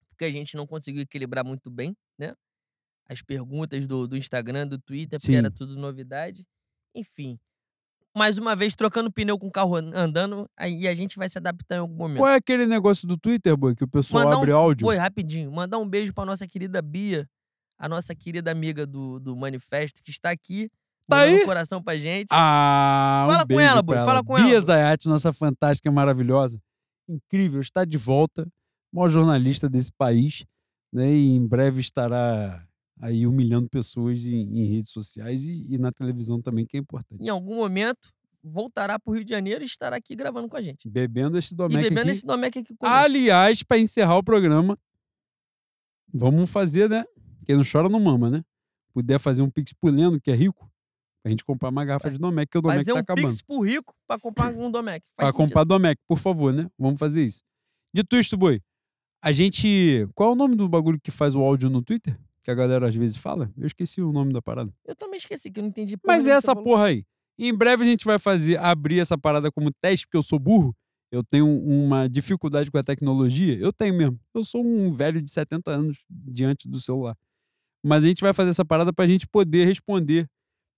porque 0.10 0.26
a 0.26 0.32
gente 0.32 0.56
não 0.56 0.68
conseguiu 0.68 1.02
equilibrar 1.02 1.44
muito 1.44 1.70
bem, 1.72 1.95
né? 2.18 2.34
As 3.10 3.22
perguntas 3.22 3.88
do, 3.88 4.08
do 4.08 4.16
Instagram, 4.16 4.68
do 4.68 4.80
Twitter, 4.80 5.20
porque 5.20 5.36
era 5.36 5.50
Sim. 5.50 5.56
tudo 5.56 5.76
novidade. 5.76 6.45
Enfim. 6.95 7.38
Mais 8.16 8.38
uma 8.38 8.56
vez, 8.56 8.76
trocando 8.76 9.11
pneu 9.11 9.40
com 9.40 9.48
o 9.48 9.52
carro 9.52 9.76
an- 9.76 9.92
andando, 9.95 10.48
aí 10.56 10.88
a 10.88 10.94
gente 10.94 11.18
vai 11.18 11.28
se 11.30 11.38
adaptar 11.38 11.78
em 11.78 11.80
algum 11.80 11.95
momento. 11.95 12.20
Qual 12.20 12.30
é 12.30 12.36
aquele 12.36 12.68
negócio 12.68 13.08
do 13.08 13.18
Twitter, 13.18 13.58
boy, 13.58 13.74
que 13.76 13.84
o 13.84 13.88
pessoal 13.88 14.26
Mandar 14.26 14.38
abre 14.38 14.52
um, 14.53 14.58
áudio? 14.58 14.88
Oi, 14.88 14.98
rapidinho. 14.98 15.52
Mandar 15.52 15.80
um 15.80 15.88
beijo 15.90 16.14
pra 16.14 16.26
nossa 16.26 16.45
querida 16.48 16.82
Bia, 16.82 17.28
a 17.82 17.90
nossa 17.90 18.14
querida 18.14 18.51
amiga 18.51 18.85
do, 18.85 19.19
do 19.19 19.35
Manifesto, 19.35 20.03
que 20.03 20.11
está 20.11 20.30
aqui. 20.30 20.69
Tá 21.10 21.22
aí? 21.22 21.42
um 21.42 21.45
coração 21.45 21.82
pra 21.82 21.98
gente. 21.98 22.27
Ah, 22.30 23.26
um 23.27 23.32
Fala 23.32 23.42
com 23.42 23.48
beijo 23.48 23.61
ela, 23.61 23.82
boy, 23.82 23.95
fala 23.98 24.24
com 24.24 24.38
ela, 24.38 24.48
Bia. 24.48 24.61
Zayat, 24.61 25.08
nossa 25.08 25.34
fantástica, 25.34 25.92
maravilhosa, 25.92 26.61
incrível, 27.10 27.60
está 27.60 27.84
de 27.84 27.98
volta, 27.98 28.48
maior 28.93 29.10
jornalista 29.10 29.68
desse 29.68 29.92
país, 29.92 30.45
né? 30.93 31.11
E 31.11 31.35
em 31.35 31.45
breve 31.45 31.82
estará 31.82 32.64
aí 33.01 33.26
humilhando 33.26 33.68
pessoas 33.68 34.24
em, 34.27 34.60
em 34.60 34.66
redes 34.68 34.92
sociais 34.92 35.48
e, 35.48 35.66
e 35.68 35.77
na 35.80 35.92
televisão 35.92 36.40
também, 36.40 36.68
que 36.68 36.77
é 36.77 36.80
importante. 36.80 37.22
Em 37.22 37.30
algum 37.30 37.56
momento, 37.56 38.14
voltará 38.43 39.00
pro 39.00 39.14
Rio 39.16 39.26
de 39.26 39.32
Janeiro 39.32 39.64
e 39.64 39.66
estará 39.66 39.95
aqui 39.95 40.16
gravando 40.16 40.48
com 40.48 40.56
a 40.56 40.61
gente. 40.61 40.88
Bebendo 40.88 41.35
este 41.35 41.53
E 41.53 41.58
Domecq 41.58 41.82
bebendo 41.82 42.01
aqui. 42.01 42.11
esse 42.11 42.26
Domecq 42.26 42.60
aqui. 42.60 42.76
Aliás, 42.80 43.64
para 43.64 43.80
encerrar 43.80 44.18
o 44.18 44.24
programa, 44.24 44.77
vamos 46.14 46.48
fazer, 46.48 46.88
né? 46.88 47.03
Quem 47.45 47.56
não 47.56 47.64
chora 47.70 47.90
não 47.90 48.00
mama, 48.00 48.30
né? 48.30 48.44
Puder 48.94 49.20
fazer 49.20 49.42
um 49.42 49.50
pix 49.50 49.74
pro 49.74 49.90
Leno, 49.92 50.20
que 50.20 50.30
é 50.32 50.36
rico, 50.36 50.70
pra 51.24 51.30
gente 51.30 51.44
comprar 51.45 51.70
uma 51.70 51.84
garrafa 51.86 52.11
de 52.11 52.18
Domecq, 52.18 52.52
que 52.52 52.58
o 52.58 52.61
Domecq 52.61 52.80
Fazer 52.80 52.92
tá 52.92 52.98
um 52.98 53.02
acabando. 53.02 53.28
pix 53.30 53.42
pro 53.42 53.60
rico 53.61 53.94
pra 54.08 54.20
comprar 54.20 54.53
um 54.53 54.70
Domecq. 54.70 55.06
Faz 55.06 55.16
Pra 55.16 55.26
sentido. 55.28 55.38
comprar 55.38 55.64
Domecq, 55.64 56.02
por 56.08 56.18
favor, 56.20 56.52
né? 56.53 56.70
Vamos 56.78 57.00
fazer 57.00 57.24
isso. 57.24 57.42
Dito 57.94 58.16
isto, 58.18 58.36
boi, 58.38 58.61
a 59.24 59.32
gente. 59.32 60.08
Qual 60.16 60.30
é 60.30 60.34
o 60.34 60.36
nome 60.36 60.56
do 60.56 60.68
bagulho 60.68 61.00
que 61.02 61.11
faz 61.11 61.36
o 61.36 61.40
áudio 61.42 61.70
no 61.70 61.82
Twitter? 61.82 62.18
Que 62.44 62.50
a 62.52 62.56
galera 62.56 62.88
às 62.88 62.95
vezes 62.95 63.18
fala? 63.18 63.52
Eu 63.58 63.68
esqueci 63.68 64.02
o 64.02 64.11
nome 64.11 64.34
da 64.34 64.42
parada. 64.42 64.74
Eu 64.86 64.95
também 64.95 65.18
esqueci, 65.18 65.52
que 65.52 65.60
eu 65.60 65.64
não 65.64 65.70
entendi. 65.70 65.95
Mas 66.06 66.26
é 66.26 66.32
essa 66.32 66.56
porra 66.56 66.86
aí. 66.86 67.06
Em 67.38 67.53
breve 67.53 67.84
a 67.84 67.88
gente 67.88 68.03
vai 68.03 68.18
fazer, 68.20 68.58
abrir 68.60 69.00
essa 69.00 69.18
parada 69.18 69.52
como 69.52 69.72
teste, 69.82 70.06
porque 70.08 70.18
eu 70.18 70.24
sou 70.24 70.40
burro. 70.40 70.76
Eu 71.11 71.24
tenho 71.24 71.45
uma 71.48 72.08
dificuldade 72.10 72.72
com 72.72 72.78
a 72.78 72.84
tecnologia. 72.84 73.58
Eu 73.58 73.72
tenho 73.74 73.94
mesmo. 73.94 74.20
Eu 74.34 74.44
sou 74.44 74.66
um 74.66 74.92
velho 74.92 75.22
de 75.22 75.30
70 75.30 75.70
anos 75.70 75.98
diante 76.10 76.68
do 76.70 76.80
celular. 76.82 77.16
Mas 77.84 78.03
a 78.03 78.08
gente 78.08 78.22
vai 78.22 78.34
fazer 78.34 78.50
essa 78.51 78.64
parada 78.66 78.93
pra 78.93 79.08
gente 79.08 79.27
poder 79.27 79.66
responder 79.66 80.27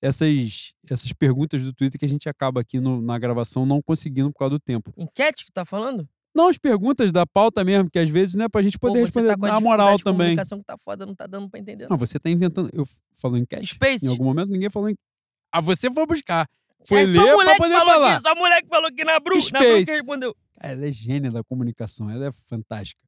essas, 0.01 0.73
essas 0.89 1.11
perguntas 1.13 1.61
do 1.61 1.73
Twitter 1.73 1.99
que 1.99 2.05
a 2.05 2.09
gente 2.09 2.27
acaba 2.29 2.61
aqui 2.61 2.79
no- 2.79 3.01
na 3.01 3.17
gravação 3.17 3.65
não 3.65 3.81
conseguindo 3.81 4.31
por 4.31 4.39
causa 4.39 4.51
do 4.51 4.59
tempo. 4.59 4.93
Enquete 4.97 5.45
que 5.45 5.51
tá 5.51 5.63
falando? 5.65 6.07
Não, 6.35 6.47
as 6.47 6.57
perguntas 6.57 7.11
da 7.11 7.25
pauta 7.27 7.63
mesmo, 7.63 7.89
que 7.91 7.99
às 7.99 8.09
vezes, 8.09 8.33
né, 8.35 8.49
pra 8.49 8.61
gente 8.63 8.77
Pô, 8.79 8.87
poder 8.87 9.01
você 9.01 9.19
responder 9.21 9.47
tá 9.47 9.47
a 9.49 9.53
na 9.53 9.59
moral 9.59 9.97
de 9.97 10.03
também. 10.03 10.17
comunicação 10.29 10.57
que 10.59 10.65
tá 10.65 10.77
foda, 10.77 11.05
não 11.05 11.13
tá 11.15 11.27
dando 11.27 11.47
pra 11.49 11.59
entender. 11.59 11.87
Não, 11.89 11.97
você 11.97 12.19
tá 12.19 12.29
inventando. 12.29 12.69
Eu 12.73 12.85
falou 13.15 13.37
enquete? 13.37 13.67
Space. 13.75 14.05
Em 14.05 14.09
algum 14.09 14.23
momento 14.25 14.49
ninguém 14.49 14.69
falou 14.69 14.89
em. 14.89 14.95
Ah, 15.51 15.61
você 15.61 15.91
foi 15.93 16.05
buscar. 16.07 16.49
Foi 16.85 17.01
É, 17.03 17.05
ler 17.05 17.35
pra 17.35 17.51
que 17.53 17.57
poder 17.59 17.73
falar. 17.79 18.13
Aqui, 18.15 18.23
só 18.23 18.35
mulher 18.35 18.61
que 18.61 18.67
falou 18.67 18.87
aqui 18.87 19.05
na 19.05 19.19
Bru. 19.19 19.35
Na 19.35 19.41
Bru 19.41 19.41
Space. 19.41 19.85
que 19.85 19.91
respondeu. 19.91 20.35
Ela 20.59 20.87
é 20.87 20.91
gênia 20.91 21.31
da 21.31 21.43
comunicação, 21.43 22.09
ela 22.09 22.27
é 22.27 22.31
fantástica. 22.47 22.99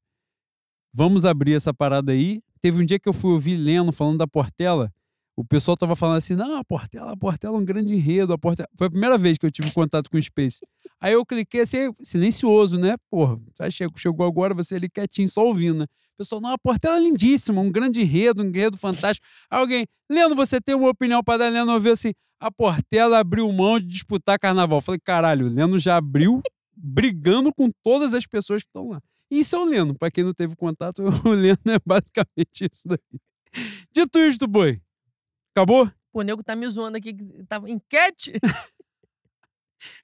Vamos 0.94 1.26
abrir 1.26 1.56
essa 1.56 1.74
parada 1.74 2.12
aí. 2.12 2.42
Teve 2.66 2.82
um 2.82 2.86
dia 2.86 2.98
que 2.98 3.08
eu 3.08 3.14
fui 3.14 3.32
ouvir 3.32 3.58
Leno 3.58 3.92
falando 3.92 4.18
da 4.18 4.26
Portela. 4.26 4.92
O 5.36 5.46
pessoal 5.46 5.78
tava 5.78 5.96
falando 5.96 6.18
assim: 6.18 6.34
não, 6.34 6.58
a 6.58 6.64
Portela, 6.64 7.12
a 7.12 7.16
Portela 7.16 7.58
é 7.58 7.60
um 7.60 7.64
grande 7.64 7.94
enredo. 7.94 8.34
A 8.34 8.40
Portela... 8.40 8.68
Foi 8.76 8.88
a 8.88 8.90
primeira 8.90 9.20
vez 9.20 9.38
que 9.38 9.46
eu 9.46 9.52
tive 9.52 9.70
contato 9.72 10.10
com 10.10 10.18
o 10.18 10.20
Space. 10.24 10.62
Aí 11.00 11.14
eu 11.14 11.24
cliquei 11.24 11.62
assim, 11.62 11.94
silencioso, 12.02 12.80
né? 12.80 12.96
Porra, 13.08 13.40
chegou 13.96 14.26
agora, 14.26 14.56
você 14.56 14.78
ali 14.78 14.90
quietinho, 14.90 15.30
só 15.30 15.46
ouvindo, 15.46 15.78
né? 15.78 15.84
O 15.84 16.18
pessoal, 16.18 16.42
não, 16.42 16.54
a 16.54 16.58
Portela 16.58 16.98
é 16.98 17.02
lindíssima, 17.02 17.62
um 17.62 17.72
grande 17.72 18.02
enredo, 18.02 18.42
um 18.42 18.48
enredo 18.48 18.80
fantástico. 18.80 19.28
Aí 19.48 19.60
alguém, 19.60 19.86
Leno, 20.12 20.36
você 20.36 20.60
tem 20.60 20.74
uma 20.74 20.90
opinião 20.90 21.24
para 21.24 21.44
dar? 21.44 21.50
Leno 21.50 21.72
ouviu 21.72 21.94
assim: 21.94 22.14
a 22.40 22.50
Portela 22.50 23.20
abriu 23.20 23.52
mão 23.52 23.80
de 23.80 23.86
disputar 23.86 24.40
carnaval. 24.40 24.80
Eu 24.80 24.82
falei, 24.82 25.00
caralho, 25.06 25.46
o 25.46 25.50
Leno 25.50 25.78
já 25.78 25.98
abriu 25.98 26.42
brigando 26.76 27.54
com 27.54 27.70
todas 27.84 28.16
as 28.16 28.26
pessoas 28.26 28.64
que 28.64 28.70
estão 28.70 28.90
lá. 28.90 29.00
E 29.32 29.40
isso 29.40 29.56
é 29.56 29.60
o 29.60 29.66
Leno. 29.66 29.98
Para 29.98 30.12
quem 30.12 30.24
não 30.24 30.34
teve 30.34 30.56
contato, 30.56 31.02
o 31.26 31.30
Leno 31.30 31.58
é 31.68 31.80
basicamente 31.86 32.70
isso 32.72 32.88
daí. 32.88 33.20
Dito 33.94 34.20
isto, 34.20 34.48
boi. 34.48 34.82
Acabou? 35.56 35.90
Pô, 36.12 36.20
o 36.20 36.22
nego 36.22 36.44
tá 36.44 36.56
me 36.56 36.68
zoando 36.68 36.98
aqui. 36.98 37.16
Tava 37.48 37.70
enquete? 37.70 38.34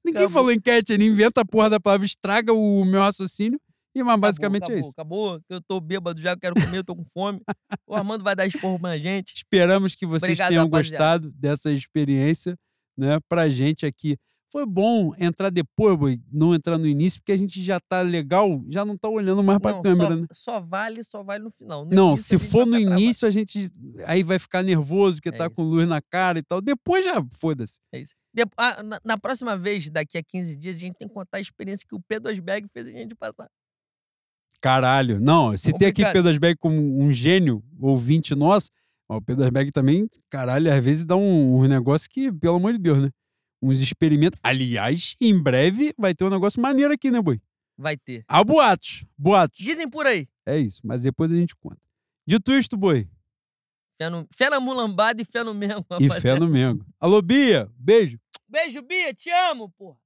Ninguém 0.05 0.23
Acabou. 0.23 0.29
falou 0.29 0.51
enquete, 0.51 0.93
ele 0.93 1.05
inventa 1.05 1.41
a 1.41 1.45
porra 1.45 1.69
da 1.69 1.79
palavra, 1.79 2.05
estraga 2.05 2.53
o 2.53 2.83
meu 2.85 3.01
raciocínio. 3.01 3.59
E 3.93 4.01
mas 4.01 4.19
basicamente 4.19 4.63
acabou, 4.63 4.77
é 4.77 4.79
isso. 4.79 4.91
Acabou, 4.91 5.27
acabou. 5.29 5.45
Eu 5.49 5.61
tô 5.61 5.81
bêbado 5.81 6.21
já, 6.21 6.37
quero 6.37 6.55
comer, 6.55 6.77
eu 6.77 6.83
tô 6.83 6.95
com 6.95 7.03
fome. 7.05 7.41
O 7.87 7.95
Armando 7.95 8.23
vai 8.23 8.33
dar 8.33 8.45
esporro 8.45 8.79
pra 8.79 8.97
gente. 8.97 9.33
Esperamos 9.35 9.95
que 9.95 10.05
vocês 10.05 10.23
Obrigado, 10.31 10.49
tenham 10.49 10.63
rapaziada. 10.63 11.19
gostado 11.19 11.31
dessa 11.33 11.71
experiência, 11.73 12.57
né, 12.97 13.19
pra 13.27 13.49
gente 13.49 13.85
aqui. 13.85 14.17
Foi 14.51 14.65
bom 14.65 15.13
entrar 15.17 15.49
depois, 15.49 15.97
boi, 15.97 16.19
não 16.29 16.53
entrar 16.53 16.77
no 16.77 16.85
início, 16.85 17.21
porque 17.21 17.31
a 17.31 17.37
gente 17.37 17.63
já 17.63 17.79
tá 17.79 18.01
legal, 18.01 18.61
já 18.67 18.83
não 18.83 18.97
tá 18.97 19.07
olhando 19.07 19.41
mais 19.41 19.57
pra 19.59 19.71
Não, 19.71 19.81
câmera, 19.81 20.09
só, 20.09 20.15
né? 20.15 20.27
só 20.33 20.59
vale, 20.59 21.03
só 21.05 21.23
vale 21.23 21.43
no 21.45 21.51
final. 21.51 21.85
No 21.85 21.91
Não, 21.95 22.07
início 22.09 22.25
se 22.25 22.35
a 22.35 22.49
for 22.49 22.65
no 22.65 22.77
travado. 22.77 23.01
início, 23.01 23.27
a 23.27 23.31
gente 23.31 23.69
aí 24.05 24.23
vai 24.23 24.37
ficar 24.37 24.61
nervoso, 24.61 25.19
porque 25.21 25.29
É 25.29 25.37
tá 25.37 25.49
com 25.49 25.61
isso. 25.61 25.71
luz 25.71 25.87
na 25.87 26.01
cara 26.01 26.37
e 26.39 26.43
tal. 26.43 26.59
Depois 26.59 27.05
já, 27.05 27.23
foda-se. 27.39 27.79
É 27.93 27.99
isso. 28.01 28.13
Depo- 28.33 28.51
ah, 28.57 28.83
na, 28.83 28.99
na 29.05 29.17
próxima 29.17 29.57
vez, 29.57 29.89
daqui 29.89 30.17
a 30.17 30.23
15 30.23 30.55
dias, 30.57 30.75
a 30.75 30.79
gente 30.79 30.95
tem 30.97 31.07
que 31.07 31.13
contar 31.13 31.37
a 31.37 31.41
experiência 31.41 31.85
que 31.87 31.95
o 31.95 31.99
P2Bag 32.01 32.67
fez 32.73 32.87
a 32.87 32.91
gente 32.91 33.15
passar. 33.15 33.47
Caralho. 34.59 35.19
Não, 35.19 35.55
se 35.57 35.71
tem 35.73 35.87
aqui 35.87 36.01
Complicado. 36.03 36.13
Pedro 36.13 36.29
Asberg 36.29 36.57
como 36.59 36.99
um 37.01 37.11
gênio 37.11 37.63
ouvinte 37.79 38.35
nosso, 38.35 38.69
o 39.09 39.21
Pedro 39.21 39.43
Asberg 39.43 39.71
também, 39.71 40.07
caralho, 40.29 40.71
às 40.71 40.83
vezes 40.83 41.05
dá 41.05 41.15
um, 41.15 41.57
um 41.61 41.67
negócio 41.67 42.09
que, 42.09 42.31
pelo 42.31 42.55
amor 42.57 42.73
de 42.73 42.79
Deus, 42.79 43.01
né? 43.01 43.09
Uns 43.61 43.79
experimentos. 43.79 44.39
Aliás, 44.41 45.15
em 45.21 45.37
breve 45.37 45.93
vai 45.97 46.13
ter 46.13 46.23
um 46.23 46.29
negócio 46.29 46.61
maneiro 46.61 46.93
aqui, 46.93 47.11
né, 47.11 47.21
boi? 47.21 47.39
Vai 47.77 47.95
ter. 47.97 48.23
Há 48.27 48.43
boatos. 48.43 49.05
Boatos. 49.17 49.59
Dizem 49.59 49.89
por 49.89 50.05
aí. 50.05 50.27
É 50.45 50.57
isso, 50.57 50.81
mas 50.83 51.01
depois 51.01 51.31
a 51.31 51.35
gente 51.35 51.55
conta. 51.55 51.77
Dito 52.27 52.51
isto, 52.51 52.75
boi. 52.75 53.07
Fé, 53.99 54.09
no, 54.09 54.27
fé 54.31 54.49
na 54.49 54.59
mulambada 54.59 55.21
e 55.21 55.25
fé 55.25 55.43
no 55.43 55.53
Mengo, 55.53 55.85
E 55.99 56.09
fé 56.09 56.37
no 56.37 56.47
Mengo. 56.47 56.85
Alô, 56.99 57.21
Bia. 57.21 57.69
Beijo. 57.77 58.19
Beijo, 58.47 58.81
Bia. 58.81 59.13
Te 59.13 59.29
amo, 59.29 59.69
porra. 59.69 59.97